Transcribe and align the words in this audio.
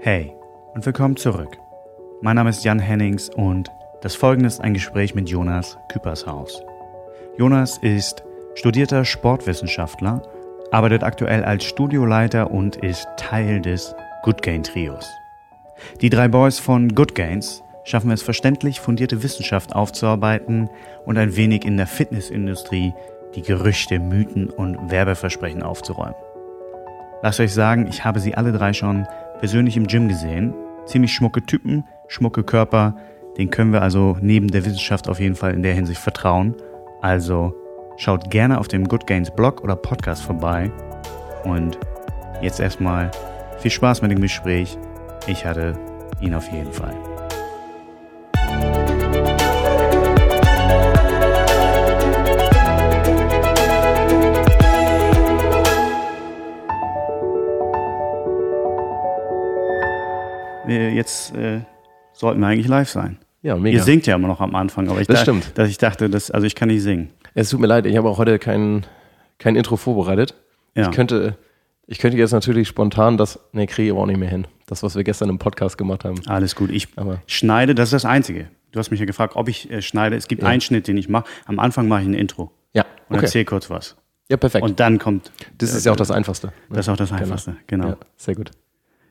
Hey 0.00 0.34
und 0.74 0.86
willkommen 0.86 1.16
zurück. 1.16 1.58
Mein 2.20 2.36
Name 2.36 2.50
ist 2.50 2.64
Jan 2.64 2.78
Hennings 2.78 3.28
und 3.28 3.70
das 4.02 4.14
folgende 4.14 4.46
ist 4.46 4.60
ein 4.60 4.74
Gespräch 4.74 5.14
mit 5.14 5.28
Jonas 5.28 5.78
Küppershaus. 5.88 6.62
Jonas 7.38 7.78
ist 7.78 8.24
studierter 8.54 9.04
Sportwissenschaftler, 9.04 10.22
arbeitet 10.70 11.02
aktuell 11.02 11.44
als 11.44 11.64
Studioleiter 11.64 12.50
und 12.50 12.76
ist 12.76 13.06
Teil 13.16 13.60
des 13.60 13.94
Good 14.22 14.42
Gain 14.42 14.62
Trios. 14.62 15.06
Die 16.00 16.10
drei 16.10 16.28
Boys 16.28 16.58
von 16.58 16.94
Good 16.94 17.14
Gains 17.14 17.62
schaffen 17.84 18.10
es 18.10 18.22
verständlich, 18.22 18.80
fundierte 18.80 19.22
Wissenschaft 19.22 19.74
aufzuarbeiten 19.74 20.68
und 21.04 21.18
ein 21.18 21.36
wenig 21.36 21.64
in 21.64 21.76
der 21.76 21.86
Fitnessindustrie 21.86 22.92
die 23.34 23.42
Gerüchte, 23.42 23.98
Mythen 23.98 24.50
und 24.50 24.90
Werbeversprechen 24.90 25.62
aufzuräumen. 25.62 26.14
Lasst 27.22 27.40
euch 27.40 27.52
sagen, 27.52 27.86
ich 27.88 28.04
habe 28.04 28.20
sie 28.20 28.34
alle 28.34 28.52
drei 28.52 28.72
schon 28.72 29.06
persönlich 29.38 29.76
im 29.76 29.86
Gym 29.86 30.08
gesehen. 30.08 30.54
Ziemlich 30.86 31.12
schmucke 31.12 31.44
Typen, 31.44 31.84
schmucke 32.08 32.44
Körper, 32.44 32.94
den 33.36 33.50
können 33.50 33.72
wir 33.72 33.82
also 33.82 34.16
neben 34.20 34.48
der 34.48 34.64
Wissenschaft 34.64 35.08
auf 35.08 35.20
jeden 35.20 35.34
Fall 35.34 35.52
in 35.54 35.62
der 35.62 35.74
Hinsicht 35.74 36.00
vertrauen. 36.00 36.54
Also 37.02 37.54
schaut 37.96 38.30
gerne 38.30 38.58
auf 38.58 38.68
dem 38.68 38.88
Good 38.88 39.06
Gains 39.06 39.30
Blog 39.30 39.62
oder 39.62 39.76
Podcast 39.76 40.22
vorbei. 40.22 40.70
Und 41.44 41.78
jetzt 42.40 42.60
erstmal 42.60 43.10
viel 43.58 43.70
Spaß 43.70 44.02
mit 44.02 44.10
dem 44.10 44.20
Gespräch. 44.20 44.78
Ich 45.26 45.44
hatte 45.44 45.74
ihn 46.20 46.34
auf 46.34 46.50
jeden 46.50 46.72
Fall. 46.72 47.15
Jetzt 60.68 61.34
äh, 61.34 61.60
sollten 62.12 62.40
wir 62.40 62.46
eigentlich 62.48 62.68
live 62.68 62.88
sein. 62.88 63.18
Ja, 63.42 63.56
mega. 63.56 63.76
Ihr 63.78 63.82
singt 63.84 64.06
ja 64.06 64.16
immer 64.16 64.28
noch 64.28 64.40
am 64.40 64.54
Anfang, 64.54 64.88
aber 64.88 65.00
ich, 65.00 65.06
Das 65.06 65.18
da- 65.18 65.22
stimmt. 65.22 65.52
dass 65.56 65.68
ich 65.68 65.78
dachte, 65.78 66.10
dass, 66.10 66.30
also 66.30 66.46
ich 66.46 66.54
kann 66.54 66.68
nicht 66.68 66.82
singen. 66.82 67.10
Es 67.34 67.50
tut 67.50 67.60
mir 67.60 67.66
leid, 67.66 67.86
ich 67.86 67.96
habe 67.96 68.08
auch 68.08 68.18
heute 68.18 68.38
kein, 68.38 68.84
kein 69.38 69.54
Intro 69.56 69.76
vorbereitet. 69.76 70.34
Ja. 70.74 70.84
Ich 70.88 70.90
könnte, 70.96 71.36
ich 71.86 71.98
könnte 71.98 72.16
jetzt 72.18 72.32
natürlich 72.32 72.66
spontan 72.68 73.16
das, 73.16 73.38
ne, 73.52 73.66
kriege 73.66 73.86
ich 73.86 73.92
aber 73.92 74.00
auch 74.02 74.06
nicht 74.06 74.18
mehr 74.18 74.28
hin. 74.28 74.46
Das, 74.66 74.82
was 74.82 74.96
wir 74.96 75.04
gestern 75.04 75.28
im 75.28 75.38
Podcast 75.38 75.78
gemacht 75.78 76.04
haben. 76.04 76.16
Alles 76.26 76.56
gut. 76.56 76.70
Ich 76.70 76.88
Aber- 76.96 77.20
schneide, 77.26 77.74
das 77.74 77.88
ist 77.88 77.92
das 77.92 78.04
Einzige. 78.04 78.48
Du 78.72 78.78
hast 78.80 78.90
mich 78.90 78.98
ja 79.00 79.06
gefragt, 79.06 79.36
ob 79.36 79.48
ich 79.48 79.70
äh, 79.70 79.80
schneide. 79.80 80.16
Es 80.16 80.26
gibt 80.28 80.42
einen 80.42 80.60
Schnitt, 80.60 80.88
den 80.88 80.96
ich 80.96 81.08
mache. 81.08 81.26
Am 81.44 81.58
Anfang 81.60 81.86
mache 81.88 82.02
ich 82.02 82.08
ein 82.08 82.14
Intro 82.14 82.50
Ja, 82.74 82.84
und 83.08 83.16
okay. 83.16 83.26
erzähle 83.26 83.44
kurz 83.44 83.70
was. 83.70 83.96
Ja, 84.28 84.36
perfekt. 84.36 84.64
Und 84.64 84.80
dann 84.80 84.98
kommt. 84.98 85.30
das 85.58 85.72
ist 85.72 85.86
ja 85.86 85.92
auch 85.92 85.96
das 85.96 86.10
Einfachste. 86.10 86.52
Das 86.68 86.80
ist 86.86 86.88
auch 86.88 86.96
das 86.96 87.12
Einfachste, 87.12 87.56
genau. 87.68 87.90
Ja, 87.90 87.96
sehr 88.16 88.34
gut. 88.34 88.50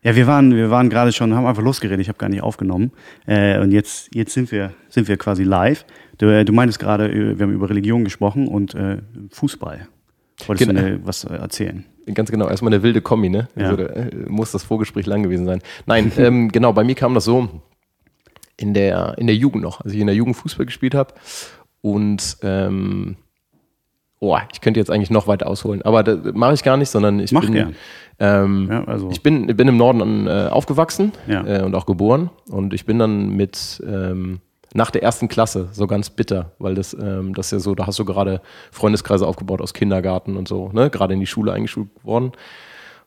Ja, 0.05 0.15
wir 0.15 0.27
waren, 0.27 0.55
wir 0.55 0.69
waren 0.69 0.91
gerade 0.91 1.11
schon, 1.11 1.33
haben 1.33 1.47
einfach 1.47 1.63
losgeredet. 1.63 1.99
Ich 1.99 2.09
habe 2.09 2.19
gar 2.19 2.29
nicht 2.29 2.43
aufgenommen. 2.43 2.91
Äh, 3.25 3.59
und 3.59 3.71
jetzt, 3.71 4.13
jetzt 4.13 4.35
sind 4.35 4.51
wir, 4.51 4.71
sind 4.87 5.07
wir 5.07 5.17
quasi 5.17 5.41
live. 5.43 5.83
Du, 6.19 6.27
äh, 6.27 6.45
du 6.45 6.53
meintest 6.53 6.77
gerade, 6.77 7.11
äh, 7.11 7.39
wir 7.39 7.47
haben 7.47 7.53
über 7.53 7.71
Religion 7.71 8.03
gesprochen 8.03 8.47
und 8.47 8.75
äh, 8.75 8.99
Fußball. 9.31 9.87
Wolltest 10.45 10.69
Genau. 10.69 10.79
du 10.79 10.87
mir 10.87 11.05
was 11.07 11.23
äh, 11.23 11.33
erzählen? 11.33 11.85
Ganz 12.13 12.29
genau, 12.29 12.47
erstmal 12.47 12.71
eine 12.71 12.83
wilde 12.83 13.01
Kombi, 13.01 13.29
ne? 13.29 13.47
Ja. 13.55 13.71
Also, 13.71 13.77
da, 13.77 14.05
muss 14.27 14.51
das 14.51 14.63
Vorgespräch 14.63 15.07
lang 15.07 15.23
gewesen 15.23 15.47
sein. 15.47 15.63
Nein, 15.87 16.11
ähm, 16.17 16.49
genau, 16.51 16.71
bei 16.71 16.83
mir 16.83 16.93
kam 16.93 17.15
das 17.15 17.25
so 17.25 17.49
in 18.57 18.75
der, 18.75 19.15
in 19.17 19.25
der 19.25 19.35
Jugend 19.35 19.63
noch, 19.63 19.81
als 19.81 19.93
ich 19.93 19.99
in 19.99 20.05
der 20.05 20.15
Jugend 20.15 20.35
Fußball 20.35 20.67
gespielt 20.67 20.93
habe. 20.93 21.15
Und 21.81 22.37
ähm, 22.43 23.15
oh, 24.19 24.37
ich 24.51 24.61
könnte 24.61 24.79
jetzt 24.79 24.89
eigentlich 24.89 25.09
noch 25.11 25.27
weiter 25.27 25.47
ausholen, 25.47 25.81
aber 25.83 26.03
das 26.03 26.19
mache 26.33 26.53
ich 26.53 26.63
gar 26.63 26.77
nicht, 26.77 26.89
sondern 26.89 27.19
ich 27.19 27.31
Mach 27.31 27.41
bin, 27.41 27.53
gern. 27.53 27.75
ähm, 28.19 28.67
Ja, 28.71 28.83
also. 28.85 29.09
ich 29.11 29.21
bin, 29.21 29.47
bin 29.47 29.67
im 29.67 29.77
Norden 29.77 30.27
äh, 30.27 30.47
aufgewachsen 30.51 31.11
Ja. 31.27 31.45
äh, 31.45 31.61
und 31.63 31.75
auch 31.75 31.85
geboren. 31.85 32.29
Und 32.49 32.73
ich 32.73 32.85
bin 32.85 32.97
dann 32.99 33.29
mit 33.29 33.83
ähm, 33.85 34.39
nach 34.73 34.91
der 34.91 35.03
ersten 35.03 35.27
Klasse 35.27 35.69
so 35.71 35.87
ganz 35.87 36.09
bitter, 36.09 36.51
weil 36.59 36.75
das, 36.75 36.93
ähm, 36.93 37.33
das 37.33 37.47
ist 37.47 37.51
ja 37.51 37.59
so, 37.59 37.75
da 37.75 37.87
hast 37.87 37.99
du 37.99 38.05
gerade 38.05 38.41
Freundeskreise 38.71 39.25
aufgebaut 39.27 39.61
aus 39.61 39.73
Kindergarten 39.73 40.35
und 40.37 40.47
so, 40.47 40.69
ne? 40.73 40.89
Gerade 40.89 41.13
in 41.13 41.19
die 41.19 41.27
Schule 41.27 41.53
eingeschult 41.53 41.87
worden. 42.03 42.31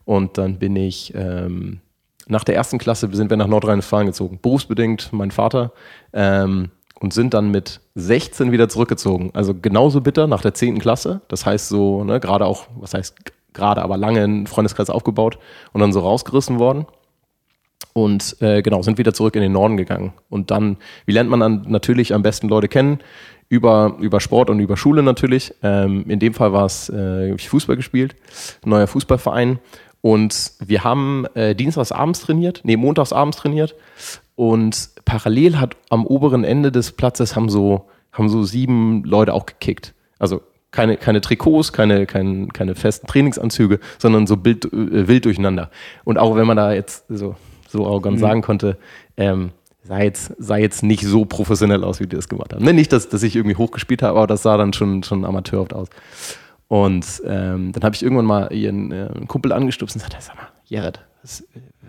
Und 0.05 0.37
dann 0.39 0.57
bin 0.57 0.75
ich 0.75 1.13
ähm, 1.15 1.79
nach 2.27 2.43
der 2.43 2.55
ersten 2.55 2.77
Klasse 2.79 3.09
sind 3.11 3.29
wir 3.29 3.37
nach 3.37 3.47
Nordrhein-Westfalen 3.47 4.07
gezogen, 4.07 4.39
berufsbedingt, 4.41 5.09
mein 5.11 5.31
Vater. 5.31 5.71
Ähm, 6.13 6.69
und 6.99 7.13
sind 7.13 7.33
dann 7.33 7.49
mit 7.49 7.81
16 7.95 8.51
wieder 8.51 8.69
zurückgezogen. 8.69 9.31
Also 9.33 9.53
genauso 9.53 10.01
bitter 10.01 10.27
nach 10.27 10.41
der 10.41 10.53
10. 10.53 10.79
Klasse. 10.79 11.21
Das 11.27 11.45
heißt 11.45 11.69
so, 11.69 12.03
ne, 12.03 12.19
gerade 12.19 12.45
auch, 12.45 12.67
was 12.75 12.93
heißt 12.93 13.15
gerade, 13.53 13.81
aber 13.81 13.97
lange 13.97 14.23
einen 14.23 14.47
Freundeskreis 14.47 14.89
aufgebaut 14.89 15.39
und 15.73 15.81
dann 15.81 15.93
so 15.93 16.01
rausgerissen 16.01 16.59
worden. 16.59 16.85
Und 17.93 18.37
äh, 18.41 18.61
genau, 18.61 18.81
sind 18.81 18.97
wieder 18.97 19.13
zurück 19.13 19.35
in 19.35 19.41
den 19.41 19.51
Norden 19.51 19.77
gegangen. 19.77 20.13
Und 20.29 20.51
dann, 20.51 20.77
wie 21.05 21.11
lernt 21.11 21.29
man 21.29 21.39
dann 21.39 21.65
natürlich 21.67 22.13
am 22.13 22.21
besten 22.21 22.47
Leute 22.47 22.67
kennen? 22.67 22.99
Über, 23.47 23.95
über 23.99 24.19
Sport 24.19 24.51
und 24.51 24.59
über 24.59 24.77
Schule 24.77 25.01
natürlich. 25.01 25.55
Ähm, 25.63 26.05
in 26.07 26.19
dem 26.19 26.35
Fall 26.35 26.53
war 26.53 26.65
es, 26.65 26.89
äh, 26.89 27.33
ich 27.33 27.49
Fußball 27.49 27.75
gespielt, 27.75 28.15
neuer 28.63 28.85
Fußballverein. 28.85 29.59
Und 30.01 30.51
wir 30.59 30.83
haben 30.83 31.25
äh, 31.33 31.55
dienstags 31.55 31.91
abends 31.91 32.21
trainiert, 32.21 32.61
nee, 32.63 32.77
montags 32.77 33.11
abends 33.11 33.37
trainiert. 33.37 33.75
Und 34.35 34.91
parallel 35.09 35.59
hat 35.59 35.75
am 35.89 36.05
oberen 36.05 36.43
Ende 36.43 36.71
des 36.71 36.91
Platzes 36.91 37.35
haben 37.35 37.49
so, 37.49 37.87
haben 38.11 38.29
so 38.29 38.43
sieben 38.43 39.03
Leute 39.03 39.33
auch 39.33 39.47
gekickt. 39.47 39.95
Also 40.19 40.41
keine, 40.69 40.97
keine 40.97 41.19
Trikots, 41.19 41.73
keine, 41.73 42.05
kein, 42.05 42.53
keine 42.53 42.75
festen 42.75 43.07
Trainingsanzüge, 43.07 43.79
sondern 43.97 44.27
so 44.27 44.37
bild, 44.37 44.65
äh, 44.65 45.07
wild 45.07 45.25
durcheinander. 45.25 45.71
Und 46.03 46.19
auch 46.19 46.35
wenn 46.35 46.45
man 46.45 46.57
da 46.57 46.73
jetzt 46.73 47.05
so, 47.09 47.35
so 47.67 47.87
arrogant 47.87 48.19
sagen 48.19 48.43
konnte, 48.43 48.77
ähm, 49.17 49.49
sah, 49.83 49.99
jetzt, 49.99 50.35
sah 50.37 50.57
jetzt 50.57 50.83
nicht 50.83 51.03
so 51.03 51.25
professionell 51.25 51.83
aus, 51.83 51.99
wie 51.99 52.05
die 52.05 52.15
das 52.15 52.29
gemacht 52.29 52.53
haben. 52.53 52.63
Ne, 52.63 52.73
nicht, 52.73 52.93
dass, 52.93 53.09
dass 53.09 53.23
ich 53.23 53.35
irgendwie 53.35 53.55
hochgespielt 53.55 54.03
habe, 54.03 54.15
aber 54.15 54.27
das 54.27 54.43
sah 54.43 54.57
dann 54.57 54.73
schon, 54.73 55.01
schon 55.01 55.25
amateurhaft 55.25 55.73
aus. 55.73 55.87
Und 56.67 57.23
ähm, 57.25 57.71
dann 57.71 57.83
habe 57.83 57.95
ich 57.95 58.03
irgendwann 58.03 58.25
mal 58.25 58.53
ihren 58.53 58.91
äh, 58.91 59.09
einen 59.15 59.27
Kumpel 59.27 59.53
angestupst 59.53 59.95
und 59.95 60.01
sagte, 60.01 60.17
sag 60.19 60.35
mal, 60.35 60.49
Jared, 60.67 60.99
was, 61.23 61.43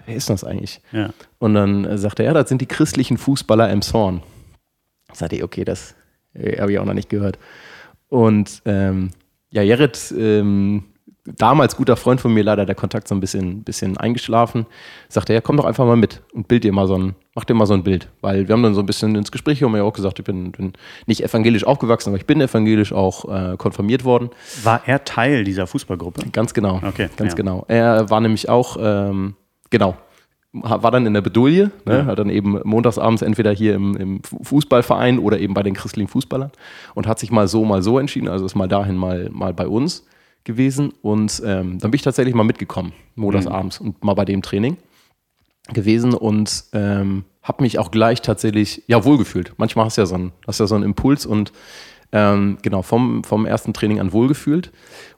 wer 0.07 0.15
ist 0.15 0.31
das 0.31 0.45
eigentlich? 0.45 0.81
Ja. 0.93 1.11
Und 1.39 1.55
dann 1.55 1.85
äh, 1.85 1.99
sagte 1.99 2.23
er, 2.23 2.29
ja, 2.29 2.35
das 2.35 2.49
sind 2.49 2.61
die 2.61 2.67
christlichen 2.67 3.19
Fußballer 3.19 3.71
im 3.71 3.83
Zorn. 3.83 4.23
Sagte 5.13 5.37
ich, 5.37 5.45
okay, 5.45 5.65
das 5.65 5.95
äh, 6.35 6.61
habe 6.61 6.73
ich 6.73 6.79
auch 6.79 6.85
noch 6.85 6.95
nicht 6.95 7.09
gehört. 7.09 7.39
Und 8.09 8.63
ähm, 8.65 9.11
ja, 9.51 9.63
Jared, 9.63 10.15
ähm, 10.17 10.85
damals 11.25 11.77
guter 11.77 11.97
Freund 11.97 12.21
von 12.21 12.33
mir, 12.33 12.43
leider 12.43 12.67
der 12.67 12.75
Kontakt 12.75 13.09
so 13.09 13.15
ein 13.15 13.21
bisschen, 13.21 13.63
bisschen 13.63 13.97
eingeschlafen, 13.97 14.67
sagte, 15.09 15.33
ja, 15.35 15.41
komm 15.41 15.57
doch 15.57 15.65
einfach 15.65 15.85
mal 15.85 15.97
mit 15.97 16.23
und 16.33 16.49
bild 16.49 16.65
dir 16.65 16.73
mal 16.73 16.87
so 16.87 16.97
ein, 16.97 17.15
mach 17.35 17.45
dir 17.45 17.55
mal 17.55 17.67
so 17.67 17.75
ein 17.75 17.83
Bild. 17.83 18.09
Weil 18.21 18.49
wir 18.49 18.53
haben 18.53 18.63
dann 18.63 18.75
so 18.75 18.81
ein 18.81 18.87
bisschen 18.87 19.15
ins 19.17 19.31
Gespräch 19.31 19.59
gekommen, 19.59 19.77
ja 19.77 19.83
auch 19.83 19.93
gesagt, 19.93 20.19
ich 20.19 20.25
bin, 20.25 20.53
bin 20.53 20.73
nicht 21.07 21.23
evangelisch 21.23 21.65
aufgewachsen, 21.65 22.11
aber 22.11 22.19
ich 22.19 22.27
bin 22.27 22.41
evangelisch 22.41 22.93
auch 22.93 23.25
äh, 23.25 23.57
konfirmiert 23.57 24.05
worden. 24.05 24.31
War 24.63 24.83
er 24.87 25.05
Teil 25.05 25.45
dieser 25.45 25.67
Fußballgruppe? 25.67 26.31
Ganz 26.33 26.55
genau. 26.55 26.81
Okay, 26.87 27.09
Ganz 27.17 27.33
ja. 27.33 27.37
genau. 27.37 27.65
Er 27.69 28.11
war 28.11 28.21
nämlich 28.21 28.49
auch, 28.49 28.77
ähm, 28.81 29.35
genau, 29.71 29.97
war 30.53 30.91
dann 30.91 31.07
in 31.07 31.15
der 31.15 31.21
Bedulie, 31.21 31.71
ne, 31.85 31.99
Ja. 31.99 32.05
hat 32.07 32.19
dann 32.19 32.29
eben 32.29 32.59
montagsabends 32.65 33.23
entweder 33.23 33.53
hier 33.53 33.75
im, 33.75 33.97
im 33.97 34.23
Fu- 34.25 34.43
Fußballverein 34.43 35.19
oder 35.21 35.39
eben 35.39 35.55
bei 35.55 35.63
den 35.63 35.75
christlichen 35.75 36.09
Fußballern 36.09 36.51
und 36.95 37.07
hat 37.07 37.19
sich 37.21 37.31
mal 37.31 37.47
so, 37.47 37.65
mal 37.65 37.83
so 37.83 37.99
entschieden, 38.01 38.29
also 38.29 38.45
ist 38.47 38.57
mal 38.57 38.67
dahin, 38.69 38.97
mal, 38.97 39.29
mal 39.33 39.55
bei 39.55 39.69
uns 39.69 40.05
gewesen. 40.43 40.93
Und 41.03 41.41
ähm, 41.45 41.79
dann 41.79 41.91
bin 41.93 41.97
ich 41.97 42.03
tatsächlich 42.03 42.35
mal 42.35 42.43
mitgekommen, 42.45 42.93
montagsabends 43.15 43.79
und 43.81 44.03
mal 44.03 44.15
bei 44.15 44.25
dem 44.25 44.43
Training 44.43 44.77
gewesen 45.73 46.15
und 46.15 46.65
ähm, 46.73 47.25
habe 47.43 47.63
mich 47.63 47.79
auch 47.79 47.91
gleich 47.93 48.21
tatsächlich 48.23 48.83
ja 48.89 49.05
wohlgefühlt. 49.05 49.53
Manchmal 49.57 49.85
hast 49.85 49.99
du 49.99 50.03
ja 50.03 50.07
so 50.07 50.17
einen, 50.17 50.33
hast 50.47 50.59
ja 50.59 50.67
so 50.67 50.75
einen 50.75 50.85
Impuls 50.85 51.27
und 51.27 51.53
ähm, 52.13 52.59
genau 52.63 52.83
vom, 52.83 53.23
vom 53.23 53.47
ersten 53.47 53.73
Training 53.73 54.01
an 54.01 54.13
wohlgefühlt. 54.13 54.73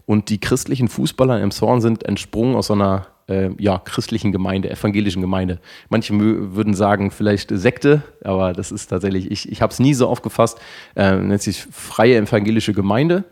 Und 0.05 0.29
die 0.29 0.39
christlichen 0.41 0.89
Fußballer 0.89 1.41
im 1.41 1.51
Zorn 1.53 1.81
sind 1.81 2.05
entsprungen 2.05 2.55
aus 2.55 2.67
so 2.67 2.75
einer 2.75 3.07
äh, 3.29 3.51
ja, 3.59 3.79
christlichen 3.79 4.33
Gemeinde, 4.33 4.71
evangelischen 4.71 5.23
Gemeinde. 5.23 5.61
Manche 5.89 6.19
würden 6.19 6.75
sagen, 6.75 7.11
vielleicht 7.11 7.51
Sekte, 7.53 8.03
aber 8.25 8.53
das 8.53 8.73
ist 8.73 8.89
tatsächlich, 8.89 9.31
ich, 9.31 9.51
ich 9.51 9.63
habe 9.63 9.73
es 9.73 9.79
nie 9.79 9.95
so 9.95 10.09
aufgefasst, 10.09 10.59
äh, 10.97 11.17
nennt 11.17 11.43
sich 11.43 11.63
freie 11.63 12.17
evangelische 12.17 12.73
Gemeinde. 12.73 13.25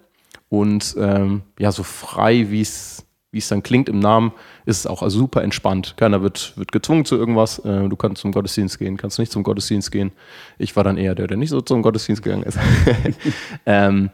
Und 0.48 0.96
ähm, 0.98 1.42
ja, 1.58 1.70
so 1.70 1.82
frei, 1.82 2.46
wie 2.50 2.60
es 2.60 3.06
wie 3.32 3.38
es 3.38 3.48
dann 3.48 3.62
klingt 3.62 3.88
im 3.88 4.00
Namen, 4.00 4.32
ist 4.64 4.78
es 4.78 4.86
auch 4.86 5.08
super 5.08 5.42
entspannt. 5.42 5.94
Keiner 5.96 6.22
wird, 6.22 6.52
wird 6.56 6.72
gezwungen 6.72 7.04
zu 7.04 7.16
irgendwas. 7.16 7.60
Äh, 7.60 7.88
du 7.88 7.96
kannst 7.96 8.22
zum 8.22 8.32
Gottesdienst 8.32 8.78
gehen, 8.78 8.96
kannst 8.96 9.18
nicht 9.18 9.30
zum 9.30 9.42
Gottesdienst 9.42 9.92
gehen. 9.92 10.10
Ich 10.58 10.74
war 10.74 10.82
dann 10.82 10.96
eher 10.96 11.14
der, 11.14 11.28
der 11.28 11.36
nicht 11.36 11.50
so 11.50 11.60
zum 11.60 11.82
Gottesdienst 11.82 12.22
gegangen 12.22 12.42
ist. 12.42 12.58
ähm, 13.66 14.10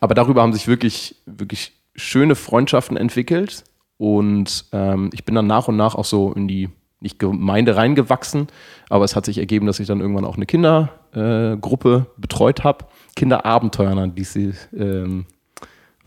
aber 0.00 0.14
darüber 0.14 0.42
haben 0.42 0.52
sich 0.52 0.66
wirklich, 0.66 1.16
wirklich 1.26 1.72
schöne 1.94 2.34
Freundschaften 2.34 2.96
entwickelt. 2.96 3.64
Und 3.98 4.66
ähm, 4.72 5.10
ich 5.12 5.24
bin 5.24 5.34
dann 5.34 5.46
nach 5.46 5.68
und 5.68 5.76
nach 5.76 5.94
auch 5.96 6.04
so 6.04 6.32
in 6.32 6.48
die, 6.48 6.70
nicht 7.00 7.18
Gemeinde 7.18 7.76
reingewachsen, 7.76 8.46
aber 8.88 9.04
es 9.04 9.14
hat 9.14 9.24
sich 9.24 9.38
ergeben, 9.38 9.66
dass 9.66 9.80
ich 9.80 9.86
dann 9.86 10.00
irgendwann 10.00 10.24
auch 10.24 10.36
eine 10.36 10.46
Kindergruppe 10.46 12.06
äh, 12.06 12.20
betreut 12.20 12.64
habe. 12.64 12.86
Kinderabenteuer 13.16 14.06
die 14.08 14.24
sie, 14.24 14.52
ähm, 14.76 15.26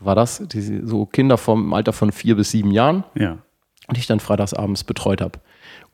war 0.00 0.14
das, 0.14 0.42
die, 0.48 0.80
so 0.84 1.06
Kinder 1.06 1.36
vom 1.38 1.72
Alter 1.72 1.92
von 1.92 2.12
vier 2.12 2.36
bis 2.36 2.50
sieben 2.50 2.70
Jahren 2.70 3.04
Ja. 3.14 3.38
und 3.88 3.98
ich 3.98 4.06
dann 4.06 4.20
freitagsabends 4.20 4.84
betreut 4.84 5.20
habe. 5.20 5.38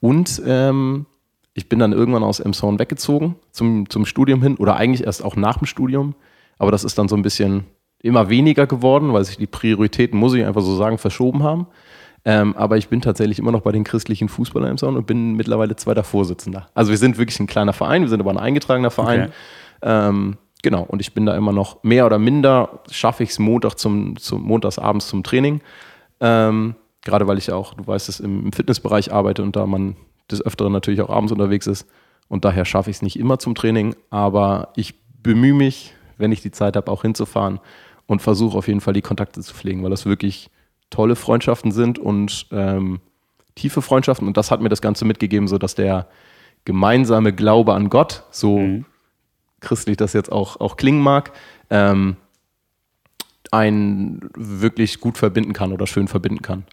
Und 0.00 0.41
ähm, 0.47 1.06
ich 1.55 1.69
bin 1.69 1.81
dann 1.81 1.93
irgendwann 1.93 2.23
aus 2.23 2.39
Emshorn 2.39 2.79
weggezogen 2.79 3.35
zum, 3.50 3.91
zum 3.91 4.06
Studium 4.06 4.43
hin 4.43 4.56
oder 4.56 4.77
eigentlich 4.77 5.05
erst 5.05 5.25
auch 5.25 5.35
nach 5.35 5.59
dem 5.59 5.67
Studium. 5.67 6.15
Aber 6.59 6.71
das 6.71 6.85
ist 6.85 6.99
dann 6.99 7.09
so 7.09 7.17
ein 7.17 7.23
bisschen 7.23 7.65
immer 8.00 8.29
weniger 8.29 8.67
geworden, 8.67 9.12
weil 9.12 9.25
sich 9.25 9.39
die 9.39 9.47
Prioritäten, 9.49 10.19
muss 10.19 10.35
ich 10.35 10.45
einfach 10.45 10.62
so 10.62 10.77
sagen, 10.77 10.99
verschoben 10.99 11.43
haben. 11.43 11.67
Ähm, 12.30 12.54
aber 12.58 12.76
ich 12.76 12.90
bin 12.90 13.00
tatsächlich 13.00 13.38
immer 13.38 13.52
noch 13.52 13.62
bei 13.62 13.72
den 13.72 13.84
christlichen 13.84 14.28
Fußballern 14.28 14.72
im 14.72 14.76
Sound 14.76 14.98
und 14.98 15.06
bin 15.06 15.32
mittlerweile 15.32 15.76
zweiter 15.76 16.04
Vorsitzender. 16.04 16.69
Also 16.75 16.90
wir 16.90 16.98
sind 16.98 17.16
wirklich 17.16 17.40
ein 17.40 17.46
kleiner 17.46 17.72
Verein, 17.72 18.02
wir 18.02 18.10
sind 18.10 18.20
aber 18.20 18.30
ein 18.30 18.36
eingetragener 18.36 18.90
Verein. 18.90 19.22
Okay. 19.22 19.30
Ähm, 19.80 20.36
genau, 20.62 20.82
und 20.82 21.00
ich 21.00 21.14
bin 21.14 21.25
da 21.25 21.34
immer 21.34 21.52
noch 21.52 21.82
mehr 21.84 22.04
oder 22.04 22.19
minder, 22.19 22.80
schaffe 22.90 23.22
ich 23.22 23.30
es 23.30 23.38
Montag 23.38 23.76
zum, 23.76 24.19
zum 24.19 24.42
montagsabends 24.42 25.08
zum 25.08 25.22
Training. 25.22 25.62
Ähm, 26.20 26.75
gerade 27.02 27.26
weil 27.26 27.38
ich 27.38 27.46
ja 27.46 27.54
auch, 27.54 27.72
du 27.72 27.86
weißt 27.86 28.10
es, 28.10 28.20
im, 28.20 28.44
im 28.44 28.52
Fitnessbereich 28.52 29.10
arbeite 29.10 29.42
und 29.42 29.56
da 29.56 29.64
man 29.64 29.96
des 30.30 30.44
Öfteren 30.44 30.75
natürlich 30.75 31.00
auch 31.00 31.08
abends 31.08 31.32
unterwegs 31.32 31.66
ist. 31.66 31.88
Und 32.28 32.44
daher 32.44 32.66
schaffe 32.66 32.90
ich 32.90 32.96
es 32.96 33.02
nicht 33.02 33.19
immer 33.19 33.38
zum 33.38 33.54
Training, 33.54 33.96
aber 34.10 34.75
ich 34.76 34.96
bemühe 35.22 35.54
mich, 35.54 35.94
wenn 36.19 36.30
ich 36.30 36.42
die 36.42 36.50
Zeit 36.50 36.76
habe, 36.76 36.92
auch 36.92 37.00
hinzufahren 37.00 37.58
und 38.06 38.20
versuche 38.20 38.58
auf 38.58 38.69
jeden 38.69 38.82
Fall 38.82 38.92
die 38.92 39.00
Kontakte 39.00 39.40
zu 39.40 39.54
pflegen, 39.54 39.82
weil 39.82 39.88
das 39.88 40.04
wirklich 40.04 40.50
tolle 40.90 41.17
Freundschaften 41.17 41.73
sind 41.73 41.99
und 41.99 42.46
ähm, 42.50 43.00
tiefe 43.55 43.82
Freundschaften. 43.82 44.26
Und 44.26 44.37
das 44.37 44.50
hat 44.50 44.61
mir 44.61 44.69
das 44.69 44.81
Ganze 44.81 45.05
mitgegeben, 45.05 45.49
so 45.49 45.58
dass 45.58 45.75
der 45.75 46.08
gemeinsame 46.64 47.32
Glaube 47.32 47.75
an 47.75 47.90
Gott, 47.90 48.25
so 48.31 48.58
mhm. 48.58 48.85
christlich 49.61 49.96
das 49.96 50.12
jetzt 50.12 50.31
auch, 50.31 50.61
auch 50.61 50.76
klingen 50.76 51.00
mag, 51.02 51.32
ähm, 51.70 52.17
einen 53.50 54.29
wirklich 54.35 55.00
gut 55.00 55.17
verbinden 55.17 55.52
kann 55.52 55.73
oder 55.73 55.87
schön 55.87 56.08
verbinden 56.08 56.43
kann. 56.43 56.64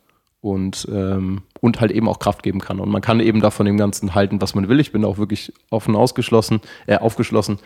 Und, 0.45 0.87
ähm, 0.93 1.41
und 1.59 1.81
halt 1.81 1.89
eben 1.89 2.07
auch 2.07 2.19
Kraft 2.19 2.43
geben 2.43 2.59
kann. 2.59 2.79
Und 2.79 2.91
man 2.91 3.01
kann 3.01 3.19
eben 3.19 3.41
davon 3.41 3.65
dem 3.65 3.77
Ganzen 3.77 4.13
halten, 4.13 4.41
was 4.41 4.53
man 4.53 4.69
will. 4.69 4.79
Ich 4.79 4.91
bin 4.91 5.03
auch 5.03 5.17
wirklich 5.17 5.51
offen 5.71 5.95
ausgeschlossen, 5.95 6.61
äh, 6.85 6.97
aufgeschlossen. 6.97 7.57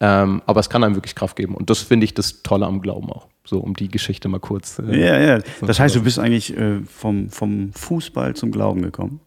Ähm, 0.00 0.42
aber 0.44 0.60
es 0.60 0.68
kann 0.68 0.84
einem 0.84 0.96
wirklich 0.96 1.14
Kraft 1.14 1.36
geben. 1.36 1.54
Und 1.54 1.70
das 1.70 1.78
finde 1.78 2.04
ich 2.04 2.12
das 2.12 2.42
Tolle 2.42 2.66
am 2.66 2.82
Glauben 2.82 3.10
auch. 3.10 3.28
So, 3.46 3.58
um 3.60 3.72
die 3.72 3.88
Geschichte 3.88 4.28
mal 4.28 4.38
kurz. 4.38 4.78
Äh, 4.78 5.00
ja, 5.00 5.18
ja. 5.18 5.38
Das 5.62 5.80
heißt, 5.80 5.96
du 5.96 6.02
bist 6.02 6.18
eigentlich 6.18 6.54
äh, 6.54 6.80
vom, 6.82 7.30
vom 7.30 7.72
Fußball 7.72 8.34
zum 8.34 8.50
Glauben 8.50 8.82
gekommen? 8.82 9.20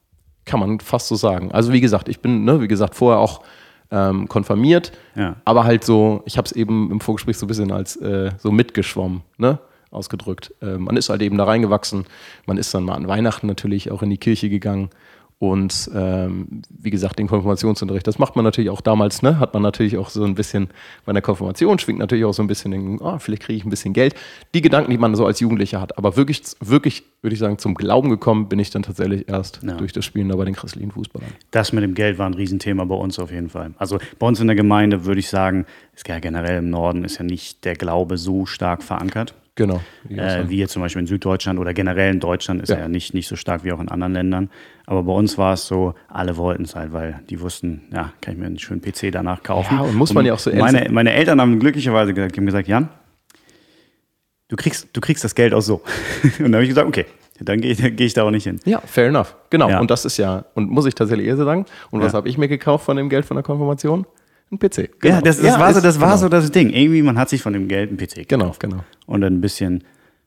Kann 0.46 0.60
man 0.60 0.80
fast 0.80 1.08
so 1.08 1.16
sagen. 1.16 1.52
Also, 1.52 1.74
wie 1.74 1.82
gesagt, 1.82 2.10
ich 2.10 2.20
bin, 2.20 2.44
ne, 2.44 2.62
wie 2.62 2.68
gesagt, 2.68 2.94
vorher 2.94 3.20
auch 3.20 3.42
ähm, 3.90 4.28
konfirmiert, 4.28 4.92
ja. 5.16 5.38
aber 5.46 5.64
halt 5.64 5.84
so, 5.84 6.22
ich 6.26 6.38
habe 6.38 6.46
es 6.46 6.52
eben 6.52 6.92
im 6.92 7.00
Vorgespräch 7.00 7.38
so 7.38 7.48
ein 7.48 7.48
bisschen 7.48 7.72
als 7.72 7.96
äh, 7.96 8.30
so 8.38 8.52
mitgeschwommen, 8.52 9.22
ne? 9.38 9.58
Ausgedrückt. 9.92 10.54
Äh, 10.62 10.78
man 10.78 10.98
ist 10.98 11.10
halt 11.10 11.22
eben 11.22 11.38
da 11.38 11.46
reingewachsen. 11.46 12.06
Man 12.46 12.58
ist 12.58 12.74
dann 12.74 12.84
mal 12.84 12.96
an 12.96 13.08
Weihnachten 13.08 13.48
natürlich 13.48 13.92
auch 13.92 14.04
in 14.04 14.10
die 14.10 14.18
Kirche 14.18 14.50
gegangen. 14.50 14.90
Und 15.40 15.90
ähm, 15.96 16.64
wie 16.70 16.90
gesagt, 16.90 17.18
den 17.18 17.28
Konfirmationsunterricht, 17.28 18.06
das 18.06 18.20
macht 18.20 18.36
man 18.36 18.44
natürlich 18.44 18.70
auch 18.70 18.82
damals, 18.82 19.22
ne? 19.22 19.40
Hat 19.40 19.54
man 19.54 19.64
natürlich 19.64 19.98
auch 19.98 20.10
so 20.10 20.26
ein 20.26 20.36
bisschen 20.36 20.68
bei 21.06 21.14
der 21.14 21.22
Konfirmation, 21.22 21.80
schwingt 21.80 21.98
natürlich 21.98 22.26
auch 22.26 22.34
so 22.34 22.44
ein 22.44 22.48
bisschen, 22.48 22.72
den, 22.72 23.00
oh, 23.00 23.18
vielleicht 23.20 23.44
kriege 23.44 23.56
ich 23.56 23.66
ein 23.66 23.70
bisschen 23.70 23.94
Geld. 23.94 24.16
Die 24.54 24.62
Gedanken, 24.62 24.92
die 24.92 24.98
man 24.98 25.16
so 25.16 25.26
als 25.26 25.40
Jugendlicher 25.40 25.80
hat. 25.80 25.98
Aber 25.98 26.18
wirklich, 26.18 26.42
wirklich, 26.60 27.04
würde 27.22 27.36
ich 27.36 27.40
sagen, 27.40 27.58
zum 27.58 27.74
Glauben 27.76 28.10
gekommen 28.10 28.50
bin 28.50 28.60
ich 28.60 28.70
dann 28.70 28.84
tatsächlich 28.84 29.30
erst 29.30 29.62
ja. 29.64 29.76
durch 29.76 29.94
das 29.94 30.04
Spielen 30.04 30.28
da 30.28 30.36
bei 30.36 30.44
den 30.44 30.56
christlichen 30.56 30.92
Fußballern. 30.92 31.32
Das 31.52 31.72
mit 31.72 31.86
dem 31.86 31.94
Geld 31.94 32.18
war 32.18 32.26
ein 32.26 32.34
Riesenthema 32.34 32.84
bei 32.84 32.96
uns 32.96 33.18
auf 33.18 33.32
jeden 33.32 33.50
Fall. 33.50 33.72
Also 33.78 33.98
bei 34.20 34.28
uns 34.28 34.42
in 34.42 34.48
der 34.48 34.58
Gemeinde 34.58 35.06
würde 35.06 35.22
ich 35.22 35.30
sagen, 35.30 35.66
ist 35.96 36.06
ja 36.06 36.20
generell 36.20 36.58
im 36.58 36.70
Norden 36.70 37.06
ist 37.06 37.18
ja 37.18 37.24
nicht 37.24 37.64
der 37.64 37.76
Glaube 37.76 38.18
so 38.18 38.46
stark 38.46 38.84
verankert. 38.84 39.36
Genau. 39.60 39.82
Äh, 40.10 40.48
wie 40.48 40.58
jetzt 40.58 40.72
zum 40.72 40.82
Beispiel 40.82 41.02
in 41.02 41.08
Süddeutschland 41.08 41.60
oder 41.60 41.74
generell 41.74 42.14
in 42.14 42.22
Deutschland 42.22 42.62
ist 42.62 42.70
ja. 42.70 42.76
er 42.76 42.84
ja 42.84 42.88
nicht, 42.88 43.14
nicht 43.14 43.28
so 43.28 43.36
stark 43.36 43.66
wie 43.66 43.74
auch 43.74 43.82
in 43.82 43.90
anderen 43.90 44.14
Ländern. 44.14 44.50
Aber 44.86 45.04
bei 45.04 45.12
uns 45.12 45.38
war 45.38 45.52
es 45.52 45.68
so, 45.68 45.96
alle 46.08 46.38
wollten 46.38 46.64
es 46.64 46.78
halt, 46.78 46.94
weil 46.94 47.20
die 47.30 47.42
wussten, 47.42 47.82
ja, 47.92 48.14
kann 48.22 48.36
ich 48.36 48.40
mir 48.40 48.46
einen 48.46 48.58
schönen 48.58 48.80
PC 48.80 49.12
danach 49.12 49.44
kaufen. 49.44 49.76
Ja, 49.76 49.82
und 49.82 49.96
muss 49.96 50.14
man 50.14 50.22
und 50.22 50.28
ja 50.28 50.34
auch 50.36 50.40
so 50.40 50.50
meine, 50.54 50.88
meine 50.90 51.12
Eltern 51.12 51.42
haben 51.42 51.60
glücklicherweise 51.60 52.14
gesagt, 52.14 52.38
haben 52.38 52.46
gesagt, 52.46 52.70
Jan, 52.70 52.88
du 54.48 54.56
kriegst, 54.56 54.88
du 54.94 55.02
kriegst 55.02 55.26
das 55.26 55.36
Geld 55.36 55.54
auch 55.54 55.60
so. 55.60 55.82
und 56.24 56.40
dann 56.40 56.54
habe 56.54 56.64
ich 56.64 56.70
gesagt, 56.70 56.88
okay, 56.88 57.06
dann 57.42 57.60
gehe 57.60 57.76
geh 57.76 58.06
ich 58.06 58.14
da 58.14 58.24
auch 58.24 58.32
nicht 58.32 58.46
hin. 58.46 58.62
Ja, 58.64 58.80
fair 58.80 59.08
enough. 59.08 59.36
Genau. 59.50 59.70
Ja. 59.70 59.82
Und 59.82 59.92
das 59.92 60.06
ist 60.06 60.16
ja, 60.16 60.46
und 60.54 60.72
muss 60.72 60.86
ich 60.86 60.96
tatsächlich 60.96 61.28
eher 61.28 61.36
so 61.36 61.44
sagen. 61.44 61.66
Und 61.92 62.02
was 62.02 62.14
habe 62.14 62.30
ich 62.30 62.38
mir 62.38 62.48
gekauft 62.48 62.86
von 62.86 62.96
dem 62.96 63.10
Geld 63.10 63.26
von 63.26 63.36
der 63.36 63.44
Konfirmation? 63.44 64.06
Ein 64.52 64.60
PC. 64.60 65.00
Genau. 65.00 65.16
Ja, 65.16 65.22
das, 65.22 65.38
das 65.38 65.46
ja, 65.46 65.60
war, 65.60 65.74
so, 65.74 65.82
das 65.82 66.00
war 66.00 66.10
genau. 66.10 66.22
so 66.22 66.30
das 66.30 66.52
Ding. 66.52 66.70
Irgendwie, 66.72 67.02
man 67.02 67.18
hat 67.18 67.30
sich 67.30 67.42
von 67.42 67.54
dem 67.54 67.68
Geld 67.68 67.90
einen 67.90 67.98
PC 67.98 68.28
gekauft. 68.28 68.60
Genau, 68.60 68.76
genau. 68.76 68.84
Und 69.06 69.22
dann 69.22 69.36
ein 69.36 69.42
bisschen, 69.42 69.84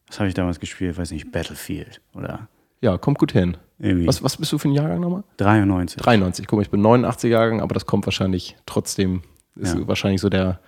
was 0.06 0.20
habe 0.20 0.28
ich 0.28 0.34
damals 0.34 0.60
gespielt? 0.60 0.96
Weiß 0.96 1.10
nicht, 1.10 1.32
Battlefield 1.32 2.00
oder. 2.14 2.48
Ja, 2.80 2.98
kommt 2.98 3.18
gut 3.18 3.32
hin. 3.32 3.56
Was, 3.78 4.22
was 4.22 4.36
bist 4.36 4.52
du 4.52 4.58
für 4.58 4.68
ein 4.68 4.74
Jahrgang 4.74 5.00
nochmal? 5.00 5.24
93. 5.38 6.00
93. 6.00 6.46
Guck 6.46 6.58
mal, 6.58 6.62
ich 6.62 6.70
bin 6.70 6.80
89 6.80 7.30
Jahrgang, 7.30 7.60
aber 7.60 7.74
das 7.74 7.84
kommt 7.84 8.06
wahrscheinlich 8.06 8.56
trotzdem, 8.64 9.22
ist 9.56 9.74
ja. 9.74 9.88
wahrscheinlich 9.88 10.20
so 10.20 10.28
der, 10.28 10.60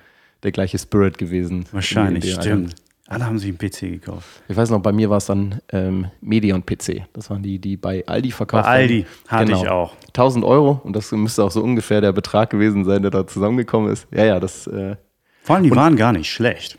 der 0.43 0.51
gleiche 0.51 0.79
Spirit 0.79 1.17
gewesen. 1.17 1.65
Wahrscheinlich, 1.71 2.33
stimmt. 2.33 2.75
Alle 3.07 3.27
haben 3.27 3.39
sich 3.39 3.49
einen 3.49 3.59
PC 3.59 4.01
gekauft. 4.01 4.27
Ich 4.49 4.57
weiß 4.57 4.71
noch, 4.71 4.81
bei 4.81 4.93
mir 4.93 5.11
war 5.11 5.19
es 5.19 5.27
dann 5.27 5.61
ähm, 5.73 6.07
Medion-PC. 6.23 7.03
Das 7.13 7.29
waren 7.29 7.43
die, 7.43 7.59
die 7.59 7.77
bei 7.77 8.03
Aldi 8.07 8.31
verkauft 8.31 8.65
Bei 8.65 8.71
Aldi 8.71 9.07
hatte 9.29 9.45
genau. 9.45 9.63
ich 9.63 9.69
auch. 9.69 9.93
1000 10.09 10.45
Euro 10.45 10.81
und 10.85 10.97
das 10.97 11.13
müsste 11.13 11.45
auch 11.45 11.51
so 11.51 11.63
ungefähr 11.63 12.01
der 12.01 12.13
Betrag 12.13 12.49
gewesen 12.49 12.85
sein, 12.85 13.03
der 13.03 13.11
da 13.11 13.27
zusammengekommen 13.27 13.93
ist. 13.93 14.07
Ja, 14.11 14.25
ja, 14.25 14.41
das. 14.41 14.67
Äh, 14.67 14.97
Vor 15.43 15.57
allem, 15.57 15.65
die 15.65 15.77
waren 15.77 15.97
gar 15.97 16.13
nicht 16.13 16.31
schlecht. 16.31 16.79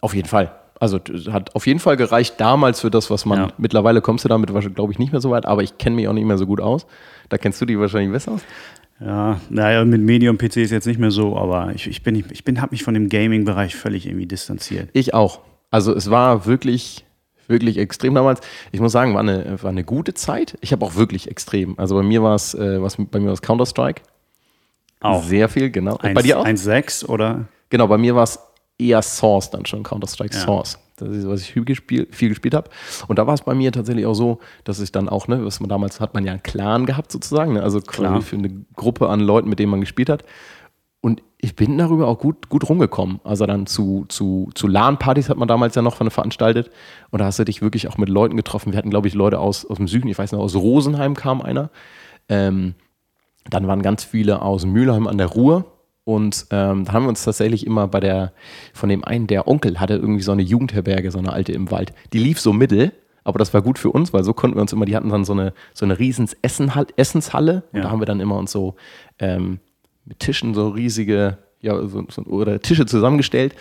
Auf 0.00 0.14
jeden 0.14 0.28
Fall. 0.28 0.52
Also 0.80 0.98
hat 1.30 1.54
auf 1.54 1.66
jeden 1.66 1.78
Fall 1.78 1.96
gereicht 1.96 2.40
damals 2.40 2.80
für 2.80 2.90
das, 2.90 3.10
was 3.10 3.26
man. 3.26 3.38
Ja. 3.38 3.48
Mittlerweile 3.58 4.00
kommst 4.00 4.24
du 4.24 4.28
damit, 4.28 4.50
glaube 4.74 4.92
ich, 4.92 4.98
nicht 4.98 5.12
mehr 5.12 5.20
so 5.20 5.30
weit, 5.30 5.44
aber 5.44 5.62
ich 5.62 5.76
kenne 5.76 5.96
mich 5.96 6.08
auch 6.08 6.12
nicht 6.14 6.24
mehr 6.24 6.38
so 6.38 6.46
gut 6.46 6.60
aus. 6.60 6.86
Da 7.28 7.38
kennst 7.38 7.60
du 7.60 7.66
die 7.66 7.78
wahrscheinlich 7.78 8.10
besser 8.10 8.32
aus. 8.32 8.40
Ja, 9.04 9.40
naja, 9.50 9.84
mit 9.84 10.00
Medium-PC 10.00 10.58
ist 10.58 10.70
jetzt 10.70 10.86
nicht 10.86 11.00
mehr 11.00 11.10
so, 11.10 11.36
aber 11.36 11.72
ich, 11.74 11.88
ich 11.88 12.02
bin, 12.02 12.24
ich 12.30 12.44
bin, 12.44 12.60
habe 12.60 12.72
mich 12.72 12.84
von 12.84 12.94
dem 12.94 13.08
Gaming-Bereich 13.08 13.74
völlig 13.74 14.06
irgendwie 14.06 14.26
distanziert. 14.26 14.90
Ich 14.92 15.12
auch. 15.12 15.40
Also 15.70 15.94
es 15.94 16.10
war 16.10 16.46
wirklich, 16.46 17.04
wirklich 17.48 17.78
extrem 17.78 18.14
damals. 18.14 18.40
Ich 18.70 18.80
muss 18.80 18.92
sagen, 18.92 19.14
war 19.14 19.20
eine, 19.20 19.60
war 19.62 19.70
eine 19.70 19.82
gute 19.84 20.14
Zeit. 20.14 20.56
Ich 20.60 20.72
habe 20.72 20.84
auch 20.84 20.94
wirklich 20.94 21.28
extrem. 21.28 21.78
Also 21.78 21.96
bei 21.96 22.02
mir 22.02 22.22
war 22.22 22.36
es, 22.36 22.54
äh, 22.54 22.80
was, 22.80 22.96
bei 22.96 23.18
mir 23.18 23.26
war 23.26 23.32
es 23.32 23.42
Counter-Strike. 23.42 24.02
Auch. 25.00 25.24
Sehr 25.24 25.48
viel, 25.48 25.70
genau. 25.70 25.96
1, 25.96 26.14
bei 26.14 26.22
dir 26.22 26.38
auch? 26.38 26.46
1.6 26.46 27.06
oder? 27.06 27.46
Genau, 27.70 27.88
bei 27.88 27.98
mir 27.98 28.14
war 28.14 28.24
es 28.24 28.38
eher 28.78 29.02
Source 29.02 29.50
dann 29.50 29.66
schon, 29.66 29.82
Counter-Strike 29.82 30.34
ja. 30.34 30.40
Source. 30.40 30.78
Das 30.96 31.08
ist, 31.08 31.26
was 31.26 31.40
ich 31.40 31.52
viel 31.52 31.64
gespielt, 31.64 32.14
viel 32.14 32.28
gespielt 32.28 32.54
habe. 32.54 32.70
Und 33.08 33.18
da 33.18 33.26
war 33.26 33.34
es 33.34 33.42
bei 33.42 33.54
mir 33.54 33.72
tatsächlich 33.72 34.06
auch 34.06 34.14
so, 34.14 34.38
dass 34.64 34.80
ich 34.80 34.92
dann 34.92 35.08
auch, 35.08 35.28
ne, 35.28 35.44
was 35.44 35.60
man 35.60 35.68
damals 35.68 36.00
hat 36.00 36.14
man 36.14 36.24
ja 36.24 36.32
einen 36.32 36.42
Clan 36.42 36.86
gehabt 36.86 37.10
sozusagen, 37.10 37.54
ne? 37.54 37.62
also 37.62 37.80
quasi 37.80 38.22
für 38.22 38.36
eine 38.36 38.50
Gruppe 38.76 39.08
an 39.08 39.20
Leuten, 39.20 39.48
mit 39.48 39.58
denen 39.58 39.70
man 39.70 39.80
gespielt 39.80 40.08
hat. 40.08 40.24
Und 41.00 41.20
ich 41.38 41.56
bin 41.56 41.76
darüber 41.76 42.06
auch 42.06 42.18
gut, 42.18 42.48
gut 42.48 42.68
rumgekommen. 42.68 43.20
Also 43.24 43.44
dann 43.44 43.66
zu, 43.66 44.04
zu, 44.08 44.50
zu 44.54 44.68
LAN-Partys 44.68 45.28
hat 45.28 45.36
man 45.36 45.48
damals 45.48 45.74
ja 45.74 45.82
noch 45.82 45.96
veranstaltet. 45.96 46.70
Und 47.10 47.18
da 47.18 47.24
hast 47.24 47.40
du 47.40 47.44
dich 47.44 47.60
wirklich 47.60 47.88
auch 47.88 47.98
mit 47.98 48.08
Leuten 48.08 48.36
getroffen. 48.36 48.72
Wir 48.72 48.78
hatten, 48.78 48.90
glaube 48.90 49.08
ich, 49.08 49.14
Leute 49.14 49.40
aus, 49.40 49.66
aus 49.66 49.78
dem 49.78 49.88
Süden, 49.88 50.06
ich 50.06 50.16
weiß 50.16 50.30
nicht, 50.30 50.40
aus 50.40 50.54
Rosenheim 50.54 51.14
kam 51.14 51.42
einer. 51.42 51.70
Ähm, 52.28 52.74
dann 53.50 53.66
waren 53.66 53.82
ganz 53.82 54.04
viele 54.04 54.42
aus 54.42 54.64
Mülheim 54.64 55.08
an 55.08 55.18
der 55.18 55.26
Ruhr. 55.26 55.71
Und 56.04 56.46
ähm, 56.50 56.84
da 56.84 56.92
haben 56.92 57.04
wir 57.04 57.10
uns 57.10 57.24
tatsächlich 57.24 57.66
immer 57.66 57.86
bei 57.86 58.00
der, 58.00 58.32
von 58.74 58.88
dem 58.88 59.04
einen, 59.04 59.28
der 59.28 59.46
Onkel 59.46 59.78
hatte 59.78 59.94
irgendwie 59.94 60.22
so 60.22 60.32
eine 60.32 60.42
Jugendherberge, 60.42 61.10
so 61.10 61.18
eine 61.18 61.32
alte 61.32 61.52
im 61.52 61.70
Wald. 61.70 61.92
Die 62.12 62.18
lief 62.18 62.40
so 62.40 62.52
mittel, 62.52 62.92
aber 63.24 63.38
das 63.38 63.54
war 63.54 63.62
gut 63.62 63.78
für 63.78 63.90
uns, 63.90 64.12
weil 64.12 64.24
so 64.24 64.32
konnten 64.32 64.56
wir 64.56 64.62
uns 64.62 64.72
immer, 64.72 64.84
die 64.84 64.96
hatten 64.96 65.10
dann 65.10 65.24
so 65.24 65.32
eine, 65.32 65.52
so 65.74 65.84
eine 65.84 65.98
riesen 65.98 66.28
Essenshalle. 66.42 67.62
Und 67.72 67.78
ja. 67.78 67.84
da 67.84 67.90
haben 67.90 68.00
wir 68.00 68.06
dann 68.06 68.20
immer 68.20 68.36
uns 68.36 68.50
so 68.50 68.74
ähm, 69.20 69.60
mit 70.04 70.18
Tischen 70.18 70.54
so 70.54 70.70
riesige, 70.70 71.38
ja, 71.60 71.76
so, 71.86 72.04
so, 72.08 72.22
oder 72.22 72.60
Tische 72.60 72.86
zusammengestellt 72.86 73.54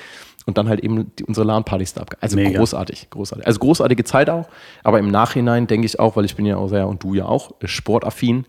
und 0.47 0.57
dann 0.57 0.67
halt 0.67 0.79
eben 0.79 1.11
die, 1.15 1.23
unsere 1.23 1.45
LAN-Partys 1.45 1.93
da 1.93 2.01
abgehalten. 2.01 2.23
Also 2.23 2.35
Mega. 2.37 2.57
großartig, 2.57 3.11
großartig. 3.11 3.45
Also 3.45 3.59
großartige 3.59 4.03
Zeit 4.03 4.31
auch, 4.31 4.49
aber 4.83 4.97
im 4.97 5.11
Nachhinein 5.11 5.67
denke 5.67 5.85
ich 5.85 5.99
auch, 5.99 6.15
weil 6.15 6.25
ich 6.25 6.35
bin 6.35 6.47
ja 6.47 6.57
auch 6.57 6.69
sehr, 6.69 6.87
und 6.87 7.03
du 7.03 7.13
ja 7.13 7.25
auch, 7.25 7.51
sportaffin 7.63 8.45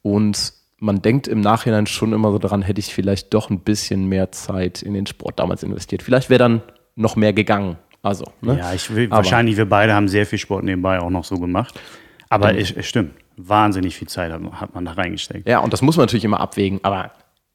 und 0.00 0.54
man 0.84 1.00
denkt 1.00 1.26
im 1.26 1.40
Nachhinein 1.40 1.86
schon 1.86 2.12
immer 2.12 2.30
so 2.30 2.38
daran, 2.38 2.62
hätte 2.62 2.78
ich 2.78 2.94
vielleicht 2.94 3.32
doch 3.32 3.50
ein 3.50 3.60
bisschen 3.60 4.06
mehr 4.06 4.30
Zeit 4.32 4.82
in 4.82 4.92
den 4.92 5.06
Sport 5.06 5.38
damals 5.38 5.62
investiert. 5.62 6.02
Vielleicht 6.02 6.28
wäre 6.28 6.38
dann 6.38 6.62
noch 6.94 7.16
mehr 7.16 7.32
gegangen. 7.32 7.76
Also, 8.02 8.26
ne? 8.42 8.58
Ja, 8.58 8.74
ich 8.74 8.94
will, 8.94 9.10
wahrscheinlich 9.10 9.56
wir 9.56 9.68
beide 9.68 9.94
haben 9.94 10.08
sehr 10.08 10.26
viel 10.26 10.38
Sport 10.38 10.62
nebenbei 10.62 11.00
auch 11.00 11.10
noch 11.10 11.24
so 11.24 11.36
gemacht. 11.36 11.80
Aber 12.28 12.56
es 12.56 12.74
stimmt, 12.86 13.12
wahnsinnig 13.36 13.96
viel 13.96 14.08
Zeit 14.08 14.30
hat 14.32 14.74
man 14.74 14.84
da 14.84 14.92
reingesteckt. 14.92 15.48
Ja, 15.48 15.60
und 15.60 15.72
das 15.72 15.80
muss 15.80 15.96
man 15.96 16.04
natürlich 16.04 16.24
immer 16.24 16.40
abwägen. 16.40 16.80
Aber 16.82 17.12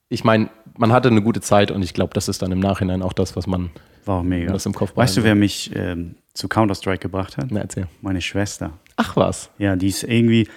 ich 0.09 0.24
meine, 0.24 0.50
man 0.75 0.91
hatte 0.91 1.09
eine 1.09 1.21
gute 1.21 1.39
Zeit 1.39 1.69
und 1.69 1.83
ich 1.83 1.93
glaube, 1.93 2.13
das 2.15 2.27
ist 2.29 2.41
dann 2.41 2.51
im 2.51 2.59
Nachhinein 2.59 3.03
auch 3.03 3.13
das, 3.13 3.36
was 3.36 3.45
man 3.45 3.69
War 4.05 4.19
auch 4.19 4.24
mega. 4.24 4.51
Das 4.51 4.65
im 4.65 4.74
Kopf 4.74 4.95
Weißt 4.95 5.17
du, 5.17 5.24
wer 5.24 5.36
mich 5.36 5.71
ähm, 5.75 6.15
zu 6.33 6.48
Counter-Strike 6.48 7.00
gebracht 7.00 7.38
hat? 7.38 7.48
Na, 7.51 7.62
erzähl. 7.62 7.88
Meine 8.01 8.21
Schwester. 8.21 8.71
Ach 8.95 9.15
was. 9.15 9.51
Ja, 9.59 9.75
die 9.75 9.89
ist 9.89 10.03
irgendwie, 10.03 10.48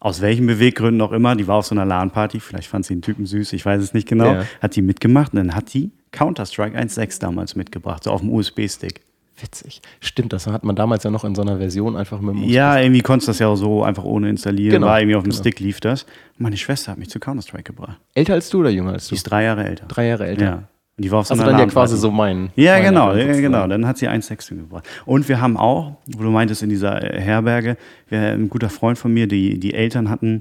aus 0.00 0.20
welchen 0.22 0.46
Beweggründen 0.46 1.00
auch 1.02 1.12
immer, 1.12 1.36
die 1.36 1.46
war 1.46 1.56
auf 1.56 1.66
so 1.66 1.74
einer 1.74 1.84
LAN-Party, 1.84 2.40
vielleicht 2.40 2.68
fand 2.68 2.86
sie 2.86 2.94
den 2.94 3.02
Typen 3.02 3.26
süß, 3.26 3.52
ich 3.52 3.64
weiß 3.64 3.82
es 3.82 3.94
nicht 3.94 4.08
genau, 4.08 4.32
ja. 4.32 4.44
hat 4.60 4.74
die 4.74 4.82
mitgemacht 4.82 5.32
und 5.32 5.36
dann 5.36 5.54
hat 5.54 5.72
die 5.74 5.90
Counter-Strike 6.12 6.76
1.6 6.76 7.20
damals 7.20 7.54
mitgebracht, 7.54 8.04
so 8.04 8.10
auf 8.10 8.20
dem 8.20 8.30
USB-Stick. 8.32 9.02
Witzig. 9.42 9.80
Stimmt, 10.00 10.32
das 10.32 10.46
hat 10.46 10.64
man 10.64 10.76
damals 10.76 11.04
ja 11.04 11.10
noch 11.10 11.24
in 11.24 11.34
so 11.34 11.40
einer 11.42 11.56
Version 11.58 11.96
einfach 11.96 12.20
mit 12.20 12.34
dem 12.34 12.42
Ja, 12.44 12.78
irgendwie 12.78 13.00
konntest 13.00 13.28
du 13.28 13.30
das 13.30 13.38
ja 13.38 13.46
auch 13.48 13.56
so 13.56 13.82
einfach 13.84 14.04
ohne 14.04 14.28
installieren. 14.28 14.72
Genau, 14.72 14.86
War 14.88 15.00
irgendwie 15.00 15.16
auf 15.16 15.22
dem 15.22 15.30
genau. 15.30 15.40
Stick 15.40 15.60
lief 15.60 15.80
das. 15.80 16.04
Meine 16.36 16.56
Schwester 16.58 16.92
hat 16.92 16.98
mich 16.98 17.08
zu 17.08 17.20
Counter-Strike 17.20 17.72
gebracht. 17.72 17.98
Älter 18.14 18.34
als 18.34 18.50
du 18.50 18.60
oder 18.60 18.70
jünger 18.70 18.92
als 18.92 19.04
Die 19.04 19.10
du? 19.10 19.14
ist 19.16 19.22
drei 19.24 19.44
Jahre 19.44 19.64
älter. 19.64 19.86
Drei 19.86 20.08
Jahre 20.08 20.26
älter. 20.26 20.44
Ja. 20.44 20.62
Und 21.00 21.04
die 21.04 21.10
war 21.10 21.20
auf 21.20 21.28
so 21.28 21.32
Also 21.32 21.44
einer 21.44 21.52
dann 21.52 21.60
ja 21.66 21.72
quasi 21.72 21.96
so 21.96 22.10
mein. 22.10 22.50
Ja, 22.56 22.74
mein 22.74 22.82
genau, 22.82 23.14
ja, 23.14 23.32
genau. 23.32 23.66
Dann 23.66 23.86
hat 23.86 23.96
sie 23.96 24.06
1,6 24.06 24.50
gebracht. 24.50 24.86
Und 25.06 25.30
wir 25.30 25.40
haben 25.40 25.56
auch, 25.56 25.96
wo 26.14 26.22
du 26.22 26.28
meintest, 26.28 26.62
in 26.62 26.68
dieser 26.68 27.02
äh, 27.02 27.18
Herberge, 27.18 27.78
wir, 28.10 28.20
ein 28.20 28.50
guter 28.50 28.68
Freund 28.68 28.98
von 28.98 29.10
mir, 29.10 29.26
die, 29.26 29.58
die 29.58 29.72
Eltern 29.72 30.10
hatten, 30.10 30.40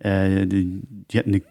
äh, 0.00 0.44
die, 0.44 0.80
die 1.08 1.18
hatten 1.20 1.28
eine, 1.28 1.42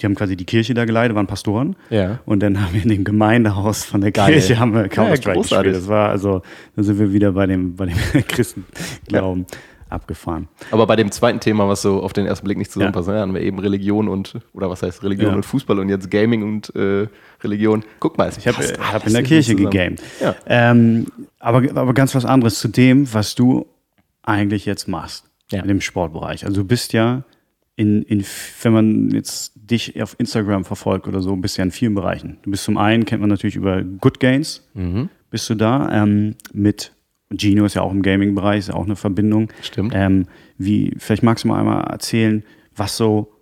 die 0.00 0.06
haben 0.06 0.14
quasi 0.14 0.36
die 0.38 0.46
Kirche 0.46 0.72
da 0.72 0.86
geleitet, 0.86 1.16
waren 1.16 1.26
Pastoren. 1.26 1.76
Ja. 1.90 2.20
Und 2.24 2.42
dann 2.42 2.62
haben 2.62 2.72
wir 2.72 2.82
in 2.82 2.88
dem 2.88 3.04
Gemeindehaus 3.04 3.84
von 3.84 4.00
der 4.00 4.10
Geil. 4.10 4.32
Kirche 4.32 4.58
haben 4.58 4.72
wir 4.72 4.88
Counter-Strike 4.88 5.34
großartig. 5.36 5.72
gespielt. 5.72 5.76
Das 5.76 5.88
war 5.90 6.08
also, 6.08 6.40
da 6.76 6.82
sind 6.82 6.98
wir 6.98 7.12
wieder 7.12 7.32
bei 7.32 7.44
dem, 7.44 7.76
bei 7.76 7.84
dem 7.84 7.96
Christenglauben 8.26 9.44
abgefahren. 9.90 10.48
Aber 10.70 10.86
bei 10.86 10.96
dem 10.96 11.10
zweiten 11.10 11.40
Thema, 11.40 11.68
was 11.68 11.82
so 11.82 12.02
auf 12.02 12.12
den 12.12 12.26
ersten 12.26 12.44
Blick 12.44 12.58
nicht 12.58 12.70
zusammenpasst, 12.70 13.08
Ja. 13.08 13.14
ne, 13.14 13.20
haben 13.20 13.34
wir 13.34 13.40
eben 13.42 13.58
Religion 13.58 14.08
und, 14.08 14.34
oder 14.52 14.68
was 14.70 14.82
heißt 14.82 15.02
Religion 15.02 15.30
Ja. 15.30 15.36
und 15.36 15.44
Fußball 15.44 15.78
und 15.78 15.88
jetzt 15.88 16.10
Gaming 16.10 16.42
und 16.42 16.74
äh, 16.76 17.06
Religion. 17.42 17.84
Guck 18.00 18.18
mal, 18.18 18.28
es 18.28 18.36
Ich 18.38 18.46
habe 18.48 18.58
hab 18.92 19.06
in 19.06 19.12
der 19.12 19.22
Kirche 19.22 19.54
gegamed. 19.54 20.02
Ja. 20.20 20.34
Ähm, 20.46 21.06
aber, 21.38 21.62
aber 21.74 21.94
ganz 21.94 22.14
was 22.14 22.24
anderes 22.24 22.58
zu 22.60 22.68
dem, 22.68 23.12
was 23.12 23.34
du 23.34 23.66
eigentlich 24.22 24.66
jetzt 24.66 24.88
machst 24.88 25.24
Ja. 25.50 25.62
in 25.62 25.68
dem 25.68 25.80
Sportbereich. 25.80 26.44
Also 26.44 26.62
du 26.62 26.66
bist 26.68 26.92
ja 26.92 27.24
in, 27.76 28.02
in, 28.02 28.24
wenn 28.62 28.72
man 28.72 29.10
jetzt 29.12 29.52
dich 29.54 30.02
auf 30.02 30.16
Instagram 30.18 30.64
verfolgt 30.64 31.06
oder 31.06 31.20
so, 31.22 31.36
bist 31.36 31.56
ja 31.58 31.64
in 31.64 31.70
vielen 31.70 31.94
Bereichen. 31.94 32.38
Du 32.42 32.50
bist 32.50 32.64
zum 32.64 32.76
einen, 32.76 33.04
kennt 33.04 33.20
man 33.20 33.30
natürlich 33.30 33.54
über 33.56 33.82
Good 33.82 34.18
Gains, 34.20 34.68
Mhm. 34.74 35.08
bist 35.30 35.48
du 35.48 35.54
da, 35.54 35.88
ähm, 36.02 36.34
mit 36.52 36.92
Gino 37.36 37.64
ist 37.64 37.74
ja 37.74 37.82
auch 37.82 37.92
im 37.92 38.02
Gaming-Bereich, 38.02 38.60
ist 38.60 38.68
ja 38.68 38.74
auch 38.74 38.84
eine 38.84 38.96
Verbindung. 38.96 39.48
Stimmt. 39.62 39.92
Ähm, 39.94 40.26
wie, 40.56 40.94
vielleicht 40.98 41.22
magst 41.22 41.44
du 41.44 41.48
mal 41.48 41.58
einmal 41.60 41.84
erzählen, 41.84 42.42
was 42.74 42.96
so 42.96 43.32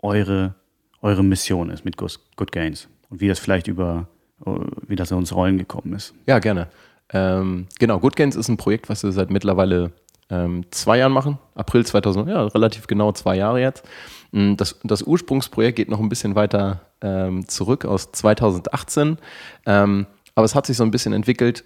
eure, 0.00 0.54
eure 1.02 1.22
Mission 1.22 1.70
ist 1.70 1.84
mit 1.84 1.96
Good, 1.96 2.52
Gains 2.52 2.88
und 3.10 3.20
wie 3.20 3.28
das 3.28 3.38
vielleicht 3.38 3.68
über, 3.68 4.08
äh, 4.46 4.50
wie 4.86 4.96
das 4.96 5.10
ins 5.10 5.34
Rollen 5.34 5.58
gekommen 5.58 5.92
ist. 5.94 6.14
Ja, 6.26 6.38
gerne. 6.38 6.68
Ähm, 7.12 7.66
genau, 7.78 7.98
Good 7.98 8.16
Gains 8.16 8.36
ist 8.36 8.48
ein 8.48 8.56
Projekt, 8.56 8.88
was 8.88 9.02
wir 9.02 9.12
seit 9.12 9.30
mittlerweile 9.30 9.92
ähm, 10.30 10.64
zwei 10.70 10.98
Jahren 10.98 11.12
machen. 11.12 11.38
April 11.54 11.84
2000, 11.84 12.28
ja, 12.28 12.46
relativ 12.46 12.86
genau 12.86 13.12
zwei 13.12 13.36
Jahre 13.36 13.60
jetzt. 13.60 13.84
Mm, 14.30 14.54
Das, 14.54 14.78
das 14.84 15.02
Ursprungsprojekt 15.02 15.76
geht 15.76 15.90
noch 15.90 16.00
ein 16.00 16.08
bisschen 16.08 16.36
weiter 16.36 16.82
ähm, 17.02 17.46
zurück 17.48 17.84
aus 17.84 18.12
2018. 18.12 19.18
Ähm, 19.66 20.06
aber 20.36 20.44
es 20.44 20.54
hat 20.54 20.66
sich 20.66 20.76
so 20.76 20.84
ein 20.84 20.90
bisschen 20.92 21.12
entwickelt 21.12 21.64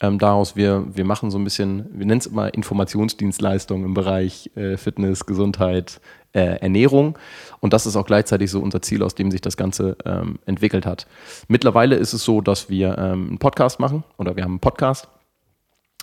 ähm, 0.00 0.18
daraus, 0.18 0.56
wir, 0.56 0.84
wir 0.94 1.04
machen 1.04 1.30
so 1.30 1.38
ein 1.38 1.44
bisschen, 1.44 1.86
wir 1.92 2.06
nennen 2.06 2.18
es 2.18 2.26
immer 2.26 2.52
Informationsdienstleistungen 2.52 3.84
im 3.84 3.94
Bereich 3.94 4.50
äh, 4.56 4.76
Fitness, 4.76 5.24
Gesundheit, 5.24 6.00
äh, 6.32 6.58
Ernährung. 6.60 7.16
Und 7.60 7.72
das 7.72 7.86
ist 7.86 7.96
auch 7.96 8.04
gleichzeitig 8.04 8.50
so 8.50 8.60
unser 8.60 8.82
Ziel, 8.82 9.02
aus 9.02 9.14
dem 9.14 9.30
sich 9.30 9.40
das 9.40 9.56
Ganze 9.56 9.96
ähm, 10.04 10.40
entwickelt 10.46 10.84
hat. 10.84 11.06
Mittlerweile 11.48 11.94
ist 11.96 12.12
es 12.12 12.24
so, 12.24 12.40
dass 12.40 12.68
wir 12.68 12.98
ähm, 12.98 13.28
einen 13.28 13.38
Podcast 13.38 13.78
machen 13.78 14.02
oder 14.18 14.34
wir 14.36 14.42
haben 14.42 14.52
einen 14.52 14.60
Podcast. 14.60 15.08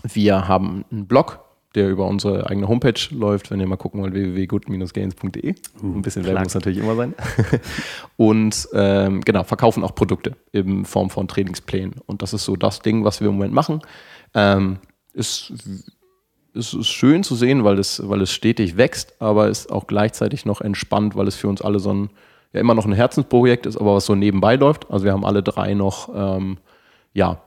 Wir 0.04 0.48
haben 0.48 0.86
einen 0.90 1.06
Blog, 1.06 1.40
der 1.76 1.90
über 1.90 2.06
unsere 2.08 2.50
eigene 2.50 2.68
Homepage 2.68 3.00
läuft, 3.12 3.50
wenn 3.50 3.60
ihr 3.60 3.68
mal 3.68 3.78
gucken 3.78 4.02
wollt, 4.02 4.14
www.good-gains.de. 4.14 5.56
Ein 5.82 6.02
bisschen 6.02 6.26
Werbung 6.26 6.44
muss 6.44 6.54
natürlich 6.54 6.80
immer 6.80 6.96
sein. 6.96 7.14
Und 8.18 8.68
ähm, 8.74 9.22
genau, 9.22 9.44
verkaufen 9.44 9.84
auch 9.84 9.96
Produkte 9.96 10.36
in 10.52 10.84
Form 10.86 11.10
von 11.10 11.28
Trainingsplänen. 11.28 11.96
Und 12.06 12.22
das 12.22 12.34
ist 12.34 12.44
so 12.44 12.56
das 12.56 12.82
Ding, 12.82 13.06
was 13.06 13.22
wir 13.22 13.30
im 13.30 13.36
Moment 13.36 13.54
machen. 13.54 13.82
Ähm, 14.34 14.80
ist, 15.14 15.54
es 16.54 16.74
ist 16.74 16.90
schön 16.90 17.24
zu 17.24 17.36
sehen, 17.36 17.64
weil 17.64 17.80
es, 17.80 18.08
weil 18.08 18.22
es 18.22 18.32
stetig 18.34 18.76
wächst, 18.76 19.22
aber 19.22 19.48
ist 19.48 19.72
auch 19.72 19.88
gleichzeitig 19.88 20.46
noch 20.46 20.60
entspannt, 20.60 21.16
weil 21.16 21.28
es 21.28 21.36
für 21.36 21.48
uns 21.48 21.62
alle 21.62 21.80
so 21.80 21.94
ein, 21.94 22.10
ja 22.52 22.60
immer 22.60 22.74
noch 22.74 22.86
ein 22.86 22.94
Herzensprojekt 22.94 23.66
ist, 23.66 23.78
aber 23.78 23.96
was 23.96 24.06
so 24.06 24.16
nebenbei 24.16 24.56
läuft. 24.56 24.92
Also 24.92 25.06
wir 25.06 25.14
haben 25.14 25.26
alle 25.26 25.42
drei 25.42 25.74
noch, 25.74 26.10
ähm, 26.14 26.58
ja, 27.14 27.42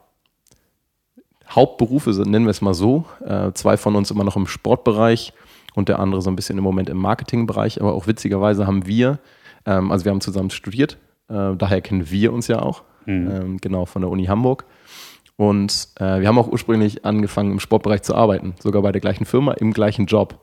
Hauptberufe, 1.50 2.10
nennen 2.10 2.46
wir 2.46 2.50
es 2.50 2.60
mal 2.60 2.74
so. 2.74 3.04
Äh, 3.24 3.52
zwei 3.52 3.76
von 3.76 3.96
uns 3.96 4.10
immer 4.10 4.24
noch 4.24 4.36
im 4.36 4.46
Sportbereich 4.46 5.32
und 5.74 5.88
der 5.88 5.98
andere 5.98 6.22
so 6.22 6.30
ein 6.30 6.36
bisschen 6.36 6.58
im 6.58 6.64
Moment 6.64 6.88
im 6.88 6.98
Marketingbereich. 6.98 7.80
Aber 7.80 7.94
auch 7.94 8.06
witzigerweise 8.06 8.66
haben 8.66 8.86
wir, 8.86 9.18
ähm, 9.66 9.90
also 9.90 10.04
wir 10.04 10.12
haben 10.12 10.20
zusammen 10.20 10.50
studiert, 10.50 10.98
äh, 11.28 11.54
daher 11.56 11.80
kennen 11.80 12.10
wir 12.10 12.32
uns 12.32 12.48
ja 12.48 12.60
auch, 12.60 12.82
ähm, 13.06 13.58
genau 13.60 13.84
von 13.84 14.02
der 14.02 14.10
Uni 14.10 14.26
Hamburg. 14.26 14.64
Und 15.36 15.88
äh, 15.96 16.20
wir 16.20 16.28
haben 16.28 16.38
auch 16.38 16.48
ursprünglich 16.48 17.04
angefangen 17.04 17.52
im 17.52 17.60
Sportbereich 17.60 18.02
zu 18.02 18.14
arbeiten, 18.14 18.54
sogar 18.60 18.82
bei 18.82 18.92
der 18.92 19.00
gleichen 19.00 19.24
Firma, 19.24 19.52
im 19.52 19.72
gleichen 19.72 20.06
Job. 20.06 20.40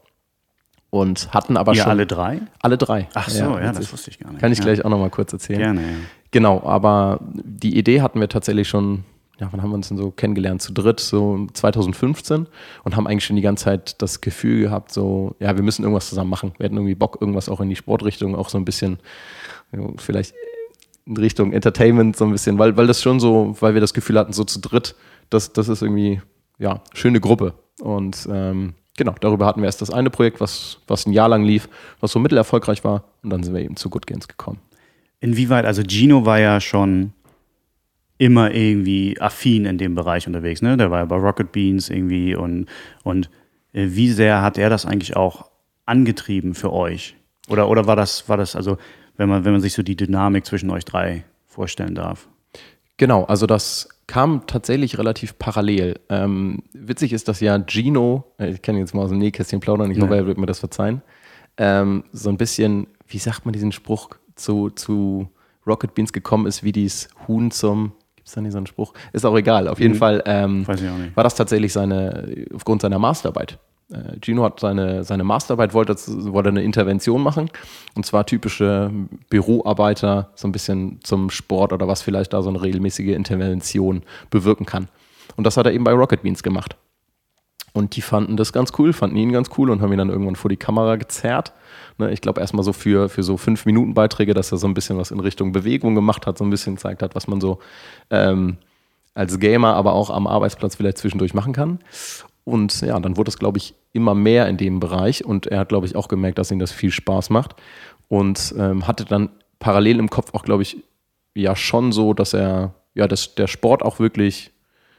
Und 0.90 1.34
hatten 1.34 1.56
aber 1.56 1.72
Ihr 1.74 1.84
schon 1.84 1.92
alle 1.92 2.06
drei? 2.06 2.42
alle 2.62 2.78
drei. 2.78 3.08
Ach 3.14 3.30
so, 3.30 3.46
ja, 3.46 3.62
witzig. 3.62 3.78
das 3.78 3.94
wusste 3.94 4.12
ich 4.12 4.20
gar 4.20 4.32
nicht. 4.32 4.42
Kann 4.42 4.52
ich 4.52 4.58
ja. 4.58 4.66
gleich 4.66 4.84
auch 4.84 4.90
nochmal 4.90 5.10
kurz 5.10 5.32
erzählen. 5.32 5.60
Gerne, 5.60 5.82
ja. 5.82 5.88
Genau, 6.32 6.62
aber 6.64 7.20
die 7.22 7.78
Idee 7.78 8.02
hatten 8.02 8.20
wir 8.20 8.28
tatsächlich 8.28 8.68
schon, 8.68 9.06
ja, 9.42 9.48
wann 9.52 9.64
haben 9.64 9.72
wir 9.72 9.76
uns 9.76 9.88
denn 9.88 9.98
so 9.98 10.12
kennengelernt? 10.12 10.62
Zu 10.62 10.72
dritt, 10.72 11.00
so 11.00 11.48
2015 11.52 12.46
und 12.84 12.96
haben 12.96 13.08
eigentlich 13.08 13.26
schon 13.26 13.36
die 13.36 13.42
ganze 13.42 13.66
Zeit 13.66 14.00
das 14.02 14.22
Gefühl 14.22 14.62
gehabt, 14.62 14.92
so, 14.94 15.36
ja, 15.40 15.56
wir 15.56 15.64
müssen 15.64 15.82
irgendwas 15.82 16.10
zusammen 16.10 16.30
machen. 16.30 16.54
Wir 16.60 16.66
hatten 16.66 16.78
irgendwie 16.78 16.94
Bock, 16.94 17.18
irgendwas 17.20 17.50
auch 17.50 17.60
in 17.60 17.68
die 17.68 17.76
Sportrichtung, 17.76 18.36
auch 18.36 18.50
so 18.50 18.60
ein 18.60 18.66
bisschen, 18.66 19.00
vielleicht 19.98 20.36
in 21.08 21.18
Richtung 21.18 21.54
Entertainment 21.54 22.16
so 22.16 22.26
ein 22.26 22.32
bisschen, 22.32 22.60
weil, 22.60 22.78
weil 22.78 22.86
das 22.86 23.02
schon 23.02 23.20
so, 23.20 23.56
weil 23.60 23.74
wir 23.74 23.82
das 23.82 23.96
Gefühl 23.96 24.20
hatten, 24.20 24.32
so 24.32 24.44
zu 24.44 24.62
dritt, 24.62 24.96
das, 25.32 25.52
das 25.54 25.70
ist 25.70 25.82
irgendwie, 25.82 26.22
ja, 26.60 26.82
schöne 26.94 27.20
Gruppe. 27.20 27.56
Und 27.82 28.30
ähm, 28.32 28.76
genau, 28.96 29.16
darüber 29.20 29.48
hatten 29.48 29.62
wir 29.62 29.66
erst 29.66 29.82
das 29.82 29.90
eine 29.90 30.12
Projekt, 30.12 30.40
was, 30.40 30.78
was 30.86 31.08
ein 31.08 31.14
Jahr 31.14 31.30
lang 31.30 31.44
lief, 31.44 31.68
was 32.00 32.12
so 32.12 32.20
mittelerfolgreich 32.20 32.84
war 32.84 33.06
und 33.24 33.32
dann 33.32 33.42
sind 33.42 33.56
wir 33.56 33.62
eben 33.62 33.76
zu 33.76 33.90
Good 33.90 34.06
Gains 34.06 34.28
gekommen. 34.28 34.60
Inwieweit, 35.20 35.66
also 35.66 35.82
Gino 35.82 36.28
war 36.28 36.40
ja 36.40 36.62
schon 36.62 37.14
immer 38.22 38.54
irgendwie 38.54 39.20
affin 39.20 39.66
in 39.66 39.80
dem 39.80 39.96
Bereich 39.96 40.28
unterwegs, 40.28 40.62
ne? 40.62 40.78
Der 40.78 40.92
war 40.92 41.00
ja 41.00 41.06
bei 41.06 41.16
Rocket 41.16 41.52
Beans 41.52 41.90
irgendwie 41.90 42.36
und, 42.36 42.68
und 43.04 43.32
äh, 43.74 43.88
wie 43.90 44.12
sehr 44.12 44.44
hat 44.44 44.60
er 44.60 44.70
das 44.70 44.86
eigentlich 44.86 45.16
auch 45.16 45.50
angetrieben 45.88 46.54
für 46.54 46.72
euch? 46.72 47.16
Oder, 47.50 47.68
oder 47.68 47.88
war 47.88 47.96
das, 47.96 48.30
war 48.30 48.38
das, 48.38 48.56
also, 48.56 48.78
wenn 49.18 49.28
man, 49.28 49.44
wenn 49.44 49.54
man 49.54 49.62
sich 49.62 49.74
so 49.74 49.82
die 49.82 49.96
Dynamik 49.96 50.46
zwischen 50.46 50.70
euch 50.70 50.86
drei 50.86 51.24
vorstellen 51.48 51.96
darf? 51.96 52.30
Genau, 52.98 53.24
also 53.24 53.48
das 53.48 53.90
kam 54.06 54.46
tatsächlich 54.46 55.00
relativ 55.00 55.40
parallel. 55.40 56.00
Ähm, 56.10 56.62
witzig 56.74 57.14
ist, 57.14 57.28
dass 57.28 57.40
ja 57.40 57.58
Gino, 57.58 58.26
äh, 58.38 58.52
ich 58.52 58.62
kann 58.62 58.78
jetzt 58.78 58.94
mal 58.94 59.02
aus 59.02 59.10
dem 59.10 59.18
Nähkästchen 59.18 59.62
plaudern, 59.62 59.90
ich 59.90 59.98
Ja. 59.98 60.04
hoffe, 60.04 60.16
er 60.16 60.28
wird 60.28 60.38
mir 60.38 60.46
das 60.46 60.60
verzeihen, 60.60 61.02
ähm, 61.58 62.04
so 62.12 62.30
ein 62.30 62.38
bisschen, 62.38 62.86
wie 63.08 63.18
sagt 63.18 63.46
man 63.46 63.54
diesen 63.54 63.72
Spruch, 63.72 64.10
zu, 64.36 64.70
zu 64.70 65.28
Rocket 65.66 65.96
Beans 65.96 66.14
gekommen 66.14 66.46
ist, 66.46 66.64
wie 66.64 66.72
dies 66.72 67.10
Huhn 67.28 67.50
zum, 67.50 67.94
gibt 68.22 68.28
es 68.28 68.36
da 68.36 68.42
nicht 68.42 68.52
so 68.52 68.58
einen 68.60 68.68
Spruch? 68.68 68.94
Ist 69.14 69.26
auch 69.26 69.36
egal, 69.36 69.68
auf 69.68 69.80
jeden 69.80 69.96
Mhm. 69.96 69.98
Fall 69.98 70.24
ähm, 70.28 70.68
war 70.68 71.24
das 71.24 71.34
tatsächlich 71.34 71.74
seine, 71.74 72.46
aufgrund 72.54 72.84
seiner 72.84 73.00
Masterarbeit. 73.00 73.58
Äh, 73.92 74.20
Gino 74.22 74.44
hat 74.44 74.60
seine, 74.60 75.04
seine 75.04 75.24
Masterarbeit, 75.24 75.74
wollte, 75.74 75.96
wollte 76.32 76.50
eine 76.50 76.62
Intervention 76.62 77.24
machen. 77.24 77.50
Und 77.96 78.06
zwar 78.06 78.26
typische 78.28 78.92
Büroarbeiter, 79.30 80.30
so 80.36 80.48
ein 80.48 80.52
bisschen 80.52 81.00
zum 81.04 81.32
Sport 81.32 81.74
oder 81.74 81.88
was 81.88 82.04
vielleicht 82.04 82.34
da 82.34 82.44
so 82.44 82.50
eine 82.50 82.62
regelmäßige 82.62 83.08
Intervention 83.16 84.04
bewirken 84.30 84.66
kann. 84.68 84.88
Und 85.36 85.46
das 85.46 85.58
hat 85.58 85.66
er 85.66 85.74
eben 85.74 85.84
bei 85.84 85.94
Rocket 85.94 86.22
Beans 86.22 86.44
gemacht. 86.44 86.76
Und 87.74 87.96
die 87.96 88.02
fanden 88.02 88.38
das 88.38 88.54
ganz 88.54 88.72
cool, 88.78 88.94
fanden 88.94 89.18
ihn 89.18 89.32
ganz 89.32 89.50
cool 89.58 89.70
und 89.72 89.82
haben 89.82 89.92
ihn 89.92 89.98
dann 89.98 90.10
irgendwann 90.10 90.36
vor 90.36 90.50
die 90.50 90.58
Kamera 90.58 90.98
gezerrt. 90.98 91.54
Ne, 92.02 92.12
ich 92.12 92.22
glaube 92.22 92.42
erstmal 92.42 92.64
so 92.64 92.74
für, 92.74 93.10
für 93.10 93.22
so 93.22 93.38
fünf 93.38 93.68
Minuten 93.68 93.94
Beiträge, 93.94 94.34
dass 94.34 94.52
er 94.52 94.58
so 94.58 94.68
ein 94.68 94.74
bisschen 94.74 94.98
was 94.98 95.12
in 95.12 95.20
Richtung 95.20 95.52
Bewegung 95.52 95.94
gemacht 95.94 96.26
hat, 96.26 96.40
so 96.40 96.44
ein 96.44 96.50
bisschen 96.50 96.76
gezeigt 96.76 97.04
hat, 97.04 97.14
was 97.14 97.28
man 97.28 97.40
so 97.40 97.60
ähm, 98.10 98.58
als 99.14 99.40
Gamer, 99.40 99.76
aber 99.76 99.94
auch 99.94 100.10
am 100.10 100.26
Arbeitsplatz 100.26 100.76
vielleicht 100.76 100.98
zwischendurch 100.98 101.36
machen 101.36 101.54
kann. 101.54 101.78
Und 102.44 102.82
ja, 102.82 103.00
dann 103.00 103.18
wurde 103.18 103.30
es, 103.30 103.38
glaube 103.38 103.60
ich, 103.60 103.76
immer 103.94 104.16
mehr 104.16 104.48
in 104.48 104.58
dem 104.58 104.80
Bereich 104.80 105.24
und 105.24 105.46
er 105.46 105.60
hat, 105.60 105.70
glaube 105.70 105.86
ich, 105.86 105.96
auch 105.96 106.08
gemerkt, 106.08 106.40
dass 106.40 106.50
ihm 106.50 106.58
das 106.58 106.72
viel 106.72 106.90
Spaß 106.90 107.30
macht 107.30 107.56
und 108.08 108.56
ähm, 108.58 108.88
hatte 108.88 109.06
dann 109.06 109.30
parallel 109.60 110.00
im 110.00 110.10
Kopf 110.10 110.34
auch, 110.34 110.42
glaube 110.42 110.64
ich, 110.64 110.78
ja 111.36 111.56
schon 111.56 111.92
so, 111.92 112.16
dass 112.16 112.34
er, 112.34 112.74
ja, 112.96 113.08
dass 113.08 113.36
der 113.36 113.46
Sport 113.46 113.84
auch 113.84 114.00
wirklich 114.00 114.50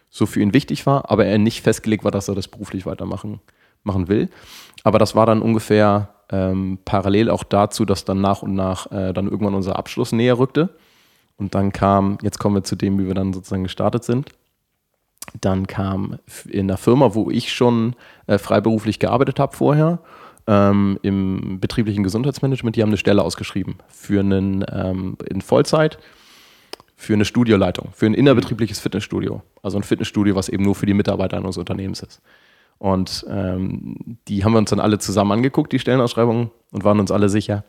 so 0.08 0.24
für 0.24 0.40
ihn 0.40 0.54
wichtig 0.54 0.86
war, 0.86 1.10
aber 1.10 1.26
er 1.26 1.38
nicht 1.38 1.62
festgelegt 1.62 2.04
war, 2.04 2.12
dass 2.12 2.28
er 2.28 2.36
das 2.36 2.46
beruflich 2.46 2.86
weitermachen 2.86 3.40
machen 3.82 4.06
will. 4.06 4.28
Aber 4.84 5.00
das 5.00 5.16
war 5.16 5.26
dann 5.26 5.42
ungefähr 5.42 6.14
ähm, 6.32 6.78
parallel 6.84 7.30
auch 7.30 7.44
dazu, 7.44 7.84
dass 7.84 8.04
dann 8.04 8.20
nach 8.20 8.42
und 8.42 8.54
nach 8.54 8.90
äh, 8.90 9.12
dann 9.12 9.28
irgendwann 9.28 9.54
unser 9.54 9.78
Abschluss 9.78 10.12
näher 10.12 10.38
rückte. 10.38 10.70
Und 11.36 11.54
dann 11.54 11.72
kam, 11.72 12.18
jetzt 12.22 12.38
kommen 12.38 12.56
wir 12.56 12.64
zu 12.64 12.76
dem, 12.76 12.98
wie 12.98 13.06
wir 13.06 13.14
dann 13.14 13.32
sozusagen 13.32 13.64
gestartet 13.64 14.04
sind. 14.04 14.30
Dann 15.40 15.66
kam 15.66 16.18
in 16.48 16.68
der 16.68 16.76
Firma, 16.76 17.14
wo 17.14 17.30
ich 17.30 17.52
schon 17.52 17.94
äh, 18.26 18.38
freiberuflich 18.38 18.98
gearbeitet 18.98 19.38
habe 19.38 19.56
vorher, 19.56 20.00
ähm, 20.46 20.98
im 21.02 21.60
betrieblichen 21.60 22.02
Gesundheitsmanagement, 22.02 22.74
die 22.74 22.82
haben 22.82 22.90
eine 22.90 22.96
Stelle 22.96 23.22
ausgeschrieben 23.22 23.76
für 23.88 24.20
einen 24.20 24.64
ähm, 24.68 25.16
in 25.28 25.40
Vollzeit 25.40 25.98
für 27.02 27.14
eine 27.14 27.24
Studioleitung, 27.24 27.88
für 27.92 28.06
ein 28.06 28.14
innerbetriebliches 28.14 28.78
Fitnessstudio. 28.78 29.42
Also 29.60 29.76
ein 29.76 29.82
Fitnessstudio, 29.82 30.36
was 30.36 30.48
eben 30.48 30.62
nur 30.62 30.76
für 30.76 30.86
die 30.86 30.94
Mitarbeiter 30.94 31.36
eines 31.36 31.56
Unternehmens 31.56 32.00
ist. 32.00 32.22
Und 32.82 33.24
ähm, 33.28 34.18
die 34.26 34.44
haben 34.44 34.54
wir 34.54 34.58
uns 34.58 34.70
dann 34.70 34.80
alle 34.80 34.98
zusammen 34.98 35.30
angeguckt, 35.30 35.72
die 35.72 35.78
Stellenausschreibungen, 35.78 36.50
und 36.72 36.82
waren 36.82 36.98
uns 36.98 37.12
alle 37.12 37.28
sicher, 37.28 37.62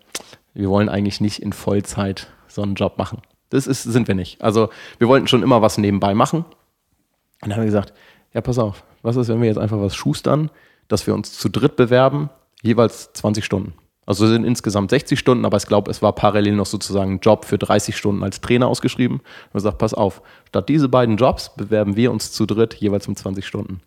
wir 0.56 0.72
wollen 0.72 0.90
eigentlich 0.90 1.22
nicht 1.22 1.38
in 1.38 1.54
Vollzeit 1.54 2.32
so 2.48 2.64
einen 2.64 2.74
Job 2.74 2.98
machen. 2.98 3.22
Das 3.52 3.68
ist, 3.68 3.84
sind 3.84 4.08
wir 4.08 4.16
nicht. 4.16 4.42
Also 4.42 4.70
wir 4.98 5.08
wollten 5.08 5.28
schon 5.28 5.44
immer 5.44 5.62
was 5.62 5.78
nebenbei 5.78 6.16
machen. 6.16 6.40
Und 6.40 6.46
dann 7.42 7.52
haben 7.52 7.60
wir 7.60 7.68
gesagt, 7.68 7.94
ja, 8.34 8.42
pass 8.42 8.58
auf, 8.58 8.84
was 9.04 9.16
ist, 9.16 9.28
wenn 9.28 9.40
wir 9.40 9.48
jetzt 9.48 9.60
einfach 9.60 9.80
was 9.80 9.96
schustern, 9.96 10.50
dass 10.88 11.06
wir 11.06 11.14
uns 11.14 11.38
zu 11.38 11.48
dritt 11.48 11.76
bewerben, 11.76 12.32
jeweils 12.64 13.14
20 13.14 13.46
Stunden. 13.46 13.76
Also 14.08 14.26
sind 14.26 14.46
insgesamt 14.46 14.90
60 14.90 15.20
Stunden, 15.20 15.46
aber 15.46 15.58
ich 15.58 15.68
glaube, 15.68 15.92
es 15.92 16.02
war 16.02 16.14
parallel 16.14 16.56
noch 16.56 16.66
sozusagen 16.66 17.14
ein 17.14 17.20
Job 17.20 17.46
für 17.46 17.60
30 17.60 17.96
Stunden 17.96 18.24
als 18.24 18.42
Trainer 18.42 18.68
ausgeschrieben. 18.68 19.22
Und 19.54 19.60
sagt, 19.60 19.78
pass 19.78 19.94
auf, 19.94 20.24
statt 20.48 20.70
diese 20.70 20.90
beiden 20.90 21.18
Jobs 21.18 21.56
bewerben 21.56 21.96
wir 21.96 22.12
uns 22.12 22.32
zu 22.32 22.48
dritt 22.48 22.74
jeweils 22.74 23.08
um 23.08 23.16
20 23.16 23.46
Stunden. 23.46 23.82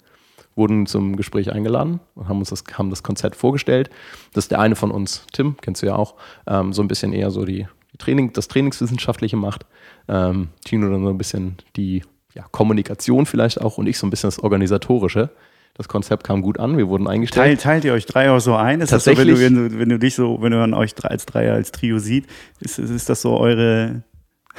Wurden 0.57 0.87
zum 0.87 1.17
Gespräch 1.17 1.53
eingeladen 1.53 2.01
und 2.15 2.29
haben 2.29 2.39
uns 2.39 2.51
das, 2.51 2.65
haben 2.73 2.91
das 2.91 3.03
Konzept 3.03 3.37
vorgestellt. 3.37 3.91
Das 4.33 4.45
ist 4.45 4.51
der 4.51 4.59
eine 4.59 4.75
von 4.75 4.91
uns, 4.91 5.27
Tim, 5.33 5.57
kennst 5.61 5.83
du 5.83 5.87
ja 5.87 5.97
auch, 5.97 6.15
ähm, 6.47 6.73
so 6.73 6.83
ein 6.83 6.89
bisschen 6.89 7.13
eher 7.13 7.31
so 7.31 7.45
die, 7.45 7.67
die 7.93 7.99
Training, 7.99 8.33
das 8.33 8.49
Trainingswissenschaftliche 8.49 9.37
macht. 9.37 9.67
Ähm, 10.09 10.49
Tino 10.65 10.91
dann 10.91 11.05
so 11.05 11.11
ein 11.11 11.19
bisschen 11.19 11.57
die 11.77 12.03
ja, 12.35 12.45
Kommunikation 12.51 13.27
vielleicht 13.27 13.61
auch 13.61 13.79
und 13.79 13.87
ich 13.87 13.99
so 13.99 14.07
ein 14.07 14.11
bisschen 14.11 14.29
das 14.29 14.39
Organisatorische. 14.39 15.31
Das 15.75 15.89
Konzept 15.89 16.25
kam 16.25 16.41
gut 16.41 16.59
an, 16.59 16.79
wir 16.79 16.89
wurden 16.89 17.07
eingestellt. 17.07 17.47
Teilt, 17.47 17.61
teilt 17.61 17.85
ihr 17.85 17.93
euch 17.93 18.07
drei 18.07 18.31
auch 18.31 18.41
so 18.41 18.55
ein? 18.55 18.81
Ist 18.81 18.91
Tatsächlich, 18.91 19.29
das 19.29 19.39
so, 19.39 19.45
wenn 19.45 19.55
du, 19.55 19.61
wenn, 19.63 19.71
du, 19.73 19.79
wenn 19.79 19.89
du 19.91 19.99
dich 19.99 20.15
so, 20.15 20.41
wenn 20.41 20.53
du 20.53 20.63
an 20.63 20.73
euch 20.73 20.95
als 21.03 21.27
Dreier, 21.27 21.53
als 21.53 21.71
Trio 21.71 21.99
siehst, 21.99 22.27
ist, 22.61 22.79
ist 22.79 23.11
das 23.11 23.21
so 23.21 23.37
eure 23.37 24.03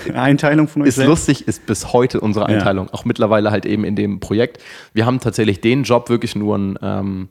Einteilung 0.14 0.68
von 0.68 0.82
euch? 0.82 0.90
Ist 0.90 0.96
selbst? 0.96 1.10
lustig, 1.10 1.48
ist 1.48 1.66
bis 1.66 1.94
heute 1.94 2.20
unsere 2.20 2.46
Einteilung. 2.46 2.88
Ja. 2.88 2.94
Auch 2.94 3.06
mittlerweile 3.06 3.52
halt 3.52 3.66
eben 3.66 3.84
in 3.84 3.96
dem 3.96 4.20
Projekt. 4.20 4.62
Wir 4.94 5.06
haben 5.06 5.20
tatsächlich 5.20 5.62
den 5.62 5.84
Job 5.84 6.10
wirklich 6.10 6.36
nur 6.36 6.58
ein 6.58 6.80
ähm, 6.82 7.30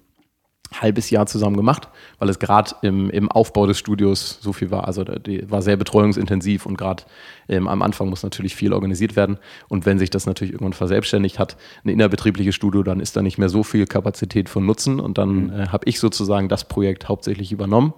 halbes 0.80 1.10
Jahr 1.10 1.26
zusammen 1.26 1.56
gemacht, 1.56 1.88
weil 2.18 2.28
es 2.28 2.38
gerade 2.38 2.74
im, 2.82 3.10
im 3.10 3.30
Aufbau 3.30 3.66
des 3.66 3.78
Studios 3.78 4.38
so 4.40 4.52
viel 4.52 4.70
war. 4.70 4.86
Also 4.86 5.04
die 5.04 5.48
war 5.50 5.62
sehr 5.62 5.76
betreuungsintensiv 5.76 6.66
und 6.66 6.76
gerade 6.76 7.04
ähm, 7.48 7.68
am 7.68 7.82
Anfang 7.82 8.08
muss 8.08 8.22
natürlich 8.22 8.56
viel 8.56 8.72
organisiert 8.72 9.16
werden. 9.16 9.38
Und 9.68 9.86
wenn 9.86 9.98
sich 9.98 10.10
das 10.10 10.26
natürlich 10.26 10.54
irgendwann 10.54 10.72
verselbstständigt 10.72 11.38
hat, 11.38 11.56
ein 11.84 11.90
innerbetriebliches 11.90 12.54
Studio, 12.54 12.82
dann 12.82 13.00
ist 13.00 13.16
da 13.16 13.22
nicht 13.22 13.38
mehr 13.38 13.48
so 13.48 13.62
viel 13.62 13.86
Kapazität 13.86 14.48
von 14.48 14.66
Nutzen. 14.66 15.00
Und 15.00 15.18
dann 15.18 15.44
mhm. 15.44 15.52
äh, 15.52 15.68
habe 15.68 15.88
ich 15.88 16.00
sozusagen 16.00 16.48
das 16.48 16.66
Projekt 16.66 17.08
hauptsächlich 17.08 17.52
übernommen. 17.52 17.94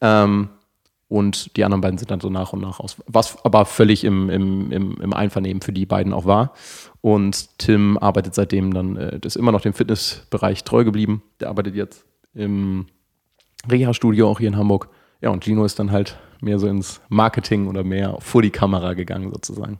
Ähm, 0.00 0.50
und 1.08 1.56
die 1.56 1.64
anderen 1.64 1.80
beiden 1.80 1.98
sind 1.98 2.10
dann 2.10 2.20
so 2.20 2.30
nach 2.30 2.52
und 2.52 2.60
nach 2.60 2.80
aus. 2.80 2.96
Was 3.06 3.44
aber 3.44 3.66
völlig 3.66 4.04
im, 4.04 4.30
im, 4.30 4.72
im, 4.72 4.96
im 5.00 5.12
Einvernehmen 5.12 5.62
für 5.62 5.72
die 5.72 5.86
beiden 5.86 6.12
auch 6.12 6.24
war. 6.24 6.54
Und 7.00 7.58
Tim 7.58 7.98
arbeitet 7.98 8.34
seitdem 8.34 8.72
dann, 8.72 8.96
äh, 8.96 9.20
ist 9.22 9.36
immer 9.36 9.52
noch 9.52 9.60
dem 9.60 9.74
Fitnessbereich 9.74 10.64
treu 10.64 10.84
geblieben. 10.84 11.22
Der 11.40 11.50
arbeitet 11.50 11.74
jetzt 11.74 12.04
im 12.32 12.86
Reha-Studio 13.70 14.28
auch 14.28 14.38
hier 14.38 14.48
in 14.48 14.56
Hamburg. 14.56 14.88
Ja, 15.20 15.30
und 15.30 15.44
Gino 15.44 15.64
ist 15.64 15.78
dann 15.78 15.92
halt 15.92 16.18
mehr 16.40 16.58
so 16.58 16.66
ins 16.66 17.00
Marketing 17.08 17.68
oder 17.68 17.84
mehr 17.84 18.16
vor 18.20 18.42
die 18.42 18.50
Kamera 18.50 18.94
gegangen 18.94 19.30
sozusagen. 19.32 19.78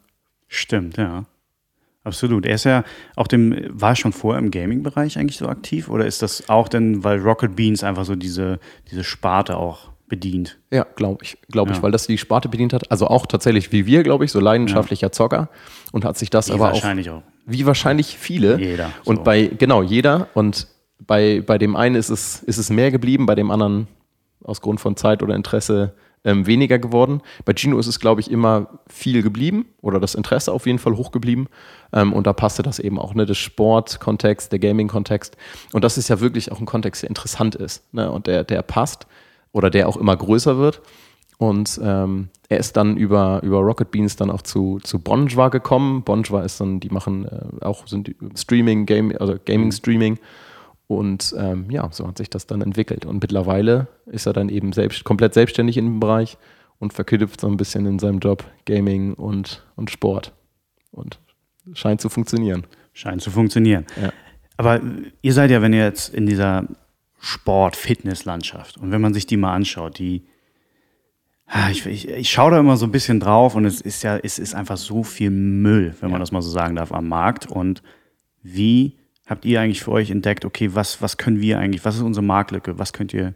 Stimmt, 0.48 0.96
ja. 0.96 1.24
Absolut. 2.04 2.44
Er 2.44 2.54
ist 2.54 2.64
ja 2.64 2.84
auch 3.16 3.26
dem, 3.26 3.56
war 3.70 3.96
schon 3.96 4.12
vorher 4.12 4.42
im 4.42 4.50
Gaming-Bereich 4.50 5.18
eigentlich 5.18 5.38
so 5.38 5.48
aktiv? 5.48 5.88
Oder 5.88 6.04
ist 6.04 6.20
das 6.20 6.50
auch 6.50 6.68
denn, 6.68 7.02
weil 7.02 7.18
Rocket 7.18 7.56
Beans 7.56 7.82
einfach 7.82 8.04
so 8.04 8.14
diese, 8.14 8.60
diese 8.90 9.04
Sparte 9.04 9.56
auch 9.56 9.93
bedient? 10.08 10.58
Ja, 10.70 10.86
glaube 10.96 11.24
ich, 11.24 11.38
glaube 11.48 11.70
ja. 11.70 11.76
ich, 11.76 11.82
weil 11.82 11.92
das 11.92 12.06
die 12.06 12.18
Sparte 12.18 12.48
bedient 12.48 12.72
hat. 12.72 12.90
Also 12.90 13.06
auch 13.06 13.26
tatsächlich 13.26 13.72
wie 13.72 13.86
wir, 13.86 14.02
glaube 14.02 14.24
ich, 14.24 14.32
so 14.32 14.40
leidenschaftlicher 14.40 15.06
ja. 15.06 15.12
Zocker 15.12 15.48
und 15.92 16.04
hat 16.04 16.18
sich 16.18 16.30
das 16.30 16.48
wie 16.48 16.52
aber 16.52 16.64
wahrscheinlich 16.64 17.10
auch, 17.10 17.18
auch. 17.18 17.22
Wie 17.46 17.66
wahrscheinlich 17.66 18.16
viele. 18.18 18.58
Jeder. 18.58 18.90
So. 19.02 19.10
Und 19.10 19.24
bei, 19.24 19.46
genau, 19.46 19.82
jeder. 19.82 20.28
Und 20.34 20.68
bei, 20.98 21.42
bei 21.44 21.58
dem 21.58 21.76
einen 21.76 21.94
ist 21.94 22.10
es, 22.10 22.42
ist 22.42 22.58
es 22.58 22.70
mehr 22.70 22.90
geblieben, 22.90 23.26
bei 23.26 23.34
dem 23.34 23.50
anderen 23.50 23.88
aus 24.42 24.60
Grund 24.60 24.80
von 24.80 24.96
Zeit 24.96 25.22
oder 25.22 25.34
Interesse 25.34 25.94
ähm, 26.24 26.46
weniger 26.46 26.78
geworden. 26.78 27.20
Bei 27.44 27.52
Gino 27.54 27.78
ist 27.78 27.86
es, 27.86 28.00
glaube 28.00 28.20
ich, 28.20 28.30
immer 28.30 28.80
viel 28.86 29.22
geblieben 29.22 29.66
oder 29.82 30.00
das 30.00 30.14
Interesse 30.14 30.52
auf 30.52 30.66
jeden 30.66 30.78
Fall 30.78 30.96
hoch 30.96 31.12
geblieben. 31.12 31.48
Ähm, 31.92 32.12
und 32.12 32.26
da 32.26 32.32
passte 32.32 32.62
das 32.62 32.78
eben 32.78 32.98
auch, 32.98 33.14
ne, 33.14 33.26
der 33.26 33.34
Sportkontext, 33.34 34.50
der 34.50 34.58
Gaming-Kontext. 34.58 35.36
Und 35.72 35.84
das 35.84 35.98
ist 35.98 36.08
ja 36.08 36.20
wirklich 36.20 36.50
auch 36.50 36.60
ein 36.60 36.66
Kontext, 36.66 37.02
der 37.02 37.10
interessant 37.10 37.54
ist 37.54 37.92
ne, 37.92 38.10
und 38.10 38.26
der, 38.26 38.44
der 38.44 38.62
passt 38.62 39.06
oder 39.54 39.70
der 39.70 39.88
auch 39.88 39.96
immer 39.96 40.14
größer 40.14 40.58
wird. 40.58 40.82
Und 41.38 41.80
ähm, 41.82 42.28
er 42.48 42.58
ist 42.58 42.76
dann 42.76 42.96
über, 42.96 43.40
über 43.42 43.58
Rocket 43.58 43.90
Beans 43.90 44.16
dann 44.16 44.30
auch 44.30 44.42
zu, 44.42 44.78
zu 44.82 44.98
Bonjwa 44.98 45.48
gekommen. 45.48 46.02
Bonjwa 46.02 46.42
ist 46.42 46.60
dann, 46.60 46.80
die 46.80 46.90
machen 46.90 47.26
äh, 47.26 47.64
auch 47.64 47.86
sind 47.86 48.14
Streaming, 48.36 48.84
Game, 48.84 49.14
also 49.18 49.36
Gaming-Streaming. 49.42 50.18
Und 50.86 51.34
ähm, 51.38 51.70
ja, 51.70 51.88
so 51.90 52.06
hat 52.06 52.18
sich 52.18 52.30
das 52.30 52.46
dann 52.46 52.60
entwickelt. 52.60 53.06
Und 53.06 53.22
mittlerweile 53.22 53.88
ist 54.06 54.26
er 54.26 54.32
dann 54.32 54.48
eben 54.48 54.72
selbst, 54.72 55.04
komplett 55.04 55.34
selbstständig 55.34 55.76
in 55.76 55.86
dem 55.86 56.00
Bereich 56.00 56.36
und 56.78 56.92
verknüpft 56.92 57.40
so 57.40 57.46
ein 57.46 57.56
bisschen 57.56 57.86
in 57.86 57.98
seinem 57.98 58.18
Job 58.18 58.44
Gaming 58.64 59.14
und, 59.14 59.64
und 59.76 59.90
Sport. 59.90 60.32
Und 60.90 61.18
scheint 61.72 62.00
zu 62.00 62.08
funktionieren. 62.08 62.64
Scheint 62.92 63.22
zu 63.22 63.30
funktionieren. 63.30 63.86
Ja. 64.00 64.12
Aber 64.56 64.80
ihr 65.22 65.32
seid 65.32 65.50
ja, 65.50 65.62
wenn 65.62 65.72
ihr 65.72 65.84
jetzt 65.84 66.14
in 66.14 66.26
dieser 66.26 66.64
Sport-Fitness-Landschaft 67.24 68.76
und 68.76 68.90
wenn 68.90 69.00
man 69.00 69.14
sich 69.14 69.26
die 69.26 69.36
mal 69.36 69.54
anschaut, 69.54 69.98
die 69.98 70.24
ah, 71.46 71.70
ich, 71.70 71.86
ich, 71.86 72.08
ich 72.08 72.30
schaue 72.30 72.50
da 72.50 72.58
immer 72.58 72.76
so 72.76 72.86
ein 72.86 72.92
bisschen 72.92 73.20
drauf 73.20 73.54
und 73.54 73.64
es 73.64 73.80
ist 73.80 74.02
ja, 74.02 74.18
es 74.18 74.38
ist 74.38 74.54
einfach 74.54 74.76
so 74.76 75.02
viel 75.02 75.30
Müll, 75.30 75.94
wenn 76.00 76.10
ja. 76.10 76.12
man 76.12 76.20
das 76.20 76.32
mal 76.32 76.42
so 76.42 76.50
sagen 76.50 76.76
darf, 76.76 76.92
am 76.92 77.08
Markt. 77.08 77.46
Und 77.46 77.82
wie 78.42 78.98
habt 79.26 79.44
ihr 79.44 79.60
eigentlich 79.60 79.82
für 79.82 79.92
euch 79.92 80.10
entdeckt, 80.10 80.44
okay, 80.44 80.74
was, 80.74 81.00
was 81.02 81.16
können 81.16 81.40
wir 81.40 81.58
eigentlich, 81.58 81.84
was 81.84 81.96
ist 81.96 82.02
unsere 82.02 82.24
Marktlücke, 82.24 82.78
was 82.78 82.92
könnt 82.92 83.14
ihr 83.14 83.34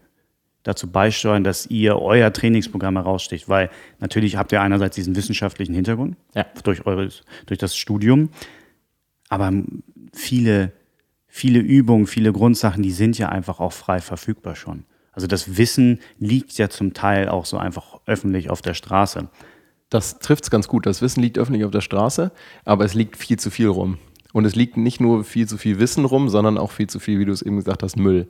dazu 0.62 0.90
beisteuern, 0.90 1.44
dass 1.44 1.66
ihr 1.66 1.98
euer 1.98 2.33
Trainingsprogramm 2.33 2.96
heraussticht? 2.96 3.48
Weil 3.48 3.70
natürlich 4.01 4.37
habt 4.37 4.53
ihr 4.53 4.61
einerseits 4.61 4.96
diesen 4.96 5.16
wissenschaftlichen 5.16 5.74
Hintergrund 5.74 6.16
ja. 6.35 6.46
durch, 6.64 6.87
eures, 6.87 7.22
durch 7.46 7.59
das 7.59 7.77
Studium, 7.77 8.31
aber 9.29 9.53
viele, 10.12 10.72
viele 11.38 11.61
Übungen, 11.61 12.07
viele 12.07 12.33
Grundsachen, 12.33 12.83
die 12.83 12.90
sind 12.90 13.16
ja 13.16 13.29
einfach 13.29 13.61
auch 13.61 13.72
frei 13.72 14.01
verfügbar 14.01 14.57
schon. 14.57 14.85
Also 15.12 15.29
das 15.29 15.57
Wissen 15.57 16.01
liegt 16.18 16.59
ja 16.59 16.68
zum 16.68 16.94
Teil 16.94 17.29
auch 17.29 17.46
so 17.46 17.59
einfach 17.59 18.01
öffentlich 18.07 18.51
auf 18.51 18.61
der 18.61 18.74
Straße. 18.74 19.29
Das 19.88 20.18
trifft 20.18 20.44
es 20.44 20.51
ganz 20.51 20.68
gut. 20.68 20.85
Das 20.85 21.01
Wissen 21.01 21.22
liegt 21.22 21.38
öffentlich 21.38 21.64
auf 21.64 21.70
der 21.70 21.81
Straße, 21.81 22.33
aber 22.64 22.85
es 22.85 22.94
liegt 22.94 23.16
viel 23.16 23.38
zu 23.38 23.51
viel 23.51 23.68
rum. 23.68 23.98
Und 24.33 24.44
es 24.44 24.57
liegt 24.57 24.77
nicht 24.77 25.01
nur 25.01 25.24
viel 25.24 25.48
zu 25.48 25.59
viel 25.59 25.79
Wissen 25.79 26.05
rum, 26.05 26.29
sondern 26.29 26.59
auch 26.59 26.72
viel 26.72 26.88
zu 26.88 26.98
viel, 26.98 27.18
wie 27.18 27.24
du 27.24 27.33
es 27.33 27.42
eben 27.42 27.57
gesagt 27.57 27.83
hast, 27.83 27.96
Müll. 27.96 28.29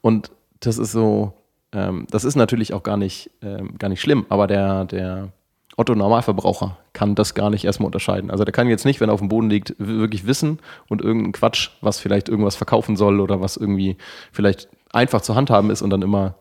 Und 0.00 0.30
das 0.60 0.78
ist 0.78 0.92
so, 0.92 1.34
ähm, 1.72 2.06
das 2.10 2.24
ist 2.24 2.34
natürlich 2.34 2.72
auch 2.72 2.82
gar 2.82 2.96
nicht, 2.96 3.30
ähm, 3.42 3.76
gar 3.78 3.88
nicht 3.88 4.00
schlimm, 4.00 4.26
aber 4.30 4.46
der, 4.46 4.86
der 4.86 5.32
Otto 5.78 5.94
Normalverbraucher 5.94 6.76
kann 6.92 7.14
das 7.14 7.34
gar 7.34 7.50
nicht 7.50 7.64
erstmal 7.64 7.86
unterscheiden. 7.86 8.32
Also 8.32 8.44
der 8.44 8.52
kann 8.52 8.68
jetzt 8.68 8.84
nicht, 8.84 9.00
wenn 9.00 9.08
er 9.08 9.12
auf 9.12 9.20
dem 9.20 9.28
Boden 9.28 9.48
liegt, 9.48 9.76
wirklich 9.78 10.26
wissen 10.26 10.58
und 10.88 11.00
irgendeinen 11.00 11.32
Quatsch, 11.32 11.70
was 11.80 12.00
vielleicht 12.00 12.28
irgendwas 12.28 12.56
verkaufen 12.56 12.96
soll 12.96 13.20
oder 13.20 13.40
was 13.40 13.56
irgendwie 13.56 13.96
vielleicht 14.32 14.68
einfach 14.92 15.20
zu 15.20 15.36
handhaben 15.36 15.70
ist 15.70 15.82
und 15.82 15.90
dann 15.90 16.02
immer 16.02 16.34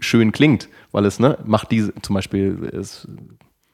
schön 0.00 0.32
klingt, 0.32 0.68
weil 0.90 1.06
es, 1.06 1.20
ne, 1.20 1.38
macht 1.44 1.70
diese, 1.70 1.94
zum 2.02 2.14
Beispiel, 2.14 2.68
es 2.72 3.06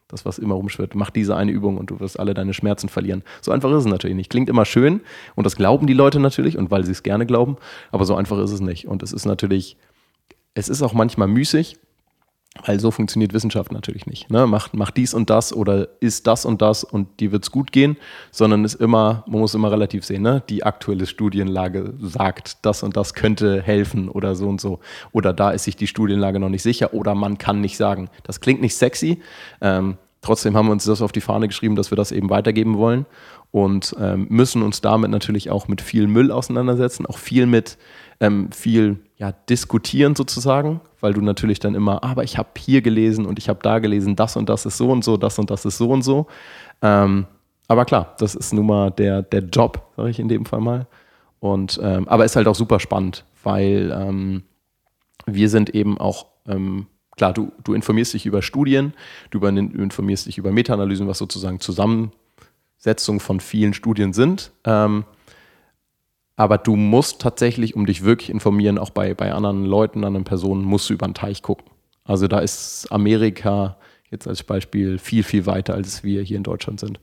das, 0.08 0.24
was 0.24 0.38
immer 0.38 0.54
rumschwirrt, 0.54 0.94
mach 0.94 1.10
diese 1.10 1.34
eine 1.34 1.50
Übung 1.50 1.78
und 1.78 1.90
du 1.90 1.98
wirst 1.98 2.20
alle 2.20 2.34
deine 2.34 2.54
Schmerzen 2.54 2.88
verlieren. 2.88 3.24
So 3.40 3.50
einfach 3.50 3.70
ist 3.70 3.78
es 3.78 3.86
natürlich 3.86 4.16
nicht. 4.16 4.30
Klingt 4.30 4.48
immer 4.48 4.64
schön 4.64 5.00
und 5.34 5.44
das 5.44 5.56
glauben 5.56 5.86
die 5.86 5.94
Leute 5.94 6.20
natürlich 6.20 6.58
und 6.58 6.70
weil 6.70 6.84
sie 6.84 6.92
es 6.92 7.02
gerne 7.02 7.26
glauben, 7.26 7.56
aber 7.90 8.04
so 8.04 8.14
einfach 8.14 8.38
ist 8.38 8.52
es 8.52 8.60
nicht. 8.60 8.86
Und 8.86 9.02
es 9.02 9.12
ist 9.12 9.24
natürlich, 9.24 9.78
es 10.54 10.68
ist 10.68 10.82
auch 10.82 10.92
manchmal 10.92 11.26
müßig, 11.26 11.78
weil 12.64 12.80
so 12.80 12.90
funktioniert 12.90 13.32
Wissenschaft 13.32 13.72
natürlich 13.72 14.06
nicht. 14.06 14.30
Ne? 14.30 14.46
Mach, 14.46 14.68
mach 14.72 14.90
dies 14.90 15.14
und 15.14 15.30
das 15.30 15.52
oder 15.52 15.88
ist 16.00 16.26
das 16.26 16.44
und 16.44 16.62
das 16.62 16.84
und 16.84 17.20
dir 17.20 17.32
wird 17.32 17.44
es 17.44 17.50
gut 17.50 17.72
gehen, 17.72 17.96
sondern 18.30 18.64
ist 18.64 18.74
immer, 18.74 19.24
man 19.26 19.40
muss 19.40 19.54
immer 19.54 19.70
relativ 19.70 20.04
sehen, 20.04 20.22
ne? 20.22 20.42
die 20.48 20.64
aktuelle 20.64 21.06
Studienlage 21.06 21.94
sagt, 22.00 22.64
das 22.64 22.82
und 22.82 22.96
das 22.96 23.14
könnte 23.14 23.62
helfen 23.62 24.08
oder 24.08 24.34
so 24.34 24.48
und 24.48 24.60
so. 24.60 24.80
Oder 25.12 25.32
da 25.32 25.50
ist 25.50 25.64
sich 25.64 25.76
die 25.76 25.86
Studienlage 25.86 26.38
noch 26.40 26.48
nicht 26.48 26.62
sicher 26.62 26.94
oder 26.94 27.14
man 27.14 27.38
kann 27.38 27.60
nicht 27.60 27.76
sagen. 27.76 28.08
Das 28.22 28.40
klingt 28.40 28.60
nicht 28.60 28.76
sexy. 28.76 29.20
Ähm, 29.60 29.96
trotzdem 30.22 30.56
haben 30.56 30.66
wir 30.66 30.72
uns 30.72 30.84
das 30.84 31.02
auf 31.02 31.12
die 31.12 31.20
Fahne 31.20 31.48
geschrieben, 31.48 31.76
dass 31.76 31.90
wir 31.90 31.96
das 31.96 32.12
eben 32.12 32.30
weitergeben 32.30 32.78
wollen 32.78 33.06
und 33.50 33.94
ähm, 34.00 34.26
müssen 34.28 34.62
uns 34.62 34.80
damit 34.80 35.10
natürlich 35.10 35.50
auch 35.50 35.68
mit 35.68 35.80
viel 35.80 36.06
Müll 36.06 36.30
auseinandersetzen, 36.30 37.06
auch 37.06 37.18
viel 37.18 37.46
mit 37.46 37.78
ähm, 38.20 38.50
viel 38.52 38.98
ja, 39.18 39.32
diskutieren 39.32 40.14
sozusagen, 40.14 40.80
weil 41.00 41.14
du 41.14 41.22
natürlich 41.22 41.58
dann 41.58 41.74
immer, 41.74 42.04
aber 42.04 42.22
ich 42.24 42.36
habe 42.36 42.50
hier 42.58 42.82
gelesen 42.82 43.24
und 43.24 43.38
ich 43.38 43.48
habe 43.48 43.60
da 43.62 43.78
gelesen, 43.78 44.14
das 44.14 44.36
und 44.36 44.48
das 44.48 44.66
ist 44.66 44.76
so 44.76 44.90
und 44.90 45.04
so, 45.04 45.16
das 45.16 45.38
und 45.38 45.50
das 45.50 45.64
ist 45.64 45.78
so 45.78 45.90
und 45.90 46.02
so. 46.02 46.26
Ähm, 46.82 47.26
aber 47.68 47.84
klar, 47.84 48.14
das 48.18 48.34
ist 48.34 48.52
nun 48.52 48.66
mal 48.66 48.90
der, 48.90 49.22
der 49.22 49.40
Job, 49.40 49.90
sage 49.96 50.10
ich 50.10 50.18
in 50.18 50.28
dem 50.28 50.44
Fall 50.44 50.60
mal. 50.60 50.86
Und, 51.40 51.80
ähm, 51.82 52.06
aber 52.08 52.24
ist 52.24 52.36
halt 52.36 52.46
auch 52.46 52.54
super 52.54 52.78
spannend, 52.78 53.24
weil 53.42 53.92
ähm, 53.96 54.42
wir 55.26 55.48
sind 55.48 55.70
eben 55.70 55.98
auch, 55.98 56.26
ähm, 56.46 56.86
klar, 57.16 57.32
du, 57.32 57.52
du 57.64 57.72
informierst 57.72 58.14
dich 58.14 58.26
über 58.26 58.42
Studien, 58.42 58.92
du 59.30 59.44
informierst 59.46 60.26
dich 60.26 60.38
über 60.38 60.52
Meta-Analysen, 60.52 61.08
was 61.08 61.18
sozusagen 61.18 61.60
zusammen 61.60 62.12
Setzung 62.76 63.20
von 63.20 63.40
vielen 63.40 63.72
Studien 63.72 64.12
sind. 64.12 64.52
Aber 66.36 66.58
du 66.58 66.76
musst 66.76 67.20
tatsächlich, 67.20 67.74
um 67.74 67.86
dich 67.86 68.04
wirklich 68.04 68.30
informieren, 68.30 68.78
auch 68.78 68.90
bei, 68.90 69.14
bei 69.14 69.32
anderen 69.32 69.64
Leuten, 69.64 70.04
anderen 70.04 70.24
Personen, 70.24 70.62
musst 70.62 70.90
du 70.90 70.94
über 70.94 71.06
den 71.06 71.14
Teich 71.14 71.42
gucken. 71.42 71.66
Also 72.04 72.28
da 72.28 72.38
ist 72.38 72.86
Amerika 72.90 73.78
jetzt 74.10 74.28
als 74.28 74.42
Beispiel 74.42 74.98
viel, 74.98 75.22
viel 75.22 75.46
weiter, 75.46 75.74
als 75.74 76.04
wir 76.04 76.22
hier 76.22 76.36
in 76.36 76.42
Deutschland 76.42 76.78
sind. 76.78 77.00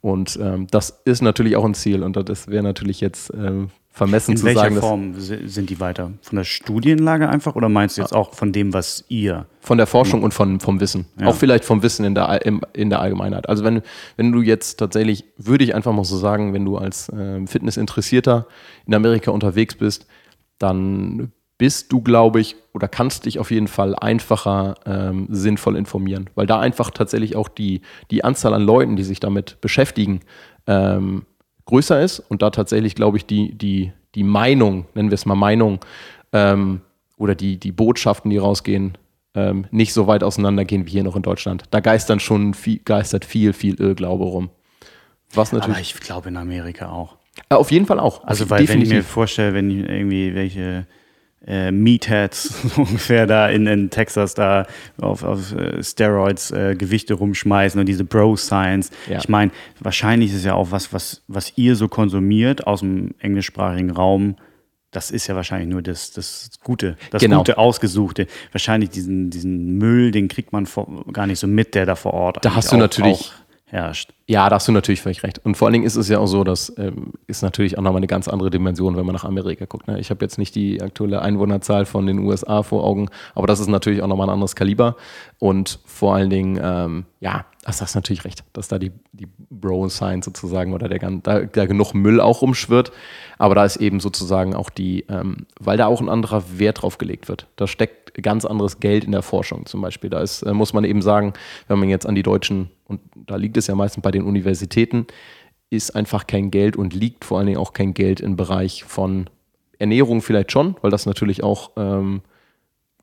Und 0.00 0.38
ähm, 0.40 0.66
das 0.70 1.00
ist 1.06 1.22
natürlich 1.22 1.56
auch 1.56 1.64
ein 1.64 1.74
Ziel 1.74 2.02
und 2.02 2.16
das 2.28 2.48
wäre 2.48 2.62
natürlich 2.62 3.00
jetzt 3.00 3.32
ähm, 3.34 3.70
vermessen 3.96 4.32
In 4.32 4.36
zu 4.38 4.44
welcher 4.44 4.60
sagen, 4.60 4.74
dass 4.74 4.84
Form 4.84 5.14
si- 5.20 5.46
sind 5.48 5.70
die 5.70 5.78
weiter? 5.78 6.10
Von 6.20 6.36
der 6.36 6.44
Studienlage 6.44 7.28
einfach 7.28 7.54
oder 7.54 7.68
meinst 7.68 7.96
du 7.96 8.00
jetzt 8.02 8.12
auch 8.12 8.34
von 8.34 8.52
dem, 8.52 8.74
was 8.74 9.04
ihr? 9.08 9.46
von 9.60 9.78
der 9.78 9.86
Forschung 9.86 10.22
und 10.22 10.34
von, 10.34 10.60
vom 10.60 10.78
Wissen. 10.80 11.06
Ja. 11.18 11.28
Auch 11.28 11.36
vielleicht 11.36 11.64
vom 11.64 11.82
Wissen 11.82 12.04
in 12.04 12.14
der, 12.14 12.44
in 12.74 12.90
der 12.90 13.00
Allgemeinheit. 13.00 13.48
Also 13.48 13.64
wenn, 13.64 13.80
wenn 14.16 14.30
du 14.30 14.42
jetzt 14.42 14.76
tatsächlich, 14.78 15.24
würde 15.38 15.64
ich 15.64 15.74
einfach 15.74 15.92
mal 15.94 16.04
so 16.04 16.18
sagen, 16.18 16.52
wenn 16.52 16.66
du 16.66 16.76
als 16.76 17.10
ähm, 17.16 17.46
Fitnessinteressierter 17.46 18.46
in 18.84 18.94
Amerika 18.94 19.30
unterwegs 19.30 19.76
bist, 19.76 20.06
dann 20.58 21.32
bist 21.56 21.92
du, 21.92 22.02
glaube 22.02 22.40
ich, 22.40 22.56
oder 22.74 22.88
kannst 22.88 23.24
dich 23.26 23.38
auf 23.38 23.50
jeden 23.50 23.68
Fall 23.68 23.94
einfacher 23.94 24.74
ähm, 24.86 25.28
sinnvoll 25.30 25.76
informieren, 25.76 26.28
weil 26.34 26.46
da 26.46 26.58
einfach 26.60 26.90
tatsächlich 26.90 27.36
auch 27.36 27.48
die, 27.48 27.80
die 28.10 28.24
Anzahl 28.24 28.52
an 28.54 28.62
Leuten, 28.62 28.96
die 28.96 29.04
sich 29.04 29.20
damit 29.20 29.60
beschäftigen, 29.60 30.20
ähm, 30.66 31.24
größer 31.66 32.00
ist 32.02 32.20
und 32.20 32.42
da 32.42 32.50
tatsächlich, 32.50 32.94
glaube 32.94 33.16
ich, 33.16 33.26
die, 33.26 33.56
die, 33.56 33.92
die 34.14 34.24
Meinung, 34.24 34.86
nennen 34.94 35.10
wir 35.10 35.14
es 35.14 35.26
mal 35.26 35.34
Meinung, 35.34 35.80
ähm, 36.32 36.80
oder 37.16 37.34
die, 37.34 37.58
die 37.58 37.72
Botschaften, 37.72 38.30
die 38.30 38.38
rausgehen, 38.38 38.98
ähm, 39.34 39.66
nicht 39.70 39.92
so 39.92 40.06
weit 40.06 40.22
auseinandergehen 40.22 40.86
wie 40.86 40.90
hier 40.90 41.04
noch 41.04 41.16
in 41.16 41.22
Deutschland. 41.22 41.64
Da 41.70 41.80
geistern 41.80 42.20
schon 42.20 42.54
viel, 42.54 42.80
geistert 42.84 43.24
viel, 43.24 43.52
viel 43.52 43.74
Irrglaube 43.80 44.24
rum. 44.24 44.50
Was 45.32 45.52
Aber 45.52 45.60
natürlich. 45.60 45.94
ich 45.94 46.00
glaube 46.00 46.28
in 46.28 46.36
Amerika 46.36 46.90
auch. 46.90 47.16
Äh, 47.48 47.54
auf 47.54 47.70
jeden 47.70 47.86
Fall 47.86 47.98
auch. 47.98 48.24
Also 48.24 48.48
weil 48.50 48.68
wenn 48.68 48.82
ich 48.82 48.88
mir 48.88 49.02
vorstelle, 49.02 49.54
wenn 49.54 49.70
ich 49.70 49.88
irgendwie 49.88 50.34
welche 50.34 50.86
äh, 51.46 51.70
Meatheads 51.70 52.42
so 52.74 52.82
ungefähr 52.82 53.26
da 53.26 53.48
in, 53.48 53.66
in 53.66 53.90
Texas 53.90 54.34
da 54.34 54.66
auf, 55.00 55.22
auf 55.22 55.52
äh, 55.54 55.82
Steroids 55.82 56.50
äh, 56.50 56.74
Gewichte 56.76 57.14
rumschmeißen 57.14 57.78
und 57.78 57.86
diese 57.86 58.04
Bro-Science. 58.04 58.90
Ja. 59.08 59.18
Ich 59.18 59.28
meine, 59.28 59.50
wahrscheinlich 59.80 60.30
ist 60.30 60.36
es 60.38 60.44
ja 60.44 60.54
auch 60.54 60.70
was, 60.70 60.92
was, 60.92 61.22
was 61.28 61.52
ihr 61.56 61.76
so 61.76 61.88
konsumiert 61.88 62.66
aus 62.66 62.80
dem 62.80 63.14
englischsprachigen 63.18 63.90
Raum. 63.90 64.36
Das 64.90 65.10
ist 65.10 65.26
ja 65.26 65.34
wahrscheinlich 65.34 65.68
nur 65.68 65.82
das, 65.82 66.12
das 66.12 66.50
Gute, 66.62 66.96
das 67.10 67.20
Genau. 67.20 67.38
Gute 67.38 67.58
Ausgesuchte. 67.58 68.28
Wahrscheinlich 68.52 68.90
diesen, 68.90 69.28
diesen 69.28 69.76
Müll, 69.76 70.12
den 70.12 70.28
kriegt 70.28 70.52
man 70.52 70.66
vor, 70.66 71.04
gar 71.12 71.26
nicht 71.26 71.40
so 71.40 71.48
mit, 71.48 71.74
der 71.74 71.84
da 71.84 71.96
vor 71.96 72.14
Ort 72.14 72.44
Da 72.44 72.54
hast 72.54 72.70
du 72.70 72.76
natürlich- 72.76 73.32
auch 73.32 73.43
herrscht. 73.74 74.10
Ja, 74.26 74.48
da 74.48 74.56
hast 74.56 74.68
du 74.68 74.72
natürlich 74.72 75.02
völlig 75.02 75.22
recht. 75.22 75.40
Und 75.44 75.56
vor 75.56 75.66
allen 75.66 75.74
Dingen 75.74 75.84
ist 75.84 75.96
es 75.96 76.08
ja 76.08 76.18
auch 76.18 76.26
so, 76.26 76.44
dass 76.44 76.72
ähm, 76.78 77.12
ist 77.26 77.42
natürlich 77.42 77.76
auch 77.76 77.82
nochmal 77.82 77.98
eine 77.98 78.06
ganz 78.06 78.28
andere 78.28 78.48
Dimension, 78.48 78.96
wenn 78.96 79.04
man 79.04 79.14
nach 79.14 79.24
Amerika 79.24 79.66
guckt. 79.66 79.86
Ne? 79.86 80.00
Ich 80.00 80.10
habe 80.10 80.24
jetzt 80.24 80.38
nicht 80.38 80.54
die 80.54 80.80
aktuelle 80.80 81.20
Einwohnerzahl 81.20 81.84
von 81.84 82.06
den 82.06 82.20
USA 82.20 82.62
vor 82.62 82.84
Augen, 82.84 83.10
aber 83.34 83.46
das 83.46 83.60
ist 83.60 83.68
natürlich 83.68 84.02
auch 84.02 84.06
nochmal 84.06 84.28
ein 84.28 84.32
anderes 84.32 84.56
Kaliber. 84.56 84.96
Und 85.38 85.80
vor 85.84 86.14
allen 86.14 86.30
Dingen, 86.30 86.58
ähm, 86.62 87.04
ja, 87.20 87.44
das 87.64 87.80
hast 87.80 87.94
du 87.94 87.98
natürlich 87.98 88.24
recht, 88.24 88.44
dass 88.52 88.68
da 88.68 88.78
die, 88.78 88.92
die 89.12 89.28
Bro-Science 89.50 90.26
sozusagen 90.26 90.72
oder 90.72 90.88
der, 90.88 90.98
da, 90.98 91.40
da 91.40 91.66
genug 91.66 91.94
Müll 91.94 92.20
auch 92.20 92.42
rumschwirrt. 92.42 92.92
Aber 93.38 93.54
da 93.54 93.64
ist 93.64 93.76
eben 93.76 94.00
sozusagen 94.00 94.54
auch 94.54 94.70
die, 94.70 95.04
ähm, 95.08 95.46
weil 95.58 95.76
da 95.76 95.86
auch 95.86 96.00
ein 96.00 96.08
anderer 96.08 96.44
Wert 96.58 96.82
drauf 96.82 96.98
gelegt 96.98 97.28
wird. 97.28 97.46
Da 97.56 97.66
steckt 97.66 98.22
ganz 98.22 98.44
anderes 98.44 98.80
Geld 98.80 99.04
in 99.04 99.12
der 99.12 99.22
Forschung 99.22 99.66
zum 99.66 99.80
Beispiel. 99.80 100.10
Da 100.10 100.20
ist, 100.20 100.42
äh, 100.42 100.52
muss 100.52 100.72
man 100.72 100.84
eben 100.84 101.02
sagen, 101.02 101.32
wenn 101.68 101.78
man 101.78 101.88
jetzt 101.88 102.06
an 102.06 102.14
die 102.14 102.22
deutschen, 102.22 102.70
und 102.86 103.00
da 103.14 103.36
liegt 103.36 103.56
es 103.56 103.66
ja 103.66 103.74
meistens 103.74 104.02
bei 104.02 104.10
den 104.10 104.24
Universitäten, 104.24 105.06
ist 105.70 105.94
einfach 105.96 106.26
kein 106.26 106.50
Geld 106.50 106.76
und 106.76 106.94
liegt 106.94 107.24
vor 107.24 107.38
allen 107.38 107.46
Dingen 107.46 107.58
auch 107.58 107.72
kein 107.72 107.94
Geld 107.94 108.20
im 108.20 108.36
Bereich 108.36 108.84
von 108.84 109.28
Ernährung 109.78 110.22
vielleicht 110.22 110.52
schon, 110.52 110.76
weil 110.82 110.90
das 110.90 111.06
natürlich 111.06 111.42
auch 111.42 111.72
ähm, 111.76 112.22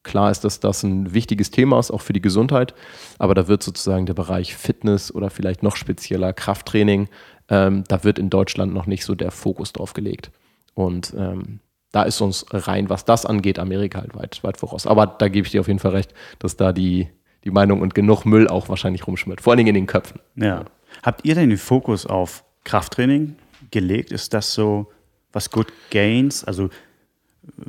klar 0.04 0.32
ist, 0.32 0.44
dass 0.44 0.60
das 0.60 0.84
ein 0.84 1.14
wichtiges 1.14 1.52
Thema 1.52 1.80
ist, 1.80 1.92
auch 1.92 2.02
für 2.02 2.14
die 2.14 2.22
Gesundheit. 2.22 2.74
Aber 3.20 3.36
da 3.36 3.48
wird 3.48 3.64
sozusagen 3.64 4.06
der 4.06 4.14
Bereich 4.14 4.56
Fitness 4.56 5.14
oder 5.14 5.30
vielleicht 5.30 5.64
noch 5.64 5.76
spezieller 5.76 6.34
Krafttraining, 6.34 7.08
ähm, 7.50 7.84
da 7.88 8.04
wird 8.04 8.18
in 8.18 8.30
Deutschland 8.30 8.74
noch 8.74 8.86
nicht 8.86 9.04
so 9.06 9.16
der 9.16 9.32
Fokus 9.32 9.74
drauf 9.74 9.94
gelegt. 9.94 10.32
Und 10.74 11.14
ähm, 11.18 11.60
da 11.92 12.04
ist 12.04 12.22
uns 12.22 12.46
rein, 12.52 12.90
was 12.90 13.04
das 13.04 13.26
angeht, 13.26 13.60
Amerika 13.60 14.00
halt 14.00 14.16
weit, 14.16 14.44
weit 14.44 14.58
voraus. 14.58 14.88
Aber 14.88 15.06
da 15.06 15.28
gebe 15.28 15.46
ich 15.46 15.52
dir 15.52 15.60
auf 15.60 15.68
jeden 15.68 15.80
Fall 15.80 15.92
recht, 15.92 16.14
dass 16.40 16.56
da 16.56 16.72
die, 16.72 17.10
die 17.44 17.52
Meinung 17.52 17.82
und 17.82 17.94
genug 17.96 18.26
Müll 18.26 18.48
auch 18.48 18.70
wahrscheinlich 18.70 19.08
rumschmiert. 19.08 19.42
Vor 19.42 19.52
allen 19.52 19.58
Dingen 19.58 19.70
in 19.70 19.76
den 19.76 19.88
Köpfen. 19.88 20.20
Ja. 20.36 20.66
Habt 21.04 21.26
ihr 21.26 21.36
denn 21.36 21.50
den 21.50 21.58
Fokus 21.58 22.06
auf 22.06 22.44
Krafttraining 22.64 23.36
gelegt? 23.72 24.12
Ist 24.12 24.34
das 24.34 24.54
so, 24.54 24.88
was 25.34 25.50
Good 25.50 25.72
Gains, 25.90 26.44
also 26.44 26.70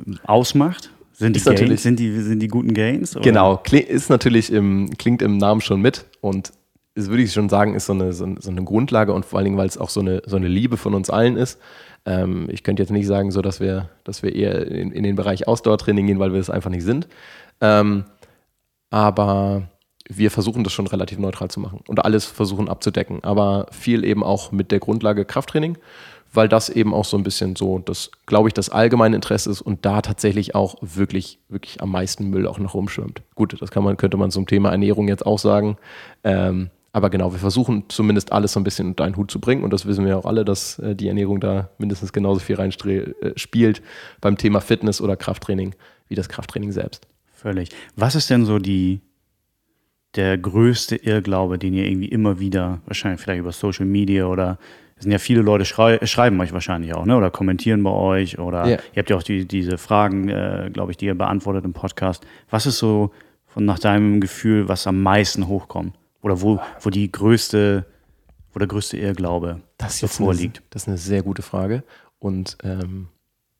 ähm, 0.05 0.19
ausmacht? 0.25 0.91
Sind 1.13 1.35
die, 1.35 1.39
Ist 1.39 1.45
Gains, 1.45 1.83
sind 1.83 1.99
die, 1.99 2.11
sind 2.21 2.39
die 2.39 2.47
guten 2.47 2.73
Gains? 2.73 3.15
oder? 3.15 3.23
Genau, 3.23 3.61
ist 3.71 4.09
natürlich 4.09 4.51
im, 4.51 4.89
klingt 4.97 5.21
im 5.21 5.37
Namen 5.37 5.61
schon 5.61 5.79
mit 5.81 6.05
und 6.21 6.51
ist, 6.95 7.09
würde 7.09 7.23
ich 7.23 7.31
schon 7.33 7.49
sagen, 7.49 7.73
ist 7.75 7.85
so 7.87 7.93
eine, 7.93 8.13
so 8.13 8.25
eine- 8.25 8.41
so 8.41 8.51
eine 8.51 8.63
Grundlage 8.63 9.13
und 9.13 9.25
vor 9.25 9.37
allen 9.39 9.45
Dingen, 9.45 9.57
weil 9.57 9.67
es 9.67 9.77
auch 9.77 9.89
so 9.89 9.99
eine, 9.99 10.21
so 10.25 10.35
eine 10.35 10.47
Liebe 10.47 10.77
von 10.77 10.93
uns 10.93 11.09
allen 11.09 11.37
ist. 11.37 11.59
Ähm, 12.05 12.47
ich 12.51 12.63
könnte 12.63 12.83
jetzt 12.83 12.91
nicht 12.91 13.07
sagen, 13.07 13.31
so 13.31 13.41
dass 13.41 13.59
wir, 13.59 13.89
dass 14.03 14.21
wir 14.23 14.35
eher 14.35 14.67
in, 14.67 14.91
in 14.91 15.03
den 15.03 15.15
Bereich 15.15 15.47
Ausdauertraining 15.47 16.05
gehen, 16.07 16.19
weil 16.19 16.33
wir 16.33 16.39
es 16.39 16.49
einfach 16.49 16.69
nicht 16.69 16.83
sind. 16.83 17.07
Ähm, 17.61 18.03
aber 18.93 19.63
wir 20.07 20.29
versuchen 20.29 20.63
das 20.63 20.71
schon 20.71 20.85
relativ 20.85 21.17
neutral 21.17 21.49
zu 21.49 21.59
machen 21.59 21.79
und 21.87 22.05
alles 22.05 22.25
versuchen 22.25 22.69
abzudecken. 22.69 23.23
Aber 23.23 23.65
viel 23.71 24.03
eben 24.03 24.23
auch 24.23 24.51
mit 24.51 24.71
der 24.71 24.77
Grundlage 24.77 25.25
Krafttraining, 25.25 25.79
weil 26.31 26.47
das 26.47 26.69
eben 26.69 26.93
auch 26.93 27.03
so 27.03 27.17
ein 27.17 27.23
bisschen 27.23 27.55
so, 27.55 27.79
das, 27.79 28.11
glaube 28.27 28.49
ich, 28.49 28.53
das 28.53 28.69
allgemeine 28.69 29.15
Interesse 29.15 29.49
ist 29.49 29.61
und 29.61 29.83
da 29.83 30.03
tatsächlich 30.03 30.53
auch 30.53 30.75
wirklich, 30.81 31.39
wirklich 31.49 31.81
am 31.81 31.89
meisten 31.89 32.29
Müll 32.29 32.45
auch 32.45 32.59
noch 32.59 32.75
rumschwimmt. 32.75 33.23
Gut, 33.33 33.59
das 33.59 33.71
kann 33.71 33.83
man, 33.83 33.97
könnte 33.97 34.17
man 34.17 34.29
zum 34.29 34.45
Thema 34.45 34.69
Ernährung 34.69 35.07
jetzt 35.07 35.25
auch 35.25 35.39
sagen. 35.39 35.77
Ähm, 36.23 36.69
aber 36.91 37.09
genau, 37.09 37.31
wir 37.31 37.39
versuchen 37.39 37.85
zumindest 37.87 38.31
alles 38.31 38.53
so 38.53 38.59
ein 38.59 38.63
bisschen 38.63 38.89
unter 38.89 39.05
einen 39.05 39.17
Hut 39.17 39.31
zu 39.31 39.39
bringen. 39.39 39.63
Und 39.63 39.73
das 39.73 39.87
wissen 39.87 40.05
wir 40.05 40.19
auch 40.19 40.25
alle, 40.25 40.45
dass 40.45 40.77
äh, 40.77 40.95
die 40.95 41.07
Ernährung 41.07 41.39
da 41.39 41.69
mindestens 41.79 42.13
genauso 42.13 42.41
viel 42.41 42.57
reinspielt 42.57 43.81
beim 44.21 44.37
Thema 44.37 44.61
Fitness 44.61 45.01
oder 45.01 45.15
Krafttraining 45.15 45.73
wie 46.09 46.15
das 46.15 46.29
Krafttraining 46.29 46.71
selbst. 46.71 47.07
Völlig. 47.43 47.69
Was 47.97 48.15
ist 48.15 48.29
denn 48.29 48.45
so 48.45 48.57
die, 48.57 49.01
der 50.15 50.37
größte 50.37 50.95
Irrglaube, 50.95 51.59
den 51.59 51.73
ihr 51.73 51.85
irgendwie 51.85 52.07
immer 52.07 52.39
wieder, 52.39 52.79
wahrscheinlich 52.85 53.19
vielleicht 53.19 53.41
über 53.41 53.51
Social 53.51 53.85
Media 53.85 54.25
oder 54.27 54.57
es 54.95 55.03
sind 55.03 55.11
ja 55.11 55.17
viele 55.19 55.41
Leute 55.41 55.65
schrei 55.65 55.99
schreiben 56.05 56.39
euch 56.39 56.53
wahrscheinlich 56.53 56.93
auch, 56.93 57.05
ne? 57.05 57.17
Oder 57.17 57.31
kommentieren 57.31 57.83
bei 57.83 57.89
euch 57.89 58.39
oder 58.39 58.65
Ja. 58.65 58.77
ihr 58.77 58.97
habt 58.97 59.09
ja 59.09 59.17
auch 59.17 59.23
die, 59.23 59.45
diese 59.45 59.77
Fragen, 59.77 60.29
äh, 60.29 60.69
glaube 60.71 60.91
ich, 60.91 60.97
die 60.97 61.07
ihr 61.07 61.15
beantwortet 61.15 61.65
im 61.65 61.73
Podcast. 61.73 62.25
Was 62.49 62.65
ist 62.65 62.77
so 62.77 63.11
von 63.45 63.65
nach 63.65 63.79
deinem 63.79 64.21
Gefühl, 64.21 64.69
was 64.69 64.87
am 64.87 65.01
meisten 65.01 65.47
hochkommt? 65.47 65.95
Oder 66.21 66.41
wo, 66.41 66.61
wo 66.79 66.89
die 66.89 67.11
größte, 67.11 67.85
wo 68.53 68.59
der 68.59 68.69
größte 68.69 68.95
Irrglaube 68.97 69.59
Das 69.77 69.99
so 69.99 70.05
jetzt 70.05 70.19
eine, 70.21 70.25
vorliegt? 70.27 70.61
das 70.69 70.83
ist 70.83 70.87
eine 70.87 70.97
sehr 70.97 71.23
gute 71.23 71.41
Frage. 71.41 71.83
Und 72.19 72.57
ähm, 72.63 73.09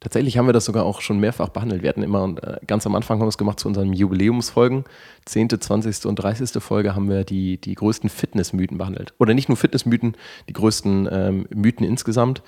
tatsächlich 0.04 0.38
haben 0.38 0.46
wir 0.46 0.54
das 0.54 0.66
sogar 0.66 0.86
auch 0.86 1.02
schon 1.02 1.20
mehrfach 1.20 1.50
behandelt. 1.50 1.82
Wir 1.82 1.89
hatten 1.89 2.04
immer, 2.04 2.36
äh, 2.42 2.58
ganz 2.68 2.86
am 2.86 2.94
Anfang 2.94 3.20
haben 3.20 3.26
wir 3.26 3.30
es 3.30 3.38
gemacht 3.38 3.60
zu 3.60 3.68
unseren 3.68 3.94
Jubiläumsfolgen. 3.94 4.84
10., 5.26 5.50
20. 5.60 6.06
und 6.06 6.16
30. 6.18 6.62
Folge 6.62 6.94
haben 6.94 7.10
wir 7.10 7.24
die, 7.24 7.58
die 7.58 7.74
größten 7.74 8.10
Fitnessmythen 8.10 8.78
behandelt. 8.78 9.13
Oder 9.18 9.34
nicht 9.34 9.50
nur 9.50 9.58
Fitnessmythen, 9.58 10.16
die 10.48 10.54
größten 10.54 11.10
ähm, 11.12 11.48
Mythen 11.54 11.86
insgesamt. 11.86 12.44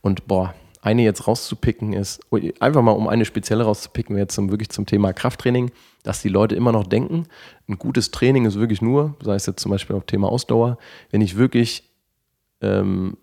Und 0.00 0.26
boah, 0.26 0.54
eine 0.80 1.02
jetzt 1.02 1.26
rauszupicken 1.26 1.94
ist, 1.94 2.20
einfach 2.60 2.82
mal 2.82 2.92
um 2.92 3.08
eine 3.08 3.24
spezielle 3.24 3.64
rauszupicken, 3.64 4.18
jetzt 4.18 4.34
zum, 4.34 4.50
wirklich 4.50 4.68
zum 4.68 4.84
Thema 4.84 5.12
Krafttraining, 5.14 5.72
dass 6.02 6.20
die 6.20 6.28
Leute 6.28 6.54
immer 6.54 6.72
noch 6.72 6.86
denken, 6.86 7.26
ein 7.68 7.78
gutes 7.78 8.10
Training 8.10 8.44
ist 8.44 8.58
wirklich 8.58 8.82
nur, 8.82 9.14
sei 9.22 9.34
es 9.34 9.46
jetzt 9.46 9.60
zum 9.60 9.70
Beispiel 9.70 9.96
auf 9.96 10.04
Thema 10.04 10.28
Ausdauer, 10.28 10.76
wenn 11.10 11.22
ich 11.22 11.38
wirklich 11.38 11.90
ähm, 12.60 13.16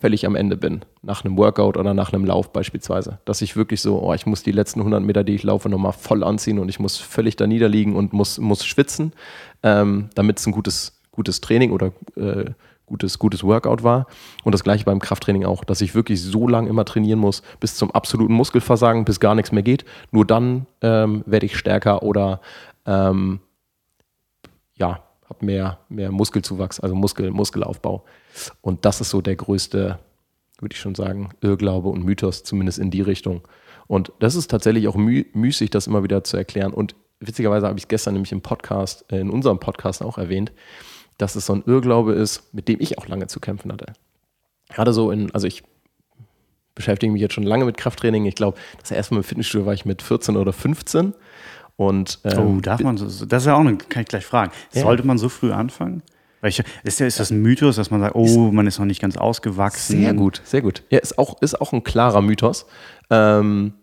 völlig 0.00 0.26
am 0.26 0.34
Ende 0.34 0.56
bin, 0.56 0.84
nach 1.02 1.24
einem 1.24 1.36
Workout 1.38 1.76
oder 1.76 1.94
nach 1.94 2.12
einem 2.12 2.24
Lauf 2.24 2.52
beispielsweise. 2.52 3.18
Dass 3.24 3.40
ich 3.42 3.56
wirklich 3.56 3.80
so, 3.80 4.00
oh, 4.00 4.12
ich 4.12 4.26
muss 4.26 4.42
die 4.42 4.52
letzten 4.52 4.80
100 4.80 5.02
Meter, 5.02 5.24
die 5.24 5.34
ich 5.34 5.42
laufe, 5.42 5.68
nochmal 5.68 5.92
voll 5.92 6.22
anziehen 6.22 6.58
und 6.58 6.68
ich 6.68 6.78
muss 6.78 6.98
völlig 6.98 7.36
da 7.36 7.46
niederliegen 7.46 7.96
und 7.96 8.12
muss, 8.12 8.38
muss 8.38 8.64
schwitzen, 8.64 9.12
ähm, 9.62 10.10
damit 10.14 10.38
es 10.38 10.46
ein 10.46 10.52
gutes, 10.52 11.00
gutes 11.10 11.40
Training 11.40 11.70
oder 11.72 11.92
äh, 12.16 12.50
gutes, 12.90 13.18
gutes 13.18 13.44
Workout 13.44 13.82
war. 13.82 14.06
Und 14.44 14.52
das 14.52 14.64
gleiche 14.64 14.84
beim 14.84 14.98
Krafttraining 14.98 15.44
auch, 15.44 15.64
dass 15.64 15.80
ich 15.80 15.94
wirklich 15.94 16.20
so 16.22 16.46
lange 16.46 16.68
immer 16.68 16.84
trainieren 16.84 17.20
muss, 17.20 17.42
bis 17.60 17.76
zum 17.76 17.90
absoluten 17.92 18.34
Muskelversagen, 18.34 19.04
bis 19.04 19.20
gar 19.20 19.34
nichts 19.34 19.52
mehr 19.52 19.62
geht. 19.62 19.84
Nur 20.10 20.26
dann 20.26 20.66
ähm, 20.82 21.22
werde 21.24 21.46
ich 21.46 21.56
stärker 21.56 22.02
oder 22.02 22.40
ähm, 22.84 23.40
ja, 24.74 25.02
habe 25.28 25.46
mehr, 25.46 25.78
mehr 25.88 26.10
Muskelzuwachs, 26.10 26.80
also 26.80 26.94
Muskel, 26.94 27.30
Muskelaufbau. 27.30 28.04
Und 28.60 28.84
das 28.84 29.00
ist 29.00 29.10
so 29.10 29.20
der 29.20 29.36
größte, 29.36 29.98
würde 30.60 30.74
ich 30.74 30.80
schon 30.80 30.94
sagen, 30.94 31.30
Irrglaube 31.40 31.88
und 31.88 32.04
Mythos, 32.04 32.42
zumindest 32.42 32.78
in 32.78 32.90
die 32.90 33.02
Richtung. 33.02 33.42
Und 33.86 34.12
das 34.20 34.34
ist 34.34 34.50
tatsächlich 34.50 34.88
auch 34.88 34.96
müh 34.96 35.24
müßig, 35.32 35.70
das 35.70 35.86
immer 35.86 36.02
wieder 36.02 36.22
zu 36.24 36.36
erklären. 36.36 36.72
Und 36.72 36.94
witzigerweise 37.18 37.66
habe 37.66 37.78
ich 37.78 37.84
es 37.84 37.88
gestern 37.88 38.14
nämlich 38.14 38.32
im 38.32 38.40
Podcast, 38.40 39.04
äh, 39.12 39.20
in 39.20 39.30
unserem 39.30 39.58
Podcast 39.58 40.02
auch 40.02 40.18
erwähnt, 40.18 40.52
dass 41.18 41.36
es 41.36 41.46
so 41.46 41.54
ein 41.54 41.62
Irrglaube 41.66 42.12
ist, 42.12 42.54
mit 42.54 42.68
dem 42.68 42.80
ich 42.80 42.98
auch 42.98 43.06
lange 43.06 43.26
zu 43.26 43.40
kämpfen 43.40 43.72
hatte. 43.72 43.92
Gerade 44.68 44.92
so 44.92 45.10
in, 45.10 45.30
also 45.34 45.46
ich 45.46 45.64
beschäftige 46.74 47.12
mich 47.12 47.20
jetzt 47.20 47.34
schon 47.34 47.44
lange 47.44 47.64
mit 47.64 47.76
Krafttraining. 47.76 48.24
Ich 48.24 48.36
glaube, 48.36 48.58
das 48.78 48.90
erste 48.90 49.14
Mal 49.14 49.20
im 49.20 49.24
Fitnessstudio 49.24 49.66
war 49.66 49.74
ich 49.74 49.84
mit 49.84 50.02
14 50.02 50.36
oder 50.36 50.52
15. 50.52 51.14
Und, 51.76 52.20
ähm, 52.24 52.58
oh, 52.58 52.60
darf 52.60 52.80
man 52.80 52.96
so, 52.96 53.06
das 53.26 53.42
ist 53.42 53.46
ja 53.46 53.54
auch 53.54 53.60
eine, 53.60 53.76
kann 53.76 54.02
ich 54.02 54.08
gleich 54.08 54.26
fragen. 54.26 54.52
Ja. 54.72 54.82
Sollte 54.82 55.06
man 55.06 55.18
so 55.18 55.28
früh 55.28 55.50
anfangen? 55.52 56.02
Ich, 56.42 56.62
ist, 56.84 57.00
ist 57.00 57.20
das 57.20 57.30
ein 57.30 57.42
Mythos, 57.42 57.76
dass 57.76 57.90
man 57.90 58.00
sagt, 58.00 58.14
oh, 58.14 58.50
man 58.50 58.66
ist 58.66 58.78
noch 58.78 58.86
nicht 58.86 59.00
ganz 59.00 59.16
ausgewachsen? 59.16 60.00
Sehr 60.00 60.14
gut, 60.14 60.40
sehr 60.44 60.62
gut. 60.62 60.82
Ja, 60.90 60.98
ist 60.98 61.18
auch, 61.18 61.40
ist 61.42 61.60
auch 61.60 61.72
ein 61.72 61.84
klarer 61.84 62.22
Mythos. 62.22 62.66
Ähm, 63.10 63.74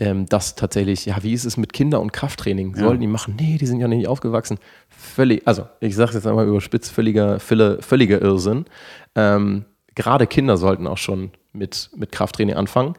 ähm, 0.00 0.26
dass 0.26 0.54
tatsächlich, 0.54 1.04
ja, 1.04 1.22
wie 1.22 1.34
ist 1.34 1.44
es 1.44 1.58
mit 1.58 1.74
Kinder- 1.74 2.00
und 2.00 2.12
Krafttraining? 2.12 2.74
Sollen 2.74 2.92
ja. 2.92 2.96
die 2.96 3.06
machen? 3.06 3.36
Nee, 3.38 3.58
die 3.58 3.66
sind 3.66 3.80
ja 3.80 3.88
nicht 3.88 4.08
aufgewachsen. 4.08 4.58
Völlig, 4.88 5.46
also 5.46 5.66
ich 5.80 5.94
sage 5.94 6.14
jetzt 6.14 6.26
einmal 6.26 6.46
überspitzt, 6.46 6.90
völliger, 6.90 7.38
völliger 7.38 8.22
Irrsinn. 8.22 8.64
Ähm, 9.14 9.66
gerade 9.94 10.26
Kinder 10.26 10.56
sollten 10.56 10.86
auch 10.86 10.96
schon 10.96 11.32
mit, 11.52 11.90
mit 11.94 12.12
Krafttraining 12.12 12.54
anfangen. 12.54 12.94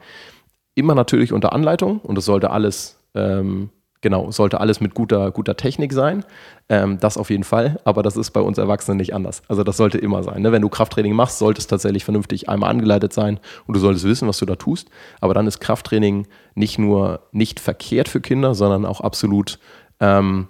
Immer 0.74 0.94
natürlich 0.94 1.32
unter 1.32 1.52
Anleitung 1.52 1.98
und 1.98 2.16
es 2.18 2.24
sollte 2.24 2.50
alles 2.50 2.98
ähm, 3.14 3.70
genau, 4.02 4.30
sollte 4.30 4.60
alles 4.60 4.80
mit 4.80 4.94
guter, 4.94 5.30
guter 5.30 5.56
Technik 5.56 5.94
sein. 5.94 6.24
Ähm, 6.68 6.98
das 7.00 7.16
auf 7.16 7.30
jeden 7.30 7.44
Fall, 7.44 7.80
aber 7.84 8.02
das 8.02 8.16
ist 8.16 8.32
bei 8.32 8.40
uns 8.40 8.58
Erwachsenen 8.58 8.98
nicht 8.98 9.14
anders. 9.14 9.42
Also 9.48 9.64
das 9.64 9.78
sollte 9.78 9.96
immer 9.96 10.22
sein. 10.22 10.42
Ne? 10.42 10.52
Wenn 10.52 10.62
du 10.62 10.68
Krafttraining 10.68 11.14
machst, 11.14 11.38
sollte 11.38 11.60
es 11.60 11.66
tatsächlich 11.66 12.04
vernünftig 12.04 12.48
einmal 12.48 12.70
angeleitet 12.70 13.14
sein 13.14 13.40
und 13.66 13.74
du 13.74 13.80
solltest 13.80 14.04
wissen, 14.04 14.28
was 14.28 14.38
du 14.38 14.44
da 14.44 14.56
tust. 14.56 14.90
Aber 15.20 15.32
dann 15.32 15.46
ist 15.46 15.60
Krafttraining 15.60 16.26
nicht 16.54 16.78
nur 16.78 17.20
nicht 17.32 17.60
verkehrt 17.60 18.08
für 18.08 18.20
Kinder, 18.20 18.54
sondern 18.54 18.84
auch 18.84 19.00
absolut 19.00 19.58
ähm, 20.00 20.48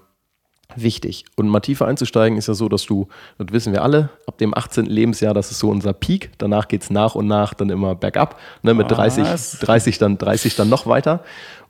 wichtig. 0.76 1.24
Und 1.36 1.48
mal 1.48 1.60
tiefer 1.60 1.86
einzusteigen 1.86 2.38
ist 2.38 2.48
ja 2.48 2.54
so, 2.54 2.68
dass 2.68 2.84
du, 2.86 3.08
das 3.38 3.48
wissen 3.52 3.72
wir 3.72 3.82
alle, 3.82 4.10
ab 4.26 4.38
dem 4.38 4.56
18. 4.56 4.86
Lebensjahr, 4.86 5.34
das 5.34 5.50
ist 5.50 5.58
so 5.58 5.70
unser 5.70 5.92
Peak. 5.92 6.30
Danach 6.38 6.68
geht 6.68 6.82
es 6.82 6.90
nach 6.90 7.14
und 7.14 7.26
nach 7.26 7.54
dann 7.54 7.70
immer 7.70 7.94
bergab. 7.94 8.38
Ne, 8.62 8.74
mit 8.74 8.90
30, 8.90 9.26
30, 9.60 9.98
dann, 9.98 10.18
30 10.18 10.56
dann 10.56 10.68
noch 10.68 10.86
weiter. 10.86 11.22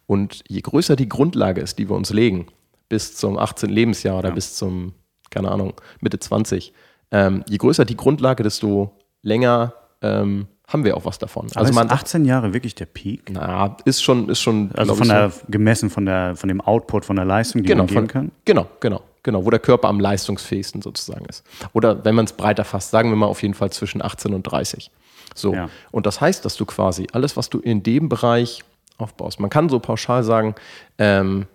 Und 0.06 0.42
je 0.48 0.60
größer 0.60 0.96
die 0.96 1.08
Grundlage 1.08 1.60
ist, 1.60 1.78
die 1.78 1.88
wir 1.88 1.96
uns 1.96 2.10
legen, 2.10 2.46
bis 2.88 3.16
zum 3.16 3.38
18. 3.38 3.70
Lebensjahr 3.70 4.18
oder 4.18 4.28
ja. 4.28 4.34
bis 4.34 4.54
zum, 4.54 4.92
keine 5.30 5.50
Ahnung, 5.50 5.74
Mitte 6.00 6.18
20, 6.18 6.72
ähm, 7.10 7.44
je 7.48 7.56
größer 7.58 7.84
die 7.84 7.96
Grundlage, 7.96 8.42
desto 8.42 8.96
länger 9.22 9.74
ähm, 10.02 10.46
haben 10.66 10.84
wir 10.84 10.96
auch 10.96 11.04
was 11.04 11.18
davon. 11.18 11.46
Aber 11.50 11.60
also 11.60 11.72
man 11.72 11.90
18 11.90 12.24
Jahre 12.24 12.54
wirklich 12.54 12.74
der 12.74 12.86
Peak? 12.86 13.30
Na, 13.30 13.76
ist 13.84 14.02
schon, 14.02 14.28
ist 14.28 14.40
schon. 14.40 14.70
Also 14.74 14.94
von 14.94 15.08
der, 15.08 15.30
so, 15.30 15.40
gemessen 15.48 15.90
von 15.90 16.06
der, 16.06 16.34
von 16.36 16.48
dem 16.48 16.60
Output, 16.60 17.04
von 17.04 17.16
der 17.16 17.24
Leistung, 17.24 17.62
die 17.62 17.68
genau, 17.68 17.84
man 17.84 17.86
geben 17.88 18.00
von, 18.00 18.08
kann? 18.08 18.30
Genau, 18.44 18.66
genau, 18.80 19.02
genau, 19.22 19.44
wo 19.44 19.50
der 19.50 19.60
Körper 19.60 19.88
am 19.88 20.00
leistungsfähigsten 20.00 20.80
sozusagen 20.80 21.24
ist. 21.26 21.44
Oder 21.72 22.04
wenn 22.04 22.14
man 22.14 22.24
es 22.24 22.32
breiter 22.32 22.64
fasst, 22.64 22.90
sagen 22.90 23.10
wir 23.10 23.16
mal 23.16 23.26
auf 23.26 23.42
jeden 23.42 23.54
Fall 23.54 23.70
zwischen 23.70 24.02
18 24.02 24.32
und 24.32 24.42
30. 24.44 24.90
So. 25.34 25.54
Ja. 25.54 25.68
Und 25.90 26.06
das 26.06 26.20
heißt, 26.20 26.44
dass 26.44 26.56
du 26.56 26.64
quasi 26.64 27.06
alles, 27.12 27.36
was 27.36 27.50
du 27.50 27.58
in 27.58 27.82
dem 27.82 28.08
Bereich 28.08 28.64
aufbaust. 29.02 29.40
Man 29.40 29.50
kann 29.50 29.68
so 29.68 29.78
pauschal 29.78 30.22
sagen, 30.22 30.54
ähm, 30.98 31.46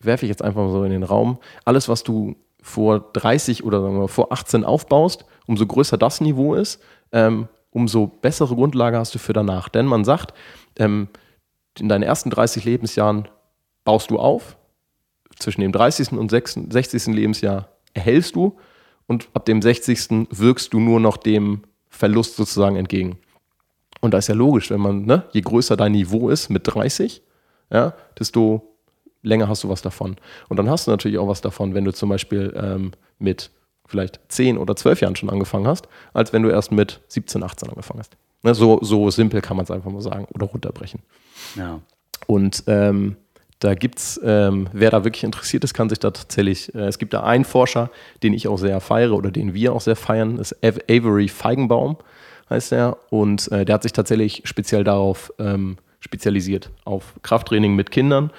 werfe 0.00 0.26
ich 0.26 0.30
jetzt 0.30 0.42
einfach 0.42 0.62
mal 0.62 0.70
so 0.70 0.84
in 0.84 0.90
den 0.90 1.02
Raum, 1.02 1.38
alles, 1.64 1.88
was 1.88 2.02
du 2.02 2.36
vor 2.62 3.00
30 3.12 3.64
oder 3.64 3.80
sagen 3.80 3.98
wir 4.00 4.08
vor 4.08 4.32
18 4.32 4.64
aufbaust, 4.64 5.24
umso 5.46 5.66
größer 5.66 5.96
das 5.96 6.20
Niveau 6.20 6.54
ist, 6.54 6.80
ähm, 7.12 7.48
umso 7.70 8.06
bessere 8.06 8.54
Grundlage 8.54 8.98
hast 8.98 9.14
du 9.14 9.18
für 9.18 9.32
danach. 9.32 9.68
Denn 9.68 9.86
man 9.86 10.04
sagt, 10.04 10.34
ähm, 10.76 11.08
in 11.78 11.88
deinen 11.88 12.02
ersten 12.02 12.30
30 12.30 12.64
Lebensjahren 12.64 13.28
baust 13.84 14.10
du 14.10 14.18
auf, 14.18 14.56
zwischen 15.38 15.62
dem 15.62 15.72
30. 15.72 16.12
und 16.18 16.30
60. 16.30 17.06
Lebensjahr 17.14 17.68
erhältst 17.94 18.36
du 18.36 18.58
und 19.06 19.28
ab 19.32 19.44
dem 19.46 19.62
60. 19.62 20.28
wirkst 20.30 20.72
du 20.72 20.80
nur 20.80 21.00
noch 21.00 21.16
dem 21.16 21.62
Verlust 21.88 22.36
sozusagen 22.36 22.76
entgegen. 22.76 23.18
Und 24.00 24.14
da 24.14 24.18
ist 24.18 24.28
ja 24.28 24.34
logisch, 24.34 24.70
wenn 24.70 24.80
man, 24.80 25.04
ne, 25.04 25.24
je 25.32 25.40
größer 25.42 25.76
dein 25.76 25.92
Niveau 25.92 26.30
ist 26.30 26.48
mit 26.48 26.62
30, 26.64 27.22
ja, 27.70 27.94
desto 28.18 28.76
länger 29.22 29.48
hast 29.48 29.64
du 29.64 29.68
was 29.68 29.82
davon. 29.82 30.16
Und 30.48 30.56
dann 30.56 30.70
hast 30.70 30.86
du 30.86 30.90
natürlich 30.90 31.18
auch 31.18 31.28
was 31.28 31.40
davon, 31.40 31.74
wenn 31.74 31.84
du 31.84 31.92
zum 31.92 32.08
Beispiel 32.08 32.52
ähm, 32.56 32.92
mit 33.18 33.50
vielleicht 33.86 34.20
10 34.28 34.56
oder 34.56 34.76
12 34.76 35.02
Jahren 35.02 35.16
schon 35.16 35.30
angefangen 35.30 35.66
hast, 35.66 35.88
als 36.14 36.32
wenn 36.32 36.42
du 36.42 36.48
erst 36.48 36.72
mit 36.72 37.00
17, 37.08 37.42
18 37.42 37.68
angefangen 37.68 38.00
hast. 38.00 38.16
Ne, 38.42 38.54
so, 38.54 38.78
so 38.82 39.10
simpel 39.10 39.42
kann 39.42 39.56
man 39.56 39.64
es 39.64 39.70
einfach 39.70 39.90
mal 39.90 40.00
sagen 40.00 40.26
oder 40.32 40.46
runterbrechen. 40.46 41.02
Ja. 41.56 41.80
Und 42.26 42.64
ähm, 42.66 43.16
da 43.58 43.74
gibt 43.74 43.98
es, 43.98 44.18
ähm, 44.24 44.68
wer 44.72 44.90
da 44.90 45.04
wirklich 45.04 45.24
interessiert 45.24 45.64
ist, 45.64 45.74
kann 45.74 45.90
sich 45.90 45.98
da 45.98 46.10
tatsächlich, 46.10 46.74
äh, 46.74 46.86
es 46.86 46.98
gibt 46.98 47.12
da 47.12 47.22
einen 47.22 47.44
Forscher, 47.44 47.90
den 48.22 48.32
ich 48.32 48.48
auch 48.48 48.56
sehr 48.56 48.80
feiere 48.80 49.12
oder 49.12 49.30
den 49.30 49.52
wir 49.52 49.74
auch 49.74 49.82
sehr 49.82 49.96
feiern, 49.96 50.38
ist 50.38 50.56
Avery 50.62 51.28
Feigenbaum 51.28 51.98
heißt 52.50 52.72
er. 52.72 52.98
Und 53.10 53.50
äh, 53.52 53.64
der 53.64 53.74
hat 53.74 53.82
sich 53.82 53.92
tatsächlich 53.92 54.42
speziell 54.44 54.84
darauf 54.84 55.32
ähm, 55.38 55.78
spezialisiert, 56.00 56.70
auf 56.84 57.14
Krafttraining 57.22 57.74
mit 57.74 57.90
Kindern. 57.90 58.30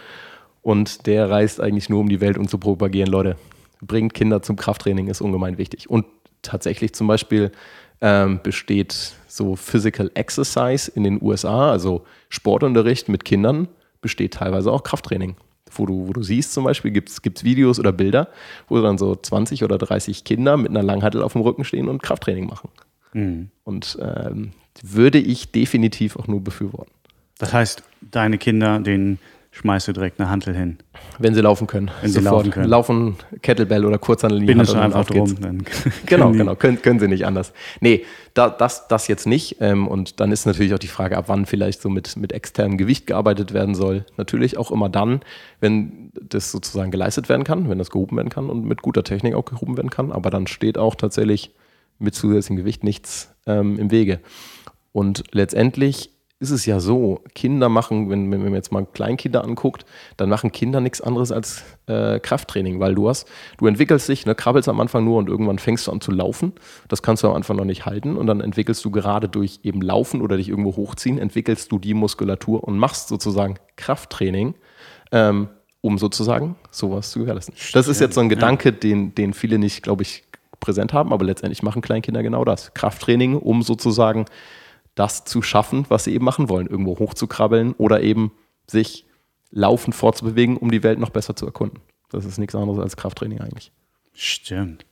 Und 0.62 1.08
der 1.08 1.30
reist 1.30 1.60
eigentlich 1.60 1.90
nur 1.90 2.02
um 2.02 2.10
die 2.10 2.22
Welt, 2.22 2.38
um 2.38 2.48
zu 2.48 2.58
propagieren, 2.58 3.10
Leute, 3.10 3.38
bringt 3.82 4.14
Kinder 4.14 4.42
zum 4.42 4.58
Krafttraining, 4.58 5.08
ist 5.08 5.22
ungemein 5.22 5.58
wichtig. 5.58 5.90
Und 5.90 6.06
tatsächlich 6.42 6.94
zum 6.94 7.08
Beispiel 7.08 7.52
ähm, 8.02 8.40
besteht 8.44 9.14
so 9.28 9.56
Physical 9.56 10.12
Exercise 10.14 10.92
in 10.94 11.04
den 11.04 11.22
USA, 11.22 11.72
also 11.72 12.04
Sportunterricht 12.30 13.10
mit 13.10 13.26
Kindern, 13.26 13.68
besteht 14.02 14.36
teilweise 14.36 14.72
auch 14.72 14.84
Krafttraining. 14.84 15.36
Wo 15.74 15.86
du, 15.86 16.08
wo 16.08 16.14
du 16.14 16.22
siehst 16.22 16.54
zum 16.54 16.66
Beispiel, 16.66 16.92
gibt 16.92 17.10
es 17.10 17.44
Videos 17.44 17.80
oder 17.80 17.94
Bilder, 17.94 18.28
wo 18.68 18.82
dann 18.82 18.98
so 18.98 19.16
20 19.16 19.64
oder 19.64 19.78
30 19.78 20.26
Kinder 20.26 20.58
mit 20.58 20.70
einer 20.70 20.84
Langhantel 20.84 21.24
auf 21.24 21.34
dem 21.34 21.42
Rücken 21.42 21.64
stehen 21.64 21.88
und 21.88 22.04
Krafttraining 22.04 22.46
machen. 22.46 22.70
Mhm. 23.14 23.50
Und 23.64 23.98
ähm, 24.02 24.52
würde 24.82 25.20
ich 25.20 25.52
definitiv 25.52 26.16
auch 26.16 26.28
nur 26.28 26.42
befürworten. 26.42 26.92
Das 27.38 27.54
heißt, 27.54 27.84
deine 28.02 28.38
Kinder, 28.38 28.80
denen 28.80 29.20
schmeißt 29.52 29.90
du 29.90 29.94
direkt 29.94 30.20
eine 30.20 30.30
Hantel 30.30 30.56
hin. 30.56 30.78
Wenn 31.20 31.34
sie 31.34 31.42
laufen 31.42 31.68
können. 31.68 31.92
Wenn 32.02 32.10
sie 32.10 32.22
laufen 32.22 32.52
können. 32.52 32.70
Laufen 32.70 33.16
Kettlebell 33.42 33.86
oder 33.86 33.98
Kurzhandel. 33.98 34.46
Bindest 34.46 34.74
du 34.74 34.80
einfach 34.80 35.06
drum. 35.06 35.36
Dann 35.42 35.64
genau, 36.06 36.32
genau. 36.32 36.56
Können, 36.56 36.82
können 36.82 37.00
sie 37.00 37.08
nicht 37.08 37.26
anders. 37.26 37.52
Nee, 37.82 38.06
da, 38.34 38.50
das, 38.50 38.88
das 38.88 39.08
jetzt 39.08 39.28
nicht. 39.28 39.58
Ähm, 39.60 39.88
und 39.88 40.22
dann 40.22 40.32
ist 40.32 40.46
natürlich 40.46 40.74
auch 40.74 40.80
die 40.80 40.88
Frage, 40.88 41.18
ab 41.18 41.26
wann 41.28 41.46
vielleicht 41.46 41.82
so 41.82 41.90
mit, 41.90 42.16
mit 42.16 42.32
externem 42.32 42.78
Gewicht 42.78 43.08
gearbeitet 43.08 43.54
werden 43.54 43.76
soll. 43.76 44.06
Natürlich 44.16 44.58
auch 44.58 44.72
immer 44.72 44.88
dann, 44.88 45.20
wenn 45.60 46.12
das 46.22 46.52
sozusagen 46.52 46.92
geleistet 46.92 47.28
werden 47.28 47.44
kann, 47.44 47.70
wenn 47.70 47.78
das 47.78 47.92
gehoben 47.92 48.16
werden 48.16 48.30
kann 48.30 48.50
und 48.50 48.64
mit 48.64 48.82
guter 48.82 49.04
Technik 49.04 49.36
auch 49.36 49.46
gehoben 49.46 49.76
werden 49.76 49.90
kann. 49.90 50.14
Aber 50.14 50.30
dann 50.30 50.48
steht 50.48 50.78
auch 50.78 50.96
tatsächlich 50.96 51.52
mit 52.02 52.16
zusätzlichem 52.16 52.58
Gewicht 52.58 52.84
nichts 52.84 53.34
ähm, 53.46 53.80
im 53.80 53.92
Wege. 53.92 54.20
Und 54.92 55.24
letztendlich 55.32 56.12
ist 56.42 56.50
es 56.50 56.66
ja 56.66 56.80
so, 56.80 57.22
Kinder 57.36 57.70
machen, 57.70 58.10
wenn, 58.10 58.32
wenn 58.32 58.42
man 58.42 58.56
jetzt 58.56 58.72
mal 58.72 58.86
Kleinkinder 58.92 59.44
anguckt, 59.44 59.86
dann 60.18 60.28
machen 60.28 60.52
Kinder 60.52 60.82
nichts 60.82 61.00
anderes 61.00 61.32
als 61.32 61.64
äh, 61.86 62.20
Krafttraining, 62.20 62.80
weil 62.80 62.96
du 62.96 63.08
hast, 63.08 63.28
du 63.60 63.68
entwickelst 63.68 64.10
dich, 64.10 64.26
ne, 64.26 64.34
krabbelst 64.34 64.68
am 64.68 64.80
Anfang 64.80 65.06
nur 65.06 65.20
und 65.20 65.30
irgendwann 65.30 65.60
fängst 65.60 65.86
du 65.86 65.92
an 65.92 66.02
zu 66.02 66.12
laufen. 66.12 66.54
Das 66.88 67.04
kannst 67.04 67.22
du 67.22 67.28
am 67.28 67.36
Anfang 67.36 67.58
noch 67.58 67.66
nicht 67.66 67.86
halten 67.86 68.18
und 68.18 68.26
dann 68.26 68.42
entwickelst 68.42 68.84
du 68.84 68.90
gerade 68.90 69.30
durch 69.30 69.60
eben 69.62 69.84
Laufen 69.84 70.20
oder 70.20 70.36
dich 70.36 70.50
irgendwo 70.50 70.76
hochziehen, 70.76 71.20
entwickelst 71.20 71.72
du 71.72 71.78
die 71.78 71.94
Muskulatur 71.94 72.64
und 72.64 72.76
machst 72.80 73.10
sozusagen 73.10 73.56
Krafttraining, 73.76 74.56
ähm, 75.12 75.48
um 75.82 76.00
sozusagen 76.00 76.56
sowas 76.72 77.12
zu 77.12 77.20
gewährleisten. 77.20 77.54
Das 77.74 77.88
ist 77.88 78.02
jetzt 78.02 78.16
so 78.16 78.22
ein 78.22 78.30
Gedanke, 78.30 78.74
den, 78.74 79.14
den 79.14 79.34
viele 79.34 79.60
nicht, 79.60 79.84
glaube 79.84 80.02
ich, 80.02 80.24
präsent 80.62 80.94
haben, 80.94 81.12
aber 81.12 81.26
letztendlich 81.26 81.62
machen 81.62 81.82
Kleinkinder 81.82 82.24
genau 82.24 82.46
das. 82.46 82.74
Krafttraining, 82.74 83.36
um 83.36 83.62
sozusagen 83.62 84.26
das 84.96 85.26
zu 85.26 85.42
schaffen, 85.42 85.86
was 85.90 86.06
sie 86.06 86.14
eben 86.14 86.24
machen 86.24 86.48
wollen, 86.48 86.68
irgendwo 86.68 86.98
hochzukrabbeln 86.98 87.74
oder 87.74 88.02
eben 88.02 88.32
sich 88.68 89.06
laufend 89.52 89.96
fortzubewegen, 89.96 90.56
um 90.56 90.72
die 90.72 90.84
Welt 90.84 91.00
noch 91.00 91.10
besser 91.10 91.36
zu 91.36 91.46
erkunden. 91.46 91.82
Das 92.10 92.26
ist 92.26 92.38
nichts 92.38 92.56
anderes 92.56 92.80
als 92.80 92.96
Krafttraining 92.96 93.42
eigentlich. 93.42 93.72
Stimmt. 94.14 94.86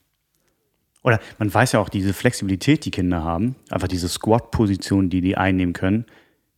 Oder 1.03 1.19
man 1.37 1.53
weiß 1.53 1.73
ja 1.73 1.79
auch, 1.79 1.89
diese 1.89 2.13
Flexibilität, 2.13 2.85
die 2.85 2.91
Kinder 2.91 3.23
haben, 3.23 3.55
einfach 3.69 3.87
diese 3.87 4.09
Squat-Position, 4.09 5.09
die 5.09 5.21
die 5.21 5.37
einnehmen 5.37 5.73
können, 5.73 6.05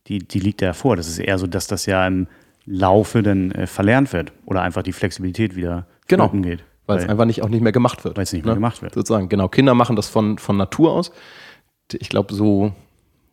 die, 0.08 0.18
die 0.18 0.40
liegt 0.40 0.62
ja 0.62 0.72
vor. 0.72 0.96
Das 0.96 1.08
ist 1.08 1.18
eher 1.18 1.38
so, 1.38 1.46
dass 1.46 1.68
das 1.68 1.86
ja 1.86 2.06
im 2.06 2.26
Laufe 2.64 3.22
dann 3.22 3.52
äh, 3.52 3.66
verlernt 3.66 4.12
wird 4.12 4.32
oder 4.46 4.62
einfach 4.62 4.82
die 4.82 4.92
Flexibilität 4.92 5.54
wieder 5.54 5.86
genau. 6.08 6.28
geht. 6.28 6.64
Weil, 6.86 6.98
es 6.98 7.08
einfach 7.08 7.24
nicht, 7.26 7.42
auch 7.42 7.48
nicht 7.48 7.62
mehr 7.62 7.72
gemacht 7.72 8.04
wird. 8.04 8.16
Weil 8.16 8.24
es 8.24 8.32
nicht 8.32 8.44
mehr 8.44 8.54
ne? 8.54 8.58
gemacht 8.58 8.82
wird. 8.82 8.94
Sozusagen, 8.94 9.28
genau. 9.28 9.48
Kinder 9.48 9.74
machen 9.74 9.96
das 9.96 10.08
von, 10.08 10.38
von 10.38 10.56
Natur 10.56 10.92
aus. 10.92 11.12
Ich 11.92 12.08
glaube, 12.08 12.34
so 12.34 12.72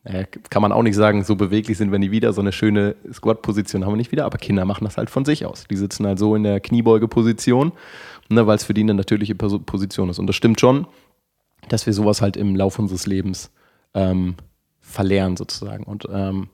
äh, 0.03 0.25
kann 0.49 0.61
man 0.61 0.71
auch 0.71 0.83
nicht 0.83 0.95
sagen, 0.95 1.23
so 1.23 1.35
beweglich 1.35 1.77
sind 1.77 1.91
wir 1.91 1.99
nie 1.99 2.11
wieder. 2.11 2.31
So 2.33 2.41
eine 2.41 2.51
schöne 2.51 2.95
Squat-Position 3.11 3.85
haben 3.85 3.93
wir 3.93 3.97
nicht 3.97 4.11
wieder, 4.11 4.25
aber 4.25 4.37
Kinder 4.37 4.65
machen 4.65 4.85
das 4.85 4.97
halt 4.97 5.09
von 5.09 5.25
sich 5.25 5.45
aus. 5.45 5.65
Die 5.69 5.75
sitzen 5.75 6.05
halt 6.05 6.19
so 6.19 6.35
in 6.35 6.43
der 6.43 6.59
Kniebeugeposition, 6.59 7.71
ne, 8.29 8.47
weil 8.47 8.55
es 8.55 8.63
für 8.63 8.73
die 8.73 8.81
eine 8.81 8.93
natürliche 8.93 9.35
Position 9.35 10.09
ist. 10.09 10.19
Und 10.19 10.27
das 10.27 10.35
stimmt 10.35 10.59
schon, 10.59 10.87
dass 11.67 11.85
wir 11.85 11.93
sowas 11.93 12.21
halt 12.21 12.37
im 12.37 12.55
Laufe 12.55 12.81
unseres 12.81 13.07
Lebens 13.07 13.51
ähm, 13.93 14.35
verlernen 14.79 15.37
sozusagen. 15.37 15.83
Und 15.83 16.07
ähm, 16.11 16.49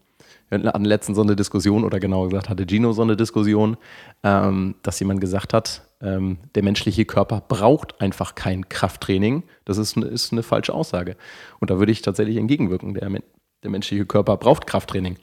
wir 0.49 0.63
hatten 0.63 0.86
letzten 0.86 1.15
so 1.15 1.21
eine 1.21 1.36
Diskussion, 1.36 1.84
oder 1.84 1.99
genauer 1.99 2.29
gesagt 2.29 2.49
hatte 2.49 2.65
Gino 2.67 2.91
so 2.91 3.01
eine 3.01 3.17
Diskussion, 3.17 3.77
ähm, 4.23 4.75
dass 4.84 4.99
jemand 4.99 5.21
gesagt 5.21 5.53
hat, 5.53 5.81
ähm, 6.01 6.38
der 6.53 6.63
menschliche 6.63 7.05
Körper 7.05 7.41
braucht 7.47 7.99
einfach 7.99 8.36
kein 8.36 8.69
Krafttraining. 8.69 9.43
Das 9.65 9.77
ist, 9.77 9.97
eine, 9.97 10.08
ist 10.08 10.31
eine 10.31 10.43
falsche 10.43 10.73
Aussage. 10.73 11.15
Und 11.60 11.71
da 11.71 11.79
würde 11.79 11.91
ich 11.91 12.01
tatsächlich 12.01 12.38
entgegenwirken. 12.38 12.93
Der, 12.93 13.10
der 13.63 13.71
menschliche 13.71 14.05
Körper 14.05 14.38
braucht 14.38 14.67
Krafttraining. 14.67 15.17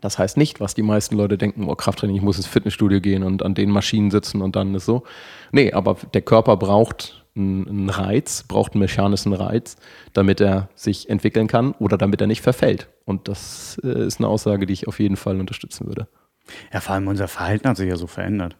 Das 0.00 0.18
heißt 0.18 0.36
nicht, 0.36 0.60
was 0.60 0.74
die 0.74 0.82
meisten 0.82 1.16
Leute 1.16 1.38
denken, 1.38 1.68
oh 1.68 1.74
Krafttraining, 1.74 2.16
ich 2.16 2.22
muss 2.22 2.36
ins 2.36 2.46
Fitnessstudio 2.46 3.00
gehen 3.00 3.22
und 3.22 3.42
an 3.42 3.54
den 3.54 3.70
Maschinen 3.70 4.10
sitzen 4.10 4.42
und 4.42 4.54
dann 4.54 4.74
ist 4.74 4.84
so. 4.84 5.04
Nee, 5.52 5.72
aber 5.72 5.96
der 6.12 6.22
Körper 6.22 6.56
braucht 6.56 7.25
einen 7.36 7.90
Reiz, 7.90 8.44
braucht 8.44 8.72
einen 8.72 8.80
mechanischen 8.80 9.32
Reiz, 9.32 9.76
damit 10.12 10.40
er 10.40 10.68
sich 10.74 11.08
entwickeln 11.10 11.46
kann 11.46 11.72
oder 11.72 11.98
damit 11.98 12.20
er 12.20 12.26
nicht 12.26 12.42
verfällt. 12.42 12.88
Und 13.04 13.28
das 13.28 13.80
äh, 13.84 14.06
ist 14.06 14.18
eine 14.18 14.28
Aussage, 14.28 14.66
die 14.66 14.72
ich 14.72 14.88
auf 14.88 14.98
jeden 14.98 15.16
Fall 15.16 15.38
unterstützen 15.38 15.86
würde. 15.86 16.08
Ja, 16.72 16.80
vor 16.80 16.94
allem 16.94 17.08
unser 17.08 17.28
Verhalten 17.28 17.68
hat 17.68 17.76
sich 17.76 17.88
ja 17.88 17.96
so 17.96 18.06
verändert. 18.06 18.56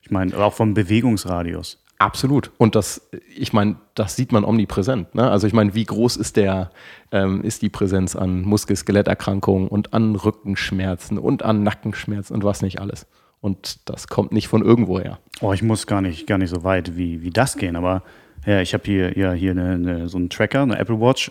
Ich 0.00 0.10
meine, 0.10 0.36
auch 0.36 0.54
vom 0.54 0.74
Bewegungsradius. 0.74 1.82
Absolut. 2.00 2.50
Und 2.56 2.76
das, 2.76 3.10
ich 3.36 3.52
meine, 3.52 3.76
das 3.94 4.16
sieht 4.16 4.32
man 4.32 4.42
omnipräsent. 4.44 5.14
Ne? 5.14 5.30
Also 5.30 5.46
ich 5.46 5.52
meine, 5.52 5.74
wie 5.74 5.84
groß 5.84 6.16
ist 6.16 6.36
der, 6.36 6.70
ähm, 7.12 7.42
ist 7.42 7.60
die 7.60 7.68
Präsenz 7.68 8.16
an 8.16 8.40
Muskel-Skeletterkrankungen 8.40 9.68
und 9.68 9.92
an 9.92 10.16
Rückenschmerzen 10.16 11.18
und 11.18 11.42
an 11.42 11.62
Nackenschmerzen 11.62 12.34
und 12.34 12.42
was 12.42 12.62
nicht 12.62 12.80
alles. 12.80 13.06
Und 13.40 13.88
das 13.88 14.08
kommt 14.08 14.32
nicht 14.32 14.48
von 14.48 14.62
irgendwoher. 14.62 15.18
Oh, 15.40 15.52
ich 15.52 15.62
muss 15.62 15.86
gar 15.86 16.02
nicht, 16.02 16.26
gar 16.26 16.38
nicht 16.38 16.50
so 16.50 16.62
weit 16.62 16.96
wie, 16.96 17.22
wie 17.22 17.30
das 17.30 17.56
gehen, 17.56 17.76
aber 17.76 18.02
ja, 18.46 18.60
ich 18.60 18.74
habe 18.74 18.84
hier, 18.84 19.16
ja, 19.18 19.32
hier 19.32 19.52
eine, 19.52 19.72
eine, 19.72 20.08
so 20.08 20.18
einen 20.18 20.30
Tracker, 20.30 20.62
eine 20.62 20.78
Apple 20.78 21.00
Watch. 21.00 21.30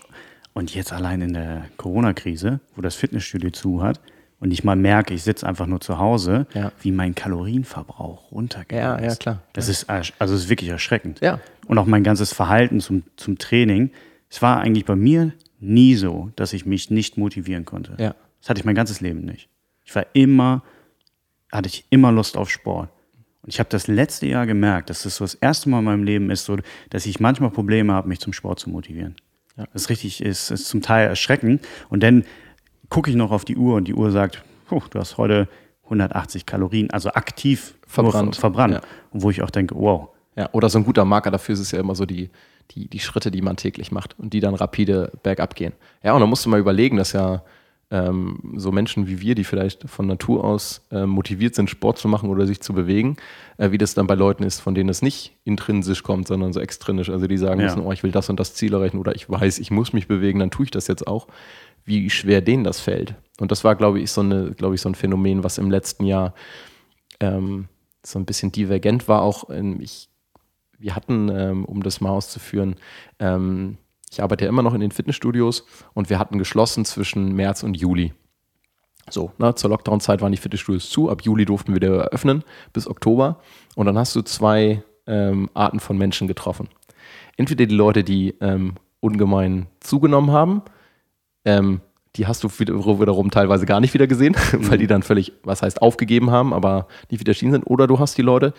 Und 0.54 0.74
jetzt 0.74 0.92
allein 0.92 1.22
in 1.22 1.34
der 1.34 1.66
Corona-Krise, 1.78 2.60
wo 2.76 2.82
das 2.82 2.96
Fitnessstudio 2.96 3.52
zu 3.52 3.84
hat, 3.84 4.00
und 4.40 4.52
ich 4.52 4.64
mal 4.64 4.76
merke, 4.76 5.14
ich 5.14 5.24
sitze 5.24 5.46
einfach 5.46 5.68
nur 5.68 5.82
zu 5.82 6.00
Hause, 6.00 6.48
ja. 6.54 6.72
wie 6.82 6.92
mein 6.92 7.14
Kalorienverbrauch 7.14 8.32
runtergeht. 8.32 8.80
Ja, 8.80 9.00
ja, 9.02 9.16
klar. 9.16 9.42
Das 9.54 9.68
ist, 9.68 9.90
also 9.90 10.14
das 10.18 10.32
ist 10.32 10.50
wirklich 10.50 10.70
erschreckend. 10.70 11.20
Ja. 11.20 11.40
Und 11.68 11.78
auch 11.78 11.86
mein 11.86 12.04
ganzes 12.04 12.32
Verhalten 12.34 12.80
zum, 12.80 13.04
zum 13.18 13.38
Training. 13.38 13.92
Es 14.30 14.42
war 14.42 14.62
eigentlich 14.62 14.86
bei 14.86 14.96
mir 14.96 15.34
nie 15.60 15.96
so, 15.96 16.32
dass 16.38 16.54
ich 16.54 16.66
mich 16.66 16.90
nicht 16.90 17.18
motivieren 17.18 17.66
konnte. 17.66 17.96
Ja. 18.00 18.16
Das 18.40 18.50
hatte 18.50 18.62
ich 18.62 18.66
mein 18.66 18.76
ganzes 18.76 19.02
Leben 19.02 19.26
nicht. 19.26 19.50
Ich 19.84 19.94
war 19.94 20.06
immer, 20.14 20.64
hatte 21.52 21.68
ich 21.68 21.86
immer 21.90 22.12
Lust 22.12 22.38
auf 22.38 22.50
Sport. 22.50 22.90
Und 23.42 23.50
ich 23.54 23.60
habe 23.60 23.70
das 23.70 23.88
letzte 23.88 24.28
Jahr 24.28 24.46
gemerkt, 24.46 24.90
dass 24.90 25.04
das 25.04 25.16
so 25.16 25.24
das 25.24 25.36
erste 25.36 25.70
Mal 25.70 25.80
in 25.80 25.86
meinem 25.86 26.04
Leben 26.04 26.30
ist, 26.30 26.46
so, 26.46 26.58
dass 26.90 27.06
ich 27.06 27.20
manchmal 27.20 27.52
Probleme 27.52 27.94
habe, 27.94 28.08
mich 28.08 28.20
zum 28.20 28.34
Sport 28.34 28.60
zu 28.60 28.70
motivieren. 28.70 29.16
Ja. 29.58 29.66
Das 29.74 29.84
ist 29.84 29.90
richtig, 29.90 30.22
ist, 30.22 30.52
ist 30.52 30.68
zum 30.68 30.82
Teil 30.82 31.08
erschreckend. 31.08 31.66
Und 31.90 32.04
dann 32.04 32.26
gucke 32.90 33.10
ich 33.10 33.16
noch 33.16 33.32
auf 33.32 33.46
die 33.46 33.58
Uhr 33.58 33.76
und 33.76 33.88
die 33.88 33.94
Uhr 33.94 34.12
sagt, 34.12 34.44
du 34.70 35.00
hast 35.00 35.18
heute 35.18 35.48
180 35.86 36.46
Kalorien, 36.46 36.92
also 36.92 37.10
aktiv 37.12 37.76
verbrannt. 37.88 38.36
verbrannt. 38.36 38.76
Ja. 38.76 38.82
Und 39.12 39.24
wo 39.24 39.32
ich 39.32 39.42
auch 39.42 39.50
denke, 39.50 39.76
wow. 39.76 40.10
Ja, 40.36 40.50
oder 40.54 40.70
so 40.70 40.78
ein 40.78 40.86
guter 40.86 41.06
Marker 41.06 41.32
dafür 41.32 41.54
ist 41.54 41.60
es 41.60 41.72
ja 41.72 41.80
immer 41.80 41.96
so 41.96 42.06
die, 42.06 42.30
die, 42.72 42.88
die 42.88 43.00
Schritte, 43.00 43.32
die 43.32 43.42
man 43.42 43.58
täglich 43.58 43.92
macht 43.92 44.18
und 44.20 44.32
die 44.32 44.40
dann 44.40 44.54
rapide 44.54 45.12
bergab 45.24 45.56
gehen. 45.56 45.74
Ja, 46.04 46.14
und 46.14 46.22
dann 46.22 46.30
musst 46.30 46.46
du 46.46 46.50
mal 46.50 46.60
überlegen, 46.60 46.98
dass 46.98 47.14
ja 47.14 47.44
ähm, 47.92 48.54
so 48.56 48.72
Menschen 48.72 49.08
wie 49.08 49.20
wir, 49.20 49.36
die 49.36 49.44
vielleicht 49.44 49.90
von 49.90 50.06
Natur 50.06 50.44
aus 50.44 50.86
äh, 50.92 51.06
motiviert 51.06 51.56
sind, 51.56 51.70
Sport 51.70 51.98
zu 51.98 52.08
machen 52.08 52.30
oder 52.30 52.46
sich 52.46 52.62
zu 52.62 52.74
bewegen, 52.74 53.18
äh, 53.58 53.72
wie 53.72 53.78
das 53.78 53.96
dann 53.96 54.06
bei 54.06 54.16
Leuten 54.16 54.44
ist, 54.44 54.60
von 54.60 54.76
denen 54.76 54.90
es 54.90 55.02
nicht 55.02 55.36
intrinsisch 55.44 56.04
kommt, 56.04 56.28
sondern 56.28 56.54
so 56.54 56.60
extrinsisch. 56.60 57.10
Also 57.10 57.28
die 57.28 57.38
sagen 57.38 57.60
ja. 57.60 57.66
müssen, 57.66 57.82
oh, 57.82 57.92
ich 57.92 58.04
will 58.04 58.12
das 58.12 58.30
und 58.30 58.40
das 58.40 58.54
Ziel 58.54 58.74
erreichen 58.74 59.00
oder 59.00 59.16
ich 59.16 59.30
weiß, 59.30 59.60
ich 59.60 59.72
muss 59.72 59.94
mich 59.94 60.08
bewegen, 60.08 60.40
dann 60.40 60.52
tue 60.52 60.66
ich 60.66 60.72
das 60.72 60.88
jetzt 60.88 61.08
auch 61.08 61.28
wie 61.86 62.10
schwer 62.10 62.42
denen 62.42 62.64
das 62.64 62.80
fällt. 62.80 63.16
Und 63.40 63.52
das 63.52 63.64
war, 63.64 63.76
glaube 63.76 64.00
ich, 64.00 64.12
so 64.12 64.22
eine, 64.22 64.52
glaube 64.52 64.76
ich, 64.76 64.82
so 64.82 64.90
ein 64.90 64.96
Phänomen, 64.96 65.44
was 65.44 65.58
im 65.58 65.72
letzten 65.72 66.06
Jahr 66.06 66.36
ähm, 67.20 67.68
so 68.06 68.20
ein 68.20 68.26
bisschen 68.26 68.52
divergent 68.52 69.08
war. 69.08 69.24
Auch 69.24 69.50
in, 69.50 69.82
ich, 69.82 70.10
wir 70.78 70.96
hatten, 70.96 71.30
ähm, 71.30 71.66
um 71.66 71.82
das 71.82 72.00
mal 72.00 72.12
auszuführen, 72.12 72.76
ähm, 73.18 73.78
ich 74.10 74.22
arbeite 74.22 74.46
ja 74.46 74.50
immer 74.50 74.64
noch 74.64 74.74
in 74.74 74.82
den 74.82 74.92
Fitnessstudios 74.92 75.66
und 75.94 76.10
wir 76.10 76.20
hatten 76.20 76.38
geschlossen 76.38 76.86
zwischen 76.86 77.34
März 77.34 77.64
und 77.64 77.76
Juli. 77.76 78.14
So, 79.10 79.32
ne, 79.38 79.56
zur 79.56 79.70
Lockdown-Zeit 79.72 80.22
waren 80.22 80.32
die 80.32 80.38
Fitnessstudios 80.38 80.90
zu, 80.90 81.10
ab 81.10 81.24
Juli 81.24 81.46
durften 81.46 81.70
wir 81.70 81.76
wieder 81.76 82.04
eröffnen 82.04 82.44
bis 82.74 82.88
Oktober. 82.88 83.40
Und 83.76 83.86
dann 83.86 83.98
hast 83.98 84.16
du 84.16 84.22
zwei 84.22 84.84
ähm, 85.08 85.50
Arten 85.54 85.80
von 85.80 85.98
Menschen 85.98 86.28
getroffen. 86.28 86.70
Entweder 87.38 87.66
die 87.66 87.76
Leute, 87.76 88.04
die 88.04 88.36
ähm, 88.42 88.76
ungemein 89.00 89.68
zugenommen 89.80 90.32
haben, 90.32 90.62
ähm, 91.46 91.82
die 92.16 92.28
hast 92.28 92.44
du 92.44 92.50
wiederum 92.50 93.32
teilweise 93.32 93.66
gar 93.66 93.80
nicht 93.80 93.94
wieder 93.94 94.08
gesehen, 94.08 94.36
weil 94.54 94.78
die 94.78 94.88
dann 94.88 95.04
völlig, 95.04 95.34
was 95.44 95.62
heißt, 95.62 95.82
aufgegeben 95.82 96.32
haben, 96.32 96.54
aber 96.54 96.88
nicht 97.10 97.20
wieder 97.20 97.32
erschienen 97.32 97.54
sind. 97.54 97.64
Oder 97.64 97.88
du 97.88 98.00
hast 98.00 98.18
die 98.18 98.24
Leute, 98.24 98.54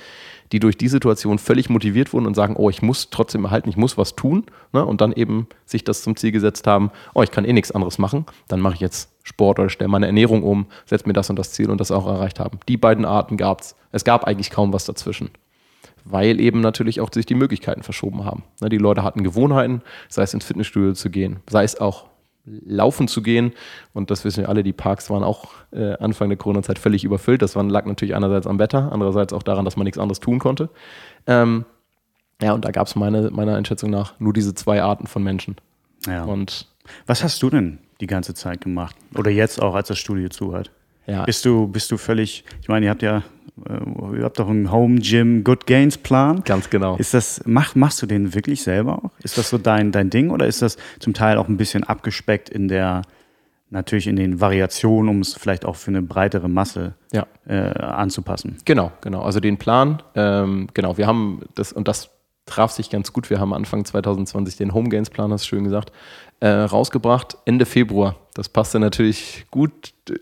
die 0.52 0.60
durch 0.60 0.76
die 0.76 0.88
Situation 0.88 1.38
völlig 1.38 1.70
motiviert 1.70 2.12
wurden 2.12 2.26
und 2.26 2.34
sagen, 2.34 2.56
oh, 2.56 2.70
ich 2.70 2.82
muss 2.82 3.10
trotzdem 3.10 3.44
erhalten, 3.44 3.68
ich 3.68 3.76
muss 3.76 3.96
was 3.96 4.16
tun. 4.16 4.46
Ne? 4.72 4.84
Und 4.84 5.00
dann 5.00 5.12
eben 5.12 5.46
sich 5.64 5.84
das 5.84 6.02
zum 6.02 6.16
Ziel 6.16 6.32
gesetzt 6.32 6.66
haben, 6.66 6.90
oh, 7.14 7.22
ich 7.22 7.30
kann 7.30 7.44
eh 7.44 7.52
nichts 7.52 7.72
anderes 7.72 7.98
machen, 7.98 8.26
dann 8.48 8.60
mache 8.60 8.74
ich 8.74 8.80
jetzt 8.80 9.10
Sport 9.22 9.58
oder 9.58 9.68
stelle 9.68 9.88
meine 9.88 10.06
Ernährung 10.06 10.42
um, 10.42 10.66
setze 10.86 11.06
mir 11.06 11.12
das 11.12 11.30
und 11.30 11.38
das 11.38 11.52
Ziel 11.52 11.70
und 11.70 11.80
das 11.80 11.90
auch 11.90 12.06
erreicht 12.06 12.40
haben. 12.40 12.58
Die 12.68 12.76
beiden 12.76 13.04
Arten 13.04 13.36
gab 13.36 13.60
es. 13.60 13.76
Es 13.92 14.04
gab 14.04 14.24
eigentlich 14.24 14.50
kaum 14.50 14.72
was 14.72 14.84
dazwischen 14.84 15.30
weil 16.04 16.40
eben 16.40 16.60
natürlich 16.60 17.00
auch 17.00 17.12
sich 17.12 17.26
die 17.26 17.34
Möglichkeiten 17.34 17.82
verschoben 17.82 18.24
haben. 18.24 18.42
Ne, 18.60 18.68
die 18.68 18.78
Leute 18.78 19.02
hatten 19.02 19.22
Gewohnheiten, 19.22 19.82
sei 20.08 20.22
es 20.22 20.34
ins 20.34 20.44
Fitnessstudio 20.44 20.94
zu 20.94 21.10
gehen, 21.10 21.40
sei 21.48 21.62
es 21.62 21.80
auch 21.80 22.06
laufen 22.64 23.08
zu 23.08 23.22
gehen. 23.22 23.52
Und 23.92 24.10
das 24.10 24.24
wissen 24.24 24.42
wir 24.42 24.48
alle, 24.48 24.62
die 24.62 24.72
Parks 24.72 25.10
waren 25.10 25.24
auch 25.24 25.50
äh, 25.72 25.94
Anfang 25.94 26.28
der 26.28 26.38
Corona-Zeit 26.38 26.78
völlig 26.78 27.04
überfüllt. 27.04 27.42
Das 27.42 27.56
war, 27.56 27.62
lag 27.64 27.86
natürlich 27.86 28.14
einerseits 28.14 28.46
am 28.46 28.58
Wetter, 28.58 28.90
andererseits 28.92 29.32
auch 29.32 29.42
daran, 29.42 29.64
dass 29.64 29.76
man 29.76 29.84
nichts 29.84 29.98
anderes 29.98 30.20
tun 30.20 30.38
konnte. 30.38 30.70
Ähm, 31.26 31.64
ja, 32.42 32.52
und 32.52 32.64
da 32.64 32.70
gab 32.70 32.86
es 32.86 32.96
meine, 32.96 33.30
meiner 33.30 33.56
Einschätzung 33.56 33.90
nach 33.90 34.18
nur 34.18 34.32
diese 34.32 34.54
zwei 34.54 34.82
Arten 34.82 35.06
von 35.06 35.22
Menschen. 35.22 35.56
Ja. 36.06 36.24
Und 36.24 36.68
Was 37.06 37.22
hast 37.22 37.42
du 37.42 37.50
denn 37.50 37.78
die 38.00 38.06
ganze 38.06 38.34
Zeit 38.34 38.62
gemacht? 38.62 38.96
Oder 39.16 39.30
jetzt 39.30 39.60
auch, 39.60 39.74
als 39.74 39.88
das 39.88 39.98
Studio 39.98 40.28
zu 40.28 40.54
hat? 40.54 40.70
Ja. 41.06 41.24
Bist 41.24 41.44
du, 41.44 41.66
bist 41.66 41.90
du 41.90 41.96
völlig, 41.96 42.44
ich 42.60 42.68
meine, 42.68 42.86
ihr 42.86 42.90
habt 42.90 43.02
ja 43.02 43.22
äh, 43.68 44.18
ihr 44.18 44.24
habt 44.24 44.38
doch 44.38 44.48
einen 44.48 44.70
Home 44.70 45.00
Gym 45.00 45.44
Good 45.44 45.66
Gains 45.66 45.98
Plan. 45.98 46.42
Ganz 46.44 46.70
genau. 46.70 46.96
Ist 46.96 47.14
das, 47.14 47.42
mach, 47.44 47.74
machst 47.74 48.02
du 48.02 48.06
den 48.06 48.34
wirklich 48.34 48.62
selber 48.62 49.04
auch? 49.04 49.10
Ist 49.22 49.38
das 49.38 49.50
so 49.50 49.58
dein, 49.58 49.92
dein 49.92 50.10
Ding 50.10 50.30
oder 50.30 50.46
ist 50.46 50.62
das 50.62 50.76
zum 50.98 51.14
Teil 51.14 51.38
auch 51.38 51.48
ein 51.48 51.56
bisschen 51.56 51.84
abgespeckt 51.84 52.48
in 52.48 52.68
der, 52.68 53.02
natürlich 53.70 54.06
in 54.06 54.16
den 54.16 54.40
Variationen, 54.40 55.08
um 55.08 55.20
es 55.20 55.34
vielleicht 55.34 55.64
auch 55.64 55.76
für 55.76 55.90
eine 55.90 56.02
breitere 56.02 56.48
Masse 56.48 56.94
ja. 57.12 57.26
äh, 57.46 57.56
anzupassen? 57.56 58.58
Genau, 58.64 58.92
genau. 59.00 59.22
Also 59.22 59.40
den 59.40 59.58
Plan, 59.58 60.02
ähm, 60.14 60.68
genau, 60.74 60.96
wir 60.96 61.06
haben 61.06 61.42
das, 61.54 61.72
und 61.72 61.88
das 61.88 62.10
traf 62.50 62.72
sich 62.72 62.90
ganz 62.90 63.12
gut. 63.12 63.30
Wir 63.30 63.40
haben 63.40 63.54
Anfang 63.54 63.84
2020 63.84 64.56
den 64.56 64.74
Home 64.74 64.88
Gains 64.88 65.08
Plan, 65.08 65.32
hast 65.32 65.44
du 65.44 65.48
schön 65.48 65.64
gesagt, 65.64 65.92
äh, 66.40 66.48
rausgebracht, 66.48 67.36
Ende 67.44 67.66
Februar. 67.66 68.16
Das 68.34 68.48
passte 68.48 68.80
natürlich 68.80 69.46
gut 69.50 69.72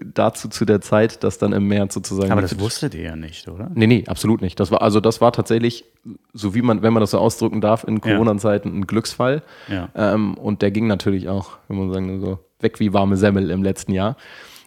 dazu 0.04 0.48
zu 0.48 0.64
der 0.64 0.80
Zeit, 0.80 1.22
dass 1.24 1.38
dann 1.38 1.52
im 1.52 1.68
März 1.68 1.94
sozusagen. 1.94 2.32
Aber 2.32 2.42
das 2.42 2.58
wusstet 2.58 2.94
ihr 2.94 3.02
ja 3.02 3.16
nicht, 3.16 3.48
oder? 3.48 3.70
Nee, 3.74 3.86
nee, 3.86 4.04
absolut 4.06 4.42
nicht. 4.42 4.58
Das 4.60 4.70
war, 4.70 4.82
also 4.82 5.00
das 5.00 5.20
war 5.20 5.32
tatsächlich, 5.32 5.84
so 6.32 6.54
wie 6.54 6.62
man, 6.62 6.82
wenn 6.82 6.92
man 6.92 7.00
das 7.00 7.12
so 7.12 7.18
ausdrücken 7.18 7.60
darf, 7.60 7.84
in 7.84 8.00
Corona-Zeiten 8.00 8.76
ein 8.76 8.86
Glücksfall. 8.86 9.42
Ja. 9.68 9.88
Ähm, 9.94 10.34
und 10.34 10.62
der 10.62 10.70
ging 10.70 10.86
natürlich 10.86 11.28
auch, 11.28 11.58
wenn 11.68 11.78
man 11.78 11.92
sagen, 11.92 12.20
so 12.20 12.38
weg 12.60 12.80
wie 12.80 12.92
warme 12.92 13.16
Semmel 13.16 13.50
im 13.50 13.62
letzten 13.62 13.92
Jahr. 13.92 14.16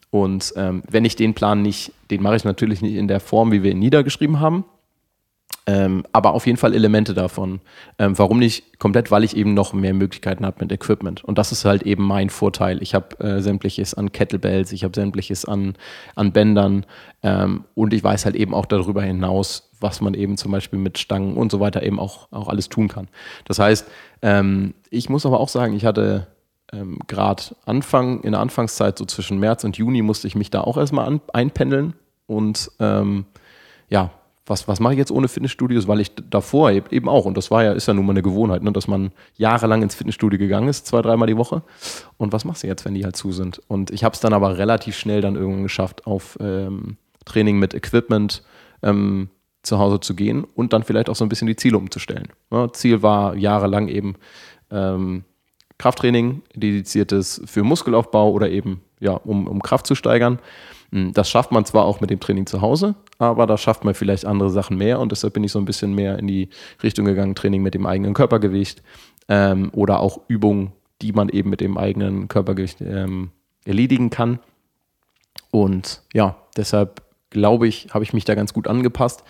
Und 0.09 0.53
ähm, 0.55 0.83
wenn 0.89 1.05
ich 1.05 1.15
den 1.15 1.33
Plan 1.33 1.61
nicht, 1.61 1.93
den 2.09 2.21
mache 2.21 2.35
ich 2.35 2.43
natürlich 2.43 2.81
nicht 2.81 2.95
in 2.95 3.07
der 3.07 3.19
Form, 3.19 3.51
wie 3.51 3.63
wir 3.63 3.71
ihn 3.71 3.79
niedergeschrieben 3.79 4.39
haben, 4.39 4.65
ähm, 5.71 6.03
aber 6.11 6.33
auf 6.33 6.47
jeden 6.47 6.57
Fall 6.57 6.73
Elemente 6.73 7.13
davon. 7.13 7.61
Ähm, 7.97 8.19
warum 8.19 8.39
nicht 8.39 8.77
komplett? 8.77 9.09
Weil 9.09 9.23
ich 9.23 9.37
eben 9.37 9.53
noch 9.53 9.71
mehr 9.71 9.93
Möglichkeiten 9.93 10.45
habe 10.45 10.57
mit 10.59 10.69
Equipment. 10.69 11.23
Und 11.23 11.37
das 11.37 11.53
ist 11.53 11.63
halt 11.63 11.83
eben 11.83 12.03
mein 12.03 12.29
Vorteil. 12.29 12.83
Ich 12.83 12.93
habe 12.93 13.17
äh, 13.21 13.41
sämtliches 13.41 13.93
an 13.93 14.11
Kettlebells, 14.11 14.73
ich 14.73 14.83
habe 14.83 14.93
sämtliches 14.93 15.45
an, 15.45 15.75
an 16.15 16.33
Bändern 16.33 16.85
ähm, 17.23 17.63
und 17.73 17.93
ich 17.93 18.03
weiß 18.03 18.25
halt 18.25 18.35
eben 18.35 18.53
auch 18.53 18.65
darüber 18.65 19.01
hinaus, 19.01 19.69
was 19.79 20.01
man 20.01 20.13
eben 20.13 20.35
zum 20.35 20.51
Beispiel 20.51 20.77
mit 20.77 20.97
Stangen 20.97 21.37
und 21.37 21.53
so 21.53 21.61
weiter 21.61 21.83
eben 21.83 22.01
auch, 22.01 22.27
auch 22.31 22.49
alles 22.49 22.67
tun 22.67 22.89
kann. 22.89 23.07
Das 23.45 23.57
heißt, 23.57 23.87
ähm, 24.23 24.73
ich 24.89 25.07
muss 25.07 25.25
aber 25.25 25.39
auch 25.39 25.49
sagen, 25.49 25.73
ich 25.73 25.85
hatte 25.85 26.27
ähm, 26.73 26.99
gerade 27.07 27.43
Anfang, 27.65 28.23
in 28.23 28.33
der 28.33 28.41
Anfangszeit, 28.41 28.97
so 28.97 29.05
zwischen 29.05 29.39
März 29.39 29.63
und 29.63 29.77
Juni, 29.77 30.01
musste 30.01 30.27
ich 30.27 30.35
mich 30.35 30.49
da 30.49 30.59
auch 30.59 30.75
erstmal 30.75 31.07
an, 31.07 31.21
einpendeln 31.31 31.93
und 32.27 32.71
ähm, 32.81 33.25
ja, 33.87 34.11
was, 34.45 34.67
was 34.67 34.79
mache 34.79 34.93
ich 34.93 34.99
jetzt 34.99 35.11
ohne 35.11 35.27
Fitnessstudios? 35.27 35.87
Weil 35.87 35.99
ich 35.99 36.11
davor 36.29 36.71
eben 36.71 37.07
auch, 37.07 37.25
und 37.25 37.37
das 37.37 37.51
war 37.51 37.63
ja, 37.63 37.73
ist 37.73 37.87
ja 37.87 37.93
nun 37.93 38.05
mal 38.05 38.13
eine 38.13 38.21
Gewohnheit, 38.21 38.63
ne, 38.63 38.71
dass 38.71 38.87
man 38.87 39.11
jahrelang 39.35 39.83
ins 39.83 39.95
Fitnessstudio 39.95 40.39
gegangen 40.39 40.67
ist, 40.67 40.87
zwei, 40.87 41.01
dreimal 41.01 41.27
die 41.27 41.37
Woche. 41.37 41.61
Und 42.17 42.33
was 42.33 42.45
machst 42.45 42.63
du 42.63 42.67
jetzt, 42.67 42.85
wenn 42.85 42.95
die 42.95 43.03
halt 43.03 43.15
zu 43.15 43.31
sind? 43.31 43.61
Und 43.67 43.91
ich 43.91 44.03
habe 44.03 44.13
es 44.13 44.19
dann 44.19 44.33
aber 44.33 44.57
relativ 44.57 44.97
schnell 44.97 45.21
dann 45.21 45.35
irgendwann 45.35 45.63
geschafft, 45.63 46.07
auf 46.07 46.37
ähm, 46.41 46.97
Training 47.25 47.59
mit 47.59 47.73
Equipment 47.73 48.43
ähm, 48.81 49.29
zu 49.63 49.77
Hause 49.77 49.99
zu 49.99 50.15
gehen 50.15 50.43
und 50.43 50.73
dann 50.73 50.83
vielleicht 50.83 51.09
auch 51.09 51.15
so 51.15 51.23
ein 51.23 51.29
bisschen 51.29 51.47
die 51.47 51.55
Ziele 51.55 51.77
umzustellen. 51.77 52.29
Ja, 52.51 52.63
ne, 52.63 52.71
Ziel 52.71 53.03
war 53.03 53.35
jahrelang 53.35 53.87
eben 53.89 54.15
ähm, 54.71 55.23
Krafttraining, 55.77 56.41
dediziertes 56.55 57.41
für 57.45 57.63
Muskelaufbau 57.63 58.31
oder 58.31 58.49
eben 58.49 58.81
ja, 58.99 59.13
um, 59.13 59.47
um 59.47 59.61
Kraft 59.61 59.87
zu 59.87 59.95
steigern. 59.95 60.39
Hm, 60.91 61.13
das 61.13 61.29
schafft 61.29 61.51
man 61.51 61.65
zwar 61.65 61.85
auch 61.85 62.01
mit 62.01 62.09
dem 62.09 62.19
Training 62.19 62.45
zu 62.45 62.61
Hause, 62.61 62.95
aber 63.17 63.47
da 63.47 63.57
schafft 63.57 63.83
man 63.83 63.93
vielleicht 63.93 64.25
andere 64.25 64.49
Sachen 64.49 64.77
mehr 64.77 64.99
und 64.99 65.11
deshalb 65.11 65.33
bin 65.33 65.43
ich 65.43 65.51
so 65.51 65.59
ein 65.59 65.65
bisschen 65.65 65.93
mehr 65.93 66.19
in 66.19 66.27
die 66.27 66.49
Richtung 66.83 67.05
gegangen, 67.05 67.35
Training 67.35 67.61
mit 67.61 67.73
dem 67.73 67.85
eigenen 67.85 68.13
Körpergewicht 68.13 68.83
ähm, 69.29 69.71
oder 69.73 69.99
auch 69.99 70.19
Übungen, 70.27 70.73
die 71.01 71.13
man 71.13 71.29
eben 71.29 71.49
mit 71.49 71.61
dem 71.61 71.77
eigenen 71.77 72.27
Körpergewicht 72.27 72.81
ähm, 72.81 73.31
erledigen 73.65 74.09
kann. 74.09 74.39
Und 75.51 76.01
ja, 76.13 76.35
deshalb 76.57 77.03
glaube 77.29 77.67
ich, 77.67 77.87
habe 77.93 78.03
ich 78.03 78.13
mich 78.13 78.25
da 78.25 78.35
ganz 78.35 78.53
gut 78.53 78.67
angepasst 78.67 79.23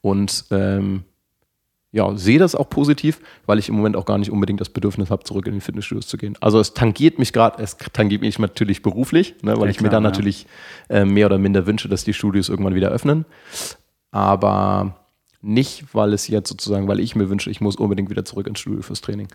und 0.00 0.46
ähm, 0.50 1.04
ja, 1.92 2.16
sehe 2.16 2.38
das 2.38 2.54
auch 2.54 2.70
positiv, 2.70 3.20
weil 3.44 3.58
ich 3.58 3.68
im 3.68 3.76
Moment 3.76 3.96
auch 3.96 4.06
gar 4.06 4.16
nicht 4.16 4.30
unbedingt 4.30 4.60
das 4.60 4.70
Bedürfnis 4.70 5.10
habe, 5.10 5.24
zurück 5.24 5.46
in 5.46 5.52
die 5.52 5.60
Fitnessstudios 5.60 6.06
zu 6.06 6.16
gehen. 6.16 6.36
Also 6.40 6.58
es 6.58 6.72
tangiert 6.72 7.18
mich 7.18 7.34
gerade, 7.34 7.62
es 7.62 7.76
tangiert 7.92 8.22
mich 8.22 8.38
natürlich 8.38 8.80
beruflich, 8.80 9.34
ne, 9.42 9.56
weil 9.58 9.64
ja, 9.64 9.70
ich 9.70 9.76
klar, 9.76 9.88
mir 9.88 9.90
dann 9.90 10.02
ja. 10.02 10.08
natürlich 10.10 10.46
äh, 10.88 11.04
mehr 11.04 11.26
oder 11.26 11.36
minder 11.36 11.66
wünsche, 11.66 11.88
dass 11.88 12.02
die 12.04 12.14
Studios 12.14 12.48
irgendwann 12.48 12.74
wieder 12.74 12.88
öffnen. 12.88 13.26
Aber 14.10 14.96
nicht, 15.42 15.94
weil 15.94 16.14
es 16.14 16.28
jetzt 16.28 16.48
sozusagen, 16.48 16.88
weil 16.88 16.98
ich 16.98 17.14
mir 17.14 17.28
wünsche, 17.28 17.50
ich 17.50 17.60
muss 17.60 17.76
unbedingt 17.76 18.08
wieder 18.08 18.24
zurück 18.24 18.46
ins 18.46 18.60
Studio 18.60 18.80
fürs 18.80 19.02
Training. 19.02 19.28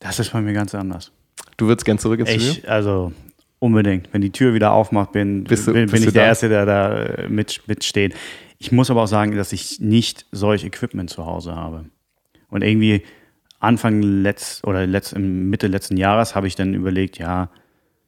Das 0.00 0.18
ist 0.18 0.32
bei 0.32 0.40
mir 0.40 0.52
ganz 0.52 0.74
anders. 0.74 1.12
Du 1.56 1.68
würdest 1.68 1.84
gern 1.84 1.98
zurück 1.98 2.18
ins 2.18 2.30
ich, 2.30 2.50
Studio? 2.50 2.68
Also 2.70 3.12
unbedingt. 3.60 4.08
Wenn 4.12 4.22
die 4.22 4.30
Tür 4.30 4.54
wieder 4.54 4.72
aufmacht, 4.72 5.12
bin, 5.12 5.44
bin, 5.44 5.64
bin 5.64 5.88
ich 5.94 6.04
der 6.06 6.12
da? 6.12 6.24
Erste, 6.24 6.48
der 6.48 6.66
da 6.66 6.96
äh, 6.96 7.28
mit, 7.28 7.60
mitsteht. 7.68 8.14
Ich 8.62 8.70
muss 8.70 8.92
aber 8.92 9.02
auch 9.02 9.08
sagen, 9.08 9.34
dass 9.34 9.52
ich 9.52 9.80
nicht 9.80 10.24
solch 10.30 10.64
Equipment 10.64 11.10
zu 11.10 11.26
Hause 11.26 11.56
habe. 11.56 11.86
Und 12.48 12.62
irgendwie 12.62 13.02
Anfang 13.58 14.02
letzt 14.02 14.64
oder 14.64 14.86
letzt, 14.86 15.18
Mitte 15.18 15.66
letzten 15.66 15.96
Jahres 15.96 16.36
habe 16.36 16.46
ich 16.46 16.54
dann 16.54 16.72
überlegt, 16.72 17.18
ja, 17.18 17.48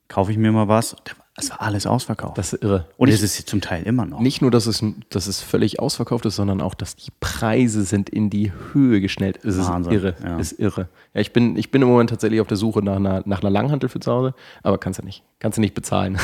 kaufe 0.07 0.31
ich 0.31 0.39
mir 0.39 0.53
mal 0.53 0.69
was. 0.69 0.95
Es 1.37 1.51
war 1.51 1.61
alles 1.61 1.87
ausverkauft. 1.87 2.39
Das 2.39 2.53
ist 2.53 2.63
irre. 2.63 2.87
Und 2.97 3.09
es 3.09 3.21
ist 3.21 3.49
zum 3.49 3.63
Teil 3.63 3.83
immer 3.83 4.07
noch. 4.07 4.21
Nicht 4.21 4.43
nur, 4.43 4.53
dass 4.53 4.67
es, 4.67 4.81
dass 5.11 5.27
es 5.27 5.41
völlig 5.41 5.81
ausverkauft 5.81 6.25
ist, 6.25 6.37
sondern 6.37 6.61
auch, 6.61 6.75
dass 6.75 6.95
die 6.95 7.11
Preise 7.19 7.83
sind 7.83 8.09
in 8.09 8.31
die 8.31 8.53
Höhe 8.73 9.01
geschnellt. 9.01 9.45
Es 9.45 9.59
Wahnsinn, 9.59 9.93
ist 9.93 10.05
irre. 10.05 10.15
Ja. 10.23 10.39
ist 10.39 10.53
irre. 10.61 10.89
Ja, 11.15 11.21
ich, 11.21 11.33
bin, 11.33 11.57
ich 11.57 11.73
bin 11.73 11.83
im 11.83 11.89
Moment 11.89 12.11
tatsächlich 12.11 12.41
auf 12.41 12.47
der 12.47 12.59
Suche 12.59 12.81
nach 12.81 12.95
einer, 12.95 13.25
nach 13.27 13.41
einer 13.41 13.51
Langhantel 13.51 13.89
für 13.89 13.99
zu 13.99 14.13
Hause, 14.13 14.35
aber 14.63 14.79
kannst 14.79 15.01
du 15.01 15.05
nicht. 15.05 15.25
Kannst 15.41 15.59
du 15.59 15.61
nicht 15.61 15.75
bezahlen. 15.75 16.17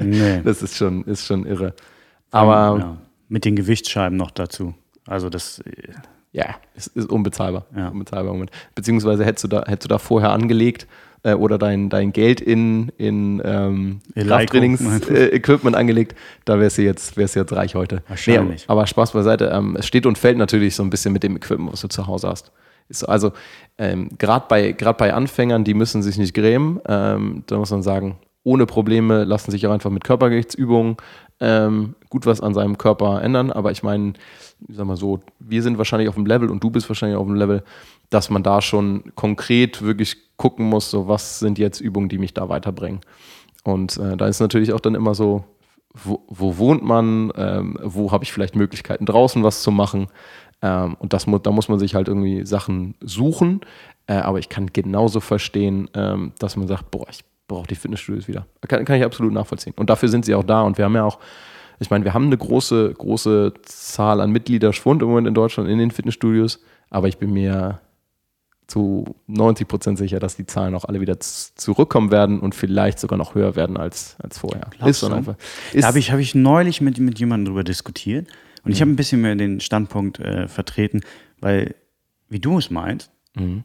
Nee. 0.00 0.40
Das 0.42 0.62
ist 0.62 0.74
schon, 0.74 1.04
ist 1.04 1.26
schon 1.26 1.44
irre. 1.44 1.74
Aber 2.30 2.78
ja. 2.78 2.96
Mit 3.28 3.44
den 3.44 3.56
Gewichtsscheiben 3.56 4.16
noch 4.16 4.30
dazu. 4.30 4.74
Also 5.06 5.30
das. 5.30 5.60
Äh, 5.60 5.92
ja, 6.32 6.56
es 6.74 6.88
ist 6.88 7.08
unbezahlbar. 7.10 7.66
Ja. 7.76 7.88
unbezahlbar 7.88 8.32
Moment. 8.32 8.50
Beziehungsweise 8.74 9.24
hättest 9.24 9.44
du 9.44 9.48
da, 9.48 9.64
hättest 9.66 9.84
du 9.84 9.88
da 9.88 9.98
vorher 9.98 10.30
angelegt 10.30 10.88
äh, 11.24 11.34
oder 11.34 11.58
dein, 11.58 11.90
dein 11.90 12.12
Geld 12.12 12.40
in, 12.40 12.90
in 12.98 13.40
ähm, 13.44 14.00
Krafttrainings-Equipment 14.14 15.74
äh, 15.74 15.78
angelegt, 15.78 16.16
da 16.44 16.60
wärst 16.60 16.78
du 16.78 16.82
jetzt, 16.82 17.16
wärst 17.16 17.34
du 17.34 17.40
jetzt 17.40 17.52
reich 17.52 17.74
heute. 17.74 18.02
Wahrscheinlich. 18.08 18.62
Nee, 18.62 18.72
aber 18.72 18.86
Spaß 18.86 19.12
beiseite. 19.12 19.50
Ähm, 19.52 19.76
es 19.78 19.86
steht 19.86 20.06
und 20.06 20.18
fällt 20.18 20.38
natürlich 20.38 20.74
so 20.74 20.82
ein 20.82 20.90
bisschen 20.90 21.12
mit 21.12 21.22
dem 21.22 21.36
Equipment, 21.36 21.72
was 21.72 21.80
du 21.80 21.88
zu 21.88 22.06
Hause 22.06 22.28
hast. 22.28 22.52
Ist 22.88 23.04
also 23.04 23.32
ähm, 23.78 24.10
gerade 24.18 24.44
bei, 24.48 24.72
bei 24.72 25.14
Anfängern, 25.14 25.64
die 25.64 25.74
müssen 25.74 26.02
sich 26.02 26.18
nicht 26.18 26.34
grämen. 26.34 26.80
Ähm, 26.86 27.44
da 27.46 27.56
muss 27.56 27.70
man 27.70 27.82
sagen, 27.82 28.18
ohne 28.42 28.66
Probleme 28.66 29.24
lassen 29.24 29.50
sich 29.50 29.66
auch 29.66 29.72
einfach 29.72 29.90
mit 29.90 30.04
Körpergewichtsübungen 30.04 30.98
ähm, 31.40 31.94
gut 32.10 32.26
was 32.26 32.40
an 32.40 32.54
seinem 32.54 32.78
Körper 32.78 33.22
ändern. 33.22 33.50
Aber 33.50 33.70
ich 33.70 33.82
meine, 33.82 34.14
ich 34.68 34.76
sag 34.76 34.86
mal 34.86 34.96
so, 34.96 35.20
wir 35.38 35.62
sind 35.62 35.78
wahrscheinlich 35.78 36.08
auf 36.08 36.14
dem 36.14 36.26
Level 36.26 36.50
und 36.50 36.62
du 36.62 36.70
bist 36.70 36.88
wahrscheinlich 36.88 37.18
auf 37.18 37.26
dem 37.26 37.36
Level, 37.36 37.62
dass 38.10 38.30
man 38.30 38.42
da 38.42 38.60
schon 38.60 39.12
konkret 39.14 39.82
wirklich 39.82 40.36
gucken 40.36 40.66
muss, 40.66 40.90
so 40.90 41.08
was 41.08 41.38
sind 41.38 41.58
jetzt 41.58 41.80
Übungen, 41.80 42.08
die 42.08 42.18
mich 42.18 42.34
da 42.34 42.48
weiterbringen. 42.48 43.00
Und 43.64 43.96
äh, 43.96 44.16
da 44.16 44.26
ist 44.26 44.40
natürlich 44.40 44.72
auch 44.72 44.80
dann 44.80 44.94
immer 44.94 45.14
so, 45.14 45.44
wo, 45.94 46.22
wo 46.28 46.58
wohnt 46.58 46.82
man, 46.82 47.32
ähm, 47.36 47.78
wo 47.82 48.10
habe 48.10 48.24
ich 48.24 48.32
vielleicht 48.32 48.56
Möglichkeiten 48.56 49.06
draußen 49.06 49.42
was 49.42 49.62
zu 49.62 49.70
machen. 49.70 50.08
Ähm, 50.60 50.96
und 50.98 51.12
das, 51.12 51.26
da 51.42 51.50
muss 51.50 51.68
man 51.68 51.78
sich 51.78 51.94
halt 51.94 52.08
irgendwie 52.08 52.44
Sachen 52.44 52.94
suchen. 53.00 53.60
Äh, 54.06 54.14
aber 54.14 54.38
ich 54.38 54.48
kann 54.48 54.72
genauso 54.72 55.20
verstehen, 55.20 55.88
ähm, 55.94 56.32
dass 56.38 56.56
man 56.56 56.66
sagt, 56.66 56.90
boah, 56.90 57.06
ich 57.10 57.24
brauche 57.46 57.66
die 57.66 57.74
Fitnessstudios 57.74 58.28
wieder. 58.28 58.46
Kann, 58.66 58.84
kann 58.84 58.96
ich 58.96 59.04
absolut 59.04 59.32
nachvollziehen. 59.32 59.74
Und 59.76 59.90
dafür 59.90 60.08
sind 60.08 60.24
sie 60.24 60.34
auch 60.34 60.44
da. 60.44 60.62
Und 60.62 60.78
wir 60.78 60.84
haben 60.84 60.94
ja 60.94 61.04
auch, 61.04 61.18
ich 61.78 61.90
meine, 61.90 62.04
wir 62.04 62.14
haben 62.14 62.26
eine 62.26 62.38
große, 62.38 62.94
große 62.96 63.54
Zahl 63.62 64.20
an 64.20 64.30
Mitgliederschwund 64.30 65.02
im 65.02 65.08
Moment 65.08 65.28
in 65.28 65.34
Deutschland 65.34 65.68
in 65.68 65.78
den 65.78 65.90
Fitnessstudios, 65.90 66.60
aber 66.90 67.08
ich 67.08 67.18
bin 67.18 67.32
mir 67.32 67.80
zu 68.66 69.16
90 69.26 69.68
Prozent 69.68 69.98
sicher, 69.98 70.20
dass 70.20 70.36
die 70.36 70.46
Zahlen 70.46 70.74
auch 70.74 70.86
alle 70.86 71.00
wieder 71.00 71.20
zurückkommen 71.20 72.10
werden 72.10 72.40
und 72.40 72.54
vielleicht 72.54 72.98
sogar 72.98 73.18
noch 73.18 73.34
höher 73.34 73.56
werden 73.56 73.76
als, 73.76 74.16
als 74.22 74.38
vorher. 74.38 74.70
Glaubst 74.70 75.02
ist 75.02 75.10
einfach. 75.10 75.36
Ist 75.72 75.82
da 75.82 75.88
habe 75.88 75.98
ich, 75.98 76.12
hab 76.12 76.18
ich 76.18 76.34
neulich 76.34 76.80
mit, 76.80 76.98
mit 76.98 77.18
jemandem 77.18 77.46
darüber 77.46 77.64
diskutiert 77.64 78.26
und 78.62 78.68
mhm. 78.68 78.72
ich 78.72 78.80
habe 78.80 78.90
ein 78.90 78.96
bisschen 78.96 79.20
mehr 79.20 79.34
den 79.34 79.60
Standpunkt 79.60 80.18
äh, 80.18 80.48
vertreten, 80.48 81.02
weil, 81.40 81.74
wie 82.30 82.40
du 82.40 82.56
es 82.56 82.70
meinst, 82.70 83.10
mhm 83.34 83.64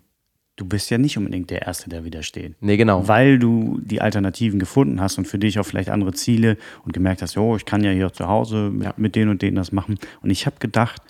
du 0.59 0.65
bist 0.65 0.89
ja 0.89 0.97
nicht 0.97 1.17
unbedingt 1.17 1.49
der 1.49 1.61
Erste, 1.61 1.89
der 1.89 2.03
widersteht. 2.03 2.55
Nee, 2.59 2.75
genau. 2.75 3.07
Weil 3.07 3.39
du 3.39 3.79
die 3.81 4.01
Alternativen 4.01 4.59
gefunden 4.59 4.99
hast 4.99 5.17
und 5.17 5.25
für 5.25 5.39
dich 5.39 5.57
auch 5.59 5.65
vielleicht 5.65 5.89
andere 5.89 6.13
Ziele 6.13 6.57
und 6.83 6.91
gemerkt 6.91 7.21
hast, 7.21 7.37
oh, 7.37 7.55
ich 7.55 7.65
kann 7.65 7.83
ja 7.83 7.91
hier 7.91 8.11
zu 8.11 8.27
Hause 8.27 8.69
mit, 8.71 8.83
ja. 8.83 8.93
mit 8.97 9.15
denen 9.15 9.31
und 9.31 9.41
denen 9.41 9.55
das 9.55 9.71
machen. 9.71 9.97
Und 10.21 10.29
ich 10.29 10.45
habe 10.45 10.57
gedacht, 10.59 11.01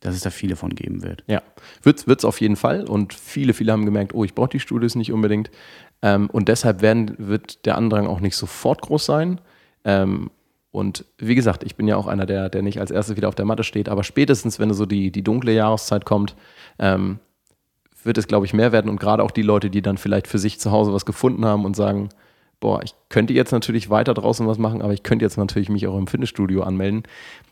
dass 0.00 0.14
es 0.14 0.22
da 0.22 0.30
viele 0.30 0.56
von 0.56 0.74
geben 0.74 1.02
wird. 1.02 1.22
Ja, 1.28 1.42
wird 1.82 2.04
es 2.06 2.24
auf 2.24 2.40
jeden 2.40 2.56
Fall. 2.56 2.88
Und 2.88 3.14
viele, 3.14 3.52
viele 3.52 3.70
haben 3.72 3.84
gemerkt, 3.84 4.14
oh, 4.14 4.24
ich 4.24 4.34
brauche 4.34 4.48
die 4.48 4.60
Studios 4.60 4.96
nicht 4.96 5.12
unbedingt. 5.12 5.50
Ähm, 6.02 6.28
und 6.30 6.48
deshalb 6.48 6.82
werden, 6.82 7.14
wird 7.18 7.66
der 7.66 7.76
Andrang 7.76 8.06
auch 8.06 8.20
nicht 8.20 8.34
sofort 8.34 8.82
groß 8.82 9.04
sein. 9.04 9.40
Ähm, 9.84 10.30
und 10.72 11.04
wie 11.18 11.34
gesagt, 11.34 11.62
ich 11.62 11.76
bin 11.76 11.86
ja 11.86 11.96
auch 11.96 12.06
einer, 12.06 12.26
der, 12.26 12.48
der 12.48 12.62
nicht 12.62 12.80
als 12.80 12.90
erstes 12.90 13.16
wieder 13.16 13.28
auf 13.28 13.34
der 13.34 13.44
Matte 13.44 13.64
steht, 13.64 13.88
aber 13.88 14.04
spätestens, 14.04 14.58
wenn 14.58 14.72
so 14.72 14.86
die, 14.86 15.10
die 15.10 15.22
dunkle 15.22 15.52
Jahreszeit 15.52 16.04
kommt, 16.04 16.36
ähm, 16.78 17.18
wird 18.04 18.18
es, 18.18 18.26
glaube 18.26 18.46
ich, 18.46 18.54
mehr 18.54 18.72
werden. 18.72 18.90
Und 18.90 19.00
gerade 19.00 19.22
auch 19.22 19.30
die 19.30 19.42
Leute, 19.42 19.70
die 19.70 19.82
dann 19.82 19.98
vielleicht 19.98 20.26
für 20.26 20.38
sich 20.38 20.60
zu 20.60 20.70
Hause 20.70 20.92
was 20.92 21.06
gefunden 21.06 21.44
haben 21.44 21.64
und 21.64 21.76
sagen, 21.76 22.10
boah, 22.60 22.82
ich 22.82 22.94
könnte 23.08 23.32
jetzt 23.32 23.52
natürlich 23.52 23.88
weiter 23.88 24.14
draußen 24.14 24.46
was 24.46 24.58
machen, 24.58 24.82
aber 24.82 24.92
ich 24.92 25.02
könnte 25.02 25.24
jetzt 25.24 25.38
natürlich 25.38 25.70
mich 25.70 25.86
auch 25.86 25.96
im 25.96 26.06
Fitnessstudio 26.06 26.62
anmelden. 26.62 27.02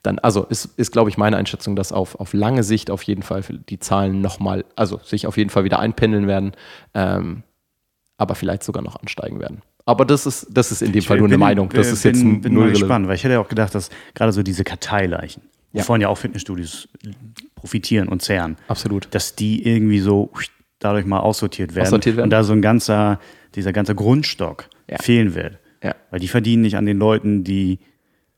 Dann, 0.02 0.18
also 0.18 0.44
ist, 0.44 0.66
ist 0.76 0.92
glaube 0.92 1.10
ich, 1.10 1.16
meine 1.16 1.36
Einschätzung, 1.36 1.74
dass 1.76 1.92
auf, 1.92 2.20
auf 2.20 2.34
lange 2.34 2.62
Sicht 2.62 2.90
auf 2.90 3.02
jeden 3.02 3.22
Fall 3.22 3.42
die 3.68 3.78
Zahlen 3.78 4.20
nochmal, 4.20 4.64
also 4.76 5.00
sich 5.02 5.26
auf 5.26 5.36
jeden 5.38 5.50
Fall 5.50 5.64
wieder 5.64 5.78
einpendeln 5.78 6.26
werden, 6.26 6.52
ähm, 6.94 7.42
aber 8.18 8.34
vielleicht 8.34 8.62
sogar 8.62 8.82
noch 8.82 8.96
ansteigen 8.96 9.40
werden. 9.40 9.62
Aber 9.86 10.04
das 10.04 10.26
ist, 10.26 10.48
das 10.50 10.70
ist 10.70 10.82
in 10.82 10.92
dem 10.92 10.98
ich 10.98 11.08
Fall 11.08 11.16
nur 11.16 11.28
eine 11.28 11.38
Meinung. 11.38 11.70
Das 11.70 11.90
ist 11.90 12.02
bin, 12.02 12.12
jetzt 12.12 12.22
ein, 12.22 12.40
bin 12.42 12.52
null 12.52 12.70
gespannt, 12.70 13.08
weil 13.08 13.14
ich 13.14 13.24
hätte 13.24 13.34
ja 13.34 13.40
auch 13.40 13.48
gedacht, 13.48 13.74
dass 13.74 13.88
gerade 14.12 14.32
so 14.32 14.42
diese 14.42 14.62
Karteileichen, 14.62 15.42
ja. 15.72 15.80
wovon 15.80 16.00
ja 16.00 16.08
auch 16.08 16.18
Fitnessstudios 16.18 16.88
profitieren 17.54 18.08
und 18.08 18.22
zehren. 18.22 18.56
Absolut. 18.68 19.08
Dass 19.10 19.34
die 19.34 19.66
irgendwie 19.66 20.00
so 20.00 20.30
dadurch 20.78 21.06
mal 21.06 21.20
aussortiert 21.20 21.74
werden, 21.74 21.86
aussortiert 21.86 22.16
werden. 22.16 22.26
und 22.26 22.30
da 22.30 22.44
so 22.44 22.52
ein 22.52 22.62
ganzer, 22.62 23.20
dieser 23.54 23.72
ganze 23.72 23.94
Grundstock 23.94 24.68
ja. 24.88 24.98
fehlen 24.98 25.34
wird. 25.34 25.58
Ja. 25.82 25.94
Weil 26.10 26.20
die 26.20 26.28
verdienen 26.28 26.62
nicht 26.62 26.76
an 26.76 26.86
den 26.86 26.98
Leuten, 26.98 27.44
die 27.44 27.78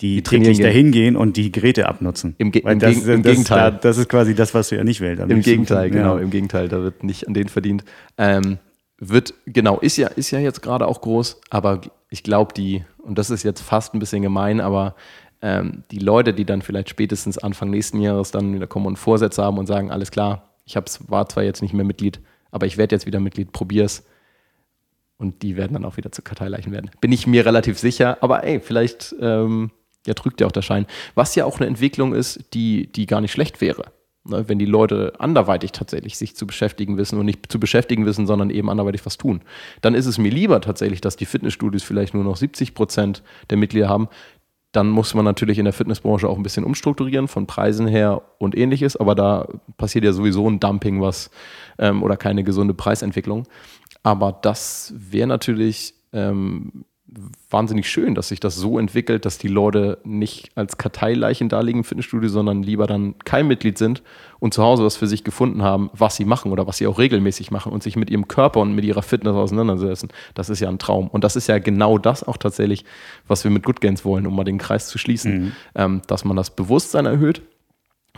die, 0.01 0.17
die 0.17 0.23
täglich 0.23 0.59
dahin 0.59 0.93
gehen 0.93 1.17
und 1.17 1.37
die 1.37 1.53
Geräte 1.53 1.87
abnutzen. 1.87 2.35
Im, 2.39 2.53
Ge 2.53 2.65
Weil 2.65 2.79
das, 2.79 3.05
im, 3.05 3.11
im 3.11 3.23
das, 3.23 3.33
Gegenteil. 3.33 3.73
Das, 3.73 3.81
das, 3.83 3.99
ist 3.99 4.09
quasi 4.09 4.35
das, 4.35 4.55
was 4.55 4.71
du 4.71 4.77
ja 4.77 4.85
nicht 4.85 5.01
willst. 5.01 5.23
Im 5.23 5.43
Gegenteil, 5.43 5.91
genau, 5.91 6.17
ja. 6.17 6.23
im 6.23 6.31
Gegenteil. 6.31 6.69
Da 6.69 6.83
wird 6.83 7.05
nicht 7.05 7.29
an 7.29 7.35
denen 7.35 7.49
verdient. 7.49 7.85
Ähm, 8.17 8.59
wird, 8.99 9.35
genau, 9.47 9.79
ist 9.79 9.97
ja, 9.97 10.09
ist 10.09 10.31
ja 10.31 10.39
jetzt 10.39 10.63
gerade 10.63 10.87
auch 10.87 11.01
groß, 11.01 11.41
aber 11.51 11.81
ich 12.09 12.23
glaube, 12.23 12.55
die, 12.55 12.85
und 12.99 13.19
das 13.19 13.31
ist 13.31 13.43
jetzt 13.43 13.61
fast 13.61 13.95
ein 13.95 13.99
bisschen 13.99 14.23
gemein, 14.23 14.61
aber 14.61 14.95
ähm, 15.43 15.85
die 15.91 15.99
Leute, 15.99 16.35
die 16.35 16.45
dann 16.45 16.63
vielleicht 16.63 16.91
spätestens 16.91 17.39
Anfang 17.39 17.71
nächsten 17.71 18.01
Jahres 18.01 18.31
dann 18.31 18.55
wieder 18.55 18.67
kommen 18.67 18.87
und 18.87 18.99
Vorsätze 18.99 19.43
haben 19.43 19.59
und 19.59 19.67
sagen, 19.67 19.91
alles 19.91 20.11
klar, 20.11 20.51
ich 20.65 20.77
hab's, 20.77 21.01
war 21.09 21.29
zwar 21.29 21.43
jetzt 21.43 21.63
nicht 21.63 21.75
mehr 21.75 21.85
Mitglied, 21.85 22.21
aber 22.51 22.67
ich 22.67 22.77
werde 22.77 22.95
jetzt 22.95 23.07
wieder 23.07 23.21
Mitglied, 23.21 23.53
probier's. 23.53 24.05
Und 25.17 25.43
die 25.43 25.57
werden 25.57 25.75
dann 25.75 25.85
auch 25.85 25.99
wieder 25.99 26.13
zu 26.13 26.23
Karteileichen 26.23 26.73
werden. 26.73 26.91
Bin 27.01 27.13
ich 27.13 27.27
mir 27.27 27.45
relativ 27.45 27.79
sicher, 27.79 28.19
aber 28.23 28.43
ey, 28.43 28.61
vielleicht 28.61 29.15
ähm, 29.21 29.71
ja, 30.07 30.15
trügt 30.15 30.41
ja 30.41 30.47
auch 30.47 30.53
der 30.53 30.63
Schein. 30.63 30.87
Was 31.15 31.35
ja 31.35 31.45
auch 31.45 31.59
eine 31.59 31.67
Entwicklung 31.67 32.15
ist, 32.15 32.55
die, 32.55 32.91
die 32.91 33.07
gar 33.07 33.21
nicht 33.21 33.33
schlecht 33.33 33.61
wäre. 33.61 33.93
Ne, 34.23 34.49
wenn 34.49 34.59
die 34.59 34.67
Leute 34.67 35.15
anderweitig 35.19 35.73
tatsächlich 35.73 36.19
sich 36.19 36.37
zu 36.37 36.47
beschäftigen 36.47 36.99
wissen 36.99 37.19
und 37.19 37.25
nicht 37.25 37.51
zu 37.51 37.59
beschäftigen 37.59 38.05
wissen, 38.05 38.27
sondern 38.27 38.51
eben 38.51 38.69
anderweitig 38.69 39.05
was 39.07 39.17
tun. 39.17 39.41
Dann 39.81 39.95
ist 39.95 40.05
es 40.05 40.19
mir 40.19 40.31
lieber 40.31 40.61
tatsächlich, 40.61 41.01
dass 41.01 41.17
die 41.17 41.25
Fitnessstudios 41.25 41.83
vielleicht 41.83 42.13
nur 42.13 42.25
noch 42.25 42.37
70 42.37 42.75
Prozent 42.75 43.23
der 43.49 43.57
Mitglieder 43.57 43.89
haben, 43.89 44.09
dann 44.73 44.89
muss 44.89 45.15
man 45.15 45.25
natürlich 45.25 45.59
in 45.59 45.65
der 45.65 45.75
Fitnessbranche 45.75 46.29
auch 46.29 46.37
ein 46.37 46.43
bisschen 46.43 46.65
umstrukturieren 46.65 47.29
von 47.29 47.47
Preisen 47.47 47.87
her 47.87 48.23
und 48.39 48.57
ähnliches, 48.57 48.97
aber 48.97 49.15
da 49.15 49.49
passiert 49.77 50.05
ja 50.05 50.13
sowieso 50.13 50.49
ein 50.49 50.61
Dumping, 50.61 51.01
was 51.01 51.31
ähm, 51.79 52.03
oder 52.03 52.17
keine 52.17 52.45
gesunde 52.45 52.75
Preisentwicklung. 52.75 53.47
Aber 54.03 54.33
das 54.33 54.95
wäre 54.97 55.27
natürlich 55.27 55.95
ähm, 56.13 56.85
wahnsinnig 57.51 57.91
schön, 57.91 58.15
dass 58.15 58.29
sich 58.29 58.41
das 58.41 58.57
so 58.57 58.79
entwickelt, 58.79 59.25
dass 59.25 59.39
die 59.39 59.49
Leute 59.49 59.99
nicht 60.05 60.51
als 60.55 60.79
Karteileichen 60.79 61.49
da 61.49 61.61
liegen 61.61 61.81
im 61.81 61.85
Fitnessstudio, 61.85 62.29
sondern 62.29 62.63
lieber 62.63 62.87
dann 62.87 63.15
kein 63.25 63.49
Mitglied 63.49 63.79
sind 63.79 64.03
und 64.39 64.55
zu 64.55 64.63
Hause 64.63 64.85
was 64.85 64.97
für 64.97 65.07
sich 65.07 65.25
gefunden 65.25 65.63
haben, 65.63 65.91
was 65.93 66.17
sie 66.17 66.25
machen 66.25 66.53
oder 66.53 66.67
was 66.67 66.79
sie 66.79 66.87
auch 66.87 66.99
regelmäßig 66.99 67.51
machen 67.51 67.73
und 67.73 67.83
sich 67.83 67.97
mit 67.97 68.11
ihrem 68.11 68.29
Körper 68.29 68.61
und 68.61 68.75
mit 68.75 68.85
ihrer 68.85 69.03
Fitness 69.03 69.35
auseinandersetzen. 69.35 70.09
Das 70.35 70.51
ist 70.51 70.61
ja 70.61 70.69
ein 70.69 70.79
Traum. 70.79 71.09
Und 71.09 71.25
das 71.25 71.37
ist 71.37 71.49
ja 71.49 71.59
genau 71.59 71.99
das 71.99 72.23
auch 72.23 72.37
tatsächlich, 72.37 72.85
was 73.27 73.45
wir 73.45 73.51
mit 73.51 73.65
Good 73.65 73.81
Gains 73.81 74.05
wollen, 74.05 74.27
um 74.27 74.37
mal 74.37 74.45
den 74.45 74.59
Kreis 74.59 74.89
zu 74.89 74.99
schließen, 74.99 75.45
mhm. 75.45 75.53
ähm, 75.75 76.03
dass 76.07 76.25
man 76.25 76.37
das 76.37 76.51
Bewusstsein 76.51 77.07
erhöht, 77.07 77.43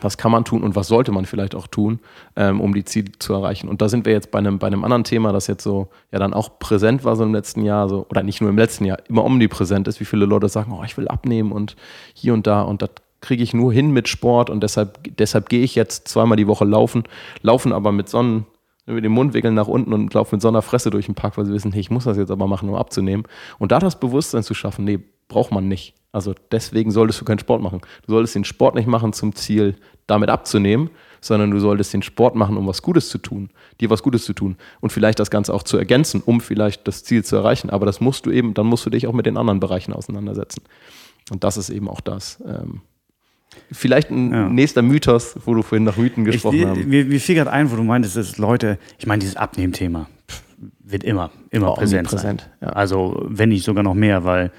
was 0.04 0.18
kann 0.18 0.32
man 0.32 0.44
tun 0.44 0.62
und 0.62 0.76
was 0.76 0.88
sollte 0.88 1.12
man 1.12 1.26
vielleicht 1.26 1.54
auch 1.54 1.66
tun, 1.66 2.00
ähm, 2.36 2.60
um 2.60 2.74
die 2.74 2.84
Ziele 2.84 3.12
zu 3.18 3.32
erreichen. 3.32 3.68
Und 3.68 3.82
da 3.82 3.88
sind 3.88 4.06
wir 4.06 4.12
jetzt 4.12 4.30
bei 4.30 4.38
einem, 4.38 4.58
bei 4.58 4.66
einem 4.66 4.84
anderen 4.84 5.04
Thema, 5.04 5.32
das 5.32 5.46
jetzt 5.46 5.62
so 5.62 5.88
ja 6.10 6.18
dann 6.18 6.34
auch 6.34 6.58
präsent 6.58 7.04
war 7.04 7.16
so 7.16 7.24
im 7.24 7.34
letzten 7.34 7.62
Jahr, 7.62 7.88
so, 7.88 8.06
oder 8.10 8.22
nicht 8.22 8.40
nur 8.40 8.50
im 8.50 8.58
letzten 8.58 8.84
Jahr, 8.84 8.98
immer 9.08 9.24
omnipräsent 9.24 9.88
ist, 9.88 10.00
wie 10.00 10.04
viele 10.04 10.26
Leute 10.26 10.48
sagen, 10.48 10.72
oh, 10.72 10.82
ich 10.84 10.96
will 10.96 11.08
abnehmen 11.08 11.52
und 11.52 11.76
hier 12.14 12.34
und 12.34 12.46
da 12.46 12.62
und 12.62 12.82
das 12.82 12.90
kriege 13.20 13.42
ich 13.42 13.54
nur 13.54 13.72
hin 13.72 13.92
mit 13.92 14.08
Sport 14.08 14.50
und 14.50 14.62
deshalb, 14.62 14.98
deshalb 15.16 15.48
gehe 15.48 15.62
ich 15.62 15.74
jetzt 15.74 16.08
zweimal 16.08 16.36
die 16.36 16.48
Woche 16.48 16.64
laufen, 16.64 17.04
laufen 17.40 17.72
aber 17.72 17.92
mit 17.92 18.08
Sonnen, 18.08 18.46
mit 18.84 19.04
dem 19.04 19.12
Mundwinkeln 19.12 19.54
nach 19.54 19.68
unten 19.68 19.92
und 19.92 20.12
laufen 20.12 20.34
mit 20.34 20.42
so 20.42 20.90
durch 20.90 21.06
den 21.06 21.14
Park, 21.14 21.38
weil 21.38 21.46
sie 21.46 21.52
wissen, 21.52 21.72
hey, 21.72 21.80
ich 21.80 21.90
muss 21.90 22.04
das 22.04 22.16
jetzt 22.16 22.32
aber 22.32 22.48
machen, 22.48 22.68
um 22.68 22.74
abzunehmen. 22.74 23.24
Und 23.58 23.72
da 23.72 23.78
das 23.78 23.98
Bewusstsein 23.98 24.42
zu 24.42 24.54
schaffen, 24.54 24.84
nee, 24.84 24.98
braucht 25.28 25.52
man 25.52 25.68
nicht. 25.68 25.94
Also 26.12 26.34
deswegen 26.50 26.90
solltest 26.90 27.20
du 27.20 27.24
keinen 27.24 27.38
Sport 27.38 27.62
machen. 27.62 27.80
Du 28.06 28.12
solltest 28.12 28.34
den 28.34 28.44
Sport 28.44 28.74
nicht 28.74 28.86
machen 28.86 29.12
zum 29.12 29.34
Ziel, 29.34 29.76
damit 30.06 30.28
abzunehmen, 30.28 30.90
sondern 31.20 31.50
du 31.50 31.58
solltest 31.58 31.94
den 31.94 32.02
Sport 32.02 32.34
machen, 32.34 32.56
um 32.56 32.66
was 32.66 32.82
Gutes 32.82 33.08
zu 33.08 33.18
tun, 33.18 33.48
dir 33.80 33.88
was 33.88 34.02
Gutes 34.02 34.24
zu 34.24 34.34
tun 34.34 34.56
und 34.80 34.90
vielleicht 34.90 35.18
das 35.18 35.30
Ganze 35.30 35.54
auch 35.54 35.62
zu 35.62 35.78
ergänzen, 35.78 36.22
um 36.24 36.40
vielleicht 36.40 36.86
das 36.86 37.04
Ziel 37.04 37.24
zu 37.24 37.36
erreichen. 37.36 37.70
Aber 37.70 37.86
das 37.86 38.00
musst 38.00 38.26
du 38.26 38.30
eben, 38.30 38.52
dann 38.54 38.66
musst 38.66 38.84
du 38.84 38.90
dich 38.90 39.06
auch 39.06 39.12
mit 39.12 39.24
den 39.24 39.36
anderen 39.36 39.60
Bereichen 39.60 39.92
auseinandersetzen. 39.92 40.62
Und 41.30 41.44
das 41.44 41.56
ist 41.56 41.70
eben 41.70 41.88
auch 41.88 42.00
das. 42.00 42.42
Ähm, 42.46 42.82
vielleicht 43.70 44.10
ein 44.10 44.32
ja. 44.32 44.48
nächster 44.48 44.82
Mythos, 44.82 45.36
wo 45.44 45.54
du 45.54 45.62
vorhin 45.62 45.84
nach 45.84 45.96
Mythen 45.96 46.24
gesprochen 46.24 46.58
ich, 46.58 46.66
hast. 46.66 46.84
Mir, 46.84 47.04
mir 47.04 47.20
fiel 47.20 47.36
gerade 47.36 47.52
ein, 47.52 47.70
wo 47.70 47.76
du 47.76 47.84
meintest, 47.84 48.16
dass 48.16 48.38
Leute, 48.38 48.78
ich 48.98 49.06
meine, 49.06 49.20
dieses 49.20 49.36
Abnehmthema 49.36 50.08
wird 50.80 51.04
immer, 51.04 51.30
immer 51.50 51.72
oh, 51.72 51.74
präsent, 51.74 52.08
präsent 52.08 52.42
sein. 52.42 52.68
Ja. 52.68 52.68
Also 52.74 53.24
wenn 53.26 53.48
nicht 53.48 53.64
sogar 53.64 53.82
noch 53.82 53.94
mehr, 53.94 54.24
weil 54.24 54.52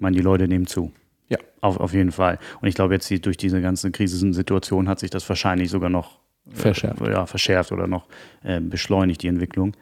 ich 0.00 0.02
meine, 0.02 0.16
die 0.16 0.22
Leute 0.22 0.48
nehmen 0.48 0.66
zu. 0.66 0.92
Ja. 1.28 1.36
Auf, 1.60 1.76
auf 1.78 1.92
jeden 1.92 2.10
Fall. 2.10 2.38
Und 2.62 2.68
ich 2.68 2.74
glaube, 2.74 2.94
jetzt 2.94 3.10
die, 3.10 3.20
durch 3.20 3.36
diese 3.36 3.60
ganze 3.60 3.90
Krisensituation 3.90 4.88
hat 4.88 4.98
sich 4.98 5.10
das 5.10 5.28
wahrscheinlich 5.28 5.68
sogar 5.68 5.90
noch 5.90 6.20
äh, 6.50 6.54
verschärft, 6.54 7.02
äh, 7.02 7.10
ja, 7.10 7.26
verschärft 7.26 7.70
oder 7.70 7.86
noch 7.86 8.06
äh, 8.42 8.62
beschleunigt, 8.62 9.22
die 9.22 9.28
Entwicklung. 9.28 9.76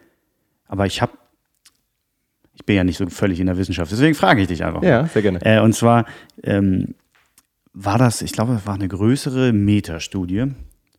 Aber 0.67 0.85
ich 0.85 1.01
habe, 1.01 1.13
ich 2.53 2.65
bin 2.65 2.75
ja 2.75 2.83
nicht 2.83 2.97
so 2.97 3.07
völlig 3.07 3.39
in 3.39 3.45
der 3.45 3.55
Wissenschaft, 3.55 3.93
deswegen 3.93 4.13
frage 4.13 4.41
ich 4.41 4.49
dich 4.49 4.61
einfach. 4.61 4.83
Ja, 4.83 5.07
sehr 5.07 5.21
gerne. 5.21 5.39
Äh, 5.41 5.61
und 5.61 5.73
zwar 5.73 6.03
ähm, 6.43 6.95
war 7.71 7.97
das, 7.97 8.21
ich 8.21 8.33
glaube, 8.33 8.55
es 8.55 8.67
war 8.67 8.75
eine 8.75 8.89
größere 8.89 9.53
Metastudie. 9.53 10.47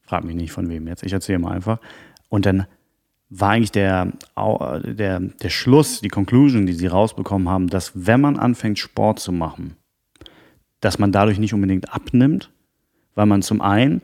Frag 0.00 0.24
mich 0.24 0.34
nicht 0.34 0.52
von 0.52 0.70
wem 0.70 0.88
jetzt, 0.88 1.02
ich 1.02 1.12
erzähle 1.12 1.40
mal 1.40 1.52
einfach. 1.52 1.78
Und 2.30 2.46
dann 2.46 2.66
war 3.30 3.50
eigentlich 3.50 3.70
der, 3.70 4.12
der, 4.36 5.20
der 5.20 5.48
Schluss, 5.50 6.00
die 6.00 6.08
Conclusion, 6.08 6.66
die 6.66 6.72
sie 6.72 6.88
rausbekommen 6.88 7.48
haben, 7.48 7.68
dass 7.68 7.92
wenn 7.94 8.20
man 8.20 8.36
anfängt, 8.36 8.78
Sport 8.78 9.20
zu 9.20 9.30
machen, 9.30 9.76
dass 10.80 10.98
man 10.98 11.12
dadurch 11.12 11.38
nicht 11.38 11.54
unbedingt 11.54 11.94
abnimmt, 11.94 12.50
weil 13.14 13.26
man 13.26 13.42
zum 13.42 13.60
einen 13.60 14.02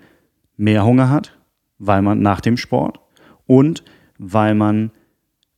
mehr 0.57 0.85
Hunger 0.85 1.11
hat, 1.11 1.37
weil 1.79 2.03
man 2.03 2.20
nach 2.20 2.41
dem 2.41 2.57
Sport 2.57 3.01
und 3.47 3.83
weil 4.18 4.55
man 4.55 4.93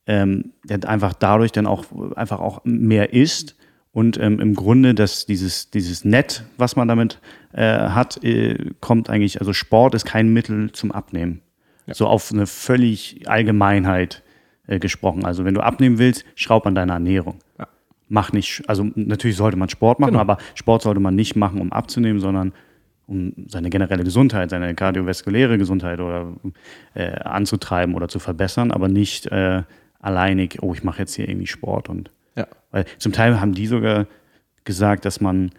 ähm, 0.07 0.53
einfach 0.87 1.13
dadurch 1.13 1.53
dann 1.53 1.67
auch 1.67 1.85
einfach 2.17 2.41
auch 2.41 2.65
mehr 2.65 3.13
isst 3.13 3.57
und 3.93 4.19
ähm, 4.19 4.41
im 4.41 4.55
Grunde 4.55 4.95
dass 4.95 5.27
dieses 5.27 5.71
dieses 5.71 6.05
Net, 6.05 6.45
was 6.57 6.77
man 6.77 6.89
damit 6.89 7.21
äh, 7.53 7.91
hat, 7.91 8.23
äh, 8.25 8.73
kommt 8.81 9.11
eigentlich 9.11 9.41
also 9.41 9.53
Sport 9.53 9.95
ist 9.95 10.07
kein 10.07 10.33
Mittel 10.33 10.73
zum 10.73 10.91
Abnehmen, 10.91 11.43
ja. 11.89 11.95
so 11.95 12.07
auf 12.07 12.31
eine 12.31 12.47
völlig 12.47 13.29
Allgemeinheit 13.29 14.23
äh, 14.69 14.79
gesprochen. 14.79 15.25
Also 15.25 15.45
wenn 15.45 15.55
du 15.55 15.61
abnehmen 15.61 15.99
willst, 15.99 16.25
schraub 16.37 16.67
an 16.67 16.77
deiner 16.77 16.93
Ernährung. 16.95 17.41
Ja 17.59 17.67
mach 18.09 18.33
nicht, 18.33 18.63
also 18.67 18.87
natürlich 18.95 19.37
sollte 19.37 19.57
man 19.57 19.69
Sport 19.69 20.01
machen, 20.01 20.13
genau. 20.13 20.21
aber 20.21 20.39
Sport 20.55 20.83
sollte 20.83 21.01
man 21.01 21.15
nicht 21.15 21.37
machen, 21.37 21.61
um 21.61 21.73
abzunehmen, 21.73 22.21
sondern 22.21 22.53
um 23.07 23.33
seine 23.47 23.71
generelle 23.71 24.05
Gesundheit, 24.05 24.51
seine 24.51 24.75
kardiovaskuläre 24.75 25.57
Gesundheit 25.59 26.01
oder 26.01 26.33
äh, 26.95 27.13
anzutreiben 27.21 27.95
oder 27.95 28.09
zu 28.09 28.19
verbessern, 28.19 28.71
aber 28.71 28.89
nicht 28.89 29.27
äh, 29.27 29.63
alleinig, 30.01 30.59
oh, 30.63 30.75
ich 30.75 30.85
mache 30.85 31.01
jetzt 31.01 31.15
hier 31.15 31.29
irgendwie 31.29 31.47
Sport 31.47 31.89
und 31.89 32.11
ja. 32.37 32.47
weil 32.71 32.85
zum 32.99 33.13
Teil 33.13 33.41
haben 33.41 33.55
die 33.55 33.67
sogar 33.67 34.07
gesagt, 34.65 35.05
dass 35.05 35.21
man, 35.21 35.51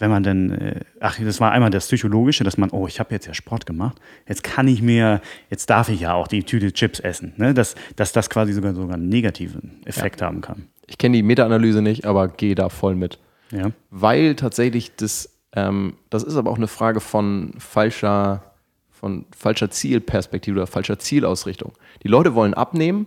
wenn 0.00 0.10
man 0.10 0.24
dann, 0.24 0.50
äh, 0.50 0.80
ach, 0.98 1.20
das 1.20 1.40
war 1.40 1.52
einmal 1.52 1.70
das 1.70 1.86
Psychologische, 1.86 2.42
dass 2.42 2.58
man, 2.58 2.70
oh, 2.70 2.88
ich 2.88 2.98
habe 2.98 3.14
jetzt 3.14 3.26
ja 3.26 3.34
Sport 3.34 3.66
gemacht, 3.66 4.00
jetzt 4.26 4.42
kann 4.42 4.66
ich 4.66 4.82
mir, 4.82 5.20
jetzt 5.48 5.70
darf 5.70 5.88
ich 5.88 6.00
ja 6.00 6.14
auch 6.14 6.26
die 6.26 6.42
Tüte 6.42 6.72
Chips 6.72 6.98
essen, 6.98 7.34
ne? 7.36 7.54
dass, 7.54 7.76
dass 7.94 8.12
das 8.12 8.28
quasi 8.28 8.52
sogar 8.52 8.74
sogar 8.74 8.96
einen 8.96 9.08
negativen 9.08 9.80
Effekt 9.84 10.20
ja. 10.20 10.26
haben 10.26 10.40
kann 10.40 10.66
ich 10.90 10.98
kenne 10.98 11.16
die 11.16 11.22
Meta-Analyse 11.22 11.82
nicht, 11.82 12.04
aber 12.04 12.28
gehe 12.28 12.56
da 12.56 12.68
voll 12.68 12.96
mit. 12.96 13.18
Ja. 13.52 13.70
Weil 13.90 14.34
tatsächlich 14.34 14.96
das, 14.96 15.38
ähm, 15.54 15.94
das 16.10 16.24
ist 16.24 16.34
aber 16.34 16.50
auch 16.50 16.56
eine 16.56 16.66
Frage 16.66 17.00
von 17.00 17.54
falscher, 17.58 18.42
von 18.90 19.24
falscher 19.34 19.70
Zielperspektive 19.70 20.58
oder 20.58 20.66
falscher 20.66 20.98
Zielausrichtung. 20.98 21.72
Die 22.02 22.08
Leute 22.08 22.34
wollen 22.34 22.54
abnehmen 22.54 23.06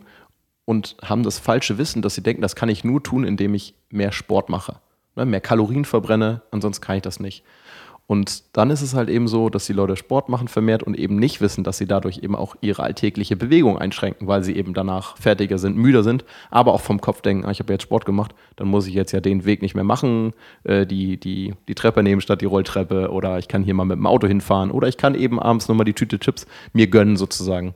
und 0.63 0.95
haben 1.03 1.23
das 1.23 1.39
falsche 1.39 1.77
Wissen, 1.77 2.01
dass 2.01 2.15
sie 2.15 2.23
denken, 2.23 2.41
das 2.41 2.55
kann 2.55 2.69
ich 2.69 2.85
nur 2.85 3.03
tun, 3.03 3.25
indem 3.25 3.53
ich 3.53 3.75
mehr 3.89 4.13
Sport 4.13 4.47
mache. 4.47 4.77
Ne, 5.15 5.25
mehr 5.25 5.41
Kalorien 5.41 5.85
verbrenne, 5.85 6.41
ansonsten 6.51 6.83
kann 6.83 6.95
ich 6.97 7.03
das 7.03 7.19
nicht. 7.19 7.43
Und 8.05 8.43
dann 8.57 8.69
ist 8.69 8.81
es 8.81 8.93
halt 8.93 9.09
eben 9.09 9.29
so, 9.29 9.49
dass 9.49 9.65
die 9.65 9.73
Leute 9.73 9.95
Sport 9.95 10.27
machen 10.27 10.49
vermehrt 10.49 10.83
und 10.83 10.97
eben 10.97 11.15
nicht 11.15 11.39
wissen, 11.39 11.63
dass 11.63 11.77
sie 11.77 11.87
dadurch 11.87 12.17
eben 12.17 12.35
auch 12.35 12.55
ihre 12.59 12.83
alltägliche 12.83 13.37
Bewegung 13.37 13.77
einschränken, 13.77 14.27
weil 14.27 14.43
sie 14.43 14.55
eben 14.57 14.73
danach 14.73 15.15
fertiger 15.17 15.57
sind, 15.57 15.77
müder 15.77 16.03
sind, 16.03 16.25
aber 16.51 16.73
auch 16.73 16.81
vom 16.81 16.99
Kopf 16.99 17.21
denken, 17.21 17.45
ah, 17.45 17.51
ich 17.51 17.59
habe 17.59 17.71
jetzt 17.71 17.83
Sport 17.83 18.05
gemacht, 18.05 18.35
dann 18.57 18.67
muss 18.67 18.87
ich 18.87 18.93
jetzt 18.93 19.13
ja 19.13 19.21
den 19.21 19.45
Weg 19.45 19.61
nicht 19.61 19.73
mehr 19.73 19.85
machen, 19.85 20.33
äh, 20.65 20.85
die, 20.85 21.17
die, 21.17 21.53
die 21.69 21.75
Treppe 21.75 22.03
nehmen 22.03 22.19
statt 22.19 22.41
die 22.41 22.45
Rolltreppe 22.45 23.09
oder 23.09 23.39
ich 23.39 23.47
kann 23.47 23.63
hier 23.63 23.73
mal 23.73 23.85
mit 23.85 23.97
dem 23.97 24.07
Auto 24.07 24.27
hinfahren 24.27 24.69
oder 24.69 24.89
ich 24.89 24.97
kann 24.97 25.15
eben 25.15 25.39
abends 25.39 25.69
nochmal 25.69 25.85
die 25.85 25.93
Tüte 25.93 26.19
Chips 26.19 26.45
mir 26.73 26.87
gönnen 26.87 27.15
sozusagen. 27.15 27.73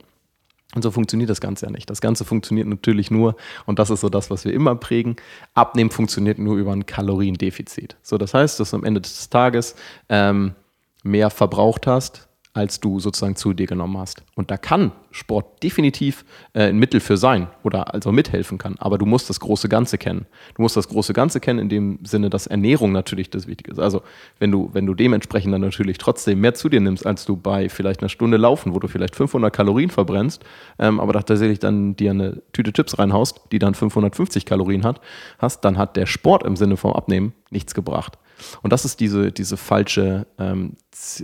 Und 0.78 0.84
so 0.84 0.92
funktioniert 0.92 1.32
das 1.32 1.42
Ganze 1.42 1.66
ja 1.66 1.72
nicht. 1.72 1.90
Das 1.90 2.02
Ganze 2.02 2.24
funktioniert 2.24 2.68
natürlich 2.68 3.10
nur, 3.10 3.36
und 3.66 3.80
das 3.80 3.90
ist 3.90 4.02
so 4.02 4.10
das, 4.10 4.30
was 4.30 4.46
wir 4.46 4.54
immer 4.54 4.76
prägen, 4.76 5.16
Abnehmen 5.56 5.90
funktioniert 5.90 6.38
nur 6.38 6.56
über 6.56 6.72
ein 6.72 6.86
Kaloriendefizit. 6.86 7.98
So, 8.04 8.20
das 8.20 8.36
heißt, 8.36 8.60
dass 8.60 8.70
du 8.70 8.76
am 8.78 8.84
Ende 8.84 9.02
des 9.02 9.28
Tages 9.32 9.74
ähm, 10.08 10.54
mehr 11.02 11.32
verbraucht 11.32 11.88
hast, 11.88 12.27
als 12.58 12.80
du 12.80 13.00
sozusagen 13.00 13.36
zu 13.36 13.54
dir 13.54 13.68
genommen 13.68 14.00
hast. 14.00 14.24
Und 14.34 14.50
da 14.50 14.58
kann 14.58 14.92
Sport 15.12 15.62
definitiv 15.62 16.26
äh, 16.54 16.64
ein 16.64 16.78
Mittel 16.78 17.00
für 17.00 17.16
sein 17.16 17.48
oder 17.64 17.94
also 17.94 18.12
mithelfen 18.12 18.58
kann. 18.58 18.76
Aber 18.80 18.98
du 18.98 19.06
musst 19.06 19.30
das 19.30 19.40
große 19.40 19.70
Ganze 19.70 20.00
kennen. 20.00 20.26
Du 20.56 20.64
musst 20.64 20.76
das 20.76 20.88
große 20.88 21.14
Ganze 21.14 21.40
kennen 21.40 21.60
in 21.60 21.70
dem 21.70 22.00
Sinne, 22.04 22.32
dass 22.32 22.48
Ernährung 22.48 22.92
natürlich 22.92 23.30
das 23.30 23.46
Wichtige 23.46 23.72
ist. 23.72 23.80
Also 23.80 24.02
wenn 24.40 24.52
du, 24.52 24.72
wenn 24.74 24.88
du 24.88 24.96
dementsprechend 24.96 25.54
dann 25.54 25.62
natürlich 25.62 26.00
trotzdem 26.00 26.42
mehr 26.42 26.56
zu 26.56 26.68
dir 26.68 26.82
nimmst, 26.82 27.06
als 27.06 27.26
du 27.26 27.38
bei 27.38 27.70
vielleicht 27.70 28.02
einer 28.02 28.10
Stunde 28.10 28.38
Laufen, 28.38 28.74
wo 28.74 28.80
du 28.80 28.88
vielleicht 28.88 29.16
500 29.16 29.54
Kalorien 29.54 29.92
verbrennst, 29.92 30.44
ähm, 30.80 31.00
aber 31.00 31.14
tatsächlich 31.14 31.60
dann 31.60 31.96
dir 31.96 32.10
eine 32.10 32.42
Tüte 32.54 32.74
Chips 32.74 32.98
reinhaust, 32.98 33.42
die 33.52 33.60
dann 33.60 33.76
550 33.76 34.46
Kalorien 34.46 34.84
hat, 34.84 35.00
hast, 35.38 35.64
dann 35.64 35.78
hat 35.78 35.96
der 35.96 36.08
Sport 36.08 36.44
im 36.44 36.56
Sinne 36.56 36.76
vom 36.76 36.94
Abnehmen 36.94 37.34
nichts 37.52 37.76
gebracht. 37.76 38.18
Und 38.62 38.74
das 38.74 38.86
ist 38.86 39.00
diese, 39.00 39.32
diese 39.32 39.58
falsche, 39.58 40.28
ähm, 40.38 40.74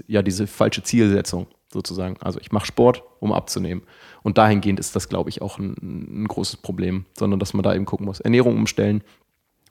ja, 0.07 0.21
diese 0.21 0.47
falsche 0.47 0.83
Zielsetzung 0.83 1.47
sozusagen. 1.71 2.17
Also 2.21 2.39
ich 2.39 2.51
mache 2.51 2.65
Sport, 2.65 3.03
um 3.19 3.31
abzunehmen. 3.31 3.83
Und 4.21 4.37
dahingehend 4.37 4.79
ist 4.79 4.95
das, 4.95 5.09
glaube 5.09 5.29
ich, 5.29 5.41
auch 5.41 5.57
ein, 5.57 6.23
ein 6.23 6.27
großes 6.27 6.57
Problem, 6.57 7.05
sondern 7.17 7.39
dass 7.39 7.53
man 7.53 7.63
da 7.63 7.73
eben 7.73 7.85
gucken 7.85 8.05
muss. 8.05 8.19
Ernährung 8.19 8.55
umstellen, 8.55 9.03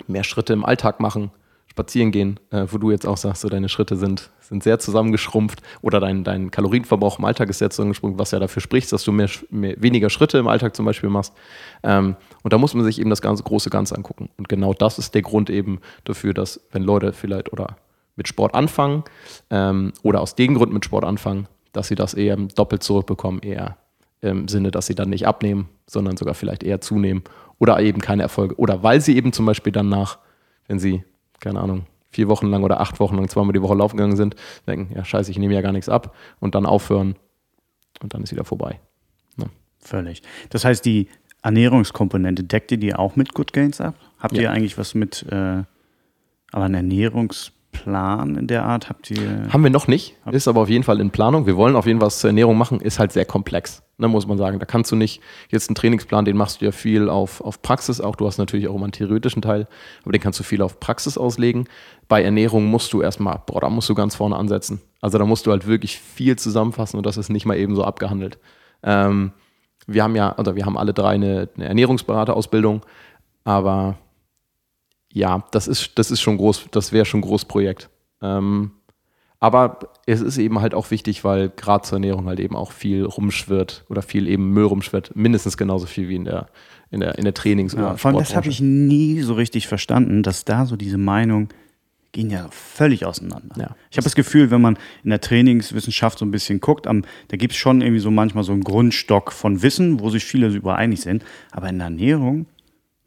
mehr 0.06 0.24
Schritte 0.24 0.52
im 0.52 0.64
Alltag 0.64 1.00
machen, 1.00 1.30
spazieren 1.72 2.10
gehen, 2.10 2.38
äh, 2.50 2.66
wo 2.68 2.76
du 2.76 2.90
jetzt 2.90 3.06
auch 3.06 3.16
sagst, 3.16 3.40
so 3.40 3.48
deine 3.48 3.70
Schritte 3.70 3.96
sind, 3.96 4.30
sind 4.40 4.62
sehr 4.62 4.78
zusammengeschrumpft 4.78 5.62
oder 5.80 6.00
dein, 6.00 6.22
dein 6.22 6.50
Kalorienverbrauch 6.50 7.18
im 7.18 7.24
Alltag 7.24 7.48
ist 7.48 7.60
sehr 7.60 7.70
zusammengeschrumpft, 7.70 8.18
was 8.18 8.30
ja 8.30 8.38
dafür 8.38 8.60
spricht, 8.60 8.92
dass 8.92 9.04
du 9.04 9.12
mehr, 9.12 9.30
mehr, 9.48 9.74
weniger 9.78 10.10
Schritte 10.10 10.36
im 10.36 10.48
Alltag 10.48 10.76
zum 10.76 10.84
Beispiel 10.84 11.08
machst. 11.08 11.32
Ähm, 11.82 12.16
und 12.42 12.52
da 12.52 12.58
muss 12.58 12.74
man 12.74 12.84
sich 12.84 13.00
eben 13.00 13.08
das 13.08 13.22
ganze 13.22 13.42
große 13.42 13.70
Ganze 13.70 13.96
angucken. 13.96 14.28
Und 14.36 14.50
genau 14.50 14.74
das 14.74 14.98
ist 14.98 15.14
der 15.14 15.22
Grund 15.22 15.48
eben 15.48 15.80
dafür, 16.04 16.34
dass 16.34 16.60
wenn 16.72 16.82
Leute 16.82 17.14
vielleicht 17.14 17.50
oder 17.54 17.76
mit 18.16 18.28
Sport 18.28 18.54
anfangen 18.54 19.04
ähm, 19.48 19.94
oder 20.02 20.20
aus 20.20 20.34
dem 20.34 20.54
Grund 20.54 20.74
mit 20.74 20.84
Sport 20.84 21.06
anfangen, 21.06 21.48
dass 21.72 21.88
sie 21.88 21.94
das 21.94 22.12
eher 22.12 22.36
doppelt 22.36 22.82
zurückbekommen, 22.82 23.40
eher 23.40 23.78
im 24.20 24.46
Sinne, 24.46 24.70
dass 24.70 24.86
sie 24.86 24.94
dann 24.94 25.08
nicht 25.08 25.26
abnehmen, 25.26 25.70
sondern 25.86 26.18
sogar 26.18 26.34
vielleicht 26.34 26.62
eher 26.62 26.82
zunehmen 26.82 27.24
oder 27.58 27.80
eben 27.80 28.02
keine 28.02 28.22
Erfolge. 28.22 28.56
Oder 28.56 28.82
weil 28.82 29.00
sie 29.00 29.16
eben 29.16 29.32
zum 29.32 29.46
Beispiel 29.46 29.72
danach, 29.72 30.18
wenn 30.68 30.78
sie 30.78 31.02
keine 31.42 31.60
Ahnung, 31.60 31.84
vier 32.10 32.28
Wochen 32.28 32.46
lang 32.46 32.62
oder 32.62 32.80
acht 32.80 32.98
Wochen 33.00 33.16
lang 33.16 33.28
zweimal 33.28 33.52
die 33.52 33.60
Woche 33.62 33.74
laufen 33.74 33.96
gegangen 33.98 34.16
sind, 34.16 34.34
denken, 34.66 34.94
ja 34.94 35.04
scheiße, 35.04 35.30
ich 35.30 35.38
nehme 35.38 35.52
ja 35.54 35.60
gar 35.60 35.72
nichts 35.72 35.88
ab 35.90 36.14
und 36.40 36.54
dann 36.54 36.64
aufhören 36.66 37.16
und 38.02 38.14
dann 38.14 38.22
ist 38.22 38.32
wieder 38.32 38.44
vorbei. 38.44 38.80
Ja. 39.38 39.46
Völlig. 39.78 40.22
Das 40.50 40.64
heißt, 40.64 40.84
die 40.84 41.08
Ernährungskomponente, 41.42 42.44
deckt 42.44 42.70
ihr 42.72 42.78
die 42.78 42.94
auch 42.94 43.16
mit 43.16 43.34
Good 43.34 43.52
Gains 43.52 43.80
ab? 43.80 43.94
Habt 44.18 44.34
Ja. 44.36 44.42
ihr 44.42 44.50
eigentlich 44.52 44.78
was 44.78 44.94
mit, 44.94 45.26
äh, 45.30 45.62
aber 46.52 46.64
einen 46.64 46.74
Ernährungsplan 46.74 48.36
in 48.36 48.46
der 48.46 48.64
Art? 48.64 48.88
Habt 48.88 49.10
ihr? 49.10 49.48
Haben 49.52 49.62
wir 49.64 49.70
noch 49.70 49.88
nicht, 49.88 50.14
ist 50.30 50.48
aber 50.48 50.60
auf 50.62 50.68
jeden 50.68 50.84
Fall 50.84 51.00
in 51.00 51.10
Planung. 51.10 51.46
Wir 51.46 51.56
wollen 51.56 51.74
auf 51.76 51.86
jeden 51.86 51.98
Fall 51.98 52.06
was 52.06 52.20
zur 52.20 52.30
Ernährung 52.30 52.56
machen, 52.56 52.80
ist 52.80 52.98
halt 52.98 53.12
sehr 53.12 53.24
komplex, 53.24 53.82
ne, 54.02 54.08
muss 54.08 54.26
man 54.26 54.36
sagen. 54.36 54.58
Da 54.58 54.66
kannst 54.66 54.92
du 54.92 54.96
nicht 54.96 55.22
jetzt 55.48 55.68
einen 55.68 55.74
Trainingsplan, 55.74 56.26
den 56.26 56.36
machst 56.36 56.60
du 56.60 56.66
ja 56.66 56.72
viel 56.72 57.08
auf, 57.08 57.40
auf 57.40 57.62
Praxis 57.62 58.00
auch. 58.00 58.16
Du 58.16 58.26
hast 58.26 58.38
natürlich 58.38 58.68
auch 58.68 58.74
immer 58.74 58.84
einen 58.84 58.92
theoretischen 58.92 59.40
Teil, 59.40 59.66
aber 60.02 60.12
den 60.12 60.20
kannst 60.20 60.38
du 60.38 60.44
viel 60.44 60.60
auf 60.60 60.80
Praxis 60.80 61.16
auslegen. 61.16 61.68
Bei 62.08 62.22
Ernährung 62.22 62.66
musst 62.66 62.92
du 62.92 63.00
erstmal, 63.00 63.40
boah, 63.46 63.60
da 63.62 63.70
musst 63.70 63.88
du 63.88 63.94
ganz 63.94 64.14
vorne 64.14 64.36
ansetzen. 64.36 64.82
Also 65.00 65.18
da 65.18 65.24
musst 65.24 65.46
du 65.46 65.50
halt 65.50 65.66
wirklich 65.66 65.98
viel 65.98 66.36
zusammenfassen 66.36 66.98
und 66.98 67.06
das 67.06 67.16
ist 67.16 67.30
nicht 67.30 67.46
mal 67.46 67.56
eben 67.56 67.74
so 67.74 67.84
abgehandelt. 67.84 68.38
Ähm, 68.82 69.32
wir 69.86 70.02
haben 70.02 70.14
ja, 70.14 70.38
oder 70.38 70.54
wir 70.54 70.66
haben 70.66 70.76
alle 70.76 70.92
drei 70.92 71.14
eine, 71.14 71.48
eine 71.56 71.66
Ernährungsberaterausbildung, 71.66 72.82
aber 73.44 73.98
ja, 75.12 75.44
das 75.50 75.68
ist, 75.68 75.98
das 75.98 76.10
ist 76.10 76.20
schon 76.20 76.36
groß, 76.36 76.66
das 76.70 76.92
wäre 76.92 77.04
schon 77.04 77.18
ein 77.18 77.24
Großprojekt. 77.24 77.90
Ähm, 78.22 78.72
aber 79.42 79.80
es 80.06 80.20
ist 80.20 80.38
eben 80.38 80.60
halt 80.60 80.72
auch 80.72 80.92
wichtig, 80.92 81.24
weil 81.24 81.48
gerade 81.50 81.82
zur 81.84 81.96
Ernährung 81.96 82.26
halt 82.26 82.38
eben 82.38 82.54
auch 82.54 82.70
viel 82.70 83.04
rumschwirrt 83.04 83.84
oder 83.88 84.00
viel 84.00 84.28
eben 84.28 84.50
Müll 84.52 84.66
rumschwirrt. 84.66 85.16
Mindestens 85.16 85.56
genauso 85.56 85.86
viel 85.86 86.08
wie 86.08 86.14
in 86.14 86.24
der, 86.24 86.46
in 86.92 87.00
der, 87.00 87.18
in 87.18 87.24
der 87.24 87.34
Trainings- 87.34 87.72
Ja, 87.74 87.88
oder 87.90 87.98
vor 87.98 88.10
allem 88.12 88.20
das 88.20 88.36
habe 88.36 88.48
ich 88.48 88.60
nie 88.60 89.20
so 89.22 89.34
richtig 89.34 89.66
verstanden, 89.66 90.22
dass 90.22 90.44
da 90.44 90.64
so 90.64 90.76
diese 90.76 90.96
Meinungen 90.96 91.48
gehen 92.12 92.30
ja 92.30 92.46
völlig 92.52 93.04
auseinander. 93.04 93.56
Ja. 93.58 93.74
Ich 93.90 93.96
habe 93.96 94.04
das 94.04 94.14
Gefühl, 94.14 94.52
wenn 94.52 94.60
man 94.60 94.78
in 95.02 95.10
der 95.10 95.20
Trainingswissenschaft 95.20 96.18
so 96.18 96.24
ein 96.24 96.30
bisschen 96.30 96.60
guckt, 96.60 96.86
am, 96.86 97.02
da 97.28 97.36
gibt 97.36 97.54
es 97.54 97.58
schon 97.58 97.80
irgendwie 97.80 98.00
so 98.00 98.12
manchmal 98.12 98.44
so 98.44 98.52
einen 98.52 98.62
Grundstock 98.62 99.32
von 99.32 99.60
Wissen, 99.62 99.98
wo 99.98 100.08
sich 100.10 100.24
viele 100.24 100.52
so 100.52 100.56
übereinig 100.56 101.00
sind. 101.00 101.24
Aber 101.50 101.68
in 101.68 101.78
der 101.78 101.86
Ernährung, 101.86 102.46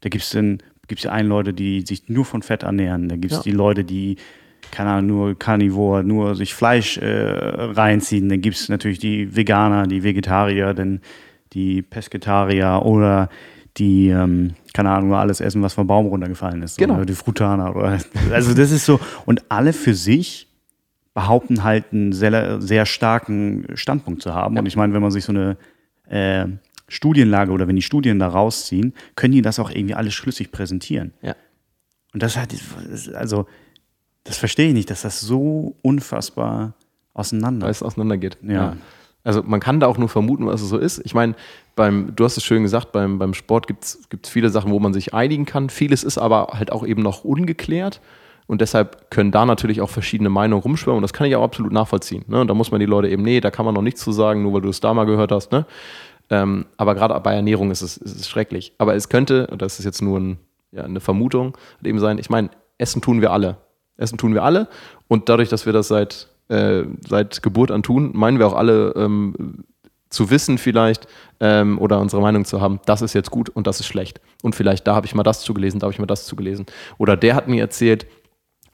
da 0.02 0.10
gibt 0.10 0.24
es 0.26 0.32
dann 0.32 0.58
gibt's 0.88 1.04
ja 1.06 1.12
einen 1.12 1.30
Leute, 1.30 1.54
die 1.54 1.82
sich 1.82 2.10
nur 2.10 2.26
von 2.26 2.42
Fett 2.42 2.64
ernähren. 2.64 3.08
Da 3.08 3.16
gibt 3.16 3.32
es 3.32 3.38
Ja. 3.40 3.44
die 3.44 3.52
Leute, 3.52 3.86
die 3.86 4.18
keine 4.72 4.92
Ahnung, 4.92 5.08
nur 5.08 5.40
Carnivore, 5.40 6.04
nur 6.04 6.36
sich 6.36 6.54
Fleisch 6.54 6.98
äh, 6.98 7.06
reinziehen. 7.08 8.30
Dann 8.30 8.42
gibt 8.42 8.58
es 8.58 8.70
natürlich 8.70 9.00
die 9.00 9.36
Veganer, 9.36 9.88
die 9.88 10.04
Vegetarier, 10.04 10.74
dann 10.74 11.02
die 11.54 11.82
Pesketarier 11.82 12.82
oder 12.84 13.30
die, 13.78 14.10
ähm, 14.10 14.54
keine 14.74 14.92
Ahnung, 14.92 15.10
nur 15.10 15.18
alles 15.18 15.42
essen, 15.42 15.62
was 15.62 15.74
vom 15.74 15.88
Baum 15.88 16.08
runtergefallen 16.08 16.62
ist. 16.62 16.78
Genau. 16.78 16.96
Oder 16.96 17.06
die 17.06 17.16
Frutaner. 17.16 17.76
Oder, 17.76 18.00
also 18.32 18.54
das 18.54 18.72
ist 18.72 18.86
so. 18.86 19.00
Und 19.26 19.44
alle 19.50 19.74
für 19.74 19.94
sich 19.94 20.48
behaupten 21.14 21.64
halt 21.64 21.86
einen 21.92 22.12
sehr, 22.12 22.62
sehr 22.62 22.86
starken 22.86 23.66
Standpunkt 23.76 24.22
zu 24.22 24.34
haben. 24.34 24.58
Und 24.58 24.66
ich 24.66 24.76
meine, 24.76 24.94
wenn 24.94 25.02
man 25.02 25.12
sich 25.12 25.24
so 25.24 25.32
eine 25.32 25.58
äh, 26.08 26.46
Studienlage 26.88 27.52
oder 27.52 27.68
wenn 27.68 27.76
die 27.76 27.82
Studien 27.82 28.20
da 28.20 28.28
rausziehen, 28.28 28.94
können 29.16 29.34
die 29.34 29.42
das 29.42 29.60
auch 29.60 29.72
irgendwie 29.72 29.96
alles 29.96 30.14
schlüssig 30.14 30.52
präsentieren. 30.52 31.14
Ja. 31.22 31.36
Und 32.14 32.22
das 32.24 32.38
hat, 32.38 32.54
also, 33.14 33.48
das 34.26 34.38
verstehe 34.38 34.68
ich 34.68 34.74
nicht, 34.74 34.90
dass 34.90 35.04
das 35.04 35.22
so 35.22 35.76
unfassbar 35.82 36.74
auseinander 37.14 37.66
weil 37.66 37.72
es 37.72 37.82
auseinandergeht. 37.82 38.38
Ja. 38.44 38.76
Also 39.24 39.42
man 39.42 39.60
kann 39.60 39.80
da 39.80 39.88
auch 39.88 39.98
nur 39.98 40.10
vermuten, 40.10 40.46
was 40.46 40.62
es 40.62 40.70
so 40.70 40.78
ist. 40.78 41.02
Ich 41.04 41.16
meine, 41.16 41.34
beim, 41.76 42.16
du 42.16 42.26
hast 42.26 42.38
es 42.38 42.44
schön 42.44 42.62
gesagt, 42.62 42.92
beim, 42.92 43.18
beim 43.18 43.34
Sport 43.34 43.68
gibt 43.68 43.84
es 43.86 44.30
viele 44.30 44.50
Sachen, 44.50 44.72
wo 44.72 44.80
man 44.80 44.94
sich 44.94 45.14
einigen 45.14 45.46
kann. 45.46 45.70
Vieles 45.70 46.04
ist 46.04 46.18
aber 46.18 46.50
halt 46.54 46.72
auch 46.72 46.86
eben 46.86 47.02
noch 47.02 47.24
ungeklärt. 47.24 48.02
Und 48.48 48.62
deshalb 48.62 49.10
können 49.10 49.32
da 49.32 49.46
natürlich 49.46 49.82
auch 49.82 49.90
verschiedene 49.90 50.30
Meinungen 50.30 50.62
rumschwimmen. 50.62 50.98
Und 50.98 51.02
das 51.02 51.14
kann 51.14 51.26
ich 51.28 51.36
auch 51.36 51.44
absolut 51.44 51.72
nachvollziehen. 51.72 52.24
Ne? 52.28 52.42
Und 52.42 52.48
da 52.48 52.54
muss 52.54 52.70
man 52.70 52.80
die 52.80 52.86
Leute 52.86 53.10
eben, 53.10 53.24
nee, 53.24 53.42
da 53.42 53.50
kann 53.50 53.66
man 53.66 53.74
noch 53.74 53.82
nichts 53.82 54.02
zu 54.02 54.12
sagen, 54.12 54.44
nur 54.44 54.54
weil 54.54 54.62
du 54.62 54.70
es 54.70 54.80
da 54.80 54.94
mal 54.94 55.06
gehört 55.06 55.32
hast. 55.32 55.52
Ne? 55.52 55.66
Ähm, 56.30 56.66
aber 56.78 56.94
gerade 56.94 57.20
bei 57.20 57.34
Ernährung 57.34 57.72
ist 57.72 57.82
es, 57.82 57.98
ist 57.98 58.20
es 58.20 58.30
schrecklich. 58.30 58.74
Aber 58.78 58.94
es 58.96 59.10
könnte, 59.10 59.48
und 59.48 59.64
das 59.64 59.80
ist 59.80 59.86
jetzt 59.86 60.04
nur 60.04 60.20
ein, 60.20 60.38
ja, 60.72 60.84
eine 60.84 61.00
Vermutung, 61.00 61.58
eben 61.84 62.00
sein, 62.00 62.20
ich 62.20 62.30
meine, 62.30 62.50
Essen 62.78 63.02
tun 63.02 63.22
wir 63.22 63.32
alle. 63.32 63.58
Essen 63.98 64.18
tun 64.18 64.34
wir 64.34 64.44
alle. 64.44 64.68
Und 65.08 65.30
dadurch, 65.30 65.50
dass 65.50 65.66
wir 65.66 65.74
das 65.74 65.88
seit, 65.88 66.28
äh, 66.50 66.84
seit 67.08 67.42
Geburt 67.42 67.72
an 67.72 67.84
tun, 67.84 68.12
meinen 68.14 68.40
wir 68.40 68.48
auch 68.48 68.56
alle 68.56 68.94
ähm, 68.96 69.64
zu 70.10 70.30
wissen 70.30 70.58
vielleicht 70.58 71.08
ähm, 71.40 71.80
oder 71.80 72.00
unsere 72.00 72.22
Meinung 72.22 72.46
zu 72.46 72.62
haben, 72.62 72.80
das 72.86 73.02
ist 73.02 73.14
jetzt 73.14 73.32
gut 73.32 73.50
und 73.50 73.68
das 73.68 73.80
ist 73.80 73.88
schlecht. 73.88 74.22
Und 74.42 74.56
vielleicht 74.56 74.88
da 74.88 74.96
habe 74.96 75.06
ich 75.06 75.16
mal 75.16 75.24
das 75.24 75.42
zugelesen, 75.42 75.80
da 75.80 75.86
habe 75.86 75.94
ich 75.94 76.00
mal 76.00 76.06
das 76.06 76.26
zugelesen. 76.26 76.66
Oder 76.98 77.18
der 77.18 77.36
hat 77.36 77.48
mir 77.48 77.62
erzählt, 77.62 78.08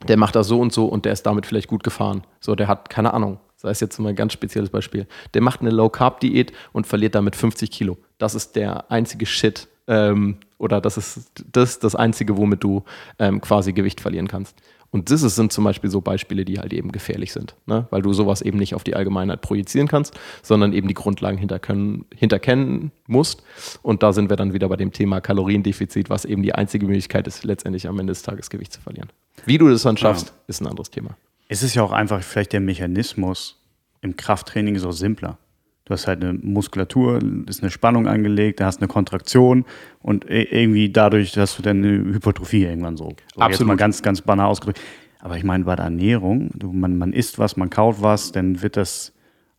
der 0.08 0.18
macht 0.18 0.36
das 0.36 0.48
so 0.48 0.60
und 0.60 0.74
so 0.74 0.86
und 0.86 1.06
der 1.06 1.14
ist 1.14 1.24
damit 1.24 1.46
vielleicht 1.46 1.68
gut 1.68 1.84
gefahren. 1.84 2.24
So, 2.40 2.56
der 2.56 2.68
hat 2.68 2.90
keine 2.90 3.14
Ahnung. 3.14 3.40
Sei 3.56 3.70
es 3.70 3.80
jetzt 3.80 4.00
mal 4.00 4.10
ein 4.10 4.16
ganz 4.16 4.34
spezielles 4.34 4.72
Beispiel. 4.72 5.06
Der 5.36 5.42
macht 5.42 5.62
eine 5.62 5.70
Low-Carb-Diät 5.70 6.52
und 6.74 6.88
verliert 6.88 7.14
damit 7.14 7.36
50 7.36 7.70
Kilo. 7.70 7.98
Das 8.18 8.34
ist 8.34 8.56
der 8.56 8.90
einzige 8.90 9.28
Shit 9.28 9.68
ähm, 9.88 10.38
oder 10.58 10.82
das 10.82 10.98
ist 10.98 11.32
das, 11.52 11.78
das 11.78 11.96
Einzige, 11.96 12.38
womit 12.38 12.64
du 12.64 12.84
ähm, 13.20 13.40
quasi 13.40 13.74
Gewicht 13.74 14.02
verlieren 14.02 14.28
kannst. 14.28 14.58
Und 14.92 15.10
das 15.10 15.24
ist- 15.24 15.36
sind 15.36 15.54
zum 15.54 15.64
Beispiel 15.64 15.90
so 15.90 16.02
Beispiele, 16.02 16.44
die 16.44 16.60
halt 16.60 16.74
eben 16.74 16.92
gefährlich 16.92 17.32
sind, 17.32 17.56
ne? 17.66 17.88
weil 17.92 18.02
du 18.02 18.12
sowas 18.12 18.42
eben 18.42 18.58
nicht 18.58 18.76
auf 18.76 18.84
die 18.84 18.94
Allgemeinheit 18.96 19.42
projizieren 19.42 19.88
kannst, 19.88 20.20
sondern 20.44 20.74
eben 20.74 20.88
die 20.90 20.94
Grundlagen 20.94 21.38
hinterkennen, 21.38 22.04
hinterkennen 22.14 22.92
musst. 23.08 23.42
Und 23.82 24.04
da 24.04 24.12
sind 24.12 24.30
wir 24.30 24.36
dann 24.36 24.54
wieder 24.54 24.68
bei 24.68 24.76
dem 24.76 24.92
Thema 24.92 25.22
Kaloriendefizit, 25.22 26.10
was 26.10 26.26
eben 26.26 26.44
die 26.44 26.54
einzige 26.54 26.86
Möglichkeit 26.86 27.26
ist, 27.28 27.44
letztendlich 27.46 27.88
am 27.88 27.98
Ende 28.00 28.12
des 28.12 28.22
Tages 28.24 28.50
Gewicht 28.50 28.74
zu 28.74 28.82
verlieren. 28.82 29.10
Wie 29.46 29.58
du 29.58 29.70
das 29.70 29.84
dann 29.84 29.96
schaffst, 29.98 30.28
Ja. 30.28 30.34
ist 30.48 30.62
ein 30.62 30.68
anderes 30.68 30.90
Thema. 30.92 31.16
Es 31.48 31.64
ist 31.64 31.74
ja 31.76 31.84
auch 31.84 31.92
einfach 31.94 32.22
vielleicht 32.22 32.52
der 32.54 32.60
Mechanismus 32.62 33.58
im 34.02 34.16
Krafttraining 34.18 34.82
auch 34.84 34.92
simpler. 34.92 35.38
Du 35.92 35.96
hast 35.96 36.08
halt 36.08 36.24
eine 36.24 36.32
Muskulatur, 36.42 37.20
ist 37.50 37.62
eine 37.62 37.70
Spannung 37.70 38.08
angelegt, 38.08 38.62
da 38.62 38.66
hast 38.68 38.80
eine 38.80 38.88
Kontraktion 38.88 39.66
und 40.02 40.24
i- 40.30 40.48
irgendwie 40.50 40.90
dadurch 40.90 41.38
hast 41.38 41.60
du 41.60 41.64
dann 41.64 41.84
eine 41.84 42.14
Hypertrophie 42.14 42.64
irgendwann 42.64 42.96
so. 42.96 43.10
so 43.10 43.10
Jetzt 43.10 43.38
Absolut. 43.38 43.68
mal 43.68 43.76
ganz, 43.76 44.02
ganz 44.02 44.22
banal 44.22 44.46
ausgedrückt. 44.48 44.80
Aber 45.20 45.36
ich 45.36 45.44
meine, 45.44 45.66
bei 45.66 45.76
der 45.76 45.84
Ernährung, 45.86 46.50
du, 46.54 46.72
man, 46.72 46.98
man 46.98 47.12
isst 47.12 47.40
was, 47.40 47.58
man 47.58 47.70
kaut 47.70 47.98
was, 48.02 48.32
dann 48.32 48.62
wird 48.62 48.78
das 48.78 49.12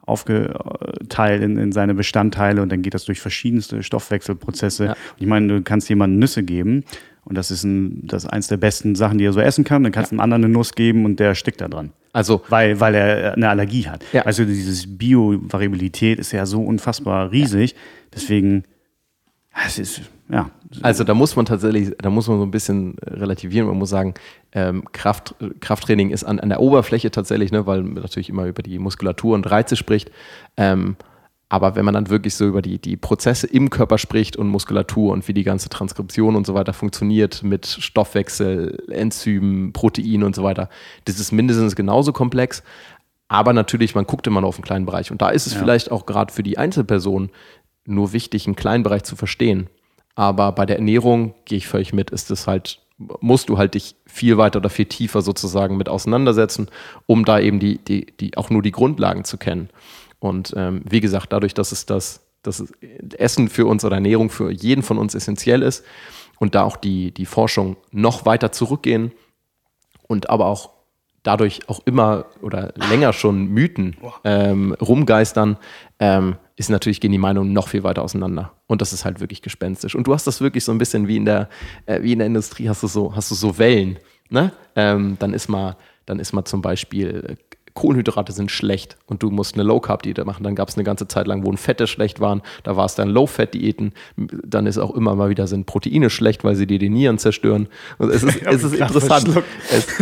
aufgeteilt 0.06 1.42
in, 1.42 1.58
in 1.58 1.72
seine 1.72 1.94
Bestandteile 1.94 2.62
und 2.62 2.72
dann 2.72 2.82
geht 2.82 2.94
das 2.94 3.04
durch 3.04 3.20
verschiedenste 3.20 3.82
Stoffwechselprozesse. 3.82 4.86
Ja. 4.86 4.96
Ich 5.18 5.26
meine, 5.26 5.48
du 5.48 5.62
kannst 5.62 5.88
jemandem 5.88 6.18
Nüsse 6.18 6.42
geben 6.42 6.84
und 7.24 7.38
das 7.38 7.50
ist, 7.50 7.62
ein, 7.64 8.06
das 8.06 8.24
ist 8.24 8.30
eins 8.30 8.48
der 8.48 8.56
besten 8.56 8.94
Sachen, 8.94 9.18
die 9.18 9.24
er 9.24 9.32
so 9.32 9.40
essen 9.40 9.64
kann. 9.64 9.82
Dann 9.84 9.92
kannst 9.92 10.10
du 10.10 10.14
einem 10.14 10.20
anderen 10.20 10.44
eine 10.44 10.52
Nuss 10.52 10.72
geben 10.72 11.04
und 11.04 11.20
der 11.20 11.34
stickt 11.34 11.60
da 11.60 11.68
dran. 11.68 11.92
Also 12.12 12.42
Weil, 12.48 12.80
weil 12.80 12.94
er 12.94 13.34
eine 13.34 13.48
Allergie 13.48 13.88
hat. 13.88 14.04
Ja. 14.12 14.22
Also 14.22 14.44
dieses 14.44 14.98
Bio-Variabilität 14.98 16.18
ist 16.18 16.32
ja 16.32 16.44
so 16.46 16.62
unfassbar 16.62 17.30
riesig. 17.30 17.74
Deswegen, 18.12 18.64
es 19.66 19.78
ist, 19.78 20.02
ja. 20.28 20.50
Also 20.80 21.04
da 21.04 21.14
muss 21.14 21.36
man 21.36 21.46
tatsächlich, 21.46 21.92
da 21.98 22.10
muss 22.10 22.26
man 22.26 22.38
so 22.38 22.44
ein 22.44 22.50
bisschen 22.50 22.96
relativieren. 23.04 23.68
Man 23.68 23.78
muss 23.78 23.90
sagen, 23.90 24.14
ähm, 24.52 24.84
Kraft, 24.92 25.34
Krafttraining 25.60 26.10
ist 26.10 26.24
an, 26.24 26.40
an 26.40 26.48
der 26.48 26.60
Oberfläche 26.60 27.10
tatsächlich, 27.10 27.52
ne, 27.52 27.66
weil 27.66 27.82
man 27.82 28.02
natürlich 28.02 28.30
immer 28.30 28.46
über 28.46 28.62
die 28.62 28.78
Muskulatur 28.78 29.34
und 29.34 29.50
Reize 29.50 29.76
spricht. 29.76 30.10
Ähm, 30.56 30.96
aber 31.52 31.76
wenn 31.76 31.84
man 31.84 31.92
dann 31.92 32.08
wirklich 32.08 32.34
so 32.34 32.46
über 32.46 32.62
die, 32.62 32.78
die 32.78 32.96
Prozesse 32.96 33.46
im 33.46 33.68
Körper 33.68 33.98
spricht 33.98 34.36
und 34.38 34.48
Muskulatur 34.48 35.12
und 35.12 35.28
wie 35.28 35.34
die 35.34 35.42
ganze 35.42 35.68
Transkription 35.68 36.34
und 36.34 36.46
so 36.46 36.54
weiter 36.54 36.72
funktioniert 36.72 37.42
mit 37.42 37.66
Stoffwechsel, 37.66 38.82
Enzymen, 38.88 39.74
Proteinen 39.74 40.22
und 40.22 40.34
so 40.34 40.44
weiter, 40.44 40.70
das 41.04 41.20
ist 41.20 41.30
mindestens 41.30 41.76
genauso 41.76 42.14
komplex. 42.14 42.62
Aber 43.28 43.52
natürlich, 43.52 43.94
man 43.94 44.06
guckt 44.06 44.26
immer 44.26 44.40
nur 44.40 44.48
auf 44.48 44.56
einen 44.56 44.64
kleinen 44.64 44.86
Bereich. 44.86 45.10
Und 45.10 45.20
da 45.20 45.28
ist 45.28 45.46
es 45.46 45.52
Ja. 45.52 45.58
vielleicht 45.58 45.90
auch 45.90 46.06
gerade 46.06 46.32
für 46.32 46.42
die 46.42 46.56
Einzelperson 46.56 47.28
nur 47.84 48.14
wichtig, 48.14 48.46
einen 48.46 48.56
kleinen 48.56 48.82
Bereich 48.82 49.02
zu 49.02 49.14
verstehen. 49.14 49.66
Aber 50.14 50.52
bei 50.52 50.64
der 50.64 50.76
Ernährung 50.76 51.34
gehe 51.44 51.58
ich 51.58 51.68
völlig 51.68 51.92
mit, 51.92 52.10
ist 52.12 52.30
es 52.30 52.46
halt, 52.46 52.78
musst 53.20 53.50
du 53.50 53.58
halt 53.58 53.74
dich 53.74 53.94
viel 54.06 54.38
weiter 54.38 54.58
oder 54.58 54.70
viel 54.70 54.86
tiefer 54.86 55.20
sozusagen 55.20 55.76
mit 55.76 55.90
auseinandersetzen, 55.90 56.68
um 57.04 57.26
da 57.26 57.38
eben 57.38 57.60
die, 57.60 57.76
die, 57.76 58.06
die 58.06 58.38
auch 58.38 58.48
nur 58.48 58.62
die 58.62 58.72
Grundlagen 58.72 59.24
zu 59.24 59.36
kennen. 59.36 59.68
Und 60.22 60.54
ähm, 60.56 60.82
wie 60.88 61.00
gesagt, 61.00 61.32
dadurch, 61.32 61.52
dass 61.52 61.72
es 61.72 61.84
das, 61.84 62.20
dass 62.42 62.60
es 62.60 62.72
Essen 63.18 63.48
für 63.48 63.66
uns 63.66 63.84
oder 63.84 63.96
Ernährung 63.96 64.30
für 64.30 64.52
jeden 64.52 64.84
von 64.84 64.96
uns 64.96 65.16
essentiell 65.16 65.62
ist 65.62 65.84
und 66.38 66.54
da 66.54 66.62
auch 66.62 66.76
die, 66.76 67.10
die 67.12 67.26
Forschung 67.26 67.76
noch 67.90 68.24
weiter 68.24 68.52
zurückgehen 68.52 69.10
und 70.06 70.30
aber 70.30 70.46
auch 70.46 70.70
dadurch 71.24 71.68
auch 71.68 71.80
immer 71.86 72.26
oder 72.40 72.72
länger 72.76 73.12
schon 73.12 73.46
Mythen 73.46 73.96
ähm, 74.22 74.76
rumgeistern, 74.80 75.56
ähm, 75.98 76.36
ist 76.54 76.70
natürlich 76.70 77.00
gehen 77.00 77.10
die 77.10 77.18
Meinungen 77.18 77.52
noch 77.52 77.66
viel 77.66 77.82
weiter 77.82 78.02
auseinander. 78.02 78.52
Und 78.68 78.80
das 78.80 78.92
ist 78.92 79.04
halt 79.04 79.18
wirklich 79.18 79.42
gespenstisch. 79.42 79.96
Und 79.96 80.06
du 80.06 80.14
hast 80.14 80.28
das 80.28 80.40
wirklich 80.40 80.62
so 80.62 80.70
ein 80.70 80.78
bisschen 80.78 81.08
wie 81.08 81.16
in 81.16 81.24
der, 81.24 81.48
äh, 81.86 82.00
wie 82.02 82.12
in 82.12 82.20
der 82.20 82.28
Industrie, 82.28 82.68
hast 82.68 82.84
du 82.84 82.86
so, 82.86 83.16
hast 83.16 83.32
du 83.32 83.34
so 83.34 83.58
Wellen. 83.58 83.98
Ne? 84.30 84.52
Ähm, 84.76 85.16
dann 85.18 85.34
ist 85.34 85.48
mal, 85.48 85.76
dann 86.06 86.20
ist 86.20 86.32
mal 86.32 86.44
zum 86.44 86.62
Beispiel 86.62 87.36
Kohlenhydrate 87.74 88.32
sind 88.32 88.50
schlecht 88.50 88.96
und 89.06 89.22
du 89.22 89.30
musst 89.30 89.54
eine 89.54 89.62
Low-Carb-Diät 89.62 90.24
machen. 90.24 90.42
Dann 90.44 90.54
gab 90.54 90.68
es 90.68 90.74
eine 90.76 90.84
ganze 90.84 91.08
Zeit 91.08 91.26
lang, 91.26 91.44
wo 91.44 91.52
Fette 91.52 91.86
schlecht 91.86 92.20
waren. 92.20 92.42
Da 92.64 92.76
war 92.76 92.84
es 92.86 92.94
dann 92.94 93.08
Low-Fat-Diäten. 93.08 93.92
Dann 94.16 94.66
ist 94.66 94.78
auch 94.78 94.94
immer 94.94 95.14
mal 95.14 95.28
wieder 95.30 95.46
sind 95.46 95.66
Proteine 95.66 96.10
schlecht, 96.10 96.44
weil 96.44 96.54
sie 96.56 96.66
dir 96.66 96.78
die 96.78 96.90
Nieren 96.90 97.18
zerstören. 97.18 97.68
Und 97.98 98.10
es 98.10 98.22
ist, 98.22 98.42
es 98.46 98.62
ist 98.64 98.74
interessant. 98.74 99.28
Es, 99.70 99.86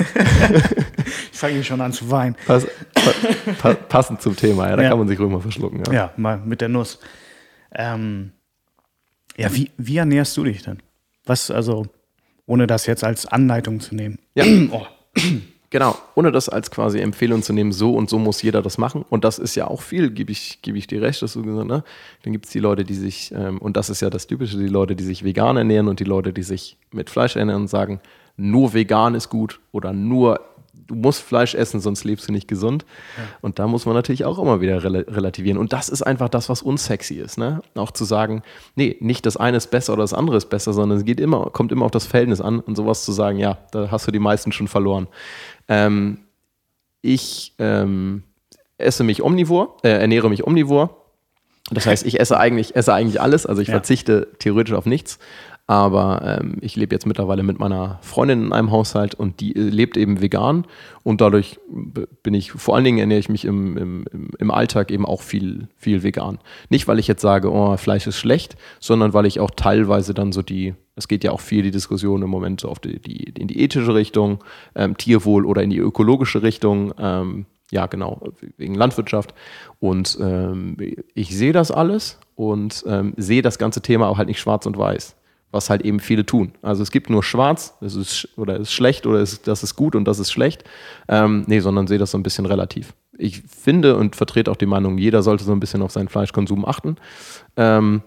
Ich 1.32 1.38
fange 1.38 1.64
schon 1.64 1.80
an 1.80 1.92
zu 1.92 2.10
weinen. 2.10 2.36
pass, 2.46 2.66
pa, 2.94 3.10
pa, 3.60 3.74
passend 3.74 4.20
zum 4.20 4.36
Thema, 4.36 4.68
ja, 4.68 4.76
da 4.76 4.82
Ja. 4.82 4.88
kann 4.90 4.98
man 4.98 5.08
sich 5.08 5.18
ruhig 5.18 5.30
mal 5.30 5.40
verschlucken. 5.40 5.82
Ja. 5.86 5.92
Ja, 5.92 6.12
mal 6.16 6.38
mit 6.44 6.60
der 6.60 6.68
Nuss. 6.68 6.98
Ähm, 7.74 8.32
Ja, 9.36 9.52
wie, 9.54 9.70
wie 9.78 9.96
ernährst 9.96 10.36
du 10.36 10.44
dich 10.44 10.62
denn? 10.62 10.78
Was, 11.24 11.50
also, 11.50 11.86
ohne 12.46 12.66
das 12.66 12.86
jetzt 12.86 13.04
als 13.04 13.26
Anleitung 13.26 13.80
zu 13.80 13.94
nehmen. 13.94 14.18
Ja. 14.34 14.44
oh. 14.70 14.86
Genau, 15.72 15.96
ohne 16.16 16.32
das 16.32 16.48
als 16.48 16.72
quasi 16.72 16.98
Empfehlung 16.98 17.42
zu 17.42 17.52
nehmen, 17.52 17.70
so 17.70 17.94
und 17.94 18.10
so 18.10 18.18
muss 18.18 18.42
jeder 18.42 18.60
das 18.60 18.76
machen. 18.76 19.04
Und 19.08 19.22
das 19.24 19.38
ist 19.38 19.54
ja 19.54 19.68
auch 19.68 19.82
viel, 19.82 20.10
gebe 20.10 20.32
ich, 20.32 20.62
gebe 20.62 20.76
ich 20.76 20.88
dir 20.88 21.00
recht, 21.00 21.22
dass 21.22 21.34
du 21.34 21.44
gesagt 21.44 21.68
ne? 21.68 21.84
Dann 22.24 22.32
gibt 22.32 22.46
es 22.46 22.50
die 22.50 22.58
Leute, 22.58 22.84
die 22.84 22.94
sich, 22.94 23.32
ähm, 23.32 23.58
und 23.58 23.76
das 23.76 23.88
ist 23.88 24.00
ja 24.00 24.10
das 24.10 24.26
Typische, 24.26 24.58
die 24.58 24.66
Leute, 24.66 24.96
die 24.96 25.04
sich 25.04 25.22
vegan 25.22 25.56
ernähren 25.56 25.86
und 25.86 26.00
die 26.00 26.04
Leute, 26.04 26.32
die 26.32 26.42
sich 26.42 26.76
mit 26.90 27.08
Fleisch 27.08 27.36
ernähren 27.36 27.62
und 27.62 27.68
sagen, 27.68 28.00
nur 28.36 28.74
vegan 28.74 29.14
ist 29.14 29.28
gut 29.28 29.60
oder 29.70 29.92
nur 29.92 30.40
du 30.90 30.96
musst 30.96 31.22
Fleisch 31.22 31.54
essen, 31.54 31.80
sonst 31.80 32.04
lebst 32.04 32.28
du 32.28 32.32
nicht 32.32 32.48
gesund. 32.48 32.84
Ja. 33.16 33.22
Und 33.40 33.58
da 33.58 33.66
muss 33.66 33.86
man 33.86 33.94
natürlich 33.94 34.24
auch 34.24 34.38
immer 34.38 34.60
wieder 34.60 34.82
rel 34.82 34.96
relativieren. 34.96 35.56
Und 35.56 35.72
das 35.72 35.88
ist 35.88 36.02
einfach 36.02 36.28
das, 36.28 36.48
was 36.48 36.62
unsexy 36.62 37.14
ist. 37.14 37.38
Ne? 37.38 37.62
Auch 37.76 37.92
zu 37.92 38.04
sagen, 38.04 38.42
nee, 38.74 38.96
nicht 39.00 39.24
das 39.24 39.36
eine 39.36 39.56
ist 39.56 39.70
besser 39.70 39.92
oder 39.92 40.02
das 40.02 40.14
andere 40.14 40.36
ist 40.36 40.46
besser, 40.46 40.72
sondern 40.72 40.98
es 40.98 41.04
geht 41.04 41.20
immer, 41.20 41.50
kommt 41.50 41.70
immer 41.70 41.84
auf 41.84 41.92
das 41.92 42.06
Verhältnis 42.06 42.40
an 42.40 42.58
und 42.60 42.76
sowas 42.76 43.04
zu 43.04 43.12
sagen, 43.12 43.38
ja, 43.38 43.58
da 43.70 43.90
hast 43.90 44.06
du 44.06 44.10
die 44.10 44.18
meisten 44.18 44.50
schon 44.50 44.68
verloren. 44.68 45.06
Ähm, 45.70 46.18
ich 47.00 47.54
ähm, 47.58 48.24
esse 48.76 49.04
mich 49.04 49.22
omnivor, 49.22 49.78
äh, 49.82 49.88
ernähre 49.88 50.28
mich 50.28 50.44
omnivor. 50.46 50.96
Das 51.70 51.86
heißt, 51.86 52.04
ich 52.04 52.18
esse 52.18 52.36
eigentlich, 52.36 52.74
esse 52.74 52.92
eigentlich 52.92 53.20
alles, 53.20 53.46
also 53.46 53.62
ich 53.62 53.68
ja. 53.68 53.74
verzichte 53.74 54.28
theoretisch 54.38 54.74
auf 54.74 54.86
nichts. 54.86 55.18
Aber 55.70 56.40
ähm, 56.40 56.56
ich 56.62 56.74
lebe 56.74 56.92
jetzt 56.92 57.06
mittlerweile 57.06 57.44
mit 57.44 57.60
meiner 57.60 58.00
Freundin 58.02 58.46
in 58.46 58.52
einem 58.52 58.72
Haushalt 58.72 59.14
und 59.14 59.38
die 59.38 59.54
äh, 59.54 59.60
lebt 59.60 59.96
eben 59.96 60.20
vegan. 60.20 60.66
Und 61.04 61.20
dadurch 61.20 61.60
bin 61.68 62.34
ich, 62.34 62.50
vor 62.50 62.74
allen 62.74 62.82
Dingen 62.82 62.98
ernähre 62.98 63.20
ich 63.20 63.28
mich 63.28 63.44
im, 63.44 63.76
im, 63.76 64.04
im 64.36 64.50
Alltag 64.50 64.90
eben 64.90 65.06
auch 65.06 65.22
viel, 65.22 65.68
viel 65.76 66.02
vegan. 66.02 66.40
Nicht, 66.70 66.88
weil 66.88 66.98
ich 66.98 67.06
jetzt 67.06 67.22
sage, 67.22 67.52
oh, 67.52 67.76
Fleisch 67.76 68.08
ist 68.08 68.18
schlecht, 68.18 68.56
sondern 68.80 69.14
weil 69.14 69.26
ich 69.26 69.38
auch 69.38 69.52
teilweise 69.52 70.12
dann 70.12 70.32
so 70.32 70.42
die, 70.42 70.74
es 70.96 71.06
geht 71.06 71.22
ja 71.22 71.30
auch 71.30 71.38
viel 71.38 71.62
die 71.62 71.70
Diskussion 71.70 72.20
im 72.22 72.30
Moment 72.30 72.62
so 72.62 72.68
auf 72.68 72.80
die, 72.80 72.98
die, 72.98 73.22
in 73.38 73.46
die 73.46 73.62
ethische 73.62 73.94
Richtung, 73.94 74.42
ähm, 74.74 74.96
Tierwohl 74.96 75.46
oder 75.46 75.62
in 75.62 75.70
die 75.70 75.78
ökologische 75.78 76.42
Richtung. 76.42 76.94
Ähm, 76.98 77.46
ja, 77.70 77.86
genau, 77.86 78.20
wegen 78.56 78.74
Landwirtschaft. 78.74 79.34
Und 79.78 80.18
ähm, 80.20 80.76
ich 81.14 81.36
sehe 81.36 81.52
das 81.52 81.70
alles 81.70 82.18
und 82.34 82.82
ähm, 82.88 83.14
sehe 83.16 83.42
das 83.42 83.56
ganze 83.56 83.82
Thema 83.82 84.08
auch 84.08 84.18
halt 84.18 84.26
nicht 84.26 84.40
schwarz 84.40 84.66
und 84.66 84.76
weiß 84.76 85.14
was 85.50 85.70
halt 85.70 85.82
eben 85.82 86.00
viele 86.00 86.24
tun. 86.24 86.52
Also 86.62 86.82
es 86.82 86.90
gibt 86.90 87.10
nur 87.10 87.22
schwarz, 87.22 87.76
das 87.80 87.96
ist 87.96 88.28
oder 88.36 88.56
ist 88.56 88.72
schlecht 88.72 89.06
oder 89.06 89.20
ist, 89.20 89.48
das 89.48 89.62
ist 89.62 89.74
gut 89.74 89.94
und 89.94 90.04
das 90.04 90.18
ist 90.18 90.30
schlecht. 90.30 90.64
Ähm, 91.08 91.44
nee, 91.46 91.60
sondern 91.60 91.86
sehe 91.86 91.98
das 91.98 92.12
so 92.12 92.18
ein 92.18 92.22
bisschen 92.22 92.46
relativ. 92.46 92.94
Ich 93.18 93.42
finde 93.42 93.96
und 93.96 94.16
vertrete 94.16 94.50
auch 94.50 94.56
die 94.56 94.66
Meinung, 94.66 94.98
jeder 94.98 95.22
sollte 95.22 95.44
so 95.44 95.52
ein 95.52 95.60
bisschen 95.60 95.82
auf 95.82 95.90
seinen 95.90 96.08
Fleischkonsum 96.08 96.64
achten. 96.64 96.96
Ähm, 97.56 98.02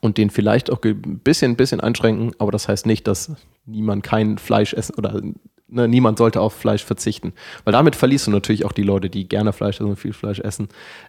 und 0.00 0.18
den 0.18 0.30
vielleicht 0.30 0.70
auch 0.70 0.82
ein 0.82 1.20
bisschen, 1.20 1.56
bisschen 1.56 1.80
einschränken, 1.80 2.32
aber 2.38 2.50
das 2.50 2.66
heißt 2.66 2.86
nicht, 2.86 3.06
dass 3.06 3.32
niemand 3.66 4.02
kein 4.02 4.38
Fleisch 4.38 4.74
essen 4.74 4.94
oder 4.96 5.20
ne, 5.68 5.86
niemand 5.86 6.18
sollte 6.18 6.40
auf 6.40 6.54
Fleisch 6.54 6.84
verzichten. 6.84 7.34
Weil 7.64 7.72
damit 7.72 7.94
verlierst 7.94 8.26
du 8.26 8.30
natürlich 8.30 8.64
auch 8.64 8.72
die 8.72 8.82
Leute, 8.82 9.10
die 9.10 9.28
gerne 9.28 9.52
Fleisch 9.52 9.76
essen 9.76 9.90
und 9.90 9.96
viel 9.96 10.12
Fleisch 10.12 10.40
essen. 10.40 10.68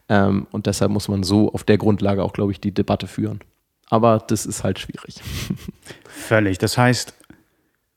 Ähm, 0.09 0.47
und 0.51 0.67
deshalb 0.67 0.91
muss 0.91 1.07
man 1.07 1.23
so 1.23 1.51
auf 1.53 1.63
der 1.63 1.77
Grundlage 1.77 2.23
auch, 2.23 2.33
glaube 2.33 2.51
ich, 2.51 2.59
die 2.59 2.73
Debatte 2.73 3.07
führen 3.07 3.39
aber 3.89 4.23
das 4.27 4.45
ist 4.45 4.63
halt 4.63 4.79
schwierig. 4.79 5.15
Völlig. 6.07 6.57
Das 6.57 6.77
heißt, 6.77 7.13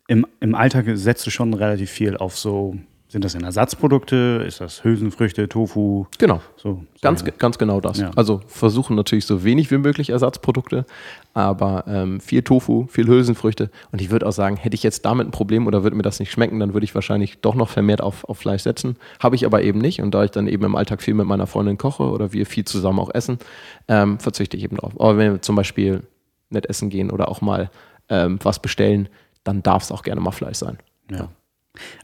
im, 0.09 0.26
im 0.41 0.55
Alltag 0.55 0.87
setzt 0.95 1.26
du 1.26 1.30
schon 1.30 1.55
relativ 1.55 1.91
viel 1.91 2.16
auf 2.16 2.39
so, 2.39 2.76
sind 3.09 3.24
das 3.24 3.34
denn 3.34 3.44
Ersatzprodukte? 3.44 4.44
Ist 4.46 4.61
das 4.61 4.82
Hülsenfrüchte, 4.82 5.48
Tofu? 5.48 6.07
Genau. 6.18 6.40
So, 6.57 6.82
ganz, 7.02 7.20
so. 7.20 7.26
ganz 7.38 7.57
genau 7.57 7.80
das. 7.80 7.98
Ja. 7.98 8.11
Also 8.16 8.40
versuchen 8.48 8.96
natürlich 8.96 9.26
so 9.26 9.44
wenig 9.44 9.70
wie 9.70 9.78
möglich 9.78 10.11
Ersatzprodukte, 10.11 10.86
aber 11.32 11.84
ähm, 11.86 12.20
viel 12.20 12.42
Tofu, 12.42 12.86
viel 12.88 13.07
Hülsenfrüchte. 13.07 13.70
Und 13.92 14.00
ich 14.00 14.11
würde 14.11 14.26
auch 14.26 14.32
sagen, 14.32 14.57
hätte 14.57 14.74
ich 14.74 14.82
jetzt 14.82 15.04
damit 15.04 15.28
ein 15.28 15.30
Problem 15.30 15.68
oder 15.68 15.84
würde 15.84 15.96
mir 15.96 16.02
das 16.02 16.18
nicht 16.18 16.32
schmecken, 16.32 16.59
dann 16.59 16.74
würde 16.74 16.84
ich 16.84 16.96
wahrscheinlich 16.96 17.40
doch 17.40 17.54
noch 17.54 17.68
vermehrt 17.68 18.00
auf, 18.00 18.24
auf 18.24 18.38
Fleisch 18.38 18.62
setzen. 18.62 18.96
Habe 19.20 19.36
ich 19.36 19.46
aber 19.46 19.62
eben 19.62 19.78
nicht. 19.78 20.02
Und 20.02 20.12
da 20.12 20.24
ich 20.24 20.32
dann 20.32 20.48
eben 20.48 20.64
im 20.64 20.74
Alltag 20.74 21.00
viel 21.00 21.14
mit 21.14 21.26
meiner 21.26 21.46
Freundin 21.46 21.78
koche 21.78 22.02
oder 22.02 22.32
wir 22.32 22.44
viel 22.44 22.64
zusammen 22.64 22.98
auch 22.98 23.14
essen, 23.14 23.38
ähm, 23.86 24.18
verzichte 24.18 24.57
ich 24.57 24.64
eben 24.64 24.78
drauf. 24.78 24.92
Aber 24.98 25.16
wenn 25.16 25.32
wir 25.34 25.42
zum 25.42 25.54
Beispiel 25.54 26.02
nicht 26.50 26.66
essen 26.66 26.90
gehen 26.90 27.12
oder 27.12 27.28
auch 27.28 27.40
mal 27.40 27.70
ähm, 28.09 28.40
was 28.42 28.61
bestellen, 28.61 29.09
dann 29.44 29.62
darf 29.62 29.84
es 29.84 29.92
auch 29.92 30.02
gerne 30.02 30.20
mal 30.20 30.32
Fleisch 30.32 30.59
sein. 30.59 30.78
Ja. 31.09 31.28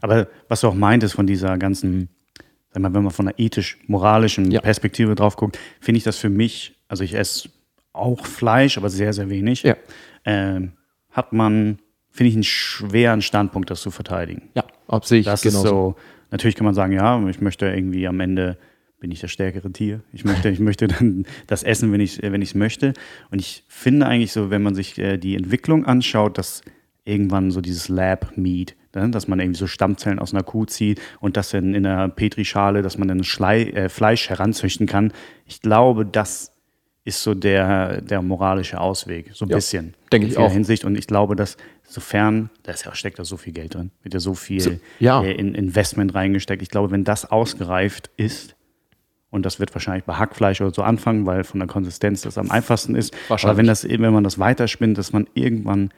Aber 0.01 0.27
was 0.47 0.61
du 0.61 0.67
auch 0.67 0.75
meintest 0.75 1.15
von 1.15 1.27
dieser 1.27 1.57
ganzen, 1.57 2.09
sag 2.71 2.81
mal, 2.81 2.93
wenn 2.93 3.03
man 3.03 3.11
von 3.11 3.27
einer 3.27 3.39
ethisch-moralischen 3.39 4.51
ja. 4.51 4.61
Perspektive 4.61 5.15
drauf 5.15 5.35
guckt, 5.35 5.57
finde 5.79 5.97
ich 5.97 6.03
das 6.03 6.17
für 6.17 6.29
mich, 6.29 6.75
also 6.87 7.03
ich 7.03 7.13
esse 7.15 7.49
auch 7.93 8.25
Fleisch, 8.25 8.77
aber 8.77 8.89
sehr, 8.89 9.13
sehr 9.13 9.29
wenig, 9.29 9.63
ja. 9.63 9.75
ähm, 10.25 10.73
hat 11.11 11.31
man, 11.31 11.79
finde 12.09 12.29
ich, 12.29 12.35
einen 12.35 12.43
schweren 12.43 13.21
Standpunkt, 13.21 13.69
das 13.69 13.81
zu 13.81 13.91
verteidigen. 13.91 14.49
Ja, 14.55 14.65
ob 14.87 15.05
sich 15.05 15.25
das 15.25 15.41
genauso. 15.41 15.63
ist 15.63 15.69
so. 15.69 15.95
Natürlich 16.31 16.55
kann 16.55 16.65
man 16.65 16.73
sagen, 16.73 16.93
ja, 16.93 17.23
ich 17.29 17.39
möchte 17.41 17.67
irgendwie 17.67 18.07
am 18.07 18.19
Ende 18.19 18.57
bin 19.03 19.11
ich 19.11 19.19
das 19.19 19.31
stärkere 19.31 19.69
Tier. 19.69 19.99
Ich 20.13 20.23
möchte, 20.23 20.49
ich 20.49 20.59
möchte 20.59 20.87
dann 20.87 21.25
das 21.47 21.61
essen, 21.63 21.91
wenn 21.91 21.99
ich 21.99 22.21
wenn 22.21 22.41
es 22.41 22.55
möchte. 22.55 22.93
Und 23.31 23.39
ich 23.39 23.65
finde 23.67 24.05
eigentlich 24.07 24.31
so, 24.31 24.49
wenn 24.49 24.63
man 24.63 24.75
sich 24.75 24.97
äh, 24.97 25.17
die 25.17 25.35
Entwicklung 25.35 25.85
anschaut, 25.85 26.37
dass 26.37 26.61
irgendwann 27.03 27.51
so 27.51 27.59
dieses 27.59 27.89
Lab 27.89 28.37
Meat, 28.37 28.77
dass 28.93 29.27
man 29.27 29.39
irgendwie 29.39 29.59
so 29.59 29.67
Stammzellen 29.67 30.19
aus 30.19 30.33
einer 30.33 30.43
Kuh 30.43 30.65
zieht 30.65 31.01
und 31.19 31.35
das 31.35 31.49
dann 31.49 31.73
in 31.73 31.85
einer 31.85 32.09
Petrischale, 32.09 32.81
dass 32.81 32.97
man 32.97 33.07
dann 33.07 33.23
Schlei, 33.23 33.63
äh, 33.63 33.89
Fleisch 33.89 34.29
heranzüchten 34.29 34.87
kann. 34.87 35.11
Ich 35.45 35.61
glaube, 35.61 36.05
das 36.05 36.51
ist 37.05 37.21
so 37.21 37.33
der, 37.33 38.01
der 38.01 38.21
moralische 38.21 38.79
Ausweg, 38.79 39.31
so 39.33 39.45
ein 39.45 39.49
ja, 39.49 39.57
bisschen. 39.57 39.93
Denke 40.11 40.27
ich 40.27 40.37
auch. 40.37 40.51
Hinsicht. 40.51 40.85
Und 40.85 40.97
ich 40.97 41.07
glaube, 41.07 41.35
dass 41.35 41.57
sofern, 41.83 42.49
da 42.63 42.71
ist 42.71 42.85
ja, 42.85 42.95
steckt 42.95 43.19
da 43.19 43.25
so 43.25 43.35
viel 43.35 43.51
Geld 43.51 43.73
drin, 43.73 43.91
wird 44.03 44.13
ja 44.13 44.19
so 44.19 44.35
viel 44.35 44.61
so, 44.61 44.71
ja. 44.99 45.21
Äh, 45.21 45.33
in 45.33 45.53
Investment 45.53 46.13
reingesteckt. 46.13 46.61
Ich 46.61 46.69
glaube, 46.69 46.91
wenn 46.91 47.03
das 47.03 47.29
ausgereift 47.29 48.09
ist, 48.15 48.55
und 49.31 49.47
das 49.47 49.59
wird 49.59 49.73
wahrscheinlich 49.73 50.03
bei 50.03 50.13
Hackfleisch 50.13 50.61
oder 50.61 50.71
so 50.71 50.83
anfangen, 50.83 51.25
weil 51.25 51.43
von 51.43 51.59
der 51.59 51.67
Konsistenz 51.67 52.21
das 52.21 52.37
am 52.37 52.51
einfachsten 52.51 52.93
ist. 52.93 53.15
Aber 53.29 53.57
wenn 53.57 53.65
das 53.65 53.83
wenn 53.83 54.13
man 54.13 54.23
das 54.23 54.37
weiterspinnt, 54.37 54.95
dass 54.99 55.11
man 55.11 55.27
irgendwann 55.33 55.89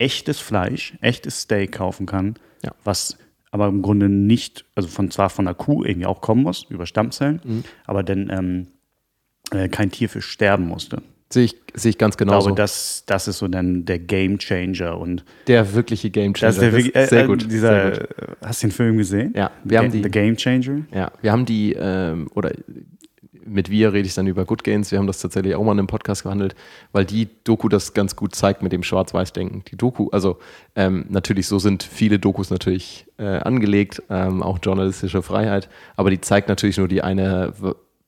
echtes 0.00 0.40
Fleisch, 0.40 0.94
echtes 1.00 1.42
Steak 1.42 1.72
kaufen 1.72 2.06
kann, 2.06 2.34
ja. 2.64 2.72
was 2.84 3.16
aber 3.52 3.66
im 3.66 3.82
Grunde 3.82 4.08
nicht, 4.08 4.64
also 4.74 4.88
von 4.88 5.10
zwar 5.10 5.28
von 5.30 5.44
der 5.44 5.54
Kuh 5.54 5.84
irgendwie 5.84 6.06
auch 6.06 6.20
kommen 6.20 6.42
muss, 6.42 6.66
über 6.70 6.86
Stammzellen, 6.86 7.40
mhm. 7.44 7.64
aber 7.84 8.02
dann 8.02 8.30
ähm, 8.30 8.66
äh, 9.50 9.68
kein 9.68 9.90
Tier 9.90 10.08
für 10.08 10.22
sterben 10.22 10.66
musste. 10.66 11.02
Sehe 11.32 11.44
ich, 11.44 11.56
sehe 11.74 11.90
ich 11.90 11.98
ganz 11.98 12.16
genau. 12.16 12.38
Ich 12.38 12.44
glaube, 12.44 12.56
das, 12.56 13.04
das 13.06 13.28
ist 13.28 13.38
so 13.38 13.46
dann 13.46 13.84
der 13.84 14.00
Game 14.00 14.38
Changer 14.38 14.98
und 14.98 15.24
der 15.46 15.74
wirkliche 15.74 16.10
Game 16.10 16.34
Changer. 16.34 16.54
Das 16.54 16.74
ist 16.74 16.94
der, 16.94 17.02
äh, 17.04 17.06
sehr 17.06 17.26
gut. 17.28 17.50
Dieser, 17.50 17.94
sehr 17.94 18.00
gut. 18.00 18.36
Hast 18.42 18.62
du 18.62 18.66
den 18.66 18.72
Film 18.72 18.96
gesehen? 18.96 19.32
Ja, 19.36 19.52
wir 19.62 19.78
haben 19.78 19.92
die. 19.92 20.02
The 20.02 20.10
Game 20.10 20.36
Changer. 20.36 20.82
Ja, 20.92 21.12
wir 21.22 21.30
haben 21.30 21.46
die 21.46 21.72
ähm, 21.78 22.28
oder 22.34 22.50
mit 23.44 23.70
wir 23.70 23.92
rede 23.92 24.06
ich 24.06 24.14
dann 24.14 24.26
über 24.26 24.44
Good 24.44 24.64
Gains. 24.64 24.90
Wir 24.90 24.98
haben 24.98 25.06
das 25.06 25.20
tatsächlich 25.20 25.54
auch 25.54 25.64
mal 25.64 25.72
in 25.72 25.78
einem 25.78 25.86
Podcast 25.86 26.22
gehandelt, 26.22 26.54
weil 26.92 27.04
die 27.04 27.28
Doku 27.44 27.68
das 27.68 27.94
ganz 27.94 28.16
gut 28.16 28.34
zeigt 28.34 28.62
mit 28.62 28.72
dem 28.72 28.82
Schwarz-Weiß-Denken. 28.82 29.64
Die 29.68 29.76
Doku, 29.76 30.08
also 30.10 30.38
ähm, 30.76 31.06
natürlich, 31.08 31.46
so 31.46 31.58
sind 31.58 31.82
viele 31.82 32.18
Dokus 32.18 32.50
natürlich 32.50 33.06
äh, 33.18 33.24
angelegt, 33.24 34.02
ähm, 34.10 34.42
auch 34.42 34.58
journalistische 34.62 35.22
Freiheit, 35.22 35.68
aber 35.96 36.10
die 36.10 36.20
zeigt 36.20 36.48
natürlich 36.48 36.78
nur 36.78 36.88
die 36.88 37.02
eine 37.02 37.52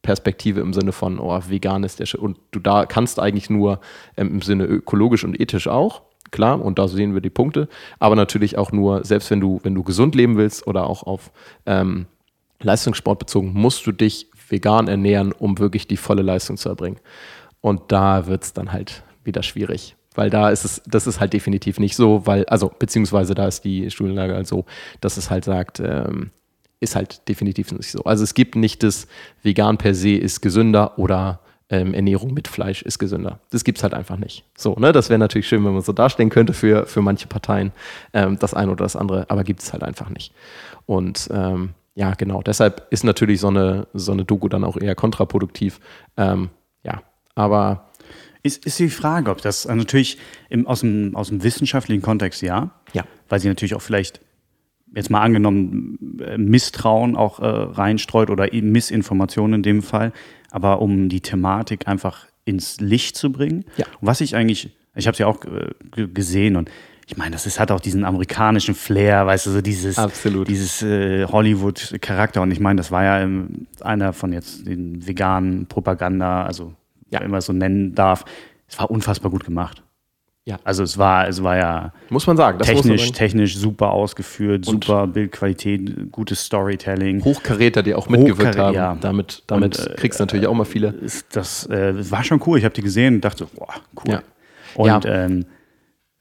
Perspektive 0.03 0.61
im 0.61 0.73
Sinne 0.73 0.93
von, 0.93 1.19
oh, 1.19 1.41
vegan 1.49 1.85
ist 1.85 2.01
der 2.01 2.07
Sch 2.07 2.17
und 2.17 2.37
du 2.51 2.59
da 2.59 2.87
kannst 2.87 3.21
eigentlich 3.21 3.49
nur 3.49 3.81
ähm, 4.17 4.29
im 4.35 4.43
Sinne 4.43 4.65
ökologisch 4.65 5.25
und 5.25 5.41
ethisch 5.41 5.69
auch, 5.69 6.03
klar, 6.33 6.61
und 6.61 6.79
da 6.79 6.89
sehen 6.89 7.15
wir 7.15 7.21
die 7.21 7.31
Punkte, 7.31 7.69
aber 8.01 8.17
natürlich 8.17 8.59
auch 8.59 8.73
nur, 8.73 9.05
selbst 9.05 9.31
wenn 9.31 9.41
du, 9.41 9.61
wenn 9.63 9.75
du 9.75 9.85
gesund 9.85 10.15
leben 10.17 10.37
willst 10.37 10.67
oder 10.67 10.89
auch 10.89 11.05
auf 11.05 11.31
ähm, 11.67 12.07
Leistungssport 12.61 13.19
bezogen, 13.19 13.53
musst 13.53 13.87
du 13.87 13.93
dich 13.93 14.29
vegan 14.53 14.87
ernähren, 14.87 15.33
um 15.33 15.59
wirklich 15.59 15.89
die 15.89 15.97
volle 15.97 16.23
Leistung 16.23 16.57
zu 16.57 16.69
erbringen. 16.69 17.01
Und 17.61 17.91
da 17.91 18.27
wird 18.27 18.45
es 18.45 18.53
dann 18.53 18.71
halt 18.71 19.03
wieder 19.25 19.43
schwierig. 19.43 19.97
Weil 20.15 20.31
da 20.31 20.51
ist 20.51 20.65
es, 20.65 20.83
das 20.87 21.07
ist 21.07 21.21
halt 21.21 21.33
definitiv 21.33 21.81
nicht 21.81 21.97
so, 21.97 22.27
weil, 22.27 22.45
also, 22.45 22.71
beziehungsweise 22.79 23.35
da 23.35 23.47
ist 23.47 23.65
die 23.65 23.91
Studienlage 23.91 24.35
halt 24.35 24.47
so, 24.47 24.67
dass 25.01 25.17
es 25.17 25.31
halt 25.31 25.45
sagt, 25.45 25.81
ähm, 25.81 26.31
ist 26.81 26.97
halt 26.97 27.27
definitiv 27.29 27.73
nicht 27.73 27.91
so. 27.91 28.03
Also 28.03 28.25
es 28.25 28.35
gibt 28.35 28.57
nicht 28.57 28.83
das 28.83 29.07
vegan 29.43 29.79
per 29.79 29.95
se 29.95 30.17
ist 30.17 30.43
gesünder 30.43 30.99
oder 30.99 31.41
ähm, 31.71 31.95
Ernährung 31.95 32.35
mit 32.35 32.49
Fleisch 32.49 32.83
ist 32.83 32.99
gesünder. 32.99 33.39
Das 33.51 33.65
gibt 33.65 33.79
es 33.79 33.85
halt 33.85 33.95
einfach 33.95 34.19
nicht. 34.19 34.45
So, 34.59 34.75
ne? 34.75 34.93
Das 34.93 35.09
wäre 35.09 35.19
natürlich 35.19 35.49
schön, 35.49 35.65
wenn 35.65 35.73
man 35.73 35.83
so 35.83 35.93
darstellen 35.93 36.29
könnte 36.29 36.53
für, 36.53 36.87
für 36.87 37.01
manche 37.01 37.29
Parteien, 37.29 37.73
ähm, 38.13 38.37
das 38.39 38.53
eine 38.53 38.73
oder 38.73 38.85
das 38.85 38.97
andere, 38.97 39.31
aber 39.31 39.45
gibt 39.45 39.63
es 39.63 39.73
halt 39.73 39.85
einfach 39.85 40.11
nicht. 40.11 40.35
Und 40.85 41.29
ähm, 41.33 41.71
ja, 41.95 42.15
genau. 42.15 42.43
Deshalb 42.43 42.87
ist 42.91 43.05
natürlich 43.05 43.41
so 43.41 43.49
eine, 43.49 43.87
so 43.93 44.13
eine 44.13 44.25
Doku 44.25 44.49
dann 44.49 44.65
auch 44.65 44.77
eher 44.77 44.95
kontraproduktiv. 44.95 45.81
Ähm, 46.17 46.51
ja, 46.83 47.03
aber. 47.35 47.89
Ist, 48.43 48.67
ist 48.67 48.79
die 48.79 48.89
Frage, 48.89 49.31
ob 49.31 49.41
das 49.41 49.67
also 49.67 49.79
natürlich 49.79 50.19
im, 50.49 50.67
aus, 50.67 50.81
dem, 50.81 51.15
aus 51.15 51.29
dem 51.29 51.45
wissenschaftlichen 51.45 52.03
Kontext 52.03 52.43
ja. 52.43 52.71
Ja. 52.93 53.05
Weil 53.29 53.39
sie 53.39 53.49
natürlich 53.49 53.75
auch 53.75 53.83
vielleicht, 53.83 54.21
jetzt 54.95 55.11
mal 55.11 55.21
angenommen, 55.21 56.19
äh, 56.21 56.39
Misstrauen 56.39 57.15
auch 57.15 57.39
äh, 57.39 57.47
reinstreut 57.47 58.31
oder 58.31 58.49
Missinformationen 58.53 59.57
in 59.57 59.63
dem 59.63 59.83
Fall. 59.83 60.13
Aber 60.51 60.81
um 60.81 61.09
die 61.09 61.21
Thematik 61.21 61.87
einfach 61.87 62.27
ins 62.45 62.81
Licht 62.81 63.17
zu 63.17 63.31
bringen. 63.31 63.65
Ja. 63.77 63.87
Und 64.01 64.09
was 64.09 64.21
ich 64.21 64.35
eigentlich, 64.35 64.77
ich 64.97 65.07
habe 65.07 65.13
es 65.13 65.19
ja 65.19 65.27
auch 65.27 65.45
äh, 65.45 66.07
gesehen 66.09 66.57
und 66.57 66.71
ich 67.07 67.17
meine, 67.17 67.33
das 67.33 67.47
ist, 67.47 67.59
hat 67.61 67.71
auch 67.71 67.81
diesen 67.81 68.05
amerikanischen 68.05 68.75
Flair, 68.75 69.27
weißt 69.27 69.47
du, 69.47 69.51
so 69.51 69.61
dieses, 69.61 69.99
Absolut. 69.99 70.49
dieses 70.49 70.83
äh, 70.83 71.27
Hollywood-Charakter. 71.27 72.43
Und 72.43 72.51
ich 72.51 72.61
meine, 72.61 72.77
das 72.79 72.91
war 72.91 73.05
ja 73.05 73.21
ähm, 73.21 73.67
einer 73.81 74.13
von 74.13 74.33
jetzt 74.33 74.67
den 74.67 75.07
veganen 75.07 75.67
Propaganda, 75.67 76.45
also 76.45 76.73
Ja. 77.11 77.21
wenn 77.21 77.31
man 77.31 77.39
es 77.39 77.47
so 77.47 77.53
nennen 77.53 77.95
darf. 77.95 78.25
Es 78.69 78.79
war 78.79 78.91
unfassbar 78.91 79.31
gut 79.31 79.45
gemacht. 79.45 79.83
Ja. 80.45 80.57
Also 80.65 80.83
es 80.83 80.99
war, 80.99 81.29
es 81.29 81.41
war 81.43 81.57
ja 81.57 81.93
Muss 82.09 82.27
man 82.27 82.37
sagen. 82.37 82.59
Das 82.59 82.67
technisch, 82.67 83.03
sagen. 83.03 83.13
technisch 83.15 83.57
super 83.57 83.91
ausgeführt, 83.93 84.67
Und- 84.67 84.85
super 84.85 85.07
Bildqualität, 85.07 86.11
gutes 86.11 86.45
Storytelling. 86.47 87.23
Hochkaräter, 87.25 87.83
die 87.85 87.95
auch 87.95 88.09
mitgewirkt 88.09 88.57
Hochkarä- 88.57 88.59
haben. 88.65 88.75
ja. 88.75 88.97
Damit, 89.01 89.43
damit 89.47 89.79
Und, 89.79 89.87
äh, 89.87 89.95
kriegst 89.95 90.19
du 90.19 90.25
natürlich 90.25 90.47
auch 90.49 90.55
mal 90.55 90.65
viele. 90.65 90.89
Ist 90.89 91.37
das 91.37 91.67
äh, 91.67 92.11
war 92.11 92.25
schon 92.25 92.41
cool. 92.47 92.59
Ich 92.59 92.65
habe 92.65 92.75
die 92.75 92.83
gesehen 92.83 93.17
und 93.17 93.21
dachte, 93.25 93.47
boah, 93.55 93.75
cool. 94.05 94.13
Ja. 94.15 94.23
Und 94.75 95.05
Ja. 95.05 95.25
ähm, 95.27 95.45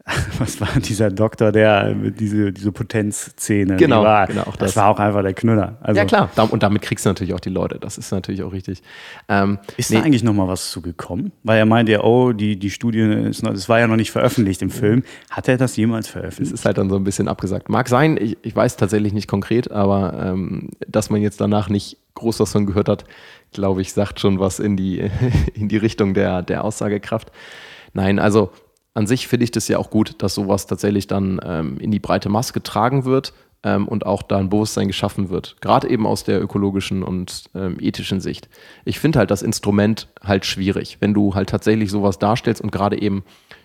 was 0.39 0.59
war 0.59 0.67
dieser 0.79 1.11
Doktor, 1.11 1.51
der 1.51 1.93
mit 1.93 2.19
diese, 2.19 2.51
diese 2.51 2.71
Potenzszene? 2.71 3.75
die 3.77 3.83
Genau, 3.83 4.03
war, 4.03 4.27
genau, 4.27 4.45
das. 4.45 4.57
das. 4.57 4.75
war 4.75 4.87
auch 4.87 4.99
einfach 4.99 5.21
der 5.21 5.33
Knüller. 5.33 5.77
Also, 5.81 5.99
ja, 5.99 6.05
klar. 6.05 6.29
Und 6.49 6.63
damit 6.63 6.81
kriegst 6.81 7.05
du 7.05 7.09
natürlich 7.09 7.33
auch 7.33 7.39
die 7.39 7.49
Leute. 7.49 7.77
Das 7.79 7.97
ist 7.97 8.11
natürlich 8.11 8.41
auch 8.41 8.51
richtig. 8.51 8.81
Ähm, 9.29 9.59
Ist 9.77 9.91
nee, 9.91 9.97
da 9.97 10.03
eigentlich 10.03 10.23
noch 10.23 10.33
mal 10.33 10.47
was 10.47 10.71
zu 10.71 10.81
gekommen? 10.81 11.31
Weil 11.43 11.59
er 11.59 11.65
meinte 11.65 11.91
ja, 11.91 12.01
oh, 12.03 12.31
die, 12.33 12.57
die 12.57 12.71
Studie 12.71 12.99
ist 13.01 13.43
noch, 13.43 13.51
das 13.51 13.69
war 13.69 13.79
ja 13.79 13.87
noch 13.87 13.95
nicht 13.95 14.11
veröffentlicht 14.11 14.61
im 14.61 14.71
Film. 14.71 15.03
Hat 15.29 15.47
er 15.47 15.57
das 15.57 15.75
jemals 15.75 16.07
Es 16.07 16.11
veröffentlicht? 16.11 16.53
ist 16.53 16.65
halt 16.65 16.77
dann 16.77 16.89
so 16.89 16.95
ein 16.95 17.03
bisschen 17.03 17.27
abgesagt. 17.27 17.69
Mag 17.69 17.87
sein, 17.87 18.17
ich, 18.19 18.37
ich 18.41 18.55
weiß 18.55 18.77
tatsächlich 18.77 19.13
nicht 19.13 19.27
konkret, 19.27 19.71
aber 19.71 20.13
ähm, 20.23 20.69
dass 20.87 21.09
man 21.09 21.21
jetzt 21.21 21.39
danach 21.39 21.69
nicht 21.69 21.97
groß 22.15 22.39
was 22.39 22.51
von 22.51 22.65
gehört 22.65 22.89
hat, 22.89 23.03
glaube 23.53 23.81
ich, 23.81 23.93
sagt 23.93 24.19
schon 24.19 24.39
was 24.39 24.59
in 24.59 24.77
die, 24.77 25.09
in 25.53 25.67
die 25.67 25.77
Richtung 25.77 26.13
der, 26.13 26.41
der 26.41 26.63
Aussagekraft. 26.63 27.31
Nein, 27.93 28.19
also 28.19 28.51
an 28.93 29.07
sich 29.07 29.27
finde 29.27 29.45
ich 29.45 29.51
das 29.51 29.67
ja 29.67 29.77
auch 29.77 29.89
gut, 29.89 30.15
dass 30.21 30.35
sowas 30.35 30.67
tatsächlich 30.67 31.07
dann 31.07 31.39
ähm, 31.43 31.77
in 31.79 31.91
die 31.91 31.99
breite 31.99 32.29
Masse 32.29 32.53
getragen 32.53 33.05
wird 33.05 33.33
ähm, 33.63 33.87
und 33.87 34.05
auch 34.05 34.21
da 34.21 34.37
ein 34.37 34.49
Bewusstsein 34.49 34.87
geschaffen 34.87 35.29
wird. 35.29 35.55
Gerade 35.61 35.89
eben 35.89 36.05
aus 36.05 36.23
der 36.23 36.41
ökologischen 36.41 37.03
und 37.03 37.45
ähm, 37.55 37.77
ethischen 37.79 38.19
Sicht. 38.19 38.49
Ich 38.85 38.99
finde 38.99 39.19
halt 39.19 39.31
das 39.31 39.43
Instrument 39.43 40.09
halt 40.21 40.45
schwierig, 40.45 40.97
wenn 40.99 41.13
du 41.13 41.35
halt 41.35 41.49
tatsächlich 41.49 41.89
sowas 41.91 42.19
darstellst 42.19 42.61
und 42.61 42.71
gerade 42.71 43.01
eben 43.01 43.23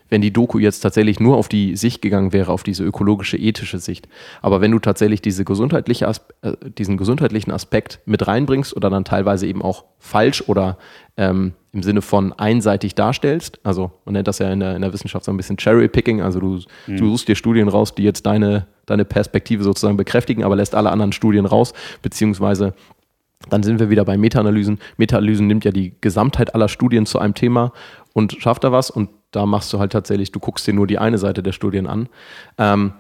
wenn 0.09 0.21
die 0.21 0.33
Doku 0.33 0.59
jetzt 0.59 0.81
tatsächlich 0.81 1.21
nur 1.21 1.37
auf 1.37 1.49
die 1.49 1.77
Sicht 1.77 2.03
gegangen 2.03 2.33
wäre, 2.33 2.53
auf 2.53 2.63
diese 2.63 2.85
ökologische, 2.85 3.37
ethische 3.37 3.79
Sicht. 3.79 4.09
Aber 4.43 4.61
wenn 4.61 4.71
du 4.71 4.79
tatsächlich 4.79 5.21
diese 5.21 5.45
gesundheitliche 5.45 6.11
äh, 6.43 6.53
diesen 6.79 6.97
gesundheitlichen 6.97 7.51
Aspekt 7.51 8.01
mit 8.07 8.27
reinbringst 8.27 8.77
oder 8.77 8.91
dann 8.91 9.05
teilweise 9.05 9.47
eben 9.47 9.63
auch 9.63 9.85
falsch 9.99 10.45
oder 10.47 10.79
ähm, 11.17 11.53
im 11.73 11.83
Sinne 11.83 12.03
von 12.03 12.33
einseitig 12.33 12.95
darstellst, 12.95 13.61
also 13.65 13.91
man 14.05 14.15
nennt 14.15 14.29
das 14.29 14.39
ja 14.39 14.51
in 14.51 14.61
der, 14.61 14.77
in 14.77 14.83
der 14.83 14.93
Wissenschaft 14.93 15.25
so 15.25 15.33
ein 15.33 15.37
bisschen 15.37 15.57
Cherry-Picking, 15.57 16.23
also 16.23 16.41
du, 16.41 16.61
du 16.87 17.11
suchst 17.11 17.29
dir 17.29 17.37
Studien 17.37 17.69
raus, 17.69 17.95
die 17.95 18.03
jetzt 18.03 18.25
deine, 18.27 18.67
deine 18.87 19.05
Perspektive 19.05 19.63
sozusagen 19.63 19.97
bekräftigen, 19.97 20.45
aber 20.45 20.57
lässt 20.57 20.75
alle 20.75 20.91
anderen 20.91 21.13
Studien 21.13 21.47
raus, 21.47 21.73
beziehungsweise 22.03 22.75
dann 23.51 23.63
sind 23.63 23.79
wir 23.79 23.91
wieder 23.91 24.05
bei 24.05 24.17
Meta-Analysen. 24.17 24.79
Meta-Analysen 24.97 25.47
nimmt 25.47 25.65
ja 25.65 25.71
die 25.71 25.95
Gesamtheit 26.01 26.55
aller 26.55 26.69
Studien 26.69 27.07
zu 27.07 27.19
einem 27.19 27.35
Thema 27.35 27.73
und 28.13 28.33
schafft 28.41 28.65
da 28.65 28.73
was. 28.73 28.91
Und 28.91 29.11
da 29.37 29.47
machst 29.47 29.73
du 29.73 29.79
halt 29.79 29.93
tatsächlich, 29.93 30.33
du 30.33 30.41
guckst 30.41 30.67
dir 30.67 30.73
nur 30.73 30.87
die 30.87 30.99
eine 30.99 31.19
Seite 31.19 31.43
der 31.43 31.53
Studien 31.53 31.87
an. 31.87 32.09
Ähm, 32.59 32.95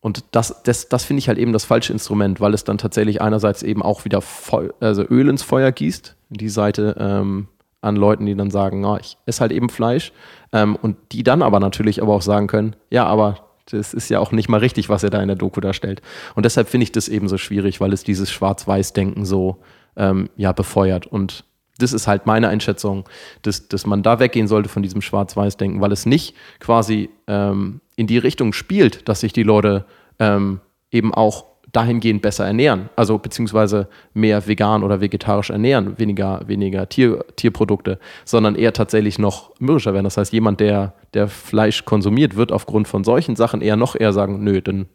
und 0.00 0.24
das, 0.32 0.62
das, 0.64 0.88
das 0.88 1.04
finde 1.04 1.18
ich 1.20 1.28
halt 1.28 1.38
eben 1.38 1.52
das 1.52 1.64
falsche 1.64 1.92
Instrument, 1.92 2.40
weil 2.40 2.54
es 2.54 2.64
dann 2.64 2.76
tatsächlich 2.76 3.22
einerseits 3.22 3.62
eben 3.62 3.82
auch 3.82 4.04
wieder 4.04 4.20
Feu 4.20 4.70
also 4.80 5.04
Öl 5.04 5.28
ins 5.28 5.44
Feuer 5.44 5.70
gießt, 5.70 6.16
die 6.30 6.48
Seite 6.48 6.96
ähm, 6.98 7.46
an 7.80 7.94
Leuten, 7.94 8.26
die 8.26 8.34
dann 8.34 8.50
sagen, 8.50 8.80
na, 8.80 8.98
ich 8.98 9.16
esse 9.26 9.40
halt 9.40 9.52
eben 9.52 9.68
Fleisch. 9.68 10.12
Ähm, 10.52 10.74
und 10.74 10.96
die 11.12 11.22
dann 11.22 11.40
aber 11.40 11.60
natürlich 11.60 12.02
aber 12.02 12.14
auch 12.14 12.22
sagen 12.22 12.48
können, 12.48 12.74
ja, 12.90 13.06
aber 13.06 13.48
das 13.70 13.94
ist 13.94 14.10
ja 14.10 14.18
auch 14.18 14.32
nicht 14.32 14.48
mal 14.48 14.58
richtig, 14.58 14.88
was 14.88 15.04
er 15.04 15.10
da 15.10 15.22
in 15.22 15.28
der 15.28 15.36
Doku 15.36 15.60
darstellt. 15.60 16.02
Und 16.34 16.44
deshalb 16.44 16.68
finde 16.68 16.82
ich 16.82 16.92
das 16.92 17.08
eben 17.08 17.28
so 17.28 17.38
schwierig, 17.38 17.80
weil 17.80 17.92
es 17.92 18.02
dieses 18.02 18.32
Schwarz-Weiß-Denken 18.32 19.24
so 19.24 19.58
ähm, 19.94 20.28
ja, 20.36 20.50
befeuert. 20.50 21.06
Und 21.06 21.44
das 21.82 21.92
ist 21.92 22.06
halt 22.06 22.26
meine 22.26 22.48
Einschätzung, 22.48 23.08
dass, 23.42 23.68
dass 23.68 23.86
man 23.86 24.02
da 24.02 24.18
weggehen 24.18 24.48
sollte 24.48 24.68
von 24.68 24.82
diesem 24.82 25.02
Schwarz-Weiß-Denken, 25.02 25.80
weil 25.80 25.92
es 25.92 26.06
nicht 26.06 26.34
quasi 26.60 27.10
ähm, 27.26 27.80
in 27.96 28.06
die 28.06 28.18
Richtung 28.18 28.52
spielt, 28.52 29.08
dass 29.08 29.20
sich 29.20 29.32
die 29.32 29.42
Leute 29.42 29.84
ähm, 30.18 30.60
eben 30.90 31.12
auch 31.12 31.46
dahingehend 31.72 32.20
besser 32.20 32.44
ernähren, 32.46 32.90
also 32.96 33.18
beziehungsweise 33.18 33.88
mehr 34.12 34.46
vegan 34.46 34.82
oder 34.82 35.00
vegetarisch 35.00 35.50
ernähren, 35.50 35.98
weniger, 35.98 36.42
weniger 36.46 36.88
Tier, 36.88 37.24
Tierprodukte, 37.36 37.98
sondern 38.26 38.54
eher 38.54 38.74
tatsächlich 38.74 39.18
noch 39.18 39.58
mürrischer 39.58 39.94
werden. 39.94 40.04
Das 40.04 40.18
heißt, 40.18 40.32
jemand, 40.34 40.60
der, 40.60 40.92
der 41.14 41.28
Fleisch 41.28 41.86
konsumiert, 41.86 42.36
wird 42.36 42.52
aufgrund 42.52 42.88
von 42.88 43.04
solchen 43.04 43.36
Sachen 43.36 43.62
eher 43.62 43.76
noch 43.76 43.96
eher 43.98 44.12
sagen, 44.12 44.44
nö, 44.44 44.60
dann 44.60 44.86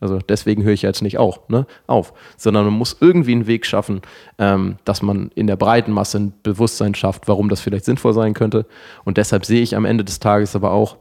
also 0.00 0.18
deswegen 0.18 0.62
höre 0.62 0.72
ich 0.72 0.82
jetzt 0.82 1.02
nicht 1.02 1.18
auch, 1.18 1.48
ne, 1.48 1.66
auf, 1.86 2.12
sondern 2.36 2.64
man 2.64 2.74
muss 2.74 2.96
irgendwie 3.00 3.32
einen 3.32 3.46
Weg 3.46 3.66
schaffen, 3.66 4.02
ähm, 4.38 4.76
dass 4.84 5.02
man 5.02 5.30
in 5.34 5.46
der 5.46 5.56
breiten 5.56 5.92
Masse 5.92 6.18
ein 6.18 6.34
Bewusstsein 6.42 6.94
schafft, 6.94 7.28
warum 7.28 7.48
das 7.48 7.60
vielleicht 7.60 7.84
sinnvoll 7.84 8.12
sein 8.12 8.34
könnte. 8.34 8.66
Und 9.04 9.16
deshalb 9.16 9.44
sehe 9.44 9.62
ich 9.62 9.76
am 9.76 9.84
Ende 9.84 10.04
des 10.04 10.20
Tages 10.20 10.56
aber 10.56 10.72
auch, 10.72 10.98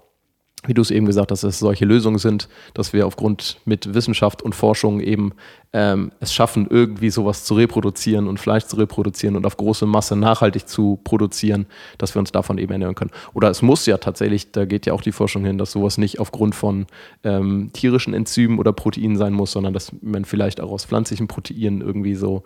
wie 0.66 0.74
du 0.74 0.82
es 0.82 0.92
eben 0.92 1.06
gesagt 1.06 1.32
hast, 1.32 1.44
dass 1.44 1.56
es 1.56 1.60
solche 1.60 1.86
Lösungen 1.86 2.18
sind, 2.18 2.48
dass 2.74 2.94
wir 2.94 3.06
aufgrund 3.06 3.58
mit 3.66 3.94
Wissenschaft 3.94 4.42
und 4.42 4.56
Forschung 4.56 5.00
eben 5.02 5.34
ähm, 5.74 6.12
es 6.20 6.34
schaffen, 6.34 6.68
irgendwie 6.70 7.10
sowas 7.10 7.44
zu 7.44 7.56
reproduzieren 7.56 8.28
und 8.28 8.40
Fleisch 8.40 8.66
zu 8.66 8.78
reproduzieren 8.78 9.36
und 9.36 9.46
auf 9.46 9.58
große 9.58 9.86
Masse 9.86 10.16
nachhaltig 10.16 10.68
zu 10.68 11.00
produzieren, 11.04 11.66
dass 11.98 12.16
wir 12.16 12.20
uns 12.20 12.32
davon 12.32 12.58
eben 12.58 12.72
ernähren 12.72 12.96
können. 12.96 13.12
Oder 13.34 13.50
es 13.50 13.62
muss 13.62 13.86
ja 13.86 13.98
tatsächlich, 13.98 14.52
da 14.52 14.66
geht 14.66 14.86
ja 14.86 14.94
auch 14.94 15.02
die 15.02 15.12
Forschung 15.12 15.44
hin, 15.44 15.58
dass 15.58 15.72
sowas 15.72 15.98
nicht 15.98 16.20
aufgrund 16.20 16.56
von 16.56 16.86
ähm, 17.24 17.72
tierischen 17.74 18.14
Enzymen 18.14 18.60
oder 18.60 18.72
Proteinen 18.72 19.18
sein 19.18 19.34
muss, 19.34 19.52
sondern 19.52 19.74
dass 19.74 19.92
man 20.02 20.26
vielleicht 20.26 20.62
auch 20.62 20.72
aus 20.72 20.86
pflanzlichen 20.86 21.28
Proteinen 21.28 21.82
irgendwie 21.82 22.16
so 22.16 22.44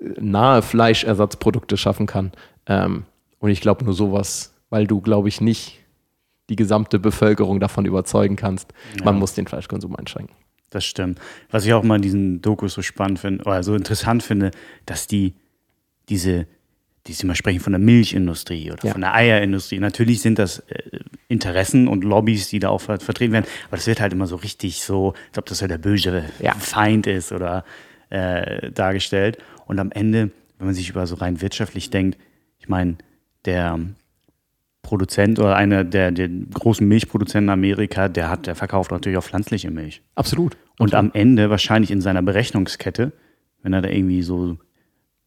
äh, 0.00 0.10
nahe 0.20 0.62
Fleischersatzprodukte 0.62 1.76
schaffen 1.76 2.06
kann. 2.06 2.32
Ähm, 2.66 3.04
und 3.40 3.50
ich 3.50 3.60
glaube 3.60 3.84
nur 3.84 3.94
sowas, 3.94 4.54
weil 4.70 4.86
du, 4.86 5.00
glaube 5.00 5.28
ich, 5.28 5.40
nicht 5.40 5.80
die 6.48 6.56
gesamte 6.56 6.98
Bevölkerung 6.98 7.60
davon 7.60 7.84
überzeugen 7.86 8.36
kannst, 8.36 8.72
man 9.04 9.18
muss 9.18 9.34
den 9.34 9.46
Fleischkonsum 9.46 9.94
einschränken. 9.96 10.34
Das 10.70 10.84
stimmt. 10.84 11.18
Was 11.50 11.64
ich 11.64 11.72
auch 11.72 11.82
mal 11.82 11.96
in 11.96 12.02
diesen 12.02 12.42
Dokus 12.42 12.74
so 12.74 12.82
spannend 12.82 13.18
finde, 13.18 13.44
oder 13.44 13.62
so 13.62 13.74
interessant 13.74 14.22
finde, 14.22 14.50
dass 14.86 15.06
die 15.06 15.34
diese, 16.08 16.46
die 17.06 17.12
sie 17.12 17.26
mal 17.26 17.34
sprechen 17.34 17.60
von 17.60 17.72
der 17.72 17.80
Milchindustrie 17.80 18.70
oder 18.72 18.84
Ja. 18.86 18.92
von 18.92 19.00
der 19.02 19.14
Eierindustrie. 19.14 19.78
Natürlich 19.78 20.20
sind 20.22 20.38
das 20.38 20.60
äh, 20.60 20.98
Interessen 21.28 21.88
und 21.88 22.04
Lobbys, 22.04 22.48
die 22.48 22.58
da 22.58 22.68
auch 22.70 22.80
ver 22.80 22.98
vertreten 23.00 23.32
werden, 23.32 23.46
aber 23.68 23.76
das 23.76 23.86
wird 23.86 24.00
halt 24.00 24.12
immer 24.12 24.26
so 24.26 24.36
richtig 24.36 24.82
so, 24.82 25.14
als 25.28 25.38
ob 25.38 25.46
das 25.46 25.60
ja 25.60 25.68
der 25.68 25.78
böse 25.78 26.24
Ja. 26.40 26.54
Feind 26.54 27.06
ist 27.06 27.32
oder 27.32 27.64
äh, 28.10 28.70
dargestellt. 28.72 29.38
Und 29.66 29.78
am 29.78 29.90
Ende, 29.92 30.30
wenn 30.58 30.66
man 30.66 30.74
sich 30.74 30.88
über 30.88 31.06
so 31.06 31.14
rein 31.16 31.40
wirtschaftlich 31.42 31.90
denkt, 31.90 32.18
ich 32.58 32.68
meine, 32.68 32.96
der 33.44 33.78
Produzent 34.88 35.38
oder 35.38 35.54
einer 35.54 35.84
der, 35.84 36.10
der 36.12 36.28
großen 36.28 36.86
Milchproduzenten 36.88 37.48
in 37.48 37.52
Amerika, 37.52 38.08
der 38.08 38.30
hat, 38.30 38.46
der 38.46 38.54
verkauft 38.54 38.90
natürlich 38.90 39.18
auch 39.18 39.24
pflanzliche 39.24 39.70
Milch. 39.70 40.00
Absolut. 40.14 40.56
Und 40.78 40.94
am 40.94 41.10
Ende 41.12 41.50
wahrscheinlich 41.50 41.90
in 41.90 42.00
seiner 42.00 42.22
Berechnungskette, 42.22 43.12
wenn 43.62 43.72
er 43.74 43.82
da 43.82 43.88
irgendwie 43.90 44.22
so 44.22 44.56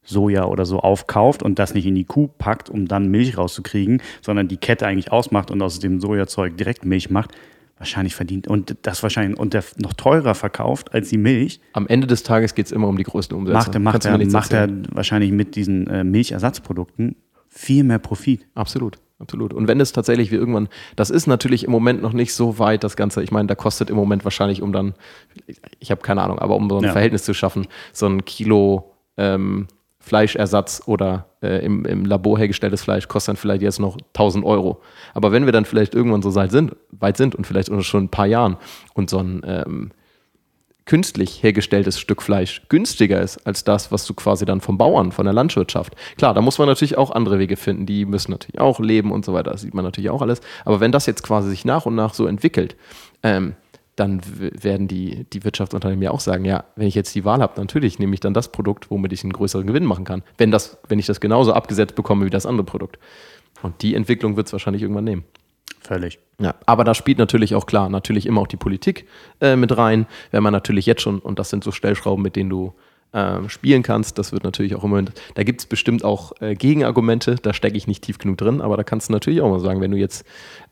Soja 0.04 0.46
oder 0.46 0.66
so 0.66 0.80
aufkauft 0.80 1.44
und 1.44 1.60
das 1.60 1.76
nicht 1.76 1.86
in 1.86 1.94
die 1.94 2.06
Kuh 2.06 2.28
packt, 2.28 2.70
um 2.72 2.88
dann 2.88 3.10
Milch 3.10 3.38
rauszukriegen, 3.38 4.02
sondern 4.22 4.48
die 4.48 4.58
Kette 4.58 4.88
eigentlich 4.88 5.12
ausmacht 5.12 5.52
und 5.52 5.62
aus 5.62 5.78
dem 5.80 6.00
Sojazeug 6.02 6.58
direkt 6.58 6.84
Milch 6.86 7.12
macht, 7.12 7.32
wahrscheinlich 7.78 8.16
verdient 8.16 8.48
und 8.48 8.76
das 8.82 9.04
wahrscheinlich 9.04 9.40
und 9.40 9.54
der 9.54 9.64
noch 9.78 9.94
teurer 9.94 10.34
verkauft 10.34 10.94
als 10.94 11.10
die 11.10 11.18
Milch, 11.20 11.60
Am 11.74 11.88
Ende 11.88 12.08
des 12.08 12.24
Tages 12.24 12.56
geht 12.56 12.66
es 12.66 12.72
immer 12.72 12.88
um 12.88 12.98
die 12.98 13.04
größten 13.04 13.38
Umsätze. 13.38 13.54
macht, 13.58 13.76
er- 13.76 13.80
macht, 13.80 14.06
er, 14.06 14.18
macht 14.28 14.54
er 14.54 14.70
wahrscheinlich 14.92 15.32
mit 15.32 15.56
diesen 15.56 15.86
äh, 15.88 16.04
Milchersatzprodukten 16.04 17.16
viel 17.48 17.84
mehr 17.84 18.00
Profit. 18.00 18.48
Absolut, 18.56 18.98
absolut. 19.22 19.54
Und 19.54 19.68
wenn 19.68 19.80
es 19.80 19.94
tatsächlich 19.94 20.32
wie 20.32 20.36
irgendwann, 20.36 20.68
das 20.96 21.10
ist 21.10 21.28
natürlich 21.28 21.64
im 21.64 21.72
Moment 21.72 22.02
noch 22.02 22.14
nicht 22.14 22.34
so 22.34 22.60
weit, 22.60 22.84
das 22.84 22.96
Ganze, 22.96 23.24
ich 23.24 23.32
meine, 23.32 23.48
da 23.48 23.56
kostet 23.56 23.90
im 23.90 23.96
Moment 23.96 24.24
wahrscheinlich, 24.24 24.62
um 24.62 24.74
dann, 24.74 24.94
ich 25.80 25.92
habe 25.92 26.02
keine 26.02 26.22
Ahnung, 26.22 26.40
aber 26.40 26.56
um 26.56 26.70
so 26.70 26.78
ein 26.78 26.84
Ja. 26.84 26.92
Verhältnis 26.92 27.24
zu 27.24 27.34
schaffen, 27.34 27.68
so 27.94 28.08
ein 28.08 28.26
Kilo 28.26 28.92
ähm, 29.18 29.68
Fleischersatz 30.00 30.82
oder 30.88 31.28
äh, 31.44 31.64
im, 31.64 31.86
im 31.86 32.06
Labor 32.06 32.38
hergestelltes 32.38 32.82
Fleisch 32.82 33.08
kostet 33.08 33.30
dann 33.30 33.38
vielleicht 33.38 33.62
jetzt 33.62 33.80
noch 33.80 33.98
1000 34.14 34.44
Euro. 34.44 34.82
Aber 35.14 35.32
wenn 35.32 35.46
wir 35.46 35.52
dann 35.52 35.66
vielleicht 35.66 35.94
irgendwann 35.94 36.24
so 36.24 36.34
weit 36.34 36.52
sind, 36.52 36.76
weit 36.92 37.18
sind 37.18 37.36
und 37.36 37.46
vielleicht 37.46 37.70
schon 37.86 38.04
ein 38.06 38.10
paar 38.10 38.26
Jahren 38.26 38.58
und 38.96 39.10
so 39.12 39.20
ein 39.20 39.42
ähm, 39.46 39.92
künstlich 40.92 41.42
hergestelltes 41.42 41.98
Stück 41.98 42.22
Fleisch 42.22 42.64
günstiger 42.68 43.22
ist 43.22 43.48
als 43.48 43.64
das, 43.64 43.94
was 43.94 44.06
du 44.06 44.14
quasi 44.14 44.44
dann 44.44 44.60
vom 44.60 44.78
Bauern, 44.78 45.14
von 45.14 45.24
der 45.24 45.34
Landwirtschaft. 45.34 45.96
Klar, 46.18 46.34
da 46.34 46.42
muss 46.42 46.58
man 46.58 46.68
natürlich 46.68 46.98
auch 46.98 47.12
andere 47.12 47.40
Wege 47.40 47.56
finden, 47.56 47.86
die 47.86 48.04
müssen 48.04 48.32
natürlich 48.32 48.60
auch 48.60 48.78
leben 48.82 49.14
und 49.14 49.24
so 49.24 49.32
weiter, 49.32 49.52
das 49.52 49.62
sieht 49.62 49.74
man 49.74 49.86
natürlich 49.86 50.10
auch 50.10 50.22
alles. 50.22 50.42
Aber 50.66 50.82
wenn 50.82 50.92
das 50.92 51.06
jetzt 51.06 51.24
quasi 51.24 51.50
sich 51.50 51.64
nach 51.64 51.86
und 51.86 51.96
nach 51.96 52.14
so 52.14 52.26
entwickelt, 52.26 52.76
ähm, 53.24 53.56
dann 53.96 54.20
werden 54.28 54.90
die, 54.90 55.26
die 55.32 55.46
Wirtschaftsunternehmen 55.46 56.04
ja 56.04 56.12
auch 56.12 56.20
sagen, 56.20 56.44
ja, 56.44 56.66
wenn 56.76 56.88
ich 56.88 56.96
jetzt 56.96 57.16
die 57.16 57.24
Wahl 57.24 57.42
habe, 57.42 57.58
natürlich 57.58 57.98
nehme 57.98 58.14
ich 58.14 58.20
dann 58.20 58.34
das 58.34 58.52
Produkt, 58.52 58.92
womit 58.92 59.14
ich 59.14 59.24
einen 59.24 59.32
größeren 59.32 59.66
Gewinn 59.66 59.86
machen 59.86 60.04
kann, 60.04 60.24
wenn, 60.38 60.52
das, 60.52 60.78
wenn 60.90 61.00
ich 61.00 61.06
das 61.06 61.22
genauso 61.22 61.54
abgesetzt 61.54 61.96
bekomme 61.96 62.26
wie 62.26 62.30
das 62.30 62.46
andere 62.46 62.66
Produkt. 62.66 63.00
Und 63.62 63.82
die 63.82 63.96
Entwicklung 63.96 64.36
wird 64.36 64.48
es 64.48 64.52
wahrscheinlich 64.52 64.82
irgendwann 64.82 65.06
nehmen. 65.06 65.24
Völlig. 65.80 66.20
Ja, 66.40 66.56
aber 66.66 66.84
da 66.84 66.94
spielt 66.94 67.18
natürlich 67.18 67.56
auch 67.56 67.66
klar, 67.66 67.90
natürlich 67.90 68.26
immer 68.26 68.42
auch 68.42 68.48
die 68.48 68.58
Politik 68.58 69.08
äh, 69.40 69.56
mit 69.56 69.78
rein, 69.78 70.08
wenn 70.32 70.44
man 70.44 70.54
natürlich 70.54 70.86
jetzt 70.86 71.02
schon, 71.02 71.20
und 71.20 71.40
das 71.40 71.50
sind 71.50 71.64
so 71.64 71.72
Stellschrauben, 71.72 72.24
mit 72.24 72.36
denen 72.36 72.50
du 72.50 72.74
äh, 73.14 73.48
spielen 73.50 73.84
kannst, 73.84 74.18
das 74.18 74.32
wird 74.32 74.44
natürlich 74.44 74.74
auch 74.74 74.84
immer, 74.84 75.04
da 75.36 75.44
gibt 75.44 75.62
es 75.62 75.66
bestimmt 75.66 76.04
auch 76.04 76.32
äh, 76.42 76.56
Gegenargumente, 76.56 77.36
da 77.36 77.54
stecke 77.54 77.78
ich 77.78 77.86
nicht 77.86 78.04
tief 78.04 78.18
genug 78.18 78.38
drin, 78.38 78.62
aber 78.62 78.78
da 78.78 78.84
kannst 78.84 79.10
du 79.10 79.14
natürlich 79.14 79.42
auch 79.42 79.50
mal 79.50 79.60
sagen, 79.60 79.82
wenn 79.82 79.92
du 79.92 79.98
jetzt 79.98 80.26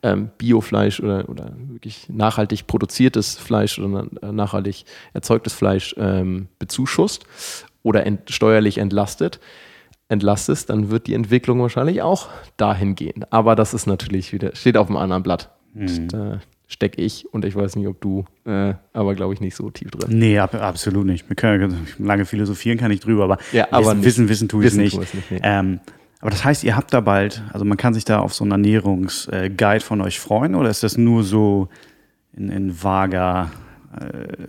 ähm, 0.03 0.31
Biofleisch 0.37 1.01
oder, 1.01 1.27
oder 1.29 1.51
wirklich 1.67 2.07
nachhaltig 2.09 2.65
produziertes 2.65 3.35
Fleisch 3.35 3.77
oder 3.77 4.07
äh, 4.21 4.31
nachhaltig 4.31 4.85
erzeugtes 5.13 5.53
Fleisch 5.53 5.93
ähm, 5.97 6.47
bezuschusst 6.59 7.25
oder 7.83 8.05
ent 8.05 8.31
steuerlich 8.31 8.77
entlastet, 8.77 9.39
entlastest, 10.09 10.69
dann 10.69 10.89
wird 10.89 11.07
die 11.07 11.13
Entwicklung 11.13 11.61
wahrscheinlich 11.61 12.01
auch 12.01 12.27
dahin 12.57 12.95
gehen. 12.95 13.25
Aber 13.29 13.55
das 13.55 13.73
ist 13.73 13.85
natürlich 13.87 14.33
wieder, 14.33 14.55
steht 14.55 14.75
auf 14.75 14.87
einem 14.87 14.97
anderen 14.97 15.23
Blatt. 15.23 15.51
Mhm. 15.73 16.07
Da 16.09 16.39
stecke 16.67 17.01
ich 17.01 17.31
und 17.31 17.45
ich 17.45 17.55
weiß 17.55 17.75
nicht, 17.75 17.87
ob 17.87 18.01
du, 18.01 18.25
äh, 18.45 18.73
aber 18.93 19.15
glaube 19.15 19.33
ich 19.33 19.39
nicht 19.39 19.55
so 19.55 19.69
tief 19.69 19.91
drin. 19.91 20.17
Nee, 20.17 20.37
ab, 20.39 20.53
absolut 20.55 21.05
nicht. 21.05 21.29
Wir 21.29 21.35
können, 21.35 21.87
lange 21.97 22.25
philosophieren 22.25 22.77
kann 22.77 22.91
ich 22.91 22.99
drüber, 22.99 23.23
aber, 23.23 23.37
ja, 23.51 23.67
aber 23.71 23.89
wissen, 23.89 24.03
wissen, 24.03 24.29
wissen 24.29 24.49
tue 24.49 24.63
ich 24.63 24.71
es 24.71 24.77
nicht. 24.77 24.99
nicht 24.99 25.31
nee. 25.31 25.39
ähm, 25.43 25.79
aber 26.21 26.31
das 26.31 26.43
heißt, 26.43 26.63
ihr 26.63 26.75
habt 26.75 26.93
da 26.93 26.99
bald, 26.99 27.41
also 27.53 27.63
man 27.65 27.77
kann 27.77 27.93
sich 27.93 28.03
da 28.03 28.19
auf 28.19 28.33
so 28.33 28.43
einen 28.43 28.51
Ernährungsguide 28.51 29.79
von 29.79 30.01
euch 30.01 30.19
freuen 30.19 30.55
oder 30.55 30.69
ist 30.69 30.83
das 30.83 30.97
nur 30.97 31.23
so 31.23 31.69
in, 32.35 32.49
in 32.49 32.83
vager 32.83 33.51
äh, 33.51 33.68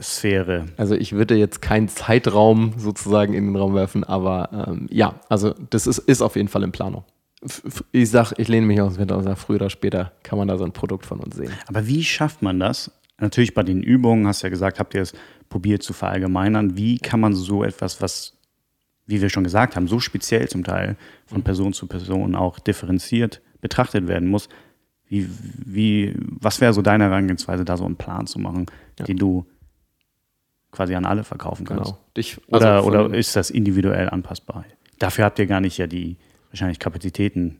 Sphäre. 0.01 0.67
Also 0.77 0.95
ich 0.95 1.13
würde 1.13 1.35
jetzt 1.35 1.63
keinen 1.63 1.89
Zeitraum 1.89 2.75
sozusagen 2.77 3.33
in 3.33 3.47
den 3.47 3.57
Raum 3.57 3.75
werfen, 3.75 4.05
aber 4.05 4.67
ähm, 4.69 4.87
ja, 4.91 5.21
also 5.29 5.55
das 5.71 5.87
ist, 5.87 5.99
ist 5.99 6.21
auf 6.21 6.37
jeden 6.37 6.49
Fall 6.49 6.63
in 6.63 6.73
Planung. 6.73 7.05
Ich 7.93 8.11
sag, 8.11 8.33
ich 8.39 8.49
lehne 8.49 8.67
mich 8.67 8.81
aus 8.83 8.95
dem 8.95 9.01
Winter 9.01 9.17
und 9.17 9.25
sage, 9.25 9.37
früher 9.37 9.57
oder 9.57 9.71
später 9.71 10.13
kann 10.23 10.39
man 10.39 10.49
da 10.49 10.59
so 10.59 10.65
ein 10.65 10.73
Produkt 10.73 11.07
von 11.07 11.21
uns 11.21 11.37
sehen. 11.37 11.53
Aber 11.67 11.87
wie 11.87 12.05
schafft 12.05 12.43
man 12.43 12.61
das? 12.61 12.91
Natürlich 13.19 13.55
bei 13.55 13.63
den 13.63 13.83
Übungen, 13.83 14.27
hast 14.27 14.43
du 14.43 14.47
ja 14.47 14.51
gesagt, 14.51 14.79
habt 14.79 14.95
ihr 14.95 15.03
es 15.03 15.15
probiert 15.49 15.83
zu 15.83 15.95
verallgemeinern. 15.95 16.77
Wie 16.77 16.99
kann 16.99 17.21
man 17.21 17.35
so 17.35 17.65
etwas, 17.65 18.03
was, 18.03 18.37
wie 19.07 19.23
wir 19.23 19.31
schon 19.31 19.45
gesagt 19.45 19.75
haben, 19.75 19.89
so 19.89 20.01
speziell 20.01 20.49
zum 20.49 20.65
Teil 20.65 20.97
von 21.27 21.43
Person 21.43 21.73
zu 21.73 21.87
Person 21.87 22.35
auch 22.35 22.59
differenziert 22.59 23.41
betrachtet 23.63 24.07
werden 24.07 24.29
muss, 24.29 24.49
wie, 25.11 25.29
wie, 25.67 26.15
was 26.19 26.61
wäre 26.61 26.73
so 26.73 26.83
deine 26.83 27.05
Herangehensweise, 27.05 27.65
da 27.65 27.77
so 27.77 27.85
einen 27.85 27.97
Plan 27.97 28.27
zu 28.27 28.39
machen, 28.39 28.67
ja. 29.01 29.07
den 29.07 29.17
du 29.17 29.47
quasi 30.71 30.95
an 30.95 31.05
alle 31.05 31.25
verkaufen 31.25 31.67
kannst? 31.67 31.93
Genau. 31.93 31.99
Dich, 32.17 32.41
also 32.51 32.67
oder, 32.89 33.07
oder 33.07 33.15
ist 33.17 33.37
das 33.37 33.51
individuell 33.51 34.09
anpassbar? 34.09 34.65
Dafür 34.99 35.25
habt 35.25 35.39
ihr 35.39 35.47
gar 35.47 35.61
nicht 35.61 35.79
ja 35.79 35.87
die 35.87 36.17
wahrscheinlich 36.51 36.79
Kapazitäten. 36.79 37.59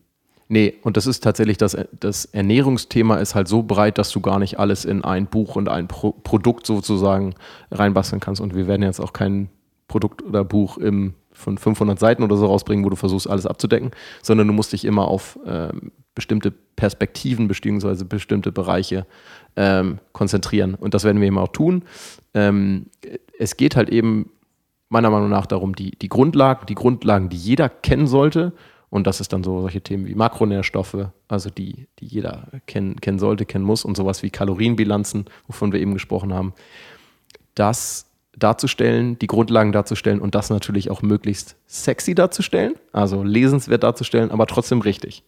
Nee, 0.49 0.75
und 0.83 0.97
das 0.97 1.07
ist 1.07 1.23
tatsächlich 1.23 1.59
das, 1.59 1.77
das 1.99 2.25
Ernährungsthema 2.25 3.19
ist 3.19 3.37
halt 3.37 3.47
so 3.47 3.63
breit, 3.63 3.99
dass 3.99 4.11
du 4.11 4.21
gar 4.21 4.41
nicht 4.41 4.59
alles 4.59 4.85
in 4.85 5.05
ein 5.05 5.27
Buch 5.27 5.55
und 5.55 5.69
ein 5.69 5.87
Pro 5.87 6.11
Produkt 6.11 6.67
sozusagen 6.67 7.35
reinbasteln 7.71 8.21
kannst. 8.21 8.41
Und 8.41 8.55
wir 8.55 8.67
werden 8.67 8.83
jetzt 8.83 9.01
auch 9.01 9.13
kein 9.13 9.49
Produkt 9.87 10.23
oder 10.23 10.45
Buch 10.45 10.77
im, 10.77 11.15
von 11.33 11.57
500 11.57 12.01
Seiten 12.01 12.25
oder 12.25 12.37
so 12.37 12.47
rausbringen, 12.47 12.85
wo 12.85 12.91
du 12.91 12.97
versuchst, 12.97 13.31
alles 13.31 13.47
abzudecken, 13.47 13.93
sondern 14.23 14.49
du 14.49 14.53
musst 14.53 14.73
dich 14.73 14.85
immer 14.85 15.07
auf 15.07 15.39
ähm, 15.47 15.93
bestimmte 16.21 16.51
Perspektiven 16.51 17.49
bzw. 17.49 18.05
bestimmte 18.05 18.53
Bereiche 18.53 19.07
ähm, 19.57 20.01
konzentrieren. 20.13 20.75
Und 20.75 20.93
das 20.93 21.05
werden 21.05 21.19
wir 21.19 21.29
eben 21.29 21.39
auch 21.39 21.49
tun. 21.49 21.83
Ähm, 22.35 22.87
es 23.39 23.57
geht 23.57 23.75
halt 23.75 23.89
eben 23.89 24.31
meiner 24.91 25.09
Meinung 25.09 25.31
nach 25.31 25.47
darum, 25.47 25.75
die, 25.75 25.93
die 25.93 26.11
Grundlagen, 26.11 26.67
die 26.67 26.75
Grundlagen, 26.75 27.31
die 27.31 27.39
jeder 27.39 27.71
kennen 27.71 28.07
sollte. 28.07 28.53
Und 28.91 29.07
das 29.07 29.21
ist 29.21 29.33
dann 29.33 29.43
so 29.43 29.63
solche 29.63 29.81
Themen 29.81 30.07
wie 30.07 30.15
Makronährstoffe, 30.15 31.09
also 31.29 31.49
die, 31.49 31.87
die 32.01 32.07
jeder 32.07 32.49
kennen, 32.67 33.01
kennen 33.01 33.19
sollte, 33.19 33.47
kennen 33.47 33.65
muss 33.65 33.87
und 33.87 33.97
sowas 33.97 34.23
wie 34.23 34.31
Kalorienbilanzen, 34.31 35.25
wovon 35.47 35.73
wir 35.73 35.81
eben 35.81 35.95
gesprochen 35.95 36.35
haben. 36.35 36.53
Das 37.55 38.11
darzustellen, 38.37 39.19
die 39.19 39.27
Grundlagen 39.27 39.73
darzustellen 39.73 40.21
und 40.21 40.35
das 40.35 40.51
natürlich 40.51 40.91
auch 40.91 41.03
möglichst 41.03 41.57
sexy 41.67 42.15
darzustellen, 42.15 42.75
also 42.93 43.23
lesenswert 43.23 43.85
darzustellen, 43.85 44.31
aber 44.31 44.47
trotzdem 44.47 44.81
richtig. 44.81 45.23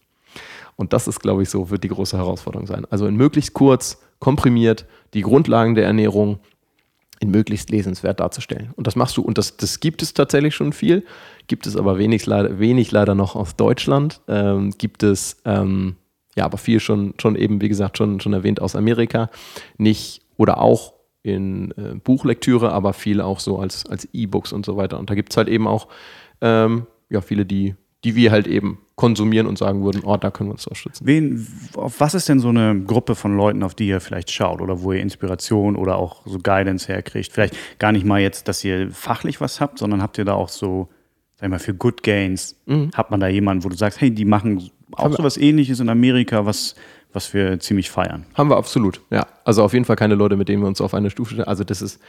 Und 0.76 0.92
das 0.92 1.08
ist, 1.08 1.20
glaube 1.20 1.42
ich, 1.42 1.50
so, 1.50 1.70
wird 1.70 1.84
die 1.84 1.88
große 1.88 2.16
Herausforderung 2.16 2.66
sein. 2.66 2.86
Also 2.90 3.06
in 3.06 3.16
möglichst 3.16 3.54
kurz, 3.54 4.00
komprimiert, 4.18 4.86
die 5.14 5.22
Grundlagen 5.22 5.74
der 5.74 5.84
Ernährung 5.84 6.38
in 7.20 7.30
möglichst 7.30 7.70
lesenswert 7.70 8.20
darzustellen. 8.20 8.72
Und 8.74 8.86
das 8.86 8.96
machst 8.96 9.16
du, 9.16 9.22
und 9.22 9.38
das, 9.38 9.56
das 9.56 9.80
gibt 9.80 10.02
es 10.02 10.12
tatsächlich 10.12 10.54
schon 10.54 10.72
viel, 10.72 11.04
gibt 11.46 11.66
es 11.66 11.76
aber 11.76 11.98
wenig, 11.98 12.26
leider, 12.26 12.58
wenig 12.58 12.90
leider 12.90 13.14
noch 13.14 13.36
aus 13.36 13.54
Deutschland, 13.56 14.20
ähm, 14.26 14.70
gibt 14.76 15.02
es, 15.04 15.40
ähm, 15.44 15.96
ja, 16.36 16.44
aber 16.44 16.58
viel 16.58 16.80
schon, 16.80 17.14
schon 17.20 17.36
eben, 17.36 17.60
wie 17.60 17.68
gesagt, 17.68 17.98
schon, 17.98 18.18
schon 18.20 18.32
erwähnt 18.32 18.60
aus 18.60 18.74
Amerika, 18.74 19.30
nicht 19.78 20.22
oder 20.36 20.60
auch 20.60 20.94
in 21.22 21.70
äh, 21.72 21.94
Buchlektüre, 22.02 22.72
aber 22.72 22.92
viel 22.92 23.20
auch 23.20 23.38
so 23.38 23.58
als, 23.58 23.86
als 23.86 24.08
E-Books 24.12 24.52
und 24.52 24.66
so 24.66 24.76
weiter. 24.76 24.98
Und 24.98 25.08
da 25.08 25.14
gibt 25.14 25.32
es 25.32 25.36
halt 25.36 25.48
eben 25.48 25.68
auch 25.68 25.86
ähm, 26.40 26.86
ja, 27.08 27.20
viele, 27.20 27.46
die 27.46 27.76
die 28.04 28.16
wir 28.16 28.32
halt 28.32 28.46
eben 28.46 28.78
konsumieren 28.96 29.46
und 29.46 29.58
sagen 29.58 29.84
würden, 29.84 30.02
oh, 30.04 30.16
da 30.16 30.30
können 30.30 30.50
wir 30.50 30.54
uns 30.54 30.66
unterstützen. 30.66 31.06
Wen, 31.06 31.46
auf 31.74 32.00
was 32.00 32.14
ist 32.14 32.28
denn 32.28 32.40
so 32.40 32.48
eine 32.48 32.80
Gruppe 32.80 33.14
von 33.14 33.36
Leuten, 33.36 33.62
auf 33.62 33.74
die 33.74 33.88
ihr 33.88 34.00
vielleicht 34.00 34.30
schaut 34.30 34.60
oder 34.60 34.82
wo 34.82 34.92
ihr 34.92 35.00
Inspiration 35.00 35.76
oder 35.76 35.96
auch 35.96 36.22
so 36.26 36.38
Guidance 36.38 36.88
herkriegt? 36.88 37.32
Vielleicht 37.32 37.56
gar 37.78 37.92
nicht 37.92 38.04
mal 38.04 38.20
jetzt, 38.20 38.48
dass 38.48 38.62
ihr 38.64 38.90
fachlich 38.90 39.40
was 39.40 39.60
habt, 39.60 39.78
sondern 39.78 40.02
habt 40.02 40.18
ihr 40.18 40.24
da 40.24 40.34
auch 40.34 40.48
so, 40.48 40.88
sag 41.36 41.46
ich 41.46 41.50
mal, 41.50 41.58
für 41.58 41.74
Good 41.74 42.02
Gains, 42.02 42.56
mhm. 42.66 42.90
hat 42.92 43.10
man 43.10 43.20
da 43.20 43.28
jemanden, 43.28 43.64
wo 43.64 43.68
du 43.68 43.76
sagst, 43.76 44.00
hey, 44.00 44.10
die 44.10 44.24
machen 44.24 44.70
auch 44.92 45.12
so 45.12 45.22
was 45.22 45.36
ähnliches 45.36 45.80
in 45.80 45.88
Amerika, 45.88 46.44
was, 46.44 46.74
was 47.12 47.32
wir 47.32 47.60
ziemlich 47.60 47.90
feiern? 47.90 48.26
Haben 48.34 48.50
wir 48.50 48.56
absolut, 48.56 49.00
ja. 49.10 49.26
Also 49.44 49.62
auf 49.62 49.72
jeden 49.72 49.84
Fall 49.84 49.96
keine 49.96 50.16
Leute, 50.16 50.36
mit 50.36 50.48
denen 50.48 50.62
wir 50.62 50.68
uns 50.68 50.80
auf 50.80 50.94
eine 50.94 51.10
Stufe 51.10 51.34
stellen. 51.34 51.48
Also 51.48 51.64
das 51.64 51.82
ist 51.82 52.00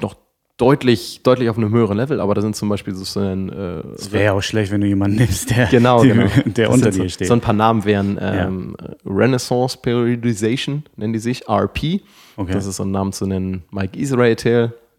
noch 0.00 0.16
deutlich, 0.56 1.22
deutlich 1.22 1.48
auf 1.48 1.56
einem 1.56 1.72
höheren 1.72 1.96
Level, 1.96 2.20
aber 2.20 2.34
da 2.34 2.40
sind 2.40 2.54
zum 2.54 2.68
Beispiel 2.68 2.94
so 2.94 3.20
ein. 3.20 3.48
Äh, 3.50 3.80
es 3.96 4.12
wäre 4.12 4.24
ja 4.24 4.32
auch 4.32 4.42
schlecht, 4.42 4.70
wenn 4.70 4.80
du 4.80 4.86
jemanden 4.86 5.16
nimmst, 5.18 5.50
der, 5.50 5.66
genau, 5.66 6.02
genau. 6.02 6.28
der 6.44 6.70
unter 6.70 6.90
dir 6.90 7.08
steht. 7.08 7.28
So 7.28 7.34
ein 7.34 7.40
paar 7.40 7.54
Namen 7.54 7.84
wären 7.84 8.18
ähm, 8.20 8.76
ja. 8.80 8.94
Renaissance 9.04 9.78
Periodization, 9.80 10.84
nennen 10.96 11.12
die 11.12 11.18
sich, 11.18 11.48
RP. 11.48 12.02
Okay. 12.36 12.52
Das 12.52 12.66
ist 12.66 12.76
so 12.76 12.84
ein 12.84 12.90
Name 12.90 13.10
zu 13.10 13.26
nennen. 13.26 13.64
Mike 13.70 13.98
Israel 13.98 14.36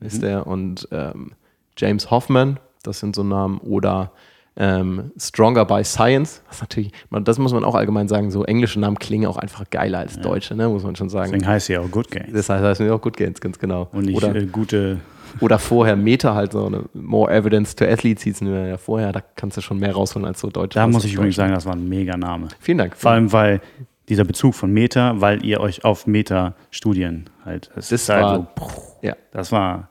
ist 0.02 0.18
mhm. 0.18 0.22
der 0.22 0.48
und 0.48 0.88
ähm, 0.92 1.32
James 1.78 2.12
Hoffman, 2.12 2.60
das 2.84 3.00
sind 3.00 3.16
so 3.16 3.24
Namen. 3.24 3.60
Oder 3.60 4.12
ähm, 4.58 5.12
Stronger 5.18 5.66
by 5.66 5.84
Science, 5.84 6.42
was 6.48 6.62
natürlich, 6.62 6.92
das 7.12 7.38
muss 7.40 7.54
man 7.54 7.66
auch 7.66 7.76
allgemein 7.76 8.08
sagen, 8.08 8.32
so 8.32 8.44
englische 8.44 8.80
Namen 8.80 8.98
klingen 8.98 9.28
auch 9.28 9.38
einfach 9.38 9.70
geiler 9.70 10.00
als 10.00 10.20
deutsche, 10.20 10.56
ne, 10.56 10.70
muss 10.70 10.84
man 10.84 10.96
schon 10.96 11.10
sagen. 11.10 11.32
Deswegen 11.32 11.48
heißt 11.48 11.68
sie 11.68 11.78
auch 11.78 11.90
Good 11.92 12.12
Gains. 12.12 12.32
Das 12.32 12.50
heißt, 12.50 12.64
heißt 12.64 12.78
sie 12.80 12.90
auch 12.90 13.02
Good 13.02 13.18
Gains, 13.18 13.42
ganz 13.42 13.60
genau. 13.60 13.90
Und 13.92 14.06
nicht 14.06 14.16
Oder, 14.16 14.34
äh, 14.34 14.46
gute 14.46 15.02
oder 15.42 15.60
vorher 15.60 15.96
Meta 15.96 16.36
halt 16.36 16.54
so 16.54 16.66
eine 16.66 16.84
More 16.94 17.32
Evidence 17.32 17.76
to 17.76 17.86
Athletes 17.86 18.24
hießen 18.24 18.48
wir 18.48 18.68
ja 18.68 18.78
vorher, 18.78 19.12
da 19.12 19.22
kannst 19.22 19.58
du 19.58 19.62
schon 19.62 19.80
mehr 19.80 19.94
rausholen 19.94 20.28
als 20.28 20.40
so 20.40 20.50
Deutsch. 20.50 20.76
Da 20.76 20.88
muss 20.88 21.06
ich 21.06 21.14
übrigens 21.14 21.36
sagen, 21.36 21.54
das 21.54 21.66
war 21.66 21.74
ein 21.74 21.88
mega 21.88 22.18
Name. 22.18 22.48
Vielen 22.60 22.78
Dank. 22.78 22.96
Vor 22.96 23.12
allem, 23.12 23.32
weil 23.32 23.62
dieser 24.10 24.24
Bezug 24.24 24.56
von 24.56 24.72
Meta, 24.72 25.20
weil 25.20 25.44
ihr 25.44 25.60
euch 25.60 25.84
auf 25.84 26.08
Meta-Studien 26.08 27.30
halt. 27.44 27.72
Das, 27.76 27.90
das 27.90 28.08
war, 28.10 28.30
halt 28.30 28.48
so, 28.58 28.68
ja. 29.02 29.16
das 29.32 29.52
war. 29.52 29.90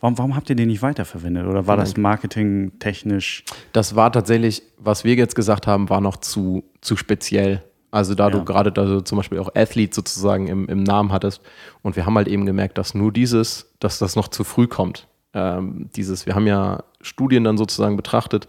Warum, 0.00 0.18
warum 0.18 0.36
habt 0.36 0.50
ihr 0.50 0.56
den 0.56 0.68
nicht 0.68 0.82
weiterverwendet? 0.82 1.46
Oder 1.46 1.66
war 1.66 1.78
das 1.78 1.96
marketingtechnisch? 1.96 3.44
Das 3.72 3.96
war 3.96 4.12
tatsächlich, 4.12 4.62
was 4.76 5.04
wir 5.04 5.14
jetzt 5.14 5.34
gesagt 5.34 5.66
haben, 5.66 5.88
war 5.88 6.02
noch 6.02 6.18
zu, 6.18 6.64
zu 6.82 6.96
speziell. 6.96 7.62
Also 7.94 8.16
da 8.16 8.24
ja. 8.24 8.30
du 8.30 8.44
gerade 8.44 8.72
da 8.72 8.84
du 8.84 9.04
zum 9.04 9.16
Beispiel 9.16 9.38
auch 9.38 9.54
Athlete 9.54 9.94
sozusagen 9.94 10.48
im, 10.48 10.66
im 10.66 10.82
Namen 10.82 11.12
hattest. 11.12 11.40
Und 11.82 11.94
wir 11.94 12.06
haben 12.06 12.16
halt 12.16 12.26
eben 12.26 12.44
gemerkt, 12.44 12.76
dass 12.76 12.92
nur 12.92 13.12
dieses, 13.12 13.72
dass 13.78 14.00
das 14.00 14.16
noch 14.16 14.26
zu 14.26 14.42
früh 14.42 14.66
kommt. 14.66 15.06
Ähm, 15.32 15.88
dieses, 15.94 16.26
wir 16.26 16.34
haben 16.34 16.48
ja 16.48 16.82
Studien 17.00 17.44
dann 17.44 17.56
sozusagen 17.56 17.96
betrachtet. 17.96 18.48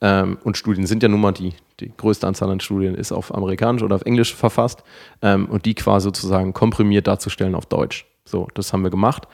Ähm, 0.00 0.38
und 0.44 0.56
Studien 0.56 0.86
sind 0.86 1.02
ja 1.02 1.10
nun 1.10 1.20
mal 1.20 1.32
die, 1.32 1.52
die 1.78 1.92
größte 1.94 2.26
Anzahl 2.26 2.50
an 2.50 2.60
Studien 2.60 2.94
ist 2.94 3.12
auf 3.12 3.34
Amerikanisch 3.34 3.82
oder 3.82 3.96
auf 3.96 4.02
Englisch 4.06 4.34
verfasst. 4.34 4.82
Ähm, 5.20 5.44
und 5.44 5.66
die 5.66 5.74
quasi 5.74 6.04
sozusagen 6.04 6.54
komprimiert 6.54 7.06
darzustellen 7.06 7.54
auf 7.54 7.66
Deutsch. 7.66 8.06
So, 8.24 8.48
das 8.54 8.72
haben 8.72 8.82
wir 8.82 8.90
gemacht. 8.90 9.28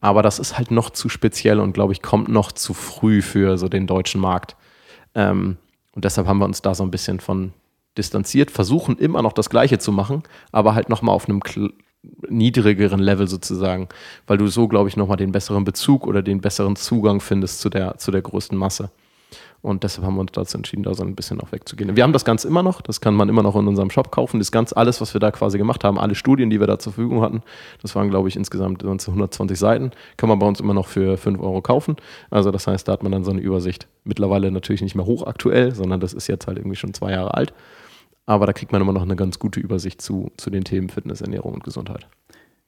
Aber 0.00 0.22
das 0.22 0.38
ist 0.38 0.56
halt 0.56 0.70
noch 0.70 0.88
zu 0.88 1.10
speziell 1.10 1.60
und 1.60 1.74
glaube 1.74 1.92
ich, 1.92 2.00
kommt 2.00 2.30
noch 2.30 2.50
zu 2.50 2.72
früh 2.72 3.20
für 3.20 3.58
so 3.58 3.68
den 3.68 3.86
deutschen 3.86 4.22
Markt. 4.22 4.56
Ähm, 5.14 5.58
und 5.94 6.06
deshalb 6.06 6.26
haben 6.26 6.38
wir 6.38 6.46
uns 6.46 6.62
da 6.62 6.74
so 6.74 6.82
ein 6.82 6.90
bisschen 6.90 7.20
von 7.20 7.52
distanziert, 7.98 8.50
versuchen 8.50 8.96
immer 8.98 9.22
noch 9.22 9.32
das 9.32 9.50
Gleiche 9.50 9.78
zu 9.78 9.92
machen, 9.92 10.22
aber 10.50 10.74
halt 10.74 10.88
nochmal 10.88 11.14
auf 11.14 11.28
einem 11.28 11.40
niedrigeren 12.28 13.00
Level 13.00 13.28
sozusagen, 13.28 13.88
weil 14.26 14.38
du 14.38 14.48
so, 14.48 14.66
glaube 14.68 14.88
ich, 14.88 14.96
nochmal 14.96 15.16
den 15.16 15.32
besseren 15.32 15.64
Bezug 15.64 16.06
oder 16.06 16.22
den 16.22 16.40
besseren 16.40 16.76
Zugang 16.76 17.20
findest 17.20 17.60
zu 17.60 17.68
der, 17.68 17.98
zu 17.98 18.10
der 18.10 18.22
größten 18.22 18.58
Masse. 18.58 18.90
Und 19.62 19.84
deshalb 19.84 20.04
haben 20.04 20.16
wir 20.16 20.22
uns 20.22 20.32
dazu 20.32 20.56
entschieden, 20.56 20.82
da 20.82 20.92
so 20.92 21.04
ein 21.04 21.14
bisschen 21.14 21.40
auch 21.40 21.52
wegzugehen. 21.52 21.94
Wir 21.94 22.02
haben 22.02 22.12
das 22.12 22.24
Ganze 22.24 22.48
immer 22.48 22.64
noch, 22.64 22.80
das 22.80 23.00
kann 23.00 23.14
man 23.14 23.28
immer 23.28 23.44
noch 23.44 23.54
in 23.54 23.68
unserem 23.68 23.90
Shop 23.90 24.10
kaufen. 24.10 24.40
Das 24.40 24.50
ganz 24.50 24.72
alles, 24.72 25.00
was 25.00 25.14
wir 25.14 25.20
da 25.20 25.30
quasi 25.30 25.56
gemacht 25.56 25.84
haben, 25.84 26.00
alle 26.00 26.16
Studien, 26.16 26.50
die 26.50 26.58
wir 26.58 26.66
da 26.66 26.80
zur 26.80 26.92
Verfügung 26.92 27.22
hatten, 27.22 27.42
das 27.80 27.94
waren, 27.94 28.10
glaube 28.10 28.28
ich, 28.28 28.34
insgesamt 28.34 28.82
120 28.82 29.56
Seiten, 29.56 29.92
kann 30.16 30.28
man 30.28 30.40
bei 30.40 30.46
uns 30.46 30.58
immer 30.58 30.74
noch 30.74 30.88
für 30.88 31.16
5 31.16 31.38
Euro 31.38 31.62
kaufen. 31.62 31.94
Also 32.28 32.50
das 32.50 32.66
heißt, 32.66 32.88
da 32.88 32.92
hat 32.92 33.04
man 33.04 33.12
dann 33.12 33.22
so 33.22 33.30
eine 33.30 33.40
Übersicht. 33.40 33.86
Mittlerweile 34.02 34.50
natürlich 34.50 34.82
nicht 34.82 34.96
mehr 34.96 35.06
hochaktuell, 35.06 35.72
sondern 35.72 36.00
das 36.00 36.12
ist 36.12 36.26
jetzt 36.26 36.48
halt 36.48 36.58
irgendwie 36.58 36.76
schon 36.76 36.92
zwei 36.92 37.12
Jahre 37.12 37.34
alt. 37.34 37.54
Aber 38.32 38.46
da 38.46 38.52
kriegt 38.52 38.72
man 38.72 38.80
immer 38.80 38.92
noch 38.92 39.02
eine 39.02 39.16
ganz 39.16 39.38
gute 39.38 39.60
Übersicht 39.60 40.00
zu, 40.00 40.30
zu 40.36 40.50
den 40.50 40.64
Themen 40.64 40.88
Fitness, 40.88 41.20
Ernährung 41.20 41.54
und 41.54 41.64
Gesundheit. 41.64 42.08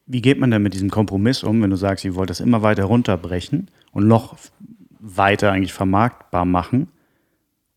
Wie 0.07 0.21
geht 0.21 0.39
man 0.39 0.51
denn 0.51 0.63
mit 0.63 0.75
diesem 0.75 0.91
Kompromiss 0.91 1.43
um, 1.43 1.63
wenn 1.63 1.71
du 1.71 1.77
sagst, 1.77 2.05
ihr 2.05 2.15
wollt 2.15 2.31
das 2.31 2.41
immer 2.41 2.63
weiter 2.63 2.85
runterbrechen 2.85 3.71
und 3.93 4.07
noch 4.07 4.37
weiter 5.01 5.53
eigentlich 5.53 5.73
vermarktbar 5.73 6.45
machen, 6.45 6.89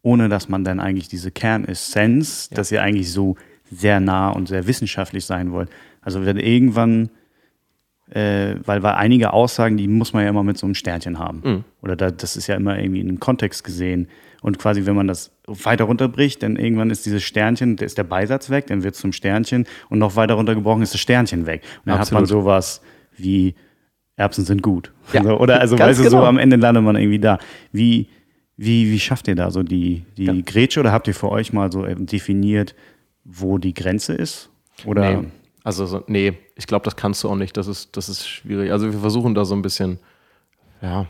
ohne 0.02 0.30
dass 0.30 0.50
man 0.50 0.64
dann 0.64 0.80
eigentlich 0.80 1.08
diese 1.08 1.32
Kernessenz, 1.32 2.50
ja. 2.52 2.58
dass 2.58 2.72
ihr 2.72 2.82
eigentlich 2.82 3.12
so 3.12 3.36
sehr 3.70 4.00
nah 4.00 4.30
und 4.30 4.48
sehr 4.48 4.68
wissenschaftlich 4.68 5.26
sein 5.26 5.52
wollt. 5.52 5.70
Also 6.02 6.26
wenn 6.26 6.38
irgendwann, 6.38 7.10
äh, 8.12 8.56
weil, 8.66 8.84
weil 8.84 8.94
einige 8.94 9.34
Aussagen, 9.34 9.78
die 9.78 9.88
muss 9.88 10.14
man 10.14 10.24
ja 10.24 10.30
immer 10.30 10.44
mit 10.44 10.58
so 10.58 10.66
einem 10.66 10.76
Sternchen 10.76 11.20
haben. 11.20 11.42
Mhm. 11.44 11.64
Oder 11.82 11.96
da, 11.96 12.12
das 12.12 12.38
ist 12.38 12.48
ja 12.48 12.56
immer 12.56 12.80
irgendwie 12.80 13.02
in 13.02 13.10
einem 13.10 13.20
Kontext 13.20 13.64
gesehen. 13.64 14.08
Und 14.42 14.60
quasi, 14.60 14.86
wenn 14.86 14.96
man 14.96 15.08
das 15.08 15.32
weiter 15.46 15.86
runterbricht, 15.86 16.44
dann 16.44 16.56
irgendwann 16.56 16.90
ist 16.90 17.06
dieses 17.06 17.24
Sternchen, 17.24 17.78
ist 17.78 17.98
der 17.98 18.04
Beisatz 18.04 18.50
weg, 18.50 18.68
dann 18.68 18.84
wird 18.84 18.96
es 18.96 19.02
zum 19.02 19.12
Sternchen 19.12 19.66
und 19.90 20.00
noch 20.00 20.16
weiter 20.16 20.36
runtergebrochen 20.36 20.84
ist 20.84 20.94
das 20.94 21.02
Sternchen 21.02 21.46
weg. 21.46 21.64
Und 21.80 21.88
dann 21.88 22.00
Absolut. 22.00 22.08
hat 22.08 22.22
man 22.22 22.26
sowas 22.26 22.82
wie 23.18 23.56
Erbsen 24.16 24.46
sind 24.46 24.62
gut. 24.62 24.92
Ja, 25.14 25.22
also, 25.22 25.40
oder 25.40 25.60
also 25.60 25.78
weißt 25.78 26.00
du, 26.00 26.04
genau. 26.04 26.22
so 26.22 26.26
am 26.26 26.38
Ende 26.38 26.56
landet 26.56 26.84
man 26.84 26.96
irgendwie 26.96 27.20
da. 27.20 27.40
Wie, 27.72 28.08
wie, 28.58 28.92
wie 28.92 29.00
schafft 29.00 29.28
ihr 29.28 29.36
da 29.36 29.52
so 29.52 29.64
die, 29.64 30.06
die 30.18 30.26
ja. 30.26 30.34
Grätsche 30.46 30.80
oder 30.80 30.92
habt 30.92 31.08
ihr 31.08 31.14
für 31.14 31.30
euch 31.30 31.54
mal 31.54 31.72
so 31.72 31.84
definiert, 31.86 32.74
wo 33.24 33.58
die 33.58 33.74
Grenze 33.74 34.14
ist? 34.14 34.50
Oder? 34.86 35.22
Nee. 35.22 35.28
Also 35.68 35.86
so, 35.86 36.02
nee, 36.08 36.32
ich 36.56 36.66
glaube, 36.66 36.86
das 36.86 36.96
kannst 36.96 37.26
du 37.26 37.30
auch 37.30 37.36
nicht. 37.36 37.58
Das 37.58 37.68
ist, 37.68 37.98
das 37.98 38.08
ist 38.08 38.26
schwierig. 38.26 38.72
Also 38.72 38.90
wir 38.90 39.00
versuchen 39.00 39.36
da 39.36 39.44
so 39.44 39.54
ein 39.54 39.62
bisschen, 39.62 40.00
ja, 40.82 41.08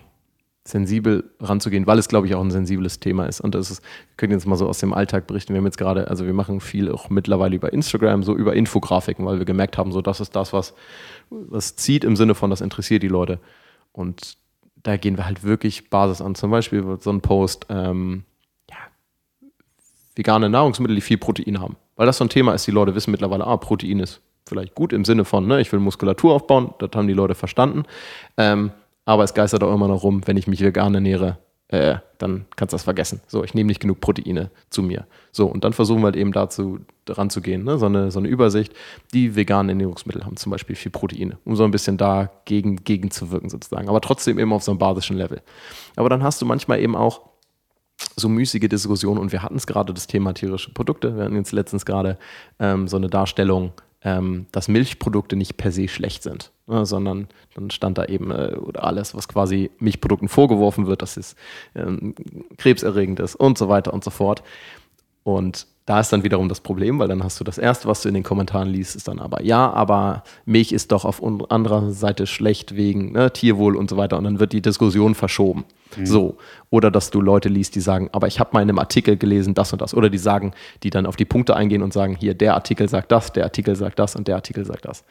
sensibel 0.63 1.29
ranzugehen, 1.39 1.85
weil 1.85 1.99
es, 1.99 2.07
glaube 2.07 2.25
ich, 2.25 2.33
auch 2.33 2.41
ein 2.41 2.49
sensibles 2.49 2.99
Thema 2.99 3.27
ist. 3.27 3.39
Und 3.39 3.53
das 3.53 3.69
ist, 3.69 3.83
wir 3.83 4.17
können 4.17 4.33
jetzt 4.33 4.47
mal 4.47 4.55
so 4.55 4.67
aus 4.67 4.79
dem 4.79 4.93
Alltag 4.93 5.27
berichten. 5.27 5.53
Wir 5.53 5.59
haben 5.59 5.65
jetzt 5.67 5.77
gerade, 5.77 6.07
also 6.07 6.25
wir 6.25 6.33
machen 6.33 6.59
viel 6.59 6.91
auch 6.91 7.11
mittlerweile 7.11 7.55
über 7.55 7.71
Instagram, 7.71 8.23
so 8.23 8.35
über 8.35 8.55
Infografiken, 8.55 9.27
weil 9.27 9.37
wir 9.37 9.45
gemerkt 9.45 9.77
haben, 9.77 9.91
so 9.91 10.01
das 10.01 10.21
ist 10.21 10.35
das, 10.35 10.53
was, 10.53 10.73
was 11.29 11.75
zieht 11.75 12.03
im 12.03 12.15
Sinne 12.15 12.33
von, 12.33 12.49
das 12.49 12.61
interessiert 12.61 13.03
die 13.03 13.09
Leute. 13.09 13.39
Und 13.91 14.39
da 14.81 14.97
gehen 14.97 15.17
wir 15.17 15.27
halt 15.27 15.43
wirklich 15.43 15.91
Basis 15.91 16.19
an. 16.19 16.33
Zum 16.33 16.49
Beispiel 16.49 16.97
so 16.99 17.11
ein 17.11 17.21
Post, 17.21 17.67
ähm, 17.69 18.23
ja, 18.71 18.77
vegane 20.15 20.49
Nahrungsmittel, 20.49 20.95
die 20.95 21.01
viel 21.01 21.19
Protein 21.19 21.59
haben. 21.59 21.75
Weil 21.95 22.07
das 22.07 22.17
so 22.17 22.25
ein 22.25 22.29
Thema 22.29 22.55
ist, 22.55 22.65
die 22.65 22.71
Leute 22.71 22.95
wissen 22.95 23.11
mittlerweile, 23.11 23.45
ah, 23.45 23.57
Protein 23.57 23.99
ist 23.99 24.23
vielleicht 24.49 24.75
gut 24.75 24.93
im 24.93 25.05
Sinne 25.05 25.25
von, 25.25 25.47
ne, 25.47 25.61
ich 25.61 25.71
will 25.71 25.79
Muskulatur 25.79 26.33
aufbauen, 26.33 26.73
das 26.79 26.89
haben 26.95 27.07
die 27.07 27.13
Leute 27.13 27.35
verstanden. 27.35 27.83
Ähm, 28.37 28.71
aber 29.05 29.23
es 29.23 29.33
geistert 29.33 29.63
auch 29.63 29.73
immer 29.73 29.87
noch 29.87 30.03
rum, 30.03 30.21
wenn 30.25 30.37
ich 30.37 30.47
mich 30.47 30.61
vegan 30.61 30.93
ernähre, 30.93 31.37
äh, 31.69 31.95
dann 32.17 32.45
kannst 32.55 32.73
du 32.73 32.75
das 32.75 32.83
vergessen. 32.83 33.21
So, 33.27 33.43
ich 33.43 33.53
nehme 33.53 33.67
nicht 33.67 33.79
genug 33.79 33.99
Proteine 33.99 34.51
zu 34.69 34.81
mir. 34.81 35.05
So, 35.31 35.47
und 35.47 35.63
dann 35.63 35.73
versuchen 35.73 36.01
wir 36.01 36.05
halt 36.05 36.15
eben 36.15 36.31
dazu 36.31 36.79
ranzugehen, 37.07 37.63
ne? 37.63 37.77
so, 37.77 37.85
eine, 37.85 38.09
so 38.11 38.19
eine 38.19 38.27
Übersicht. 38.27 38.73
Die 39.13 39.35
veganen 39.35 39.69
Ernährungsmittel 39.69 40.25
haben 40.25 40.37
zum 40.37 40.51
Beispiel 40.51 40.75
viel 40.75 40.91
Proteine, 40.91 41.37
um 41.45 41.55
so 41.55 41.63
ein 41.63 41.71
bisschen 41.71 41.97
dagegen 41.97 42.77
gegen 42.83 43.11
zu 43.11 43.31
wirken 43.31 43.49
sozusagen. 43.49 43.89
Aber 43.89 44.01
trotzdem 44.01 44.39
eben 44.39 44.53
auf 44.53 44.63
so 44.63 44.71
einem 44.71 44.79
basischen 44.79 45.17
Level. 45.17 45.41
Aber 45.95 46.09
dann 46.09 46.23
hast 46.23 46.41
du 46.41 46.45
manchmal 46.45 46.79
eben 46.79 46.95
auch 46.95 47.21
so 48.15 48.29
müßige 48.29 48.69
Diskussionen 48.69 49.19
und 49.19 49.31
wir 49.31 49.43
hatten 49.43 49.55
es 49.55 49.67
gerade 49.67 49.93
das 49.93 50.07
Thema 50.07 50.33
tierische 50.33 50.73
Produkte. 50.73 51.17
Wir 51.17 51.25
hatten 51.25 51.35
jetzt 51.35 51.51
letztens 51.51 51.85
gerade 51.85 52.17
ähm, 52.59 52.87
so 52.87 52.97
eine 52.97 53.09
Darstellung 53.09 53.73
ähm, 54.03 54.45
dass 54.51 54.67
Milchprodukte 54.67 55.35
nicht 55.35 55.57
per 55.57 55.71
se 55.71 55.87
schlecht 55.87 56.23
sind, 56.23 56.51
ne, 56.67 56.85
sondern 56.85 57.27
dann 57.55 57.71
stand 57.71 57.97
da 57.97 58.05
eben 58.05 58.31
äh, 58.31 58.55
alles, 58.75 59.15
was 59.15 59.27
quasi 59.27 59.71
Milchprodukten 59.79 60.29
vorgeworfen 60.29 60.87
wird, 60.87 61.01
dass 61.01 61.17
es 61.17 61.35
ähm, 61.75 62.13
krebserregend 62.57 63.19
ist 63.19 63.35
und 63.35 63.57
so 63.57 63.69
weiter 63.69 63.93
und 63.93 64.03
so 64.03 64.11
fort. 64.11 64.43
Und 65.23 65.67
da 65.87 66.01
ist 66.01 66.11
dann 66.11 66.23
wiederum 66.23 66.49
das 66.49 66.59
Problem, 66.59 66.99
weil 66.99 67.07
dann 67.07 67.23
hast 67.23 67.39
du 67.39 67.45
das 67.45 67.57
erste, 67.57 67.87
was 67.87 68.01
du 68.01 68.09
in 68.09 68.13
den 68.13 68.23
Kommentaren 68.23 68.67
liest, 68.67 68.97
ist 68.97 69.07
dann 69.07 69.19
aber, 69.19 69.41
ja, 69.43 69.71
aber 69.71 70.23
Milch 70.43 70.73
ist 70.73 70.91
doch 70.91 71.05
auf 71.05 71.23
anderer 71.49 71.91
Seite 71.91 72.27
schlecht 72.27 72.75
wegen 72.75 73.13
ne, 73.13 73.31
Tierwohl 73.31 73.77
und 73.77 73.89
so 73.89 73.95
weiter. 73.95 74.17
Und 74.17 74.25
dann 74.25 74.41
wird 74.41 74.51
die 74.51 74.61
Diskussion 74.61 75.15
verschoben. 75.15 75.63
Mhm. 75.95 76.05
So. 76.05 76.37
Oder 76.71 76.91
dass 76.91 77.09
du 77.09 77.21
Leute 77.21 77.47
liest, 77.47 77.73
die 77.75 77.79
sagen, 77.79 78.09
aber 78.11 78.27
ich 78.27 78.37
habe 78.37 78.49
mal 78.51 78.61
in 78.61 78.67
einem 78.67 78.79
Artikel 78.79 79.15
gelesen, 79.15 79.53
das 79.53 79.71
und 79.71 79.81
das. 79.81 79.93
Oder 79.93 80.09
die 80.09 80.17
sagen, 80.17 80.51
die 80.83 80.89
dann 80.89 81.05
auf 81.05 81.15
die 81.15 81.23
Punkte 81.23 81.55
eingehen 81.55 81.81
und 81.81 81.93
sagen, 81.93 82.17
hier, 82.19 82.33
der 82.33 82.55
Artikel 82.55 82.89
sagt 82.89 83.09
das, 83.09 83.31
der 83.31 83.45
Artikel 83.45 83.77
sagt 83.77 83.97
das 83.97 84.17
und 84.17 84.27
der 84.27 84.35
Artikel 84.35 84.65
sagt 84.65 84.83
das. 84.83 85.05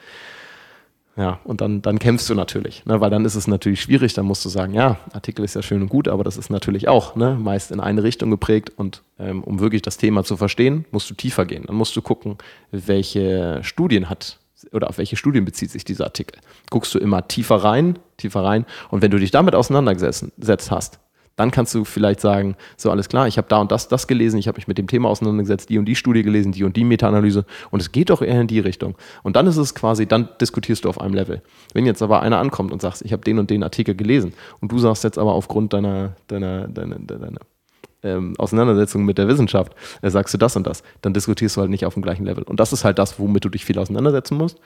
Ja, 1.17 1.41
und 1.45 1.63
dann, 1.63 1.81
dann 1.81 1.99
kämpfst 1.99 2.29
du 2.29 2.35
natürlich, 2.35 2.85
ne, 2.85 3.01
weil 3.01 3.09
dann 3.09 3.25
ist 3.25 3.37
es 3.37 3.47
natürlich 3.47 3.81
schwierig, 3.81 4.13
dann 4.13 4.27
musst 4.27 4.45
du 4.45 4.51
sagen, 4.51 4.75
ja, 4.75 4.99
Artikel 5.15 5.47
ist 5.47 5.55
ja 5.55 5.63
schön 5.63 5.81
und 5.81 5.89
gut, 5.89 6.09
aber 6.09 6.25
das 6.25 6.37
ist 6.37 6.51
natürlich 6.51 6.89
auch 6.89 7.17
ne, 7.17 7.39
meist 7.41 7.71
in 7.71 7.81
eine 7.81 8.03
Richtung 8.03 8.31
geprägt 8.31 8.71
und 8.77 9.03
ähm, 9.19 9.43
um 9.43 9.59
wirklich 9.59 9.81
das 9.81 9.97
Thema 9.97 10.25
zu 10.25 10.37
verstehen, 10.37 10.85
musst 10.91 11.09
du 11.09 11.15
tiefer 11.15 11.47
gehen. 11.47 11.65
Dann 11.67 11.77
musst 11.77 11.97
du 11.97 12.03
gucken, 12.03 12.37
welche 12.71 13.61
Studien 13.63 14.11
hat 14.11 14.39
oder 14.73 14.91
auf 14.91 14.99
welche 14.99 15.17
Studien 15.17 15.47
bezieht 15.47 15.71
sich 15.71 15.87
dieser 15.87 16.05
Artikel. 16.05 16.39
Guckst 16.69 16.95
du 16.95 16.99
immer 16.99 17.27
tiefer 17.27 17.57
rein, 17.57 17.99
tiefer 18.19 18.45
rein 18.45 18.67
und 18.91 19.01
wenn 19.01 19.11
du 19.11 19.19
dich 19.19 19.31
damit 19.31 19.55
auseinandergesetzt 19.55 20.71
hast, 20.71 20.99
dann 21.37 21.51
kannst 21.51 21.75
du 21.75 21.85
vielleicht 21.85 22.21
sagen, 22.21 22.57
so 22.77 22.91
alles 22.91 23.09
klar, 23.09 23.29
ich 23.29 23.39
habe 23.39 23.49
da 23.49 23.59
und 23.59 23.71
das, 23.71 23.89
das 23.89 24.07
gelesen, 24.07 24.39
ich 24.39 24.49
habe 24.49 24.57
mich 24.57 24.67
mit 24.67 24.79
dem 24.79 24.89
Thema 24.89 25.09
auseinandergesetzt, 25.09 25.69
die 25.69 25.79
und 25.79 25.85
die 25.85 25.95
Studie 25.95 26.23
gelesen, 26.23 26.53
die 26.53 26.65
und 26.65 26.77
die 26.77 26.85
Meta-Analyse 26.85 27.45
und 27.71 27.81
es 27.81 27.93
geht 27.93 28.11
doch 28.11 28.23
eher 28.23 28.41
in 28.41 28.47
die 28.47 28.61
Richtung. 28.61 28.97
Und 29.23 29.37
dann 29.37 29.47
ist 29.47 29.57
es 29.57 29.75
quasi, 29.75 30.07
dann 30.07 30.31
diskutierst 30.41 30.85
du 30.85 30.89
auf 30.89 31.01
einem 31.01 31.15
Level. 31.15 31.43
Wenn 31.75 31.87
jetzt 31.87 32.03
aber 32.03 32.23
einer 32.23 32.39
ankommt 32.39 32.73
und 32.73 32.83
sagt, 32.83 33.03
ich 33.03 33.13
habe 33.13 33.23
den 33.23 33.39
und 33.39 33.51
den 33.51 33.63
Artikel 33.63 33.95
gelesen 33.95 34.33
und 34.61 34.73
du 34.73 34.79
sagst 34.79 35.05
jetzt 35.05 35.19
aber 35.19 35.35
aufgrund 35.35 35.73
deiner, 35.73 36.17
deiner, 36.29 36.69
deiner, 36.69 36.99
deiner 36.99 37.41
ähm, 38.03 38.35
Auseinandersetzung 38.39 39.05
mit 39.05 39.19
der 39.19 39.29
Wissenschaft, 39.29 39.75
äh, 40.01 40.11
sagst 40.11 40.33
du 40.33 40.39
das 40.39 40.57
und 40.57 40.67
das, 40.67 40.83
dann 41.03 41.13
diskutierst 41.13 41.57
du 41.57 41.61
halt 41.61 41.71
nicht 41.71 41.85
auf 41.85 41.95
dem 41.95 42.03
gleichen 42.03 42.25
Level. 42.25 42.45
Und 42.45 42.61
das 42.61 42.73
ist 42.73 42.85
halt 42.85 42.99
das, 42.99 43.19
womit 43.19 43.45
du 43.45 43.49
dich 43.49 43.65
viel 43.65 43.79
auseinandersetzen 43.79 44.39
musst 44.39 44.59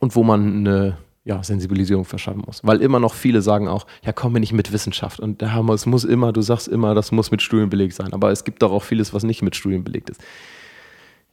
und 0.00 0.16
wo 0.16 0.22
man 0.22 0.66
eine 0.66 0.98
ja, 1.28 1.42
Sensibilisierung 1.42 2.06
verschaffen 2.06 2.42
muss. 2.46 2.62
Weil 2.64 2.80
immer 2.80 3.00
noch 3.00 3.12
viele 3.12 3.42
sagen 3.42 3.68
auch, 3.68 3.86
ja, 4.02 4.12
komm 4.12 4.32
mir 4.32 4.40
nicht 4.40 4.54
mit 4.54 4.72
Wissenschaft. 4.72 5.20
Und 5.20 5.42
da 5.42 5.52
haben 5.52 5.66
wir, 5.66 5.74
es 5.74 5.84
muss 5.84 6.04
immer, 6.04 6.32
du 6.32 6.40
sagst 6.40 6.68
immer, 6.68 6.94
das 6.94 7.12
muss 7.12 7.30
mit 7.30 7.42
Studien 7.42 7.68
belegt 7.68 7.92
sein. 7.92 8.14
Aber 8.14 8.30
es 8.30 8.44
gibt 8.44 8.62
doch 8.62 8.72
auch 8.72 8.82
vieles, 8.82 9.12
was 9.12 9.24
nicht 9.24 9.42
mit 9.42 9.54
Studien 9.54 9.84
belegt 9.84 10.08
ist. 10.08 10.22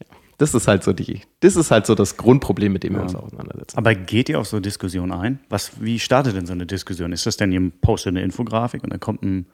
Ja, 0.02 0.08
das 0.38 0.54
ist 0.54 0.68
halt 0.68 0.84
so 0.84 0.92
die, 0.92 1.22
das 1.40 1.56
ist 1.56 1.72
halt 1.72 1.86
so 1.86 1.96
das 1.96 2.18
Grundproblem, 2.18 2.74
mit 2.74 2.84
dem 2.84 2.92
ja. 2.92 3.00
wir 3.00 3.04
uns 3.04 3.16
auseinandersetzen. 3.16 3.78
Aber 3.78 3.96
geht 3.96 4.28
ihr 4.28 4.38
auf 4.38 4.48
so 4.48 4.60
Diskussionen 4.60 5.14
ein? 5.14 5.40
Was, 5.48 5.82
wie 5.82 5.98
startet 5.98 6.36
denn 6.36 6.46
so 6.46 6.52
eine 6.52 6.66
Diskussion? 6.66 7.14
Ist 7.14 7.26
das 7.26 7.38
denn, 7.38 7.54
ihr 7.54 7.72
postet 7.80 8.12
eine 8.12 8.22
Infografik 8.22 8.84
und 8.84 8.92
dann 8.92 9.00
kommt 9.00 9.24
ein 9.24 9.46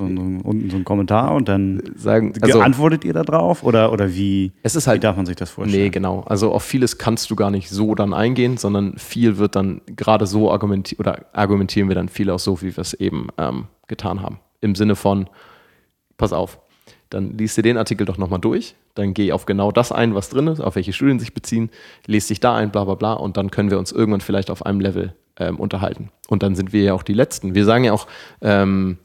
so 0.00 0.22
ein, 0.22 0.40
unten 0.40 0.70
so 0.70 0.76
ein 0.76 0.84
Kommentar 0.84 1.34
und 1.34 1.48
dann 1.48 1.82
sagen, 1.96 2.32
also, 2.40 2.60
antwortet 2.60 3.04
ihr 3.04 3.12
da 3.12 3.22
drauf 3.22 3.62
oder, 3.62 3.92
oder 3.92 4.14
wie, 4.14 4.52
es 4.62 4.76
ist 4.76 4.86
halt, 4.86 4.98
wie 4.98 5.02
darf 5.02 5.16
man 5.16 5.26
sich 5.26 5.36
das 5.36 5.50
vorstellen? 5.50 5.84
Nee, 5.84 5.90
genau. 5.90 6.20
Also 6.26 6.52
auf 6.52 6.62
vieles 6.62 6.98
kannst 6.98 7.30
du 7.30 7.36
gar 7.36 7.50
nicht 7.50 7.70
so 7.70 7.94
dann 7.94 8.14
eingehen, 8.14 8.56
sondern 8.56 8.98
viel 8.98 9.38
wird 9.38 9.56
dann 9.56 9.82
gerade 9.86 10.26
so 10.26 10.50
argumentiert 10.50 11.00
oder 11.00 11.26
argumentieren 11.32 11.88
wir 11.88 11.94
dann 11.94 12.08
viel 12.08 12.30
auch 12.30 12.38
so, 12.38 12.60
wie 12.62 12.76
wir 12.76 12.82
es 12.82 12.94
eben 12.94 13.28
ähm, 13.38 13.66
getan 13.86 14.22
haben. 14.22 14.40
Im 14.60 14.74
Sinne 14.74 14.96
von, 14.96 15.28
pass 16.16 16.32
auf, 16.32 16.58
dann 17.10 17.36
liest 17.36 17.56
dir 17.56 17.62
den 17.62 17.76
Artikel 17.76 18.06
doch 18.06 18.18
nochmal 18.18 18.40
durch, 18.40 18.76
dann 18.94 19.14
geh 19.14 19.32
auf 19.32 19.46
genau 19.46 19.72
das 19.72 19.92
ein, 19.92 20.14
was 20.14 20.30
drin 20.30 20.46
ist, 20.46 20.60
auf 20.60 20.76
welche 20.76 20.92
Studien 20.92 21.18
sich 21.18 21.34
beziehen, 21.34 21.70
lest 22.06 22.30
dich 22.30 22.40
da 22.40 22.54
ein, 22.54 22.70
bla 22.70 22.84
bla 22.84 22.94
bla 22.94 23.12
und 23.14 23.36
dann 23.36 23.50
können 23.50 23.70
wir 23.70 23.78
uns 23.78 23.92
irgendwann 23.92 24.20
vielleicht 24.20 24.50
auf 24.50 24.64
einem 24.64 24.80
Level 24.80 25.14
ähm, 25.36 25.58
unterhalten. 25.58 26.10
Und 26.28 26.42
dann 26.42 26.54
sind 26.54 26.72
wir 26.72 26.82
ja 26.82 26.94
auch 26.94 27.02
die 27.02 27.14
Letzten. 27.14 27.54
Wir 27.54 27.64
sagen 27.64 27.84
ja 27.84 27.92
auch, 27.92 28.06
ähm, 28.40 28.98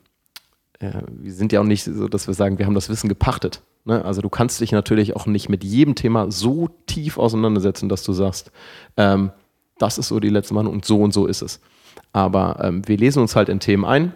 äh, 0.79 1.01
wir 1.07 1.33
sind 1.33 1.51
ja 1.51 1.61
auch 1.61 1.65
nicht 1.65 1.83
so, 1.83 2.07
dass 2.07 2.27
wir 2.27 2.33
sagen, 2.33 2.57
wir 2.57 2.65
haben 2.65 2.75
das 2.75 2.89
Wissen 2.89 3.09
gepachtet. 3.09 3.61
Ne? 3.85 4.03
Also 4.03 4.21
du 4.21 4.29
kannst 4.29 4.59
dich 4.59 4.71
natürlich 4.71 5.15
auch 5.15 5.25
nicht 5.25 5.49
mit 5.49 5.63
jedem 5.63 5.95
Thema 5.95 6.31
so 6.31 6.69
tief 6.87 7.17
auseinandersetzen, 7.17 7.89
dass 7.89 8.03
du 8.03 8.13
sagst, 8.13 8.51
ähm, 8.97 9.31
das 9.77 9.97
ist 9.97 10.07
so 10.07 10.19
die 10.19 10.29
letzte 10.29 10.53
Meinung 10.53 10.73
und 10.73 10.85
so 10.85 11.01
und 11.01 11.13
so 11.13 11.25
ist 11.25 11.41
es. 11.41 11.61
Aber 12.13 12.59
ähm, 12.63 12.87
wir 12.87 12.97
lesen 12.97 13.21
uns 13.21 13.35
halt 13.35 13.49
in 13.49 13.59
Themen 13.59 13.85
ein, 13.85 14.13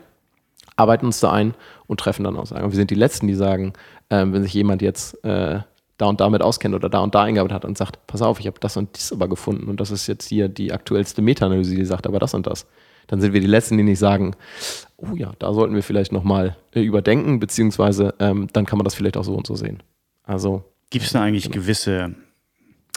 arbeiten 0.75 1.05
uns 1.05 1.19
da 1.19 1.31
ein 1.31 1.53
und 1.87 1.99
treffen 1.99 2.23
dann 2.23 2.37
Aussagen. 2.37 2.69
Wir 2.71 2.75
sind 2.75 2.91
die 2.91 2.95
Letzten, 2.95 3.27
die 3.27 3.35
sagen, 3.35 3.73
ähm, 4.09 4.33
wenn 4.33 4.43
sich 4.43 4.53
jemand 4.53 4.81
jetzt 4.81 5.23
äh, 5.23 5.59
da 5.97 6.05
und 6.05 6.21
damit 6.21 6.41
auskennt 6.41 6.73
oder 6.73 6.89
da 6.89 6.99
und 6.99 7.13
da 7.13 7.23
eingearbeitet 7.23 7.55
hat 7.55 7.65
und 7.65 7.77
sagt, 7.77 8.05
pass 8.07 8.21
auf, 8.21 8.39
ich 8.39 8.47
habe 8.47 8.59
das 8.59 8.77
und 8.77 8.95
dies 8.95 9.11
aber 9.11 9.27
gefunden 9.27 9.69
und 9.69 9.81
das 9.81 9.91
ist 9.91 10.07
jetzt 10.07 10.29
hier 10.29 10.47
die 10.47 10.71
aktuellste 10.71 11.21
Meta-Analyse, 11.21 11.75
die 11.75 11.85
sagt 11.85 12.07
aber 12.07 12.19
das 12.19 12.33
und 12.33 12.47
das 12.47 12.65
dann 13.09 13.21
sind 13.21 13.33
wir 13.33 13.41
die 13.41 13.47
Letzten, 13.47 13.75
die 13.77 13.83
nicht 13.83 13.99
sagen, 13.99 14.35
oh 14.97 15.15
ja, 15.15 15.33
da 15.39 15.51
sollten 15.51 15.73
wir 15.73 15.81
vielleicht 15.81 16.11
nochmal 16.11 16.55
äh, 16.73 16.81
überdenken, 16.81 17.39
beziehungsweise 17.39 18.13
ähm, 18.19 18.47
dann 18.53 18.67
kann 18.67 18.77
man 18.77 18.85
das 18.85 18.93
vielleicht 18.93 19.17
auch 19.17 19.23
so 19.23 19.35
und 19.35 19.47
so 19.47 19.55
sehen. 19.55 19.81
Also. 20.23 20.63
Gibt 20.91 21.05
es 21.05 21.11
da 21.11 21.23
eigentlich 21.23 21.45
genau. 21.45 21.55
gewisse, 21.55 22.15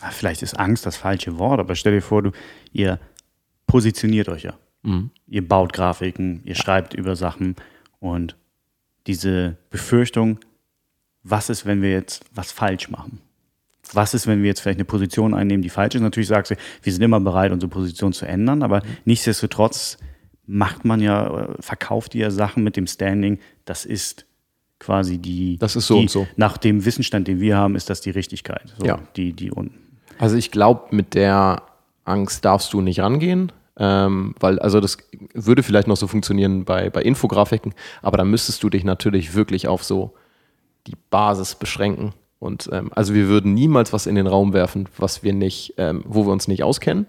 ah, 0.03 0.11
vielleicht 0.11 0.43
ist 0.43 0.59
Angst 0.59 0.85
das 0.85 0.97
falsche 0.97 1.39
Wort, 1.39 1.61
aber 1.61 1.75
stell 1.75 1.95
dir 1.95 2.03
vor, 2.03 2.23
du, 2.23 2.31
ihr 2.73 3.01
positioniert 3.67 4.29
euch 4.29 4.43
ja. 4.45 4.55
Mhm. 4.83 5.11
Ihr 5.27 5.49
baut 5.49 5.73
Grafiken, 5.73 6.43
ihr 6.45 6.57
schreibt 6.57 6.93
über 6.93 7.17
Sachen 7.17 7.57
und 7.99 8.37
diese 9.07 9.57
Befürchtung, 9.71 10.39
was 11.23 11.49
ist, 11.49 11.65
wenn 11.65 11.81
wir 11.81 11.91
jetzt 11.91 12.25
was 12.35 12.53
falsch 12.53 12.91
machen? 12.91 13.21
Was 13.93 14.15
ist, 14.15 14.27
wenn 14.27 14.43
wir 14.43 14.49
jetzt 14.49 14.61
vielleicht 14.61 14.79
eine 14.79 14.85
Position 14.85 15.35
einnehmen, 15.35 15.63
die 15.63 15.69
falsch 15.69 15.95
ist? 15.95 16.03
Natürlich 16.03 16.29
sagst 16.29 16.53
du, 16.53 16.57
wir 16.83 16.93
sind 16.93 17.03
immer 17.03 17.21
bereit, 17.21 17.53
unsere 17.53 17.69
Position 17.69 18.13
zu 18.13 18.27
ändern, 18.27 18.63
aber 18.63 18.79
mhm. 18.79 18.97
nichtsdestotrotz 19.05 19.99
macht 20.47 20.85
man 20.85 21.01
ja, 21.01 21.49
verkauft 21.61 22.15
ihr 22.15 22.31
Sachen 22.31 22.65
mit 22.65 22.77
dem 22.77 22.87
Standing, 22.87 23.39
das 23.65 23.85
ist 23.85 24.27
quasi 24.79 25.19
die. 25.19 25.57
Das 25.59 25.77
ist 25.77 25.87
so 25.87 25.95
die, 25.95 26.01
und 26.03 26.11
so. 26.11 26.27
Nach 26.37 26.59
dem 26.59 26.85
Wissensstand, 26.85 27.29
den 27.29 27.41
wir 27.41 27.57
haben, 27.57 27.77
ist 27.77 27.89
das 27.89 28.01
die 28.01 28.11
Richtigkeit. 28.11 28.75
So, 28.79 28.87
Ja. 28.87 28.99
Die, 29.17 29.33
die 29.33 29.53
un 29.53 29.71
Also 30.19 30.37
ich 30.37 30.51
glaube, 30.51 30.95
mit 30.95 31.15
der 31.15 31.63
Angst 32.05 32.45
darfst 32.45 32.73
du 32.73 32.81
nicht 32.81 33.01
rangehen, 33.01 33.53
ähm, 33.77 34.35
weil 34.41 34.59
also 34.59 34.81
das 34.81 34.99
würde 35.35 35.63
vielleicht 35.63 35.87
noch 35.89 35.97
so 35.97 36.07
funktionieren 36.07 36.65
bei, 36.65 36.91
bei 36.91 37.03
Infografiken, 37.03 37.75
aber 38.03 38.19
dann 38.19 38.29
müsstest 38.29 38.63
du 38.63 38.71
dich 38.71 38.85
natürlich 38.85 39.35
wirklich 39.35 39.69
auf 39.69 39.85
so 39.85 40.15
die 40.87 40.97
Basis 41.11 41.55
beschränken. 41.55 42.13
Und 42.43 42.69
ähm, 42.73 42.91
also 42.93 43.15
wir 43.15 43.29
würden 43.29 43.55
niemals 43.55 43.93
was 43.93 44.07
in 44.09 44.17
den 44.17 44.27
Raum 44.27 44.53
werfen, 44.53 44.89
was 44.99 45.23
wir 45.23 45.33
nicht, 45.33 45.75
ähm, 45.79 46.03
wo 46.05 46.27
wir 46.27 46.33
uns 46.33 46.49
nicht 46.49 46.65
auskennen. 46.65 47.07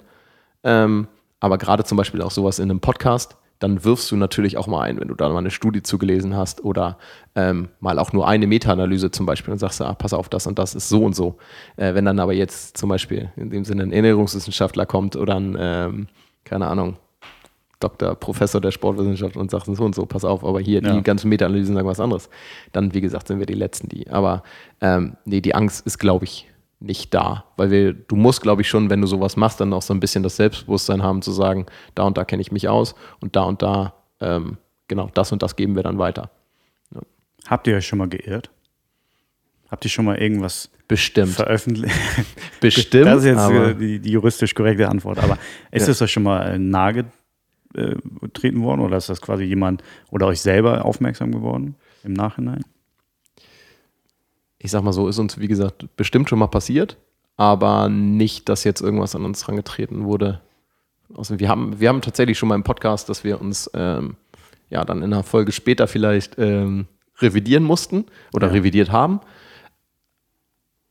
Ähm, 0.64 1.08
aber 1.40 1.58
gerade 1.58 1.84
zum 1.84 1.98
Beispiel 1.98 2.22
auch 2.22 2.30
sowas 2.30 2.60
in 2.60 2.70
einem 2.70 2.82
Podcast, 2.82 3.36
dann 3.58 3.84
wirfst 3.84 4.12
du 4.12 4.16
natürlich 4.16 4.58
auch 4.58 4.68
mal 4.68 4.84
ein, 4.84 5.00
wenn 5.00 5.08
du 5.08 5.16
da 5.16 5.30
mal 5.30 5.40
eine 5.40 5.50
Studie 5.50 5.82
zugelesen 5.82 6.36
hast 6.36 6.64
oder 6.64 7.00
ähm, 7.34 7.70
mal 7.80 7.98
auch 7.98 8.14
nur 8.14 8.28
eine 8.28 8.46
Meta-Analyse 8.46 9.10
zum 9.10 9.26
Beispiel 9.26 9.52
und 9.52 9.58
sagst, 9.58 9.82
ah, 9.82 9.96
pass 9.96 10.14
auf, 10.14 10.30
das 10.30 10.46
und 10.46 10.60
das 10.60 10.76
ist 10.76 10.88
so 10.88 11.04
und 11.04 11.16
so. 11.16 11.38
Äh, 11.78 11.96
wenn 11.96 12.06
dann 12.06 12.20
aber 12.20 12.34
jetzt 12.34 12.78
zum 12.78 12.90
Beispiel 12.90 13.32
in 13.36 13.50
dem 13.50 13.66
Sinne 13.66 13.84
ein 13.84 13.92
Ernährungswissenschaftler 13.92 14.86
kommt 14.86 15.16
oder 15.16 15.36
ein, 15.38 15.58
ähm, 15.60 16.08
keine 16.44 16.68
Ahnung, 16.68 16.98
Doktor, 17.84 18.16
Professor 18.16 18.62
der 18.62 18.72
Sportwissenschaft 18.72 19.36
und 19.38 19.52
sagt 19.52 19.66
so 19.68 19.84
und 19.84 19.94
so, 19.96 20.06
pass 20.06 20.24
auf, 20.26 20.44
aber 20.44 20.60
hier 20.62 20.82
Ja. 20.82 20.94
die 20.96 21.04
ganzen 21.04 21.30
Meta-Analysen 21.30 21.76
sagen 21.76 21.88
was 21.88 22.00
anderes. 22.00 22.30
Dann, 22.72 22.94
wie 22.94 23.02
gesagt, 23.02 23.28
sind 23.28 23.40
wir 23.40 23.46
die 23.46 23.54
Letzten, 23.54 23.90
die. 23.90 24.10
Aber 24.10 24.44
ähm, 24.82 25.18
nee, 25.26 25.42
die 25.42 25.54
Angst 25.56 25.86
ist, 25.86 25.98
glaube 26.00 26.26
ich, 26.26 26.48
nicht 26.80 27.14
da. 27.14 27.46
Weil 27.58 27.72
wir, 27.72 27.94
du 27.94 28.16
musst, 28.16 28.42
glaube 28.42 28.62
ich, 28.62 28.68
schon, 28.70 28.90
wenn 28.90 29.02
du 29.02 29.08
sowas 29.08 29.36
machst, 29.38 29.60
dann 29.62 29.72
auch 29.74 29.82
so 29.82 29.94
ein 29.94 30.00
bisschen 30.00 30.24
das 30.24 30.36
Selbstbewusstsein 30.38 31.02
haben, 31.04 31.22
zu 31.22 31.32
sagen, 31.32 31.66
da 31.96 32.04
und 32.04 32.18
da 32.18 32.26
kenne 32.26 32.42
ich 32.42 32.52
mich 32.52 32.68
aus 32.68 32.96
und 33.22 33.36
da 33.36 33.44
und 33.44 33.62
da, 33.62 33.94
ähm, 34.20 34.58
genau, 34.88 35.10
das 35.14 35.32
und 35.32 35.44
das 35.44 35.56
geben 35.56 35.76
wir 35.76 35.84
dann 35.84 35.98
weiter. 35.98 36.30
Habt 37.48 37.68
ihr 37.68 37.76
euch 37.76 37.86
schon 37.88 38.00
mal 38.00 38.08
geirrt? 38.10 38.50
Habt 39.70 39.84
ihr 39.86 39.90
schon 39.92 40.06
mal 40.06 40.18
irgendwas 40.18 40.70
Bestimmt. 40.88 41.32
veröffentlicht? 41.32 41.96
Bestimmt. 42.62 43.06
Das 43.08 43.24
ist 43.24 43.26
jetzt 43.26 43.80
die, 43.82 44.00
die 44.00 44.12
juristisch 44.12 44.54
korrekte 44.54 44.88
Antwort. 44.88 45.18
Aber 45.20 45.38
ist 45.72 45.88
Ja. 45.88 45.92
es 45.92 46.02
euch 46.02 46.12
schon 46.12 46.24
mal 46.24 46.42
äh, 46.54 46.58
nahe 46.60 47.06
äh, 47.76 47.96
getreten 48.22 48.62
worden 48.64 48.82
oder 48.82 48.98
ist 48.98 49.10
das 49.10 49.22
quasi 49.22 49.44
jemand 49.44 49.84
oder 50.12 50.28
euch 50.28 50.42
selber 50.42 50.86
aufmerksam 50.86 51.32
geworden 51.32 51.76
im 52.04 52.14
Nachhinein? 52.14 52.64
ich 54.60 54.72
sag 54.72 54.82
mal 54.82 54.94
so, 54.94 55.10
ist 55.10 55.20
uns, 55.20 55.38
wie 55.40 55.50
gesagt, 55.50 55.86
bestimmt 55.98 56.30
schon 56.30 56.40
mal 56.40 56.48
passiert, 56.48 56.96
aber 57.36 57.90
nicht, 57.90 58.48
dass 58.48 58.64
jetzt 58.64 58.80
irgendwas 58.80 59.14
an 59.14 59.26
uns 59.26 59.44
herangetreten 59.44 60.06
wurde. 60.06 60.40
Also 61.14 61.38
wir 61.38 61.50
haben, 61.50 61.82
wir 61.82 61.90
haben 61.90 62.00
tatsächlich 62.00 62.38
schon 62.38 62.48
mal 62.48 62.56
im 62.56 62.64
Podcast, 62.64 63.10
dass 63.10 63.26
wir 63.26 63.42
uns 63.42 63.70
ähm, 63.74 64.16
ja 64.70 64.86
dann 64.86 65.00
in 65.00 65.12
einer 65.14 65.24
Folge 65.24 65.52
später 65.52 65.86
vielleicht 65.86 66.40
ähm, 66.40 66.88
revidieren 67.18 67.66
mussten 67.66 68.06
oder 68.34 68.48
Ja. 68.48 68.54
revidiert 68.54 68.90
haben. 68.90 69.20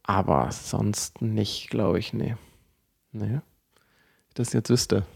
Aber 0.03 0.53
sonst 0.53 1.23
nicht, 1.23 1.71
glaube 1.71 1.99
ich, 1.99 2.13
nee. 2.13 2.37
Nee. 3.13 3.41
Ich 4.29 4.35
das 4.35 4.53
jetzt 4.53 4.69
wüsste. 4.69 5.07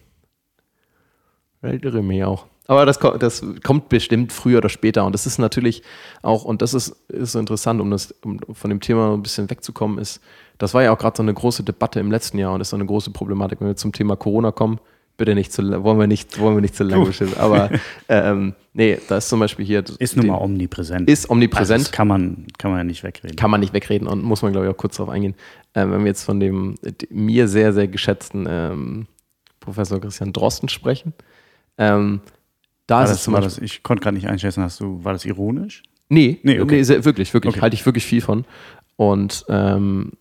Vielleicht 1.66 1.84
irre 1.84 2.02
mich 2.02 2.22
auch. 2.24 2.46
Aber 2.68 2.84
das, 2.84 2.98
das 2.98 3.44
kommt 3.62 3.88
bestimmt 3.88 4.32
früher 4.32 4.58
oder 4.58 4.68
später. 4.68 5.04
Und 5.04 5.12
das 5.12 5.26
ist 5.26 5.38
natürlich 5.38 5.82
auch, 6.22 6.44
und 6.44 6.62
das 6.62 6.74
ist, 6.74 6.96
ist 7.08 7.32
so 7.32 7.38
interessant, 7.38 7.80
um, 7.80 7.90
das, 7.90 8.14
um 8.24 8.40
von 8.52 8.70
dem 8.70 8.80
Thema 8.80 9.14
ein 9.14 9.22
bisschen 9.22 9.50
wegzukommen, 9.50 9.98
ist, 9.98 10.20
das 10.58 10.74
war 10.74 10.82
ja 10.82 10.92
auch 10.92 10.98
gerade 10.98 11.16
so 11.16 11.22
eine 11.22 11.34
große 11.34 11.62
Debatte 11.62 12.00
im 12.00 12.10
letzten 12.10 12.38
Jahr 12.38 12.52
und 12.52 12.58
das 12.58 12.68
ist 12.68 12.70
so 12.70 12.76
eine 12.76 12.86
große 12.86 13.10
Problematik, 13.10 13.60
wenn 13.60 13.68
wir 13.68 13.76
zum 13.76 13.92
Thema 13.92 14.16
Corona 14.16 14.50
kommen. 14.50 14.80
Bitte 15.16 15.34
nicht 15.34 15.52
zu, 15.52 15.62
wollen 15.82 15.98
wir 15.98 16.06
nicht, 16.06 16.38
wollen 16.38 16.56
wir 16.56 16.60
nicht 16.60 16.76
zu 16.76 16.84
lange 16.84 17.06
bestimmen. 17.06 17.34
Aber 17.38 17.70
ähm, 18.08 18.54
nee, 18.74 18.98
da 19.08 19.16
ist 19.16 19.28
zum 19.28 19.40
Beispiel 19.40 19.64
hier. 19.64 19.82
Ist 19.98 20.16
nun 20.16 20.26
mal 20.26 20.38
omnipräsent. 20.38 21.08
Ist 21.08 21.30
omnipräsent. 21.30 21.78
Also 21.78 21.84
das 21.84 21.92
kann 21.92 22.06
man, 22.06 22.46
kann 22.58 22.70
man 22.70 22.80
ja 22.80 22.84
nicht 22.84 23.02
wegreden. 23.02 23.34
Kann 23.34 23.50
man 23.50 23.60
nicht 23.60 23.72
wegreden 23.72 24.08
und 24.08 24.22
muss 24.22 24.42
man, 24.42 24.52
glaube 24.52 24.66
ich, 24.66 24.72
auch 24.72 24.76
kurz 24.76 24.96
darauf 24.96 25.10
eingehen. 25.10 25.34
Ähm, 25.74 25.92
wenn 25.92 26.00
wir 26.00 26.08
jetzt 26.08 26.24
von 26.24 26.38
dem 26.38 26.74
mir 27.08 27.48
sehr, 27.48 27.72
sehr 27.72 27.88
geschätzten 27.88 28.46
ähm, 28.46 29.06
Professor 29.60 30.00
Christian 30.00 30.34
Drosten 30.34 30.68
sprechen, 30.68 31.14
ähm, 31.78 32.20
da 32.86 32.96
war 32.96 33.04
ist 33.04 33.10
es 33.10 33.16
das, 33.16 33.24
zum 33.24 33.34
Beispiel. 33.34 33.48
das, 33.50 33.58
ich 33.58 33.82
konnte 33.82 34.02
gerade 34.02 34.14
nicht 34.16 34.28
einschätzen, 34.28 34.62
hast 34.62 34.80
du, 34.80 35.02
war 35.04 35.12
das 35.12 35.24
ironisch? 35.24 35.82
Nee, 36.08 36.38
Nee, 36.42 36.54
nee, 36.54 36.60
okay. 36.60 36.82
sehr, 36.84 37.04
wirklich, 37.04 37.32
wirklich. 37.34 37.54
Okay. 37.54 37.60
Halte 37.62 37.74
ich 37.74 37.84
wirklich 37.84 38.04
viel 38.06 38.20
von. 38.20 38.44
Und 38.96 39.44
ähm, 39.48 40.12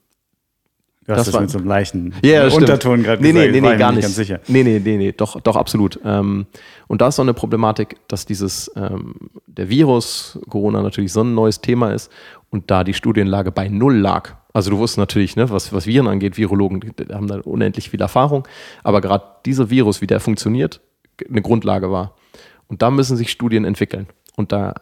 Du 1.08 1.12
hast 1.12 1.20
Das 1.20 1.26
das, 1.28 1.34
war- 1.36 1.42
mit 1.42 1.52
so 1.52 1.60
einem 1.60 1.68
leichten 1.68 2.14
stimmt. 2.18 2.54
Unterton 2.54 3.04
gerade 3.04 3.22
nee, 3.22 3.32
gesagt. 3.32 3.52
nee, 3.52 3.62
nee, 3.62 3.70
nee, 3.74 3.78
gar 3.78 3.92
nicht. 3.92 4.02
ganz 4.02 4.16
sicher. 4.16 4.40
Nee, 4.48 4.64
nee, 4.64 4.82
nee, 4.84 4.98
nee, 4.98 5.12
doch, 5.12 5.40
doch, 5.40 5.56
absolut. 5.56 6.00
Ähm, 6.04 6.48
und 6.88 7.00
da 7.02 7.10
ist 7.10 7.18
so 7.18 7.22
eine 7.22 7.36
Problematik, 7.36 7.98
dass 8.08 8.26
dieses, 8.26 8.72
ähm, 8.76 9.14
der 9.46 9.70
Virus, 9.70 10.40
Corona 10.50 10.82
natürlich 10.82 11.14
so 11.14 11.22
ein 11.22 11.36
neues 11.36 11.62
Thema 11.62 11.92
ist 11.94 12.12
und 12.50 12.72
da 12.72 12.84
die 12.84 12.96
Studienlage 12.96 13.52
bei 13.52 13.68
Null 13.68 13.96
lag. 13.98 14.34
Also 14.52 14.72
du 14.72 14.80
wusstest 14.80 14.98
natürlich, 14.98 15.36
ne, 15.36 15.48
was, 15.52 15.72
was 15.72 15.86
Viren 15.86 16.08
angeht, 16.08 16.38
Virologen 16.38 16.82
haben 17.12 17.28
da 17.28 17.40
unendlich 17.42 17.92
viel 17.92 18.02
Erfahrung, 18.02 18.48
aber 18.84 19.00
gerade 19.00 19.26
dieser 19.46 19.70
Virus, 19.70 20.02
wie 20.02 20.08
der 20.08 20.20
funktioniert, 20.20 20.82
eine 21.30 21.42
Grundlage 21.42 21.92
war. 21.92 22.16
Und 22.68 22.82
da 22.82 22.92
müssen 22.92 23.18
sich 23.18 23.32
Studien 23.32 23.66
entwickeln. 23.66 24.08
Und 24.36 24.52
da 24.52 24.74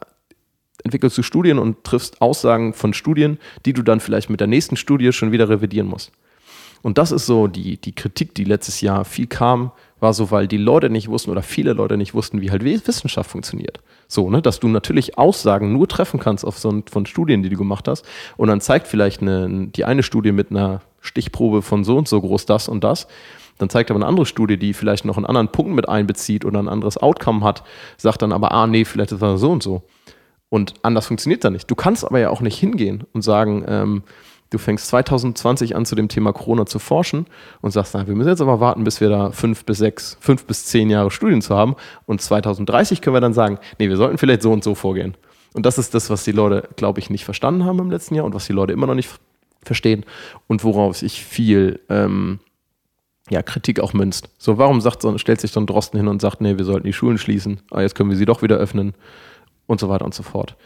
entwickelst 0.82 1.16
du 1.16 1.22
Studien 1.22 1.58
und 1.58 1.84
triffst 1.84 2.20
Aussagen 2.20 2.74
von 2.74 2.94
Studien, 2.94 3.38
die 3.64 3.72
du 3.72 3.82
dann 3.82 4.00
vielleicht 4.00 4.30
mit 4.30 4.40
der 4.40 4.46
nächsten 4.46 4.76
Studie 4.76 5.12
schon 5.12 5.32
wieder 5.32 5.48
revidieren 5.48 5.86
musst. 5.86 6.12
Und 6.82 6.98
das 6.98 7.12
ist 7.12 7.24
so 7.24 7.46
die, 7.46 7.78
die 7.78 7.94
Kritik, 7.94 8.34
die 8.34 8.44
letztes 8.44 8.82
Jahr 8.82 9.06
viel 9.06 9.26
kam, 9.26 9.72
war 10.00 10.12
so, 10.12 10.30
weil 10.30 10.46
die 10.46 10.58
Leute 10.58 10.90
nicht 10.90 11.08
wussten 11.08 11.30
oder 11.30 11.42
viele 11.42 11.72
Leute 11.72 11.96
nicht 11.96 12.12
wussten, 12.12 12.42
wie 12.42 12.50
halt 12.50 12.62
Wissenschaft 12.62 13.30
funktioniert. 13.30 13.80
So, 14.06 14.28
ne, 14.28 14.42
dass 14.42 14.60
du 14.60 14.68
natürlich 14.68 15.16
Aussagen 15.16 15.72
nur 15.72 15.88
treffen 15.88 16.20
kannst 16.20 16.44
auf 16.44 16.58
so 16.58 16.70
ein, 16.70 16.84
von 16.90 17.06
Studien, 17.06 17.42
die 17.42 17.48
du 17.48 17.56
gemacht 17.56 17.88
hast. 17.88 18.04
Und 18.36 18.48
dann 18.48 18.60
zeigt 18.60 18.86
vielleicht 18.86 19.22
eine, 19.22 19.68
die 19.68 19.86
eine 19.86 20.02
Studie 20.02 20.32
mit 20.32 20.50
einer 20.50 20.82
Stichprobe 21.00 21.62
von 21.62 21.84
so 21.84 21.96
und 21.96 22.06
so 22.06 22.20
groß 22.20 22.44
das 22.44 22.68
und 22.68 22.84
das. 22.84 23.06
Dann 23.58 23.70
zeigt 23.70 23.90
aber 23.90 23.98
eine 23.98 24.06
andere 24.06 24.26
Studie, 24.26 24.56
die 24.56 24.72
vielleicht 24.72 25.04
noch 25.04 25.16
einen 25.16 25.26
anderen 25.26 25.48
Punkt 25.48 25.72
mit 25.72 25.88
einbezieht 25.88 26.44
oder 26.44 26.58
ein 26.60 26.68
anderes 26.68 26.96
Outcome 26.98 27.44
hat, 27.44 27.62
sagt 27.96 28.22
dann 28.22 28.32
aber, 28.32 28.52
ah, 28.52 28.66
nee, 28.66 28.84
vielleicht 28.84 29.12
ist 29.12 29.22
das 29.22 29.40
so 29.40 29.50
und 29.50 29.62
so. 29.62 29.82
Und 30.48 30.74
anders 30.82 31.06
funktioniert 31.06 31.44
da 31.44 31.50
nicht. 31.50 31.70
Du 31.70 31.74
kannst 31.74 32.04
aber 32.04 32.18
ja 32.18 32.30
auch 32.30 32.40
nicht 32.40 32.58
hingehen 32.58 33.04
und 33.12 33.22
sagen, 33.22 33.64
ähm, 33.66 34.02
du 34.50 34.58
fängst 34.58 34.86
2020 34.88 35.74
an, 35.76 35.84
zu 35.84 35.94
dem 35.94 36.08
Thema 36.08 36.32
Corona 36.32 36.66
zu 36.66 36.78
forschen 36.78 37.26
und 37.60 37.72
sagst, 37.72 37.94
na, 37.94 38.06
wir 38.06 38.14
müssen 38.14 38.28
jetzt 38.28 38.40
aber 38.40 38.60
warten, 38.60 38.84
bis 38.84 39.00
wir 39.00 39.08
da 39.08 39.30
fünf 39.30 39.64
bis 39.64 39.78
sechs, 39.78 40.16
fünf 40.20 40.44
bis 40.46 40.66
zehn 40.66 40.90
Jahre 40.90 41.10
Studien 41.10 41.42
zu 41.42 41.56
haben. 41.56 41.74
Und 42.06 42.20
2030 42.20 43.00
können 43.00 43.16
wir 43.16 43.20
dann 43.20 43.34
sagen, 43.34 43.58
nee, 43.78 43.88
wir 43.88 43.96
sollten 43.96 44.18
vielleicht 44.18 44.42
so 44.42 44.52
und 44.52 44.62
so 44.62 44.74
vorgehen. 44.74 45.16
Und 45.54 45.66
das 45.66 45.78
ist 45.78 45.94
das, 45.94 46.10
was 46.10 46.24
die 46.24 46.32
Leute, 46.32 46.68
glaube 46.76 47.00
ich, 47.00 47.10
nicht 47.10 47.24
verstanden 47.24 47.64
haben 47.64 47.78
im 47.78 47.90
letzten 47.90 48.14
Jahr 48.14 48.24
und 48.24 48.34
was 48.34 48.46
die 48.46 48.52
Leute 48.52 48.72
immer 48.72 48.86
noch 48.86 48.94
nicht 48.94 49.08
verstehen 49.62 50.04
und 50.46 50.62
worauf 50.64 50.96
sich 50.96 51.24
viel 51.24 51.80
ähm, 51.88 52.40
ja, 53.30 53.42
Kritik 53.42 53.80
auch 53.80 53.92
münzt. 53.94 54.28
So, 54.38 54.58
warum 54.58 54.80
sagt 54.80 55.02
so, 55.02 55.16
stellt 55.18 55.40
sich 55.40 55.50
so 55.52 55.60
ein 55.60 55.66
Drosten 55.66 55.98
hin 55.98 56.08
und 56.08 56.20
sagt, 56.20 56.40
nee, 56.40 56.58
wir 56.58 56.64
sollten 56.64 56.86
die 56.86 56.92
Schulen 56.92 57.18
schließen, 57.18 57.60
ah, 57.70 57.80
jetzt 57.80 57.94
können 57.94 58.10
wir 58.10 58.16
sie 58.16 58.26
doch 58.26 58.42
wieder 58.42 58.56
öffnen 58.56 58.94
und 59.66 59.80
so 59.80 59.88
weiter 59.88 60.04
und 60.04 60.14
so 60.14 60.22
fort. 60.22 60.56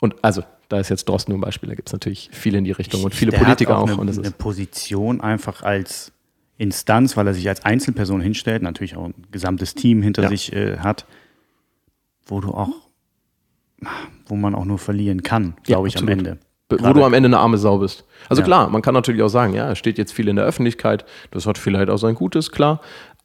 Und 0.00 0.14
also, 0.24 0.42
da 0.68 0.78
ist 0.80 0.88
jetzt 0.88 1.08
Drosten 1.08 1.32
nur 1.32 1.38
ein 1.38 1.42
Beispiel, 1.42 1.68
da 1.68 1.74
gibt 1.74 1.88
es 1.88 1.92
natürlich 1.92 2.28
viele 2.32 2.58
in 2.58 2.64
die 2.64 2.72
Richtung 2.72 3.02
und 3.04 3.14
viele 3.14 3.30
Der 3.32 3.38
Politiker 3.38 3.74
hat 3.76 3.82
auch. 3.82 3.88
Eine, 3.88 3.96
und 3.98 4.06
das 4.08 4.18
eine 4.18 4.30
Position 4.30 5.20
einfach 5.20 5.62
als 5.62 6.12
Instanz, 6.58 7.16
weil 7.16 7.26
er 7.26 7.34
sich 7.34 7.48
als 7.48 7.64
Einzelperson 7.64 8.20
hinstellt, 8.20 8.62
natürlich 8.62 8.96
auch 8.96 9.04
ein 9.06 9.14
gesamtes 9.30 9.74
Team 9.74 10.00
hinter 10.02 10.22
Ja. 10.24 10.28
sich 10.30 10.52
äh, 10.54 10.78
hat, 10.78 11.06
wo 12.26 12.40
du 12.40 12.52
auch, 12.52 12.70
wo 14.26 14.36
man 14.36 14.54
auch 14.54 14.64
nur 14.64 14.78
verlieren 14.78 15.22
kann, 15.22 15.54
Ja, 15.58 15.74
glaube 15.76 15.88
ich, 15.88 15.94
absolut. 15.96 16.12
am 16.12 16.18
Ende. 16.18 16.38
Wo 16.68 16.76
gerade- 16.76 16.98
du 17.00 17.04
am 17.04 17.14
Ende 17.14 17.28
eine 17.28 17.38
arme 17.38 17.58
Sau 17.58 17.78
bist. 17.78 18.04
Also 18.28 18.42
Ja. 18.42 18.46
klar, 18.46 18.68
man 18.70 18.82
kann 18.82 18.94
natürlich 18.94 19.22
auch 19.22 19.28
sagen, 19.28 19.54
ja, 19.54 19.70
es 19.70 19.78
steht 19.78 19.98
jetzt 19.98 20.12
viel 20.12 20.28
in 20.28 20.36
der 20.36 20.44
Öffentlichkeit, 20.44 21.04
das 21.30 21.46
hat 21.46 21.58
vielleicht 21.58 21.90
auch 21.90 21.98
sein 21.98 22.14
Gutes, 22.14 22.50
klar, 22.50 22.80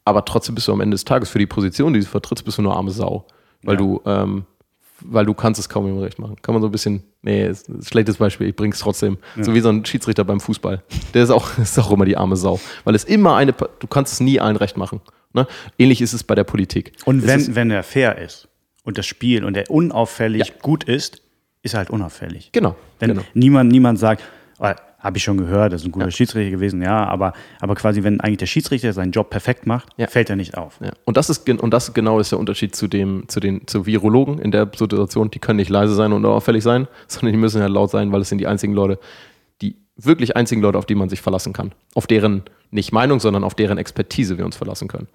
aber 0.06 0.26
trotzdem 0.26 0.56
bist 0.56 0.68
du 0.68 0.74
am 0.74 0.82
Ende 0.82 0.96
des 0.96 1.06
Tages 1.06 1.30
für 1.30 1.40
die 1.40 1.48
Position, 1.48 1.94
die 1.94 2.00
du 2.02 2.06
vertrittst, 2.06 2.46
bist 2.46 2.58
du 2.58 2.62
nur 2.62 2.76
arme 2.76 2.92
Sau. 2.92 3.26
Weil 3.64 3.76
Ja. 3.76 3.80
du, 3.80 4.02
ähm, 4.06 4.46
weil 5.04 5.26
du 5.26 5.34
kannst 5.34 5.60
es 5.60 5.68
kaum 5.70 5.88
im 5.88 5.98
Recht 5.98 6.20
machen. 6.20 6.36
Kann 6.44 6.54
man 6.54 6.62
so 6.62 6.68
ein 6.68 6.72
bisschen, 6.72 7.04
nee, 7.24 7.48
ist 7.48 7.68
ein 7.70 7.82
schlechtes 7.82 8.18
Beispiel, 8.18 8.48
ich 8.50 8.56
bring's 8.56 8.78
trotzdem. 8.80 9.18
So 9.40 9.56
wie 9.56 9.60
so 9.60 9.70
ein 9.70 9.84
Schiedsrichter 9.84 10.24
beim 10.24 10.40
Fußball. 10.40 10.84
Der 11.16 11.24
ist 11.24 11.32
auch, 11.32 11.48
ist 11.58 11.80
auch 11.80 11.90
immer 11.92 12.06
die 12.06 12.18
arme 12.18 12.36
Sau. 12.36 12.60
Weil 12.84 12.94
es 12.94 13.04
immer 13.04 13.36
eine, 13.36 13.54
du 13.54 13.88
kannst 13.88 14.14
es 14.14 14.20
nie 14.20 14.40
allen 14.40 14.56
recht 14.58 14.78
machen. 14.78 15.02
Ne? 15.34 15.48
Ähnlich 15.80 16.02
ist 16.02 16.14
es 16.14 16.24
bei 16.24 16.36
der 16.36 16.44
Politik. 16.44 16.94
Und 17.06 17.20
Es 17.20 17.28
wenn, 17.28 17.40
ist, 17.40 17.56
wenn 17.56 17.72
er 17.72 17.82
fair 17.84 18.18
ist 18.20 18.48
und 18.84 18.98
das 19.00 19.06
Spiel 19.08 19.44
und 19.46 19.58
er 19.58 19.70
unauffällig 19.72 20.48
Ja. 20.50 20.54
gut 20.62 20.84
ist, 20.84 21.21
ist 21.64 21.74
halt 21.74 21.90
unauffällig. 21.90 22.50
genau, 22.52 22.76
Wenn 23.00 23.10
genau. 23.10 23.22
niemand, 23.34 23.72
niemand 23.72 24.00
sagt, 24.00 24.24
oh, 24.60 24.70
habe 25.00 25.18
ich 25.18 25.24
schon 25.24 25.38
gehört, 25.38 25.74
das 25.74 25.82
ist 25.82 25.88
ein 25.88 25.92
guter 25.92 26.12
Schiedsrichter 26.12 26.52
gewesen, 26.52 26.82
ja, 26.82 27.06
aber, 27.06 27.34
aber 27.60 27.74
quasi, 27.76 28.04
wenn 28.04 28.20
eigentlich 28.22 28.38
der 28.38 28.46
Schiedsrichter 28.46 28.94
seinen 28.94 29.12
Job 29.12 29.32
perfekt 29.32 29.66
macht, 29.66 29.90
Ja. 29.98 30.08
fällt 30.08 30.30
er 30.30 30.36
nicht 30.36 30.58
auf. 30.58 30.80
Ja. 30.80 30.92
Und 31.06 31.18
das 31.18 31.30
ist 31.32 31.50
und 31.50 31.74
das 31.74 31.94
genau 31.94 32.20
ist 32.20 32.32
der 32.32 32.38
Unterschied 32.40 32.76
zu 32.76 32.88
dem 32.88 33.24
zu 33.28 33.40
den 33.40 33.66
zu 33.68 33.88
Virologen 33.88 34.38
in 34.38 34.52
der 34.52 34.70
Situation. 34.76 35.32
Die 35.32 35.40
können 35.40 35.58
nicht 35.58 35.70
leise 35.70 35.96
sein 35.96 36.14
und 36.14 36.24
auffällig 36.26 36.64
sein, 36.64 36.88
sondern 37.08 37.34
die 37.34 37.40
müssen 37.40 37.60
ja 37.62 37.68
laut 37.68 37.90
sein, 37.90 38.12
weil 38.12 38.22
es 38.22 38.30
sind 38.30 38.38
die 38.38 38.46
einzigen 38.48 38.74
Leute, 38.74 39.00
die 39.64 39.76
wirklich 39.98 40.36
einzigen 40.36 40.62
Leute, 40.62 40.78
auf 40.78 40.86
die 40.86 40.96
man 40.96 41.10
sich 41.10 41.22
verlassen 41.22 41.52
kann, 41.54 41.72
auf 41.96 42.06
deren 42.06 42.44
nicht 42.70 42.92
Meinung, 42.92 43.20
sondern 43.20 43.44
auf 43.44 43.56
deren 43.56 43.80
Expertise 43.80 44.38
wir 44.38 44.46
uns 44.46 44.56
verlassen 44.56 44.88
können. 44.88 45.08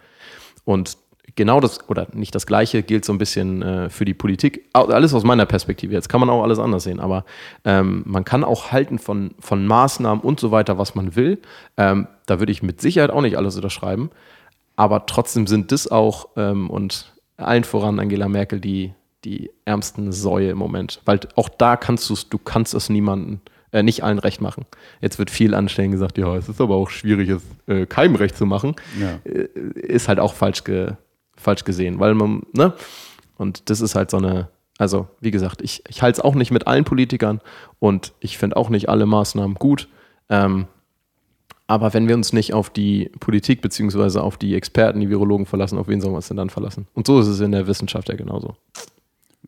Und 0.64 0.96
genau 1.34 1.60
das, 1.60 1.88
oder 1.88 2.06
nicht 2.12 2.34
das 2.34 2.46
Gleiche, 2.46 2.82
gilt 2.82 3.04
so 3.04 3.12
ein 3.12 3.18
bisschen 3.18 3.62
äh, 3.62 3.90
für 3.90 4.04
die 4.04 4.14
Politik. 4.14 4.68
Alles 4.72 5.12
aus 5.14 5.24
meiner 5.24 5.46
Perspektive. 5.46 5.94
Jetzt 5.94 6.08
kann 6.08 6.20
man 6.20 6.30
auch 6.30 6.42
alles 6.42 6.58
anders 6.58 6.84
sehen, 6.84 7.00
aber 7.00 7.24
ähm, 7.64 8.02
man 8.06 8.24
kann 8.24 8.44
auch 8.44 8.72
halten 8.72 8.98
von, 8.98 9.34
von 9.40 9.66
Maßnahmen 9.66 10.22
und 10.22 10.40
so 10.40 10.50
weiter, 10.50 10.78
was 10.78 10.94
man 10.94 11.16
will. 11.16 11.38
Ähm, 11.76 12.06
da 12.26 12.38
würde 12.38 12.52
ich 12.52 12.62
mit 12.62 12.80
Sicherheit 12.80 13.10
auch 13.10 13.22
nicht 13.22 13.36
alles 13.36 13.56
unterschreiben. 13.56 14.10
Aber 14.76 15.06
trotzdem 15.06 15.46
sind 15.46 15.72
das 15.72 15.90
auch 15.90 16.28
ähm, 16.36 16.70
und 16.70 17.12
allen 17.38 17.64
voran 17.64 17.98
Angela 17.98 18.28
Merkel 18.28 18.60
die, 18.60 18.92
die 19.24 19.50
ärmsten 19.64 20.12
Säue 20.12 20.50
im 20.50 20.58
Moment. 20.58 21.00
Weil 21.04 21.20
auch 21.34 21.48
da 21.48 21.76
kannst 21.76 22.08
du 22.08 22.14
es, 22.14 22.28
du 22.28 22.38
kannst 22.38 22.74
es 22.74 22.88
niemanden, 22.88 23.40
äh, 23.72 23.82
nicht 23.82 24.04
allen 24.04 24.18
recht 24.18 24.40
machen. 24.40 24.64
Jetzt 25.00 25.18
wird 25.18 25.30
viel 25.30 25.54
anstellen 25.54 25.92
gesagt, 25.92 26.18
ja, 26.18 26.34
es 26.36 26.48
ist 26.48 26.60
aber 26.60 26.76
auch 26.76 26.90
schwierig, 26.90 27.28
es 27.28 27.42
äh, 27.66 27.86
keinem 27.86 28.16
recht 28.16 28.36
zu 28.36 28.46
machen. 28.46 28.76
Ja. 29.00 29.18
Äh, 29.24 29.48
ist 29.74 30.08
halt 30.08 30.20
auch 30.20 30.34
falsch, 30.34 30.64
ge, 30.64 30.92
falsch 31.36 31.64
gesehen, 31.64 31.98
weil 32.00 32.14
man, 32.14 32.42
ne? 32.52 32.72
Und 33.38 33.68
das 33.68 33.80
ist 33.80 33.94
halt 33.94 34.10
so 34.10 34.16
eine, 34.16 34.48
also 34.78 35.08
wie 35.20 35.30
gesagt, 35.30 35.62
ich, 35.62 35.82
ich 35.88 36.02
halte 36.02 36.20
es 36.20 36.24
auch 36.24 36.34
nicht 36.34 36.50
mit 36.50 36.66
allen 36.66 36.84
Politikern 36.84 37.40
und 37.78 38.12
ich 38.20 38.38
finde 38.38 38.56
auch 38.56 38.70
nicht 38.70 38.88
alle 38.88 39.06
Maßnahmen 39.06 39.56
gut. 39.56 39.88
Ähm, 40.28 40.66
aber 41.66 41.92
wenn 41.94 42.06
wir 42.06 42.14
uns 42.14 42.32
nicht 42.32 42.54
auf 42.54 42.70
die 42.70 43.10
Politik 43.18 43.60
beziehungsweise 43.60 44.22
auf 44.22 44.36
die 44.36 44.54
Experten, 44.54 45.00
die 45.00 45.10
Virologen 45.10 45.46
verlassen, 45.46 45.78
auf 45.78 45.88
wen 45.88 46.00
sollen 46.00 46.12
wir 46.12 46.18
uns 46.18 46.28
denn 46.28 46.36
dann 46.36 46.50
verlassen? 46.50 46.86
Und 46.94 47.06
so 47.06 47.18
ist 47.20 47.26
es 47.26 47.40
in 47.40 47.52
der 47.52 47.66
Wissenschaft 47.66 48.08
ja 48.08 48.14
genauso. 48.14 48.56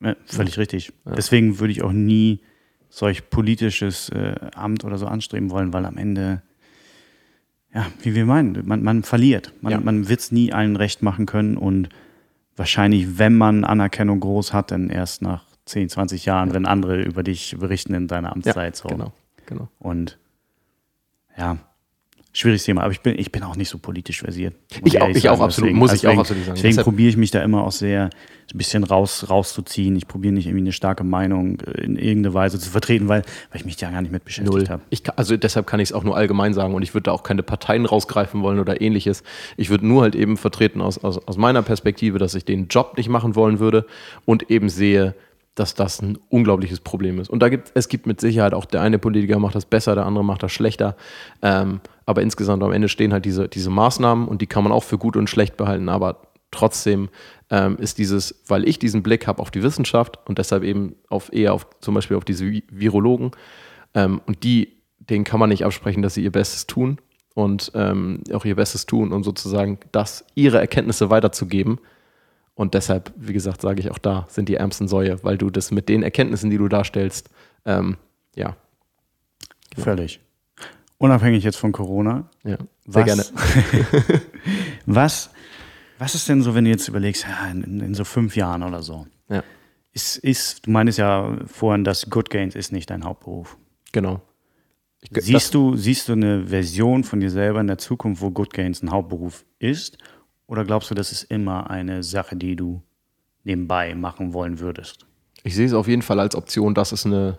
Ja, 0.01 0.17
völlig 0.27 0.57
ja. 0.57 0.61
richtig. 0.61 0.93
Ja. 1.07 1.13
Deswegen 1.13 1.61
würde 1.61 1.73
ich 1.73 1.83
auch 1.83 1.93
nie 1.93 2.41
solch 2.91 3.31
politisches 3.31 4.09
äh, 4.09 4.35
Amt 4.55 4.85
oder 4.85 4.99
so 4.99 5.07
anstreben 5.07 5.51
wollen, 5.51 5.73
weil 5.73 5.85
am 5.85 5.97
Ende, 5.97 6.43
ja, 7.75 7.87
wie 8.03 8.15
wir 8.15 8.25
meinen, 8.25 8.67
man, 8.67 8.83
man 8.83 9.03
verliert. 9.03 9.53
Man, 9.61 9.73
ja. 9.73 9.81
man 9.81 10.09
wird 10.09 10.21
es 10.21 10.33
nie 10.33 10.53
allen 10.53 10.77
recht 10.77 11.03
machen 11.03 11.27
können 11.27 11.57
und 11.57 11.89
wahrscheinlich, 12.57 13.19
wenn 13.19 13.37
man 13.37 13.65
Anerkennung 13.65 14.21
groß 14.21 14.53
hat, 14.53 14.71
dann 14.71 14.91
erst 14.91 15.23
nach 15.23 15.45
10, 15.67 15.91
20 15.91 16.25
Jahren, 16.25 16.55
wenn 16.55 16.67
andere 16.67 17.03
über 17.03 17.23
dich 17.23 17.57
berichten 17.59 17.95
in 17.95 18.09
deiner 18.09 18.33
Amtszeit. 18.33 18.75
so. 18.75 18.89
Genau, 18.89 19.13
genau. 19.47 19.69
Und 19.79 20.19
ja, 21.37 21.59
schwieriges 22.39 22.65
Thema, 22.65 22.83
aber 22.83 22.93
ich 22.93 23.01
bin, 23.01 23.19
ich 23.19 23.33
bin 23.33 23.43
auch 23.43 23.57
nicht 23.57 23.69
so 23.69 23.79
politisch 23.79 24.21
versiert. 24.21 24.55
Ich 24.85 25.01
auch, 25.01 25.09
ich 25.09 25.29
auch 25.29 25.41
absolut, 25.41 25.69
deswegen, 25.69 25.79
muss 25.79 25.93
ich 25.93 26.01
deswegen, 26.03 26.19
auch 26.19 26.23
absolut 26.23 26.45
sagen. 26.45 26.61
Deswegen 26.63 26.83
probiere 26.83 27.09
ich 27.09 27.17
mich 27.17 27.31
da 27.31 27.43
immer 27.43 27.65
auch 27.65 27.73
sehr 27.73 28.11
ein 28.55 28.59
bisschen 28.59 28.85
raus, 28.85 29.29
rauszuziehen. 29.29 29.97
Ich 29.97 30.07
probiere 30.07 30.33
nicht 30.33 30.47
irgendwie 30.47 30.65
eine 30.65 30.73
starke 30.73 31.05
Meinung 31.05 31.61
in 31.61 31.97
irgendeine 31.97 32.35
Weise 32.35 32.59
zu 32.59 32.71
vertreten, 32.71 33.09
weil, 33.09 33.23
weil 33.51 33.61
ich 33.61 33.65
mich 33.65 33.77
da 33.77 33.91
gar 33.91 34.01
nicht 34.01 34.13
mit 34.13 34.25
beschäftigt 34.25 34.71
habe. 34.71 34.83
also 35.17 35.37
deshalb 35.37 35.67
kann 35.67 35.81
ich 35.81 35.91
es 35.91 35.93
auch 35.93 36.05
nur 36.05 36.17
allgemein 36.17 36.55
sagen 36.55 36.75
und 36.75 36.83
ich 36.83 36.95
würde 36.95 37.05
da 37.05 37.13
auch 37.13 37.25
keine 37.25 37.43
Parteien 37.43 37.85
rausgreifen 37.85 38.43
wollen 38.43 38.61
oder 38.61 38.81
ähnliches. 38.81 39.23
Ich 39.57 39.69
würde 39.69 39.87
nur 39.87 40.03
halt 40.03 40.15
eben 40.15 40.37
vertreten 40.37 40.81
aus, 40.81 40.99
aus, 40.99 41.19
aus 41.19 41.37
meiner 41.37 41.63
Perspektive, 41.63 42.19
dass 42.19 42.35
ich 42.35 42.45
den 42.45 42.69
Job 42.69 42.97
nicht 42.97 43.09
machen 43.09 43.35
wollen 43.35 43.59
würde 43.59 43.85
und 44.25 44.51
eben 44.51 44.69
sehe, 44.69 45.15
dass 45.57 45.75
das 45.75 46.01
ein 46.01 46.19
unglaubliches 46.29 46.81
Problem 46.81 47.19
ist. 47.19 47.29
Und 47.29 47.41
da 47.41 47.49
gibt 47.49 47.73
es 47.75 47.89
gibt 47.89 48.07
mit 48.07 48.21
Sicherheit 48.21 48.55
auch 48.55 48.65
der 48.65 48.81
eine 48.81 48.99
Politiker 48.99 49.41
macht 49.41 49.57
das 49.57 49.67
besser, 49.67 49.95
der 49.95 50.07
andere 50.07 50.25
macht 50.25 50.43
das 50.43 50.53
schlechter. 50.53 50.97
Ähm, 51.43 51.81
aber 52.09 52.23
insgesamt 52.23 52.63
am 52.63 52.73
Ende 52.73 52.89
stehen 52.89 53.13
halt 53.13 53.27
diese, 53.27 53.51
diese 53.51 53.69
Maßnahmen 53.69 54.29
und 54.29 54.41
die 54.41 54.47
kann 54.47 54.65
man 54.65 54.73
auch 54.73 54.83
für 54.83 54.97
gut 54.97 55.15
und 55.15 55.29
schlecht 55.29 55.59
behalten. 55.59 55.91
Aber 55.91 56.23
trotzdem 56.51 57.11
ähm, 57.51 57.77
ist 57.77 57.99
dieses, 57.99 58.43
weil 58.47 58.67
ich 58.67 58.79
diesen 58.79 59.03
Blick 59.03 59.27
habe 59.27 59.43
auf 59.43 59.51
die 59.51 59.63
Wissenschaft 59.63 60.19
und 60.27 60.39
deshalb 60.39 60.65
eben 60.65 60.95
auf 61.11 61.31
eher 61.31 61.53
auf 61.53 61.67
zum 61.81 61.95
Beispiel 61.95 62.17
auf 62.17 62.25
diese 62.25 62.47
Virologen 62.71 63.33
ähm, 63.93 64.23
und 64.25 64.43
die, 64.43 64.79
denen 65.01 65.25
kann 65.25 65.39
man 65.39 65.51
nicht 65.51 65.67
absprechen, 65.67 66.01
dass 66.01 66.15
sie 66.15 66.25
ihr 66.25 66.33
Bestes 66.33 66.67
tun 66.67 66.97
und 67.35 67.73
ähm, 67.75 68.23
auch 68.33 68.47
ihr 68.47 68.57
Bestes 68.57 68.87
tun, 68.87 69.13
um 69.13 69.23
sozusagen 69.23 69.79
das, 69.93 70.25
ihre 70.35 70.57
Erkenntnisse 70.57 71.11
weiterzugeben 71.11 71.79
und 72.55 72.73
deshalb, 72.73 73.13
wie 73.17 73.35
gesagt, 73.35 73.61
sage 73.61 73.81
ich 73.81 73.91
auch 73.91 73.99
da, 73.99 74.25
sind 74.31 74.49
die 74.49 74.55
ärmsten 74.55 74.89
Säue, 74.89 75.23
weil 75.25 75.37
du 75.37 75.51
das 75.51 75.73
mit 75.73 75.91
den 75.91 76.03
Erkenntnissen, 76.03 76.49
die 76.49 76.57
du 76.57 76.69
darstellst, 76.69 77.29
ähm, 77.67 77.99
ja. 78.35 78.57
Genau. 79.75 79.85
Völlig. 79.85 80.21
Unabhängig 80.99 81.45
jetzt 81.45 81.57
von 81.57 81.73
Corona. 81.73 82.29
Ja, 82.45 82.59
sehr 82.59 82.67
was, 82.87 83.05
gerne. 83.05 83.25
was, 84.87 85.31
was 85.99 86.15
ist 86.15 86.29
denn 86.29 86.43
so, 86.43 86.55
wenn 86.55 86.65
du 86.65 86.71
jetzt 86.71 86.89
überlegst, 86.89 87.25
in, 87.53 87.81
in, 87.81 87.95
so 87.95 88.05
fünf 88.05 88.37
Jahren 88.37 88.65
oder 88.65 88.83
so? 88.83 89.07
Ja. 89.29 89.45
Ist, 89.93 90.17
ist, 90.19 90.67
du 90.67 90.71
meinst 90.73 90.99
ja 90.99 91.39
vorhin, 91.47 91.85
dass 91.85 92.11
Good 92.11 92.31
Gains 92.31 92.57
ist 92.57 92.73
nicht 92.73 92.91
dein 92.91 93.05
Hauptberuf. 93.05 93.57
Genau. 93.93 94.21
Ich, 95.01 95.11
siehst, 95.25 95.55
du, 95.55 95.77
siehst 95.77 96.09
du 96.09 96.15
eine 96.15 96.47
Version 96.47 97.05
von 97.05 97.21
dir 97.21 97.31
selber 97.31 97.61
in 97.61 97.69
der 97.69 97.79
Zukunft, 97.79 98.21
wo 98.21 98.31
Good 98.31 98.53
Gains 98.53 98.83
ein 98.83 98.91
Hauptberuf 98.91 99.45
ist? 99.61 99.99
Oder 100.49 100.65
glaubst 100.65 100.91
du, 100.91 100.95
das 100.95 101.13
ist 101.13 101.25
immer 101.25 101.71
eine 101.71 102.03
Sache, 102.03 102.35
die 102.35 102.57
du 102.57 102.83
nebenbei 103.45 103.95
machen 103.95 104.33
wollen 104.33 104.59
würdest? 104.59 105.07
Ich 105.45 105.55
sehe 105.55 105.67
es 105.67 105.73
auf 105.73 105.87
jeden 105.87 106.03
Fall 106.03 106.19
als 106.19 106.35
Option, 106.35 106.75
dass 106.75 106.91
es 106.91 107.07
eine 107.07 107.39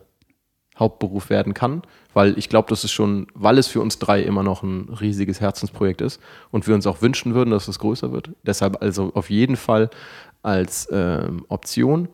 Hauptberuf 0.80 1.30
werden 1.30 1.54
kann, 1.54 1.82
weil 2.14 2.38
ich 2.38 2.50
glaube, 2.50 2.70
das 2.70 2.84
ist 2.84 2.92
schon, 2.92 3.28
weil 3.34 3.58
es 3.58 3.68
für 3.68 3.82
uns 3.82 4.00
drei 4.00 4.22
immer 4.22 4.44
noch 4.44 4.64
ein 4.64 4.90
riesiges 5.02 5.42
Herzensprojekt 5.42 6.02
ist 6.02 6.22
und 6.52 6.68
wir 6.68 6.76
uns 6.76 6.88
auch 6.88 7.02
wünschen 7.02 7.34
würden, 7.36 7.52
dass 7.52 7.68
es 7.68 7.80
größer 7.80 8.12
wird. 8.12 8.32
Deshalb 8.44 8.82
also 8.82 9.12
auf 9.14 9.30
jeden 9.30 9.58
Fall 9.58 9.90
als 10.42 10.88
ähm, 10.92 11.46
Option. 11.50 12.08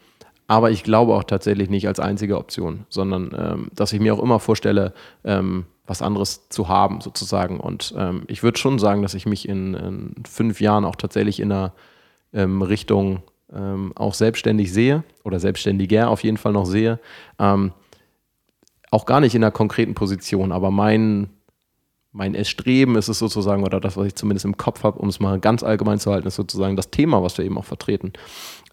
Aber 0.48 0.70
ich 0.70 0.84
glaube 0.84 1.14
auch 1.16 1.24
tatsächlich 1.24 1.70
nicht 1.70 1.88
als 1.88 2.00
einzige 2.00 2.38
Option, 2.38 2.86
sondern 2.90 3.36
ähm, 3.38 3.68
dass 3.74 3.94
ich 3.94 4.00
mir 4.00 4.14
auch 4.14 4.22
immer 4.22 4.40
vorstelle, 4.40 4.94
ähm, 5.24 5.66
was 5.88 6.02
anderes 6.02 6.50
zu 6.50 6.68
haben, 6.68 7.02
sozusagen. 7.02 7.60
Und 7.60 7.94
ähm, 7.98 8.24
ich 8.28 8.44
würde 8.44 8.60
schon 8.60 8.80
sagen, 8.80 9.02
dass 9.02 9.14
ich 9.14 9.26
mich 9.26 9.48
in, 9.48 9.74
in, 9.74 10.16
fünf 10.28 10.62
Jahren 10.62 10.86
auch 10.86 10.96
tatsächlich 10.96 11.40
in 11.40 11.52
einer 11.52 11.74
ähm, 12.34 12.62
Richtung 12.62 13.22
ähm, 13.54 13.94
auch 13.96 14.14
selbstständig 14.14 14.72
sehe 14.72 15.04
oder 15.24 15.40
selbstständiger 15.40 16.10
auf 16.10 16.24
jeden 16.24 16.38
Fall 16.38 16.54
noch 16.54 16.66
sehe. 16.66 17.00
Ähm, 17.40 17.72
auch 18.96 19.06
gar 19.06 19.20
nicht 19.20 19.36
in 19.36 19.44
einer 19.44 19.52
konkreten 19.52 19.94
Position, 19.94 20.54
aber 20.54 20.72
mein, 20.72 21.30
mein 22.14 22.34
Erstreben 22.34 22.96
ist 22.96 23.10
es 23.10 23.20
sozusagen, 23.20 23.66
oder 23.66 23.82
das, 23.82 23.98
was 23.98 24.08
ich 24.08 24.16
zumindest 24.16 24.46
im 24.46 24.56
Kopf 24.56 24.84
habe, 24.84 25.00
um 25.00 25.10
es 25.10 25.20
mal 25.20 25.38
ganz 25.38 25.64
allgemein 25.64 26.00
zu 26.00 26.14
halten, 26.14 26.30
ist 26.30 26.36
sozusagen 26.36 26.78
das 26.78 26.92
Thema, 26.92 27.22
was 27.22 27.38
wir 27.38 27.44
eben 27.44 27.58
auch 27.58 27.66
vertreten. 27.66 28.14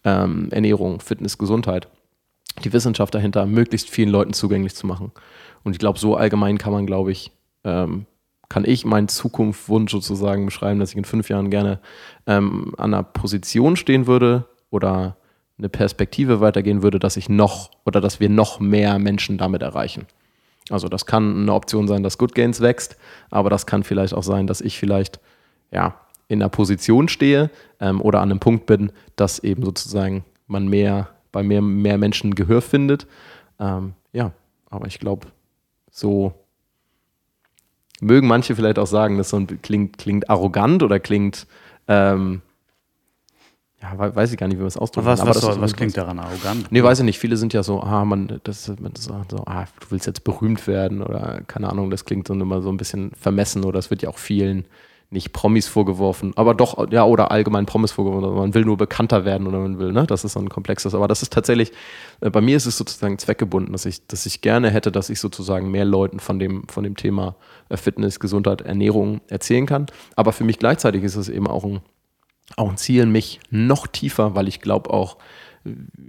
Ähm, 0.05 0.47
Ernährung, 0.51 1.01
Fitness, 1.01 1.37
Gesundheit. 1.37 1.89
Die 2.63 2.71
Wissenschaft 2.71 3.13
dahinter 3.13 3.45
möglichst 3.45 3.89
vielen 3.89 4.07
Leuten 4.07 4.31
zugänglich 4.31 4.75
zu 4.75 4.87
machen. 4.87 5.11
Und 5.65 5.73
ich 5.73 5.79
glaube, 5.79 5.99
so 5.99 6.15
allgemein 6.15 6.57
kann 6.57 6.71
man, 6.71 6.85
glaube 6.85 7.11
ich, 7.11 7.31
ähm, 7.65 8.05
kann 8.47 8.63
ich 8.63 8.85
meinen 8.85 9.09
Zukunftswunsch 9.09 9.91
sozusagen 9.91 10.45
beschreiben, 10.45 10.79
dass 10.79 10.91
ich 10.91 10.97
in 10.97 11.05
fünf 11.05 11.27
Jahren 11.27 11.49
gerne 11.49 11.81
ähm, 12.27 12.73
an 12.77 12.93
einer 12.93 13.03
Position 13.03 13.75
stehen 13.75 14.07
würde 14.07 14.45
oder 14.69 15.17
eine 15.57 15.69
Perspektive 15.69 16.41
weitergehen 16.41 16.81
würde, 16.83 16.99
dass 16.99 17.17
ich 17.17 17.29
noch 17.29 17.71
oder 17.85 18.01
dass 18.01 18.19
wir 18.19 18.29
noch 18.29 18.59
mehr 18.59 18.99
Menschen 18.99 19.37
damit 19.37 19.61
erreichen. 19.61 20.07
Also 20.69 20.87
das 20.87 21.05
kann 21.05 21.41
eine 21.41 21.53
Option 21.53 21.87
sein, 21.87 22.03
dass 22.03 22.17
Good 22.17 22.35
Gains 22.35 22.61
wächst, 22.61 22.97
aber 23.29 23.49
das 23.49 23.65
kann 23.65 23.83
vielleicht 23.83 24.13
auch 24.13 24.23
sein, 24.23 24.47
dass 24.47 24.61
ich 24.61 24.79
vielleicht 24.79 25.19
ja 25.71 25.95
in 26.27 26.41
einer 26.41 26.49
Position 26.49 27.09
stehe 27.09 27.49
ähm, 27.79 28.01
oder 28.01 28.21
an 28.21 28.31
einem 28.31 28.39
Punkt 28.39 28.65
bin, 28.65 28.91
dass 29.15 29.39
eben 29.39 29.63
sozusagen 29.63 30.23
man 30.47 30.67
mehr 30.67 31.09
bei 31.31 31.43
mehr, 31.43 31.61
mehr 31.61 31.97
Menschen 31.97 32.35
Gehör 32.35 32.61
findet. 32.61 33.07
Ähm, 33.59 33.93
ja, 34.13 34.31
aber 34.69 34.87
ich 34.87 34.99
glaube, 34.99 35.27
so 35.91 36.33
mögen 37.99 38.27
manche 38.27 38.55
vielleicht 38.55 38.79
auch 38.79 38.87
sagen, 38.87 39.17
das 39.17 39.29
so 39.29 39.45
klingt, 39.61 39.97
klingt 39.97 40.29
arrogant 40.29 40.83
oder 40.83 40.99
klingt, 40.99 41.47
ähm, 41.87 42.41
ja, 43.83 44.15
weiß 44.15 44.31
ich 44.31 44.37
gar 44.37 44.47
nicht, 44.47 44.55
wie 44.55 44.61
man 44.61 44.67
es 44.67 44.77
ausdrücken 44.77 45.07
was, 45.07 45.19
kann. 45.19 45.27
Was, 45.27 45.43
was, 45.43 45.59
was 45.59 45.73
klingt 45.73 45.97
daran 45.97 46.17
arrogant? 46.17 46.71
Nee, 46.71 46.81
weiß 46.81 46.99
ich 46.99 47.05
nicht. 47.05 47.19
Viele 47.19 47.35
sind 47.35 47.51
ja 47.51 47.63
so, 47.63 47.81
ah, 47.81 48.05
man, 48.05 48.39
das, 48.43 48.69
man 48.79 48.93
so, 48.95 49.13
ah, 49.45 49.65
du 49.81 49.87
willst 49.89 50.07
jetzt 50.07 50.23
berühmt 50.23 50.67
werden 50.67 51.01
oder 51.01 51.41
keine 51.47 51.69
Ahnung, 51.69 51.89
das 51.89 52.05
klingt 52.05 52.27
so 52.27 52.33
immer 52.33 52.61
so 52.61 52.69
ein 52.69 52.77
bisschen 52.77 53.11
vermessen 53.19 53.65
oder 53.65 53.79
es 53.79 53.89
wird 53.89 54.01
ja 54.01 54.09
auch 54.09 54.17
vielen 54.17 54.65
nicht 55.13 55.31
Promis 55.31 55.67
vorgeworfen, 55.67 56.33
aber 56.35 56.55
doch, 56.55 56.91
ja, 56.91 57.05
oder 57.05 57.29
allgemein 57.29 57.65
Promis 57.65 57.91
vorgeworfen. 57.91 58.35
Man 58.35 58.53
will 58.53 58.65
nur 58.65 58.77
bekannter 58.77 59.25
werden 59.25 59.47
oder 59.47 59.59
man 59.59 59.77
will, 59.77 59.91
ne? 59.91 60.05
Das 60.07 60.23
ist 60.23 60.33
so 60.33 60.39
ein 60.39 60.49
komplexes. 60.49 60.95
Aber 60.95 61.07
das 61.07 61.21
ist 61.21 61.31
tatsächlich, 61.31 61.71
äh, 62.21 62.29
bei 62.29 62.41
mir 62.41 62.57
ist 62.57 62.65
es 62.65 62.77
sozusagen 62.77 63.19
zweckgebunden, 63.19 63.71
dass 63.71 63.85
ich, 63.85 64.05
dass 64.07 64.25
ich 64.25 64.41
gerne 64.41 64.71
hätte, 64.71 64.91
dass 64.91 65.09
ich 65.09 65.19
sozusagen 65.19 65.69
mehr 65.69 65.85
Leuten 65.85 66.19
von 66.19 66.39
dem, 66.39 66.67
von 66.67 66.83
dem 66.83 66.97
Thema 66.97 67.35
äh, 67.69 67.77
Fitness, 67.77 68.19
Gesundheit, 68.19 68.61
Ernährung 68.61 69.21
erzählen 69.27 69.67
kann. 69.67 69.85
Aber 70.15 70.33
für 70.33 70.43
mich 70.43 70.57
gleichzeitig 70.57 71.03
ist 71.03 71.15
es 71.15 71.29
eben 71.29 71.47
auch 71.47 71.63
ein, 71.63 71.81
auch 72.55 72.69
ein 72.69 72.77
Ziel, 72.77 73.05
mich 73.05 73.39
noch 73.49 73.87
tiefer, 73.87 74.35
weil 74.35 74.47
ich 74.47 74.61
glaube 74.61 74.89
auch, 74.89 75.17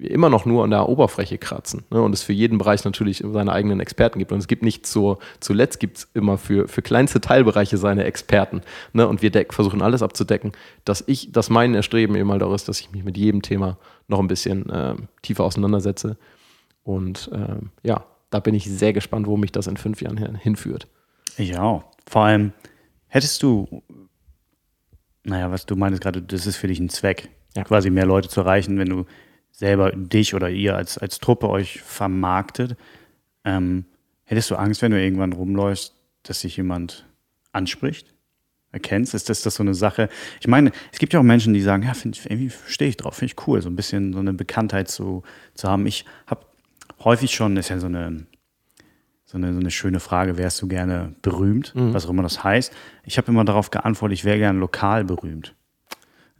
immer 0.00 0.30
noch 0.30 0.46
nur 0.46 0.64
an 0.64 0.70
der 0.70 0.88
Oberfläche 0.88 1.38
kratzen. 1.38 1.84
Ne? 1.90 2.02
Und 2.02 2.12
es 2.12 2.22
für 2.22 2.32
jeden 2.32 2.58
Bereich 2.58 2.84
natürlich 2.84 3.22
seine 3.24 3.52
eigenen 3.52 3.78
Experten 3.80 4.18
gibt. 4.18 4.32
Und 4.32 4.38
es 4.38 4.48
gibt 4.48 4.62
nicht 4.62 4.86
so, 4.86 5.18
zuletzt 5.38 5.78
gibt 5.78 5.98
es 5.98 6.08
immer 6.14 6.38
für, 6.38 6.66
für 6.66 6.82
kleinste 6.82 7.20
Teilbereiche 7.20 7.76
seine 7.76 8.04
Experten. 8.04 8.62
Ne? 8.92 9.06
Und 9.06 9.22
wir 9.22 9.30
deck, 9.30 9.54
versuchen 9.54 9.80
alles 9.80 10.02
abzudecken, 10.02 10.52
dass 10.84 11.04
ich, 11.06 11.30
dass 11.30 11.50
mein 11.50 11.74
Erstreben 11.74 12.16
eben 12.16 12.30
halt 12.32 12.42
auch 12.42 12.52
ist, 12.52 12.68
dass 12.68 12.80
ich 12.80 12.90
mich 12.90 13.04
mit 13.04 13.16
jedem 13.16 13.42
Thema 13.42 13.78
noch 14.08 14.18
ein 14.18 14.28
bisschen 14.28 14.68
äh, 14.70 14.96
tiefer 15.22 15.44
auseinandersetze. 15.44 16.16
Und 16.82 17.30
äh, 17.32 17.56
ja, 17.86 18.04
da 18.30 18.40
bin 18.40 18.54
ich 18.54 18.68
sehr 18.68 18.92
gespannt, 18.92 19.28
wo 19.28 19.36
mich 19.36 19.52
das 19.52 19.68
in 19.68 19.76
fünf 19.76 20.02
Jahren 20.02 20.34
hinführt. 20.34 20.88
Ja, 21.38 21.84
vor 22.08 22.24
allem 22.24 22.52
hättest 23.06 23.42
du 23.44 23.83
Naja, 25.24 25.50
was 25.50 25.66
du 25.66 25.76
meinst 25.76 26.00
gerade, 26.02 26.22
das 26.22 26.46
ist 26.46 26.56
für 26.56 26.66
dich 26.68 26.78
ein 26.80 26.88
Zweck, 26.90 27.30
Ja. 27.56 27.64
quasi 27.64 27.90
mehr 27.90 28.06
Leute 28.06 28.28
zu 28.28 28.40
erreichen, 28.40 28.78
wenn 28.78 28.88
du 28.88 29.06
selber 29.52 29.92
dich 29.92 30.34
oder 30.34 30.50
ihr 30.50 30.76
als, 30.76 30.98
als 30.98 31.18
Truppe 31.18 31.48
euch 31.48 31.80
vermarktet. 31.80 32.76
Ähm, 33.44 33.84
hättest 34.24 34.50
du 34.50 34.56
Angst, 34.56 34.82
wenn 34.82 34.90
du 34.90 35.00
irgendwann 35.00 35.32
rumläufst, 35.32 35.94
dass 36.24 36.40
sich 36.40 36.56
jemand 36.56 37.06
anspricht? 37.52 38.12
Erkennst? 38.72 39.14
Ist 39.14 39.28
das, 39.28 39.42
das 39.42 39.54
so 39.54 39.62
eine 39.62 39.74
Sache? 39.74 40.08
Ich 40.40 40.48
meine, 40.48 40.72
es 40.92 40.98
gibt 40.98 41.12
ja 41.12 41.20
auch 41.20 41.24
Menschen, 41.24 41.54
die 41.54 41.60
sagen, 41.62 41.84
ja, 41.84 41.94
find, 41.94 42.18
ich- 42.18 42.28
irgendwie 42.28 42.50
stehe 42.66 42.88
ich 42.88 42.96
drauf, 42.96 43.14
finde 43.14 43.32
ich 43.36 43.46
cool, 43.46 43.62
so 43.62 43.68
ein 43.70 43.76
bisschen 43.76 44.12
so 44.12 44.18
eine 44.18 44.32
Bekanntheit 44.34 44.88
zu, 44.88 45.22
zu 45.54 45.68
haben. 45.68 45.86
Ich 45.86 46.04
habe 46.26 46.44
häufig 47.04 47.32
schon, 47.34 47.56
ist 47.56 47.68
ja 47.70 47.78
so 47.78 47.86
eine, 47.86 48.26
so 49.34 49.38
eine, 49.38 49.52
so 49.52 49.58
eine 49.58 49.72
schöne 49.72 49.98
Frage, 49.98 50.38
wärst 50.38 50.62
du 50.62 50.68
gerne 50.68 51.12
berühmt, 51.20 51.72
was 51.74 52.06
auch 52.06 52.10
immer 52.10 52.22
das 52.22 52.44
heißt. 52.44 52.72
Ich 53.04 53.18
habe 53.18 53.32
immer 53.32 53.44
darauf 53.44 53.72
geantwortet, 53.72 54.16
ich 54.16 54.24
wäre 54.24 54.38
gerne 54.38 54.60
lokal 54.60 55.04
berühmt. 55.04 55.54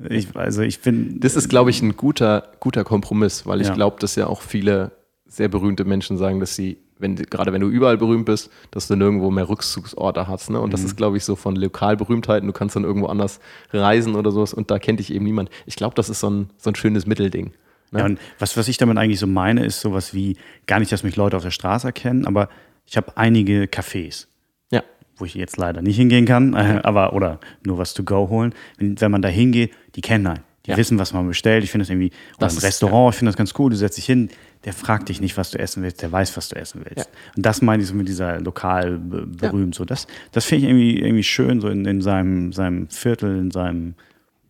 Ich, 0.09 0.35
also 0.37 0.63
ich 0.63 0.81
bin, 0.81 1.19
Das 1.19 1.35
ist, 1.35 1.49
glaube 1.49 1.71
ich, 1.71 1.83
ein 1.83 1.97
guter, 1.97 2.53
guter 2.61 2.85
Kompromiss, 2.85 3.47
weil 3.47 3.61
ich 3.61 3.67
Ja. 3.69 3.75
glaube, 3.75 3.97
dass 3.99 4.15
ja 4.15 4.29
auch 4.29 4.43
viele 4.43 4.93
sehr 5.27 5.49
berühmte 5.49 5.85
Menschen 5.85 6.19
sagen, 6.19 6.39
dass 6.39 6.55
sie, 6.55 6.79
wenn, 6.99 7.17
gerade 7.17 7.53
wenn 7.53 7.61
du 7.61 7.69
überall 7.69 7.97
berühmt 7.99 8.27
bist, 8.27 8.49
dass 8.71 8.87
du 8.87 8.95
nirgendwo 8.95 9.33
mehr 9.33 9.49
Rückzugsorte 9.49 10.29
hast. 10.29 10.51
Ne? 10.51 10.61
Und 10.61 10.73
das 10.73 10.85
ist, 10.85 10.95
glaube 10.97 11.17
ich, 11.17 11.25
so 11.25 11.35
von 11.35 11.57
Lokalberühmtheiten. 11.57 12.47
Du 12.47 12.53
kannst 12.53 12.77
dann 12.77 12.85
irgendwo 12.85 13.07
anders 13.09 13.41
reisen 13.73 14.15
oder 14.15 14.31
sowas 14.31 14.55
und 14.55 14.71
da 14.71 14.79
kennt 14.79 15.01
dich 15.01 15.13
eben 15.13 15.25
niemand. 15.25 15.51
Ich 15.67 15.75
glaube, 15.75 15.97
das 15.97 16.09
ist 16.11 16.21
so 16.21 16.31
ein, 16.31 16.51
so 16.59 16.71
ein 16.71 16.77
schönes 16.77 17.07
Mittelding. 17.07 17.53
Ne? 17.91 17.99
Ja, 18.01 18.05
und 18.07 18.19
was, 18.39 18.57
was 18.57 18.69
ich 18.69 18.77
damit 18.79 18.99
eigentlich 18.99 19.19
so 19.21 19.27
meine, 19.27 19.65
ist 19.65 19.81
sowas 19.81 20.15
wie, 20.15 20.37
gar 20.67 20.79
nicht, 20.81 20.93
dass 20.93 21.03
mich 21.03 21.17
Leute 21.17 21.37
auf 21.37 21.43
der 21.45 21.51
Straße 21.51 21.87
erkennen, 21.89 22.27
aber 22.27 22.49
ich 22.87 22.97
habe 22.97 23.17
einige 23.17 23.65
Cafés, 23.65 24.27
ja. 24.71 24.83
wo 25.17 25.25
ich 25.25 25.35
jetzt 25.35 25.57
leider 25.57 25.83
nicht 25.83 25.97
hingehen 25.97 26.27
kann, 26.27 26.55
äh, 26.55 26.81
aber 26.83 27.13
oder 27.15 27.41
nur 27.65 27.79
was 27.79 27.95
to 27.95 28.03
go 28.05 28.29
holen. 28.29 28.55
Wenn, 28.79 29.01
wenn 29.01 29.11
man 29.11 29.23
da 29.23 29.29
hingeht, 29.29 29.73
die 29.95 30.01
kennen 30.01 30.27
einen. 30.27 30.41
Die 30.67 30.71
Ja. 30.71 30.77
wissen, 30.79 30.99
was 30.99 31.13
man 31.13 31.27
bestellt. 31.29 31.63
Ich 31.63 31.71
finde 31.71 31.83
das 31.85 31.91
irgendwie, 31.91 32.11
oder 32.39 32.47
Das 32.47 32.55
im 32.55 32.59
ist- 32.59 32.65
Restaurant, 32.65 33.13
ich 33.15 33.19
finde 33.19 33.31
das 33.33 33.37
ganz 33.37 33.53
cool. 33.59 33.69
Du 33.69 33.77
setzt 33.77 33.99
dich 33.99 34.07
hin, 34.07 34.31
der 34.65 34.73
fragt 34.73 35.11
dich 35.11 35.21
nicht, 35.21 35.37
was 35.37 35.51
du 35.51 35.59
essen 35.59 35.83
willst, 35.83 36.01
der 36.01 36.11
weiß, 36.11 36.35
was 36.39 36.49
du 36.49 36.57
essen 36.57 36.81
willst. 36.85 37.07
Ja. 37.07 37.13
Und 37.37 37.45
das 37.45 37.61
meine 37.61 37.83
ich 37.83 37.89
so 37.91 37.95
mit 37.95 38.09
dieser 38.09 38.41
lokal 38.41 38.97
be- 38.99 39.27
berühmt. 39.27 39.75
So, 39.75 39.85
das 39.85 40.07
das 40.33 40.47
finde 40.47 40.65
ich 40.65 40.71
irgendwie, 40.71 40.99
irgendwie 41.01 41.23
schön, 41.23 41.61
so 41.61 41.69
in, 41.69 41.85
in 41.85 42.01
seinem, 42.01 42.53
seinem 42.55 42.89
Viertel, 42.89 43.37
in 43.39 43.51
seinem 43.51 43.95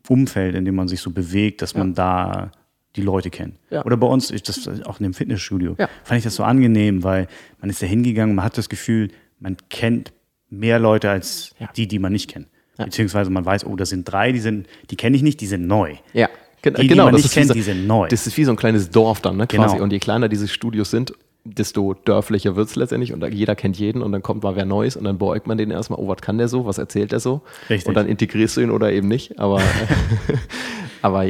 Umfeld, 0.08 0.54
in 0.54 0.64
dem 0.64 0.76
man 0.76 0.86
sich 0.86 1.00
so 1.00 1.10
bewegt, 1.10 1.62
dass 1.62 1.74
man 1.74 1.94
da 1.94 2.52
die 2.96 3.02
Leute 3.02 3.30
kennt. 3.30 3.54
Ja. 3.70 3.84
Oder 3.84 3.96
bei 3.96 4.06
uns, 4.06 4.30
ich, 4.30 4.42
das 4.42 4.68
auch 4.84 5.00
in 5.00 5.04
dem 5.04 5.14
Fitnessstudio, 5.14 5.74
Ja. 5.78 5.88
fand 6.04 6.18
ich 6.18 6.24
das 6.24 6.34
so 6.36 6.44
angenehm, 6.44 7.02
weil 7.02 7.26
man 7.60 7.70
ist 7.70 7.82
da 7.82 7.86
hingegangen, 7.86 8.34
man 8.36 8.44
hat 8.44 8.56
das 8.58 8.68
Gefühl, 8.68 9.08
man 9.40 9.56
kennt 9.70 10.12
mehr 10.50 10.78
Leute 10.78 11.10
als 11.10 11.54
Ja. 11.58 11.68
die, 11.76 11.88
die 11.88 11.98
man 11.98 12.12
nicht 12.12 12.30
kennt. 12.30 12.46
Beziehungsweise 12.76 13.30
man 13.30 13.44
weiß, 13.44 13.66
oh, 13.66 13.76
das 13.76 13.90
sind 13.90 14.04
drei, 14.04 14.32
die 14.32 14.40
sind, 14.40 14.66
die 14.90 14.96
kenne 14.96 15.16
ich 15.16 15.22
nicht, 15.22 15.40
die 15.40 15.46
sind 15.46 15.66
neu. 15.68 15.94
Ja, 16.12 16.28
gen- 16.60 16.74
Die, 16.74 16.82
die 16.82 16.88
genau. 16.88 17.04
man 17.04 17.12
das 17.12 17.22
nicht 17.22 17.26
ist 17.26 17.36
wie 17.36 17.40
kennt, 17.40 17.48
so, 17.48 17.54
die 17.54 17.62
sind 17.62 17.86
neu. 17.86 18.08
Das 18.08 18.26
ist 18.26 18.36
wie 18.36 18.44
so 18.44 18.50
ein 18.50 18.56
kleines 18.56 18.90
Dorf 18.90 19.20
dann, 19.20 19.36
ne, 19.36 19.46
quasi. 19.46 19.74
Genau. 19.74 19.84
Und 19.84 19.92
je 19.92 20.00
kleiner 20.00 20.28
diese 20.28 20.48
Studios 20.48 20.90
sind, 20.90 21.12
desto 21.44 21.94
dörflicher 21.94 22.56
wird 22.56 22.68
es 22.68 22.74
letztendlich 22.74 23.12
und 23.12 23.20
da, 23.20 23.28
jeder 23.28 23.54
kennt 23.54 23.78
jeden 23.78 24.02
und 24.02 24.10
dann 24.12 24.22
kommt 24.22 24.42
mal 24.42 24.56
wer 24.56 24.64
Neues 24.64 24.96
und 24.96 25.04
dann 25.04 25.18
beäugt 25.18 25.46
man 25.46 25.56
den 25.58 25.70
erstmal, 25.70 26.00
oh, 26.00 26.08
was 26.08 26.16
kann 26.20 26.36
der 26.38 26.48
so, 26.48 26.64
was 26.66 26.78
erzählt 26.78 27.12
der 27.12 27.20
so? 27.20 27.42
Richtig. 27.70 27.86
Und 27.86 27.94
dann 27.94 28.08
integrierst 28.08 28.56
du 28.56 28.62
ihn 28.62 28.70
oder 28.70 28.90
eben 28.92 29.06
nicht, 29.08 29.38
aber, 29.38 29.60
aber 31.02 31.26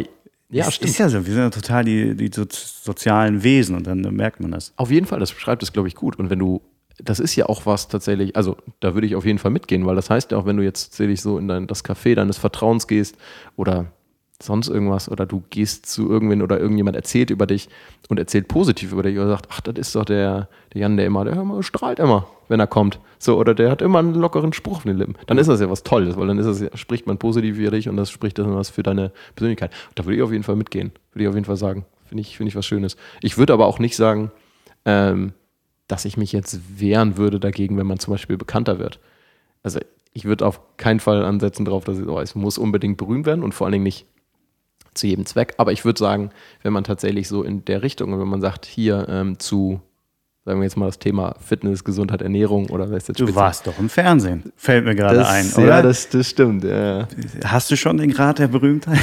ja, 0.55 0.69
es 0.69 0.75
stimmt. 0.75 0.91
ist 0.91 0.99
ja 0.99 1.09
so, 1.09 1.27
wir 1.27 1.33
sind 1.33 1.43
ja 1.43 1.51
total 1.51 1.85
die, 1.85 2.15
die 2.15 2.31
so, 2.33 2.45
sozialen 2.49 3.43
Wesen 3.43 3.77
und 3.77 3.87
dann 3.87 4.01
merkt 4.15 4.41
man 4.41 4.53
das. 4.53 4.73
Auf 4.77 4.91
jeden 4.91 5.07
Fall, 5.07 5.21
das 5.21 5.33
beschreibt 5.33 5.63
es, 5.63 5.73
glaube 5.73 5.89
ich, 5.89 5.95
gut. 5.95 6.17
Und 6.19 6.31
wenn 6.31 6.39
du, 6.39 6.63
das 6.99 7.19
ist 7.19 7.35
ja 7.35 7.47
auch 7.47 7.67
was 7.67 7.89
tatsächlich, 7.89 8.37
also 8.37 8.57
da 8.81 8.95
würde 8.95 9.07
ich 9.07 9.17
auf 9.17 9.25
jeden 9.25 9.39
Fall 9.39 9.51
mitgehen, 9.51 9.85
weil 9.85 9.97
das 9.97 10.11
heißt 10.11 10.31
ja 10.31 10.39
auch, 10.39 10.47
wenn 10.47 10.57
du 10.57 10.63
jetzt 10.63 10.91
tatsächlich 10.91 11.21
so 11.21 11.39
in 11.39 11.49
dein, 11.49 11.67
das 11.67 11.85
Café 11.85 12.15
deines 12.15 12.39
Vertrauens 12.39 12.87
gehst 12.87 13.17
oder 13.57 13.87
sonst 14.43 14.69
irgendwas 14.69 15.09
oder 15.09 15.27
du 15.27 15.43
gehst 15.51 15.87
zu 15.87 16.11
irgendwen 16.11 16.43
oder 16.43 16.59
irgendjemand 16.59 16.97
erzählt 16.97 17.31
über 17.31 17.47
dich 17.47 17.69
und 18.09 18.19
erzählt 18.19 18.49
positiv 18.49 18.93
über 18.93 19.03
dich 19.03 19.17
oder 19.17 19.29
sagt, 19.29 19.47
ach, 19.51 19.61
das 19.61 19.75
ist 19.77 19.95
doch 19.95 20.05
der, 20.05 20.49
der 20.73 20.81
Jan, 20.81 20.97
der 20.97 21.07
immer, 21.07 21.25
der 21.25 21.35
immer, 21.35 21.63
strahlt 21.63 21.99
immer, 21.99 22.27
wenn 22.49 22.61
er 22.61 22.67
kommt. 22.67 22.99
So, 23.19 23.39
oder 23.39 23.55
der 23.55 23.71
hat 23.71 23.81
immer 23.81 24.01
einen 24.01 24.15
lockeren 24.15 24.53
Spruch 24.53 24.79
auf 24.79 24.83
den 24.83 24.99
Lippen. 24.99 25.15
Dann 25.27 25.39
ist 25.39 25.47
das 25.49 25.61
ja 25.61 25.71
was 25.71 25.83
Tolles, 25.83 26.17
weil 26.17 26.27
dann 26.27 26.39
ist 26.39 26.47
das, 26.47 26.61
ja- 26.61 26.77
spricht 26.77 27.07
man 27.07 27.17
positiv 27.19 27.59
über 27.59 27.71
dich 27.71 27.89
und 27.89 27.97
das 27.97 28.11
spricht 28.11 28.39
dann 28.39 28.55
was 28.55 28.71
für 28.71 28.83
deine 28.83 29.13
Persönlichkeit. 29.37 29.71
Da 29.95 30.05
würde 30.05 30.17
ich 30.17 30.23
auf 30.23 30.33
jeden 30.33 30.45
Fall 30.45 30.57
mitgehen. 30.57 30.93
Würde 31.13 31.25
ich 31.25 31.29
auf 31.29 31.35
jeden 31.35 31.47
Fall 31.47 31.57
sagen. 31.57 31.87
Finde 32.05 32.21
ich, 32.23 32.37
finde 32.37 32.49
ich 32.49 32.57
was 32.57 32.67
Schönes. 32.67 32.97
Ich 33.23 33.39
würde 33.39 33.53
aber 33.53 33.67
auch 33.67 33.79
nicht 33.79 33.97
sagen, 33.97 34.31
ähm, 34.85 35.33
dass 35.87 36.05
ich 36.05 36.17
mich 36.17 36.33
jetzt 36.33 36.61
wehren 36.81 37.17
würde 37.17 37.39
dagegen, 37.41 37.79
wenn 37.79 37.87
man 37.87 37.99
zum 37.99 38.13
Beispiel 38.13 38.37
bekannter 38.37 38.79
wird. 38.79 38.99
Also 39.63 39.81
ich 40.13 40.25
würde 40.25 40.47
auf 40.47 40.61
keinen 40.77 41.01
Fall 41.01 41.25
ansetzen 41.25 41.65
darauf, 41.65 41.85
dass 41.85 41.99
es, 41.99 42.07
oh, 42.07 42.21
es 42.21 42.35
muss 42.35 42.59
unbedingt 42.59 42.99
berühmt 42.99 43.27
werden 43.27 43.43
und 43.43 43.53
vor 43.55 43.67
allen 43.67 43.73
Dingen 43.73 43.85
nicht 43.85 44.07
zu 44.95 45.07
jedem 45.07 45.27
Zweck. 45.27 45.55
Aber 45.59 45.73
ich 45.73 45.85
würde 45.85 45.99
sagen, 45.99 46.31
wenn 46.63 46.73
man 46.73 46.85
tatsächlich 46.85 47.29
so 47.29 47.43
in 47.43 47.65
der 47.65 47.83
Richtung, 47.83 48.19
wenn 48.19 48.29
man 48.29 48.41
sagt, 48.41 48.65
hier 48.67 49.07
ähm, 49.09 49.39
zu, 49.39 49.81
sagen 50.45 50.61
wir 50.61 50.65
jetzt 50.65 50.77
mal 50.77 50.87
das 50.87 50.99
Thema 50.99 51.35
Fitness, 51.45 51.85
Gesundheit, 51.85 52.23
Ernährung 52.23 52.71
oder 52.71 52.85
was 52.91 53.09
jetzt 53.09 53.19
Du 53.21 53.25
speziell- 53.27 53.35
warst 53.37 53.67
doch 53.67 53.79
im 53.79 53.89
Fernsehen, 53.89 54.53
fällt 54.57 54.85
mir 54.85 54.95
gerade 54.95 55.27
ein, 55.27 55.51
Ja, 55.57 55.63
oder? 55.63 55.83
das, 55.83 56.09
das 56.09 56.29
stimmt. 56.31 56.65
Ja. 56.65 57.09
Hast 57.45 57.71
du 57.71 57.77
schon 57.77 57.97
den 57.97 58.11
Grad 58.13 58.39
der 58.39 58.49
Berühmtheit? 58.49 58.99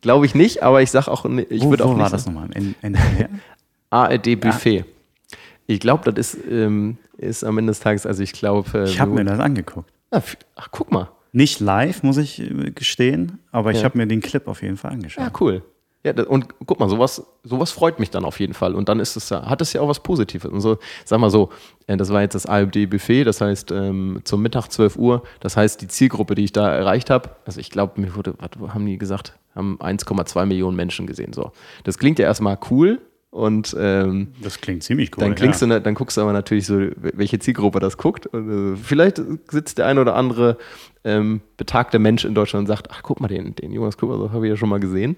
Glaube 0.00 0.26
ich 0.26 0.34
nicht, 0.34 0.62
aber 0.62 0.82
ich 0.82 0.90
sage 0.90 1.10
auch, 1.10 1.24
ich 1.24 1.62
wo 1.62 1.70
würde 1.70 1.84
auch 1.84 1.88
wo 1.90 1.94
nicht 1.94 2.02
war 2.02 2.10
das 2.10 2.26
nochmal? 2.26 2.48
In, 2.54 2.74
NDR? 2.82 3.28
ARD 3.90 4.36
Buffet. 4.40 4.84
Ich 5.66 5.80
glaube, 5.80 6.12
das 6.12 6.34
ist, 6.34 6.44
ähm, 6.50 6.96
ist 7.18 7.42
am 7.42 7.58
Ende 7.58 7.70
des 7.72 7.80
Tages, 7.80 8.06
also 8.06 8.22
ich 8.22 8.32
glaube. 8.32 8.84
Ich 8.86 9.00
habe 9.00 9.10
mir 9.12 9.24
das 9.24 9.40
angeguckt. 9.40 9.90
Ach, 10.12 10.22
ach, 10.54 10.68
guck 10.70 10.92
mal. 10.92 11.08
Nicht 11.32 11.60
live, 11.60 12.02
muss 12.02 12.16
ich 12.16 12.40
äh, 12.40 12.70
gestehen, 12.70 13.38
aber 13.52 13.70
ich 13.72 13.78
Ja. 13.78 13.84
habe 13.84 13.98
mir 13.98 14.06
den 14.06 14.20
Clip 14.20 14.46
auf 14.48 14.62
jeden 14.62 14.76
Fall 14.76 14.92
angeschaut. 14.92 15.24
Ja, 15.24 15.32
cool. 15.40 15.62
Ja, 16.04 16.12
und 16.24 16.46
guck 16.66 16.78
mal, 16.78 16.88
sowas, 16.88 17.20
sowas 17.42 17.72
freut 17.72 17.98
mich 17.98 18.10
dann 18.10 18.24
auf 18.24 18.38
jeden 18.38 18.54
Fall. 18.54 18.76
Und 18.76 18.88
dann 18.88 19.00
ist 19.00 19.16
es 19.16 19.28
ja, 19.30 19.44
hat 19.50 19.60
es 19.60 19.72
ja 19.72 19.80
auch 19.80 19.88
was 19.88 19.98
Positives. 20.00 20.48
Und 20.48 20.60
so, 20.60 20.78
sag 21.04 21.18
mal 21.18 21.30
so, 21.30 21.50
äh, 21.88 21.96
das 21.96 22.10
war 22.12 22.20
jetzt 22.20 22.34
das 22.34 22.46
ARD-Buffet, 22.46 23.24
das 23.24 23.40
heißt 23.40 23.72
ähm, 23.72 24.20
zum 24.22 24.40
Mittag 24.40 24.68
12 24.68 24.96
Uhr. 24.96 25.24
Das 25.40 25.56
heißt, 25.56 25.80
die 25.82 25.88
Zielgruppe, 25.88 26.36
die 26.36 26.44
ich 26.44 26.52
da 26.52 26.72
erreicht 26.72 27.10
habe, 27.10 27.30
also 27.44 27.58
ich 27.58 27.70
glaube, 27.70 28.00
mir 28.00 28.14
wurde, 28.14 28.34
was 28.58 28.72
haben 28.72 28.86
die 28.86 28.98
gesagt? 28.98 29.36
Haben 29.56 29.78
1,2 29.80 30.46
Millionen 30.46 30.76
Menschen 30.76 31.08
gesehen. 31.08 31.32
So. 31.32 31.50
Das 31.82 31.98
klingt 31.98 32.20
ja 32.20 32.26
erstmal 32.26 32.56
cool. 32.70 33.00
Und 33.30 33.76
ähm, 33.78 34.28
Das 34.40 34.60
klingt 34.60 34.82
ziemlich 34.84 35.10
cool. 35.16 35.24
dann 35.24 35.34
klingst 35.34 35.60
ja. 35.60 35.66
du, 35.66 35.80
dann 35.80 35.94
guckst 35.94 36.16
du 36.16 36.22
aber 36.22 36.32
natürlich 36.32 36.66
so, 36.66 36.78
welche 36.96 37.38
Zielgruppe 37.38 37.80
das 37.80 37.98
guckt. 37.98 38.26
Und, 38.28 38.74
äh, 38.74 38.76
vielleicht 38.76 39.20
sitzt 39.50 39.76
der 39.78 39.86
ein 39.88 39.98
oder 39.98 40.14
andere 40.14 40.56
ähm, 41.06 41.40
betagte 41.56 41.98
Mensch 41.98 42.24
in 42.24 42.34
Deutschland 42.34 42.64
und 42.64 42.66
sagt, 42.66 42.88
ach 42.90 43.00
guck 43.02 43.20
mal, 43.20 43.28
den, 43.28 43.54
den 43.54 43.72
Jonas 43.72 43.96
Kupper, 43.96 44.18
so 44.18 44.32
habe 44.32 44.46
ich 44.46 44.50
ja 44.50 44.56
schon 44.56 44.68
mal 44.68 44.80
gesehen. 44.80 45.16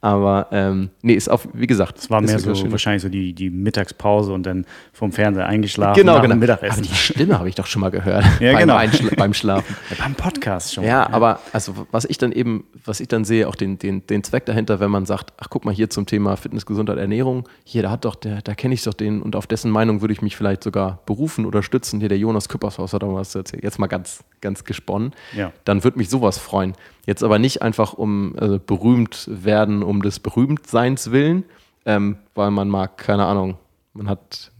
Aber 0.00 0.48
ähm, 0.52 0.90
nee, 1.02 1.14
ist 1.14 1.28
auf, 1.28 1.48
wie 1.52 1.66
gesagt, 1.66 1.98
Es 1.98 2.10
war 2.10 2.20
mehr 2.20 2.38
so 2.38 2.54
Schönes. 2.54 2.70
wahrscheinlich 2.70 3.02
so 3.02 3.08
die, 3.08 3.32
die 3.32 3.50
Mittagspause 3.50 4.32
und 4.32 4.44
dann 4.44 4.64
vom 4.92 5.10
Fernseher 5.10 5.46
eingeschlafen 5.46 5.98
Genau, 6.00 6.14
nach 6.16 6.22
genau. 6.22 6.34
dem 6.34 6.40
Mittagessen. 6.40 6.70
Aber 6.72 6.82
die 6.82 6.94
Stimme 6.94 7.38
habe 7.38 7.48
ich 7.48 7.54
doch 7.54 7.66
schon 7.66 7.80
mal 7.80 7.90
gehört. 7.90 8.24
Ja, 8.40 8.52
beim, 8.52 8.60
genau. 8.60 8.76
Einschla- 8.76 9.16
beim 9.16 9.34
Schlafen. 9.34 9.74
Ja, 9.90 9.96
beim 10.04 10.14
Podcast 10.14 10.74
schon. 10.74 10.84
Ja, 10.84 11.08
aber 11.10 11.40
also 11.52 11.86
was 11.90 12.04
ich 12.04 12.18
dann 12.18 12.32
eben, 12.32 12.64
was 12.84 13.00
ich 13.00 13.08
dann 13.08 13.24
sehe, 13.24 13.48
auch 13.48 13.54
den, 13.56 13.78
den, 13.78 14.06
den 14.06 14.22
Zweck 14.22 14.44
dahinter, 14.46 14.80
wenn 14.80 14.90
man 14.90 15.06
sagt, 15.06 15.32
ach 15.38 15.48
guck 15.50 15.64
mal 15.64 15.74
hier 15.74 15.90
zum 15.90 16.06
Thema 16.06 16.36
Fitness, 16.36 16.66
Gesundheit, 16.66 16.98
Ernährung, 16.98 17.48
hier, 17.64 17.82
da 17.82 17.90
hat 17.90 18.04
doch 18.04 18.14
der, 18.14 18.42
da 18.42 18.54
kenne 18.54 18.74
ich 18.74 18.82
doch 18.84 18.94
den 18.94 19.22
und 19.22 19.34
auf 19.34 19.46
dessen 19.46 19.70
Meinung 19.70 20.00
würde 20.02 20.12
ich 20.12 20.22
mich 20.22 20.36
vielleicht 20.36 20.62
sogar 20.62 21.00
berufen 21.06 21.46
oder 21.46 21.62
stützen. 21.62 22.00
Hier 22.00 22.08
der 22.08 22.18
Jonas 22.18 22.48
Küppershaus 22.48 22.92
hat 22.92 23.02
auch 23.02 23.14
was 23.14 23.30
zu 23.30 23.38
erzählen. 23.38 23.62
Jetzt 23.62 23.78
mal 23.78 23.86
ganz, 23.86 24.22
ganz 24.40 24.64
gesponnen. 24.64 25.12
Ja. 25.34 25.52
Dann 25.64 25.84
würde 25.84 25.98
mich 25.98 26.08
sowas 26.08 26.38
freuen. 26.38 26.74
Jetzt 27.06 27.22
aber 27.22 27.38
nicht 27.38 27.62
einfach 27.62 27.92
um 27.92 28.34
also 28.38 28.58
berühmt 28.58 29.28
werden, 29.30 29.82
um 29.82 30.02
des 30.02 30.20
Berühmtseins 30.20 31.10
willen, 31.10 31.44
ähm, 31.84 32.18
weil 32.34 32.50
man 32.50 32.68
mag, 32.68 32.98
keine 32.98 33.24
Ahnung, 33.26 33.56
man 33.92 34.08
hat, 34.08 34.52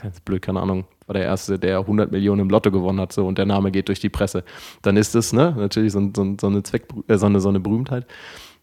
ganz 0.00 0.20
blöd, 0.20 0.42
keine 0.42 0.60
Ahnung, 0.60 0.84
war 1.06 1.14
der 1.14 1.24
Erste, 1.24 1.58
der 1.58 1.78
100 1.80 2.10
Millionen 2.10 2.40
im 2.40 2.50
Lotto 2.50 2.70
gewonnen 2.70 3.00
hat, 3.00 3.12
so 3.12 3.26
und 3.26 3.38
der 3.38 3.46
Name 3.46 3.70
geht 3.70 3.88
durch 3.88 4.00
die 4.00 4.08
Presse. 4.08 4.44
Dann 4.82 4.96
ist 4.96 5.14
es, 5.14 5.32
ne, 5.32 5.54
natürlich 5.56 5.92
so, 5.92 6.10
so, 6.14 6.36
so 6.40 6.46
eine 6.46 6.62
Zweck, 6.62 6.86
äh, 7.08 7.18
so, 7.18 7.26
eine, 7.26 7.40
so 7.40 7.48
eine 7.48 7.60
Berühmtheit. 7.60 8.06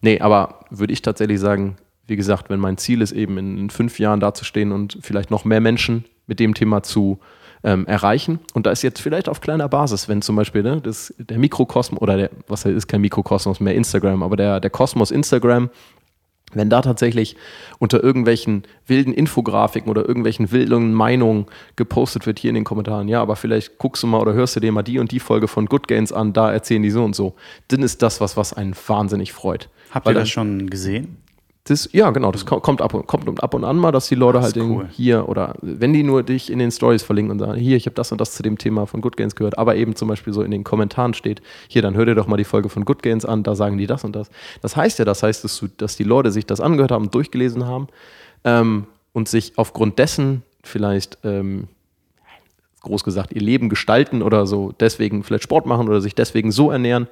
Nee, 0.00 0.20
aber 0.20 0.60
würde 0.70 0.92
ich 0.92 1.02
tatsächlich 1.02 1.38
sagen, 1.38 1.76
wie 2.06 2.16
gesagt, 2.16 2.50
wenn 2.50 2.58
mein 2.58 2.76
Ziel 2.76 3.02
ist, 3.02 3.12
eben 3.12 3.38
in, 3.38 3.56
in 3.56 3.70
fünf 3.70 3.98
Jahren 3.98 4.20
dazustehen 4.20 4.72
und 4.72 4.98
vielleicht 5.00 5.30
noch 5.30 5.44
mehr 5.44 5.60
Menschen 5.60 6.04
mit 6.26 6.40
dem 6.40 6.54
Thema 6.54 6.82
zu 6.82 7.20
ähm, 7.62 7.86
erreichen. 7.86 8.40
Und 8.54 8.66
da 8.66 8.70
ist 8.70 8.82
jetzt 8.82 9.00
vielleicht 9.00 9.28
auf 9.28 9.40
kleiner 9.40 9.68
Basis, 9.68 10.08
wenn 10.08 10.22
zum 10.22 10.36
Beispiel 10.36 10.62
ne, 10.62 10.80
das, 10.80 11.14
der 11.18 11.38
Mikrokosmos 11.38 12.00
oder 12.00 12.16
der, 12.16 12.30
was 12.48 12.64
ist 12.64 12.88
kein 12.88 13.00
Mikrokosmos 13.00 13.60
mehr, 13.60 13.74
Instagram, 13.74 14.22
aber 14.22 14.36
der, 14.36 14.60
der 14.60 14.70
Kosmos 14.70 15.10
Instagram, 15.10 15.70
wenn 16.52 16.68
da 16.68 16.82
tatsächlich 16.82 17.36
unter 17.78 18.02
irgendwelchen 18.02 18.64
wilden 18.86 19.12
Infografiken 19.12 19.90
oder 19.90 20.06
irgendwelchen 20.06 20.50
wilden 20.50 20.92
Meinungen 20.92 21.46
gepostet 21.76 22.26
wird 22.26 22.38
hier 22.38 22.48
in 22.48 22.56
den 22.56 22.64
Kommentaren, 22.64 23.08
ja, 23.08 23.22
aber 23.22 23.36
vielleicht 23.36 23.78
guckst 23.78 24.02
du 24.02 24.06
mal 24.06 24.20
oder 24.20 24.32
hörst 24.32 24.56
du 24.56 24.60
dir 24.60 24.72
mal 24.72 24.82
die 24.82 24.98
und 24.98 25.12
die 25.12 25.20
Folge 25.20 25.46
von 25.46 25.66
Good 25.66 25.86
Gains 25.86 26.12
an, 26.12 26.32
da 26.32 26.50
erzählen 26.50 26.82
die 26.82 26.90
so 26.90 27.04
und 27.04 27.14
so, 27.14 27.34
dann 27.68 27.82
ist 27.82 28.02
das 28.02 28.20
was, 28.20 28.36
was 28.36 28.52
einen 28.52 28.74
wahnsinnig 28.86 29.32
freut. 29.32 29.68
Habt 29.90 30.06
Weil 30.06 30.14
ihr 30.14 30.20
das 30.20 30.30
schon 30.30 30.70
gesehen? 30.70 31.18
Das, 31.64 31.90
ja, 31.92 32.10
genau, 32.10 32.32
das 32.32 32.46
kommt 32.46 32.80
ab, 32.80 33.06
kommt 33.06 33.42
ab 33.42 33.54
und 33.54 33.64
an 33.64 33.76
mal, 33.76 33.92
dass 33.92 34.08
die 34.08 34.14
Leute 34.14 34.38
das 34.38 34.54
halt 34.54 34.56
cool. 34.56 34.88
hier 34.90 35.28
oder 35.28 35.54
wenn 35.60 35.92
die 35.92 36.02
nur 36.02 36.22
dich 36.22 36.50
in 36.50 36.58
den 36.58 36.70
Stories 36.70 37.02
verlinken 37.02 37.32
und 37.32 37.38
sagen, 37.38 37.60
hier, 37.60 37.76
ich 37.76 37.84
habe 37.84 37.94
das 37.94 38.10
und 38.12 38.20
das 38.20 38.32
zu 38.32 38.42
dem 38.42 38.56
Thema 38.56 38.86
von 38.86 39.02
Good 39.02 39.18
Gains 39.18 39.36
gehört, 39.36 39.58
aber 39.58 39.76
eben 39.76 39.94
zum 39.94 40.08
Beispiel 40.08 40.32
so 40.32 40.42
in 40.42 40.50
den 40.50 40.64
Kommentaren 40.64 41.12
steht, 41.12 41.42
hier, 41.68 41.82
dann 41.82 41.94
hör 41.94 42.06
dir 42.06 42.14
doch 42.14 42.26
mal 42.26 42.38
die 42.38 42.44
Folge 42.44 42.70
von 42.70 42.86
Good 42.86 43.02
Gains 43.02 43.26
an, 43.26 43.42
da 43.42 43.54
sagen 43.54 43.76
die 43.76 43.86
das 43.86 44.04
und 44.04 44.16
das. 44.16 44.30
Das 44.62 44.74
heißt 44.74 44.98
ja, 44.98 45.04
das 45.04 45.22
heißt, 45.22 45.44
dass, 45.44 45.58
du, 45.58 45.68
dass 45.68 45.96
die 45.96 46.04
Leute 46.04 46.32
sich 46.32 46.46
das 46.46 46.60
angehört 46.60 46.92
haben, 46.92 47.10
durchgelesen 47.10 47.66
haben 47.66 47.88
ähm, 48.44 48.86
und 49.12 49.28
sich 49.28 49.52
aufgrund 49.56 49.98
dessen 49.98 50.42
vielleicht, 50.62 51.18
ähm, 51.24 51.68
groß 52.80 53.04
gesagt, 53.04 53.32
ihr 53.32 53.42
Leben 53.42 53.68
gestalten 53.68 54.22
oder 54.22 54.46
so, 54.46 54.72
deswegen 54.80 55.22
vielleicht 55.22 55.44
Sport 55.44 55.66
machen 55.66 55.88
oder 55.88 56.00
sich 56.00 56.14
deswegen 56.14 56.52
so 56.52 56.70
ernähren. 56.70 57.06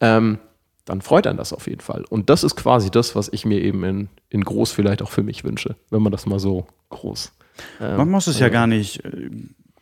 Ähm, 0.00 0.38
dann 0.84 1.00
freut 1.00 1.26
einen 1.26 1.38
das 1.38 1.52
auf 1.52 1.66
jeden 1.66 1.80
Fall. 1.80 2.04
Und 2.08 2.30
das 2.30 2.44
ist 2.44 2.56
quasi 2.56 2.90
das, 2.90 3.16
was 3.16 3.28
ich 3.32 3.44
mir 3.44 3.60
eben 3.60 3.84
in, 3.84 4.08
in 4.28 4.42
groß 4.42 4.72
vielleicht 4.72 5.02
auch 5.02 5.10
für 5.10 5.22
mich 5.22 5.44
wünsche, 5.44 5.76
wenn 5.90 6.02
man 6.02 6.12
das 6.12 6.26
mal 6.26 6.38
so 6.38 6.66
groß. 6.90 7.32
Äh, 7.80 7.96
man 7.96 8.10
muss 8.10 8.26
es 8.26 8.38
ja 8.38 8.48
äh, 8.48 8.50
gar 8.50 8.66
nicht. 8.66 9.04
Äh, 9.04 9.30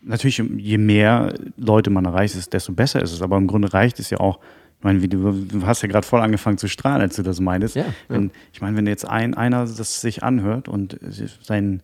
natürlich, 0.01 0.39
je 0.39 0.79
mehr 0.79 1.35
Leute 1.57 1.91
man 1.91 2.05
erreicht, 2.05 2.53
desto 2.53 2.73
besser 2.73 3.03
ist 3.03 3.12
es. 3.12 3.23
Aber 3.23 3.37
im 3.37 3.47
Grunde 3.47 3.73
reicht 3.73 3.99
es 3.99 4.11
ja 4.11 4.20
auch. 4.20 4.39
Ich 4.79 4.85
meine, 4.85 5.07
du, 5.07 5.65
hast 5.65 5.83
ja 5.83 5.89
gerade 5.89 6.07
voll 6.07 6.20
angefangen 6.20 6.59
zu 6.59 6.69
strahlen, 6.69 7.01
als 7.01 7.15
du 7.15 7.23
das 7.23 7.39
meintest. 7.39 7.77
Ja, 7.77 7.85
ja. 8.09 8.20
Ich 8.53 8.61
meine, 8.61 8.77
wenn 8.77 8.87
jetzt 8.87 9.07
ein, 9.07 9.35
einer 9.35 9.65
das 9.65 10.01
sich 10.01 10.24
anhört 10.24 10.69
und 10.69 10.99
sein 11.41 11.83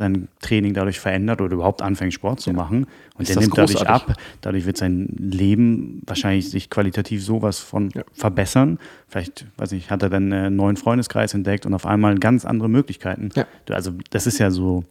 sein 0.00 0.28
Training 0.40 0.72
dadurch 0.72 0.98
verändert 0.98 1.42
oder 1.42 1.52
überhaupt 1.52 1.82
anfängt, 1.82 2.14
Sport 2.14 2.40
zu 2.40 2.52
machen. 2.54 2.86
Und 3.16 3.28
ist 3.28 3.34
der 3.34 3.40
nimmt 3.42 3.52
großartig. 3.52 3.76
dadurch 3.80 4.08
ab. 4.08 4.16
Dadurch 4.40 4.64
wird 4.64 4.78
sein 4.78 5.14
Leben 5.18 6.00
wahrscheinlich 6.06 6.48
sich 6.48 6.70
qualitativ 6.70 7.22
sowas 7.22 7.58
von 7.58 7.90
ja. 7.90 8.02
verbessern. 8.14 8.78
Vielleicht, 9.08 9.46
weiß 9.58 9.72
ich, 9.72 9.90
hat 9.90 10.02
er 10.02 10.08
dann 10.08 10.32
einen 10.32 10.56
neuen 10.56 10.76
Freundeskreis 10.76 11.34
entdeckt 11.34 11.66
und 11.66 11.74
auf 11.74 11.84
einmal 11.84 12.18
ganz 12.18 12.46
andere 12.46 12.70
Möglichkeiten. 12.70 13.28
Ja. 13.34 13.44
Also, 13.68 13.92
das 14.08 14.26
ist 14.26 14.38
ja 14.38 14.50
so, 14.50 14.84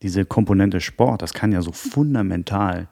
diese 0.00 0.24
Komponente 0.24 0.80
Sport, 0.80 1.20
das 1.20 1.34
kann 1.34 1.52
ja 1.52 1.60
so 1.60 1.72
fundamental 1.72 2.88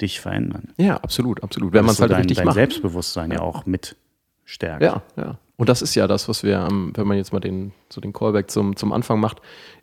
dich 0.00 0.20
verändern. 0.20 0.68
Ja, 0.76 0.98
absolut, 0.98 1.42
absolut. 1.42 1.72
Wenn 1.72 1.84
man 1.84 1.94
es 1.94 2.00
halt 2.00 2.12
dein, 2.12 2.20
richtig 2.20 2.36
dein 2.36 2.46
macht. 2.46 2.54
Selbstbewusstsein 2.54 3.32
ja. 3.32 3.38
ja 3.38 3.42
auch 3.42 3.66
mit 3.66 3.96
stärkt. 4.44 4.82
Ja, 4.82 5.02
ja. 5.16 5.38
Und 5.56 5.68
das 5.68 5.80
ist 5.80 5.94
ja 5.94 6.08
das, 6.08 6.28
was 6.28 6.42
wir, 6.42 6.66
wenn 6.70 7.06
man 7.06 7.16
jetzt 7.16 7.32
mal 7.32 7.40
den, 7.40 7.72
so 7.88 8.00
den 8.00 8.12
Callback 8.12 8.50
zum, 8.50 8.74
zum 8.74 8.92
Anfang 8.92 9.20
macht, 9.20 9.40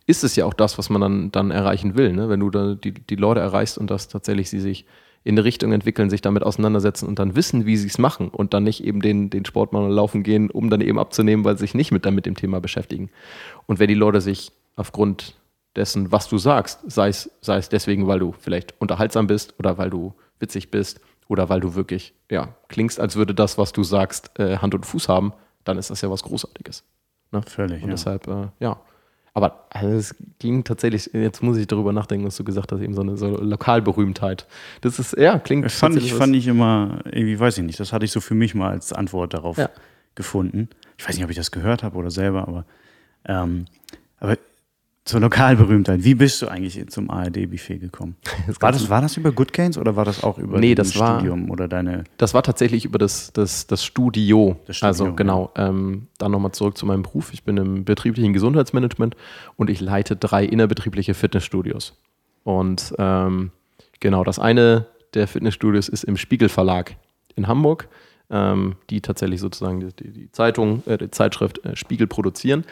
ist 0.07 0.23
es 0.23 0.36
ja 0.36 0.45
auch 0.45 0.53
das, 0.53 0.77
was 0.77 0.90
man 0.90 0.99
dann, 0.99 1.31
dann 1.31 1.52
erreichen 1.52 1.95
will. 1.95 2.11
Ne? 2.11 2.27
Wenn 2.27 2.41
du 2.41 2.49
da 2.49 2.76
die, 2.76 2.91
die 2.91 3.15
Leute 3.15 3.40
erreichst 3.40 3.77
und 3.77 3.90
dass 3.90 4.07
tatsächlich 4.07 4.49
sie 4.49 4.60
sich 4.60 4.86
in 5.23 5.36
eine 5.36 5.44
Richtung 5.44 5.72
entwickeln, 5.72 6.10
sich 6.10 6.22
damit 6.22 6.44
auseinandersetzen 6.44 7.07
und 7.07 7.19
dann 7.19 7.36
wissen, 7.36 7.65
wie 7.65 7.77
sie 7.77 7.88
es 7.88 7.98
machen 7.98 8.30
und 8.30 8.53
dann 8.53 8.64
nicht 8.64 8.84
eben 8.84 9.02
den, 9.02 9.30
den 9.30 9.45
Sport 9.45 9.72
mal 9.72 9.90
laufen 9.90 10.23
gehen, 10.23 10.49
um 10.49 10.69
dann 10.69 10.81
eben 10.81 10.98
abzunehmen, 10.98 11.45
weil 11.45 11.56
sie 11.56 11.61
sich 11.61 11.76
nicht 11.76 11.91
mit, 11.91 12.06
dann 12.06 12.15
mit 12.15 12.26
dem 12.26 12.36
Thema 12.36 12.60
beschäftigen. 12.60 13.10
Und 13.68 13.80
wenn 13.80 13.88
die 13.88 13.94
Leute 13.94 14.22
sich 14.22 14.52
aufgrund 14.76 15.36
dessen, 15.76 16.11
was 16.11 16.27
du 16.27 16.38
sagst, 16.38 16.80
sei 16.91 17.10
es, 17.10 17.31
sei 17.41 17.57
es 17.57 17.69
deswegen, 17.69 18.07
weil 18.07 18.19
du 18.19 18.34
vielleicht 18.38 18.73
unterhaltsam 18.81 19.27
bist 19.27 19.56
oder 19.60 19.77
weil 19.77 19.90
du 19.90 20.14
witzig 20.40 20.72
bist 20.72 20.99
oder 21.30 21.47
weil 21.47 21.61
du 21.61 21.76
wirklich 21.76 22.14
ja, 22.30 22.56
klingst, 22.68 22.99
als 22.99 23.15
würde 23.15 23.34
das, 23.34 23.57
was 23.57 23.72
du 23.72 23.84
sagst, 23.84 24.38
äh, 24.38 24.57
Hand 24.57 24.76
und 24.76 24.85
Fuß 24.85 25.07
haben, 25.07 25.31
dann 25.64 25.77
ist 25.77 25.89
das 25.89 26.01
ja 26.01 26.10
was 26.11 26.23
Großartiges. 26.23 26.84
Ne? 27.31 27.41
Völlig. 27.43 27.84
Und 27.84 27.89
ja. 27.89 27.95
deshalb, 27.95 28.27
äh, 28.27 28.47
ja, 28.60 28.81
aber 29.34 29.68
also 29.69 29.89
es 29.89 30.15
ging 30.39 30.64
tatsächlich, 30.64 31.11
jetzt 31.14 31.43
muss 31.43 31.56
ich 31.57 31.68
darüber 31.68 31.93
nachdenken, 31.93 32.26
was 32.26 32.35
du 32.35 32.43
gesagt 32.43 32.72
hast, 32.72 32.81
eben 32.81 32.95
so 32.95 33.01
eine 33.01 33.15
so 33.15 33.38
Lokalberühmtheit. 33.38 34.47
Das 34.81 34.97
ist, 34.97 35.15
ja, 35.18 35.38
klingt. 35.38 35.65
Das 35.65 35.76
fand 35.76 35.95
ich, 35.97 36.14
fand 36.14 36.35
ich 36.35 36.47
immer, 36.47 36.99
irgendwie, 37.06 37.39
weiß 37.39 37.60
ich 37.60 37.64
nicht, 37.64 37.80
das 37.80 37.93
hatte 37.93 38.06
ich 38.06 38.11
so 38.11 38.22
für 38.22 38.35
mich 38.35 38.56
mal 38.56 38.72
als 38.72 38.91
Antwort 38.91 39.35
darauf 39.35 39.57
ja. 39.57 39.69
gefunden. 40.15 40.68
Ich 40.97 41.07
weiß 41.07 41.15
nicht, 41.15 41.23
ob 41.23 41.30
ich 41.30 41.38
das 41.38 41.51
gehört 41.51 41.84
habe 41.84 41.95
oder 41.95 42.10
selber, 42.10 42.47
aber, 42.47 42.65
ähm, 43.26 43.65
aber 44.19 44.38
zur 45.05 45.21
Lokalberühmtheit. 45.21 46.03
Wie 46.03 46.13
bist 46.13 46.41
du 46.41 46.47
eigentlich 46.47 46.88
zum 46.89 47.09
ARD-Buffet 47.09 47.80
gekommen? 47.80 48.15
Das 48.47 48.61
war, 48.61 48.71
das, 48.71 48.89
war 48.89 49.01
das 49.01 49.17
über 49.17 49.31
Good 49.31 49.53
Gains 49.53 49.77
oder 49.77 49.95
war 49.95 50.05
das 50.05 50.23
auch 50.23 50.38
über 50.38 50.59
nee, 50.59 50.76
das 50.76 50.91
Studium 50.93 51.47
war, 51.47 51.53
oder 51.53 51.67
deine? 51.67 52.03
Das 52.17 52.34
war 52.34 52.43
tatsächlich 52.43 52.85
über 52.85 52.97
das, 52.97 53.31
das, 53.34 53.67
das 53.67 53.84
Studio. 53.84 54.57
Das 54.65 54.77
Studio 54.77 54.88
also 54.88 55.13
genau. 55.13 55.51
Ja. 55.55 55.69
Ähm, 55.69 56.07
dann 56.17 56.31
nochmal 56.31 56.51
zurück 56.51 56.77
zu 56.77 56.85
meinem 56.85 57.03
Beruf. 57.03 57.31
Ich 57.34 57.43
bin 57.43 57.57
im 57.57 57.85
betrieblichen 57.85 58.34
Gesundheitsmanagement 58.34 59.15
und 59.55 59.69
ich 59.69 59.81
leite 59.81 60.15
drei 60.15 60.45
innerbetriebliche 60.45 61.13
Fitnessstudios. 61.13 61.95
Und 62.43 62.93
ähm, 62.97 63.51
genau, 63.99 64.23
das 64.23 64.39
eine 64.39 64.88
der 65.13 65.27
Fitnessstudios 65.27 65.89
ist 65.89 66.03
im 66.03 66.17
Spiegel 66.17 66.49
Verlag 66.49 66.95
in 67.35 67.47
Hamburg 67.47 67.88
ähm, 68.30 68.76
die 68.89 69.01
tatsächlich 69.01 69.39
sozusagen 69.39 69.91
die, 69.97 70.11
die 70.11 70.31
Zeitung, 70.31 70.84
äh, 70.85 70.97
die 70.97 71.11
Zeitschrift 71.11 71.64
äh, 71.65 71.76
Spiegel 71.76 72.07
produzieren. 72.07 72.65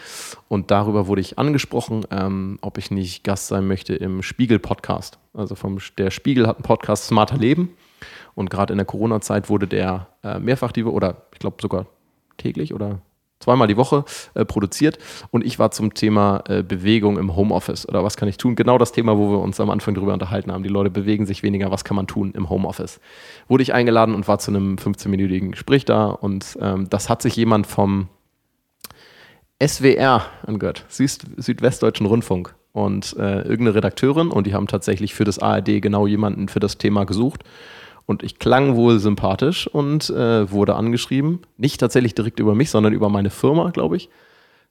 Und 0.47 0.71
darüber 0.71 1.07
wurde 1.07 1.21
ich 1.21 1.39
angesprochen, 1.39 2.05
ähm, 2.11 2.57
ob 2.61 2.77
ich 2.77 2.91
nicht 2.91 3.23
Gast 3.23 3.47
sein 3.47 3.67
möchte 3.67 3.95
im 3.95 4.21
Spiegel-Podcast. 4.21 5.17
Also 5.33 5.55
vom, 5.55 5.79
der 5.97 6.11
Spiegel 6.11 6.47
hat 6.47 6.57
einen 6.57 6.63
Podcast 6.63 7.05
Smarter 7.05 7.37
Leben. 7.37 7.75
Und 8.35 8.49
gerade 8.49 8.71
in 8.73 8.77
der 8.77 8.85
Corona-Zeit 8.85 9.49
wurde 9.49 9.67
der 9.67 10.07
äh, 10.23 10.37
mehrfach 10.39 10.71
die 10.71 10.83
oder 10.83 11.23
ich 11.33 11.39
glaube 11.39 11.57
sogar 11.59 11.87
täglich 12.37 12.73
oder 12.73 13.01
zweimal 13.39 13.67
die 13.67 13.77
Woche 13.77 14.05
äh, 14.33 14.45
produziert 14.45 14.97
und 15.31 15.45
ich 15.45 15.59
war 15.59 15.71
zum 15.71 15.93
Thema 15.93 16.43
äh, 16.47 16.63
Bewegung 16.63 17.17
im 17.17 17.35
Homeoffice 17.35 17.87
oder 17.87 18.03
was 18.03 18.17
kann 18.17 18.27
ich 18.27 18.37
tun? 18.37 18.55
Genau 18.55 18.77
das 18.77 18.91
Thema, 18.91 19.17
wo 19.17 19.29
wir 19.29 19.39
uns 19.39 19.59
am 19.59 19.69
Anfang 19.69 19.93
drüber 19.93 20.13
unterhalten 20.13 20.51
haben. 20.51 20.63
Die 20.63 20.69
Leute 20.69 20.89
bewegen 20.89 21.25
sich 21.25 21.43
weniger, 21.43 21.71
was 21.71 21.83
kann 21.83 21.95
man 21.95 22.07
tun 22.07 22.33
im 22.35 22.49
Homeoffice? 22.49 22.99
Wurde 23.47 23.63
ich 23.63 23.73
eingeladen 23.73 24.15
und 24.15 24.27
war 24.27 24.39
zu 24.39 24.51
einem 24.51 24.75
15-minütigen 24.75 25.51
Gespräch 25.51 25.85
da 25.85 26.07
und 26.07 26.57
ähm, 26.61 26.89
das 26.89 27.09
hat 27.09 27.21
sich 27.21 27.35
jemand 27.35 27.67
vom 27.67 28.09
SWR 29.63 30.25
angehört, 30.45 30.85
Süd 30.87 31.19
Südwestdeutschen 31.37 32.05
Rundfunk 32.05 32.53
und 32.73 33.15
äh, 33.17 33.39
irgendeine 33.39 33.75
Redakteurin 33.75 34.29
und 34.29 34.45
die 34.45 34.53
haben 34.53 34.67
tatsächlich 34.67 35.15
für 35.15 35.23
das 35.23 35.39
ARD 35.39 35.81
genau 35.81 36.05
jemanden 36.05 36.47
für 36.47 36.59
das 36.59 36.77
Thema 36.77 37.05
gesucht 37.05 37.43
und 38.07 38.23
ich 38.23 38.39
klang 38.39 38.75
wohl 38.75 38.99
sympathisch 38.99 39.67
und 39.67 40.09
äh, 40.09 40.49
wurde 40.49 40.75
angeschrieben. 40.75 41.41
Nicht 41.57 41.79
tatsächlich 41.79 42.15
direkt 42.15 42.39
über 42.39 42.55
mich, 42.55 42.71
sondern 42.71 42.93
über 42.93 43.09
meine 43.09 43.29
Firma, 43.29 43.69
glaube 43.69 43.97
ich. 43.97 44.09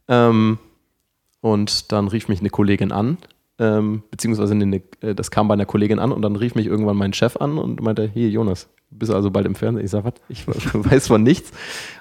Ähm, 0.09 0.59
und 1.43 1.93
dann 1.93 2.09
rief 2.09 2.29
mich 2.29 2.41
eine 2.41 2.49
Kollegin 2.51 2.93
an, 2.93 3.19
ähm, 3.59 4.03
beziehungsweise 4.11 4.55
eine, 4.55 4.83
äh, 5.03 5.15
das 5.15 5.31
kam 5.31 5.49
bei 5.49 5.55
einer 5.55 5.67
Kollegin 5.67 5.99
an 5.99 6.13
und 6.13 6.23
dann 6.23 6.35
rief 6.35 6.55
mich 6.55 6.67
irgendwann 6.67 6.97
mein 6.97 7.13
Chef 7.13 7.37
an 7.37 7.59
und 7.59 7.83
meinte, 7.83 8.11
hier 8.13 8.31
Jonas, 8.31 8.69
bist 8.91 9.13
du 9.13 9.17
also 9.17 9.31
bald 9.31 9.47
im 9.47 9.55
Fernsehen? 9.55 9.85
Ich 9.85 9.91
sage, 9.91 10.07
was? 10.07 10.15
Ich 10.29 10.47
weiß 10.73 11.09
von 11.09 11.23
nichts. 11.23 11.53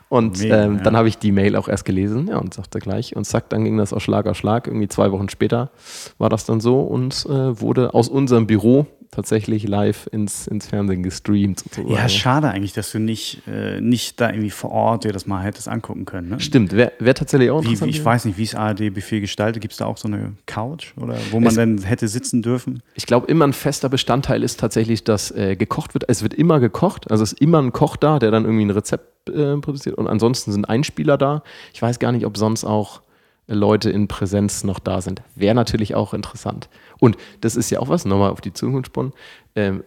Und 0.08 0.40
Mega, 0.40 0.64
ähm, 0.64 0.78
ja. 0.78 0.84
dann 0.84 0.96
habe 0.96 1.10
ich 1.10 1.18
die 1.18 1.32
Mail 1.32 1.58
auch 1.58 1.68
erst 1.68 1.84
gelesen 1.84 2.28
ja, 2.28 2.38
und 2.38 2.54
sagte 2.54 2.80
gleich. 2.80 3.16
Und 3.16 3.26
zack, 3.26 3.50
dann 3.50 3.66
ging 3.66 3.78
das 3.78 3.92
aus 3.92 4.04
Schlag 4.04 4.28
auf 4.28 4.38
Schlag. 4.38 4.68
Irgendwie 4.68 4.88
zwei 4.88 5.12
Wochen 5.12 5.28
später 5.28 5.72
war 6.18 6.30
das 6.30 6.46
dann 6.46 6.62
so 6.62 6.82
und 6.82 7.26
äh, 7.26 7.60
wurde 7.60 7.94
aus 7.94 8.08
unserem 8.08 8.48
Büro 8.48 8.86
tatsächlich 9.16 9.68
live 9.68 10.08
ins, 10.12 10.48
ins 10.48 10.68
Fernsehen 10.68 11.04
gestreamt. 11.04 11.60
Sozusagen. 11.60 11.94
Ja, 11.94 12.10
schade 12.10 12.50
eigentlich, 12.50 12.74
dass 12.74 12.92
du 12.92 13.00
nicht, 13.00 13.42
äh, 13.48 13.80
nicht 13.82 14.20
da 14.20 14.30
irgendwie 14.30 14.50
vor 14.50 14.72
Ort 14.72 15.06
dir 15.06 15.14
das 15.14 15.26
mal 15.26 15.44
hättest 15.44 15.68
angucken 15.68 16.06
können. 16.06 16.30
Ne? 16.30 16.40
Stimmt, 16.40 16.74
wäre 16.74 16.92
wär 17.00 17.16
tatsächlich 17.16 17.50
auch 17.50 17.62
interessant. 17.62 17.94
Wie, 17.94 17.98
ich 17.98 18.06
weiß 18.06 18.26
nicht, 18.26 18.38
wie 18.38 18.44
es 18.44 18.56
ARD-Buffet 18.56 19.22
gestaltet. 19.22 19.62
Gibt 19.62 19.72
es 19.72 19.78
da 19.78 19.86
auch 19.86 19.98
so 19.98 20.08
eine 20.08 20.34
Couch 20.46 20.94
oder 20.98 21.18
wo 21.32 21.40
man 21.40 21.50
es, 21.50 21.56
dann 21.56 21.82
hätte 21.84 22.08
sitzen 22.08 22.42
dürfen? 22.42 22.82
Ich 22.94 23.06
glaube, 23.06 23.28
immer 23.28 23.48
ein 23.48 23.54
fester 23.54 23.90
Bestandteil 23.90 24.44
ist 24.44 24.60
tatsächlich, 24.60 25.04
dass 25.04 25.32
äh, 25.32 25.56
gekocht 25.56 25.94
wird. 25.94 26.06
Es 26.08 26.22
wird 26.22 26.34
immer 26.34 26.60
gekocht. 26.60 27.10
Also 27.10 27.24
es 27.24 27.34
ist 27.34 27.42
immer 27.42 27.62
ein 27.62 27.72
Koch 27.72 27.96
da, 27.96 28.20
der 28.20 28.32
dann 28.32 28.46
irgendwie 28.46 28.66
ein 28.66 28.72
Rezept 28.72 29.30
äh, 29.30 29.58
produziert. 29.58 29.96
Und 29.98 30.08
ansonsten 30.08 30.52
sind 30.52 30.66
Einspieler 30.66 31.18
da. 31.18 31.44
Ich 31.74 31.82
weiß 31.82 32.00
gar 32.00 32.12
nicht, 32.12 32.26
ob 32.26 32.38
sonst 32.38 32.64
auch 32.64 33.02
Leute 33.48 33.90
in 33.90 34.08
Präsenz 34.08 34.64
noch 34.64 34.80
da 34.80 35.02
sind. 35.02 35.22
Wäre 35.36 35.56
natürlich 35.56 35.96
auch 35.96 36.14
interessant. 36.14 36.70
Und 37.00 37.18
das 37.42 37.56
ist 37.56 37.70
ja 37.70 37.80
auch 37.80 37.90
was, 37.90 38.06
nochmal 38.06 38.32
auf 38.32 38.42
die 38.42 38.54
Zukunft 38.54 38.88
spannen, 38.88 39.14
ähm, 39.56 39.84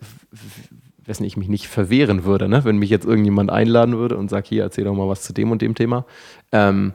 wessen 1.05 1.25
ich 1.25 1.37
mich 1.37 1.49
nicht 1.49 1.69
verwehren 1.69 2.25
würde, 2.25 2.49
ne? 2.49 2.65
wenn 2.65 2.77
mich 2.77 2.91
jetzt 2.91 3.07
irgendjemand 3.07 3.51
einladen 3.51 3.97
würde 3.97 4.17
und 4.17 4.29
sagt, 4.29 4.47
hier, 4.47 4.63
erzähl 4.63 4.85
doch 4.85 4.95
mal 4.95 5.09
was 5.09 5.23
zu 5.23 5.33
dem 5.33 5.51
und 5.51 5.63
dem 5.63 5.75
Thema. 5.75 6.05
Ähm, 6.53 6.93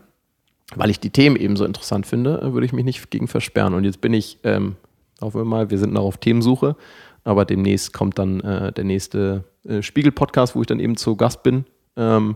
weil 0.75 0.89
ich 0.89 0.99
die 0.99 1.09
Themen 1.09 1.35
eben 1.35 1.55
so 1.55 1.65
interessant 1.65 2.07
finde, 2.07 2.53
würde 2.53 2.65
ich 2.65 2.73
mich 2.73 2.85
nicht 2.85 3.11
gegen 3.11 3.27
versperren. 3.27 3.73
Und 3.73 3.83
jetzt 3.83 4.01
bin 4.01 4.13
ich, 4.13 4.39
ähm, 4.43 4.75
hoffen 5.21 5.41
wir 5.41 5.45
mal, 5.45 5.69
wir 5.69 5.77
sind 5.77 5.93
noch 5.93 6.03
auf 6.03 6.17
Themensuche, 6.17 6.75
aber 7.23 7.45
demnächst 7.45 7.93
kommt 7.93 8.17
dann 8.19 8.39
äh, 8.41 8.71
der 8.71 8.83
nächste 8.83 9.43
äh, 9.67 9.81
Spiegel-Podcast, 9.81 10.55
wo 10.55 10.61
ich 10.61 10.67
dann 10.67 10.79
eben 10.79 10.95
zu 10.95 11.15
Gast 11.15 11.43
bin. 11.43 11.65
Ähm, 11.95 12.35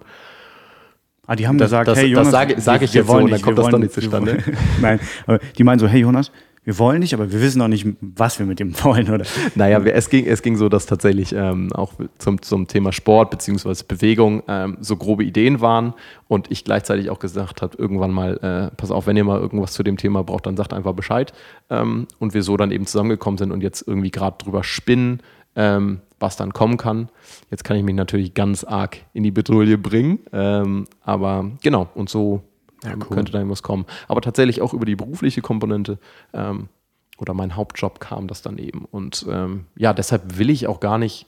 Ah, 1.27 1.35
die 1.35 1.45
haben 1.45 1.57
das, 1.57 1.67
gesagt, 1.67 1.89
das, 1.89 1.99
hey 1.99 2.07
Jonas, 2.07 2.27
das 2.27 2.31
sage, 2.31 2.61
sage 2.61 2.85
ich 2.85 2.93
jetzt 2.93 3.07
so, 3.07 3.17
und 3.17 3.29
dann 3.29 3.41
kommt 3.41 3.57
das 3.57 3.67
doch 3.67 3.77
nicht 3.77 3.91
zustande. 3.91 4.37
Nein, 4.81 4.99
aber 5.25 5.39
die 5.57 5.63
meinen 5.65 5.79
so, 5.79 5.87
hey 5.87 5.99
Jonas, 5.99 6.31
wir 6.67 6.79
wollen 6.79 6.99
nicht, 6.99 7.13
aber 7.13 7.31
wir 7.31 7.41
wissen 7.41 7.61
auch 7.61 7.67
nicht, 7.67 7.85
was 8.01 8.39
wir 8.39 8.45
mit 8.45 8.59
dem 8.59 8.73
wollen, 8.83 9.09
oder? 9.09 9.25
Naja, 9.55 9.79
es 9.79 10.09
ging, 10.09 10.25
es 10.25 10.41
ging 10.41 10.57
so, 10.57 10.67
dass 10.67 10.85
tatsächlich 10.85 11.33
ähm, 11.33 11.71
auch 11.73 11.93
zum, 12.17 12.41
zum 12.41 12.67
Thema 12.67 12.91
Sport 12.91 13.31
bzw. 13.31 13.83
Bewegung 13.87 14.43
ähm, 14.47 14.77
so 14.81 14.95
grobe 14.95 15.23
Ideen 15.23 15.61
waren 15.61 15.93
und 16.27 16.51
ich 16.51 16.65
gleichzeitig 16.65 17.09
auch 17.09 17.19
gesagt 17.19 17.61
habe, 17.61 17.77
irgendwann 17.77 18.11
mal, 18.11 18.37
äh, 18.71 18.75
pass 18.75 18.91
auf, 18.91 19.07
wenn 19.07 19.15
ihr 19.15 19.23
mal 19.23 19.39
irgendwas 19.39 19.71
zu 19.71 19.83
dem 19.83 19.95
Thema 19.95 20.23
braucht, 20.23 20.45
dann 20.45 20.57
sagt 20.57 20.73
einfach 20.73 20.93
Bescheid. 20.93 21.31
Ähm, 21.69 22.07
und 22.19 22.33
wir 22.33 22.43
so 22.43 22.57
dann 22.57 22.71
eben 22.71 22.85
zusammengekommen 22.85 23.37
sind 23.37 23.51
und 23.51 23.63
jetzt 23.63 23.87
irgendwie 23.87 24.11
gerade 24.11 24.37
drüber 24.37 24.63
spinnen, 24.65 25.21
ähm, 25.57 25.99
was 26.19 26.37
dann 26.37 26.53
kommen 26.53 26.77
kann. 26.77 27.09
Jetzt 27.51 27.65
kann 27.65 27.75
ich 27.75 27.83
mich 27.83 27.95
natürlich 27.95 28.33
ganz 28.33 28.63
arg 28.63 28.97
in 29.13 29.23
die 29.23 29.31
Bedrohung 29.31 29.81
bringen, 29.81 30.19
ähm, 30.31 30.87
aber 31.03 31.51
genau, 31.61 31.89
und 31.95 32.09
so 32.09 32.41
Ja, 32.83 32.93
cool. 32.95 33.15
Könnte 33.15 33.31
da 33.31 33.39
irgendwas 33.39 33.63
kommen. 33.63 33.85
Aber 34.07 34.21
tatsächlich 34.21 34.61
auch 34.61 34.73
über 34.73 34.85
die 34.85 34.95
berufliche 34.95 35.41
Komponente 35.41 35.97
ähm, 36.33 36.69
oder 37.17 37.33
mein 37.33 37.55
Hauptjob 37.55 37.99
kam 37.99 38.27
das 38.27 38.41
dann 38.41 38.59
eben. 38.59 38.85
Und 38.85 39.25
ähm, 39.29 39.65
ja, 39.75 39.93
deshalb 39.93 40.37
will 40.37 40.51
ich 40.51 40.67
auch 40.67 40.79
gar 40.79 40.97
nicht 40.99 41.25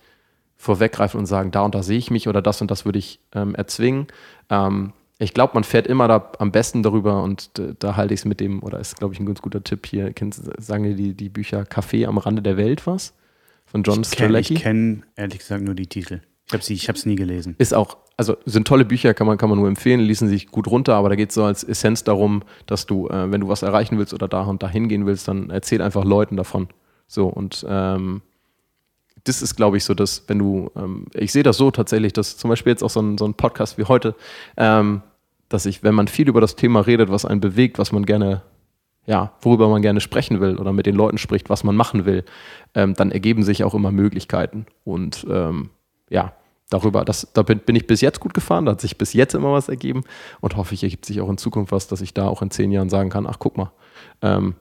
vorweggreifen 0.58 1.20
und 1.20 1.26
sagen, 1.26 1.52
da 1.52 1.64
und 1.64 1.74
da 1.74 1.82
sehe 1.82 1.98
ich 1.98 2.12
mich 2.12 2.28
oder 2.28 2.42
das 2.42 2.62
und 2.62 2.70
das 2.70 2.86
würde 2.86 3.00
ich 3.00 3.20
ähm, 3.34 3.56
erzwingen. 3.56 4.08
Ähm, 4.50 4.94
ich 5.18 5.34
glaube, 5.34 5.54
man 5.56 5.64
fährt 5.64 5.88
immer 5.88 6.08
da 6.08 6.32
am 6.38 6.52
besten 6.52 6.84
darüber 6.84 7.24
und 7.24 7.58
da, 7.58 7.72
da 7.80 7.96
halte 7.96 8.14
ich 8.14 8.22
es 8.22 8.26
mit 8.26 8.40
dem, 8.40 8.62
oder 8.62 8.80
ist, 8.80 8.98
glaube 8.98 9.14
ich, 9.14 9.20
ein 9.20 9.26
ganz 9.26 9.42
guter 9.42 9.64
Tipp 9.64 9.86
hier. 9.86 10.14
Sagen 10.58 10.84
dir 10.84 10.96
die, 10.96 11.14
die 11.14 11.30
Bücher 11.30 11.64
Café 11.64 12.08
am 12.08 12.18
Rande 12.18 12.42
der 12.42 12.58
Welt 12.58 12.86
was? 12.86 13.14
Von 13.72 13.84
John 13.84 14.04
Strzelecki? 14.04 14.56
Ich 14.56 14.62
kenne 14.62 15.04
ehrlich 15.16 15.40
gesagt 15.40 15.64
nur 15.64 15.76
die 15.76 15.88
Titel. 15.88 16.22
Ich 16.48 16.54
habe 16.54 16.96
es 16.96 17.02
ich 17.02 17.06
nie 17.06 17.16
gelesen. 17.16 17.54
Ist 17.60 17.76
auch, 17.76 17.98
also 18.18 18.36
sind 18.46 18.68
tolle 18.68 18.84
Bücher, 18.84 19.14
kann 19.14 19.28
man, 19.28 19.38
kann 19.38 19.50
man 19.50 19.60
nur 19.60 19.68
empfehlen, 19.68 20.00
ließen 20.00 20.28
sich 20.28 20.48
gut 20.48 20.68
runter, 20.68 20.96
aber 20.96 21.10
da 21.10 21.16
geht 21.16 21.30
es 21.30 21.36
so 21.36 21.44
als 21.44 21.64
Essenz 21.64 22.04
darum, 22.04 22.42
dass 22.66 22.88
du, 22.88 23.08
äh, 23.08 23.32
wenn 23.32 23.42
du 23.42 23.48
was 23.48 23.62
erreichen 23.62 24.00
willst 24.00 24.16
oder 24.16 24.28
da 24.28 24.42
und 24.44 24.64
da 24.64 24.70
hingehen 24.70 25.06
willst, 25.06 25.28
dann 25.28 25.52
erzähl 25.52 25.82
einfach 25.82 26.04
Leuten 26.04 26.38
davon. 26.38 26.70
So 27.08 27.28
und 27.28 27.66
ähm, 27.70 28.24
das 29.26 29.44
ist, 29.44 29.56
glaube 29.56 29.78
ich, 29.78 29.84
so, 29.84 29.94
dass 29.94 30.24
wenn 30.28 30.40
du, 30.40 30.72
ähm, 30.76 31.06
ich 31.14 31.32
sehe 31.32 31.44
das 31.44 31.58
so 31.58 31.70
tatsächlich, 31.70 32.14
dass 32.14 32.38
zum 32.38 32.50
Beispiel 32.50 32.72
jetzt 32.72 32.84
auch 32.84 32.90
so 32.90 33.02
ein, 33.02 33.18
so 33.20 33.26
ein 33.26 33.36
Podcast 33.36 33.78
wie 33.78 33.84
heute, 33.84 34.16
ähm, 34.58 35.04
dass 35.48 35.66
ich, 35.66 35.84
wenn 35.84 35.94
man 35.94 36.08
viel 36.08 36.28
über 36.28 36.42
das 36.42 36.56
Thema 36.56 36.82
redet, 36.82 37.10
was 37.10 37.26
einen 37.26 37.42
bewegt, 37.42 37.78
was 37.78 37.92
man 37.92 38.06
gerne, 38.06 38.42
ja, 39.06 39.34
worüber 39.42 39.70
man 39.70 39.82
gerne 39.82 40.02
sprechen 40.02 40.40
will 40.40 40.58
oder 40.58 40.74
mit 40.74 40.86
den 40.86 40.96
Leuten 40.96 41.18
spricht, 41.18 41.50
was 41.50 41.64
man 41.64 41.76
machen 41.76 42.06
will, 42.06 42.24
ähm, 42.76 42.94
dann 42.94 43.12
ergeben 43.12 43.44
sich 43.44 43.64
auch 43.64 43.74
immer 43.74 43.92
Möglichkeiten. 43.92 44.66
Und 44.84 45.26
ähm, 45.30 45.70
ja, 46.10 46.34
darüber, 46.70 47.06
das, 47.06 47.32
da 47.34 47.42
bin, 47.42 47.60
bin, 47.60 47.76
ich 47.76 47.88
bis 47.88 48.02
jetzt 48.02 48.20
gut 48.20 48.34
gefahren, 48.34 48.66
da 48.66 48.74
hat 48.74 48.82
sich 48.82 48.98
bis 48.98 49.14
jetzt 49.14 49.34
immer 49.34 49.52
was 49.52 49.70
ergeben 49.70 50.04
und 50.42 50.56
hoffe 50.56 50.74
ich, 50.74 50.84
ergibt 50.84 51.06
sich 51.06 51.22
auch 51.22 51.30
in 51.30 51.38
Zukunft 51.38 51.72
was, 51.72 51.88
dass 51.88 52.02
ich 52.02 52.14
da 52.14 52.28
auch 52.28 52.42
in 52.42 52.52
zehn 52.52 52.72
Jahren 52.72 52.90
sagen 52.90 53.10
kann, 53.10 53.26
ach 53.26 53.40
guck 53.40 53.58
mal, 53.58 53.72
ähm, 54.22 54.56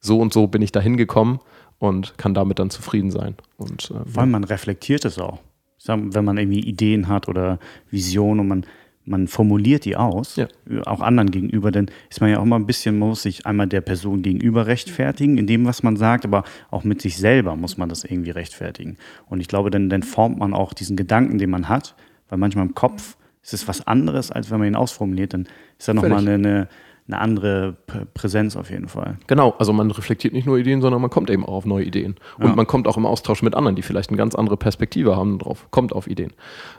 so 0.00 0.20
und 0.20 0.32
so 0.32 0.46
bin 0.46 0.62
ich 0.62 0.72
da 0.72 0.80
hingekommen 0.80 1.40
und 1.78 2.16
kann 2.18 2.34
damit 2.34 2.58
dann 2.58 2.70
zufrieden 2.70 3.10
sein. 3.10 3.34
Und, 3.56 3.90
äh, 3.90 4.08
Vor 4.08 4.22
allem 4.22 4.30
man 4.30 4.44
reflektiert 4.44 5.04
es 5.04 5.18
auch. 5.18 5.40
Sag, 5.78 6.00
wenn 6.02 6.24
man 6.24 6.38
irgendwie 6.38 6.60
Ideen 6.60 7.08
hat 7.08 7.28
oder 7.28 7.58
Visionen 7.90 8.40
und 8.40 8.48
man, 8.48 8.66
man 9.08 9.28
formuliert 9.28 9.84
die 9.84 9.96
aus, 9.96 10.36
ja. 10.36 10.48
auch 10.84 11.00
anderen 11.00 11.30
gegenüber, 11.30 11.70
dann 11.70 11.90
ist 12.10 12.20
man 12.20 12.30
ja 12.30 12.38
auch 12.38 12.44
mal 12.44 12.56
ein 12.56 12.66
bisschen, 12.66 12.98
muss 12.98 13.22
sich 13.22 13.46
einmal 13.46 13.66
der 13.66 13.80
Person 13.80 14.22
gegenüber 14.22 14.66
rechtfertigen, 14.66 15.38
in 15.38 15.46
dem, 15.46 15.66
was 15.66 15.82
man 15.82 15.96
sagt, 15.96 16.24
aber 16.24 16.44
auch 16.70 16.84
mit 16.84 17.02
sich 17.02 17.16
selber 17.16 17.56
muss 17.56 17.78
man 17.78 17.88
das 17.88 18.04
irgendwie 18.04 18.30
rechtfertigen. 18.30 18.96
Und 19.26 19.40
ich 19.40 19.48
glaube, 19.48 19.70
dann, 19.70 19.88
dann 19.88 20.02
formt 20.02 20.38
man 20.38 20.54
auch 20.54 20.72
diesen 20.72 20.96
Gedanken, 20.96 21.38
den 21.38 21.50
man 21.50 21.68
hat, 21.68 21.94
weil 22.28 22.38
manchmal 22.38 22.66
im 22.66 22.74
Kopf 22.74 23.16
ist 23.42 23.54
es 23.54 23.68
was 23.68 23.86
anderes, 23.86 24.30
als 24.30 24.50
wenn 24.50 24.58
man 24.58 24.68
ihn 24.68 24.76
ausformuliert, 24.76 25.32
dann 25.32 25.48
ist 25.78 25.88
da 25.88 25.94
nochmal 25.94 26.18
eine, 26.18 26.34
eine 26.34 26.68
eine 27.08 27.20
andere 27.20 27.74
Präsenz 28.12 28.54
auf 28.54 28.70
jeden 28.70 28.86
Fall. 28.86 29.16
Genau, 29.26 29.54
also 29.58 29.72
man 29.72 29.90
reflektiert 29.90 30.34
nicht 30.34 30.46
nur 30.46 30.58
Ideen, 30.58 30.82
sondern 30.82 31.00
man 31.00 31.10
kommt 31.10 31.30
eben 31.30 31.44
auch 31.44 31.54
auf 31.54 31.64
neue 31.64 31.84
Ideen. 31.84 32.16
Und 32.38 32.48
ja. 32.48 32.54
man 32.54 32.66
kommt 32.66 32.86
auch 32.86 32.98
im 32.98 33.06
Austausch 33.06 33.42
mit 33.42 33.54
anderen, 33.54 33.76
die 33.76 33.82
vielleicht 33.82 34.10
eine 34.10 34.18
ganz 34.18 34.34
andere 34.34 34.58
Perspektive 34.58 35.16
haben 35.16 35.38
drauf, 35.38 35.66
kommt 35.70 35.94
auf 35.94 36.06
Ideen. 36.06 36.34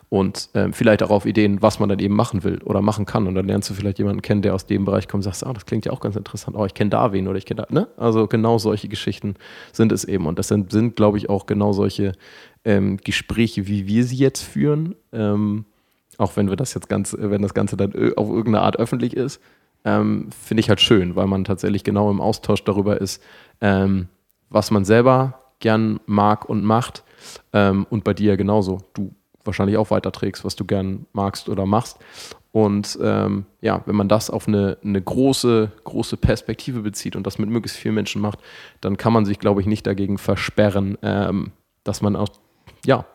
Und 0.10 0.50
ähm, 0.54 0.72
vielleicht 0.72 1.02
auch 1.02 1.10
auf 1.10 1.26
Ideen, 1.26 1.64
was 1.64 1.80
man 1.80 1.90
dann 1.90 1.98
eben 1.98 2.16
machen 2.16 2.44
will 2.44 2.62
oder 2.64 2.82
machen 2.82 3.06
kann. 3.06 3.26
Und 3.26 3.34
dann 3.34 3.48
lernst 3.48 3.72
du 3.72 3.74
vielleicht 3.74 3.98
jemanden 3.98 4.22
kennen, 4.22 4.44
der 4.44 4.54
aus 4.54 4.68
dem 4.68 4.86
Bereich 4.86 5.08
kommt 5.08 5.26
und 5.26 5.32
sagst, 5.32 5.46
ah, 5.46 5.54
das 5.54 5.66
klingt 5.66 5.86
ja 5.86 5.92
auch 5.92 6.00
ganz 6.00 6.16
interessant. 6.16 6.56
Oh, 6.56 6.66
ich 6.66 6.76
kenne 6.76 6.92
da 6.92 7.12
wen 7.12 7.28
oder 7.28 7.38
ich 7.38 7.46
kenne 7.46 7.66
da, 7.68 7.74
ne? 7.74 7.88
Also 7.98 8.28
genau 8.28 8.60
solche 8.60 8.88
Geschichten 8.88 9.34
sind 9.72 9.92
es 9.92 10.04
eben. 10.04 10.28
Und 10.28 10.38
das 10.38 10.48
sind, 10.48 10.72
sind 10.72 10.96
glaube 10.96 11.18
ich, 11.18 11.30
auch 11.30 11.48
genau 11.48 11.74
solche 11.74 12.14
ähm, 12.66 12.98
Gespräche, 12.98 13.68
wie 13.68 13.88
wir 13.88 14.04
sie 14.04 14.18
jetzt 14.18 14.44
führen. 14.44 14.94
Ähm, 15.12 15.66
auch 16.20 16.36
wenn 16.36 16.50
wir 16.50 16.56
das 16.56 16.74
jetzt 16.76 16.90
ganz, 16.90 17.16
wenn 17.18 17.42
das 17.42 17.54
Ganze 17.54 17.78
dann 17.78 17.94
auf 18.16 18.30
irgendeine 18.30 18.62
Art 18.62 18.78
öffentlich 18.78 19.16
ist, 19.16 19.42
ähm, 19.86 20.30
finde 20.32 20.62
ich 20.62 20.70
halt 20.70 20.82
schön, 20.82 21.16
weil 21.16 21.28
man 21.28 21.44
tatsächlich 21.44 21.84
genau 21.84 22.12
im 22.12 22.22
Austausch 22.22 22.64
darüber 22.64 23.00
ist, 23.00 23.22
ähm, 23.62 24.08
was 24.50 24.72
man 24.72 24.86
selber 24.86 25.40
gern 25.60 26.00
mag 26.06 26.48
und 26.50 26.64
macht. 26.64 27.04
Ähm, 27.54 27.86
und 27.90 28.04
bei 28.04 28.14
dir 28.14 28.38
genauso. 28.38 28.80
Du 28.94 29.14
wahrscheinlich 29.44 29.78
auch 29.78 29.92
weiterträgst, 29.92 30.46
was 30.46 30.56
du 30.56 30.66
gern 30.66 31.06
magst 31.14 31.50
oder 31.50 31.66
machst. 31.66 31.98
Und 32.52 32.98
ähm, 33.02 33.46
ja, 33.62 33.82
wenn 33.86 33.96
man 33.96 34.10
das 34.10 34.30
auf 34.30 34.48
eine, 34.48 34.78
eine 34.84 35.02
große, 35.02 35.72
große 35.84 36.18
Perspektive 36.18 36.82
bezieht 36.82 37.16
und 37.16 37.26
das 37.28 37.38
mit 37.38 37.50
möglichst 37.50 37.78
vielen 37.78 37.96
Menschen 37.96 38.22
macht, 38.22 38.40
dann 38.82 38.98
kann 38.98 39.14
man 39.14 39.26
sich, 39.26 39.40
glaube 39.40 39.62
ich, 39.62 39.68
nicht 39.68 39.86
dagegen 39.86 40.18
versperren, 40.18 40.98
ähm, 41.02 41.52
dass 41.84 42.02
man 42.02 42.16
auch 42.16 42.30
ja, 42.86 43.06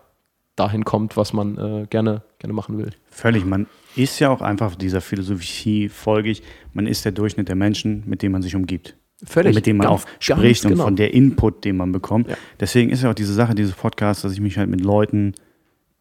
dahin 0.56 0.84
kommt, 0.84 1.16
was 1.16 1.32
man 1.32 1.58
äh, 1.58 1.86
gerne, 1.88 2.22
gerne 2.38 2.52
machen 2.52 2.78
will. 2.78 2.90
Völlig. 3.10 3.44
Man 3.44 3.66
ist 3.96 4.18
ja 4.18 4.30
auch 4.30 4.40
einfach 4.40 4.74
dieser 4.74 5.00
Philosophie 5.00 5.88
folgig. 5.88 6.42
Man 6.72 6.86
ist 6.86 7.04
der 7.04 7.12
Durchschnitt 7.12 7.48
der 7.48 7.56
Menschen, 7.56 8.02
mit 8.06 8.22
denen 8.22 8.32
man 8.32 8.42
sich 8.42 8.54
umgibt. 8.54 8.96
Völlig. 9.24 9.50
Und 9.50 9.54
mit 9.54 9.66
denen 9.66 9.78
man 9.78 9.88
ganz, 9.88 10.02
auch 10.02 10.08
spricht 10.18 10.64
und 10.64 10.72
genau. 10.72 10.84
von 10.84 10.96
der 10.96 11.14
Input, 11.14 11.64
den 11.64 11.76
man 11.76 11.92
bekommt. 11.92 12.28
Ja. 12.28 12.36
Deswegen 12.60 12.90
ist 12.90 13.02
ja 13.02 13.10
auch 13.10 13.14
diese 13.14 13.32
Sache 13.32 13.54
dieses 13.54 13.72
Podcasts, 13.72 14.22
dass 14.22 14.32
ich 14.32 14.40
mich 14.40 14.58
halt 14.58 14.68
mit 14.68 14.80
Leuten, 14.80 15.34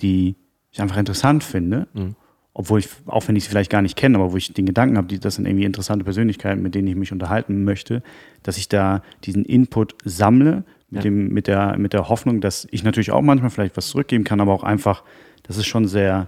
die 0.02 0.36
ich 0.72 0.82
einfach 0.82 0.98
interessant 0.98 1.44
finde, 1.44 1.88
mhm. 1.94 2.16
obwohl 2.54 2.80
ich, 2.80 2.90
auch 3.06 3.28
wenn 3.28 3.36
ich 3.36 3.44
sie 3.44 3.50
vielleicht 3.50 3.70
gar 3.70 3.82
nicht 3.82 3.96
kenne, 3.96 4.18
aber 4.18 4.34
wo 4.34 4.38
ich 4.38 4.52
den 4.52 4.66
Gedanken 4.66 4.98
habe, 4.98 5.08
die, 5.08 5.20
das 5.20 5.36
sind 5.36 5.46
irgendwie 5.46 5.66
interessante 5.66 6.04
Persönlichkeiten, 6.04 6.62
mit 6.62 6.76
denen 6.76 6.88
ich 6.88 6.96
mich 6.96 7.12
unterhalten 7.12 7.64
möchte, 7.64 8.02
dass 8.42 8.58
ich 8.58 8.68
da 8.68 9.04
diesen 9.24 9.46
Input 9.46 9.96
sammle, 10.04 10.64
mit, 10.90 11.04
ja. 11.04 11.10
dem, 11.10 11.30
mit, 11.30 11.48
der, 11.48 11.78
mit 11.78 11.94
der 11.94 12.10
Hoffnung, 12.10 12.42
dass 12.42 12.68
ich 12.72 12.84
natürlich 12.84 13.12
auch 13.12 13.22
manchmal 13.22 13.50
vielleicht 13.50 13.78
was 13.78 13.88
zurückgeben 13.88 14.24
kann, 14.24 14.40
aber 14.40 14.54
auch 14.54 14.64
einfach, 14.64 15.04
das 15.44 15.58
ist 15.58 15.66
schon 15.66 15.88
sehr 15.88 16.28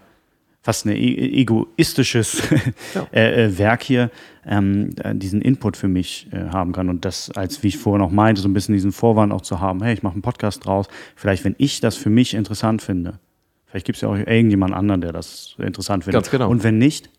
fast 0.66 0.88
ein 0.88 0.96
e 0.96 1.42
egoistisches 1.42 2.42
ja. 2.96 3.08
Äh, 3.14 3.46
äh, 3.46 3.58
Werk 3.60 3.84
hier, 3.84 4.10
ähm, 4.48 4.90
diesen 5.14 5.40
Input 5.40 5.78
für 5.78 5.88
mich 5.88 6.28
äh, 6.32 6.50
haben 6.50 6.72
kann. 6.72 6.90
Und 6.90 7.06
das, 7.06 7.30
als 7.30 7.62
wie 7.62 7.68
ich 7.68 7.78
vorher 7.78 8.04
noch 8.04 8.10
meinte, 8.10 8.42
so 8.42 8.50
ein 8.50 8.54
bisschen 8.54 8.74
diesen 8.74 8.92
Vorwand 8.92 9.32
auch 9.32 9.42
zu 9.42 9.60
haben, 9.60 9.84
hey, 9.84 9.94
ich 9.94 10.02
mache 10.02 10.14
einen 10.14 10.24
Podcast 10.24 10.66
draus. 10.66 10.88
Vielleicht, 11.16 11.46
wenn 11.46 11.54
ich 11.60 11.82
das 11.82 11.96
für 11.96 12.10
mich 12.10 12.34
interessant 12.34 12.82
finde, 12.82 13.20
vielleicht 13.68 13.86
gibt 13.86 13.98
es 13.98 14.02
ja 14.02 14.10
auch 14.10 14.16
irgendjemand 14.16 14.74
anderen, 14.74 15.02
der 15.02 15.12
das 15.12 15.56
interessant 15.60 16.04
findet. 16.04 16.16
Ganz 16.16 16.32
genau. 16.32 16.50
Und 16.50 16.64
wenn 16.64 16.80
nicht, 16.80 17.12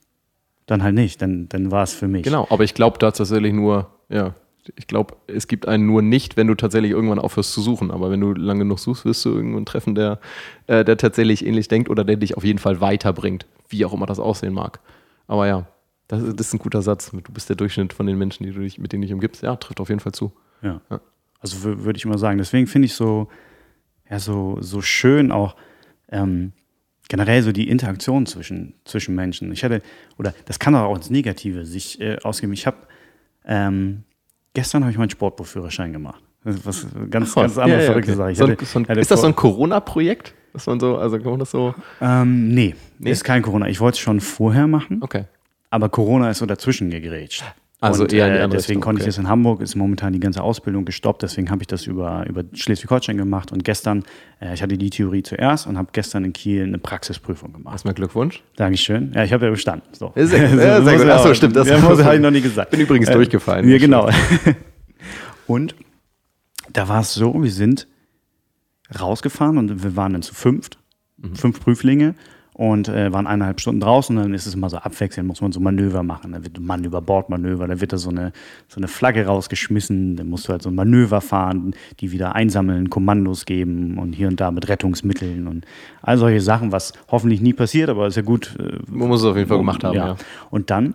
dann 0.67 0.83
halt 0.83 0.97
nicht, 0.97 1.23
dann, 1.23 1.49
dann 1.49 1.71
war 1.71 1.85
es 1.85 1.95
für 1.95 2.09
mich. 2.09 2.25
Genau, 2.25 2.49
aber 2.51 2.65
ich 2.65 2.75
glaube 2.75 2.99
tatsächlich 2.99 3.53
nur, 3.53 3.93
ja, 4.09 4.35
ich 4.77 4.87
glaube, 4.87 5.17
es 5.27 5.49
gibt 5.49 5.69
einen 5.69 5.87
nur 5.87 6.03
nicht, 6.03 6.37
wenn 6.37 6.47
du 6.47 6.55
tatsächlich 6.55 6.91
irgendwann 6.91 7.19
aufhörst 7.19 7.53
zu 7.53 7.61
suchen. 7.61 7.91
Aber 7.91 8.11
wenn 8.11 8.21
du 8.21 8.33
lange 8.33 8.61
genug 8.61 8.79
suchst, 8.79 9.05
wirst 9.05 9.25
du 9.25 9.31
irgendwann 9.31 9.67
treffen, 9.67 9.95
der, 9.95 10.19
äh, 10.67 10.85
der 10.85 10.97
tatsächlich 10.97 11.47
ähnlich 11.47 11.69
denkt 11.69 11.89
oder 11.89 12.05
der 12.05 12.17
dich 12.17 12.37
auf 12.37 12.45
jeden 12.45 12.59
Fall 12.59 12.81
weiterbringt, 12.81 13.47
wie 13.69 13.85
auch 13.85 13.93
immer 13.93 14.07
das 14.07 14.19
aussehen 14.19 14.55
mag. 14.55 14.81
Aber 15.27 15.47
ja, 15.47 15.67
das 16.09 16.23
ist, 16.23 16.39
das 16.39 16.49
ist 16.49 16.55
ein 16.55 16.59
guter 16.59 16.83
Satz. 16.83 17.11
Du 17.11 17.33
bist 17.33 17.49
der 17.49 17.57
Durchschnitt 17.57 17.93
von 17.93 18.07
den 18.07 18.19
Menschen, 18.19 18.45
die 18.45 18.53
du 18.53 18.61
dich, 18.61 18.79
mit 18.79 18.93
denen 18.93 19.03
du 19.03 19.07
dich 19.07 19.15
umgibst. 19.15 19.43
Ja, 19.43 19.57
trifft 19.57 19.81
auf 19.81 19.89
jeden 19.89 20.01
Fall 20.01 20.13
zu. 20.13 20.33
Ja. 20.63 20.81
ja. 20.91 21.01
Also 21.41 21.63
würde 21.63 21.97
ich 21.97 22.05
immer 22.05 22.19
sagen. 22.19 22.39
Deswegen 22.39 22.67
finde 22.67 22.87
ich 22.87 22.95
so, 22.95 23.29
ja, 24.09 24.19
so, 24.19 24.59
so 24.61 24.81
schön 24.81 25.33
auch 25.33 25.57
ähm, 26.09 26.53
generell 27.09 27.43
so 27.43 27.53
die 27.53 27.69
Interaktion 27.69 28.27
zwischen, 28.27 28.75
zwischen 28.85 29.15
Menschen. 29.15 29.53
Ich 29.53 29.65
hatte, 29.65 29.83
oder 30.19 30.35
das 30.47 30.59
kann 30.59 30.75
auch 30.75 30.97
ins 30.97 31.11
Negative 31.11 31.65
sich 31.65 32.01
äh, 32.01 32.19
ausgeben. 32.23 32.53
Ich 32.53 32.67
habe 32.67 32.79
ähm, 33.45 34.05
Gestern 34.57 34.85
habe 34.85 34.91
ich 34.91 34.97
meinen 34.97 35.11
Sportbuchführerschein 35.11 35.93
gemacht. 35.93 36.23
Was 36.43 36.87
ganz, 37.11 37.33
Ach, 37.33 37.43
ganz 37.43 37.59
andere 37.59 37.81
ja, 37.81 37.85
verrückte 37.85 38.13
okay. 38.13 38.35
Sache. 38.35 38.57
So 38.57 38.65
so 38.65 38.93
ist 38.95 39.11
das 39.11 39.21
so 39.21 39.27
ein 39.27 39.37
Corona-Projekt? 39.37 40.33
Dass 40.55 40.67
man 40.67 40.81
so, 40.81 40.97
also 40.97 41.19
kann 41.19 41.33
man 41.33 41.41
das 41.41 41.51
so? 41.51 41.75
Ähm, 42.01 42.49
nee, 42.49 42.75
nee, 42.99 43.11
ist 43.11 43.23
kein 43.23 43.43
Corona. 43.43 43.69
Ich 43.69 43.81
wollte 43.81 43.97
es 43.97 43.99
schon 43.99 44.19
vorher 44.21 44.67
machen. 44.67 45.03
Okay. 45.03 45.25
Aber 45.69 45.91
Corona 45.91 46.31
ist 46.31 46.39
so 46.39 46.47
dazwischen 46.47 46.89
gegrätscht. 46.89 47.45
Also 47.79 48.05
und, 48.05 48.13
eher 48.13 48.27
in 48.27 48.33
die 48.33 48.39
äh, 48.39 48.43
andere 48.43 48.59
Deswegen 48.59 48.79
Richtung, 48.79 48.83
konnte 48.83 49.03
okay. 49.03 49.11
ich 49.11 49.17
das 49.17 49.23
in 49.23 49.29
Hamburg, 49.29 49.61
ist 49.61 49.75
momentan 49.75 50.13
die 50.15 50.21
ganze 50.21 50.43
Ausbildung 50.43 50.87
gestoppt, 50.87 51.23
deswegen 51.23 51.51
habe 51.51 51.63
ich 51.63 51.67
das 51.67 51.87
über, 51.87 52.27
über 52.27 52.43
Schleswig-Holstein 52.55 53.19
gemacht 53.19 53.53
und 53.53 53.65
gestern, 53.65 54.05
äh, 54.41 54.55
ich 54.55 54.63
hatte 54.63 54.79
die 54.79 54.89
Theorie 54.89 55.23
zuerst 55.23 55.67
und 55.67 55.77
habe 55.77 55.89
gestern 55.93 56.25
in 56.25 56.33
Kiel 56.33 56.63
eine 56.63 56.79
Praxisprüfung 56.79 57.53
gemacht. 57.53 57.75
Erstmal 57.75 57.93
Glückwunsch. 57.93 58.43
Dankeschön. 58.57 59.13
Ja, 59.15 59.25
ich 59.25 59.33
habe 59.33 59.45
ja 59.45 59.51
bestanden. 59.51 59.89
So. 59.93 60.11
Sehr, 60.15 60.27
sehr, 60.27 60.83
sehr 60.83 60.99
gut. 60.99 61.09
Achso, 61.09 61.35
stimmt. 61.35 61.55
Das 61.55 61.71
habe 61.71 62.15
ich 62.15 62.21
noch 62.21 62.31
nie 62.31 62.41
gesagt. 62.41 62.71
Bin 62.71 62.81
übrigens 62.81 63.09
äh, 63.09 63.15
durchgefallen. 63.15 63.69
Ja, 63.69 63.77
genau. 63.77 64.09
und 65.47 65.75
da 66.73 66.89
war 66.89 67.03
es 67.03 67.13
so, 67.13 67.43
wir 67.43 67.53
sind 67.53 67.87
rausgefahren 68.99 69.59
und 69.59 69.83
wir 69.83 69.97
waren 69.97 70.13
dann 70.13 70.23
zu 70.23 70.35
fünft, 70.35 70.79
mhm. 71.19 71.37
fünf 71.37 71.61
Prüflinge 71.61 72.15
und 72.57 72.89
äh, 72.89 73.13
waren 73.13 73.27
eineinhalb 73.27 73.61
Stunden 73.61 73.83
draußen 73.83 74.17
und 74.17 74.23
dann 74.23 74.33
ist 74.33 74.47
es 74.47 74.55
immer 74.55 74.71
so 74.71 74.79
abwechselnd, 74.79 75.29
muss 75.29 75.43
man 75.43 75.53
so 75.53 75.61
Manöver 75.61 76.03
machen. 76.03 76.33
Dann 76.33 76.43
wird 76.43 76.59
Mann 76.59 76.85
über 76.85 77.03
Bordmanöver, 77.03 77.69
dann 77.69 77.83
wird 77.83 77.93
da 77.93 77.99
so 77.99 78.09
eine, 78.09 78.33
so 78.67 78.81
eine 78.81 78.89
Flagge 78.89 79.27
rausgeschmissen, 79.27 80.17
dann 80.17 80.31
musst 80.31 80.49
du 80.49 80.53
halt 80.53 80.63
so 80.63 80.71
ein 80.71 80.75
Manöver 80.75 81.21
fahren, 81.21 81.75
die 82.01 82.13
wieder 82.13 82.35
einsammeln, 82.35 82.89
Kommandos 82.89 83.45
geben 83.45 83.99
und 83.99 84.15
hier 84.15 84.29
und 84.29 84.41
da 84.41 84.51
mit 84.51 84.71
Rettungsmitteln 84.71 85.49
und 85.49 85.67
all 86.01 86.17
solche 86.17 86.41
Sachen, 86.41 86.73
was 86.73 86.95
hoffentlich 87.09 87.43
nie 87.43 87.53
passiert, 87.53 87.91
aber 87.91 88.07
ist 88.07 88.17
ja 88.17 88.23
gut. 88.23 88.57
Äh, 88.59 88.79
man 88.91 89.09
muss 89.09 89.21
es 89.21 89.27
auf 89.27 89.37
jeden 89.37 89.49
Fall 89.49 89.59
gemacht 89.59 89.85
haben, 89.85 89.95
ja. 89.95 90.07
ja. 90.07 90.17
Und 90.49 90.71
dann 90.71 90.95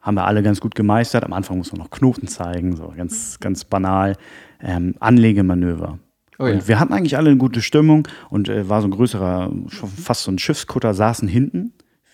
haben 0.00 0.14
wir 0.14 0.24
alle 0.24 0.42
ganz 0.42 0.62
gut 0.62 0.74
gemeistert. 0.74 1.22
Am 1.22 1.34
Anfang 1.34 1.58
muss 1.58 1.70
man 1.70 1.82
noch 1.82 1.90
Knoten 1.90 2.28
zeigen, 2.28 2.76
so 2.76 2.94
ganz, 2.96 3.40
ganz 3.40 3.64
banal. 3.64 4.16
Ähm, 4.62 4.94
Anlegemanöver. 5.00 5.98
Oh 6.38 6.46
ja. 6.46 6.54
Und 6.54 6.68
wir 6.68 6.78
hatten 6.80 6.92
eigentlich 6.92 7.16
alle 7.16 7.30
eine 7.30 7.38
gute 7.38 7.62
Stimmung 7.62 8.06
und 8.30 8.48
äh, 8.48 8.68
war 8.68 8.80
so 8.82 8.88
ein 8.88 8.92
größerer, 8.92 9.50
fast 9.68 10.24
so 10.24 10.30
ein 10.30 10.38
Schiffskutter, 10.38 10.94
saßen 10.94 11.28
hinten. 11.28 11.72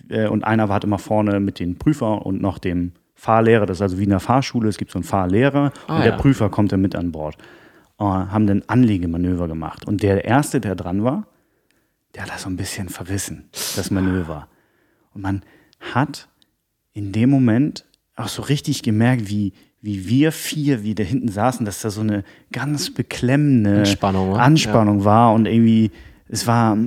äh, 0.09 0.29
und 0.29 0.45
einer 0.45 0.69
war 0.69 0.75
halt 0.75 0.85
immer 0.85 0.99
vorne 0.99 1.41
mit 1.41 1.59
den 1.59 1.79
Prüfer 1.79 2.25
und 2.25 2.41
noch 2.41 2.59
dem 2.59 2.93
Fahrlehrer, 3.15 3.67
das 3.67 3.79
ist 3.79 3.83
also 3.83 3.99
wie 3.99 4.05
in 4.05 4.11
der 4.11 4.21
Fahrschule, 4.21 4.69
es 4.69 4.79
gibt 4.79 4.91
so 4.91 4.99
einen 4.99 5.05
Fahrlehrer 5.05 5.73
Ah, 5.87 5.97
und 5.97 6.05
der 6.05 6.13
ja. 6.13 6.17
Prüfer 6.19 6.51
kommt 6.51 6.73
dann 6.73 6.81
mit 6.81 6.97
an 6.97 7.13
Bord. 7.13 7.37
Äh, 7.99 8.05
haben 8.05 8.47
dann 8.47 8.63
Anlegemanöver 8.67 9.47
gemacht. 9.49 9.87
Und 9.87 10.03
der 10.03 10.25
Erste, 10.25 10.61
der 10.61 10.75
dran 10.75 11.05
war, 11.05 11.27
der 12.15 12.23
hat 12.25 12.31
das 12.31 12.43
so 12.43 12.51
ein 12.51 12.57
bisschen 12.57 12.89
verrissen, 12.89 13.49
das 13.77 13.91
Manöver. 13.91 14.49
Und 15.15 15.23
man 15.23 15.43
hat 15.95 16.29
in 16.93 17.13
dem 17.13 17.31
Moment 17.31 17.87
auch 18.17 18.29
so 18.29 18.43
richtig 18.43 18.83
gemerkt, 18.83 19.29
wie, 19.29 19.53
wie 19.83 20.09
wir 20.09 20.31
vier, 20.33 20.85
wie 20.85 20.95
da 20.95 21.03
hinten 21.03 21.29
saßen, 21.29 21.67
dass 21.67 21.83
da 21.83 21.91
so 21.91 22.01
eine 22.01 22.23
ganz 22.53 22.95
beklemmende 22.95 23.81
Anspannung 23.81 24.33
war. 24.33 24.41
Anspannung 24.41 25.05
war 25.05 25.35
und 25.35 25.47
irgendwie, 25.47 25.91
es 26.29 26.47
war, 26.47 26.79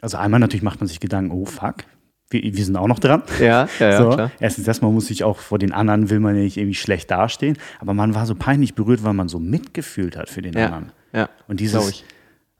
also 0.00 0.16
einmal 0.16 0.40
natürlich 0.40 0.62
macht 0.62 0.80
man 0.80 0.88
sich 0.88 0.98
Gedanken, 0.98 1.30
oh 1.30 1.44
fuck, 1.44 1.84
wir, 2.30 2.42
wir 2.42 2.64
sind 2.64 2.76
auch 2.76 2.86
noch 2.88 2.98
dran. 3.00 3.22
Ja, 3.38 3.68
ja, 3.78 3.90
ja, 3.90 3.98
so. 4.02 4.08
klar. 4.10 4.30
Erstens, 4.40 4.80
man 4.80 4.94
muss 4.94 5.06
sich 5.08 5.24
auch 5.24 5.38
vor 5.38 5.58
den 5.58 5.72
anderen, 5.72 6.08
will 6.08 6.20
man 6.20 6.34
ja 6.34 6.42
nicht 6.42 6.56
irgendwie 6.56 6.74
schlecht 6.74 7.10
dastehen, 7.10 7.58
aber 7.80 7.92
man 7.92 8.14
war 8.14 8.24
so 8.24 8.34
peinlich 8.34 8.74
berührt, 8.74 9.04
weil 9.04 9.12
man 9.12 9.28
so 9.28 9.38
mitgefühlt 9.38 10.16
hat 10.16 10.30
für 10.30 10.40
den 10.40 10.54
Ja, 10.54 10.66
anderen. 10.66 10.92
ja. 11.12 11.28
Und 11.48 11.60
dieses, 11.60 11.90
ich. 11.90 12.04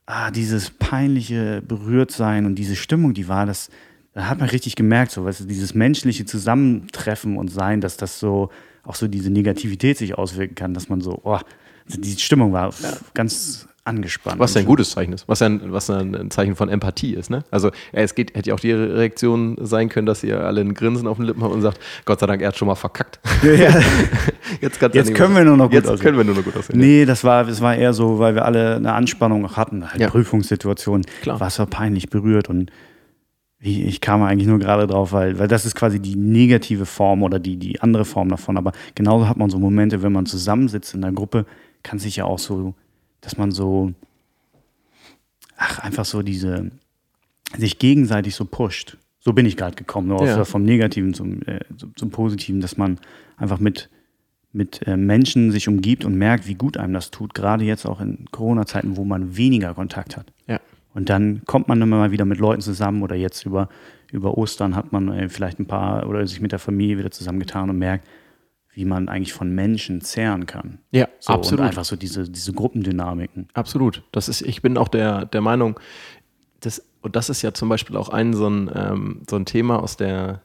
ah, 0.04 0.30
dieses 0.30 0.70
peinliche 0.70 1.62
Berührtsein 1.66 2.44
und 2.44 2.56
diese 2.56 2.76
Stimmung, 2.76 3.14
die 3.14 3.26
war, 3.26 3.46
das, 3.46 3.70
da 4.12 4.28
hat 4.28 4.38
man 4.38 4.50
richtig 4.50 4.76
gemerkt, 4.76 5.12
so, 5.12 5.24
weißt 5.24 5.40
du, 5.40 5.44
dieses 5.46 5.72
menschliche 5.74 6.26
Zusammentreffen 6.26 7.38
und 7.38 7.48
Sein, 7.48 7.80
dass 7.80 7.96
das 7.96 8.20
so, 8.20 8.50
auch 8.84 8.94
so 8.94 9.09
diese 9.09 9.30
Negativität 9.30 9.98
sich 9.98 10.16
auswirken 10.18 10.54
kann, 10.54 10.74
dass 10.74 10.88
man 10.88 11.00
so, 11.00 11.20
oh, 11.24 11.38
die 11.88 12.16
Stimmung 12.18 12.52
war 12.52 12.72
ganz 13.14 13.68
angespannt. 13.84 14.38
Was 14.38 14.54
ja 14.54 14.60
ein 14.60 14.66
gutes 14.66 14.92
Zeichen 14.92 15.12
ist, 15.12 15.28
was 15.28 15.40
ja 15.40 15.46
ein, 15.48 15.72
was 15.72 15.90
ein 15.90 16.30
Zeichen 16.30 16.54
von 16.54 16.68
Empathie 16.68 17.14
ist. 17.14 17.30
Ne? 17.30 17.42
Also 17.50 17.72
es 17.90 18.14
geht, 18.14 18.36
hätte 18.36 18.50
ja 18.50 18.54
auch 18.54 18.60
die 18.60 18.70
Reaktion 18.70 19.56
sein 19.60 19.88
können, 19.88 20.06
dass 20.06 20.22
ihr 20.22 20.40
alle 20.40 20.60
ein 20.60 20.74
Grinsen 20.74 21.09
auf 21.09 21.16
den 21.16 21.26
Lippen 21.26 21.42
habt 21.42 21.52
und 21.52 21.62
sagt, 21.62 21.80
Gott 22.04 22.20
sei 22.20 22.26
Dank, 22.26 22.42
er 22.42 22.48
hat 22.48 22.56
schon 22.56 22.68
mal 22.68 22.76
verkackt. 22.76 23.18
Ja, 23.42 23.50
Jetzt, 24.60 24.80
Jetzt 24.92 25.14
können 25.14 25.34
wir 25.34 25.44
nur 25.44 25.56
noch 25.56 25.64
gut 25.64 25.74
Jetzt 25.74 25.88
aussehen. 25.88 26.04
können 26.04 26.18
wir 26.18 26.24
nur 26.24 26.36
noch 26.36 26.44
gut 26.44 26.56
aussehen. 26.56 26.78
Nee, 26.78 27.04
das 27.04 27.24
war, 27.24 27.44
das 27.44 27.60
war 27.60 27.74
eher 27.74 27.92
so, 27.92 28.20
weil 28.20 28.36
wir 28.36 28.44
alle 28.44 28.76
eine 28.76 28.92
Anspannung 28.92 29.44
auch 29.44 29.56
hatten, 29.56 29.90
halt 29.90 30.00
Ja. 30.00 30.09
Prüfungssituation. 30.10 31.02
Klar. 31.22 31.40
War 31.40 31.50
so 31.50 31.66
peinlich 31.66 32.09
berührt 32.09 32.48
und 32.48 32.70
wie, 33.62 33.84
ich 33.84 34.01
kam 34.01 34.22
eigentlich 34.24 34.48
nur 34.48 34.59
gerade 34.59 34.89
drauf, 34.89 35.12
weil, 35.12 35.39
weil 35.39 35.47
das 35.47 35.64
ist 35.64 35.76
quasi 35.76 36.01
die 36.01 36.16
negative 36.16 36.84
Form 36.84 37.22
oder 37.22 37.39
die, 37.39 37.56
die 37.56 37.80
andere 37.80 38.05
Form 38.05 38.28
davon. 38.28 38.56
Aber 38.56 38.72
genauso 38.97 39.28
hat 39.28 39.36
man 39.36 39.51
so 39.51 39.59
Momente, 39.60 40.02
wenn 40.02 40.10
man 40.12 40.26
zusammensitzt 40.26 40.94
in 40.94 41.05
einer 41.05 41.14
Gruppe, 41.14 41.47
kann 41.84 42.01
sich 42.01 42.16
ja 42.16 42.24
auch 42.24 42.40
so, 42.40 42.74
dass 43.20 43.36
man 43.39 43.52
so, 43.52 43.93
ach, 45.56 45.78
einfach 45.78 46.05
so 46.05 46.22
diese, 46.22 46.72
sich 47.56 47.78
gegenseitig 47.78 48.34
so 48.34 48.44
pusht. 48.44 48.98
So 49.20 49.32
bin 49.32 49.47
ich 49.47 49.56
gerade 49.56 49.76
gekommen, 49.76 50.09
nur 50.09 50.26
Ja. 50.26 50.44
vom 50.44 50.64
Negativen 50.64 51.14
zum, 51.14 51.43
äh, 51.43 51.60
zum, 51.76 51.94
zum 51.94 52.10
Positiven, 52.10 52.60
dass 52.60 52.76
man 52.76 52.98
einfach 53.36 53.60
mit, 53.60 53.89
mit 54.52 54.84
äh, 54.89 54.97
Menschen 54.97 55.52
sich 55.52 55.68
umgibt 55.68 56.05
und 56.05 56.16
merkt, 56.16 56.48
wie 56.48 56.55
gut 56.56 56.76
einem 56.76 56.94
das 56.94 57.12
tut, 57.12 57.32
gerade 57.32 57.64
jetzt 57.64 57.86
auch 57.86 58.01
in 58.01 58.24
Corona-Zeiten, 58.32 58.97
wo 58.97 59.05
man 59.05 59.36
weniger 59.36 59.74
Kontakt 59.74 60.16
hat. 60.16 60.32
Ja. 60.48 60.59
Und 60.94 61.09
dann 61.09 61.43
kommt 61.47 61.69
man 61.69 61.81
immer 61.81 61.97
mal 61.97 62.10
wieder 62.10 62.24
mit 62.24 62.39
Leuten 62.39 62.60
zusammen 62.60 63.02
oder 63.02 63.16
jetzt 63.16 63.47
über, 63.47 63.69
über 64.10 64.36
Ostern 64.36 64.77
hat 64.77 64.93
man 64.93 65.09
äh, 65.09 65.28
vielleicht 65.28 65.59
ein 65.59 65.66
paar 65.66 66.09
oder 66.09 66.27
sich 66.27 66.40
mit 66.40 66.52
der 66.52 66.59
Familie 66.59 66.98
wieder 66.98 67.10
zusammengetan 67.10 67.70
und 67.70 67.78
merkt, 67.78 68.06
wie 68.74 68.85
man 68.85 69.09
eigentlich 69.09 69.32
von 69.32 69.55
Menschen 69.55 70.01
zehren 70.01 70.47
kann. 70.47 70.78
Ja, 70.90 71.09
So, 71.19 71.32
absolut. 71.32 71.60
Und 71.60 71.66
einfach 71.66 71.85
so 71.85 71.97
diese, 71.97 72.28
diese 72.28 72.52
Gruppendynamiken. 72.52 73.48
Absolut. 73.52 74.02
Das 74.12 74.28
ist, 74.28 74.43
ich 74.43 74.62
bin 74.62 74.78
auch 74.78 74.89
der, 74.89 75.27
der 75.27 75.40
Meinung, 75.40 75.78
das, 76.60 76.82
und 77.02 77.16
das 77.16 77.28
ist 77.28 77.43
ja 77.43 77.52
zum 77.52 77.69
Beispiel 77.69 77.97
auch 77.97 78.09
ein 78.09 78.32
so 78.32 78.48
ein, 78.48 78.70
ähm, 78.74 79.23
so 79.28 79.36
ein 79.36 79.44
Thema 79.44 79.82
aus 79.82 79.97
der 79.97 80.40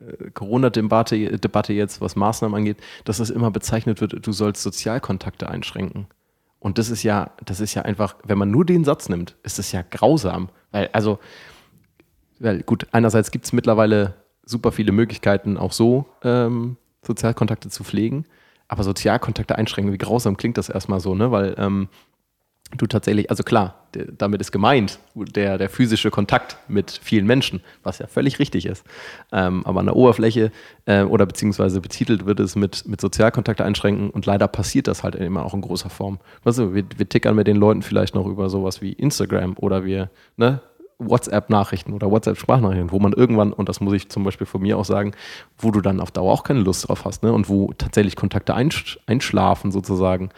äh, 0.00 0.30
Corona-Debatte 0.32 1.38
Debatte 1.38 1.72
jetzt, 1.72 2.00
was 2.00 2.16
Maßnahmen 2.16 2.56
angeht, 2.56 2.78
dass 3.04 3.20
es 3.20 3.30
immer 3.30 3.50
bezeichnet 3.50 4.00
wird, 4.00 4.26
du 4.26 4.32
sollst 4.32 4.62
Sozialkontakte 4.62 5.48
einschränken. 5.48 6.06
Und 6.62 6.78
das 6.78 6.90
ist 6.90 7.02
ja, 7.02 7.32
das 7.44 7.58
ist 7.58 7.74
ja 7.74 7.82
einfach, 7.82 8.14
wenn 8.22 8.38
man 8.38 8.52
nur 8.52 8.64
den 8.64 8.84
Satz 8.84 9.08
nimmt, 9.08 9.34
ist 9.42 9.58
das 9.58 9.72
ja 9.72 9.82
grausam. 9.82 10.48
Weil, 10.70 10.88
also, 10.92 11.18
weil 12.38 12.62
gut, 12.62 12.86
einerseits 12.92 13.32
gibt 13.32 13.46
es 13.46 13.52
mittlerweile 13.52 14.14
super 14.44 14.70
viele 14.70 14.92
Möglichkeiten, 14.92 15.56
auch 15.56 15.72
so 15.72 16.06
ähm, 16.22 16.76
Sozialkontakte 17.04 17.68
zu 17.68 17.82
pflegen. 17.82 18.26
Aber 18.68 18.84
Sozialkontakte 18.84 19.56
einschränken, 19.56 19.92
wie 19.92 19.98
grausam 19.98 20.36
klingt 20.36 20.56
das 20.56 20.68
erstmal 20.68 21.00
so, 21.00 21.16
ne? 21.16 21.32
Weil 21.32 21.56
ähm, 21.58 21.88
du 22.76 22.86
tatsächlich, 22.86 23.30
also 23.30 23.42
klar, 23.42 23.74
damit 24.16 24.40
ist 24.40 24.52
gemeint 24.52 24.98
der, 25.14 25.58
der 25.58 25.68
physische 25.68 26.10
Kontakt 26.10 26.56
mit 26.68 26.90
vielen 27.02 27.26
Menschen, 27.26 27.60
was 27.82 27.98
ja 27.98 28.06
völlig 28.06 28.38
richtig 28.38 28.66
ist. 28.66 28.84
Ähm, 29.32 29.64
aber 29.66 29.80
an 29.80 29.86
der 29.86 29.96
Oberfläche 29.96 30.50
äh, 30.86 31.02
oder 31.02 31.26
beziehungsweise 31.26 31.80
betitelt 31.80 32.26
wird 32.26 32.40
es 32.40 32.56
mit, 32.56 32.86
mit 32.86 33.00
Sozialkontakte 33.00 33.64
einschränken 33.64 34.10
und 34.10 34.26
leider 34.26 34.48
passiert 34.48 34.88
das 34.88 35.02
halt 35.02 35.14
immer 35.14 35.44
auch 35.44 35.54
in 35.54 35.60
großer 35.60 35.90
Form. 35.90 36.18
Weißt 36.44 36.58
du, 36.58 36.74
wir, 36.74 36.84
wir 36.96 37.08
tickern 37.08 37.36
mit 37.36 37.46
den 37.46 37.56
Leuten 37.56 37.82
vielleicht 37.82 38.14
noch 38.14 38.26
über 38.26 38.48
sowas 38.48 38.80
wie 38.80 38.92
Instagram 38.92 39.54
oder 39.58 39.84
wir, 39.84 40.10
ne? 40.36 40.60
WhatsApp-Nachrichten 41.08 41.92
oder 41.92 42.10
WhatsApp-Sprachnachrichten, 42.10 42.92
wo 42.92 43.00
man 43.00 43.12
irgendwann, 43.12 43.52
und 43.52 43.68
das 43.68 43.80
muss 43.80 43.94
ich 43.94 44.08
zum 44.08 44.22
Beispiel 44.24 44.46
von 44.46 44.62
mir 44.62 44.78
auch 44.78 44.84
sagen, 44.84 45.12
wo 45.58 45.70
du 45.70 45.80
dann 45.80 46.00
auf 46.00 46.10
Dauer 46.12 46.32
auch 46.32 46.44
keine 46.44 46.60
Lust 46.60 46.88
drauf 46.88 47.04
hast, 47.04 47.22
ne? 47.22 47.32
Und 47.32 47.48
wo 47.48 47.72
tatsächlich 47.72 48.16
Kontakte 48.16 48.54
einsch 48.54 48.98
einschlafen 49.06 49.72
sozusagen. 49.72 50.30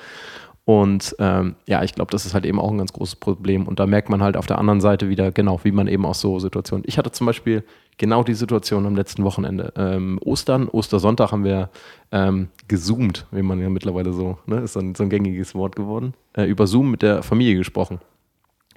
Und 0.66 1.15
ähm, 1.19 1.57
ja, 1.66 1.82
ich 1.82 1.95
glaube, 1.95 2.11
das 2.11 2.24
ist 2.24 2.32
halt 2.32 2.47
eben 2.47 2.59
auch 2.59 2.70
ein 2.70 2.78
ganz 2.78 2.93
großes 2.93 3.16
Problem. 3.16 3.69
Und 3.69 3.78
da 3.81 3.86
merkt 3.86 4.09
man 4.09 4.23
halt 4.23 4.36
auf 4.36 4.47
der 4.47 4.59
anderen 4.59 4.81
Seite 4.81 5.11
wieder, 5.11 5.31
genau, 5.31 5.61
wie 5.62 5.73
man 5.73 5.89
eben 5.89 6.07
auch 6.07 6.15
so 6.15 6.39
Situationen. 6.39 6.85
Ich 6.86 6.97
hatte 6.97 7.12
zum 7.12 7.27
Beispiel 7.27 7.65
genau 7.99 8.23
die 8.23 8.35
Situation 8.35 8.86
am 8.86 8.97
letzten 8.97 9.24
Wochenende. 9.24 9.74
Ähm, 9.77 10.19
Ostern, 10.24 10.69
Ostersonntag 10.69 11.32
haben 11.32 11.45
wir 11.45 11.69
ähm, 12.12 12.49
gezoomt, 12.66 13.27
wie 13.31 13.43
man 13.43 13.61
ja 13.61 13.69
mittlerweile 13.69 14.15
so, 14.15 14.39
ne, 14.47 14.61
ist 14.61 14.73
so 14.73 14.81
ein, 14.81 14.95
so 14.95 15.03
ein 15.03 15.11
gängiges 15.11 15.55
Wort 15.55 15.77
geworden, 15.77 16.15
äh, 16.35 16.45
über 16.45 16.66
Zoom 16.66 16.91
mit 16.91 17.03
der 17.03 17.23
Familie 17.23 17.57
gesprochen. 17.57 18.01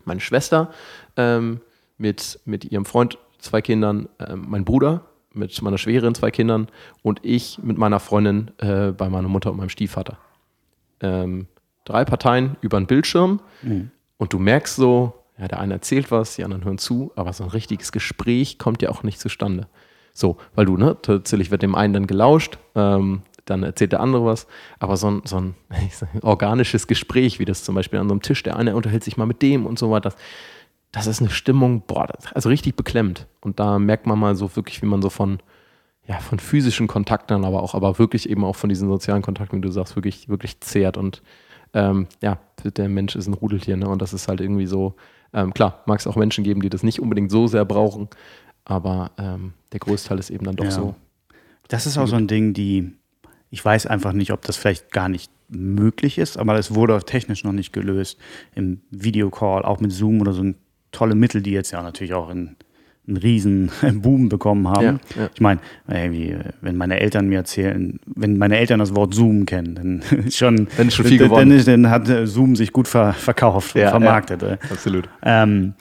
Meine 0.04 0.20
Schwester 0.20 0.72
ähm, 1.16 1.62
mit, 1.98 2.40
mit 2.44 2.66
ihrem 2.66 2.86
Freund, 2.86 3.18
zwei 3.40 3.62
Kindern, 3.62 4.10
ähm, 4.20 4.46
mein 4.50 4.66
Bruder 4.66 5.06
mit 5.34 5.62
meiner 5.62 5.78
Schwägerin, 5.78 6.16
zwei 6.16 6.32
Kindern 6.32 6.68
und 7.02 7.20
ich 7.24 7.60
mit 7.62 7.78
meiner 7.78 8.00
Freundin 8.00 8.52
äh, 8.58 8.92
bei 8.92 9.08
meiner 9.10 9.28
Mutter 9.28 9.52
und 9.52 9.58
meinem 9.58 9.70
Stiefvater 9.70 10.18
ähm, 11.02 11.48
drei 11.88 12.06
Parteien 12.06 12.58
über 12.62 12.78
einen 12.78 12.88
Bildschirm 12.88 13.40
und 14.18 14.34
du 14.34 14.40
merkst 14.40 14.76
so, 14.76 15.14
ja, 15.38 15.48
der 15.48 15.60
eine 15.60 15.76
erzählt 15.76 16.12
was, 16.12 16.36
die 16.36 16.44
anderen 16.44 16.66
hören 16.66 16.78
zu, 16.78 17.12
aber 17.16 17.34
so 17.34 17.44
ein 17.44 17.50
richtiges 17.50 17.92
Gespräch 17.92 18.58
kommt 18.58 18.82
ja 18.82 18.90
auch 18.90 19.04
nicht 19.04 19.20
zustande. 19.20 19.68
So, 20.14 20.38
weil 20.56 20.66
du, 20.66 20.78
ne, 20.78 20.98
tatsächlich 21.02 21.52
wird 21.52 21.62
dem 21.62 21.76
einen 21.76 21.94
dann 21.94 22.08
gelauscht, 22.08 22.58
ähm, 22.76 23.22
dann 23.46 23.64
erzählt 23.64 23.92
der 23.92 24.00
andere 24.00 24.26
was, 24.26 24.48
aber 24.80 24.98
so 24.98 25.12
ein, 25.12 25.22
so 25.26 25.38
ein 25.38 25.56
sag, 25.92 26.10
organisches 26.24 26.88
Gespräch, 26.88 27.40
wie 27.40 27.46
das 27.46 27.64
zum 27.64 27.76
Beispiel 27.76 28.00
an 28.00 28.10
so 28.10 28.14
einem 28.14 28.22
Tisch, 28.22 28.44
der 28.44 28.56
eine 28.56 28.76
unterhält 28.76 29.04
sich 29.04 29.18
mal 29.18 29.26
mit 29.26 29.42
dem 29.42 29.66
und 29.66 29.78
so 29.78 29.92
weiter, 29.92 30.10
das, 30.10 30.16
das 30.92 31.08
ist 31.08 31.22
eine 31.22 31.30
Stimmung, 31.30 31.84
boah, 31.86 32.08
das, 32.08 32.34
also 32.34 32.50
richtig 32.50 32.76
beklemmt. 32.76 33.28
Und 33.42 33.60
da 33.60 33.78
merkt 33.78 34.08
man 34.08 34.18
mal 34.18 34.36
so 34.36 34.56
wirklich, 34.56 34.82
wie 34.82 34.88
man 34.88 35.02
so 35.02 35.10
von, 35.10 35.40
ja, 36.08 36.18
von 36.18 36.40
physischen 36.40 36.88
Kontakten, 36.88 37.46
aber 37.46 37.62
auch, 37.62 37.76
aber 37.76 38.00
wirklich 38.00 38.30
eben 38.30 38.44
auch 38.44 38.56
von 38.56 38.70
diesen 38.70 38.88
sozialen 38.90 39.22
Kontakten, 39.22 39.58
wie 39.58 39.62
du 39.62 39.72
sagst, 39.72 39.96
wirklich, 39.96 40.30
wirklich 40.30 40.60
zehrt. 40.62 40.98
Und 40.98 41.22
ähm, 41.78 42.08
ja, 42.24 42.40
der 42.64 42.90
Mensch 42.90 43.16
ist 43.16 43.28
ein 43.28 43.36
Rudeltier, 43.36 43.78
ne? 43.78 43.88
Und 43.88 44.02
das 44.02 44.12
ist 44.12 44.28
halt 44.28 44.42
irgendwie 44.42 44.66
so, 44.66 44.96
ähm, 45.32 45.54
klar, 45.54 45.84
mag 45.86 46.00
es 46.00 46.08
auch 46.08 46.16
Menschen 46.16 46.44
geben, 46.44 46.62
die 46.62 46.70
das 46.70 46.82
nicht 46.82 47.00
unbedingt 47.00 47.30
so 47.30 47.46
sehr 47.46 47.66
brauchen, 47.66 48.08
aber 48.66 49.12
ähm, 49.20 49.54
der 49.72 49.80
Großteil 49.80 50.18
ist 50.18 50.32
eben 50.32 50.46
dann 50.46 50.56
doch 50.56 50.66
Ja. 50.66 50.72
so. 50.72 50.96
Das 51.68 51.86
ist 51.86 51.98
auch 51.98 52.08
so 52.08 52.16
ein 52.16 52.28
Ding, 52.28 52.54
die, 52.54 52.94
ich 53.52 53.64
weiß 53.64 53.86
einfach 53.86 54.14
nicht, 54.14 54.32
ob 54.32 54.42
das 54.42 54.58
vielleicht 54.58 54.92
gar 54.92 55.08
nicht 55.10 55.32
möglich 55.50 56.18
ist, 56.18 56.38
aber 56.38 56.58
es 56.58 56.74
wurde 56.74 56.98
technisch 57.04 57.44
noch 57.44 57.52
nicht 57.52 57.74
gelöst. 57.74 58.18
Im 58.56 58.82
Videocall, 58.90 59.64
auch 59.64 59.80
mit 59.80 59.92
Zoom 59.92 60.22
oder 60.22 60.34
so 60.34 60.44
ein 60.44 60.56
tolle 60.92 61.14
Mittel, 61.14 61.42
die 61.42 61.52
jetzt 61.52 61.72
ja 61.72 61.84
natürlich 61.84 62.14
auch 62.14 62.30
in, 62.30 62.56
einen 63.08 63.18
riesen 63.18 63.72
Boom 64.02 64.30
bekommen 64.30 64.68
haben. 64.68 65.00
Ja, 65.16 65.22
ja. 65.24 65.30
Ich 65.34 65.42
meine, 65.42 65.60
irgendwie, 65.88 66.36
wenn 66.62 66.76
meine 66.76 67.00
Eltern 67.00 67.28
mir 67.30 67.38
erzählen, 67.38 68.00
wenn 68.06 68.38
meine 68.38 68.58
Eltern 68.58 68.80
das 68.80 68.96
Wort 68.96 69.14
Zoom 69.14 69.46
kennen, 69.46 69.76
dann 69.76 70.20
ist 70.26 70.38
schon, 70.38 70.68
Dann 70.78 70.88
ist 70.90 70.96
schon 70.96 71.06
viel 71.06 71.18
dann, 71.18 71.30
gewonnen. 71.30 71.50
dann, 71.50 71.58
ist, 71.58 71.68
dann 71.68 71.90
hat 71.90 72.10
äh, 72.10 72.28
Zoom 72.28 72.56
sich 72.56 72.74
gut 72.74 72.88
ver, 72.88 73.14
verkauft 73.14 73.76
und 73.76 73.82
Ja, 73.82 73.90
vermarktet. 73.92 74.44
äh. 74.44 74.58
Absolut. 74.70 75.08
Ähm, 75.24 75.74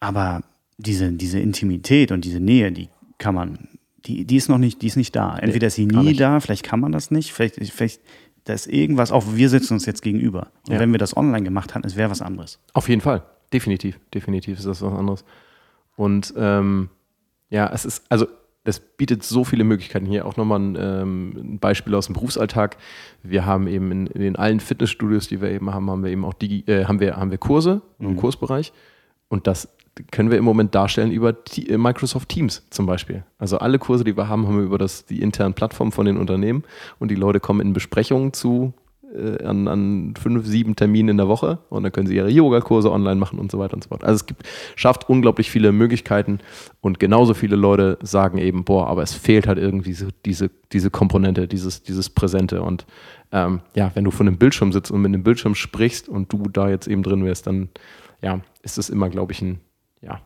aber 0.00 0.42
diese, 0.78 1.12
diese 1.12 1.38
Intimität 1.38 2.12
und 2.12 2.24
diese 2.24 2.40
Nähe, 2.40 2.72
die 2.72 2.88
kann 3.18 3.34
man, 3.34 3.58
die, 4.06 4.24
die 4.24 4.36
ist 4.36 4.48
noch 4.48 4.58
nicht, 4.58 4.82
die 4.82 4.88
ist 4.88 4.96
nicht 4.96 5.14
da. 5.14 5.36
Entweder 5.38 5.68
ist 5.68 5.74
sie 5.76 5.86
nie 5.86 6.14
da, 6.14 6.40
vielleicht 6.40 6.64
kann 6.64 6.80
man 6.80 6.92
das 6.92 7.10
nicht, 7.10 7.32
vielleicht, 7.32 7.56
vielleicht 7.72 8.00
da 8.44 8.52
ist 8.52 8.66
irgendwas, 8.66 9.12
auch 9.12 9.24
wir 9.34 9.48
sitzen 9.48 9.74
uns 9.74 9.86
jetzt 9.86 10.02
gegenüber. 10.02 10.48
Und 10.68 10.80
wenn 10.80 10.90
wir 10.90 10.98
das 10.98 11.16
online 11.16 11.44
gemacht 11.44 11.74
haben, 11.76 11.84
es 11.84 11.94
wäre 11.94 12.10
was 12.10 12.20
anderes. 12.22 12.58
Auf 12.72 12.88
jeden 12.88 13.00
Fall. 13.00 13.22
Definitiv. 13.52 14.00
Definitiv 14.12 14.58
ist 14.58 14.66
das 14.66 14.82
was 14.82 14.92
anderes. 14.92 15.24
Und 15.96 16.32
ähm, 16.36 16.88
ja, 17.50 17.70
es 17.72 17.84
ist, 17.84 18.04
also 18.08 18.26
das 18.64 18.80
bietet 18.80 19.22
so 19.24 19.44
viele 19.44 19.64
Möglichkeiten. 19.64 20.06
Hier 20.06 20.24
auch 20.24 20.36
nochmal 20.36 20.60
ein, 20.60 20.78
ähm, 20.80 21.32
ein 21.36 21.58
Beispiel 21.58 21.94
aus 21.94 22.06
dem 22.06 22.14
Berufsalltag. 22.14 22.76
Wir 23.22 23.44
haben 23.44 23.66
eben 23.66 23.90
in, 23.90 24.06
in 24.06 24.20
den 24.20 24.36
allen 24.36 24.60
Fitnessstudios, 24.60 25.28
die 25.28 25.40
wir 25.40 25.50
eben 25.50 25.72
haben, 25.74 25.90
haben 25.90 26.04
wir 26.04 26.10
eben 26.10 26.24
auch 26.24 26.34
Digi, 26.34 26.64
äh, 26.66 26.84
haben 26.84 27.00
wir, 27.00 27.16
haben 27.16 27.30
wir 27.30 27.38
Kurse 27.38 27.82
im 27.98 28.16
Kursbereich. 28.16 28.72
Und 29.28 29.46
das 29.46 29.68
können 30.10 30.30
wir 30.30 30.38
im 30.38 30.44
Moment 30.44 30.74
darstellen 30.74 31.10
über 31.10 31.34
äh, 31.56 31.76
Microsoft 31.76 32.28
Teams 32.28 32.66
zum 32.70 32.86
Beispiel. 32.86 33.24
Also 33.38 33.58
alle 33.58 33.78
Kurse, 33.78 34.04
die 34.04 34.16
wir 34.16 34.28
haben, 34.28 34.46
haben 34.46 34.56
wir 34.56 34.64
über 34.64 34.78
das, 34.78 35.04
die 35.04 35.20
internen 35.20 35.54
Plattformen 35.54 35.92
von 35.92 36.06
den 36.06 36.16
Unternehmen 36.16 36.64
und 36.98 37.10
die 37.10 37.14
Leute 37.16 37.40
kommen 37.40 37.60
in 37.60 37.72
Besprechungen 37.72 38.32
zu 38.32 38.72
äh, 39.12 39.44
an, 39.44 39.68
an 39.68 40.14
fünf, 40.20 40.46
sieben 40.46 40.76
Terminen 40.76 41.10
in 41.10 41.16
der 41.16 41.28
Woche 41.28 41.58
und 41.68 41.82
dann 41.82 41.92
können 41.92 42.06
sie 42.06 42.16
ihre 42.16 42.30
Yoga-Kurse 42.30 42.90
online 42.90 43.16
machen 43.16 43.38
und 43.38 43.50
so 43.50 43.58
weiter 43.58 43.74
und 43.74 43.84
so 43.84 43.88
fort. 43.88 44.04
Also 44.04 44.16
es 44.16 44.26
gibt, 44.26 44.42
schafft 44.76 45.08
unglaublich 45.08 45.50
viele 45.50 45.72
Möglichkeiten 45.72 46.38
und 46.80 46.98
genauso 46.98 47.34
viele 47.34 47.56
Leute 47.56 47.98
sagen 48.02 48.38
eben, 48.38 48.64
boah, 48.64 48.86
aber 48.86 49.02
es 49.02 49.12
fehlt 49.12 49.46
halt 49.46 49.58
irgendwie 49.58 49.92
so 49.92 50.08
diese, 50.24 50.50
diese 50.72 50.90
Komponente, 50.90 51.48
dieses, 51.48 51.82
dieses 51.82 52.10
Präsente 52.10 52.62
und 52.62 52.86
ähm, 53.32 53.60
ja, 53.74 53.90
wenn 53.94 54.04
du 54.04 54.10
vor 54.10 54.26
einem 54.26 54.36
Bildschirm 54.36 54.72
sitzt 54.72 54.90
und 54.90 55.00
mit 55.02 55.08
einem 55.08 55.22
Bildschirm 55.22 55.54
sprichst 55.54 56.08
und 56.08 56.32
du 56.32 56.48
da 56.48 56.68
jetzt 56.68 56.86
eben 56.86 57.02
drin 57.02 57.24
wärst, 57.24 57.46
dann 57.46 57.68
ja, 58.20 58.40
ist 58.62 58.78
das 58.78 58.88
immer, 58.90 59.08
glaube 59.08 59.32
ich, 59.32 59.42
ein, 59.42 59.60
ja, 60.00 60.20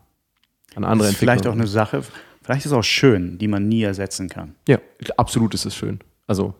eine 0.74 0.88
andere 0.88 1.08
ist 1.08 1.16
Vielleicht 1.16 1.46
auch 1.46 1.52
eine 1.52 1.66
Sache, 1.66 2.02
vielleicht 2.42 2.66
ist 2.66 2.72
es 2.72 2.72
auch 2.72 2.84
schön, 2.84 3.38
die 3.38 3.48
man 3.48 3.68
nie 3.68 3.82
ersetzen 3.82 4.28
kann. 4.28 4.54
Ja, 4.68 4.78
absolut 5.16 5.54
ist 5.54 5.64
es 5.64 5.74
schön. 5.74 6.00
Also 6.26 6.54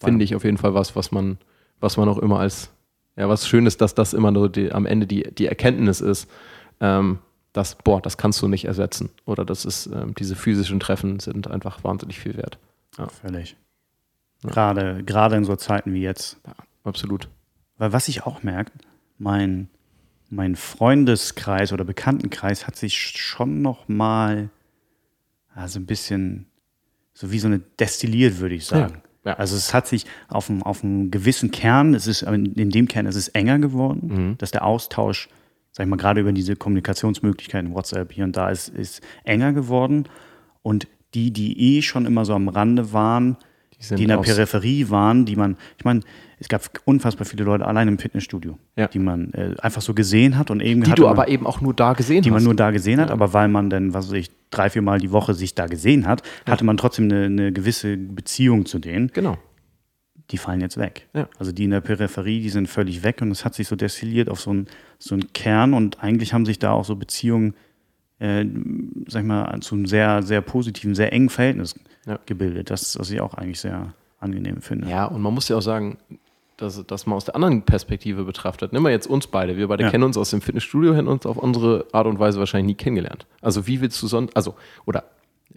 finde 0.00 0.24
ich 0.24 0.34
auf 0.34 0.44
jeden 0.44 0.56
Fall 0.56 0.74
was, 0.74 0.96
was 0.96 1.12
man, 1.12 1.38
was 1.80 1.96
man 1.96 2.08
auch 2.08 2.18
immer 2.18 2.40
als, 2.40 2.70
ja, 3.16 3.28
was 3.28 3.46
schön 3.46 3.66
ist, 3.66 3.80
dass 3.80 3.94
das 3.94 4.12
immer 4.12 4.30
nur 4.30 4.48
die, 4.48 4.72
am 4.72 4.86
Ende 4.86 5.06
die, 5.06 5.22
die 5.34 5.46
Erkenntnis 5.46 6.00
ist, 6.00 6.28
ähm, 6.80 7.18
dass, 7.52 7.74
boah, 7.74 8.00
das 8.00 8.16
kannst 8.16 8.40
du 8.42 8.48
nicht 8.48 8.64
ersetzen. 8.64 9.10
Oder 9.24 9.44
das 9.44 9.64
ist, 9.64 9.86
ähm, 9.86 10.14
diese 10.14 10.36
physischen 10.36 10.80
Treffen 10.80 11.20
sind 11.20 11.48
einfach 11.48 11.82
wahnsinnig 11.84 12.18
viel 12.18 12.36
wert. 12.36 12.58
Ja. 12.96 13.08
Völlig. 13.08 13.56
Ja. 14.44 14.50
Gerade, 14.50 15.02
gerade 15.04 15.36
in 15.36 15.44
so 15.44 15.56
Zeiten 15.56 15.92
wie 15.92 16.02
jetzt. 16.02 16.38
Ja, 16.46 16.54
absolut. 16.84 17.28
Weil 17.76 17.92
was 17.92 18.08
ich 18.08 18.22
auch 18.22 18.42
merke, 18.42 18.72
mein, 19.18 19.68
mein 20.30 20.54
Freundeskreis 20.56 21.72
oder 21.72 21.84
Bekanntenkreis 21.84 22.66
hat 22.66 22.76
sich 22.76 22.96
schon 22.96 23.62
noch 23.62 23.88
mal 23.88 24.50
also 25.54 25.78
ein 25.78 25.86
bisschen 25.86 26.46
so 27.12 27.32
wie 27.32 27.38
so 27.38 27.48
eine 27.48 27.58
destilliert, 27.58 28.38
würde 28.38 28.54
ich 28.54 28.66
sagen. 28.66 29.02
Ja. 29.30 29.36
Also 29.36 29.56
es 29.56 29.72
hat 29.72 29.86
sich 29.86 30.06
auf 30.28 30.50
einem, 30.50 30.62
auf 30.62 30.82
einem 30.82 31.10
gewissen 31.10 31.50
Kern, 31.50 31.94
es 31.94 32.06
ist 32.06 32.22
in 32.22 32.70
dem 32.70 32.88
Kern 32.88 33.06
ist 33.06 33.16
es 33.16 33.28
enger 33.28 33.58
geworden, 33.58 34.08
mhm. 34.08 34.38
dass 34.38 34.50
der 34.50 34.64
Austausch, 34.64 35.28
sag 35.72 35.84
ich 35.84 35.90
mal, 35.90 35.96
gerade 35.96 36.20
über 36.20 36.32
diese 36.32 36.56
Kommunikationsmöglichkeiten, 36.56 37.74
WhatsApp 37.74 38.12
hier 38.12 38.24
und 38.24 38.36
da, 38.36 38.50
ist, 38.50 38.68
ist 38.68 39.02
enger 39.24 39.52
geworden. 39.52 40.08
Und 40.62 40.86
die, 41.14 41.32
die 41.32 41.76
eh 41.76 41.82
schon 41.82 42.06
immer 42.06 42.24
so 42.24 42.34
am 42.34 42.48
Rande 42.48 42.92
waren, 42.92 43.36
die, 43.88 43.94
die 43.94 44.02
in 44.02 44.08
der 44.08 44.18
Peripherie 44.18 44.90
waren, 44.90 45.24
die 45.24 45.36
man, 45.36 45.56
ich 45.78 45.84
meine, 45.84 46.00
es 46.38 46.48
gab 46.48 46.62
unfassbar 46.84 47.26
viele 47.26 47.44
Leute 47.44 47.66
allein 47.66 47.88
im 47.88 47.98
Fitnessstudio, 47.98 48.58
ja. 48.76 48.88
die 48.88 48.98
man 48.98 49.32
äh, 49.34 49.54
einfach 49.60 49.82
so 49.82 49.92
gesehen 49.94 50.38
hat 50.38 50.50
und 50.50 50.60
irgendwie. 50.60 50.90
Die 50.90 50.96
du 50.96 51.02
man, 51.02 51.12
aber 51.12 51.28
eben 51.28 51.46
auch 51.46 51.60
nur 51.60 51.74
da 51.74 51.92
gesehen 51.92 52.16
die 52.16 52.18
hast. 52.20 52.24
Die 52.24 52.30
man 52.30 52.44
nur 52.44 52.54
da 52.54 52.70
gesehen 52.70 53.00
hat, 53.00 53.08
ja. 53.08 53.14
aber 53.14 53.32
weil 53.32 53.48
man 53.48 53.68
dann, 53.68 53.92
was 53.92 54.08
weiß 54.08 54.14
ich, 54.14 54.30
drei, 54.50 54.70
vier 54.70 54.82
Mal 54.82 55.00
die 55.00 55.12
Woche 55.12 55.34
sich 55.34 55.54
da 55.54 55.66
gesehen 55.66 56.06
hat, 56.06 56.22
ja. 56.46 56.52
hatte 56.52 56.64
man 56.64 56.76
trotzdem 56.76 57.06
eine, 57.06 57.24
eine, 57.24 57.52
gewisse 57.52 57.96
Beziehung 57.96 58.64
zu 58.64 58.78
denen. 58.78 59.08
Genau. 59.08 59.36
Die 60.30 60.38
fallen 60.38 60.60
jetzt 60.60 60.78
weg. 60.78 61.08
Also 61.38 61.52
die 61.52 61.64
in 61.64 61.70
der 61.70 61.80
Peripherie, 61.80 62.40
die 62.40 62.50
sind 62.50 62.68
völlig 62.68 63.02
weg 63.02 63.20
und 63.20 63.30
es 63.32 63.44
hat 63.44 63.54
sich 63.54 63.66
so 63.66 63.74
destilliert 63.76 64.28
auf 64.28 64.40
so 64.40 64.50
einen 64.50 64.66
so 64.98 65.18
Kern 65.34 65.74
und 65.74 66.02
eigentlich 66.02 66.32
haben 66.32 66.46
sich 66.46 66.58
da 66.58 66.70
auch 66.70 66.84
so 66.84 66.94
Beziehungen, 66.94 67.54
äh, 68.20 68.44
sag 69.08 69.22
ich 69.22 69.28
mal, 69.28 69.60
zu 69.60 69.74
einem 69.74 69.86
sehr, 69.86 70.22
sehr 70.22 70.40
positiven, 70.40 70.94
sehr 70.94 71.12
engen 71.12 71.30
Verhältnis 71.30 71.74
gebildet. 72.26 72.70
Das, 72.70 72.98
was 72.98 73.10
ich 73.10 73.20
auch 73.20 73.34
eigentlich 73.34 73.60
sehr 73.60 73.92
angenehm 74.20 74.60
finde. 74.62 74.88
Ja, 74.88 75.06
und 75.06 75.20
man 75.20 75.34
muss 75.34 75.48
ja 75.48 75.56
auch 75.56 75.62
sagen, 75.62 75.98
dass, 76.58 76.84
dass 76.86 77.06
man 77.06 77.16
aus 77.16 77.24
der 77.24 77.34
anderen 77.34 77.62
Perspektive 77.62 78.24
betrachtet. 78.24 78.72
Nimm 78.72 78.82
mal 78.82 78.92
jetzt 78.92 79.06
uns 79.06 79.26
beide. 79.26 79.56
Wir 79.56 79.68
beide 79.68 79.84
ja. 79.84 79.90
kennen 79.90 80.04
uns 80.04 80.16
aus 80.16 80.30
dem 80.30 80.42
Fitnessstudio, 80.42 80.94
hätten 80.94 81.08
uns 81.08 81.26
auf 81.26 81.38
unsere 81.38 81.86
Art 81.92 82.06
und 82.06 82.18
Weise 82.18 82.38
wahrscheinlich 82.38 82.76
nie 82.76 82.82
kennengelernt. 82.82 83.26
Also 83.40 83.66
wie 83.66 83.80
willst 83.80 84.00
du 84.02 84.06
sonst, 84.06 84.36
also, 84.36 84.54
oder 84.84 85.04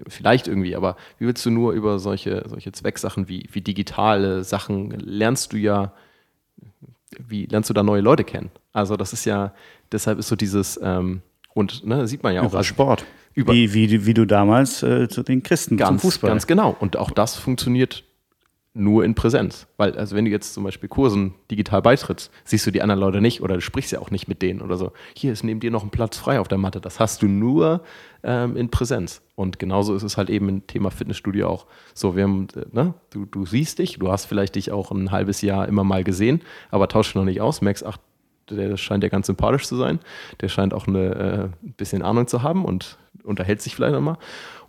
vielleicht 0.07 0.47
irgendwie, 0.47 0.75
aber 0.75 0.95
wie 1.19 1.27
willst 1.27 1.45
du 1.45 1.51
nur 1.51 1.73
über 1.73 1.99
solche, 1.99 2.43
solche 2.47 2.71
Zwecksachen 2.71 3.27
wie, 3.27 3.47
wie 3.51 3.61
digitale 3.61 4.43
Sachen 4.43 4.91
lernst 4.91 5.53
du 5.53 5.57
ja, 5.57 5.91
wie 7.19 7.45
lernst 7.45 7.69
du 7.69 7.73
da 7.73 7.83
neue 7.83 8.01
Leute 8.01 8.23
kennen? 8.23 8.49
Also 8.71 8.95
das 8.95 9.13
ist 9.13 9.25
ja, 9.25 9.53
deshalb 9.91 10.19
ist 10.19 10.29
so 10.29 10.35
dieses, 10.35 10.79
ähm, 10.81 11.21
und 11.53 11.85
ne, 11.85 12.07
sieht 12.07 12.23
man 12.23 12.33
ja 12.33 12.41
auch. 12.41 12.51
Über 12.51 12.63
Sport. 12.63 13.05
Über 13.33 13.53
wie, 13.53 13.73
wie, 13.73 14.05
wie 14.05 14.13
du 14.13 14.25
damals 14.25 14.83
äh, 14.83 15.07
zu 15.07 15.23
den 15.23 15.41
Christen 15.41 15.77
ganz, 15.77 15.89
zum 15.89 15.99
Fußball. 15.99 16.29
Ganz 16.29 16.45
genau. 16.45 16.75
Und 16.79 16.97
auch 16.97 17.11
das 17.11 17.35
funktioniert 17.35 18.03
nur 18.75 19.05
in 19.05 19.13
Präsenz. 19.13 19.67
Weil, 19.77 19.95
also 19.97 20.15
wenn 20.15 20.25
du 20.25 20.31
jetzt 20.31 20.53
zum 20.53 20.63
Beispiel 20.63 20.89
Kursen 20.89 21.33
digital 21.51 21.81
beitrittst, 21.81 22.31
siehst 22.43 22.65
du 22.65 22.71
die 22.71 22.81
anderen 22.81 22.99
Leute 22.99 23.21
nicht 23.21 23.41
oder 23.41 23.55
du 23.55 23.61
sprichst 23.61 23.91
ja 23.91 23.99
auch 23.99 24.09
nicht 24.09 24.27
mit 24.27 24.41
denen 24.41 24.61
oder 24.61 24.77
so. 24.77 24.91
Hier 25.15 25.31
ist 25.31 25.43
neben 25.43 25.59
dir 25.59 25.69
noch 25.69 25.83
ein 25.83 25.91
Platz 25.91 26.17
frei 26.17 26.39
auf 26.39 26.47
der 26.47 26.57
Matte. 26.57 26.81
Das 26.81 26.99
hast 26.99 27.21
du 27.21 27.27
nur 27.27 27.81
ähm, 28.23 28.57
in 28.57 28.69
Präsenz. 28.69 29.21
Und 29.35 29.59
genauso 29.59 29.95
ist 29.95 30.03
es 30.03 30.17
halt 30.17 30.29
eben 30.29 30.49
im 30.49 30.67
Thema 30.67 30.89
Fitnessstudio 30.89 31.47
auch. 31.47 31.67
So, 31.93 32.15
wir 32.15 32.23
haben, 32.23 32.47
äh, 32.55 32.65
ne, 32.71 32.93
du, 33.11 33.25
du 33.25 33.45
siehst 33.45 33.77
dich, 33.77 33.99
du 33.99 34.11
hast 34.11 34.25
vielleicht 34.25 34.55
dich 34.55 34.71
auch 34.71 34.91
ein 34.91 35.11
halbes 35.11 35.41
Jahr 35.41 35.67
immer 35.67 35.83
mal 35.83 36.03
gesehen, 36.03 36.41
aber 36.71 36.87
tauschst 36.87 37.15
noch 37.15 37.25
nicht 37.25 37.41
aus, 37.41 37.61
merkst, 37.61 37.85
ach, 37.85 37.97
der 38.49 38.77
scheint 38.77 39.03
ja 39.03 39.09
ganz 39.09 39.27
sympathisch 39.27 39.67
zu 39.67 39.75
sein, 39.75 39.99
der 40.41 40.49
scheint 40.49 40.73
auch 40.73 40.87
eine 40.87 41.51
äh, 41.63 41.71
bisschen 41.77 42.01
Ahnung 42.01 42.27
zu 42.27 42.43
haben 42.43 42.65
und 42.65 42.97
unterhält 43.23 43.61
sich 43.61 43.75
vielleicht 43.75 43.93
nochmal. 43.93 44.17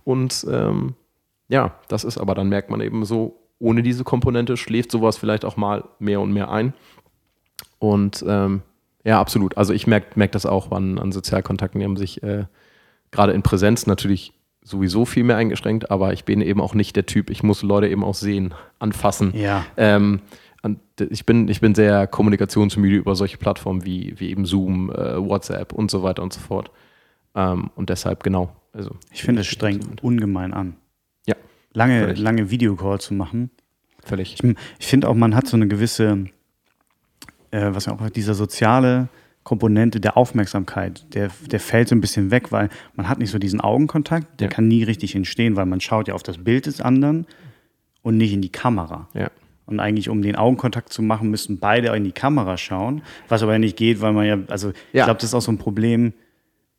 Und 0.05 0.47
ähm, 0.51 0.95
ja, 1.49 1.75
das 1.89 2.05
ist 2.05 2.19
aber, 2.19 2.35
dann 2.35 2.49
merkt 2.49 2.71
man 2.71 2.81
eben 2.81 3.05
so, 3.05 3.41
ohne 3.59 3.83
diese 3.83 4.05
Komponente 4.05 4.57
schläft 4.57 4.91
sowas 4.91 5.17
vielleicht 5.17 5.45
auch 5.45 5.57
mal 5.57 5.85
mehr 5.99 6.21
und 6.21 6.33
mehr 6.33 6.51
ein. 6.51 6.75
Und 7.79 8.25
ähm, 8.27 8.63
ja, 9.05 9.21
absolut. 9.21 9.57
Also 9.57 9.73
ich 9.73 9.87
merke 9.87 10.19
merk 10.19 10.33
das 10.33 10.47
auch 10.47 10.73
an, 10.73 10.99
an 10.99 11.13
Sozialkontakten. 11.13 11.79
Die 11.79 11.85
haben 11.85 11.97
sich 11.97 12.23
äh, 12.23 12.45
gerade 13.11 13.33
in 13.33 13.43
Präsenz 13.43 13.87
natürlich 13.87 14.33
sowieso 14.63 15.05
viel 15.05 15.25
mehr 15.25 15.37
eingeschränkt, 15.37 15.91
aber 15.91 16.15
ich 16.15 16.25
bin 16.25 16.41
eben 16.41 16.61
auch 16.61 16.75
nicht 16.75 16.97
der 16.97 17.05
Typ, 17.05 17.29
ich 17.29 17.43
muss 17.43 17.63
Leute 17.63 17.87
eben 17.89 18.03
auch 18.03 18.15
sehen, 18.15 18.55
anfassen. 18.79 19.37
Ja. 19.37 19.67
Ähm, 19.77 20.21
ich, 21.11 21.27
bin, 21.27 21.49
ich 21.49 21.61
bin 21.61 21.75
sehr 21.75 22.07
kommunikationsmüde 22.07 22.97
über 22.97 23.15
solche 23.15 23.37
Plattformen 23.37 23.85
wie, 23.85 24.15
wie 24.19 24.31
eben 24.31 24.47
Zoom, 24.47 24.91
äh, 24.91 25.17
WhatsApp 25.19 25.73
und 25.73 25.91
so 25.91 26.03
weiter 26.03 26.23
und 26.23 26.33
so 26.33 26.41
fort. 26.41 26.71
Ähm, 27.35 27.71
und 27.75 27.91
deshalb 27.91 28.23
genau. 28.23 28.55
Also, 28.73 28.97
ich 29.13 29.23
finde 29.23 29.43
es 29.43 29.47
strengt 29.47 30.03
ungemein 30.03 30.53
an 30.53 30.77
lange, 31.75 32.01
Völlig. 32.01 32.19
lange 32.19 32.51
Videocall 32.51 33.01
zu 33.01 33.13
machen. 33.13 33.51
Völlig. 34.03 34.35
Ich, 34.35 34.57
ich 34.79 34.87
finde 34.87 35.09
auch, 35.09 35.15
man 35.15 35.35
hat 35.35 35.47
so 35.47 35.57
eine 35.57 35.69
gewisse, 35.69 36.27
äh, 37.51 37.69
was 37.73 37.89
auch 37.89 38.09
dieser 38.11 38.35
soziale 38.35 39.09
Komponente 39.43 40.01
der 40.01 40.17
Aufmerksamkeit, 40.17 41.05
der, 41.15 41.31
der 41.51 41.61
fällt 41.61 41.89
so 41.89 41.95
ein 41.95 42.01
bisschen 42.01 42.31
weg, 42.31 42.51
weil 42.51 42.71
man 42.95 43.09
hat 43.09 43.19
nicht 43.19 43.31
so 43.31 43.39
diesen 43.39 43.61
Augenkontakt, 43.61 44.41
der 44.41 44.49
ja. 44.49 44.55
kann 44.55 44.69
nie 44.69 44.85
richtig 44.85 45.15
entstehen, 45.15 45.57
weil 45.57 45.67
man 45.67 45.81
schaut 45.81 46.09
ja 46.09 46.15
auf 46.15 46.23
das 46.23 46.39
Bild 46.39 46.65
des 46.65 46.81
anderen 46.81 47.27
und 48.03 48.17
nicht 48.17 48.33
in 48.33 48.41
die 48.41 48.53
Kamera. 48.53 49.09
Ja. 49.13 49.31
Und 49.67 49.81
eigentlich, 49.81 50.11
um 50.11 50.21
den 50.21 50.37
Augenkontakt 50.37 50.93
zu 50.93 51.03
machen, 51.03 51.31
müssten 51.31 51.59
beide 51.59 51.89
in 51.97 52.05
die 52.05 52.13
Kamera 52.13 52.57
schauen, 52.57 53.03
was 53.29 53.43
aber 53.43 53.53
ja 53.53 53.59
nicht 53.59 53.77
geht, 53.77 54.01
weil 54.01 54.13
man 54.13 54.27
ja, 54.27 54.39
also 54.49 54.69
ja. 54.69 54.75
ich 54.93 55.05
glaube, 55.05 55.15
das 55.21 55.25
ist 55.25 55.35
auch 55.35 55.41
so 55.41 55.53
ein 55.53 55.59
Problem, 55.59 56.13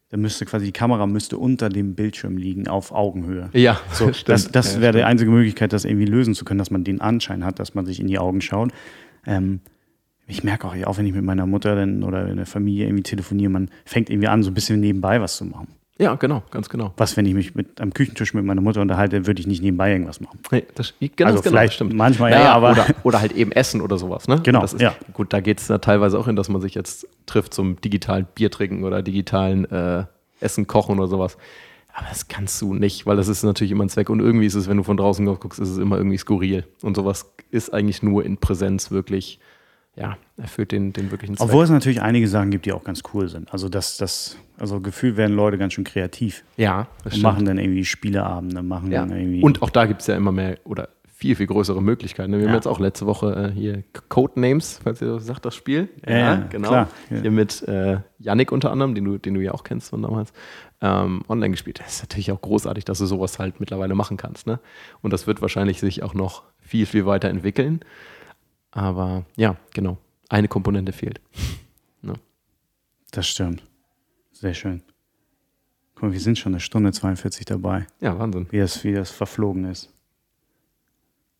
da 0.10 0.18
müsste 0.18 0.46
quasi 0.46 0.68
die 0.68 0.72
Kamera 0.72 1.08
müsste 1.08 1.38
unter 1.38 1.70
dem 1.70 1.96
Bildschirm 1.96 2.38
liegen 2.38 2.68
auf 2.68 2.92
Augenhöhe. 2.92 3.50
Ja, 3.54 3.80
so, 3.92 4.14
stimmt. 4.14 4.30
das, 4.30 4.52
das 4.52 4.76
ja, 4.76 4.82
wäre 4.82 4.98
die 4.98 5.04
einzige 5.04 5.32
Möglichkeit, 5.32 5.74
das 5.74 5.84
irgendwie 5.84 6.06
lösen 6.06 6.36
zu 6.36 6.46
können, 6.46 6.60
dass 6.60 6.72
man 6.72 6.84
den 6.84 7.02
Anschein 7.02 7.44
hat, 7.44 7.60
dass 7.60 7.74
man 7.74 7.86
sich 7.86 8.00
in 8.00 8.08
die 8.08 8.20
Augen 8.20 8.42
schaut. 8.42 8.72
Ähm, 9.26 9.62
ich 10.28 10.44
merke 10.44 10.68
auch, 10.68 10.76
auch 10.86 10.98
wenn 10.98 11.06
ich 11.06 11.14
mit 11.14 11.24
meiner 11.24 11.46
Mutter 11.46 11.76
dann 11.76 12.04
oder 12.04 12.28
in 12.28 12.38
der 12.38 12.46
Familie 12.46 12.86
irgendwie 12.86 13.04
telefoniere, 13.04 13.52
man 13.52 13.70
fängt 13.86 14.10
irgendwie 14.10 14.28
an, 14.28 14.44
so 14.44 14.52
ein 14.52 14.54
bisschen 14.54 14.80
nebenbei 14.80 15.22
was 15.22 15.38
zu 15.38 15.46
machen. 15.46 15.68
Ja, 15.98 16.16
genau, 16.16 16.44
ganz 16.52 16.68
genau. 16.68 16.94
Was, 16.98 17.16
wenn 17.16 17.26
ich 17.26 17.34
mich 17.34 17.56
mit, 17.56 17.80
am 17.80 17.94
Küchentisch 17.94 18.34
mit 18.34 18.44
meiner 18.44 18.60
Mutter 18.60 18.82
unterhalte, 18.82 19.28
würde 19.28 19.40
ich 19.40 19.48
nicht 19.48 19.64
nebenbei 19.64 19.94
irgendwas 19.94 20.20
machen. 20.20 20.40
Nee, 20.52 20.66
das, 20.76 20.94
genau, 21.00 21.30
also 21.30 21.42
genau, 21.42 21.52
vielleicht 21.52 21.74
stimmt. 21.74 21.94
manchmal 21.94 22.32
naja, 22.32 22.44
ja, 22.44 22.54
aber. 22.54 22.72
Oder, 22.72 22.86
oder, 23.04 23.22
halt 23.22 23.32
eben 23.32 23.54
essen 23.54 23.80
oder 23.80 23.98
sowas, 23.98 24.28
ne? 24.28 24.42
Genau. 24.44 24.64
Ist, 24.64 24.80
ja. 24.82 24.94
Gut, 25.14 25.32
da 25.32 25.40
geht 25.40 25.62
es 25.62 25.68
teilweise 25.82 26.20
auch 26.20 26.26
hin, 26.26 26.36
dass 26.36 26.50
man 26.50 26.60
sich 26.60 26.76
jetzt 26.76 27.08
trifft 27.26 27.54
zum 27.54 27.80
digitalen 27.80 28.28
Bier 28.36 28.52
trinken 28.52 28.84
oder 28.84 29.02
digitalen 29.02 29.64
äh, 29.72 30.04
Essen 30.42 30.68
kochen 30.68 31.00
oder 31.00 31.08
sowas. 31.08 31.38
Aber 31.94 32.08
das 32.10 32.28
kannst 32.28 32.62
du 32.62 32.74
nicht, 32.74 33.06
weil 33.06 33.16
das 33.16 33.30
ist 33.30 33.44
natürlich 33.44 33.72
immer 33.72 33.86
ein 33.86 33.90
Zweck. 33.90 34.10
Und 34.10 34.20
irgendwie 34.20 34.46
ist 34.46 34.56
es, 34.56 34.68
wenn 34.68 34.76
du 34.76 34.84
von 34.84 34.98
draußen 34.98 35.26
guckst, 35.26 35.60
ist 35.60 35.70
es 35.70 35.78
immer 35.78 35.96
irgendwie 35.96 36.18
skurril. 36.18 36.66
Und 36.82 36.98
sowas 36.98 37.32
ist 37.52 37.74
eigentlich 37.74 38.04
nur 38.04 38.26
in 38.26 38.36
Präsenz 38.38 38.92
wirklich, 38.92 39.40
ja, 39.96 40.18
erfüllt 40.38 40.72
den, 40.72 40.92
den 40.94 41.12
wirklichen 41.12 41.38
Zweck. 41.38 41.48
Obwohl 41.48 41.64
es 41.64 41.70
natürlich 41.70 42.02
einige 42.02 42.28
Sachen 42.28 42.52
gibt, 42.52 42.66
die 42.66 42.74
auch 42.74 42.84
ganz 42.84 43.02
cool 43.14 43.30
sind. 43.30 43.52
Also 43.54 43.70
das, 43.70 43.98
das, 43.98 44.38
also 44.58 44.82
gefühlt 44.82 45.16
werden 45.16 45.36
Leute 45.36 45.58
ganz 45.58 45.74
schön 45.74 45.86
kreativ. 45.86 46.44
Ja, 46.58 46.88
das 47.04 47.16
und 47.16 47.22
machen 47.22 47.46
dann 47.46 47.58
irgendwie 47.58 47.86
Spieleabende, 47.86 48.62
machen 48.62 48.92
ja. 48.92 49.02
dann 49.02 49.18
irgendwie. 49.18 49.42
Und 49.42 49.62
auch 49.62 49.70
da 49.70 49.86
gibt 49.86 50.02
es 50.02 50.08
ja 50.08 50.16
immer 50.16 50.34
mehr, 50.34 50.58
oder 50.66 50.90
viel, 51.16 51.36
viel 51.36 51.48
größere 51.48 51.82
Möglichkeiten. 51.82 52.34
Wir 52.34 52.40
ja. 52.40 52.48
haben 52.48 52.56
jetzt 52.56 52.68
auch 52.68 52.80
letzte 52.80 53.06
Woche 53.06 53.52
äh, 53.54 53.58
hier 53.58 53.84
Codenames, 54.10 54.82
falls 54.84 55.02
ihr 55.02 55.18
sagt, 55.22 55.46
das 55.46 55.56
Spiel. 55.56 55.88
Ja, 56.06 56.18
ja 56.18 56.36
genau. 56.50 56.68
Klar, 56.68 56.90
Hier 57.10 57.32
mit 57.32 57.62
äh, 57.64 58.00
Yannick 58.20 58.52
unter 58.52 58.72
anderem, 58.72 58.96
den 58.96 59.06
du, 59.06 59.18
den 59.18 59.34
du 59.34 59.40
ja 59.40 59.54
auch 59.54 59.64
kennst 59.64 59.92
von 59.92 60.02
damals, 60.02 60.34
ähm, 60.82 61.24
online 61.30 61.52
gespielt. 61.52 61.80
Das 61.80 61.96
ist 61.96 62.04
natürlich 62.04 62.34
auch 62.34 62.42
großartig, 62.42 62.84
dass 62.84 62.98
du 62.98 63.06
sowas 63.06 63.40
halt 63.40 63.62
mittlerweile 63.62 63.96
machen 63.96 64.18
kannst. 64.18 64.46
Ne? 64.46 64.60
Und 65.02 65.14
das 65.14 65.26
wird 65.26 65.42
wahrscheinlich 65.42 65.80
sich 65.80 66.04
auch 66.04 66.14
noch 66.14 66.44
viel, 66.60 66.86
viel 66.86 67.06
weiter 67.06 67.30
entwickeln. 67.30 67.80
Aber 68.76 69.26
ja, 69.36 69.56
genau. 69.74 69.98
Eine 70.30 70.48
Komponente 70.48 70.92
fehlt. 70.92 71.20
ne? 72.04 72.14
Das 73.12 73.28
stimmt. 73.28 73.64
Sehr 74.32 74.54
schön. 74.54 74.84
Guck 75.96 76.04
mal, 76.04 76.12
wir 76.12 76.20
sind 76.20 76.38
schon 76.38 76.52
eine 76.54 76.60
Stunde 76.60 76.92
42 76.92 77.46
dabei, 77.46 77.88
Ja, 78.02 78.20
Wahnsinn. 78.20 78.48
wie 78.52 78.60
das, 78.60 78.84
wie 78.84 78.94
das 78.94 79.10
verflogen 79.12 79.64
ist. 79.66 79.90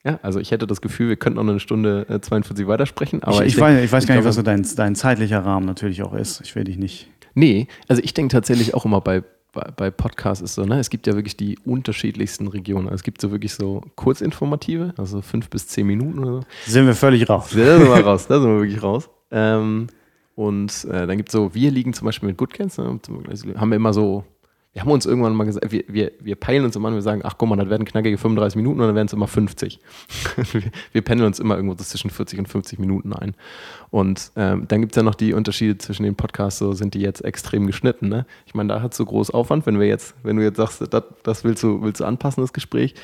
Ja, 0.06 0.20
also 0.22 0.40
ich 0.40 0.52
hätte 0.52 0.66
das 0.68 0.82
Gefühl, 0.82 1.10
wir 1.10 1.16
könnten 1.18 1.38
noch 1.44 1.52
eine 1.52 1.60
Stunde 1.60 2.06
äh, 2.10 2.22
42 2.22 2.68
weitersprechen. 2.68 3.22
Aber 3.24 3.42
ich, 3.42 3.48
ich, 3.48 3.54
denk- 3.56 3.64
weiß, 3.66 3.84
ich 3.84 3.92
weiß 3.92 4.06
gar 4.08 4.16
nicht, 4.16 4.22
glaube- 4.22 4.30
was 4.30 4.36
so 4.36 4.42
dein, 4.44 4.66
dein 4.76 4.96
zeitlicher 4.96 5.44
Rahmen 5.44 5.66
natürlich 5.66 6.04
auch 6.04 6.14
ist. 6.14 6.42
Ich 6.42 6.56
will 6.56 6.64
dich 6.64 6.78
nicht. 6.78 7.10
Nee, 7.34 7.68
also 7.90 8.02
ich 8.02 8.14
denke 8.14 8.32
tatsächlich 8.32 8.74
auch 8.76 8.86
immer 8.86 9.02
bei, 9.02 9.24
bei, 9.56 9.72
bei 9.76 9.90
Podcasts 9.90 10.44
ist 10.44 10.54
so, 10.54 10.64
ne, 10.66 10.78
es 10.80 10.92
gibt 10.92 11.08
ja 11.08 11.16
wirklich 11.16 11.36
die 11.36 11.58
unterschiedlichsten 11.66 12.48
Regionen. 12.48 12.86
Also 12.88 12.96
es 12.96 13.04
gibt 13.04 13.20
so 13.20 13.32
wirklich 13.32 13.54
so 13.56 13.82
kurzinformative, 13.96 14.94
also 14.98 15.22
fünf 15.22 15.50
bis 15.50 15.68
zehn 15.68 15.88
Minuten 15.88 16.20
oder 16.20 16.42
so. 16.42 16.72
Sind 16.72 16.86
wir 16.86 16.94
völlig 16.94 17.28
raus. 17.28 17.50
Da 17.56 17.80
sind 17.80 17.88
wir 17.88 18.06
raus, 18.06 18.28
da 18.28 18.40
sind 18.40 18.50
wir 18.52 18.60
wirklich 18.62 18.84
raus. 18.84 19.10
Ähm, 19.32 19.88
und 20.36 20.86
äh, 20.92 21.08
dann 21.08 21.18
gibt 21.18 21.30
es 21.30 21.34
so, 21.34 21.56
wir 21.56 21.72
liegen 21.72 21.94
zum 21.94 22.06
Beispiel 22.06 22.28
mit 22.30 22.38
Goodcans, 22.38 22.78
ne, 22.78 23.00
zum- 23.02 23.24
haben 23.58 23.70
wir 23.70 23.78
immer 23.78 23.94
so, 23.94 24.24
wir 24.76 24.82
haben 24.82 24.92
uns 24.92 25.06
irgendwann 25.06 25.34
mal 25.36 25.46
gesagt, 25.46 25.72
wir, 25.72 25.86
wir, 25.88 26.12
wir 26.20 26.36
peilen 26.36 26.66
uns 26.66 26.76
immer 26.76 26.90
an, 26.90 26.96
wir 26.96 27.02
sagen, 27.02 27.22
ach 27.24 27.36
guck 27.38 27.48
mal, 27.48 27.56
das 27.56 27.70
werden 27.70 27.86
knackige 27.86 28.18
35 28.18 28.58
Minuten 28.58 28.82
und 28.82 28.88
dann 28.88 28.96
werden 28.96 29.08
es 29.08 29.14
immer 29.14 29.26
50. 29.26 29.80
wir, 30.52 30.64
wir 30.92 31.02
pendeln 31.02 31.28
uns 31.28 31.40
immer 31.40 31.56
irgendwo 31.56 31.76
zwischen 31.76 32.10
40 32.10 32.40
und 32.40 32.50
50 32.50 32.78
Minuten 32.78 33.14
ein. 33.14 33.36
Und 33.90 34.34
ähm, 34.36 34.68
dann 34.68 34.82
gibt 34.82 34.92
es 34.92 34.98
ja 34.98 35.04
noch 35.04 35.16
die 35.16 35.32
Unterschiede 35.32 35.78
zwischen 35.78 36.04
den 36.04 36.16
Podcasts, 36.16 36.60
so 36.60 36.74
sind 36.74 36.94
die 36.94 37.00
jetzt 37.00 37.24
extrem 37.24 37.68
geschnitten. 37.68 38.10
Ne? 38.10 38.26
Ich 38.48 38.54
meine, 38.54 38.68
da 38.68 38.82
hat 38.82 38.92
es 38.92 38.98
so 38.98 39.06
groß 39.06 39.32
Aufwand, 39.32 39.66
wenn 39.66 39.80
wir 39.80 39.88
jetzt, 39.88 40.14
wenn 40.24 40.36
du 40.36 40.44
jetzt 40.44 40.58
sagst, 40.58 40.84
das, 40.92 41.04
das 41.24 41.46
willst 41.46 41.64
du, 41.64 41.82
willst 41.82 42.02
du 42.02 42.04
anpassen, 42.04 42.44
das 42.44 42.52
Gespräch. 42.52 42.96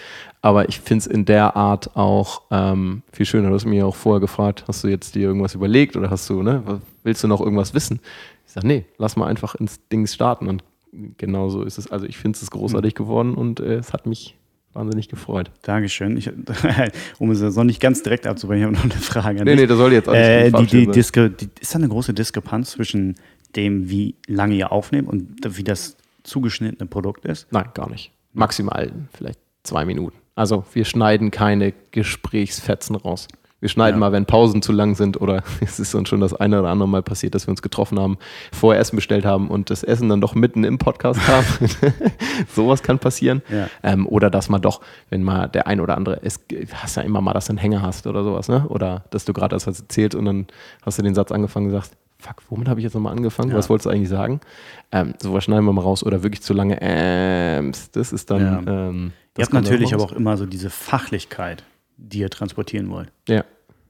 Aber 0.41 0.68
ich 0.68 0.81
finde 0.81 1.03
es 1.03 1.07
in 1.07 1.23
der 1.23 1.56
Art 1.56 1.95
auch 1.95 2.41
ähm, 2.52 3.02
viel 3.14 3.26
schöner. 3.26 3.48
Du 3.48 3.56
hast 3.56 3.64
mich 3.64 3.77
ja 3.77 3.85
auch 3.85 3.95
vorher 3.95 4.19
gefragt, 4.19 4.65
hast 4.68 4.84
du 4.84 4.89
jetzt 4.89 5.15
dir 5.15 5.22
irgendwas 5.22 5.56
überlegt 5.56 5.95
oder 5.95 6.10
hast 6.10 6.30
du, 6.30 6.43
ne, 6.43 6.81
willst 7.03 7.23
du 7.23 7.30
noch 7.30 7.39
irgendwas 7.39 7.73
wissen? 7.73 8.02
Ich 8.45 8.52
sage, 8.52 8.68
nee, 8.68 8.84
lass 8.98 9.15
mal 9.15 9.27
einfach 9.27 9.56
ins 9.56 9.80
Ding 9.88 10.06
starten. 10.06 10.49
Und 10.49 10.65
genau 11.18 11.49
so 11.49 11.63
ist 11.63 11.77
es. 11.77 11.91
Also 11.91 12.05
ich 12.05 12.18
finde 12.18 12.35
es 12.38 12.43
ist 12.43 12.51
großartig 12.51 12.95
geworden 12.95 13.35
und 13.35 13.59
äh, 13.59 13.76
es 13.76 13.93
hat 13.93 14.05
mich 14.05 14.35
wahnsinnig 14.73 15.09
gefreut. 15.09 15.51
Dankeschön. 15.63 16.18
Ich, 16.18 16.30
um 17.19 17.31
es 17.31 17.41
noch 17.41 17.63
nicht 17.63 17.81
ganz 17.81 18.03
direkt 18.03 18.27
abzubrechen, 18.27 18.61
ich 18.61 18.65
habe 18.65 18.88
noch 18.88 18.95
eine 18.95 19.01
Frage. 19.01 19.39
An 19.39 19.45
Nee, 19.45 19.55
nee, 19.55 19.68
das 19.68 19.77
soll 19.77 19.93
jetzt 19.93 20.09
alles 20.09 20.27
äh, 20.27 20.51
die, 20.51 20.65
die. 20.65 20.88
Diskre, 20.88 21.30
die, 21.30 21.49
ist 21.59 21.73
da 21.73 21.80
eine 21.80 21.89
große 21.89 22.13
Diskrepanz 22.13 22.72
zwischen 22.72 23.15
dem, 23.55 23.89
wie 23.89 24.15
lange 24.27 24.55
ihr 24.55 24.72
aufnehmt 24.72 25.09
und 25.09 25.57
wie 25.57 25.63
das 25.63 25.97
zugeschnittene 26.23 26.88
Produkt 26.88 27.26
ist? 27.26 27.51
Nein, 27.51 27.69
gar 27.73 27.89
nicht. 27.89 28.11
Maximal 28.34 28.91
vielleicht 29.13 29.39
zwei 29.63 29.85
Minuten. 29.85 30.18
Also 30.35 30.63
wir 30.73 30.85
schneiden 30.85 31.31
keine 31.31 31.73
Gesprächsfetzen 31.91 32.95
raus. 32.95 33.27
Wir 33.61 33.69
schneiden 33.69 33.95
Ja. 34.01 34.07
mal, 34.07 34.11
wenn 34.11 34.25
Pausen 34.25 34.61
zu 34.61 34.71
lang 34.73 34.95
sind 34.95 35.21
oder 35.21 35.43
es 35.61 35.79
ist 35.79 35.95
uns 35.95 36.09
schon 36.09 36.19
das 36.19 36.33
eine 36.33 36.59
oder 36.59 36.69
andere 36.69 36.89
Mal 36.89 37.01
passiert, 37.03 37.33
dass 37.35 37.47
wir 37.47 37.51
uns 37.51 37.61
getroffen 37.61 37.99
haben, 37.99 38.17
vorher 38.51 38.81
Essen 38.81 38.97
bestellt 38.97 39.23
haben 39.25 39.47
und 39.49 39.69
das 39.69 39.83
Essen 39.83 40.09
dann 40.09 40.19
doch 40.19 40.35
mitten 40.35 40.63
im 40.65 40.77
Podcast 40.77 41.21
kam. 41.21 41.45
Sowas 42.53 42.83
kann 42.83 42.99
passieren. 42.99 43.41
Ja. 43.49 43.67
Ähm, 43.83 44.07
oder 44.07 44.29
dass 44.29 44.49
man 44.49 44.61
doch, 44.61 44.81
wenn 45.09 45.23
mal 45.23 45.47
der 45.47 45.67
ein 45.67 45.79
oder 45.79 45.95
andere, 45.95 46.19
es 46.23 46.39
hast 46.73 46.97
ja 46.97 47.03
immer 47.03 47.21
mal, 47.21 47.33
dass 47.33 47.45
du 47.45 47.51
einen 47.51 47.59
Hänger 47.59 47.81
hast 47.81 48.07
oder 48.07 48.23
sowas, 48.23 48.49
ne? 48.49 48.65
Oder 48.67 49.05
dass 49.11 49.25
du 49.25 49.33
gerade 49.33 49.55
das 49.55 49.67
was 49.67 49.79
erzählt 49.79 50.15
und 50.15 50.25
dann 50.25 50.47
hast 50.83 50.97
du 50.97 51.03
den 51.03 51.15
Satz 51.15 51.31
angefangen 51.31 51.67
und 51.67 51.71
sagst, 51.71 51.93
fuck, 52.17 52.35
womit 52.49 52.67
habe 52.67 52.79
ich 52.79 52.83
jetzt 52.83 52.93
nochmal 52.93 53.13
angefangen? 53.13 53.51
Ja. 53.51 53.57
Was 53.57 53.69
wolltest 53.69 53.85
du 53.85 53.89
eigentlich 53.89 54.09
sagen? 54.09 54.41
Ähm, 54.91 55.13
sowas 55.21 55.43
schneiden 55.43 55.65
wir 55.65 55.73
mal 55.73 55.81
raus 55.81 56.03
oder 56.03 56.23
wirklich 56.23 56.41
zu 56.41 56.53
lange 56.53 56.79
Äms. 56.81 57.91
Das 57.91 58.11
ist 58.11 58.29
dann. 58.31 58.41
Ja. 58.65 58.89
Ähm, 58.89 59.11
Ihr 59.38 59.45
das 59.45 59.45
habt 59.45 59.51
kommt 59.53 59.65
dann 59.65 59.71
natürlich 59.73 59.93
aber 59.93 60.03
auch 60.03 60.11
immer 60.11 60.35
so 60.35 60.45
diese 60.45 60.69
Fachlichkeit, 60.69 61.63
die 62.02 62.19
ihr 62.19 62.30
transportieren 62.30 62.90
wollt. 62.90 63.11
Ja. 63.28 63.44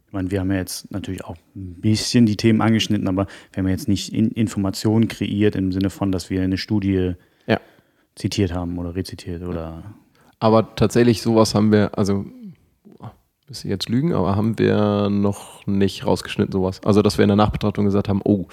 Ich 0.08 0.14
meine, 0.14 0.30
wir 0.30 0.42
haben 0.42 0.52
ja 0.52 0.58
jetzt 0.58 0.92
natürlich 0.92 1.24
auch 1.24 1.38
ein 1.56 1.80
bisschen 1.80 2.26
die 2.26 2.36
Themen 2.36 2.62
angeschnitten, 2.62 3.08
aber 3.08 3.28
wir 3.54 3.60
haben 3.62 3.68
ja 3.68 3.72
jetzt 3.74 3.88
nicht 3.88 4.14
in 4.14 4.30
Informationen 4.32 5.08
kreiert 5.08 5.56
im 5.56 5.72
Sinne 5.72 5.90
von, 5.90 6.12
dass 6.12 6.30
wir 6.30 6.42
eine 6.42 6.58
Studie 6.58 7.14
Ja. 7.48 7.60
zitiert 8.16 8.54
haben 8.54 8.78
oder 8.78 8.94
rezitiert 8.96 9.42
oder. 9.44 9.84
Aber 10.40 10.76
tatsächlich, 10.76 11.22
sowas 11.22 11.56
haben 11.56 11.72
wir, 11.72 11.98
also, 11.98 12.26
müsste 13.48 13.68
jetzt 13.70 13.88
lügen, 13.90 14.14
aber 14.14 14.36
haben 14.36 14.58
wir 14.60 15.10
noch 15.10 15.66
nicht 15.66 16.06
rausgeschnitten, 16.06 16.52
sowas. 16.52 16.82
Also, 16.84 17.02
dass 17.02 17.18
wir 17.18 17.24
in 17.24 17.30
der 17.30 17.36
Nachbetrachtung 17.38 17.86
gesagt 17.86 18.10
haben, 18.10 18.22
oh, 18.24 18.48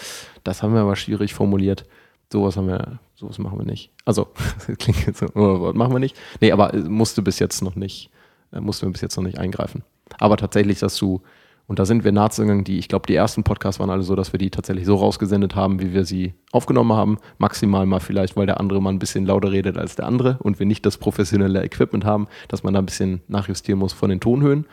das 0.45 0.63
haben 0.63 0.75
wir 0.75 0.81
aber 0.81 0.97
schwierig 0.97 1.35
formuliert. 1.35 1.85
Sowas 2.33 2.57
haben 2.57 2.69
wir, 2.69 2.99
sowas 3.15 3.39
machen 3.39 3.59
wir 3.59 3.65
nicht. 3.67 3.91
Also, 4.05 4.29
das 4.67 4.77
klingt 4.79 5.07
jetzt 5.07 5.19
so, 5.21 5.27
oh, 5.35 5.73
machen 5.75 5.93
wir 5.93 5.99
nicht? 5.99 6.17
Nee, 6.41 6.53
aber 6.53 6.73
musste 6.89 7.23
bis 7.23 7.39
jetzt 7.39 7.63
noch 7.63 7.75
nicht, 7.75 8.11
äh, 8.53 8.61
mussten 8.61 8.87
wir 8.87 8.93
bis 8.93 9.01
jetzt 9.01 9.17
noch 9.17 9.25
nicht 9.25 9.39
eingreifen. 9.39 9.83
Aber 10.19 10.37
tatsächlich, 10.37 10.79
dass 10.79 10.97
du, 10.97 11.23
und 11.67 11.79
da 11.79 11.85
sind 11.85 12.03
wir 12.05 12.13
nah 12.13 12.31
zugegangen, 12.31 12.65
die, 12.65 12.79
ich 12.79 12.89
glaube, 12.89 13.07
die 13.07 13.15
ersten 13.15 13.45
Podcasts 13.45 13.79
waren 13.79 13.91
alle 13.91 14.03
so, 14.03 14.17
dass 14.17 14.33
wir 14.33 14.39
die 14.39 14.51
tatsächlich 14.51 14.87
so 14.87 14.95
rausgesendet 14.97 15.55
haben, 15.55 15.81
wie 15.81 15.93
wir 15.93 16.05
sie 16.05 16.33
aufgenommen 16.51 16.93
haben. 16.95 17.19
Maximal 17.37 17.85
mal 17.85 18.01
vielleicht, 18.01 18.37
weil 18.37 18.47
der 18.47 18.59
andere 18.59 18.81
mal 18.81 18.91
ein 18.91 18.99
bisschen 18.99 19.27
lauter 19.27 19.53
redet 19.53 19.77
als 19.77 19.95
der 19.97 20.07
andere 20.07 20.39
und 20.41 20.59
wir 20.59 20.67
nicht 20.67 20.87
das 20.87 20.97
professionelle 20.97 21.63
Equipment 21.63 22.05
haben, 22.07 22.27
dass 22.49 22.63
man 22.63 22.73
da 22.73 22.79
ein 22.81 22.87
bisschen 22.87 23.21
nachjustieren 23.29 23.79
muss 23.79 23.93
von 23.93 24.09
den 24.09 24.21
Tonhöhen. 24.21 24.67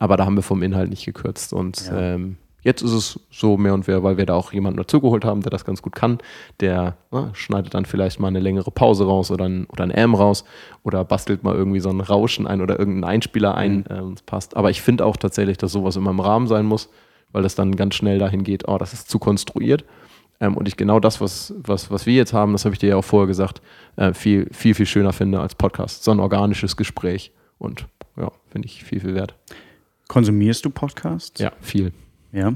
Aber 0.00 0.16
da 0.16 0.26
haben 0.26 0.34
wir 0.34 0.42
vom 0.42 0.62
Inhalt 0.62 0.90
nicht 0.90 1.04
gekürzt. 1.04 1.52
Und 1.52 1.86
Ja. 1.86 2.14
ähm, 2.14 2.36
jetzt 2.64 2.82
ist 2.82 2.92
es 2.92 3.20
so 3.30 3.56
mehr 3.56 3.74
und 3.74 3.86
mehr, 3.86 4.02
weil 4.02 4.16
wir 4.16 4.26
da 4.26 4.34
auch 4.34 4.52
jemanden 4.52 4.78
dazugeholt 4.78 5.24
haben, 5.24 5.42
der 5.42 5.50
das 5.50 5.64
ganz 5.64 5.82
gut 5.82 5.94
kann. 5.94 6.18
Der 6.60 6.96
na, 7.10 7.30
schneidet 7.34 7.74
dann 7.74 7.84
vielleicht 7.84 8.18
mal 8.18 8.28
eine 8.28 8.40
längere 8.40 8.70
Pause 8.70 9.06
raus 9.06 9.30
oder 9.30 9.44
ein, 9.44 9.66
oder 9.66 9.84
ein 9.84 9.90
M 9.90 10.14
raus 10.14 10.44
oder 10.82 11.04
bastelt 11.04 11.44
mal 11.44 11.54
irgendwie 11.54 11.80
so 11.80 11.90
ein 11.90 12.00
Rauschen 12.00 12.46
ein 12.46 12.60
oder 12.60 12.78
irgendeinen 12.78 13.04
Einspieler 13.04 13.54
ein. 13.54 13.84
Ähm, 13.90 14.14
das 14.14 14.22
passt. 14.22 14.56
Aber 14.56 14.70
ich 14.70 14.82
finde 14.82 15.04
auch 15.04 15.16
tatsächlich, 15.16 15.58
dass 15.58 15.72
sowas 15.72 15.96
immer 15.96 16.10
im 16.10 16.20
Rahmen 16.20 16.48
sein 16.48 16.66
muss, 16.66 16.88
weil 17.32 17.42
das 17.42 17.54
dann 17.54 17.76
ganz 17.76 17.94
schnell 17.94 18.18
dahin 18.18 18.42
geht, 18.42 18.66
oh, 18.66 18.78
das 18.78 18.92
ist 18.92 19.10
zu 19.10 19.18
konstruiert. 19.18 19.84
Ähm, 20.40 20.56
und 20.56 20.66
ich 20.66 20.76
genau 20.76 21.00
das, 21.00 21.20
was, 21.20 21.54
was, 21.58 21.90
was 21.90 22.06
wir 22.06 22.14
jetzt 22.14 22.32
haben, 22.32 22.52
das 22.52 22.64
habe 22.64 22.74
ich 22.74 22.78
dir 22.78 22.90
ja 22.90 22.96
auch 22.96 23.04
vorher 23.04 23.28
gesagt, 23.28 23.60
äh, 23.96 24.12
viel, 24.14 24.48
viel, 24.52 24.74
viel 24.74 24.86
schöner 24.86 25.12
finde 25.12 25.40
als 25.40 25.54
Podcast. 25.54 26.02
So 26.02 26.10
ein 26.10 26.20
organisches 26.20 26.76
Gespräch. 26.76 27.30
Und 27.58 27.86
ja, 28.16 28.32
finde 28.48 28.66
ich 28.66 28.82
viel, 28.82 29.00
viel 29.00 29.14
wert. 29.14 29.34
Konsumierst 30.08 30.64
du 30.64 30.70
Podcasts? 30.70 31.40
Ja, 31.40 31.52
viel. 31.60 31.92
Ja. 32.34 32.54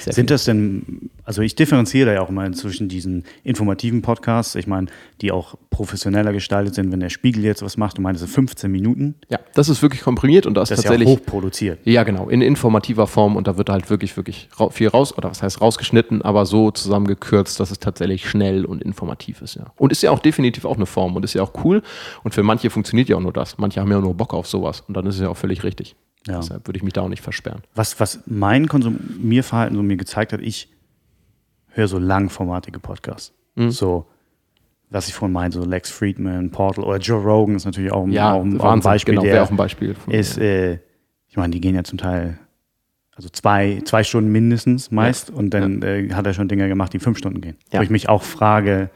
Sehr 0.00 0.14
Sind 0.14 0.30
viel. 0.30 0.34
das 0.34 0.44
denn, 0.44 1.10
also 1.24 1.42
ich 1.42 1.54
differenziere 1.54 2.06
da 2.06 2.12
ja 2.14 2.20
auch 2.22 2.30
mal 2.30 2.54
zwischen 2.54 2.88
diesen 2.88 3.24
informativen 3.44 4.00
Podcasts, 4.00 4.54
ich 4.54 4.66
meine, 4.66 4.86
die 5.20 5.30
auch 5.32 5.56
professioneller 5.68 6.32
gestaltet 6.32 6.74
sind, 6.74 6.90
wenn 6.92 7.00
der 7.00 7.10
Spiegel 7.10 7.44
jetzt 7.44 7.62
was 7.62 7.76
macht, 7.76 7.98
du 7.98 8.02
meinst, 8.02 8.22
das 8.22 8.30
sind 8.30 8.34
15 8.36 8.72
Minuten, 8.72 9.16
Ja, 9.28 9.38
das 9.52 9.68
ist 9.68 9.82
wirklich 9.82 10.00
komprimiert 10.00 10.46
und 10.46 10.54
das, 10.54 10.70
das 10.70 10.78
ist 10.78 10.84
ist 10.84 10.90
ja 10.90 10.90
tatsächlich. 10.96 11.18
hochproduziert. 11.18 11.80
Ja, 11.84 12.04
genau, 12.04 12.30
in 12.30 12.40
informativer 12.40 13.06
Form 13.06 13.36
und 13.36 13.46
da 13.46 13.58
wird 13.58 13.68
halt 13.68 13.90
wirklich, 13.90 14.16
wirklich 14.16 14.48
viel 14.70 14.88
raus, 14.88 15.14
oder 15.18 15.28
was 15.28 15.42
heißt 15.42 15.60
rausgeschnitten, 15.60 16.22
aber 16.22 16.46
so 16.46 16.70
zusammengekürzt, 16.70 17.60
dass 17.60 17.70
es 17.70 17.78
tatsächlich 17.78 18.26
schnell 18.26 18.64
und 18.64 18.82
informativ 18.82 19.42
ist, 19.42 19.56
ja. 19.56 19.72
Und 19.76 19.92
ist 19.92 20.02
ja 20.02 20.10
auch 20.10 20.20
definitiv 20.20 20.64
auch 20.64 20.76
eine 20.76 20.86
Form 20.86 21.16
und 21.16 21.24
ist 21.24 21.34
ja 21.34 21.42
auch 21.42 21.52
cool 21.64 21.82
und 22.22 22.32
für 22.32 22.42
manche 22.42 22.70
funktioniert 22.70 23.10
ja 23.10 23.16
auch 23.16 23.20
nur 23.20 23.34
das. 23.34 23.58
Manche 23.58 23.80
haben 23.80 23.90
ja 23.90 24.00
nur 24.00 24.14
Bock 24.14 24.32
auf 24.32 24.46
sowas 24.46 24.80
und 24.88 24.96
dann 24.96 25.04
ist 25.04 25.16
es 25.16 25.20
ja 25.20 25.28
auch 25.28 25.36
völlig 25.36 25.64
richtig. 25.64 25.96
Ja. 26.26 26.38
Deshalb 26.40 26.66
würde 26.68 26.76
ich 26.76 26.82
mich 26.82 26.92
da 26.92 27.02
auch 27.02 27.08
nicht 27.08 27.22
versperren. 27.22 27.62
Was, 27.74 27.98
was 27.98 28.20
mein 28.26 28.68
Konsumierverhalten 28.68 29.76
so 29.76 29.82
mir 29.82 29.96
gezeigt 29.96 30.32
hat, 30.32 30.40
ich 30.40 30.68
höre 31.68 31.88
so 31.88 31.98
langformatige 31.98 32.78
Podcasts. 32.78 33.32
Mhm. 33.56 33.70
So, 33.70 34.06
was 34.90 35.08
ich 35.08 35.14
vorhin 35.14 35.32
meinte, 35.32 35.58
so 35.58 35.64
Lex 35.64 35.90
Friedman, 35.90 36.50
Portal 36.50 36.84
oder 36.84 36.98
Joe 36.98 37.22
Rogan 37.22 37.56
ist 37.56 37.64
natürlich 37.64 37.92
auch, 37.92 38.06
Ja, 38.08 38.34
auch, 38.34 38.44
auch 38.60 38.72
ein 38.72 38.80
Beispiel, 38.80 39.14
genau, 39.14 39.24
der 39.24 39.42
auch 39.42 39.50
ein 39.50 39.56
Beispiel. 39.56 39.94
Von, 39.94 40.12
ist, 40.12 40.38
äh, 40.38 40.78
ich 41.28 41.36
meine, 41.36 41.50
die 41.50 41.60
gehen 41.60 41.74
ja 41.74 41.82
zum 41.82 41.98
Teil, 41.98 42.38
also 43.14 43.28
zwei, 43.28 43.80
zwei 43.84 44.04
Stunden 44.04 44.30
mindestens 44.30 44.90
meist 44.90 45.30
und 45.30 45.50
dann 45.50 45.82
äh, 45.82 46.10
hat 46.12 46.26
er 46.26 46.34
schon 46.34 46.48
Dinge 46.48 46.68
gemacht, 46.68 46.92
die 46.92 46.98
fünf 46.98 47.18
Stunden 47.18 47.40
gehen. 47.40 47.56
Ja. 47.72 47.80
Wo 47.80 47.82
ich 47.82 47.90
mich 47.90 48.08
auch 48.08 48.22
frage, 48.22 48.90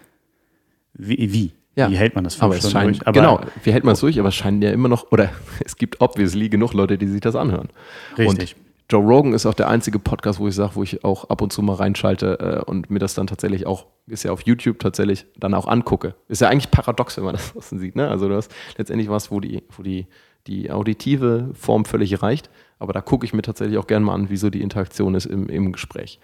wie, 0.92 1.32
wie? 1.32 1.52
Ja. 1.76 1.90
Wie 1.90 1.96
hält 1.96 2.14
man 2.14 2.24
das 2.24 2.34
fünf 2.34 2.44
aber 2.44 2.54
es 2.54 2.60
Stunden 2.60 2.72
scheint, 2.72 2.96
durch? 2.96 3.06
Aber 3.06 3.20
genau, 3.20 3.40
wie 3.62 3.72
hält 3.72 3.84
man 3.84 3.92
es 3.92 4.00
durch? 4.00 4.18
Aber 4.18 4.30
es 4.30 4.34
scheinen 4.34 4.62
ja 4.62 4.70
immer 4.70 4.88
noch, 4.88 5.12
oder 5.12 5.30
es 5.64 5.76
gibt 5.76 6.00
obviously 6.00 6.48
genug 6.48 6.72
Leute, 6.72 6.98
die 6.98 7.06
sich 7.06 7.20
das 7.20 7.36
anhören. 7.36 7.68
Richtig. 8.18 8.56
Und 8.56 8.66
Joe 8.88 9.02
Rogan 9.02 9.34
ist 9.34 9.46
auch 9.46 9.54
der 9.54 9.68
einzige 9.68 9.98
Podcast, 9.98 10.38
wo 10.38 10.48
ich 10.48 10.54
sage, 10.54 10.76
wo 10.76 10.82
ich 10.82 11.04
auch 11.04 11.28
ab 11.28 11.42
und 11.42 11.52
zu 11.52 11.60
mal 11.60 11.74
reinschalte 11.74 12.62
äh, 12.66 12.70
und 12.70 12.88
mir 12.88 13.00
das 13.00 13.14
dann 13.14 13.26
tatsächlich 13.26 13.66
auch, 13.66 13.86
ist 14.06 14.22
ja 14.22 14.30
auf 14.30 14.42
YouTube 14.42 14.78
tatsächlich, 14.78 15.26
dann 15.36 15.54
auch 15.54 15.66
angucke. 15.66 16.14
Ist 16.28 16.40
ja 16.40 16.48
eigentlich 16.48 16.70
paradox, 16.70 17.16
wenn 17.16 17.24
man 17.24 17.34
das 17.54 17.68
so 17.68 17.76
sieht. 17.76 17.96
Ne? 17.96 18.08
Also 18.08 18.28
du 18.28 18.36
hast 18.36 18.54
letztendlich 18.78 19.10
was, 19.10 19.30
wo 19.30 19.40
die, 19.40 19.62
wo 19.76 19.82
die, 19.82 20.06
die 20.46 20.70
auditive 20.70 21.50
Form 21.54 21.84
völlig 21.84 22.22
reicht. 22.22 22.48
Aber 22.78 22.92
da 22.92 23.00
gucke 23.00 23.26
ich 23.26 23.34
mir 23.34 23.42
tatsächlich 23.42 23.76
auch 23.78 23.86
gerne 23.86 24.06
mal 24.06 24.14
an, 24.14 24.30
wie 24.30 24.36
so 24.36 24.50
die 24.50 24.62
Interaktion 24.62 25.14
ist 25.14 25.26
im, 25.26 25.48
im 25.48 25.72
Gespräch. 25.72 26.20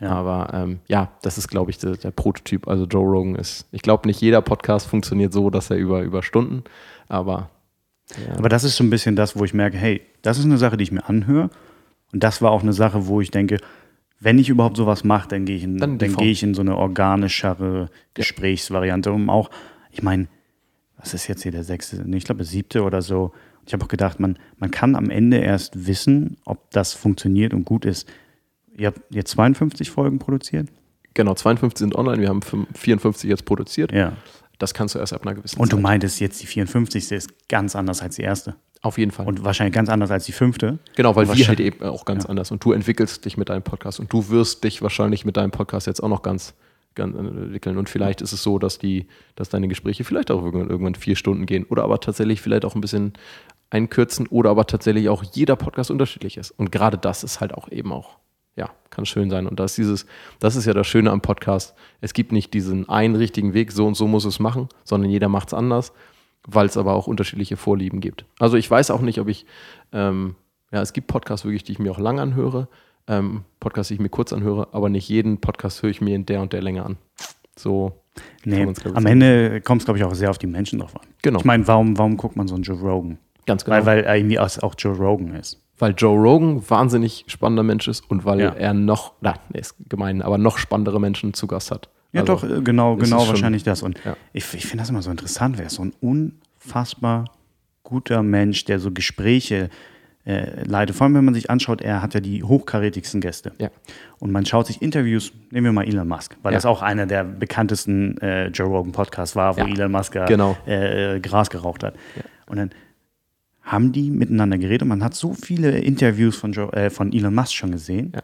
Ja. 0.00 0.10
Aber 0.10 0.50
ähm, 0.52 0.80
ja, 0.88 1.10
das 1.22 1.38
ist, 1.38 1.48
glaube 1.48 1.70
ich, 1.70 1.78
der, 1.78 1.96
der 1.96 2.10
Prototyp. 2.10 2.68
Also 2.68 2.84
Joe 2.84 3.04
Rogan 3.04 3.34
ist, 3.36 3.66
ich 3.72 3.82
glaube, 3.82 4.06
nicht 4.06 4.20
jeder 4.20 4.42
Podcast 4.42 4.86
funktioniert 4.86 5.32
so, 5.32 5.50
dass 5.50 5.70
er 5.70 5.76
über, 5.76 6.02
über 6.02 6.22
Stunden, 6.22 6.64
aber 7.08 7.50
ja. 8.28 8.38
Aber 8.38 8.48
das 8.48 8.62
ist 8.62 8.76
so 8.76 8.84
ein 8.84 8.90
bisschen 8.90 9.16
das, 9.16 9.36
wo 9.36 9.44
ich 9.44 9.52
merke, 9.52 9.76
hey, 9.76 10.00
das 10.22 10.38
ist 10.38 10.44
eine 10.44 10.58
Sache, 10.58 10.76
die 10.76 10.84
ich 10.84 10.92
mir 10.92 11.08
anhöre. 11.08 11.50
Und 12.12 12.22
das 12.22 12.40
war 12.40 12.52
auch 12.52 12.62
eine 12.62 12.72
Sache, 12.72 13.08
wo 13.08 13.20
ich 13.20 13.32
denke, 13.32 13.58
wenn 14.20 14.38
ich 14.38 14.48
überhaupt 14.48 14.76
sowas 14.76 15.02
mache, 15.04 15.28
dann 15.28 15.44
gehe 15.44 15.56
ich 15.56 15.64
in, 15.64 15.78
Dann 15.78 15.98
dann 15.98 16.08
die 16.08 16.14
Form. 16.14 16.22
gehe 16.22 16.32
ich 16.32 16.42
in 16.42 16.54
so 16.54 16.62
eine 16.62 16.76
organischere 16.76 17.90
Gesprächsvariante, 18.14 19.10
um 19.10 19.28
auch, 19.28 19.50
ich 19.90 20.02
meine, 20.02 20.28
was 20.96 21.14
ist 21.14 21.26
jetzt 21.26 21.42
hier 21.42 21.52
der 21.52 21.64
sechste, 21.64 22.02
nee, 22.08 22.16
ich 22.18 22.24
glaube 22.24 22.38
der 22.38 22.46
siebte 22.46 22.82
oder 22.82 23.02
so. 23.02 23.32
Ich 23.66 23.72
habe 23.72 23.84
auch 23.84 23.88
gedacht, 23.88 24.20
man, 24.20 24.38
man 24.58 24.70
kann 24.70 24.94
am 24.94 25.10
Ende 25.10 25.38
erst 25.38 25.86
wissen, 25.86 26.36
ob 26.44 26.70
das 26.70 26.94
funktioniert 26.94 27.52
und 27.52 27.64
gut 27.64 27.84
ist. 27.84 28.08
Ihr 28.76 28.88
habt 28.88 29.00
jetzt 29.10 29.30
52 29.32 29.90
Folgen 29.90 30.18
produziert? 30.18 30.68
genau, 31.14 31.32
52 31.34 31.78
sind 31.78 31.94
online, 31.96 32.20
wir 32.20 32.28
haben 32.28 32.42
fünf- 32.42 32.68
54 32.74 33.30
jetzt 33.30 33.46
produziert. 33.46 33.90
Ja. 33.90 34.12
Das 34.58 34.74
kannst 34.74 34.94
du 34.94 34.98
erst 34.98 35.14
ab 35.14 35.22
einer 35.26 35.34
gewissen 35.34 35.58
Und 35.58 35.72
du 35.72 35.76
Zeit. 35.76 35.82
meintest 35.82 36.20
jetzt, 36.20 36.42
die 36.42 36.46
54. 36.46 37.10
ist 37.12 37.48
ganz 37.48 37.74
anders 37.74 38.02
als 38.02 38.16
die 38.16 38.22
erste. 38.22 38.54
Auf 38.82 38.98
jeden 38.98 39.10
Fall. 39.10 39.26
Und 39.26 39.42
wahrscheinlich 39.42 39.74
ganz 39.74 39.88
anders 39.88 40.10
als 40.10 40.26
die 40.26 40.32
fünfte. 40.32 40.78
Genau, 40.94 41.16
weil 41.16 41.26
wir 41.34 41.48
halt 41.48 41.58
eben 41.60 41.82
auch 41.84 42.04
ganz 42.04 42.26
anders 42.26 42.50
und 42.50 42.62
du 42.62 42.72
entwickelst 42.72 43.24
dich 43.24 43.38
mit 43.38 43.48
deinem 43.48 43.62
Podcast 43.62 43.98
und 43.98 44.12
du 44.12 44.28
wirst 44.28 44.62
dich 44.64 44.82
wahrscheinlich 44.82 45.24
mit 45.24 45.38
deinem 45.38 45.50
Podcast 45.52 45.86
jetzt 45.86 46.02
auch 46.02 46.08
noch 46.10 46.20
ganz, 46.22 46.52
ganz 46.94 47.16
entwickeln 47.16 47.78
und 47.78 47.88
vielleicht 47.88 48.20
ist 48.20 48.32
es 48.32 48.42
so, 48.42 48.58
dass 48.58 48.78
die, 48.78 49.06
dass 49.36 49.48
deine 49.48 49.68
Gespräche 49.68 50.04
vielleicht 50.04 50.30
auch 50.30 50.44
irgendwann, 50.44 50.68
irgendwann 50.68 50.94
vier 50.96 51.16
Stunden 51.16 51.46
gehen 51.46 51.64
oder 51.64 51.82
aber 51.84 52.00
tatsächlich 52.00 52.42
vielleicht 52.42 52.66
auch 52.66 52.74
ein 52.74 52.80
bisschen 52.82 53.14
einkürzen 53.70 54.26
oder 54.28 54.50
aber 54.50 54.66
tatsächlich 54.66 55.08
auch 55.08 55.24
jeder 55.32 55.56
Podcast 55.56 55.90
unterschiedlich 55.90 56.36
ist 56.36 56.50
und 56.52 56.70
gerade 56.70 56.98
das 56.98 57.24
ist 57.24 57.40
halt 57.40 57.52
auch 57.54 57.70
eben 57.70 57.90
auch 57.92 58.18
ja, 58.56 58.70
kann 58.90 59.06
schön 59.06 59.30
sein. 59.30 59.46
Und 59.46 59.60
das 59.60 59.72
ist 59.72 59.78
dieses, 59.78 60.06
das 60.40 60.56
ist 60.56 60.64
ja 60.64 60.72
das 60.72 60.86
Schöne 60.86 61.10
am 61.10 61.20
Podcast. 61.20 61.74
Es 62.00 62.14
gibt 62.14 62.32
nicht 62.32 62.54
diesen 62.54 62.88
einen 62.88 63.14
richtigen 63.14 63.54
Weg, 63.54 63.70
so 63.70 63.86
und 63.86 63.94
so 63.94 64.08
muss 64.08 64.24
es 64.24 64.40
machen, 64.40 64.68
sondern 64.84 65.10
jeder 65.10 65.28
macht 65.28 65.48
es 65.48 65.54
anders, 65.54 65.92
weil 66.46 66.66
es 66.66 66.76
aber 66.76 66.94
auch 66.94 67.06
unterschiedliche 67.06 67.56
Vorlieben 67.56 68.00
gibt. 68.00 68.24
Also 68.38 68.56
ich 68.56 68.70
weiß 68.70 68.90
auch 68.90 69.02
nicht, 69.02 69.20
ob 69.20 69.28
ich, 69.28 69.46
ähm, 69.92 70.34
ja, 70.72 70.80
es 70.80 70.92
gibt 70.92 71.06
Podcasts 71.06 71.44
wirklich, 71.44 71.64
die 71.64 71.72
ich 71.72 71.78
mir 71.78 71.92
auch 71.92 71.98
lang 71.98 72.18
anhöre, 72.18 72.68
ähm, 73.06 73.44
Podcasts, 73.60 73.88
die 73.88 73.94
ich 73.94 74.00
mir 74.00 74.08
kurz 74.08 74.32
anhöre, 74.32 74.68
aber 74.72 74.88
nicht 74.88 75.08
jeden 75.08 75.40
Podcast 75.40 75.82
höre 75.82 75.90
ich 75.90 76.00
mir 76.00 76.16
in 76.16 76.26
der 76.26 76.40
und 76.40 76.52
der 76.52 76.62
Länge 76.62 76.84
an. 76.84 76.96
So. 77.56 77.92
Nee, 78.44 78.62
am 78.62 78.74
sagen. 78.74 79.06
Ende 79.06 79.60
kommt 79.60 79.82
es, 79.82 79.84
glaube 79.84 79.98
ich, 79.98 80.04
auch 80.04 80.14
sehr 80.14 80.30
auf 80.30 80.38
die 80.38 80.46
Menschen 80.46 80.78
drauf 80.78 80.94
an. 80.96 81.06
Genau. 81.20 81.38
Ich 81.38 81.44
meine, 81.44 81.66
warum, 81.68 81.98
warum 81.98 82.16
guckt 82.16 82.34
man 82.34 82.48
so 82.48 82.54
einen 82.54 82.64
Joe 82.64 82.78
Rogan? 82.78 83.18
Ganz 83.44 83.64
genau. 83.64 83.76
Weil, 83.76 83.86
weil 83.86 84.04
er 84.04 84.16
irgendwie 84.16 84.38
auch 84.38 84.74
Joe 84.78 84.96
Rogan 84.96 85.34
ist. 85.34 85.60
Weil 85.78 85.94
Joe 85.96 86.18
Rogan 86.18 86.62
wahnsinnig 86.68 87.24
spannender 87.28 87.62
Mensch 87.62 87.86
ist 87.88 88.08
und 88.10 88.24
weil 88.24 88.40
Ja. 88.40 88.50
er 88.54 88.74
noch, 88.74 89.12
na, 89.20 89.34
nee, 89.52 89.60
ist 89.60 89.74
gemein, 89.88 90.22
aber 90.22 90.38
noch 90.38 90.58
spannendere 90.58 91.00
Menschen 91.00 91.34
zu 91.34 91.46
Gast 91.46 91.70
hat. 91.70 91.88
Ja, 92.12 92.22
Also, 92.22 92.34
doch, 92.34 92.44
äh, 92.44 92.62
genau, 92.62 92.96
genau 92.96 93.02
ist 93.02 93.08
schon- 93.10 93.28
wahrscheinlich 93.28 93.62
das. 93.62 93.82
Und 93.82 93.98
Ja. 94.04 94.16
ich, 94.32 94.52
ich 94.54 94.64
finde 94.66 94.82
das 94.82 94.90
immer 94.90 95.02
so 95.02 95.10
interessant, 95.10 95.58
wer 95.58 95.66
ist 95.66 95.74
so 95.74 95.82
ein 95.84 95.92
unfassbar 96.00 97.26
guter 97.82 98.22
Mensch, 98.22 98.64
der 98.64 98.78
so 98.78 98.90
Gespräche 98.90 99.70
äh, 100.28 100.64
leitet. 100.64 100.96
Vor 100.96 101.04
allem, 101.04 101.14
wenn 101.14 101.24
man 101.24 101.34
sich 101.34 101.50
anschaut, 101.50 101.80
er 101.80 102.02
hat 102.02 102.12
ja 102.14 102.18
die 102.18 102.42
hochkarätigsten 102.42 103.20
Gäste. 103.20 103.52
Ja. 103.60 103.68
Und 104.18 104.32
man 104.32 104.44
schaut 104.44 104.66
sich 104.66 104.82
Interviews, 104.82 105.30
nehmen 105.52 105.66
wir 105.66 105.72
mal 105.72 105.84
Elon 105.86 106.08
Musk, 106.08 106.36
weil 106.42 106.52
Ja. 106.52 106.56
das 106.56 106.66
auch 106.66 106.82
einer 106.82 107.06
der 107.06 107.22
bekanntesten 107.22 108.18
äh, 108.18 108.48
Joe 108.48 108.66
Rogan 108.66 108.90
Podcasts 108.90 109.36
war, 109.36 109.56
wo. 109.56 109.60
Elon 109.60 109.92
Musk 109.92 110.14
Genau. 110.26 110.56
äh, 110.66 111.20
Gras 111.20 111.48
geraucht 111.48 111.84
hat. 111.84 111.94
Und 112.46 112.56
dann 112.56 112.70
haben 113.66 113.92
die 113.92 114.10
miteinander 114.10 114.56
geredet. 114.58 114.86
Man 114.88 115.02
hat 115.04 115.14
so 115.14 115.34
viele 115.34 115.78
Interviews 115.80 116.36
von, 116.36 116.52
Joe, 116.52 116.72
äh, 116.72 116.88
von 116.88 117.12
Elon 117.12 117.34
Musk 117.34 117.52
schon 117.52 117.72
gesehen. 117.72 118.12
Ja. 118.14 118.22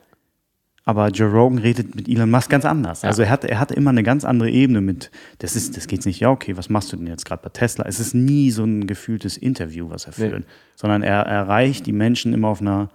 Aber 0.84 1.08
Joe 1.10 1.30
Rogan 1.30 1.58
redet 1.58 1.94
mit 1.94 2.08
Elon 2.08 2.30
Musk 2.30 2.48
ganz 2.50 2.64
anders. 2.64 3.02
Ja. 3.02 3.08
Also 3.08 3.22
er 3.22 3.30
hat, 3.30 3.44
er 3.44 3.60
hat 3.60 3.70
immer 3.70 3.90
eine 3.90 4.02
ganz 4.02 4.24
andere 4.24 4.50
Ebene 4.50 4.80
mit, 4.80 5.10
das 5.38 5.54
ist, 5.54 5.76
das 5.76 5.86
geht 5.86 6.04
nicht, 6.06 6.18
ja, 6.20 6.30
okay, 6.30 6.56
was 6.56 6.70
machst 6.70 6.92
du 6.92 6.96
denn 6.96 7.06
jetzt 7.06 7.24
gerade 7.24 7.42
bei 7.42 7.50
Tesla? 7.50 7.84
Es 7.86 8.00
ist 8.00 8.14
nie 8.14 8.50
so 8.50 8.64
ein 8.64 8.86
gefühltes 8.86 9.36
Interview, 9.36 9.90
was 9.90 10.06
er 10.06 10.12
Nee. 10.16 10.30
führt, 10.30 10.44
sondern 10.74 11.02
er 11.02 11.20
erreicht 11.22 11.86
die 11.86 11.92
Menschen 11.92 12.32
immer 12.32 12.48
auf 12.48 12.60
einer, 12.60 12.90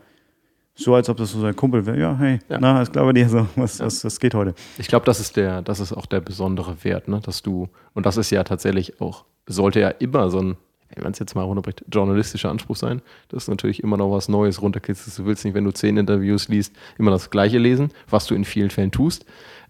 so 0.75 0.95
als 0.95 1.09
ob 1.09 1.17
das 1.17 1.31
so 1.31 1.39
sein 1.41 1.55
Kumpel 1.55 1.85
wäre. 1.85 1.99
Ja, 1.99 2.17
hey, 2.17 2.39
Ja. 2.49 2.57
na, 2.59 2.81
ich 2.81 2.91
glaube 2.91 3.13
dir 3.13 3.27
so, 3.29 3.47
was, 3.55 3.79
was, 3.79 4.03
was 4.03 4.19
geht 4.19 4.33
heute? 4.35 4.53
Ich 4.77 4.87
glaube, 4.87 5.05
das 5.05 5.19
ist 5.21 5.35
der, 5.37 5.61
das 5.61 5.79
ist 5.79 5.93
auch 5.93 6.05
der 6.05 6.19
besondere 6.21 6.83
Wert, 6.83 7.07
ne? 7.07 7.19
dass 7.23 7.41
du, 7.41 7.67
und 7.93 8.05
das 8.05 8.15
ist 8.17 8.29
ja 8.31 8.43
tatsächlich 8.43 8.99
auch, 9.01 9.25
sollte 9.47 9.79
ja 9.79 9.89
immer 9.89 10.29
so 10.29 10.39
ein, 10.41 10.57
wenn 10.93 11.03
man 11.03 11.13
es 11.13 11.19
jetzt 11.19 11.35
mal 11.35 11.43
runterbricht, 11.43 11.83
journalistischer 11.91 12.49
Anspruch 12.49 12.75
sein. 12.75 13.01
Das 13.29 13.43
ist 13.43 13.49
natürlich 13.49 13.83
immer 13.83 13.97
noch 13.97 14.11
was 14.11 14.29
Neues 14.29 14.61
runterkitzelst. 14.61 15.19
Du 15.19 15.25
willst 15.25 15.45
nicht, 15.45 15.53
wenn 15.53 15.63
du 15.63 15.71
zehn 15.71 15.97
Interviews 15.97 16.47
liest, 16.47 16.75
immer 16.97 17.11
das 17.11 17.29
Gleiche 17.29 17.57
lesen, 17.57 17.91
was 18.09 18.25
du 18.25 18.35
in 18.35 18.45
vielen 18.45 18.69
Fällen 18.69 18.91
tust. 18.91 19.25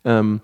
Ähm, 0.06 0.41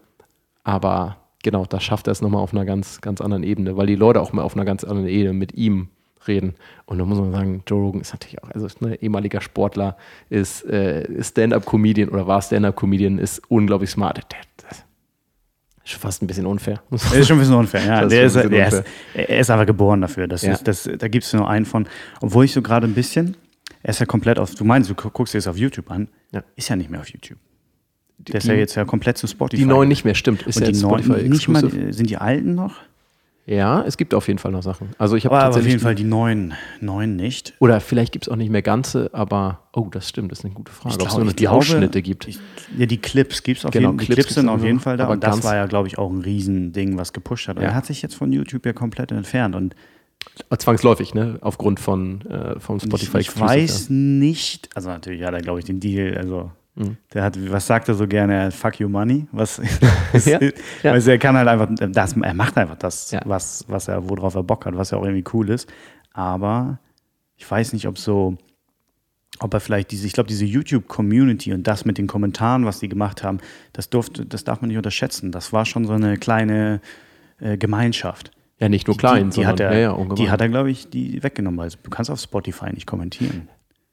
aber 0.64 1.18
genau, 1.44 1.66
das 1.66 1.84
schafft 1.84 2.08
er 2.08 2.12
es 2.12 2.22
nochmal 2.22 2.42
auf 2.42 2.54
einer 2.54 2.66
ganz, 2.66 3.02
ganz 3.02 3.22
anderen 3.22 3.44
Ebene, 3.44 3.78
weil 3.78 3.88
die 3.88 3.96
Leute 3.96 4.22
auch 4.22 4.34
mal 4.34 4.44
auf 4.44 4.56
einer 4.56 4.66
ganz 4.66 4.84
anderen 4.84 5.08
Ebene 5.08 5.34
mit 5.34 5.54
ihm 5.54 5.90
reden. 6.28 6.56
Und 6.86 6.98
da 6.98 7.06
muss 7.06 7.20
man 7.20 7.32
sagen, 7.32 7.64
Joe 7.68 7.82
Rogan 7.82 8.02
ist 8.02 8.14
natürlich 8.14 8.42
auch, 8.42 8.50
also 8.50 8.66
ist 8.66 8.82
ein 8.82 8.96
ehemaliger 8.96 9.42
Sportler, 9.42 9.98
ist, 10.30 10.66
äh, 10.66 11.06
ist 11.06 11.32
Stand-up-Comedian 11.32 12.10
oder 12.10 12.28
war 12.28 12.42
Stand-up-Comedian, 12.42 13.20
ist 13.20 13.42
unglaublich 13.50 13.90
smart. 13.90 14.18
Der, 14.32 14.40
schon 15.84 16.00
fast 16.00 16.22
ein 16.22 16.28
bisschen 16.28 16.46
unfair. 16.46 16.82
Das 16.92 17.12
ist 17.14 17.28
schon 17.28 17.38
ein 17.38 17.40
bisschen 17.40 17.56
unfair. 17.56 17.86
Ja, 17.86 18.00
ist 18.02 18.12
der 18.12 18.24
ist, 18.24 18.36
der 18.36 18.68
ist, 18.68 18.84
er 19.14 19.40
ist 19.40 19.50
einfach 19.52 19.66
geboren 19.66 20.02
dafür. 20.02 20.28
Das 20.28 20.42
Ja. 20.42 20.54
ist, 20.54 20.68
das, 20.68 20.90
da 20.98 21.08
gibt 21.08 21.26
es 21.26 21.34
nur 21.34 21.50
einen 21.50 21.66
von. 21.66 21.88
Obwohl 22.22 22.46
ich 22.46 22.54
so 22.54 22.62
gerade 22.62 22.88
ein 22.88 22.94
bisschen, 22.94 23.36
er 23.82 23.90
ist 23.92 24.00
ja 24.00 24.06
komplett 24.06 24.40
auf, 24.40 24.56
du 24.56 24.64
meinst, 24.64 24.90
du 24.90 24.96
gu- 24.96 25.10
guckst 25.10 25.34
dir 25.34 25.40
das 25.40 25.48
auf 25.48 25.58
YouTube 25.58 25.92
an, 25.92 26.08
Ja. 26.32 26.44
ist 26.56 26.70
ja 26.70 26.76
nicht 26.76 26.90
mehr 26.90 27.00
auf 27.02 27.10
YouTube. 27.10 27.38
Der 28.20 28.36
ist 28.36 28.44
die- 28.44 28.48
ja 28.50 28.54
jetzt 28.56 28.76
ja 28.76 28.86
komplett 28.86 29.18
zu 29.18 29.28
Spotify. 29.28 29.62
Die 29.62 29.66
neuen 29.68 29.90
nicht 29.90 30.06
mehr, 30.06 30.16
stimmt. 30.16 30.44
Ist 30.44 30.56
Und 30.58 30.66
ja 30.66 30.72
die 30.72 30.80
neuen, 30.82 31.04
Spotify 31.04 31.30
nicht 31.30 31.48
mal, 31.50 31.94
sind 31.94 32.10
die 32.10 32.18
alten 32.18 32.56
noch? 32.56 32.76
Ja, 33.46 33.84
es 33.84 33.98
gibt 33.98 34.14
auf 34.14 34.28
jeden 34.28 34.40
Fall 34.40 34.52
noch 34.54 34.64
Sachen. 34.64 34.92
Also 34.98 35.18
ich 35.18 35.26
habe 35.26 35.36
Aber, 35.36 35.46
aber 35.46 35.58
auf 35.58 35.66
jeden 35.68 35.82
Fall 35.82 35.96
die 35.96 36.06
neuen, 36.06 36.54
neuen 36.80 37.18
nicht. 37.18 37.54
oder 37.60 37.82
vielleicht 37.82 38.14
gibt 38.14 38.26
es 38.26 38.32
auch 38.32 38.38
nicht 38.38 38.50
mehr 38.50 38.62
ganze, 38.62 39.10
aber 39.14 39.64
oh, 39.74 39.88
das 39.92 40.08
stimmt, 40.08 40.32
das 40.32 40.40
ist 40.40 40.46
eine 40.46 40.54
gute 40.54 40.72
Frage. 40.72 40.96
Ich 40.96 41.02
Ob 41.02 41.08
es 41.10 41.14
nur 41.16 41.24
noch 41.26 41.32
ich 41.32 41.36
die 41.36 41.50
Ausschnitte 41.50 42.02
gibt. 42.02 42.28
Ich, 42.28 42.40
ja, 42.78 42.86
die 42.86 43.00
Clips 43.00 43.44
gibt 43.44 43.60
es 43.60 43.66
auf 43.66 43.72
Genau, 43.72 43.90
jeden 43.90 44.00
Fall. 44.00 44.06
Die 44.08 44.14
Clips 44.14 44.28
Clips 44.28 44.36
sind 44.36 44.48
auf 44.50 44.64
jeden 44.64 44.80
Fall 44.80 44.96
da. 44.96 45.04
aber 45.06 45.14
Und 45.14 45.24
das 45.26 45.44
war 45.44 45.56
ja, 45.56 45.66
glaube 45.66 45.90
ich, 45.90 45.98
auch 45.98 46.10
ein 46.10 46.22
Riesending, 46.22 46.98
was 46.98 47.12
gepusht 47.12 47.50
hat. 47.50 47.58
Und 47.58 47.64
Ja. 47.64 47.70
er 47.70 47.76
hat 47.76 47.86
sich 47.86 48.02
jetzt 48.02 48.16
von 48.16 48.32
YouTube 48.32 48.66
ja 48.66 48.72
komplett 48.72 49.12
entfernt. 49.12 49.56
Und 49.56 49.76
Zwangsläufig, 50.58 51.14
ne? 51.14 51.38
Aufgrund 51.42 51.82
von 51.82 52.22
äh, 52.22 52.58
vom 52.62 52.78
ich, 52.78 52.84
Spotify 52.84 53.18
ich 53.18 53.28
Exclusive, 53.28 53.50
weiß 53.50 53.90
nicht, 53.90 54.70
also 54.74 54.88
natürlich 54.90 55.22
hat 55.24 55.34
er, 55.34 55.42
glaube 55.42 55.60
ich, 55.60 55.66
den 55.66 55.82
Deal, 55.82 56.18
also 56.18 56.50
Mhm. 56.76 56.98
der 57.14 57.24
hat, 57.24 57.52
was 57.52 57.68
sagt 57.68 57.88
er 57.88 57.94
so 57.96 58.08
gerne? 58.08 58.34
Er 58.34 58.46
hat 58.46 58.54
Fuck 58.54 58.80
you 58.80 58.90
money. 58.90 59.28
Was, 59.32 59.62
Ja, 60.26 60.40
ja. 60.82 60.92
Also 60.92 61.12
er 61.12 61.20
kann 61.20 61.36
halt 61.38 61.48
einfach, 61.48 61.70
das, 61.92 62.14
er 62.18 62.34
macht 62.34 62.58
einfach 62.58 62.78
das, 62.78 63.12
Ja. 63.12 63.22
was, 63.26 63.66
was 63.68 63.88
er, 63.88 64.10
worauf 64.10 64.36
er 64.36 64.44
Bock 64.44 64.66
hat, 64.66 64.76
was 64.76 64.92
ja 64.92 64.98
auch 64.98 65.04
irgendwie 65.06 65.24
cool 65.34 65.50
ist. 65.50 65.72
Aber 66.14 66.80
ich 67.38 67.50
weiß 67.50 67.74
nicht, 67.74 67.88
ob 67.88 67.98
so, 67.98 68.38
ob 69.40 69.54
er 69.54 69.60
vielleicht 69.60 69.92
diese, 69.92 70.08
ich 70.08 70.14
glaube, 70.14 70.28
diese 70.30 70.46
YouTube-Community 70.46 71.54
und 71.54 71.68
das 71.68 71.86
mit 71.86 71.98
den 71.98 72.08
Kommentaren, 72.08 72.66
was 72.66 72.80
die 72.80 72.90
gemacht 72.90 73.24
haben, 73.24 73.40
das 73.74 73.90
durfte, 73.90 74.26
das 74.26 74.44
darf 74.44 74.62
man 74.62 74.68
nicht 74.70 74.78
unterschätzen. 74.78 75.32
Das 75.32 75.54
war 75.54 75.66
schon 75.66 75.86
so 75.86 75.94
eine 75.94 76.18
kleine 76.18 76.82
äh, 77.40 77.58
Gemeinschaft. 77.58 78.32
Ja, 78.60 78.70
nicht 78.70 78.88
nur 78.88 78.96
klein, 78.98 79.30
die, 79.32 79.42
die 79.42 79.48
hat 79.48 79.58
sondern 79.58 79.74
er, 79.76 79.80
ja, 79.80 79.98
ja, 79.98 80.16
die 80.16 80.30
hat 80.30 80.40
er, 80.40 80.50
glaube 80.50 80.72
ich, 80.72 80.90
die 80.90 81.22
weggenommen. 81.22 81.60
Also 81.60 81.78
du 81.82 81.90
kannst 81.90 82.10
auf 82.12 82.20
Spotify 82.20 82.72
nicht 82.72 82.86
kommentieren. 82.88 83.50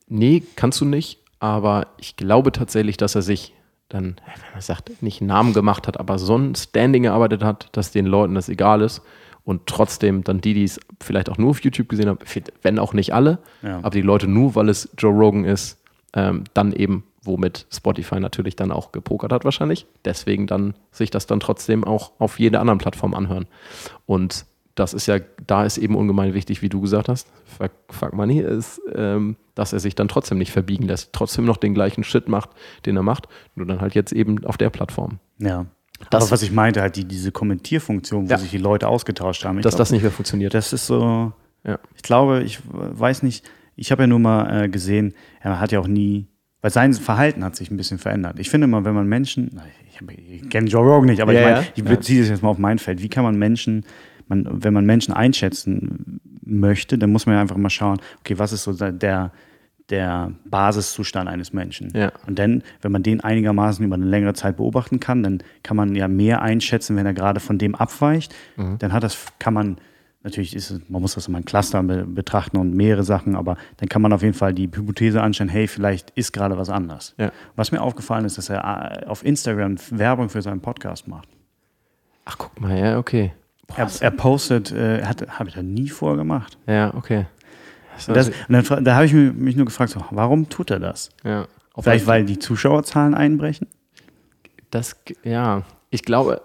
Nee, 0.07 0.43
kannst 0.57 0.81
du 0.81 0.85
nicht, 0.85 1.20
aber 1.41 1.89
ich 1.99 2.17
glaube 2.17 2.53
tatsächlich, 2.53 2.97
dass 2.97 3.15
er 3.17 3.23
sich 3.23 3.55
dann, 3.89 4.17
wenn 4.25 4.53
man 4.53 4.61
sagt, 4.61 5.03
nicht 5.03 5.21
einen 5.21 5.29
Namen 5.29 5.53
gemacht 5.53 5.89
hat, 5.89 5.99
aber 5.99 6.19
so 6.19 6.37
ein 6.37 6.55
Standing 6.55 7.05
erarbeitet 7.05 7.43
hat, 7.43 7.69
dass 7.73 7.91
den 7.91 8.07
Leuten 8.07 8.37
das 8.37 8.49
egal 8.49 8.83
ist 8.83 9.03
und 9.45 9.67
trotzdem 9.67 10.23
dann 10.23 10.41
die, 10.41 10.55
die 10.55 10.63
es 10.65 10.79
vielleicht 11.01 11.29
auch 11.29 11.39
nur 11.39 11.51
auf 11.51 11.63
YouTube 11.65 11.89
gesehen 11.89 12.09
haben, 12.09 12.19
wenn 12.63 12.79
auch 12.79 12.93
nicht 12.93 13.13
alle, 13.13 13.39
Ja. 13.63 13.79
aber 13.79 13.91
die 13.91 14.03
Leute 14.03 14.29
nur, 14.29 14.55
weil 14.55 14.69
es 14.69 14.89
Joe 14.97 15.13
Rogan 15.13 15.45
ist, 15.45 15.79
ähm, 16.13 16.45
dann 16.55 16.73
eben, 16.73 17.05
womit 17.23 17.67
Spotify 17.73 18.21
natürlich 18.21 18.55
dann 18.55 18.71
auch 18.71 18.93
gepokert 18.93 19.33
hat 19.33 19.45
wahrscheinlich, 19.45 19.87
deswegen 20.05 20.47
dann 20.47 20.75
sich 20.93 21.11
das 21.11 21.27
dann 21.27 21.41
trotzdem 21.41 21.83
auch 21.85 22.13
auf 22.19 22.39
jeder 22.39 22.61
anderen 22.61 22.79
Plattform 22.79 23.13
anhören. 23.15 23.47
Und 24.07 24.47
das 24.81 24.95
ist 24.95 25.07
ja, 25.07 25.19
da 25.47 25.65
ist 25.65 25.79
eben 25.79 25.95
ungemein 25.95 26.35
wichtig, 26.35 26.63
wie 26.63 26.69
du 26.69 26.81
gesagt 26.81 27.09
hast, 27.09 27.29
fuck, 27.45 27.71
fuck 27.91 28.13
money, 28.15 28.41
ist, 28.41 28.81
ähm, 28.95 29.37
dass 29.55 29.73
er 29.73 29.79
sich 29.81 29.95
dann 29.95 30.09
trotzdem 30.09 30.39
nicht 30.39 30.51
verbiegen 30.53 30.87
lässt, 30.87 31.13
trotzdem 31.13 31.45
noch 31.45 31.57
den 31.59 31.75
gleichen 31.75 32.03
Shit 32.03 32.29
macht, 32.29 32.51
den 32.87 32.97
er 32.97 33.03
macht, 33.03 33.29
nur 33.55 33.67
dann 33.67 33.81
halt 33.81 33.95
jetzt 33.95 34.13
eben 34.13 34.45
auf 34.45 34.57
der 34.57 34.71
Plattform. 34.71 35.19
Ja. 35.39 35.67
Das- 36.09 36.23
Aber 36.25 36.31
was 36.33 36.43
ich 36.43 36.51
meinte, 36.51 36.81
halt 36.81 36.97
die, 36.97 37.05
diese 37.05 37.31
Kommentierfunktion, 37.31 38.27
wo 38.27 38.31
Ja. 38.31 38.39
sich 38.39 38.51
die 38.51 38.59
Leute 38.59 38.89
ausgetauscht 38.89 39.45
haben. 39.45 39.59
Ich 39.59 39.63
dass 39.63 39.73
glaub, 39.75 39.81
das 39.81 39.93
nicht 39.93 40.03
mehr 40.03 40.11
funktioniert. 40.11 40.55
das 40.55 40.73
ist 40.73 40.87
so, 40.87 41.33
ja. 41.63 41.79
ich 41.95 42.03
glaube, 42.03 42.43
ich 42.43 42.59
weiß 42.73 43.23
nicht, 43.23 43.45
ich 43.77 43.93
habe 43.93 44.03
ja 44.05 44.07
nur 44.07 44.19
mal 44.19 44.65
äh, 44.65 44.69
gesehen, 44.71 45.13
er 45.41 45.61
hat 45.61 45.73
ja 45.73 45.81
auch 45.81 45.87
nie, 45.87 46.27
weil 46.63 46.71
sein 46.71 46.95
Verhalten 46.95 47.45
hat 47.45 47.55
sich 47.57 47.71
ein 47.71 47.77
bisschen 47.77 47.99
verändert. 47.99 48.39
Ich 48.39 48.49
finde 48.51 48.65
immer, 48.67 48.85
wenn 48.85 48.95
man 48.95 49.07
Menschen, 49.09 49.61
ich, 50.17 50.49
kenne 50.49 50.69
Joe 50.69 50.83
Rogan 50.87 51.07
nicht, 51.11 51.21
aber 51.21 51.33
Ja, 51.35 51.41
ich 51.41 51.47
meine, 51.55 51.67
ich 51.75 51.85
beziehe 51.85 52.21
das 52.21 52.31
jetzt 52.31 52.43
mal 52.43 52.49
auf 52.49 52.59
mein 52.59 52.79
Feld. 52.79 53.03
Wie 53.03 53.09
kann 53.11 53.25
man 53.25 53.37
Menschen, 53.37 53.85
man, 54.31 54.47
wenn 54.65 54.73
man 54.73 54.87
Menschen 54.87 55.13
einschätzen 55.13 56.21
möchte, 56.43 56.97
dann 56.99 57.11
muss 57.11 57.27
man 57.27 57.35
ja 57.35 57.41
einfach 57.41 57.57
mal 57.57 57.71
schauen, 57.71 57.99
okay, 58.21 58.39
was 58.39 58.53
ist 58.53 58.65
so 58.65 58.73
der, 58.73 59.33
der 59.91 60.33
Basiszustand 60.45 61.29
eines 61.29 61.53
Menschen? 61.53 61.93
Ja. 61.95 62.13
Und 62.27 62.39
dann, 62.39 62.63
wenn 62.81 62.93
man 62.93 63.03
den 63.03 63.21
einigermaßen 63.21 63.85
über 63.85 63.97
eine 63.97 64.07
längere 64.07 64.35
Zeit 64.35 64.57
beobachten 64.57 65.01
kann, 65.01 65.23
dann 65.23 65.43
kann 65.63 65.77
man 65.77 65.95
ja 65.95 66.09
mehr 66.09 66.43
einschätzen, 66.43 66.97
wenn 66.97 67.07
er 67.07 67.15
gerade 67.15 67.41
von 67.41 67.59
dem 67.59 67.75
abweicht. 67.75 68.35
Mhm. 68.57 68.79
Dann 68.79 68.93
hat 68.93 69.03
das, 69.03 69.27
kann 69.39 69.55
man, 69.55 69.77
natürlich 70.23 70.57
ist 70.57 70.71
es, 70.71 70.81
man 70.89 71.03
muss 71.03 71.15
das 71.15 71.29
immer 71.29 71.39
ein 71.39 71.45
Cluster 71.45 71.83
be 71.83 72.05
betrachten 72.05 72.57
und 72.57 72.75
mehrere 72.75 73.05
Sachen, 73.05 73.37
aber 73.37 73.57
dann 73.79 73.89
kann 73.89 74.03
man 74.03 74.13
auf 74.13 74.23
jeden 74.23 74.35
Fall 74.35 74.55
die 74.55 74.65
Hypothese 74.65 75.23
anstellen, 75.23 75.51
hey, 75.51 75.67
vielleicht 75.67 76.11
ist 76.11 76.33
gerade 76.33 76.57
was 76.57 76.71
anders. 76.71 77.15
Ja. 77.19 77.33
Was 77.57 77.73
mir 77.73 77.83
aufgefallen 77.83 78.25
ist, 78.25 78.39
dass 78.39 78.49
er 78.49 79.03
äh, 79.03 79.07
auf 79.07 79.25
Instagram 79.25 79.77
Werbung 79.91 80.29
für 80.29 80.43
seinen 80.43 80.61
Podcast 80.61 81.09
macht. 81.09 81.29
Ach, 82.25 82.37
guck 82.39 82.61
mal, 82.61 82.79
ja, 82.79 82.99
okay. 82.99 83.33
Er, 83.77 83.89
er 84.01 84.11
postet, 84.11 84.73
äh, 84.73 85.05
hat, 85.05 85.27
habe 85.39 85.49
ich 85.49 85.55
da 85.55 85.63
nie 85.63 85.89
vorher 85.89 86.17
gemacht. 86.17 86.59
ja, 86.67 86.93
okay. 86.95 87.27
Und, 88.09 88.17
das, 88.17 88.29
und 88.49 88.71
dann, 88.71 88.85
da 88.85 88.95
habe 88.95 89.05
ich 89.05 89.13
mich 89.13 89.57
nur 89.57 89.67
gefragt, 89.67 89.91
so, 89.93 90.03
warum 90.11 90.49
tut 90.49 90.71
er 90.71 90.79
das? 90.81 91.11
ja. 91.25 91.47
Auf 91.75 91.85
Vielleicht, 91.85 92.07
weil 92.09 92.25
die 92.25 92.39
Zuschauerzahlen 92.39 93.15
einbrechen? 93.15 93.69
Das, 94.71 94.97
ja, 95.23 95.63
ich 95.91 96.03
glaube, 96.03 96.43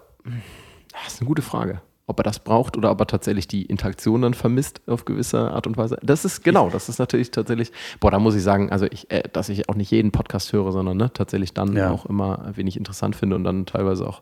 das 1.04 1.14
ist 1.14 1.22
eine 1.22 1.28
gute 1.28 1.42
Frage. 1.42 1.82
ob 2.08 2.20
er 2.20 2.24
das 2.24 2.40
braucht 2.40 2.78
oder 2.78 2.92
ob 2.92 3.00
er 3.00 3.08
tatsächlich 3.08 3.48
die 3.48 3.64
Interaktion 3.66 4.22
dann 4.22 4.34
vermisst 4.36 4.82
auf 4.88 5.06
gewisse 5.06 5.52
Art 5.52 5.66
und 5.66 5.78
Weise. 5.78 5.98
Das 6.04 6.26
ist 6.26 6.44
genau, 6.44 6.70
das 6.70 6.90
ist 6.90 7.00
natürlich 7.00 7.32
tatsächlich, 7.32 7.72
boah, 8.00 8.12
da 8.12 8.20
muss 8.20 8.36
ich 8.36 8.44
sagen, 8.44 8.72
also 8.72 8.86
ich, 8.86 9.10
äh, 9.12 9.24
dass 9.34 9.50
ich 9.50 9.68
auch 9.68 9.76
nicht 9.76 9.90
jeden 9.92 10.12
Podcast 10.12 10.54
höre, 10.54 10.72
sondern 10.72 10.98
ne, 10.98 11.12
tatsächlich 11.12 11.54
dann 11.56 11.76
Ja. 11.76 11.90
auch 11.90 12.06
immer 12.06 12.52
wenig 12.56 12.78
interessant 12.78 13.16
finde 13.16 13.36
und 13.36 13.44
dann 13.44 13.66
teilweise 13.66 14.08
auch 14.08 14.22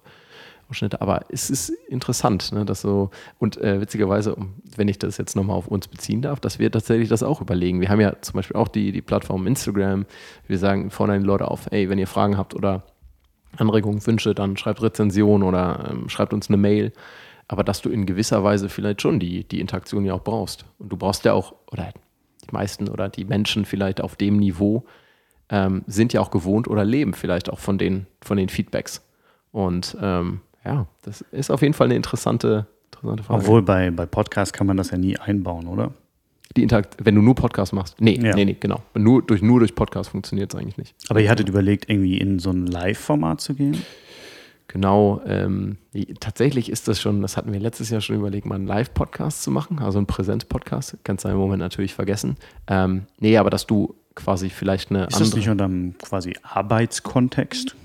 Ausschnitte. 0.73 1.01
Aber 1.01 1.21
es 1.29 1.49
ist 1.49 1.69
interessant, 1.69 2.51
ne, 2.51 2.65
dass 2.65 2.81
so, 2.81 3.11
und 3.37 3.57
äh, 3.61 3.79
witzigerweise, 3.79 4.35
wenn 4.75 4.87
ich 4.87 4.97
das 4.97 5.17
jetzt 5.17 5.35
nochmal 5.35 5.55
auf 5.55 5.67
uns 5.67 5.87
beziehen 5.87 6.23
darf, 6.23 6.39
dass 6.39 6.57
wir 6.57 6.71
tatsächlich 6.71 7.09
das 7.09 7.21
auch 7.21 7.41
überlegen. 7.41 7.79
Wir 7.79 7.89
haben 7.89 8.01
ja 8.01 8.19
zum 8.21 8.33
Beispiel 8.33 8.57
auch 8.57 8.67
die, 8.67 8.91
die 8.91 9.01
Plattform 9.01 9.45
Instagram. 9.45 10.05
Wir 10.47 10.57
sagen 10.57 10.89
vorne 10.89 11.19
die 11.19 11.25
Leute 11.25 11.49
auf, 11.49 11.67
ey, 11.71 11.89
wenn 11.89 11.99
ihr 11.99 12.07
Fragen 12.07 12.37
habt 12.37 12.55
oder 12.55 12.83
Anregungen, 13.57 14.05
Wünsche, 14.05 14.33
dann 14.33 14.57
schreibt 14.57 14.81
Rezension 14.81 15.43
oder 15.43 15.91
ähm, 15.91 16.09
schreibt 16.09 16.33
uns 16.33 16.49
eine 16.49 16.57
Mail. 16.57 16.91
Aber 17.47 17.63
dass 17.63 17.81
du 17.81 17.89
in 17.89 18.07
gewisser 18.07 18.43
Weise 18.43 18.67
vielleicht 18.67 19.01
schon 19.01 19.19
die, 19.19 19.43
die 19.43 19.59
Interaktion 19.59 20.05
ja 20.05 20.13
auch 20.13 20.23
brauchst. 20.23 20.65
Und 20.79 20.91
du 20.91 20.97
brauchst 20.97 21.23
ja 21.23 21.33
auch, 21.33 21.53
oder 21.71 21.91
die 22.43 22.51
meisten 22.51 22.89
oder 22.89 23.09
die 23.09 23.25
Menschen 23.25 23.65
vielleicht 23.65 24.01
auf 24.01 24.15
dem 24.15 24.37
Niveau 24.37 24.85
ähm, 25.49 25.83
sind 25.85 26.13
ja 26.13 26.21
auch 26.21 26.31
gewohnt 26.31 26.67
oder 26.67 26.83
leben 26.83 27.13
vielleicht 27.13 27.51
auch 27.51 27.59
von 27.59 27.77
den, 27.77 28.07
von 28.21 28.37
den 28.37 28.49
Feedbacks. 28.49 29.05
Und 29.51 29.95
ähm, 30.01 30.41
ja, 30.65 30.85
das 31.03 31.21
ist 31.31 31.51
auf 31.51 31.61
jeden 31.61 31.73
Fall 31.73 31.87
eine 31.87 31.95
interessante, 31.95 32.67
interessante 32.85 33.23
Frage. 33.23 33.41
Obwohl 33.41 33.61
bei, 33.61 33.91
bei 33.91 34.05
Podcasts 34.05 34.53
kann 34.53 34.67
man 34.67 34.77
das 34.77 34.91
ja 34.91 34.97
nie 34.97 35.17
einbauen, 35.17 35.67
oder? 35.67 35.91
die 36.55 36.63
Interakt 36.63 36.97
wenn 37.03 37.15
du 37.15 37.21
nur 37.21 37.35
Podcast 37.35 37.73
machst. 37.73 37.99
Nee, 37.99 38.19
Ja. 38.21 38.35
nee, 38.35 38.45
nee, 38.45 38.55
genau. 38.59 38.81
Nur 38.93 39.23
durch, 39.23 39.41
nur 39.41 39.59
durch 39.59 39.73
Podcast 39.73 40.11
funktioniert 40.11 40.53
es 40.53 40.59
eigentlich 40.59 40.77
nicht. 40.77 40.95
Aber 41.09 41.19
ihr 41.19 41.29
hattet 41.29 41.49
überlegt, 41.49 41.89
irgendwie 41.89 42.17
in 42.17 42.39
so 42.39 42.51
ein 42.51 42.67
Live-Format 42.67 43.41
zu 43.41 43.55
gehen? 43.55 43.81
Genau, 44.67 45.21
ähm, 45.25 45.77
tatsächlich 46.19 46.69
ist 46.69 46.87
das 46.87 46.99
schon, 47.01 47.21
das 47.21 47.37
hatten 47.37 47.51
wir 47.53 47.59
letztes 47.59 47.89
Jahr 47.89 48.01
schon 48.01 48.15
überlegt, 48.15 48.45
mal 48.45 48.55
einen 48.55 48.65
Live-Podcast 48.65 49.43
zu 49.43 49.51
machen, 49.51 49.79
also 49.79 49.99
einen 49.99 50.07
Präsenz-Podcast. 50.07 50.97
Kannst 51.03 51.25
du 51.25 51.29
im 51.29 51.37
Moment 51.37 51.59
natürlich 51.59 51.93
vergessen. 51.93 52.37
Ähm, 52.67 53.03
nee, 53.19 53.37
aber 53.37 53.49
dass 53.49 53.67
du 53.67 53.95
quasi 54.15 54.49
vielleicht 54.49 54.89
eine 54.91 55.05
Ist 55.05 55.19
das 55.19 55.35
nicht 55.35 55.49
unter 55.49 55.65
einem 55.65 55.95
quasi 55.97 56.35
Arbeitskontext? 56.43 57.75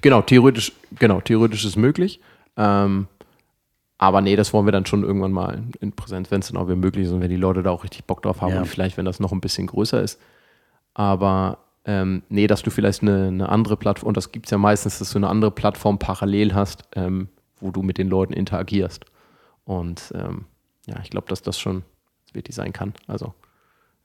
Genau, 0.00 0.22
theoretisch, 0.22 0.72
genau, 0.98 1.20
theoretisch 1.20 1.64
ist 1.64 1.76
möglich. 1.76 2.20
Ähm, 2.56 3.06
aber 3.98 4.20
nee, 4.20 4.36
das 4.36 4.52
wollen 4.52 4.66
wir 4.66 4.72
dann 4.72 4.84
schon 4.86 5.04
irgendwann 5.04 5.32
mal 5.32 5.62
in 5.80 5.92
Präsenz, 5.92 6.30
wenn 6.30 6.40
es 6.40 6.48
dann 6.48 6.56
auch 6.58 6.66
wieder 6.66 6.76
möglich 6.76 7.06
ist 7.06 7.12
und 7.12 7.20
wenn 7.20 7.30
die 7.30 7.36
Leute 7.36 7.62
da 7.62 7.70
auch 7.70 7.84
richtig 7.84 8.04
Bock 8.04 8.22
drauf 8.22 8.40
haben 8.42 8.52
Ja. 8.52 8.58
und 8.60 8.66
vielleicht, 8.66 8.96
wenn 8.96 9.04
das 9.06 9.20
noch 9.20 9.32
ein 9.32 9.40
bisschen 9.40 9.66
größer 9.66 10.02
ist. 10.02 10.20
Aber 10.92 11.58
ähm, 11.84 12.22
nee, 12.28 12.46
dass 12.46 12.62
du 12.62 12.70
vielleicht 12.70 13.02
eine, 13.02 13.28
eine 13.28 13.48
andere 13.48 13.76
Plattform, 13.76 14.08
und 14.08 14.16
das 14.16 14.32
gibt 14.32 14.46
es 14.46 14.50
ja 14.50 14.58
meistens, 14.58 14.98
dass 14.98 15.10
du 15.12 15.18
eine 15.18 15.28
andere 15.28 15.50
Plattform 15.50 15.98
parallel 15.98 16.54
hast, 16.54 16.82
ähm, 16.94 17.28
wo 17.60 17.70
du 17.70 17.82
mit 17.82 17.96
den 17.96 18.08
Leuten 18.08 18.32
interagierst. 18.32 19.04
Und 19.64 20.12
ähm, 20.14 20.44
ja, 20.86 20.96
ich 21.02 21.10
glaube, 21.10 21.28
dass 21.28 21.42
das 21.42 21.58
schon 21.58 21.82
wichtig 22.32 22.54
sein 22.54 22.72
kann. 22.72 22.92
Also, 23.06 23.34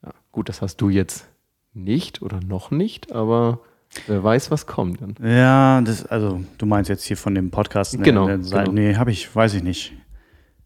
ja, 0.04 0.12
gut, 0.32 0.48
das 0.48 0.62
hast 0.62 0.78
du 0.78 0.90
jetzt 0.90 1.28
nicht 1.74 2.22
oder 2.22 2.40
noch 2.40 2.72
nicht, 2.72 3.12
aber 3.14 3.60
wer 4.08 4.24
weiß, 4.24 4.52
was 4.52 4.66
kommt 4.66 5.02
dann. 5.02 5.16
Ja, 5.24 5.82
das, 5.82 6.06
also 6.06 6.44
du 6.58 6.66
meinst 6.66 6.90
jetzt 6.90 7.04
hier 7.04 7.18
von 7.18 7.36
dem 7.36 7.52
Podcast. 7.52 7.98
ne, 7.98 8.04
Genau, 8.04 8.28
Seite- 8.42 8.72
genau. 8.72 8.72
Nee, 8.72 8.96
habe 8.96 9.12
ich, 9.12 9.34
weiß 9.36 9.54
ich 9.56 9.64
nicht. 9.64 9.94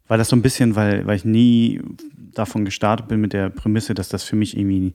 Weil 0.07 0.17
das 0.19 0.29
so 0.29 0.35
ein 0.35 0.41
bisschen, 0.43 0.75
weil, 0.75 1.05
weil 1.07 1.15
ich 1.15 1.25
nie 1.25 1.81
davon 2.33 2.63
gestartet 2.65 3.07
bin 3.07 3.21
mit 3.21 3.33
der 3.33 3.49
Prämisse, 3.49 3.93
dass 3.95 4.09
das 4.09 4.23
für 4.23 4.35
mich 4.35 4.55
irgendwie 4.57 4.93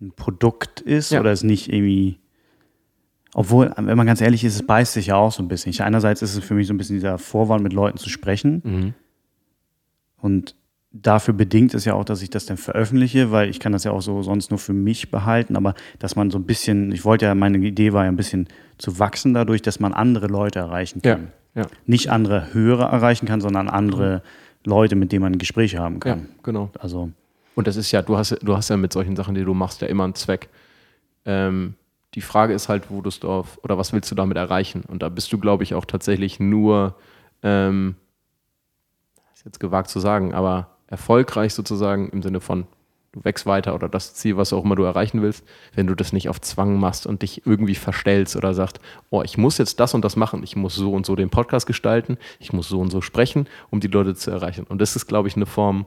ein 0.00 0.12
Produkt 0.12 0.80
ist 0.82 1.10
Ja. 1.12 1.20
oder 1.20 1.32
es 1.32 1.42
nicht 1.42 1.72
irgendwie. 1.72 2.18
Obwohl, 3.34 3.72
wenn 3.76 3.96
man 3.96 4.06
ganz 4.06 4.20
ehrlich 4.20 4.44
ist, 4.44 4.54
es 4.54 4.66
beißt 4.66 4.92
sich 4.94 5.06
ja 5.08 5.16
auch 5.16 5.32
so 5.32 5.42
ein 5.42 5.48
bisschen. 5.48 5.78
Einerseits 5.80 6.22
ist 6.22 6.36
es 6.36 6.44
für 6.44 6.54
mich 6.54 6.66
so 6.66 6.74
ein 6.74 6.78
bisschen 6.78 6.96
dieser 6.96 7.18
Vorwand, 7.18 7.62
mit 7.62 7.72
Leuten 7.72 7.98
zu 7.98 8.08
sprechen. 8.10 8.62
Mhm. 8.64 8.94
Und 10.18 10.54
dafür 10.92 11.34
bedingt 11.34 11.74
es 11.74 11.84
ja 11.84 11.94
auch, 11.94 12.04
dass 12.04 12.22
ich 12.22 12.30
das 12.30 12.46
dann 12.46 12.56
veröffentliche, 12.56 13.30
weil 13.30 13.50
ich 13.50 13.60
kann 13.60 13.72
das 13.72 13.84
ja 13.84 13.90
auch 13.92 14.00
so 14.00 14.22
sonst 14.22 14.50
nur 14.50 14.58
für 14.58 14.72
mich 14.72 15.10
behalten, 15.10 15.56
aber 15.56 15.74
dass 15.98 16.16
man 16.16 16.30
so 16.30 16.38
ein 16.38 16.44
bisschen, 16.44 16.90
ich 16.92 17.04
wollte 17.04 17.26
ja, 17.26 17.34
meine 17.34 17.58
Idee 17.58 17.92
war 17.92 18.04
ja 18.04 18.10
ein 18.10 18.16
bisschen 18.16 18.48
zu 18.78 18.98
wachsen 18.98 19.34
dadurch, 19.34 19.62
dass 19.62 19.78
man 19.80 19.92
andere 19.92 20.26
Leute 20.28 20.58
erreichen 20.60 21.00
Ja, 21.04 21.16
kann. 21.16 21.32
ja, 21.54 21.66
Nicht 21.86 22.10
andere 22.10 22.54
Hörer 22.54 22.90
erreichen 22.90 23.26
kann, 23.26 23.40
sondern 23.40 23.68
andere 23.68 24.22
Leute, 24.64 24.96
mit 24.96 25.12
denen 25.12 25.22
man 25.22 25.38
Gespräche 25.38 25.78
haben 25.78 25.94
ja, 25.96 26.00
kann. 26.00 26.28
genau. 26.42 26.70
Also, 26.78 27.10
Und 27.54 27.66
das 27.66 27.76
ist 27.76 27.92
ja, 27.92 28.00
du 28.02 28.16
hast, 28.16 28.36
du 28.42 28.56
hast 28.56 28.70
ja 28.70 28.76
mit 28.76 28.92
solchen 28.92 29.16
Sachen, 29.16 29.34
die 29.34 29.44
du 29.44 29.54
machst, 29.54 29.82
ja 29.82 29.88
immer 29.88 30.04
einen 30.04 30.14
Zweck. 30.14 30.48
Ähm, 31.24 31.74
die 32.14 32.20
Frage 32.22 32.54
ist 32.54 32.68
halt, 32.70 32.90
wo 32.90 33.02
du 33.02 33.08
es 33.10 33.20
drauf, 33.20 33.58
oder 33.62 33.76
was 33.76 33.92
willst 33.92 34.10
du 34.10 34.14
damit 34.14 34.38
erreichen? 34.38 34.82
Und 34.88 35.02
da 35.02 35.08
bist 35.10 35.30
du, 35.32 35.38
glaube 35.38 35.62
ich, 35.64 35.74
auch 35.74 35.84
tatsächlich 35.84 36.40
nur, 36.40 36.96
ähm, 37.42 37.96
ist 39.34 39.44
jetzt 39.44 39.60
gewagt 39.60 39.90
zu 39.90 40.00
sagen, 40.00 40.32
aber 40.32 40.75
erfolgreich 40.86 41.54
sozusagen 41.54 42.08
im 42.10 42.22
Sinne 42.22 42.40
von, 42.40 42.66
du 43.12 43.24
wächst 43.24 43.46
weiter 43.46 43.74
oder 43.74 43.88
das 43.88 44.14
Ziel, 44.14 44.36
was 44.36 44.52
auch 44.52 44.64
immer 44.64 44.76
du 44.76 44.82
erreichen 44.82 45.22
willst, 45.22 45.44
wenn 45.74 45.86
du 45.86 45.94
das 45.94 46.12
nicht 46.12 46.28
auf 46.28 46.40
Zwang 46.40 46.78
machst 46.78 47.06
und 47.06 47.22
dich 47.22 47.46
irgendwie 47.46 47.74
verstellst 47.74 48.36
oder 48.36 48.54
sagst, 48.54 48.78
oh, 49.10 49.22
ich 49.22 49.38
muss 49.38 49.58
jetzt 49.58 49.80
das 49.80 49.94
und 49.94 50.04
das 50.04 50.16
machen, 50.16 50.42
ich 50.42 50.54
muss 50.54 50.74
so 50.74 50.92
und 50.92 51.06
so 51.06 51.16
den 51.16 51.30
Podcast 51.30 51.66
gestalten, 51.66 52.18
ich 52.38 52.52
muss 52.52 52.68
so 52.68 52.80
und 52.80 52.90
so 52.90 53.00
sprechen, 53.00 53.48
um 53.70 53.80
die 53.80 53.88
Leute 53.88 54.14
zu 54.14 54.30
erreichen. 54.30 54.66
Und 54.68 54.80
das 54.80 54.96
ist, 54.96 55.06
glaube 55.06 55.28
ich, 55.28 55.36
eine 55.36 55.46
Form, 55.46 55.86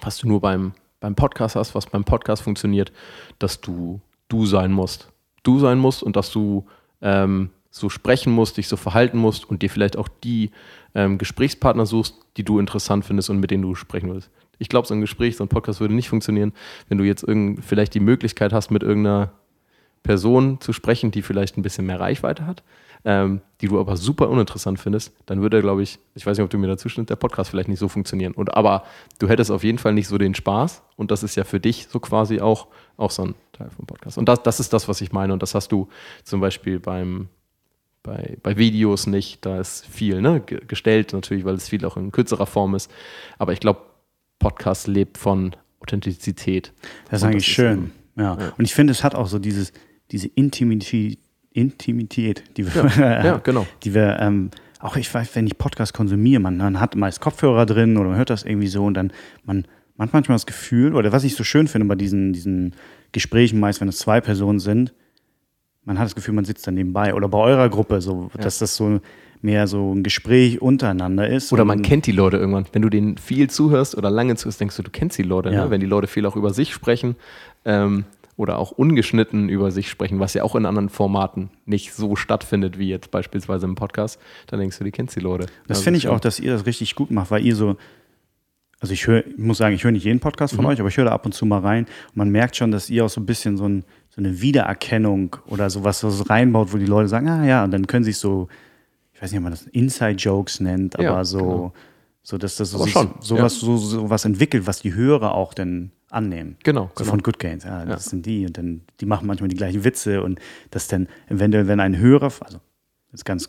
was 0.00 0.18
du 0.18 0.28
nur 0.28 0.40
beim, 0.40 0.72
beim 1.00 1.14
Podcast 1.14 1.56
hast, 1.56 1.74
was 1.74 1.86
beim 1.86 2.04
Podcast 2.04 2.42
funktioniert, 2.42 2.92
dass 3.38 3.60
du 3.60 4.00
du 4.28 4.46
sein 4.46 4.72
musst. 4.72 5.12
Du 5.42 5.58
sein 5.58 5.78
musst 5.78 6.02
und 6.02 6.16
dass 6.16 6.30
du 6.30 6.66
ähm, 7.02 7.50
so 7.74 7.88
sprechen 7.88 8.32
musst, 8.32 8.56
dich 8.56 8.68
so 8.68 8.76
verhalten 8.76 9.18
musst 9.18 9.50
und 9.50 9.62
dir 9.62 9.68
vielleicht 9.68 9.96
auch 9.96 10.06
die 10.06 10.52
ähm, 10.94 11.18
Gesprächspartner 11.18 11.86
suchst, 11.86 12.14
die 12.36 12.44
du 12.44 12.60
interessant 12.60 13.04
findest 13.04 13.30
und 13.30 13.40
mit 13.40 13.50
denen 13.50 13.64
du 13.64 13.74
sprechen 13.74 14.12
willst. 14.12 14.30
Ich 14.58 14.68
glaube, 14.68 14.86
so 14.86 14.94
ein 14.94 15.00
Gespräch, 15.00 15.36
so 15.36 15.42
ein 15.42 15.48
Podcast 15.48 15.80
würde 15.80 15.92
nicht 15.92 16.08
funktionieren, 16.08 16.52
wenn 16.88 16.98
du 16.98 17.04
jetzt 17.04 17.24
irgend, 17.24 17.64
vielleicht 17.64 17.92
die 17.94 18.00
Möglichkeit 18.00 18.52
hast, 18.52 18.70
mit 18.70 18.84
irgendeiner 18.84 19.32
Person 20.04 20.60
zu 20.60 20.72
sprechen, 20.72 21.10
die 21.10 21.22
vielleicht 21.22 21.56
ein 21.56 21.62
bisschen 21.62 21.84
mehr 21.84 21.98
Reichweite 21.98 22.46
hat, 22.46 22.62
ähm, 23.04 23.40
die 23.60 23.66
du 23.66 23.80
aber 23.80 23.96
super 23.96 24.28
uninteressant 24.28 24.78
findest, 24.78 25.12
dann 25.26 25.42
würde, 25.42 25.60
glaube 25.60 25.82
ich, 25.82 25.98
ich 26.14 26.24
weiß 26.24 26.38
nicht, 26.38 26.44
ob 26.44 26.50
du 26.50 26.58
mir 26.58 26.68
dazu 26.68 26.88
stimmst, 26.88 27.10
der 27.10 27.16
Podcast 27.16 27.50
vielleicht 27.50 27.68
nicht 27.68 27.80
so 27.80 27.88
funktionieren. 27.88 28.34
Und 28.34 28.56
aber 28.56 28.84
du 29.18 29.28
hättest 29.28 29.50
auf 29.50 29.64
jeden 29.64 29.78
Fall 29.78 29.94
nicht 29.94 30.06
so 30.06 30.16
den 30.16 30.36
Spaß 30.36 30.84
und 30.94 31.10
das 31.10 31.24
ist 31.24 31.34
ja 31.34 31.42
für 31.42 31.58
dich 31.58 31.88
so 31.88 31.98
quasi 31.98 32.40
auch, 32.40 32.68
auch 32.96 33.10
so 33.10 33.24
ein 33.24 33.34
Teil 33.50 33.70
vom 33.70 33.86
Podcast. 33.86 34.16
Und 34.16 34.28
das, 34.28 34.44
das 34.44 34.60
ist 34.60 34.72
das, 34.72 34.86
was 34.86 35.00
ich 35.00 35.10
meine. 35.10 35.32
Und 35.32 35.42
das 35.42 35.56
hast 35.56 35.72
du 35.72 35.88
zum 36.22 36.40
Beispiel 36.40 36.78
beim, 36.78 37.28
bei, 38.04 38.36
bei 38.44 38.56
Videos 38.56 39.08
nicht. 39.08 39.44
Da 39.44 39.58
ist 39.58 39.84
viel 39.86 40.20
ne, 40.22 40.40
ge- 40.40 40.60
gestellt, 40.68 41.12
natürlich, 41.12 41.44
weil 41.44 41.54
es 41.56 41.68
viel 41.70 41.84
auch 41.84 41.96
in 41.96 42.12
kürzerer 42.12 42.46
Form 42.46 42.76
ist. 42.76 42.88
Aber 43.38 43.52
ich 43.52 43.58
glaube, 43.58 43.80
Podcast 44.38 44.86
lebt 44.86 45.18
von 45.18 45.56
Authentizität. 45.80 46.72
das 47.10 47.20
ist 47.20 47.22
Und 47.24 47.30
eigentlich 47.30 47.48
ist 47.48 47.54
schön. 47.54 47.90
Ja. 48.16 48.38
ja. 48.38 48.52
Und 48.56 48.64
ich 48.64 48.74
finde, 48.74 48.92
es 48.92 49.02
hat 49.02 49.14
auch 49.16 49.26
so 49.26 49.38
dieses, 49.40 49.72
diese 50.12 50.28
Intimität, 50.28 51.18
Intimität 51.52 52.44
die 52.56 52.66
wir, 52.72 52.86
Ja, 53.24 53.36
genau. 53.38 53.66
die 53.82 53.94
wir 53.94 54.18
ähm, 54.20 54.50
auch 54.80 54.96
ich 54.96 55.12
weiß, 55.12 55.34
wenn 55.34 55.46
ich 55.46 55.56
Podcast 55.56 55.94
konsumiere, 55.94 56.40
man, 56.40 56.56
man 56.58 56.78
hat 56.80 56.94
meist 56.96 57.20
Kopfhörer 57.20 57.64
drin 57.64 57.96
oder 57.96 58.10
man 58.10 58.18
hört 58.18 58.30
das 58.30 58.42
irgendwie 58.44 58.66
so 58.66 58.84
und 58.84 58.94
dann 58.94 59.12
man, 59.44 59.66
man 59.96 60.08
hat 60.08 60.12
manchmal 60.12 60.34
das 60.34 60.46
Gefühl, 60.46 60.94
oder 60.94 61.10
was 61.12 61.24
ich 61.24 61.36
so 61.36 61.44
schön 61.44 61.68
finde 61.68 61.86
bei 61.86 61.94
diesen, 61.94 62.32
diesen 62.32 62.74
Gesprächen, 63.12 63.60
meist 63.60 63.80
wenn 63.80 63.88
es 63.88 63.98
zwei 63.98 64.20
Personen 64.20 64.58
sind, 64.58 64.92
man 65.84 65.98
hat 65.98 66.06
das 66.06 66.14
Gefühl, 66.14 66.34
man 66.34 66.44
sitzt 66.44 66.66
dann 66.66 66.74
nebenbei. 66.74 67.14
Oder 67.14 67.28
bei 67.28 67.38
eurer 67.38 67.68
Gruppe, 67.68 68.00
so, 68.00 68.30
dass 68.38 68.58
das 68.58 68.76
so 68.76 69.00
mehr 69.42 69.66
so 69.66 69.94
ein 69.94 70.02
Gespräch 70.02 70.62
untereinander 70.62 71.28
ist. 71.28 71.52
Oder 71.52 71.64
man 71.66 71.82
kennt 71.82 72.06
die 72.06 72.12
Leute 72.12 72.38
irgendwann. 72.38 72.64
Wenn 72.72 72.80
du 72.82 72.88
denen 72.88 73.18
viel 73.18 73.50
zuhörst 73.50 73.94
oder 73.94 74.10
lange 74.10 74.36
zuhörst, 74.36 74.60
denkst 74.60 74.76
du, 74.76 74.82
du 74.82 74.90
kennst 74.90 75.18
die 75.18 75.22
Leute. 75.22 75.50
Ja. 75.50 75.64
Ne? 75.64 75.70
Wenn 75.70 75.80
die 75.80 75.86
Leute 75.86 76.06
viel 76.06 76.24
auch 76.24 76.36
über 76.36 76.54
sich 76.54 76.72
sprechen 76.72 77.16
ähm, 77.66 78.04
oder 78.38 78.56
auch 78.58 78.70
ungeschnitten 78.72 79.50
über 79.50 79.70
sich 79.70 79.90
sprechen, 79.90 80.18
was 80.18 80.32
ja 80.32 80.44
auch 80.44 80.54
in 80.56 80.64
anderen 80.64 80.88
Formaten 80.88 81.50
nicht 81.66 81.92
so 81.92 82.16
stattfindet 82.16 82.78
wie 82.78 82.88
jetzt 82.88 83.10
beispielsweise 83.10 83.66
im 83.66 83.74
Podcast, 83.74 84.18
dann 84.46 84.60
denkst 84.60 84.78
du, 84.78 84.84
die 84.84 84.90
kennst 84.92 85.14
die 85.14 85.20
Leute. 85.20 85.44
Das 85.66 85.76
Also 85.78 85.82
finde 85.82 85.98
ich 85.98 86.08
auch, 86.08 86.20
dass 86.20 86.40
ihr 86.40 86.52
das 86.52 86.64
richtig 86.64 86.94
gut 86.94 87.10
macht, 87.10 87.30
weil 87.30 87.44
ihr 87.44 87.54
so, 87.54 87.76
also 88.80 88.92
ich 88.94 89.06
höre, 89.06 89.26
ich 89.26 89.36
muss 89.38 89.58
sagen, 89.58 89.74
ich 89.74 89.84
höre 89.84 89.92
nicht 89.92 90.04
jeden 90.04 90.20
Podcast 90.20 90.54
Mhm. 90.54 90.56
von 90.56 90.66
euch, 90.66 90.80
aber 90.80 90.88
ich 90.88 90.96
höre 90.96 91.04
da 91.04 91.12
ab 91.12 91.26
und 91.26 91.32
zu 91.32 91.44
mal 91.46 91.60
rein 91.60 91.84
und 91.84 92.16
man 92.16 92.30
merkt 92.30 92.56
schon, 92.56 92.70
dass 92.70 92.88
ihr 92.88 93.04
auch 93.04 93.08
so 93.10 93.20
ein 93.20 93.26
bisschen 93.26 93.56
so, 93.58 93.66
ein, 93.68 93.84
so 94.14 94.20
eine 94.20 94.40
Wiedererkennung 94.40 95.36
oder 95.46 95.68
sowas 95.70 95.98
so 96.00 96.08
reinbaut, 96.24 96.72
wo 96.72 96.76
die 96.78 96.86
Leute 96.86 97.08
sagen, 97.08 97.28
ah 97.28 97.44
ja, 97.44 97.64
und 97.64 97.72
dann 97.72 97.86
können 97.86 98.04
sich 98.04 98.18
so, 98.18 98.48
ich 99.12 99.20
weiß 99.20 99.32
nicht, 99.32 99.38
ob 99.38 99.42
man 99.44 99.52
das 99.52 99.62
Inside-Jokes 99.64 100.60
nennt, 100.60 100.94
aber 100.96 101.04
Ja, 101.04 101.24
so, 101.24 101.38
genau. 101.38 101.72
so 102.22 102.38
dass 102.38 102.56
das 102.56 102.70
so 102.70 102.78
sich 102.78 102.92
schon, 102.92 103.10
sowas 103.20 103.54
so, 103.58 103.76
so 103.76 104.08
was 104.10 104.24
entwickelt, 104.24 104.66
was 104.68 104.80
die 104.80 104.94
Hörer 104.94 105.34
auch 105.34 105.52
dann 105.52 105.90
annehmen. 106.10 106.56
Genau, 106.62 106.90
So 106.94 107.02
genau. 107.02 107.10
von 107.10 107.22
Good 107.22 107.40
Gains, 107.40 107.64
ja, 107.64 107.84
das 107.84 108.04
Ja. 108.04 108.10
sind 108.10 108.26
die 108.26 108.46
und 108.46 108.56
dann, 108.56 108.82
die 109.00 109.06
machen 109.06 109.26
manchmal 109.26 109.48
die 109.48 109.56
gleichen 109.56 109.82
Witze 109.82 110.22
und 110.22 110.38
das 110.70 110.86
dann, 110.86 111.08
eventuell, 111.28 111.66
wenn 111.66 111.80
ein 111.80 111.98
Hörer, 111.98 112.30
also 112.40 112.58
jetzt 113.10 113.24
ganz 113.24 113.48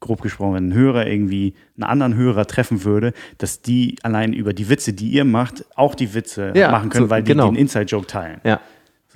grob 0.00 0.22
gesprochen, 0.22 0.54
wenn 0.54 0.68
ein 0.70 0.74
Hörer 0.74 1.06
irgendwie 1.06 1.54
einen 1.76 1.84
anderen 1.84 2.14
Hörer 2.14 2.46
treffen 2.46 2.84
würde, 2.84 3.12
dass 3.36 3.60
die 3.60 3.96
allein 4.02 4.32
über 4.32 4.54
die 4.54 4.68
Witze, 4.70 4.94
die 4.94 5.08
ihr 5.10 5.24
macht, 5.24 5.64
auch 5.76 5.94
die 5.94 6.14
Witze 6.14 6.52
Ja, 6.54 6.70
machen 6.70 6.88
können, 6.88 7.04
so, 7.06 7.10
weil 7.10 7.22
die 7.22 7.32
genau. 7.32 7.46
den 7.50 7.56
Inside-Joke 7.56 8.06
teilen. 8.06 8.40
Ja, 8.44 8.60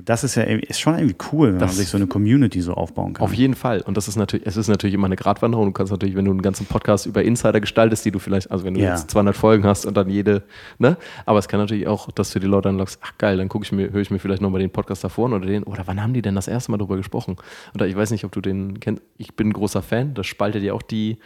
Das 0.04 0.24
ist 0.24 0.34
ja 0.34 0.42
ist 0.44 0.80
schon 0.80 0.94
irgendwie 0.98 1.16
cool, 1.32 1.48
wenn 1.48 1.58
man 1.58 1.60
Das- 1.68 1.76
sich 1.76 1.88
so 1.88 1.96
eine 1.96 2.06
Community 2.06 2.60
so 2.60 2.74
aufbauen 2.74 3.14
kann. 3.14 3.24
Auf 3.24 3.32
jeden 3.34 3.54
Fall. 3.54 3.80
Und 3.82 3.96
das 3.96 4.08
ist 4.08 4.16
natürlich, 4.16 4.46
es 4.46 4.56
ist 4.56 4.68
natürlich 4.68 4.94
immer 4.94 5.06
eine 5.06 5.16
Gratwanderung. 5.16 5.66
Du 5.66 5.72
kannst 5.72 5.90
natürlich, 5.92 6.14
wenn 6.16 6.24
du 6.24 6.30
einen 6.30 6.42
ganzen 6.42 6.66
Podcast 6.66 7.06
über 7.06 7.22
Insider 7.22 7.60
gestaltest, 7.60 8.04
die 8.04 8.10
du 8.10 8.18
vielleicht, 8.18 8.50
also 8.50 8.64
wenn 8.64 8.74
du 8.74 8.80
Ja. 8.80 8.90
jetzt 8.92 9.10
200 9.10 9.36
Folgen 9.36 9.64
hast 9.64 9.86
und 9.86 9.96
dann 9.96 10.08
jede, 10.08 10.42
ne? 10.78 10.96
Aber 11.26 11.38
es 11.38 11.48
kann 11.48 11.60
natürlich 11.60 11.86
auch, 11.88 12.10
dass 12.10 12.30
du 12.30 12.38
die 12.38 12.46
Leute 12.46 12.68
dann 12.68 12.78
sagst, 12.78 12.98
ach 13.02 13.12
geil, 13.18 13.36
dann 13.36 13.48
gucke 13.48 13.64
ich 13.64 13.72
mir, 13.72 13.90
höre 13.90 14.00
ich 14.02 14.10
mir 14.10 14.18
vielleicht 14.18 14.42
nochmal 14.42 14.60
den 14.60 14.70
Podcast 14.70 15.02
davor 15.04 15.30
oder 15.30 15.40
den, 15.46 15.62
oder 15.64 15.82
wann 15.86 16.02
haben 16.02 16.14
die 16.14 16.22
denn 16.22 16.34
das 16.34 16.48
erste 16.48 16.70
Mal 16.70 16.78
drüber 16.78 16.96
gesprochen? 16.96 17.36
Oder 17.74 17.86
ich 17.86 17.96
weiß 17.96 18.10
nicht, 18.10 18.24
ob 18.24 18.32
du 18.32 18.40
den 18.40 18.80
kennst. 18.80 19.02
Ich 19.18 19.34
bin 19.34 19.48
ein 19.48 19.52
großer 19.52 19.82
Fan. 19.82 20.14
Das 20.14 20.26
spaltet 20.26 20.62
ja 20.62 20.72
auch 20.72 20.82
die, 20.82 21.18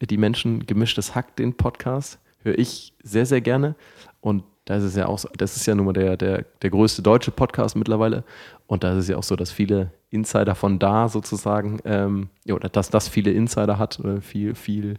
die 0.00 0.16
Menschen. 0.16 0.66
Gemischtes 0.66 1.14
Hack, 1.14 1.36
den 1.36 1.54
Podcast, 1.54 2.18
höre 2.42 2.58
ich 2.58 2.92
sehr, 3.02 3.26
sehr 3.26 3.40
gerne. 3.40 3.74
Und 4.20 4.42
da 4.68 4.76
ist 4.76 4.84
es 4.84 4.96
ja 4.96 5.06
auch 5.06 5.18
so, 5.18 5.30
das 5.34 5.56
ist 5.56 5.64
ja 5.64 5.74
nun 5.74 5.86
mal 5.86 5.94
der, 5.94 6.18
der, 6.18 6.44
der 6.60 6.68
größte 6.70 7.00
deutsche 7.00 7.30
Podcast 7.30 7.74
mittlerweile. 7.74 8.22
Und 8.66 8.84
da 8.84 8.92
ist 8.92 8.98
es 8.98 9.08
ja 9.08 9.16
auch 9.16 9.22
so, 9.22 9.34
dass 9.34 9.50
viele 9.50 9.92
Insider 10.10 10.54
von 10.54 10.78
da 10.78 11.08
sozusagen, 11.08 11.78
ähm, 11.86 12.28
ja, 12.44 12.54
oder 12.54 12.68
dass 12.68 12.90
das 12.90 13.08
viele 13.08 13.30
Insider 13.30 13.78
hat, 13.78 13.98
oder 13.98 14.20
viel, 14.20 14.54
viel 14.54 14.98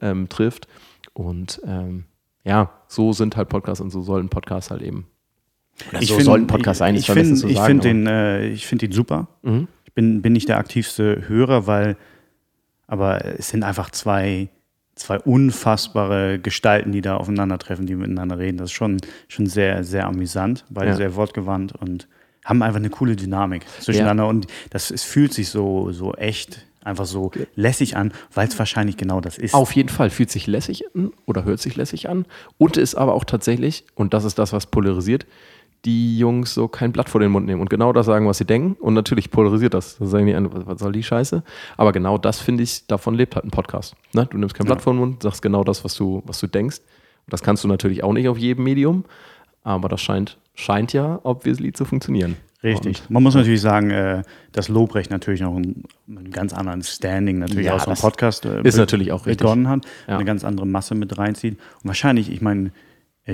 ähm, 0.00 0.28
trifft. 0.28 0.68
Und 1.14 1.60
ähm, 1.66 2.04
ja, 2.44 2.70
so 2.86 3.12
sind 3.12 3.36
halt 3.36 3.48
Podcasts 3.48 3.80
und 3.80 3.90
so 3.90 4.02
sollen 4.02 4.28
Podcasts 4.28 4.70
halt 4.70 4.82
eben. 4.82 5.08
Oder 5.90 6.02
so 6.02 6.14
find- 6.14 6.24
sollten 6.24 6.46
Podcasts 6.46 6.78
sein, 6.78 6.94
Ich, 6.94 7.08
ich 7.08 7.12
finde 7.12 7.32
ich 7.48 7.56
sagen, 7.56 7.66
find 7.66 7.84
den, 7.84 8.06
äh, 8.06 8.46
ich 8.46 8.68
find 8.68 8.82
den 8.82 8.92
super. 8.92 9.26
Mhm. 9.42 9.66
Ich 9.84 9.94
bin, 9.94 10.22
bin 10.22 10.32
nicht 10.32 10.48
der 10.48 10.58
aktivste 10.58 11.28
Hörer, 11.28 11.66
weil, 11.66 11.96
aber 12.86 13.24
es 13.24 13.48
sind 13.48 13.64
einfach 13.64 13.90
zwei, 13.90 14.48
zwei 14.98 15.18
unfassbare 15.20 16.38
Gestalten, 16.38 16.92
die 16.92 17.00
da 17.00 17.16
aufeinandertreffen, 17.16 17.86
die 17.86 17.94
miteinander 17.94 18.38
reden. 18.38 18.58
Das 18.58 18.66
ist 18.70 18.76
schon, 18.76 18.98
schon 19.28 19.46
sehr, 19.46 19.84
sehr 19.84 20.06
amüsant, 20.06 20.64
beide 20.70 20.90
Ja. 20.90 20.96
sehr 20.96 21.14
wortgewandt 21.14 21.72
und 21.80 22.08
haben 22.44 22.62
einfach 22.62 22.78
eine 22.78 22.90
coole 22.90 23.16
Dynamik 23.16 23.64
zwischeneinander. 23.80 24.26
Und 24.26 24.46
das, 24.70 24.90
es 24.90 25.04
fühlt 25.04 25.34
sich 25.34 25.48
so, 25.50 25.92
so 25.92 26.14
echt, 26.14 26.64
einfach 26.82 27.04
so 27.06 27.30
lässig 27.54 27.96
an, 27.96 28.12
weil 28.32 28.48
es 28.48 28.58
wahrscheinlich 28.58 28.96
genau 28.96 29.20
das 29.20 29.36
ist. 29.36 29.52
Auf 29.54 29.72
jeden 29.72 29.90
Fall 29.90 30.08
fühlt 30.10 30.30
sich 30.30 30.46
lässig 30.46 30.84
an 30.94 31.12
oder 31.26 31.44
hört 31.44 31.60
sich 31.60 31.76
lässig 31.76 32.08
an 32.08 32.24
und 32.56 32.76
ist 32.78 32.94
aber 32.94 33.12
auch 33.14 33.24
tatsächlich, 33.24 33.84
und 33.94 34.14
das 34.14 34.24
ist 34.24 34.38
das, 34.38 34.52
was 34.52 34.66
polarisiert, 34.66 35.26
die 35.84 36.18
Jungs 36.18 36.54
so 36.54 36.66
kein 36.68 36.92
Blatt 36.92 37.08
vor 37.08 37.20
den 37.20 37.30
Mund 37.30 37.46
nehmen 37.46 37.60
und 37.60 37.70
genau 37.70 37.92
das 37.92 38.06
sagen, 38.06 38.26
was 38.26 38.38
sie 38.38 38.44
denken. 38.44 38.76
Und 38.80 38.94
natürlich 38.94 39.30
polarisiert 39.30 39.74
das. 39.74 39.96
Da 39.98 40.06
sagen 40.06 40.26
die, 40.26 40.34
an, 40.34 40.48
was 40.66 40.80
soll 40.80 40.92
die 40.92 41.02
Scheiße? 41.02 41.42
Aber 41.76 41.92
genau 41.92 42.18
das 42.18 42.40
finde 42.40 42.64
ich, 42.64 42.86
davon 42.86 43.14
lebt 43.14 43.36
halt 43.36 43.44
ein 43.44 43.50
Podcast. 43.50 43.94
Ne? 44.12 44.26
Du 44.30 44.38
nimmst 44.38 44.54
kein 44.54 44.66
Blatt 44.66 44.82
vor 44.82 44.92
den 44.92 44.98
Mund, 44.98 45.22
sagst 45.22 45.40
genau 45.42 45.62
das, 45.64 45.84
was 45.84 45.94
du, 45.94 46.22
was 46.26 46.40
du 46.40 46.46
denkst. 46.48 46.78
Und 46.78 47.32
das 47.32 47.42
kannst 47.42 47.62
du 47.64 47.68
natürlich 47.68 48.02
auch 48.02 48.12
nicht 48.12 48.28
auf 48.28 48.38
jedem 48.38 48.64
Medium, 48.64 49.04
aber 49.62 49.88
das 49.88 50.00
scheint, 50.00 50.38
scheint 50.54 50.92
ja 50.92 51.20
obviously 51.22 51.72
zu 51.72 51.84
funktionieren. 51.84 52.36
Richtig. 52.64 53.02
Man 53.08 53.22
muss 53.22 53.36
natürlich 53.36 53.60
sagen, 53.60 53.90
äh, 53.90 54.22
dass 54.50 54.68
Lobrecht 54.68 55.12
natürlich 55.12 55.40
noch 55.42 55.54
einen, 55.54 55.84
einen 56.08 56.32
ganz 56.32 56.52
anderen 56.52 56.82
Standing 56.82 57.38
natürlich 57.38 57.66
Ja, 57.66 57.74
aus 57.76 57.84
das 57.84 58.00
Podcast 58.00 58.44
äh, 58.46 58.62
ist 58.62 58.76
natürlich 58.76 59.12
auch 59.12 59.26
richtig. 59.26 59.38
begonnen 59.46 59.68
hat, 59.68 59.84
Ja. 60.08 60.16
eine 60.16 60.24
ganz 60.24 60.42
andere 60.42 60.66
Masse 60.66 60.96
mit 60.96 61.16
reinzieht. 61.18 61.56
Und 61.82 61.86
wahrscheinlich, 61.88 62.32
ich 62.32 62.40
meine, 62.40 62.72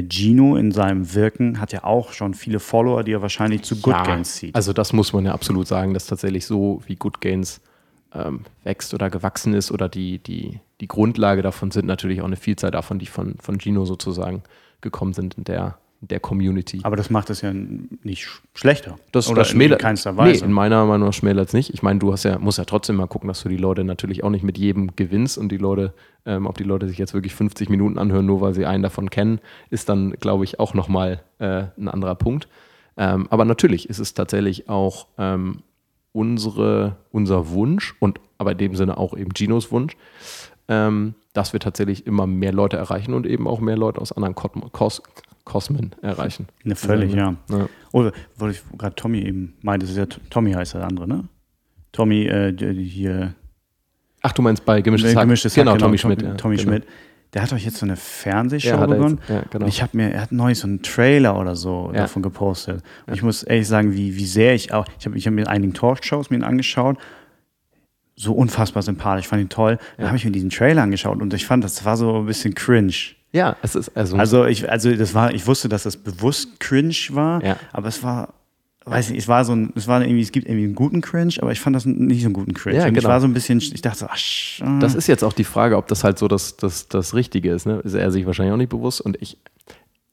Gino 0.03 0.57
in 0.57 0.73
seinem 0.73 1.15
Wirken 1.15 1.61
hat 1.61 1.73
ja 1.73 1.85
auch 1.85 2.12
schon 2.12 2.35
viele 2.35 2.59
Follower, 2.59 3.05
die 3.05 3.12
er 3.12 3.23
wahrscheinlich 3.23 3.62
zu 3.62 3.77
Good 3.77 3.93
Ja, 3.93 4.03
Gains 4.03 4.35
zieht. 4.35 4.55
Also 4.55 4.73
das 4.73 4.93
muss 4.93 5.12
man 5.12 5.25
ja 5.25 5.33
absolut 5.33 5.69
sagen, 5.69 5.95
dass 5.95 6.07
tatsächlich 6.07 6.47
so 6.47 6.83
wie 6.87 6.97
Good 6.97 7.21
Gains 7.21 7.61
ähm, 8.12 8.41
wächst 8.65 8.93
oder 8.93 9.11
gewachsen 9.11 9.55
ist 9.55 9.71
oder 9.71 9.89
die, 9.89 10.19
die, 10.19 10.61
die 10.81 10.89
Grundlage 10.89 11.43
davon 11.43 11.71
sind 11.71 11.87
natürlich 11.87 12.21
auch 12.21 12.27
eine 12.27 12.37
Vielzahl 12.37 12.71
davon, 12.71 12.99
die 12.99 13.07
von, 13.07 13.37
von 13.41 13.59
Gino 13.59 13.85
sozusagen 13.85 14.43
gekommen 14.81 15.12
sind 15.12 15.35
in 15.35 15.45
der, 15.45 15.79
der 16.09 16.20
Community. 16.20 16.81
Aber 16.82 16.97
das 16.97 17.10
macht 17.10 17.31
es 17.31 17.40
ja 17.40 17.52
nicht 17.52 18.24
sch- 18.24 18.40
schlechter. 18.55 18.97
Das, 19.12 19.28
Oder 19.28 19.40
das 19.43 19.48
schmälert, 19.48 19.81
in 19.81 19.85
keinster 19.85 20.12
Nee, 20.12 20.18
Weise. 20.18 20.44
in 20.44 20.52
meiner 20.52 20.85
Meinung 20.86 21.09
nach 21.09 21.14
schmälert 21.14 21.48
es 21.48 21.52
nicht. 21.55 21.72
Ich 21.72 21.82
meine, 21.82 21.98
du 21.98 22.12
hast 22.12 22.24
ja, 22.24 22.39
musst 22.39 22.59
ja 22.59 22.64
trotzdem 22.64 22.97
mal 22.97 23.06
gucken, 23.06 23.28
dass 23.28 23.43
du 23.43 23.48
die 23.48 23.56
Leute 23.56 23.85
natürlich 23.85 24.24
auch 24.24 24.31
nicht 24.31 24.43
mit 24.44 24.59
jedem 24.59 24.94
gewinnst 24.97 25.39
und 25.39 25.51
die 25.51 25.56
Leute, 25.56 25.94
ähm, 26.26 26.47
ob 26.47 26.56
die 26.59 26.64
Leute 26.64 26.89
sich 26.89 26.98
jetzt 26.98 27.14
wirklich 27.14 27.35
50 27.35 27.68
Minuten 27.68 27.98
anhören, 27.98 28.26
nur 28.26 28.40
weil 28.40 28.55
sie 28.55 28.66
einen 28.66 28.82
davon 28.82 29.10
kennen, 29.10 29.40
ist 29.70 29.89
dann, 29.89 30.12
glaube 30.12 30.44
ich, 30.44 30.60
auch 30.60 30.74
nochmal 30.74 31.22
äh, 31.39 31.64
ein 31.78 31.89
anderer 31.89 32.14
Punkt. 32.14 32.48
Ähm, 32.97 33.26
aber 33.31 33.44
natürlich 33.44 33.89
ist 33.89 33.98
es 33.98 34.14
tatsächlich 34.14 34.68
auch 34.68 35.06
ähm, 35.18 35.62
unsere, 36.12 36.97
unser 37.10 37.51
Wunsch 37.51 37.94
und 37.98 38.20
aber 38.39 38.52
in 38.52 38.59
dem 38.59 38.76
Sinne 38.76 38.98
auch 38.98 39.16
eben 39.16 39.31
Ginos 39.31 39.72
Wunsch, 39.72 39.97
ähm, 40.68 41.14
dass 41.32 41.52
wir 41.52 41.60
tatsächlich 41.60 42.06
immer 42.06 42.26
mehr 42.26 42.52
Leute 42.52 42.76
erreichen 42.76 43.14
und 43.14 43.26
eben 43.26 43.48
auch 43.48 43.60
mehr 43.60 43.76
Leute 43.76 44.01
aus 44.01 44.12
anderen 44.12 44.35
Kos 44.35 45.02
Kosmen 45.45 45.95
erreichen. 46.03 46.47
Ne, 46.62 46.75
völlig, 46.75 47.12
ja. 47.15 47.37
Ja. 47.51 47.66
Oder 47.93 48.12
wollte 48.37 48.57
ich 48.59 48.79
gerade 48.79 48.95
Tommy 48.97 49.19
eben 49.21 49.55
meinte, 49.62 49.85
das 49.87 49.93
ist 49.95 49.99
ja 49.99 50.07
Tommy 50.31 50.53
heißt 50.53 50.75
der 50.75 50.85
andere, 50.85 51.07
ne? 51.07 51.25
Tommy, 51.93 52.25
äh, 52.27 52.55
hier 52.83 53.35
Ach, 54.23 54.33
du 54.33 54.41
meinst 54.41 54.65
bei 54.65 54.81
Gemischtes 54.81 55.15
Hack? 55.15 55.25
Gemischtes 55.25 55.55
genau, 55.55 55.73
Hack, 55.73 55.81
Tommy 55.81 55.99
Tommy, 55.99 56.15
Schmidt. 56.15 56.23
ja, 56.27 56.35
Tommy 56.35 56.57
genau. 56.57 56.69
Schmidt. 56.71 56.87
Der 57.35 57.43
hat 57.43 57.53
doch 57.53 57.59
jetzt 57.59 57.77
so 57.77 57.85
eine 57.85 57.97
Fernsehshow 57.97 58.69
Ja, 58.69 58.87
begonnen. 58.87 59.19
jetzt, 59.21 59.29
ja, 59.29 59.43
genau. 59.51 59.65
Und 59.65 59.69
ich 59.69 59.83
habe 59.83 59.97
mir, 59.97 60.12
er 60.12 60.23
hat 60.23 60.33
neulich 60.33 60.59
so 60.59 60.66
einen 60.66 60.83
Trailer 60.83 61.39
oder 61.39 61.57
so 61.57 61.91
Ja. 61.93 62.03
davon 62.03 62.23
gepostet. 62.23 62.83
Und 63.07 63.15
ich 63.15 63.23
muss 63.23 63.43
ehrlich 63.43 63.69
sagen, 63.69 63.93
wie, 63.93 64.16
wie 64.16 64.25
sehr 64.25 64.55
ich 64.55 64.73
auch, 64.73 64.87
ich 64.99 65.05
habe 65.05 65.19
ich 65.19 65.27
hab 65.27 65.35
mir 65.35 65.47
einigen 65.49 65.75
Talkshows 65.75 66.31
mir 66.31 66.43
angeschaut, 66.47 66.97
so 68.16 68.33
unfassbar 68.33 68.83
sympathisch, 68.83 69.27
fand 69.27 69.43
ihn 69.43 69.49
toll. 69.49 69.79
Dann 69.99 70.07
habe 70.07 70.16
ich 70.16 70.25
mir 70.25 70.31
diesen 70.31 70.51
Trailer 70.51 70.83
angeschaut 70.83 71.21
und 71.21 71.35
ich 71.35 71.45
fand, 71.45 71.65
das 71.65 71.85
war 71.85 71.97
so 71.97 72.21
ein 72.21 72.27
bisschen 72.27 72.55
cringe. 72.55 72.93
Ja, 73.35 73.56
es 73.62 73.74
ist 73.74 73.97
also, 73.97 74.16
Also 74.16 74.44
ich, 74.47 74.70
also 74.70 74.94
das 74.94 75.12
war, 75.12 75.35
ich 75.35 75.47
wusste, 75.47 75.69
dass 75.69 75.82
das 75.82 75.97
bewusst 75.97 76.61
cringe 76.61 76.94
war, 77.11 77.43
Ja. 77.44 77.56
aber 77.73 77.89
es 77.89 78.02
war, 78.05 78.32
weiß 78.85 79.11
nicht, 79.11 79.19
es 79.19 79.27
war 79.28 79.44
so 79.44 79.52
ein, 79.55 79.73
es 79.74 79.89
war 79.89 80.01
irgendwie, 80.02 80.23
es 80.23 80.31
gibt 80.31 80.47
irgendwie 80.47 80.66
einen 80.66 80.74
guten 80.77 81.01
Cringe, 81.01 81.32
aber 81.40 81.51
ich 81.51 81.59
fand 81.59 81.74
das 81.74 81.85
nicht 81.85 82.20
so 82.20 82.27
einen 82.27 82.35
guten 82.35 82.55
Cringe. 82.55 82.77
Ja, 82.77 82.82
und 82.85 82.90
ich 82.90 82.94
genau. 83.01 83.09
war 83.09 83.20
so 83.20 83.27
ein 83.27 83.35
bisschen, 83.35 83.59
ich 83.59 83.82
dachte 83.82 83.98
so, 83.98 84.06
ach, 84.09 84.19
ah. 84.61 84.78
das 84.78 84.94
ist 84.94 85.09
jetzt 85.09 85.24
auch 85.24 85.32
die 85.32 85.43
Frage, 85.44 85.77
ob 85.77 85.89
das 85.89 86.05
halt 86.05 86.16
so 86.19 86.28
das, 86.28 86.56
das, 86.56 86.86
das 86.89 87.12
Richtige 87.15 87.51
ist. 87.52 87.66
Ne? 87.66 87.81
Ist 87.82 87.94
er 87.94 88.12
sich 88.12 88.24
wahrscheinlich 88.24 88.52
auch 88.52 88.59
nicht 88.59 88.69
bewusst 88.70 89.01
und 89.01 89.20
ich. 89.20 89.36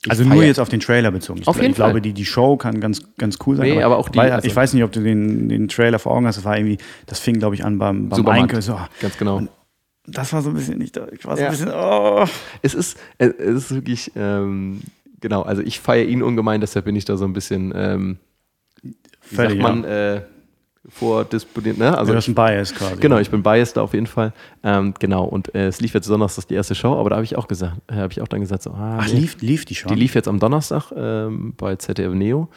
ich 0.04 0.10
Also 0.10 0.24
nur 0.24 0.38
feier- 0.38 0.46
jetzt 0.46 0.58
auf 0.58 0.68
den 0.68 0.80
Trailer 0.80 1.12
bezogen. 1.12 1.42
Ich, 1.42 1.46
Auf 1.46 1.56
jeden 1.56 1.68
ich 1.70 1.76
glaube, 1.76 1.92
Fall. 1.92 2.00
die, 2.00 2.14
die 2.14 2.24
Show 2.24 2.56
kann 2.56 2.80
ganz, 2.80 3.02
ganz 3.18 3.38
cool 3.46 3.56
sein. 3.56 3.68
Nee, 3.68 3.82
aber 3.84 3.98
auch 3.98 4.08
die- 4.08 4.18
Weil, 4.18 4.32
also- 4.32 4.48
ich 4.48 4.56
weiß 4.56 4.72
nicht, 4.72 4.82
ob 4.82 4.90
du 4.90 5.00
den, 5.00 5.48
den 5.48 5.68
Trailer 5.68 6.00
vor 6.00 6.10
Augen 6.16 6.26
hast. 6.26 6.38
Das 6.38 6.44
war 6.44 6.56
irgendwie, 6.56 6.78
das 7.06 7.20
fing, 7.20 7.38
glaube 7.38 7.54
ich, 7.54 7.64
an 7.64 7.78
beim, 7.78 8.08
beim 8.08 8.16
Supermarkt. 8.16 8.50
Einkauf. 8.52 8.64
So, 8.64 8.72
ah, 8.74 8.88
Ganz 9.00 9.16
genau. 9.16 9.42
Das 10.06 10.32
war 10.32 10.42
so 10.42 10.50
ein 10.50 10.54
bisschen 10.54 10.78
nicht, 10.78 10.96
da- 10.96 11.06
ich 11.12 11.24
war 11.24 11.36
so 11.36 11.42
Ja. 11.42 11.48
ein 11.48 11.52
bisschen, 11.52 11.70
oh. 11.72 12.24
Es 12.62 12.74
ist, 12.74 12.98
es 13.18 13.30
ist 13.38 13.74
wirklich, 13.74 14.10
ähm, 14.16 14.80
genau, 15.20 15.42
also 15.42 15.62
ich 15.62 15.80
feiere 15.80 16.06
ihn 16.06 16.22
ungemein, 16.22 16.60
deshalb 16.60 16.84
bin 16.86 16.96
ich 16.96 17.04
da 17.04 17.16
so 17.16 17.24
ein 17.24 17.32
bisschen, 17.32 17.72
ähm, 17.76 18.18
wie 18.82 18.94
Völlig, 19.36 19.52
sagt 19.52 19.62
man, 19.62 19.84
äh, 19.84 20.22
vordisponiert, 20.88 21.78
ne? 21.78 21.86
Also 21.90 21.98
Also, 22.00 22.12
das 22.14 22.24
ist 22.24 22.28
ein 22.28 22.34
Bias 22.34 22.74
quasi. 22.74 22.96
Genau, 23.00 23.18
ich 23.18 23.30
bin 23.30 23.42
biased 23.42 23.76
da 23.76 23.82
auf 23.82 23.94
jeden 23.94 24.08
Fall. 24.08 24.32
Ähm, 24.64 24.94
genau, 24.98 25.24
und 25.24 25.54
äh, 25.54 25.68
es 25.68 25.80
lief 25.80 25.94
jetzt 25.94 26.08
Donnerstag 26.10 26.48
die 26.48 26.54
erste 26.54 26.74
Show, 26.74 26.96
aber 26.98 27.10
da 27.10 27.16
habe 27.16 27.24
ich 27.24 27.36
auch 27.36 27.46
gesagt, 27.46 27.76
äh, 27.86 27.94
habe 27.94 28.12
ich 28.12 28.20
auch 28.20 28.28
dann 28.28 28.40
gesagt, 28.40 28.62
so, 28.62 28.70
ah, 28.72 28.98
Ach, 29.00 29.06
nee. 29.06 29.20
lief, 29.20 29.40
lief 29.40 29.64
die 29.64 29.74
schon? 29.76 29.92
die 29.94 29.98
lief 30.00 30.14
jetzt 30.16 30.26
am 30.28 30.40
Donnerstag 30.40 30.90
ähm, 30.96 31.54
bei 31.56 31.76
ZDF 31.76 32.12
Neo 32.14 32.48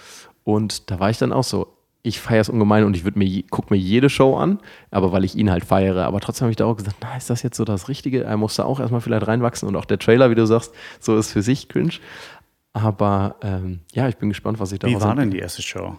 und 0.44 0.90
da 0.90 1.00
war 1.00 1.12
ich 1.12 1.20
dann 1.20 1.32
auch 1.32 1.44
so, 1.44 1.68
ich 2.06 2.20
feiere 2.20 2.42
es 2.42 2.50
ungemein 2.50 2.84
und 2.84 2.96
ich 2.96 3.04
würde 3.04 3.18
mir, 3.18 3.44
guck 3.50 3.72
mir 3.72 3.78
jede 3.78 4.10
Show 4.10 4.38
an, 4.38 4.60
aber 4.92 5.12
weil 5.12 5.24
ich 5.24 5.36
ihn 5.36 5.50
halt 5.50 5.66
feiere. 5.66 6.06
Aber 6.06 6.20
trotzdem 6.22 6.46
habe 6.46 6.52
ich 6.52 6.58
da 6.58 6.66
auch 6.66 6.78
gesagt, 6.78 6.98
na, 7.02 7.18
ist 7.18 7.30
das 7.32 7.42
jetzt 7.42 7.58
so 7.58 7.66
das 7.66 7.90
Richtige? 7.90 8.24
Er 8.24 8.38
muss 8.38 8.56
da 8.56 8.64
auch 8.64 8.80
erstmal 8.80 9.02
vielleicht 9.02 9.28
reinwachsen 9.28 9.68
und 9.68 9.76
auch 9.76 9.86
der 9.86 9.98
Trailer, 9.98 10.30
wie 10.30 10.36
du 10.36 10.46
sagst, 10.46 10.72
so 11.00 11.18
ist 11.18 11.32
für 11.32 11.42
sich 11.42 11.68
cringe. 11.68 11.94
Aber 12.74 13.38
ähm, 13.42 13.80
ja, 13.94 14.08
ich 14.08 14.18
bin 14.18 14.30
gespannt, 14.30 14.60
was 14.60 14.72
ich 14.72 14.82
Wie 14.84 14.92
daraus 14.92 15.02
war 15.04 15.16
denn 15.16 15.32
die 15.32 15.40
erste 15.40 15.64
Show? 15.64 15.98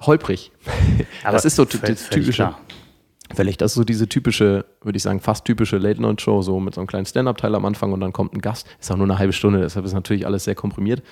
Holprig. 0.00 0.52
das 1.24 1.44
ist 1.44 1.56
so 1.56 1.64
völlig- 1.64 1.80
das 1.96 2.02
völlig 2.02 2.26
typische. 2.26 2.54
Vielleicht 3.34 3.62
das 3.62 3.72
ist 3.72 3.76
so 3.76 3.84
diese 3.84 4.06
typische, 4.06 4.66
würde 4.82 4.96
ich 4.98 5.02
sagen, 5.02 5.18
fast 5.20 5.46
typische 5.46 5.78
Late-Night-Show, 5.78 6.42
so 6.42 6.60
mit 6.60 6.74
so 6.74 6.80
einem 6.82 6.88
kleinen 6.88 7.06
Stand-Up-Teil 7.06 7.54
am 7.54 7.64
Anfang 7.64 7.92
und 7.92 8.00
dann 8.00 8.12
kommt 8.12 8.34
ein 8.34 8.40
Gast. 8.42 8.66
Ist 8.78 8.92
auch 8.92 8.96
nur 8.96 9.06
eine 9.06 9.18
halbe 9.18 9.32
Stunde, 9.32 9.60
deshalb 9.60 9.86
ist 9.86 9.94
natürlich 9.94 10.26
alles 10.26 10.44
sehr 10.44 10.54
komprimiert. 10.54 11.02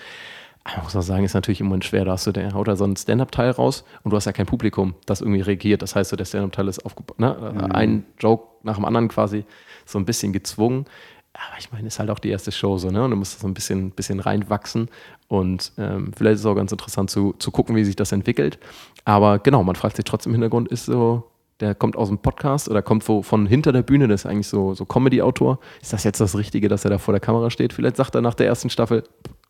Man 0.65 0.85
muss 0.85 0.95
auch 0.95 1.03
sagen, 1.03 1.25
ist 1.25 1.35
natürlich 1.35 1.61
im 1.61 1.67
Moment 1.67 1.85
schwer. 1.85 2.05
Da 2.05 2.13
hast 2.13 2.27
du, 2.27 2.33
der 2.33 2.53
haut 2.55 2.69
da 2.69 2.77
so 2.77 2.85
einen 2.85 2.97
Stand-Up-Teil 2.97 3.51
raus 3.51 3.85
und 4.05 4.13
du 4.13 4.17
hast 4.17 4.27
ja 4.27 4.33
kein 4.33 4.47
Publikum, 4.47 4.95
das 5.07 5.21
irgendwie 5.21 5.41
reagiert. 5.41 5.83
Das 5.83 5.97
heißt, 5.97 6.11
so 6.11 6.17
der 6.17 6.25
Stand-Up-Teil 6.25 6.69
ist 6.69 6.85
aufgebaut, 6.87 7.19
ne? 7.19 7.71
ein 7.75 8.05
Joke 8.19 8.47
nach 8.63 8.77
dem 8.77 8.85
anderen 8.85 9.09
quasi, 9.09 9.45
so 9.85 9.99
ein 9.99 10.05
bisschen 10.05 10.33
gezwungen. 10.33 10.87
Aber 11.35 11.59
ich 11.59 11.73
meine, 11.73 11.89
ist 11.89 11.99
halt 11.99 12.11
auch 12.11 12.19
die 12.19 12.29
erste 12.29 12.53
Show 12.53 12.77
so, 12.77 12.91
ne? 12.91 13.03
Und 13.05 13.11
du 13.11 13.17
musst 13.17 13.41
so 13.41 13.47
ein 13.47 13.55
bisschen, 13.55 13.91
bisschen 13.91 14.21
reinwachsen. 14.21 14.89
Und 15.29 15.73
ähm, 15.79 16.13
vielleicht 16.15 16.35
ist 16.35 16.41
es 16.41 16.47
auch 16.47 16.55
ganz 16.55 16.73
interessant 16.73 17.11
zu, 17.11 17.35
zu 17.39 17.51
gucken, 17.51 17.75
wie 17.75 17.85
sich 17.85 17.97
das 17.97 18.13
entwickelt. 18.13 18.59
Aber 19.07 19.39
genau, 19.39 19.63
man 19.65 19.75
fragt 19.75 19.97
sich 19.97 20.05
trotzdem 20.05 20.31
im 20.31 20.35
Hintergrund, 20.35 20.69
ist 20.69 20.85
so, 20.85 21.31
der 21.61 21.75
kommt 21.75 21.97
aus 21.97 22.09
dem 22.09 22.19
Podcast 22.19 22.69
oder 22.69 22.83
kommt 22.83 23.09
wo, 23.09 23.23
von 23.23 23.47
hinter 23.47 23.73
der 23.73 23.83
Bühne, 23.83 24.09
das 24.09 24.23
ist 24.23 24.27
eigentlich 24.27 24.49
so, 24.49 24.75
so 24.75 24.85
Comedy-Autor. 24.85 25.59
Ist 25.81 25.95
das 25.95 26.05
jetzt 26.05 26.21
das 26.21 26.37
Richtige, 26.37 26.69
dass 26.69 26.85
er 26.85 26.91
da 26.91 26.99
vor 26.99 27.13
der 27.13 27.21
Kamera 27.21 27.49
steht? 27.51 27.73
Vielleicht 27.73 27.97
sagt 27.97 28.15
er 28.15 28.21
nach 28.21 28.35
der 28.35 28.47
ersten 28.47 28.69
Staffel, 28.69 29.05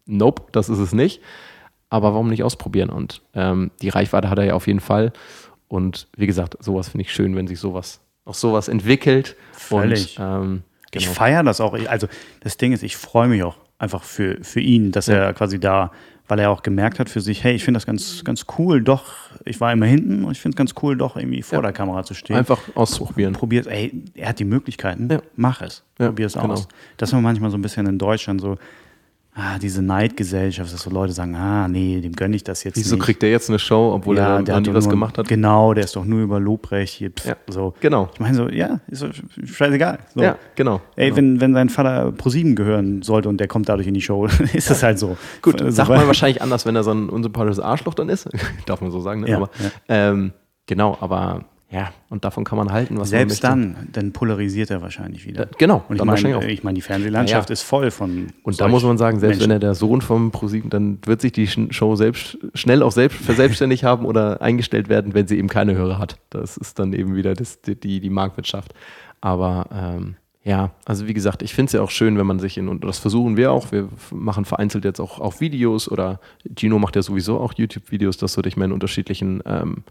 nope, 0.06 0.42
das 0.52 0.68
ist 0.68 0.78
es 0.78 0.92
nicht. 0.92 1.20
Aber 1.90 2.12
warum 2.14 2.28
nicht 2.30 2.42
ausprobieren? 2.42 2.88
Und 2.90 3.20
ähm, 3.34 3.70
die 3.82 3.90
Reichweite 3.90 4.30
hat 4.30 4.38
er 4.38 4.44
ja 4.46 4.54
auf 4.54 4.66
jeden 4.66 4.80
Fall. 4.80 5.12
Und 5.68 6.08
wie 6.16 6.26
gesagt, 6.26 6.56
sowas 6.60 6.88
finde 6.88 7.02
ich 7.02 7.12
schön, 7.12 7.36
wenn 7.36 7.46
sich 7.46 7.60
sowas, 7.60 8.00
auch 8.24 8.34
sowas 8.34 8.68
entwickelt. 8.68 9.36
Völlig. 9.52 10.18
Und, 10.18 10.24
ähm, 10.24 10.62
Ich 10.94 11.04
genau. 11.04 11.14
feiere 11.14 11.42
das 11.42 11.60
auch. 11.60 11.74
Ich- 11.74 11.88
Also 11.90 12.06
das 12.40 12.56
Ding 12.56 12.72
ist, 12.72 12.82
ich 12.82 12.96
freue 12.96 13.28
mich 13.28 13.42
auch 13.42 13.56
einfach 13.78 14.02
für, 14.04 14.38
für 14.42 14.60
ihn, 14.60 14.92
dass 14.92 15.08
er 15.08 15.32
quasi 15.34 15.58
da, 15.58 15.90
weil 16.28 16.38
er 16.38 16.50
auch 16.50 16.62
gemerkt 16.62 16.98
hat 16.98 17.08
für 17.10 17.20
sich, 17.20 17.42
hey, 17.44 17.54
ich 17.54 17.64
finde 17.64 17.76
das 17.78 17.84
ganz, 17.86 18.22
ganz 18.24 18.46
cool, 18.58 18.80
doch, 18.82 19.04
ich 19.44 19.60
war 19.60 19.72
immer 19.72 19.86
hinten 19.86 20.24
und 20.24 20.32
ich 20.32 20.40
finde 20.40 20.54
es 20.54 20.56
ganz 20.56 20.74
cool, 20.82 20.96
doch 20.96 21.16
irgendwie 21.16 21.42
vor 21.42 21.58
Ja. 21.58 21.62
der 21.62 21.72
Kamera 21.72 22.04
zu 22.04 22.14
stehen. 22.14 22.36
Einfach 22.36 22.60
ausprobieren. 22.74 23.32
Probiert, 23.32 23.66
ey, 23.66 24.04
er 24.14 24.28
hat 24.28 24.38
die 24.38 24.44
Möglichkeiten, 24.44 25.08
Ja. 25.10 25.20
mach 25.36 25.60
es. 25.62 25.82
Ja, 25.98 26.06
Probier 26.06 26.26
es 26.26 26.34
genau. 26.34 26.52
aus. 26.52 26.68
Das 26.96 27.12
war 27.12 27.20
manchmal 27.20 27.50
so 27.50 27.56
ein 27.58 27.62
bisschen 27.62 27.86
in 27.86 27.98
Deutschland 27.98 28.40
so, 28.40 28.56
ah, 29.34 29.58
diese 29.58 29.82
Neidgesellschaft, 29.82 30.72
dass 30.72 30.82
so 30.82 30.90
Leute 30.90 31.12
sagen, 31.12 31.34
ah, 31.36 31.66
nee, 31.68 32.00
dem 32.00 32.12
gönne 32.12 32.36
ich 32.36 32.44
das 32.44 32.64
jetzt 32.64 32.76
Wieso 32.76 32.96
nicht. 32.96 33.04
kriegt 33.04 33.22
der 33.22 33.30
jetzt 33.30 33.48
eine 33.48 33.58
Show, 33.58 33.92
obwohl 33.94 34.18
er 34.18 34.38
noch 34.38 34.44
der 34.44 34.60
nie 34.60 34.74
was 34.74 34.84
nur, 34.84 34.90
gemacht 34.92 35.16
hat? 35.18 35.28
Genau, 35.28 35.72
der 35.74 35.84
ist 35.84 35.96
doch 35.96 36.04
nur 36.04 36.20
über 36.20 36.38
Lobrecht 36.38 36.94
hier. 36.94 37.10
Pff, 37.10 37.26
Ja. 37.26 37.36
so. 37.48 37.74
Genau. 37.80 38.08
Ich 38.12 38.20
meine 38.20 38.34
so, 38.34 38.48
ja, 38.48 38.80
ist 38.88 39.04
scheißegal. 39.44 39.98
So. 40.14 40.22
Ja, 40.22 40.36
genau. 40.54 40.80
Ey, 40.96 41.06
genau. 41.06 41.16
wenn, 41.16 41.40
wenn 41.40 41.54
sein 41.54 41.68
Vater 41.70 42.12
ProSieben 42.12 42.54
gehören 42.56 43.02
sollte 43.02 43.28
und 43.28 43.38
der 43.38 43.48
kommt 43.48 43.68
dadurch 43.68 43.86
in 43.88 43.94
die 43.94 44.02
Show, 44.02 44.26
ist 44.52 44.70
das 44.70 44.82
halt 44.82 44.98
so. 44.98 45.16
Gut, 45.40 45.60
so, 45.60 45.70
sagt 45.70 45.88
weil- 45.88 45.98
man 45.98 46.06
wahrscheinlich 46.06 46.42
anders, 46.42 46.66
wenn 46.66 46.76
er 46.76 46.84
so 46.84 46.90
ein 46.92 47.08
unsympathisches 47.08 47.60
Arschloch 47.60 47.94
dann 47.94 48.08
ist. 48.08 48.28
Darf 48.66 48.80
man 48.80 48.90
so 48.90 49.00
sagen, 49.00 49.20
ne? 49.22 49.30
Ja, 49.30 49.36
aber, 49.38 49.50
ja. 49.58 49.70
Ähm, 49.88 50.32
genau, 50.66 50.96
aber 51.00 51.44
ja, 51.72 51.90
und 52.10 52.22
davon 52.26 52.44
kann 52.44 52.58
man 52.58 52.70
halten, 52.70 52.98
was 52.98 53.08
Selbst 53.08 53.42
man 53.42 53.60
möchte. 53.60 53.74
dann, 53.76 53.88
dann 53.92 54.12
polarisiert 54.12 54.70
er 54.70 54.82
wahrscheinlich 54.82 55.26
wieder. 55.26 55.46
Da, 55.46 55.56
genau, 55.56 55.82
Und 55.88 55.96
ich 55.96 56.04
meine, 56.04 56.36
auch. 56.36 56.42
ich 56.42 56.62
meine, 56.62 56.74
die 56.74 56.82
Fernsehlandschaft 56.82 57.48
Ja, 57.48 57.52
ist 57.54 57.62
voll 57.62 57.90
von. 57.90 58.26
Und 58.42 58.60
da 58.60 58.68
muss 58.68 58.84
man 58.84 58.98
sagen, 58.98 59.18
selbst 59.20 59.40
wenn 59.40 59.48
Menschen. 59.48 59.62
er 59.62 59.68
der 59.70 59.74
Sohn 59.74 60.02
vom 60.02 60.32
ProSieben, 60.32 60.68
dann 60.68 60.98
wird 61.06 61.22
sich 61.22 61.32
die 61.32 61.46
Show 61.46 61.96
selbst 61.96 62.36
schnell 62.52 62.82
auch 62.82 62.92
selbst 62.92 63.16
verselbstständigt 63.22 63.84
haben 63.84 64.04
oder 64.04 64.42
eingestellt 64.42 64.90
werden, 64.90 65.14
wenn 65.14 65.26
sie 65.26 65.38
eben 65.38 65.48
keine 65.48 65.74
Hörer 65.74 65.98
hat. 65.98 66.18
Das 66.28 66.58
ist 66.58 66.78
dann 66.78 66.92
eben 66.92 67.16
wieder 67.16 67.32
das, 67.32 67.62
die, 67.62 68.00
die, 68.00 68.10
Marktwirtschaft. 68.10 68.74
Aber 69.22 69.66
ähm, 69.72 70.16
ja, 70.44 70.72
also 70.84 71.08
wie 71.08 71.14
gesagt, 71.14 71.40
ich 71.40 71.54
finde 71.54 71.68
es 71.68 71.72
ja 71.72 71.80
auch 71.80 71.90
schön, 71.90 72.18
wenn 72.18 72.26
man 72.26 72.38
sich 72.38 72.58
in, 72.58 72.68
und 72.68 72.84
das 72.84 72.98
versuchen 72.98 73.38
wir 73.38 73.50
auch, 73.50 73.72
wir 73.72 73.88
machen 74.10 74.44
vereinzelt 74.44 74.84
jetzt 74.84 75.00
auch, 75.00 75.20
auch 75.20 75.40
Videos 75.40 75.90
oder 75.90 76.20
Gino 76.54 76.78
macht 76.78 76.96
ja 76.96 77.02
sowieso 77.02 77.40
auch 77.40 77.54
YouTube-Videos, 77.54 78.18
dass 78.18 78.34
du 78.34 78.42
dich 78.42 78.58
mal 78.58 78.66
in 78.66 78.72
unterschiedlichen 78.72 79.42
ähm, 79.46 79.84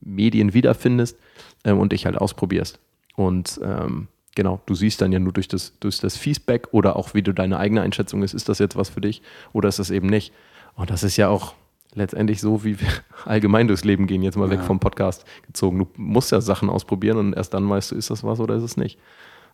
Medien 0.00 0.54
wiederfindest 0.54 1.18
ähm, 1.64 1.78
und 1.78 1.92
dich 1.92 2.06
halt 2.06 2.16
ausprobierst. 2.18 2.78
Und 3.16 3.60
ähm, 3.62 4.08
genau, 4.34 4.60
du 4.66 4.74
siehst 4.74 5.00
dann 5.00 5.12
ja 5.12 5.18
nur 5.18 5.32
durch 5.32 5.48
das, 5.48 5.74
durch 5.80 5.98
das 6.00 6.16
Feedback 6.16 6.68
oder 6.72 6.96
auch 6.96 7.14
wie 7.14 7.22
du 7.22 7.32
deine 7.32 7.58
eigene 7.58 7.82
Einschätzung 7.82 8.22
ist, 8.22 8.34
ist 8.34 8.48
das 8.48 8.58
jetzt 8.58 8.76
was 8.76 8.88
für 8.88 9.00
dich 9.00 9.22
oder 9.52 9.68
ist 9.68 9.78
das 9.78 9.90
eben 9.90 10.08
nicht. 10.08 10.32
Und 10.74 10.90
das 10.90 11.02
ist 11.04 11.16
ja 11.16 11.28
auch 11.28 11.54
letztendlich 11.94 12.40
so, 12.40 12.64
wie 12.64 12.80
wir 12.80 12.88
allgemein 13.24 13.68
durchs 13.68 13.84
Leben 13.84 14.06
gehen, 14.06 14.22
jetzt 14.22 14.36
mal 14.36 14.50
weg 14.50 14.58
Ja. 14.60 14.64
vom 14.64 14.80
Podcast 14.80 15.24
gezogen. 15.46 15.78
Du 15.78 15.86
musst 15.96 16.32
ja 16.32 16.40
Sachen 16.40 16.68
ausprobieren 16.68 17.18
und 17.18 17.32
erst 17.34 17.54
dann 17.54 17.68
weißt 17.68 17.92
du, 17.92 17.94
ist 17.94 18.10
das 18.10 18.24
was 18.24 18.40
oder 18.40 18.56
ist 18.56 18.64
es 18.64 18.76
nicht. 18.76 18.98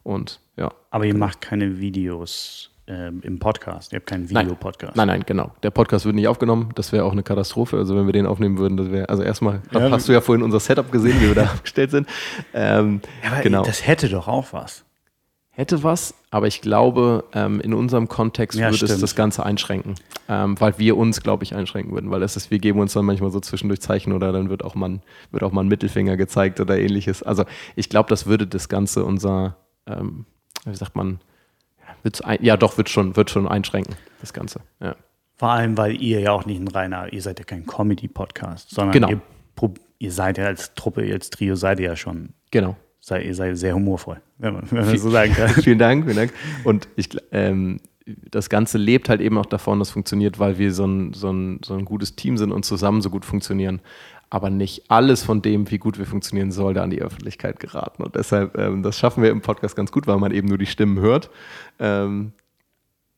Und 0.02 0.40
ja. 0.56 0.72
Aber 0.90 1.04
ihr 1.04 1.14
macht 1.16 1.42
keine 1.42 1.78
Videos 1.78 2.70
ähm, 2.92 3.20
im 3.22 3.38
Podcast. 3.38 3.92
Ihr 3.92 3.98
habt 4.00 4.06
keinen 4.08 4.26
Nein. 4.30 4.46
Videopodcast. 4.46 4.96
Nein, 4.96 5.06
nein, 5.06 5.22
genau. 5.24 5.52
Der 5.62 5.70
Podcast 5.70 6.04
wird 6.06 6.16
nicht 6.16 6.26
aufgenommen. 6.26 6.70
Das 6.74 6.90
wäre 6.92 7.04
auch 7.04 7.12
eine 7.12 7.22
Katastrophe. 7.22 7.76
Also 7.76 7.94
wenn 7.96 8.06
wir 8.06 8.12
den 8.12 8.26
aufnehmen 8.26 8.58
würden, 8.58 8.76
das 8.76 8.90
wäre, 8.90 9.08
also 9.08 9.22
erstmal 9.22 9.62
Ja, 9.72 9.90
hast 9.90 10.08
du 10.08 10.12
ja 10.12 10.20
vorhin 10.20 10.42
unser 10.42 10.58
Setup 10.58 10.90
gesehen, 10.90 11.20
wie 11.20 11.28
wir 11.28 11.34
da 11.36 11.42
aufgestellt 11.54 11.92
sind. 11.92 12.08
Ähm, 12.52 13.00
Ja, 13.22 13.32
aber 13.32 13.42
genau. 13.42 13.62
das 13.62 13.86
hätte 13.86 14.08
doch 14.08 14.26
auch 14.26 14.52
was. 14.52 14.84
Hätte 15.52 15.82
was, 15.82 16.14
aber 16.30 16.46
ich 16.46 16.62
glaube, 16.62 17.24
ähm, 17.34 17.60
in 17.60 17.74
unserem 17.74 18.08
Kontext 18.08 18.58
Ja, 18.58 18.66
würde 18.70 18.76
es 18.84 18.90
stimmt. 18.90 19.02
das 19.02 19.14
Ganze 19.14 19.44
einschränken. 19.44 19.94
Ähm, 20.28 20.58
weil 20.60 20.78
wir 20.78 20.96
uns, 20.96 21.22
glaube 21.22 21.44
ich, 21.44 21.54
einschränken 21.54 21.92
würden. 21.92 22.10
Weil 22.10 22.20
das 22.20 22.36
ist, 22.36 22.50
wir 22.50 22.58
geben 22.60 22.80
uns 22.80 22.92
dann 22.94 23.04
manchmal 23.04 23.30
so 23.30 23.40
zwischendurch 23.40 23.80
Zeichen 23.80 24.12
oder 24.12 24.32
dann 24.32 24.48
wird 24.48 24.64
auch 24.64 24.74
mal, 24.74 24.88
ein- 24.88 25.02
wird 25.32 25.42
auch 25.42 25.52
mal 25.52 25.62
ein 25.62 25.68
Mittelfinger 25.68 26.16
gezeigt 26.16 26.60
oder 26.60 26.78
ähnliches. 26.78 27.22
Also 27.22 27.44
ich 27.76 27.88
glaube, 27.88 28.08
das 28.08 28.26
würde 28.26 28.46
das 28.46 28.68
Ganze 28.68 29.04
unser, 29.04 29.56
ähm, 29.86 30.24
wie 30.64 30.74
sagt 30.76 30.96
man, 30.96 31.20
wird's 32.02 32.20
ein, 32.20 32.38
ja 32.42 32.56
doch, 32.56 32.76
wird 32.78 32.88
schon, 32.88 33.16
wird 33.16 33.30
schon 33.30 33.46
einschränken, 33.48 33.94
das 34.20 34.32
Ganze. 34.32 34.60
Ja. 34.80 34.96
Vor 35.36 35.50
allem, 35.50 35.76
weil 35.78 36.00
ihr 36.02 36.20
ja 36.20 36.32
auch 36.32 36.44
nicht 36.44 36.60
ein 36.60 36.68
reiner, 36.68 37.12
ihr 37.12 37.22
seid 37.22 37.38
ja 37.38 37.44
kein 37.44 37.66
Comedy-Podcast, 37.66 38.70
sondern 38.70 38.92
Genau. 38.92 39.08
ihr, 39.08 39.20
ihr 39.98 40.12
seid 40.12 40.38
ja 40.38 40.44
als 40.46 40.74
Truppe, 40.74 41.10
als 41.12 41.30
Trio 41.30 41.54
seid 41.56 41.80
ihr 41.80 41.86
ja 41.86 41.96
schon, 41.96 42.30
Genau. 42.50 42.76
sei, 43.00 43.22
ihr 43.22 43.34
seid 43.34 43.56
sehr 43.56 43.74
humorvoll, 43.74 44.20
wenn 44.38 44.54
man, 44.54 44.70
wenn 44.70 44.84
man 44.86 44.98
so 44.98 45.10
sagen 45.10 45.32
kann. 45.32 45.48
vielen 45.62 45.78
Dank, 45.78 46.04
vielen 46.04 46.16
Dank. 46.16 46.32
Und 46.64 46.88
ich, 46.96 47.08
ähm, 47.32 47.80
das 48.30 48.50
Ganze 48.50 48.76
lebt 48.76 49.08
halt 49.08 49.20
eben 49.20 49.38
auch 49.38 49.46
davon, 49.46 49.78
das 49.78 49.90
funktioniert, 49.90 50.38
weil 50.38 50.58
wir 50.58 50.72
so 50.72 50.86
ein, 50.86 51.12
so, 51.14 51.30
ein, 51.30 51.60
so 51.64 51.74
ein 51.74 51.84
gutes 51.84 52.16
Team 52.16 52.36
sind 52.36 52.52
und 52.52 52.64
zusammen 52.64 53.00
so 53.02 53.10
gut 53.10 53.24
funktionieren. 53.24 53.80
Aber 54.32 54.48
nicht 54.48 54.90
alles 54.90 55.24
von 55.24 55.42
dem, 55.42 55.70
wie 55.72 55.78
gut 55.78 55.98
wir 55.98 56.06
funktionieren, 56.06 56.52
sollte 56.52 56.82
an 56.82 56.90
die 56.90 57.02
Öffentlichkeit 57.02 57.58
geraten. 57.58 58.02
Und 58.04 58.14
deshalb, 58.14 58.56
ähm, 58.56 58.82
das 58.84 58.96
schaffen 58.98 59.22
wir 59.24 59.30
im 59.30 59.40
Podcast 59.42 59.74
ganz 59.74 59.90
gut, 59.90 60.06
weil 60.06 60.18
man 60.18 60.30
eben 60.32 60.46
nur 60.46 60.58
die 60.58 60.66
Stimmen 60.66 61.00
hört. 61.00 61.30
Ähm, 61.80 62.32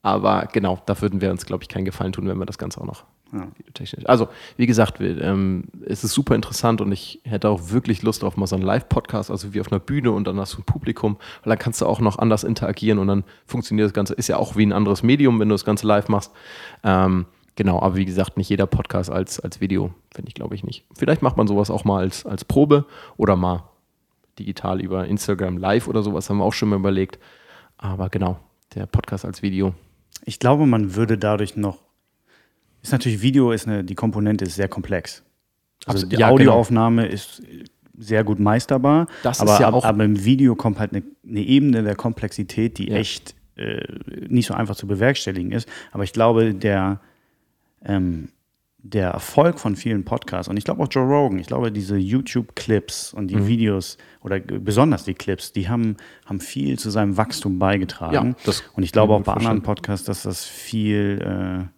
aber 0.01 0.49
genau, 0.53 0.81
da 0.87 1.01
würden 1.01 1.21
wir 1.21 1.31
uns, 1.31 1.47
glaube 1.47 1.63
ich, 1.63 1.69
keinen 1.69 1.85
Gefallen 1.85 2.13
tun, 2.13 2.27
wenn 2.29 2.39
wir 2.39 2.47
das 2.47 2.59
Ganze 2.59 2.81
auch 2.81 2.87
noch 2.87 3.05
Ja. 3.33 3.47
videotechnisch. 3.57 4.07
Also, 4.09 4.29
wie 4.57 4.67
gesagt, 4.67 5.01
ähm, 5.01 5.65
es 5.87 6.03
ist 6.03 6.13
super 6.13 6.35
interessant 6.35 6.81
und 6.81 6.91
ich 6.93 7.21
hätte 7.25 7.49
auch 7.51 7.71
wirklich 7.71 8.03
Lust 8.03 8.25
auf 8.25 8.37
mal 8.37 8.47
so 8.47 8.57
einen 8.57 8.65
Live-Podcast, 8.65 9.31
also 9.31 9.55
wie 9.55 9.61
auf 9.61 9.71
einer 9.71 9.81
Bühne 9.81 10.11
und 10.13 10.27
dann 10.27 10.41
hast 10.41 10.55
du 10.55 10.59
ein 10.61 10.65
Publikum, 10.65 11.17
weil 11.45 11.51
dann 11.51 11.59
kannst 11.59 11.81
du 11.83 11.87
auch 11.87 12.01
noch 12.01 12.19
anders 12.19 12.43
interagieren 12.43 12.99
und 12.99 13.07
dann 13.07 13.25
funktioniert 13.47 13.87
das 13.87 13.95
Ganze. 13.95 14.15
Ist 14.15 14.29
ja 14.29 14.39
auch 14.39 14.57
wie 14.57 14.67
ein 14.67 14.73
anderes 14.73 15.03
Medium, 15.03 15.39
wenn 15.41 15.49
du 15.49 15.55
das 15.55 15.65
Ganze 15.65 15.87
live 15.87 16.09
machst. 16.09 16.33
Ähm, 16.83 17.27
genau, 17.57 17.81
aber 17.81 17.97
wie 17.97 18.05
gesagt, 18.05 18.37
nicht 18.37 18.49
jeder 18.49 18.67
Podcast 18.67 19.11
als, 19.11 19.41
als 19.41 19.61
Video, 19.61 19.93
finde 20.15 20.29
ich, 20.29 20.35
glaube 20.35 20.55
ich, 20.55 20.65
nicht. 20.65 20.85
Vielleicht 20.95 21.23
macht 21.23 21.37
man 21.37 21.47
sowas 21.47 21.71
auch 21.71 21.85
mal 21.85 21.99
als, 22.01 22.25
als 22.27 22.45
Probe 22.45 22.85
oder 23.17 23.37
mal 23.37 23.65
digital 24.39 24.81
über 24.81 25.07
Instagram 25.07 25.59
live 25.59 25.89
oder 25.89 26.03
sowas, 26.03 26.29
haben 26.31 26.39
wir 26.39 26.45
auch 26.45 26.53
schon 26.55 26.71
mal 26.71 26.77
überlegt. 26.77 27.19
Aber 27.79 28.09
genau, 28.09 28.39
der 28.75 28.87
Podcast 28.87 29.25
als 29.25 29.43
Video. 29.43 29.75
Ich 30.25 30.39
glaube, 30.39 30.67
man 30.67 30.95
würde 30.95 31.19
dadurch 31.19 31.57
noch, 31.57 31.79
ist 32.83 32.93
natürlich 32.93 33.23
Video, 33.23 33.53
ist 33.53 33.67
eine, 33.67 33.85
die 33.85 33.95
Komponente 33.95 34.45
ist 34.45 34.55
sehr 34.55 34.69
komplex. 34.69 35.23
Also 35.87 36.07
die 36.07 36.17
ja, 36.17 36.29
genau. 36.29 36.35
Audioaufnahme 36.35 37.07
ist 37.07 37.43
sehr 37.99 38.25
gut 38.25 38.39
meisterbar, 38.41 39.07
Das 39.23 39.37
ist 39.39 39.43
aber, 39.43 39.61
ja 39.61 39.69
ab- 39.69 39.75
auch- 39.75 39.85
aber 39.85 40.05
im 40.05 40.25
Video 40.25 40.55
kommt 40.57 40.79
halt 40.79 40.93
eine, 40.93 41.03
eine 41.29 41.41
Ebene 41.41 41.83
der 41.83 41.95
Komplexität, 41.97 42.79
die 42.79 42.89
Ja. 42.89 42.97
echt 42.97 43.35
äh, 43.57 43.83
nicht 44.29 44.47
so 44.47 44.55
einfach 44.55 44.75
zu 44.77 44.87
bewerkstelligen 44.87 45.53
ist. 45.53 45.69
Aber 45.91 46.05
ich 46.05 46.13
glaube, 46.15 46.55
der, 46.55 47.01
ähm, 47.85 48.29
der 48.85 49.11
Erfolg 49.11 49.61
von 49.61 49.77
vielen 49.77 50.05
Podcasts 50.05 50.49
und 50.49 50.57
ich 50.57 50.65
glaube 50.65 50.83
auch 50.83 50.89
Joe 50.91 51.05
Rogan, 51.07 51.39
ich 51.39 51.47
glaube, 51.47 51.71
diese 51.71 51.97
YouTube-Clips 51.97 53.15
und 53.15 53.25
Mhm. 53.25 53.29
die 53.29 53.47
Videos 53.47 53.97
oder 54.23 54.41
besonders 54.41 55.05
die 55.05 55.15
Clips, 55.15 55.53
die 55.53 55.69
haben, 55.69 55.97
haben 56.27 56.41
viel 56.41 56.77
zu 56.79 56.91
seinem 56.91 57.17
Wachstum 57.17 57.61
beigetragen. 57.61 58.35
Ja, 58.45 58.53
und 58.75 58.83
ich 58.83 58.91
glaube 58.91 59.15
auch 59.15 59.23
bei 59.23 59.35
anderen. 59.35 59.63
Podcasts, 59.63 60.05
dass 60.07 60.23
das 60.25 60.45
viel, 60.45 61.21
äh, 61.23 61.69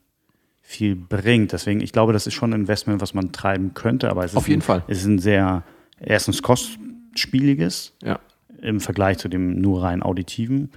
viel 0.63 0.97
bringt. 0.97 1.53
Deswegen, 1.53 1.81
ich 1.83 1.93
glaube, 1.93 2.15
das 2.15 2.27
ist 2.27 2.33
schon 2.33 2.55
ein 2.55 2.61
Investment, 2.63 3.03
was 3.03 3.13
man 3.13 3.33
treiben 3.33 3.75
könnte, 3.75 4.09
aber 4.09 4.25
es 4.25 4.31
ist 4.33 4.37
Auf 4.39 4.49
jeden 4.49 4.61
ein, 4.61 4.65
Fall. 4.65 4.83
Es 4.89 4.99
ist 5.01 5.07
ein 5.07 5.19
sehr, 5.19 5.63
erstens 6.01 6.41
kostspieliges 6.43 7.93
Ja. 8.03 8.19
im 8.63 8.81
Vergleich 8.81 9.19
zu 9.19 9.29
dem 9.29 9.61
nur 9.61 9.83
rein 9.83 10.03
auditiven. 10.03 10.71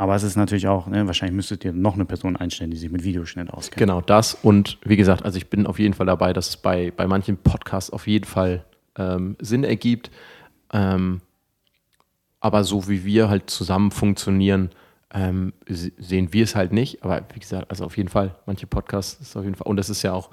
Aber 0.00 0.14
es 0.14 0.22
ist 0.22 0.36
natürlich 0.36 0.68
auch, 0.68 0.86
ne, 0.86 1.08
wahrscheinlich 1.08 1.34
müsstet 1.34 1.64
ihr 1.64 1.72
noch 1.72 1.94
eine 1.94 2.04
Person 2.04 2.36
einstellen, 2.36 2.70
die 2.70 2.76
sich 2.76 2.88
mit 2.90 3.02
Videoschnitt 3.02 3.50
auskennt. 3.50 3.78
Genau, 3.78 4.00
das 4.00 4.32
und 4.32 4.78
wie 4.84 4.96
gesagt, 4.96 5.24
also 5.24 5.36
ich 5.38 5.50
bin 5.50 5.66
auf 5.66 5.80
jeden 5.80 5.92
Fall 5.92 6.06
dabei, 6.06 6.32
dass 6.32 6.50
es 6.50 6.56
bei, 6.56 6.92
bei 6.96 7.08
manchen 7.08 7.36
Podcasts 7.36 7.90
auf 7.90 8.06
jeden 8.06 8.24
Fall 8.24 8.64
ähm, 8.96 9.36
Sinn 9.40 9.64
ergibt. 9.64 10.12
Ähm, 10.72 11.20
aber 12.38 12.62
so 12.62 12.88
wie 12.88 13.04
wir 13.04 13.28
halt 13.28 13.50
zusammen 13.50 13.90
funktionieren, 13.90 14.70
ähm, 15.12 15.52
se- 15.68 15.90
sehen 15.98 16.32
wir 16.32 16.44
es 16.44 16.54
halt 16.54 16.72
nicht. 16.72 17.02
Aber 17.02 17.22
wie 17.34 17.40
gesagt, 17.40 17.68
also 17.68 17.84
auf 17.84 17.96
jeden 17.96 18.08
Fall, 18.08 18.36
manche 18.46 18.68
Podcasts 18.68 19.20
ist 19.20 19.36
auf 19.36 19.42
jeden 19.42 19.56
Fall, 19.56 19.66
und 19.66 19.78
das 19.78 19.90
ist 19.90 20.02
ja 20.04 20.12
auch, 20.12 20.30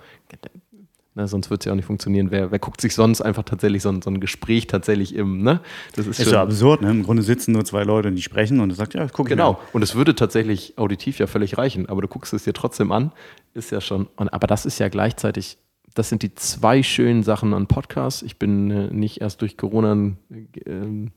ne, 1.16 1.28
sonst 1.28 1.50
wird 1.50 1.62
es 1.62 1.66
ja 1.66 1.72
auch 1.72 1.76
nicht 1.76 1.86
funktionieren. 1.86 2.30
Wer, 2.30 2.52
wer 2.52 2.60
guckt 2.60 2.82
sich 2.82 2.94
sonst 2.94 3.22
einfach 3.22 3.44
tatsächlich 3.44 3.82
so 3.82 3.90
ein, 3.90 4.02
so 4.02 4.10
ein 4.10 4.20
Gespräch 4.20 4.68
tatsächlich 4.68 5.16
im, 5.16 5.42
ne? 5.42 5.62
Das 5.96 6.06
ist 6.08 6.20
Ist 6.20 6.30
so 6.30 6.38
absurd, 6.38 6.82
ne? 6.82 6.92
Im 6.92 7.04
Grunde 7.04 7.24
sitzen 7.24 7.54
nur 7.54 7.66
zwei 7.66 7.84
Leute 7.84 8.10
und 8.10 8.16
die 8.16 8.22
sprechen 8.22 8.60
und 8.60 8.70
du 8.70 8.76
sagst, 8.76 8.94
ja, 8.94 9.08
guck 9.08 9.28
Genau. 9.28 9.60
Und 9.74 9.82
es 9.82 9.96
würde 9.96 10.16
tatsächlich 10.16 10.78
auditiv 10.78 11.20
ja 11.20 11.28
völlig 11.28 11.58
reichen, 11.58 11.88
aber 11.90 12.02
du 12.02 12.08
guckst 12.08 12.34
es 12.34 12.44
dir 12.44 12.54
trotzdem 12.54 12.92
an, 12.92 13.12
ist 13.54 13.72
ja 13.72 13.82
schon. 13.82 14.08
Und, 14.18 14.30
aber 14.30 14.48
das 14.48 14.66
ist 14.66 14.80
ja 14.80 14.90
gleichzeitig, 14.90 15.58
das 15.94 16.10
sind 16.10 16.22
die 16.22 16.36
zwei 16.36 16.84
schönen 16.84 17.24
Sachen 17.24 17.54
an 17.54 17.68
Podcasts. 17.68 18.22
Ich 18.22 18.38
bin 18.38 18.70
äh, 18.70 18.94
nicht 18.94 19.22
erst 19.22 19.42
durch 19.42 19.58
Corona 19.58 19.96
ein 19.96 20.18
ähm, 20.66 21.12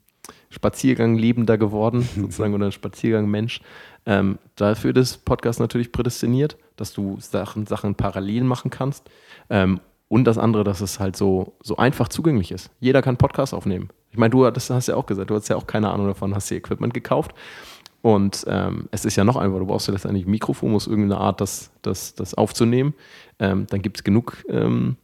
Spaziergang 0.50 1.16
Liebender 1.16 1.58
geworden, 1.58 2.02
sozusagen, 2.16 2.54
oder 2.54 2.66
ein 2.66 2.72
Spaziergang-Mensch. 2.72 3.60
Ähm, 4.06 4.38
dafür 4.56 4.96
ist 4.96 5.24
Podcast 5.24 5.60
natürlich 5.60 5.92
prädestiniert, 5.92 6.56
dass 6.76 6.92
du 6.92 7.18
Sachen, 7.20 7.66
Sachen 7.66 7.94
parallel 7.94 8.44
machen 8.44 8.70
kannst. 8.70 9.10
Ähm, 9.50 9.80
und 10.08 10.24
das 10.24 10.38
andere, 10.38 10.64
dass 10.64 10.80
es 10.80 10.98
halt 11.00 11.16
so, 11.16 11.54
so 11.62 11.76
einfach 11.76 12.08
zugänglich 12.08 12.50
ist. 12.50 12.70
Jeder 12.80 13.02
kann 13.02 13.16
Podcast 13.16 13.52
aufnehmen. 13.54 13.90
Ich 14.10 14.18
meine, 14.18 14.30
du 14.30 14.50
das 14.50 14.70
hast 14.70 14.88
ja 14.88 14.96
auch 14.96 15.06
gesagt, 15.06 15.30
du 15.30 15.34
hast 15.34 15.48
ja 15.48 15.56
auch 15.56 15.66
keine 15.66 15.90
Ahnung 15.90 16.06
davon, 16.06 16.34
hast 16.34 16.50
dir 16.50 16.56
Equipment 16.56 16.94
gekauft. 16.94 17.34
Und 18.00 18.44
ähm, 18.48 18.88
es 18.90 19.04
ist 19.04 19.16
ja 19.16 19.24
noch 19.24 19.36
einfach, 19.36 19.58
du 19.58 19.66
brauchst 19.66 19.88
ja 19.88 19.92
letztendlich 19.92 20.26
ein 20.26 20.30
Mikrofon, 20.30 20.70
musst 20.70 20.86
irgendeine 20.86 21.20
Art, 21.20 21.40
das, 21.40 21.70
das, 21.82 22.14
das 22.14 22.34
aufzunehmen. 22.34 22.94
Ähm, 23.38 23.66
dann 23.68 23.82
gibt 23.82 23.98
es 23.98 24.04
genug 24.04 24.44
ähm, 24.48 24.96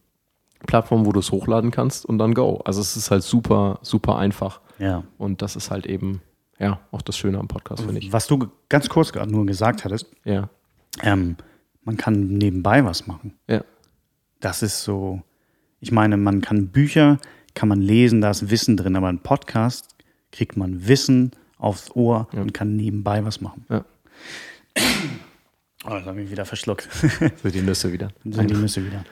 Plattformen, 0.66 1.04
wo 1.04 1.12
du 1.12 1.20
es 1.20 1.30
hochladen 1.32 1.70
kannst 1.70 2.06
und 2.06 2.18
dann 2.18 2.34
go. 2.34 2.62
Also 2.64 2.80
es 2.80 2.96
ist 2.96 3.10
halt 3.10 3.22
super, 3.22 3.80
super 3.82 4.16
einfach. 4.16 4.60
Ja. 4.78 5.02
Und 5.18 5.42
das 5.42 5.56
ist 5.56 5.70
halt 5.70 5.86
eben, 5.86 6.22
ja, 6.58 6.78
auch 6.92 7.02
das 7.02 7.18
Schöne 7.18 7.38
am 7.38 7.48
Podcast, 7.48 7.82
finde 7.82 7.98
ich. 7.98 8.12
Was 8.12 8.26
du 8.26 8.48
ganz 8.68 8.88
kurz 8.88 9.12
gerade 9.12 9.30
nur 9.30 9.44
gesagt 9.44 9.84
hattest, 9.84 10.06
Ja. 10.24 10.48
Ähm, 11.02 11.36
man 11.82 11.96
kann 11.96 12.28
nebenbei 12.28 12.84
was 12.84 13.06
machen. 13.06 13.34
Ja. 13.48 13.62
Das 14.44 14.62
ist 14.62 14.82
so, 14.84 15.22
ich 15.80 15.90
meine, 15.90 16.18
man 16.18 16.42
kann 16.42 16.68
Bücher, 16.68 17.18
kann 17.54 17.70
man 17.70 17.80
lesen, 17.80 18.20
da 18.20 18.28
ist 18.30 18.50
Wissen 18.50 18.76
drin, 18.76 18.94
aber 18.94 19.08
ein 19.08 19.20
Podcast 19.20 19.88
kriegt 20.32 20.58
man 20.58 20.86
Wissen 20.86 21.30
aufs 21.56 21.90
Ohr 21.96 22.28
Ja. 22.34 22.42
und 22.42 22.52
kann 22.52 22.76
nebenbei 22.76 23.24
was 23.24 23.40
machen. 23.40 23.64
Ja. 23.70 23.86
Oh, 25.86 25.90
das 25.90 26.04
habe 26.04 26.20
ich 26.22 26.30
wieder 26.30 26.44
verschluckt. 26.44 26.82
Für 26.82 27.50
die 27.50 27.62
Nüsse 27.62 27.90
wieder. 27.90 28.10
sind 28.22 28.50
die 28.50 28.54
Nüsse 28.54 28.84
wieder. 28.84 29.02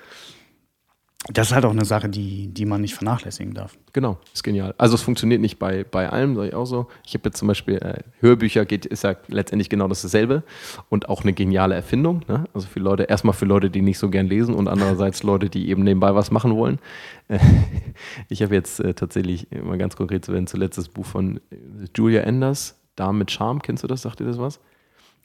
Das 1.28 1.48
ist 1.48 1.54
halt 1.54 1.64
auch 1.64 1.70
eine 1.70 1.84
Sache, 1.84 2.08
die, 2.08 2.48
die 2.48 2.64
man 2.64 2.80
nicht 2.80 2.94
vernachlässigen 2.94 3.54
darf. 3.54 3.78
Genau, 3.92 4.18
ist 4.34 4.42
genial. 4.42 4.74
Also 4.76 4.96
es 4.96 5.02
funktioniert 5.02 5.40
nicht 5.40 5.60
bei, 5.60 5.84
bei 5.84 6.08
allem, 6.08 6.34
sage 6.34 6.48
ich 6.48 6.54
auch 6.54 6.64
so. 6.64 6.88
Ich 7.06 7.14
habe 7.14 7.28
jetzt 7.28 7.38
zum 7.38 7.46
Beispiel 7.46 7.76
äh, 7.76 8.02
Hörbücher, 8.18 8.64
geht, 8.64 8.86
ist 8.86 9.04
ja 9.04 9.14
letztendlich 9.28 9.68
genau 9.68 9.86
dasselbe 9.86 10.42
und 10.88 11.08
auch 11.08 11.22
eine 11.22 11.32
geniale 11.32 11.76
Erfindung. 11.76 12.22
Ne? 12.26 12.46
Also 12.54 12.66
für 12.66 12.80
Leute, 12.80 13.04
erstmal 13.04 13.34
für 13.34 13.44
Leute, 13.44 13.70
die 13.70 13.82
nicht 13.82 13.98
so 13.98 14.10
gern 14.10 14.26
lesen 14.26 14.56
und 14.56 14.66
andererseits 14.66 15.22
Leute, 15.22 15.48
die 15.48 15.68
eben 15.68 15.84
nebenbei 15.84 16.12
was 16.16 16.32
machen 16.32 16.56
wollen. 16.56 16.80
Äh, 17.28 17.38
ich 18.28 18.42
habe 18.42 18.56
jetzt 18.56 18.80
äh, 18.80 18.92
tatsächlich, 18.92 19.46
mal 19.62 19.78
ganz 19.78 19.94
konkret 19.94 20.24
zu 20.24 20.32
werden, 20.32 20.48
zuletzt 20.48 20.76
das 20.76 20.88
Buch 20.88 21.06
von 21.06 21.36
äh, 21.36 21.56
Julia 21.96 22.22
Enders, 22.22 22.80
Dame 22.96 23.18
mit 23.18 23.30
Charme, 23.30 23.62
kennst 23.62 23.84
du 23.84 23.86
das? 23.86 24.02
Sagt 24.02 24.18
dir 24.18 24.24
das 24.24 24.38
was? 24.38 24.58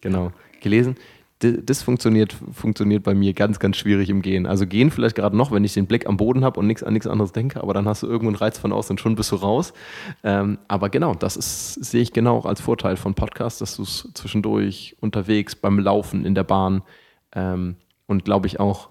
Genau, 0.02 0.32
gelesen. 0.62 0.96
Das 1.40 1.84
funktioniert, 1.84 2.36
funktioniert 2.52 3.04
bei 3.04 3.14
mir 3.14 3.34
ganz, 3.34 3.60
ganz 3.60 3.78
schwierig 3.78 4.10
im 4.10 4.24
Gehen. 4.24 4.48
Also 4.48 4.66
gehen 4.66 4.90
vielleicht 4.90 5.16
gerade 5.16 5.38
noch, 5.38 5.52
wenn 5.52 5.64
ich 5.64 5.74
den 5.74 5.86
Blick 5.86 6.08
am 6.08 6.18
Boden 6.18 6.44
habe 6.44 6.60
und 6.60 6.66
nichts 6.66 6.82
an 6.82 6.94
nichts 6.94 7.06
anderes 7.06 7.32
denke, 7.32 7.62
aber 7.62 7.76
dann 7.76 7.88
hast 7.88 8.02
du 8.02 8.08
irgendwo 8.08 8.30
einen 8.30 8.38
Reiz 8.38 8.58
von 8.58 8.74
außen 8.74 8.94
und 8.94 9.00
schon 9.00 9.14
bist 9.14 9.32
du 9.32 9.36
raus. 9.36 9.72
Ähm, 10.24 10.58
aber 10.68 10.90
genau, 10.90 11.14
das 11.14 11.38
ist, 11.38 11.74
sehe 11.74 12.02
ich 12.02 12.12
genau 12.12 12.38
auch 12.38 12.46
als 12.48 12.60
Vorteil 12.60 12.98
von 12.98 13.14
Podcasts, 13.14 13.60
dass 13.60 13.76
du 13.76 13.84
es 13.84 14.10
zwischendurch 14.16 14.96
unterwegs, 15.00 15.56
beim 15.56 15.78
Laufen, 15.78 16.26
in 16.26 16.34
der 16.34 16.44
Bahn 16.44 16.82
ähm, 17.34 17.76
und 18.08 18.26
glaube 18.26 18.48
ich 18.48 18.60
auch 18.60 18.90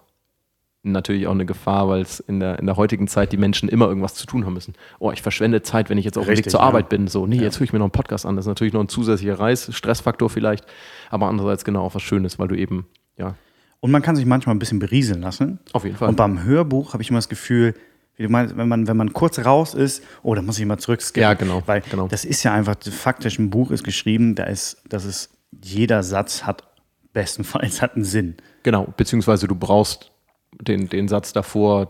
natürlich 0.92 1.26
auch 1.26 1.32
eine 1.32 1.46
Gefahr, 1.46 1.88
weil 1.88 2.02
es 2.02 2.20
in 2.20 2.40
der, 2.40 2.58
in 2.58 2.66
der 2.66 2.76
heutigen 2.76 3.08
Zeit 3.08 3.32
die 3.32 3.36
Menschen 3.36 3.68
immer 3.68 3.86
irgendwas 3.86 4.14
zu 4.14 4.26
tun 4.26 4.44
haben 4.44 4.54
müssen. 4.54 4.74
Oh, 4.98 5.10
ich 5.12 5.22
verschwende 5.22 5.62
Zeit, 5.62 5.90
wenn 5.90 5.98
ich 5.98 6.04
jetzt 6.04 6.16
auf 6.18 6.26
dem 6.26 6.36
Weg 6.36 6.50
zur 6.50 6.60
ja. 6.60 6.66
Arbeit 6.66 6.88
bin. 6.88 7.08
So, 7.08 7.26
nee, 7.26 7.36
Ja. 7.36 7.42
jetzt 7.42 7.58
höre 7.58 7.64
ich 7.64 7.72
mir 7.72 7.78
noch 7.78 7.86
einen 7.86 7.92
Podcast 7.92 8.26
an. 8.26 8.36
Das 8.36 8.44
ist 8.44 8.48
natürlich 8.48 8.72
noch 8.72 8.80
ein 8.80 8.88
zusätzlicher 8.88 9.38
Reis, 9.38 9.68
Stressfaktor 9.74 10.30
vielleicht, 10.30 10.64
aber 11.10 11.26
andererseits 11.28 11.64
genau 11.64 11.82
auch 11.84 11.94
was 11.94 12.02
Schönes, 12.02 12.38
weil 12.38 12.48
du 12.48 12.54
eben, 12.56 12.86
ja, 13.16 13.34
Und 13.80 13.90
man 13.90 14.02
kann 14.02 14.16
sich 14.16 14.26
manchmal 14.26 14.54
ein 14.54 14.58
bisschen 14.58 14.78
berieseln 14.78 15.20
lassen. 15.22 15.58
auf 15.72 15.84
jeden 15.84 15.96
Fall. 15.96 16.08
Und 16.08 16.16
beim 16.16 16.42
Hörbuch 16.44 16.92
habe 16.94 17.02
ich 17.02 17.10
immer 17.10 17.18
das 17.18 17.28
Gefühl, 17.28 17.74
wie 18.16 18.22
du 18.22 18.28
meinst, 18.30 18.56
wenn 18.56 18.66
man, 18.68 18.86
wenn 18.88 18.96
man 18.96 19.12
kurz 19.12 19.38
raus 19.44 19.74
ist, 19.74 20.02
oh, 20.22 20.34
da 20.34 20.40
muss 20.40 20.58
ich 20.58 20.64
mal 20.64 20.78
zurückskippen. 20.78 21.22
Ja, 21.22 21.34
genau, 21.34 21.62
Weil 21.66 21.82
genau. 21.90 22.08
das 22.08 22.24
ist 22.24 22.42
ja 22.44 22.52
einfach, 22.54 22.76
faktisch 22.90 23.38
ein 23.38 23.50
Buch 23.50 23.70
ist 23.70 23.84
geschrieben, 23.84 24.34
da 24.34 24.44
ist, 24.44 24.82
das 24.88 25.04
ist, 25.04 25.30
jeder 25.62 26.02
Satz 26.02 26.44
hat 26.44 26.64
bestenfalls 27.12 27.80
hat 27.82 27.94
einen 27.94 28.04
Sinn. 28.04 28.36
Genau, 28.62 28.92
beziehungsweise 28.96 29.46
du 29.46 29.54
brauchst 29.54 30.12
den, 30.60 30.88
den 30.88 31.08
Satz 31.08 31.32
davor 31.32 31.88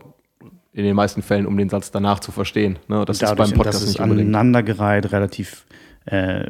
in 0.73 0.83
den 0.83 0.95
meisten 0.95 1.21
Fällen, 1.21 1.45
um 1.47 1.57
den 1.57 1.69
Satz 1.69 1.89
danach 1.91 2.19
zu 2.19 2.31
verstehen. 2.31 2.77
Ne? 2.87 3.03
Das 3.05 3.21
ist 3.21 3.35
beim 3.35 3.51
Podcast 3.51 3.67
das 3.75 3.81
ist 3.83 3.87
nicht 3.89 3.99
aneinandergereiht, 4.01 5.11
relativ 5.11 5.65
äh, 6.05 6.43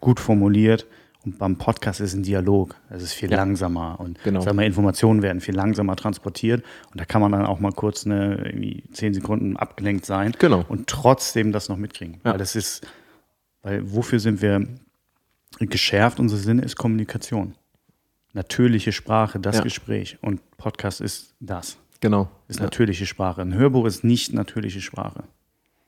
gut 0.00 0.20
formuliert. 0.20 0.86
Und 1.24 1.38
beim 1.38 1.56
Podcast 1.56 2.00
ist 2.00 2.14
ein 2.14 2.22
Dialog. 2.24 2.74
Es 2.90 3.02
ist 3.02 3.12
viel 3.12 3.30
Ja. 3.30 3.36
langsamer 3.36 4.00
und 4.00 4.20
Genau. 4.24 4.40
sag 4.40 4.54
mal, 4.54 4.64
Informationen 4.64 5.22
werden 5.22 5.40
viel 5.40 5.54
langsamer 5.54 5.94
transportiert. 5.94 6.64
Und 6.90 7.00
da 7.00 7.04
kann 7.04 7.20
man 7.20 7.30
dann 7.30 7.46
auch 7.46 7.60
mal 7.60 7.70
kurz 7.72 8.04
eine 8.06 8.38
irgendwie 8.44 8.82
zehn 8.92 9.14
Sekunden 9.14 9.56
abgelenkt 9.56 10.04
sein 10.04 10.32
Genau. 10.38 10.64
und 10.68 10.88
trotzdem 10.88 11.52
das 11.52 11.68
noch 11.68 11.76
mitkriegen. 11.76 12.14
Ja. 12.24 12.32
Weil 12.32 12.38
das 12.38 12.56
ist, 12.56 12.84
weil 13.62 13.82
wofür 13.92 14.18
sind 14.18 14.42
wir 14.42 14.66
geschärft? 15.60 16.18
Unser 16.18 16.38
Sinne 16.38 16.62
ist 16.62 16.76
Kommunikation. 16.76 17.54
Natürliche 18.32 18.92
Sprache, 18.92 19.38
das 19.38 19.56
Ja. 19.58 19.62
Gespräch. 19.62 20.18
Und 20.22 20.40
Podcast 20.56 21.00
ist 21.00 21.34
das. 21.40 21.76
Genau. 22.00 22.28
Ist 22.48 22.58
Ja. 22.58 22.64
natürliche 22.64 23.06
Sprache. 23.06 23.42
Ein 23.42 23.54
Hörbuch 23.54 23.86
ist 23.86 24.04
nicht 24.04 24.32
natürliche 24.32 24.80
Sprache. 24.80 25.24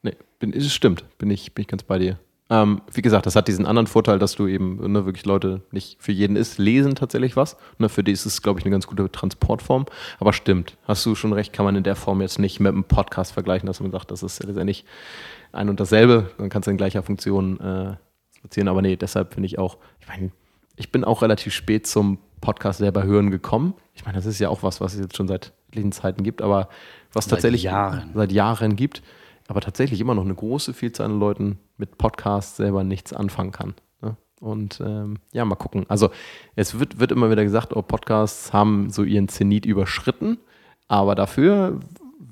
Nee, 0.02 0.16
bin, 0.38 0.52
es 0.52 0.72
stimmt, 0.72 1.04
bin 1.18 1.30
ich, 1.30 1.54
bin 1.54 1.62
ich 1.62 1.68
ganz 1.68 1.82
bei 1.82 1.98
dir. 1.98 2.18
Ähm, 2.50 2.82
wie 2.92 3.00
gesagt, 3.00 3.24
das 3.24 3.36
hat 3.36 3.48
diesen 3.48 3.64
anderen 3.64 3.86
Vorteil, 3.86 4.18
dass 4.18 4.34
du 4.34 4.46
eben 4.46 4.92
ne, 4.92 5.06
wirklich 5.06 5.24
Leute 5.24 5.62
nicht 5.72 5.96
für 5.98 6.12
jeden 6.12 6.36
ist, 6.36 6.58
lesen 6.58 6.94
tatsächlich 6.94 7.36
was. 7.36 7.56
Ne, 7.78 7.88
für 7.88 8.04
die 8.04 8.12
ist 8.12 8.26
es, 8.26 8.42
glaube 8.42 8.60
ich, 8.60 8.66
eine 8.66 8.72
ganz 8.72 8.86
gute 8.86 9.10
Transportform. 9.10 9.86
Aber 10.20 10.34
stimmt, 10.34 10.76
hast 10.86 11.06
du 11.06 11.14
schon 11.14 11.32
recht, 11.32 11.54
kann 11.54 11.64
man 11.64 11.74
in 11.74 11.82
der 11.84 11.96
Form 11.96 12.20
jetzt 12.20 12.38
nicht 12.38 12.60
mit 12.60 12.70
einem 12.72 12.84
Podcast 12.84 13.32
vergleichen, 13.32 13.66
dass 13.66 13.80
man 13.80 13.90
sagt, 13.90 14.10
das 14.10 14.22
ist 14.22 14.44
letztendlich 14.44 14.84
ein 15.52 15.70
und 15.70 15.80
dasselbe. 15.80 16.30
Dann 16.36 16.50
kannst 16.50 16.66
du 16.66 16.70
in 16.70 16.76
gleicher 16.76 17.02
Funktion 17.02 17.58
äh, 17.60 17.96
spazieren. 18.36 18.68
Aber 18.68 18.82
nee, 18.82 18.96
deshalb 18.96 19.32
finde 19.32 19.46
ich 19.46 19.58
auch, 19.58 19.78
ich 20.00 20.06
meine, 20.06 20.30
ich 20.76 20.92
bin 20.92 21.02
auch 21.02 21.22
relativ 21.22 21.54
spät 21.54 21.86
zum 21.86 22.18
Podcast 22.44 22.78
selber 22.78 23.04
hören 23.04 23.30
gekommen. 23.30 23.74
Ich 23.94 24.04
meine, 24.04 24.16
das 24.16 24.26
ist 24.26 24.38
ja 24.38 24.50
auch 24.50 24.62
was, 24.62 24.80
was 24.80 24.92
es 24.94 25.00
jetzt 25.00 25.16
schon 25.16 25.26
seit 25.26 25.52
etlichen 25.68 25.92
Zeiten 25.92 26.22
gibt, 26.22 26.42
aber 26.42 26.68
was 27.12 27.24
Seit 27.24 27.32
tatsächlich 27.32 27.62
Jahren. 27.62 28.10
seit 28.14 28.32
Jahren 28.32 28.76
gibt, 28.76 29.02
aber 29.48 29.62
tatsächlich 29.62 30.00
immer 30.00 30.14
noch 30.14 30.24
eine 30.24 30.34
große 30.34 30.74
Vielzahl 30.74 31.06
an 31.06 31.18
Leuten 31.18 31.58
mit 31.78 31.96
Podcasts 31.96 32.56
selber 32.56 32.84
nichts 32.84 33.14
anfangen 33.14 33.50
kann. 33.50 33.74
Ne? 34.02 34.16
Und 34.40 34.80
ähm, 34.84 35.16
ja, 35.32 35.44
mal 35.46 35.56
gucken. 35.56 35.86
Also 35.88 36.10
es 36.54 36.78
wird, 36.78 37.00
wird 37.00 37.12
immer 37.12 37.30
wieder 37.30 37.44
gesagt, 37.44 37.74
oh, 37.74 37.80
Podcasts 37.80 38.52
haben 38.52 38.90
so 38.90 39.04
ihren 39.04 39.28
Zenit 39.28 39.64
überschritten, 39.64 40.38
aber 40.86 41.14
dafür 41.14 41.80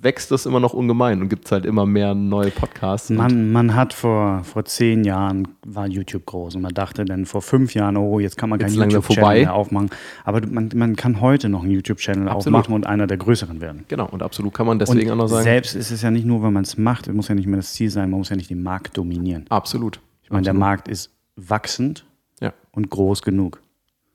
wächst 0.03 0.33
das 0.33 0.47
immer 0.47 0.59
noch 0.59 0.73
ungemein 0.75 1.23
und 1.23 1.29
gibt 1.29 1.45
es 1.47 1.53
halt 1.53 1.65
immer 1.65 1.87
mehr 1.87 2.15
neue 2.15 2.51
Podcasts. 2.51 3.09
Man, 3.11 3.53
man 3.53 3.75
hat 3.77 3.93
vor, 3.95 4.43
vor 4.43 4.65
zehn 4.65 5.05
Jahren 5.05 5.49
war 5.65 5.87
YouTube 5.87 6.27
groß 6.27 6.57
und 6.57 6.63
man 6.63 6.75
dachte 6.75 7.05
dann 7.05 7.25
vor 7.25 7.41
fünf 7.41 7.73
Jahren, 7.75 7.97
oh, 7.97 8.19
jetzt 8.19 8.37
kann 8.37 8.51
man 8.51 8.59
keinen 8.59 8.75
YouTube-Channel 8.75 9.41
mehr 9.43 9.55
aufmachen. 9.55 9.91
Aber 10.25 10.45
man, 10.47 10.71
man 10.75 10.97
kann 10.97 11.21
heute 11.21 11.49
noch 11.49 11.63
einen 11.63 11.71
YouTube-Channel 11.71 12.29
aufmachen 12.29 12.75
und 12.75 12.87
einer 12.87 13.07
der 13.07 13.17
größeren 13.17 13.61
werden. 13.61 13.85
genau, 13.89 14.09
und 14.11 14.23
absolut 14.23 14.53
kann 14.55 14.67
man 14.67 14.79
deswegen 14.81 15.09
auch 15.11 15.13
und 15.13 15.19
noch 15.19 15.29
sagen. 15.29 15.45
selbst 15.45 15.77
ist 15.77 15.91
es 15.93 16.03
ja 16.03 16.11
nicht 16.11 16.27
nur, 16.27 16.43
wenn 16.43 16.53
man 16.53 16.65
es 16.65 16.77
macht, 16.77 17.07
es 17.07 17.15
muss 17.15 17.29
ja 17.29 17.35
nicht 17.37 17.47
mehr 17.47 17.59
das 17.59 17.73
Ziel 17.73 17.91
sein, 17.91 18.11
man 18.11 18.19
muss 18.19 18.29
ja 18.29 18.37
nicht 18.37 18.51
den 18.51 18.63
Markt 18.63 18.97
dominieren. 18.99 19.45
Absolut. 19.51 20.01
Ich 20.25 20.31
meine, 20.31 20.43
der 20.43 20.51
absolut. 20.51 20.61
Markt 20.61 20.89
ist 20.89 21.11
wachsend 21.37 22.05
Ja, 22.41 22.53
und 22.73 22.91
groß 22.91 23.23
genug. 23.23 23.61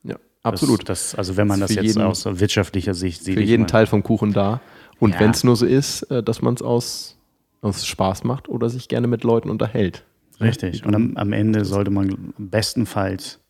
ja, 0.04 0.16
Das- 0.42 0.52
absolut. 0.52 0.86
Das, 0.88 1.14
also 1.14 1.36
wenn 1.38 1.46
man 1.46 1.60
Das 1.60 1.74
das 1.74 1.82
jetzt 1.84 1.98
aus 1.98 2.26
wirtschaftlicher 2.26 2.92
Sicht 2.94 3.24
sieht. 3.24 3.34
für 3.34 3.40
jeden 3.42 3.62
meine, 3.62 3.70
Teil 3.72 3.86
vom 3.86 4.02
Kuchen 4.02 4.32
da. 4.34 4.60
Und 5.00 5.14
Ja. 5.14 5.20
wenn 5.20 5.30
es 5.30 5.44
nur 5.44 5.56
so 5.56 5.66
ist, 5.66 6.02
äh, 6.04 6.22
dass 6.22 6.42
man 6.42 6.54
es 6.54 6.62
aus, 6.62 7.16
aus 7.60 7.86
Spaß 7.86 8.24
macht 8.24 8.48
oder 8.48 8.68
sich 8.68 8.88
gerne 8.88 9.06
mit 9.06 9.24
Leuten 9.24 9.50
unterhält. 9.50 10.04
Richtig. 10.40 10.84
Und 10.86 10.94
am, 10.94 11.16
am 11.16 11.32
Ende 11.32 11.64
sollte 11.64 11.90
man 11.90 12.32
bestenfalls 12.38 13.40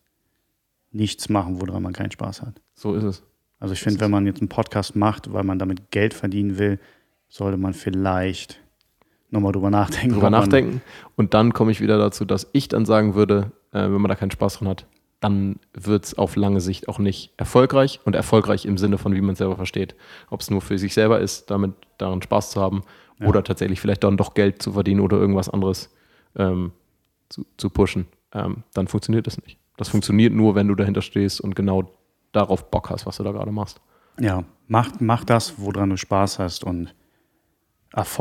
nichts 0.91 1.29
machen, 1.29 1.61
woran 1.61 1.83
man 1.83 1.93
keinen 1.93 2.11
Spaß 2.11 2.43
hat. 2.43 2.61
So 2.75 2.95
ist 2.95 3.05
es. 3.05 3.23
Also 3.61 3.75
ich 3.75 3.81
finde, 3.81 4.01
wenn 4.01 4.11
man 4.11 4.27
jetzt 4.27 4.41
einen 4.41 4.49
Podcast 4.49 4.97
macht, 4.97 5.33
weil 5.33 5.45
man 5.45 5.59
damit 5.59 5.91
Geld 5.91 6.15
verdienen 6.15 6.59
will, 6.59 6.79
sollte 7.29 7.59
man 7.59 7.75
vielleicht 7.75 8.61
nochmal 9.31 9.53
drüber 9.53 9.71
nachdenken. 9.71 10.15
drüber 10.15 10.31
nachdenken. 10.31 10.81
Und 11.17 11.35
dann 11.35 11.53
komme 11.53 11.71
ich 11.73 11.81
wieder 11.81 11.99
dazu, 11.99 12.25
dass 12.25 12.49
ich 12.53 12.69
dann 12.69 12.87
sagen 12.87 13.15
würde, 13.15 13.53
äh, 13.73 13.83
wenn 13.83 14.01
man 14.01 14.09
da 14.09 14.15
keinen 14.15 14.31
Spaß 14.31 14.59
dran 14.59 14.69
hat, 14.69 14.87
dann 15.21 15.57
wird 15.73 16.05
es 16.05 16.17
auf 16.17 16.37
lange 16.37 16.61
Sicht 16.61 16.89
auch 16.89 16.99
nicht 16.99 17.33
erfolgreich 17.37 18.01
und 18.05 18.15
erfolgreich 18.15 18.65
im 18.67 18.79
Sinne 18.79 18.99
von, 18.99 19.15
wie 19.15 19.21
man 19.21 19.33
es 19.33 19.39
selber 19.39 19.57
versteht. 19.57 19.95
Ob 20.31 20.41
es 20.41 20.51
nur 20.51 20.61
für 20.61 20.79
sich 20.79 20.95
selber 20.95 21.19
ist, 21.21 21.51
damit 21.51 21.73
daran 21.99 22.23
Spaß 22.23 22.53
zu 22.53 22.61
haben 22.61 22.83
oder 23.21 23.43
tatsächlich 23.43 23.81
vielleicht 23.81 24.05
dann 24.05 24.17
doch 24.17 24.35
Geld 24.35 24.63
zu 24.63 24.73
verdienen 24.73 25.01
oder 25.01 25.17
irgendwas 25.17 25.49
anderes 25.49 25.93
ähm, 26.37 26.73
zu, 27.29 27.45
zu 27.57 27.69
pushen, 27.69 28.07
ähm, 28.33 28.63
dann 28.75 28.87
funktioniert 28.87 29.27
das 29.27 29.43
nicht. 29.43 29.59
Das 29.77 29.89
funktioniert 29.89 30.33
nur, 30.33 30.55
wenn 30.55 30.69
du 30.69 30.75
dahinter 30.77 31.03
stehst 31.03 31.41
und 31.41 31.57
genau 31.57 31.91
darauf 32.33 32.71
Bock 32.71 32.91
hast, 32.91 33.07
was 33.07 33.17
du 33.17 33.25
da 33.25 33.33
gerade 33.33 33.51
machst. 33.51 33.81
Ja, 34.21 34.45
mach, 34.69 34.93
mach 35.01 35.25
das, 35.25 35.55
woran 35.59 35.91
du 35.91 35.97
Spaß 35.97 36.39
hast 36.39 36.65
und 36.65 36.95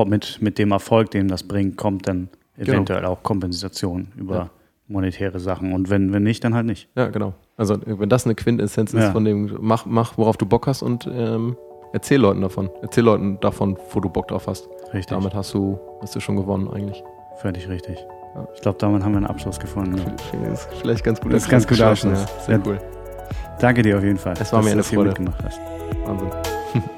mit, 0.06 0.42
mit 0.42 0.58
dem 0.58 0.72
Erfolg, 0.72 1.12
den 1.12 1.28
das 1.28 1.44
bringt, 1.44 1.78
kommt 1.78 2.08
dann 2.08 2.30
eventuell 2.58 3.06
auch 3.06 3.22
Kompensation 3.22 4.12
über 4.16 4.36
Ja. 4.36 4.50
Monetäre 4.88 5.40
Sachen. 5.40 5.74
Und 5.74 5.90
wenn, 5.90 6.14
wenn 6.14 6.24
nicht, 6.24 6.44
dann 6.44 6.54
halt 6.54 6.66
nicht. 6.66 6.90
Ja, 6.96 7.08
genau. 7.10 7.34
Also 7.58 7.78
wenn 7.86 8.10
das 8.10 8.26
eine 8.26 8.36
Quintessenz 8.36 8.94
ist 8.94 9.04
Ja. 9.04 9.12
von 9.12 9.26
dem, 9.26 9.56
mach, 9.60 9.86
mach, 9.86 10.18
worauf 10.18 10.38
du 10.38 10.46
Bock 10.46 10.68
hast 10.68 10.82
und 10.82 11.10
ähm, 11.12 11.56
erzähl 11.94 12.20
Leuten 12.22 12.42
davon. 12.42 12.70
Erzähl 12.82 13.04
Leuten 13.04 13.40
davon, 13.40 13.78
wo 13.92 14.00
du 14.00 14.10
Bock 14.10 14.28
drauf 14.30 14.48
hast. 14.48 14.70
Richtig. 14.94 15.08
Damit 15.08 15.34
hast 15.34 15.54
du, 15.54 15.80
hast 16.02 16.16
du 16.16 16.20
schon 16.20 16.36
gewonnen 16.36 16.70
eigentlich. 16.70 17.04
Völlig 17.38 17.68
richtig. 17.70 17.98
Ja. 18.36 18.48
Ich 18.56 18.62
glaube, 18.62 18.78
damit 18.80 19.04
haben 19.04 19.12
wir 19.12 19.18
einen 19.18 19.26
Abschluss 19.28 19.60
gefunden. 19.60 19.98
Ja. 19.98 20.06
Das 20.50 20.66
ist 20.66 20.74
vielleicht 20.80 21.04
ganz 21.04 21.20
gut. 21.20 21.34
Das 21.34 21.44
ist 21.44 21.50
ganz 21.50 21.68
gut 21.68 21.82
Abschluss. 21.82 22.26
Sehr 22.46 22.60
cool. 22.66 22.80
Danke 23.60 23.82
dir 23.82 23.98
auf 23.98 24.04
jeden 24.04 24.18
Fall. 24.18 24.34
Es 24.40 24.54
war 24.54 24.60
dass 24.60 24.66
mir 24.66 24.72
eine 24.74 24.82
hier 24.84 24.98
Freude. 24.98 25.10
mitgemacht 25.10 25.44
hast. 25.44 25.60
Wahnsinn. 26.06 26.30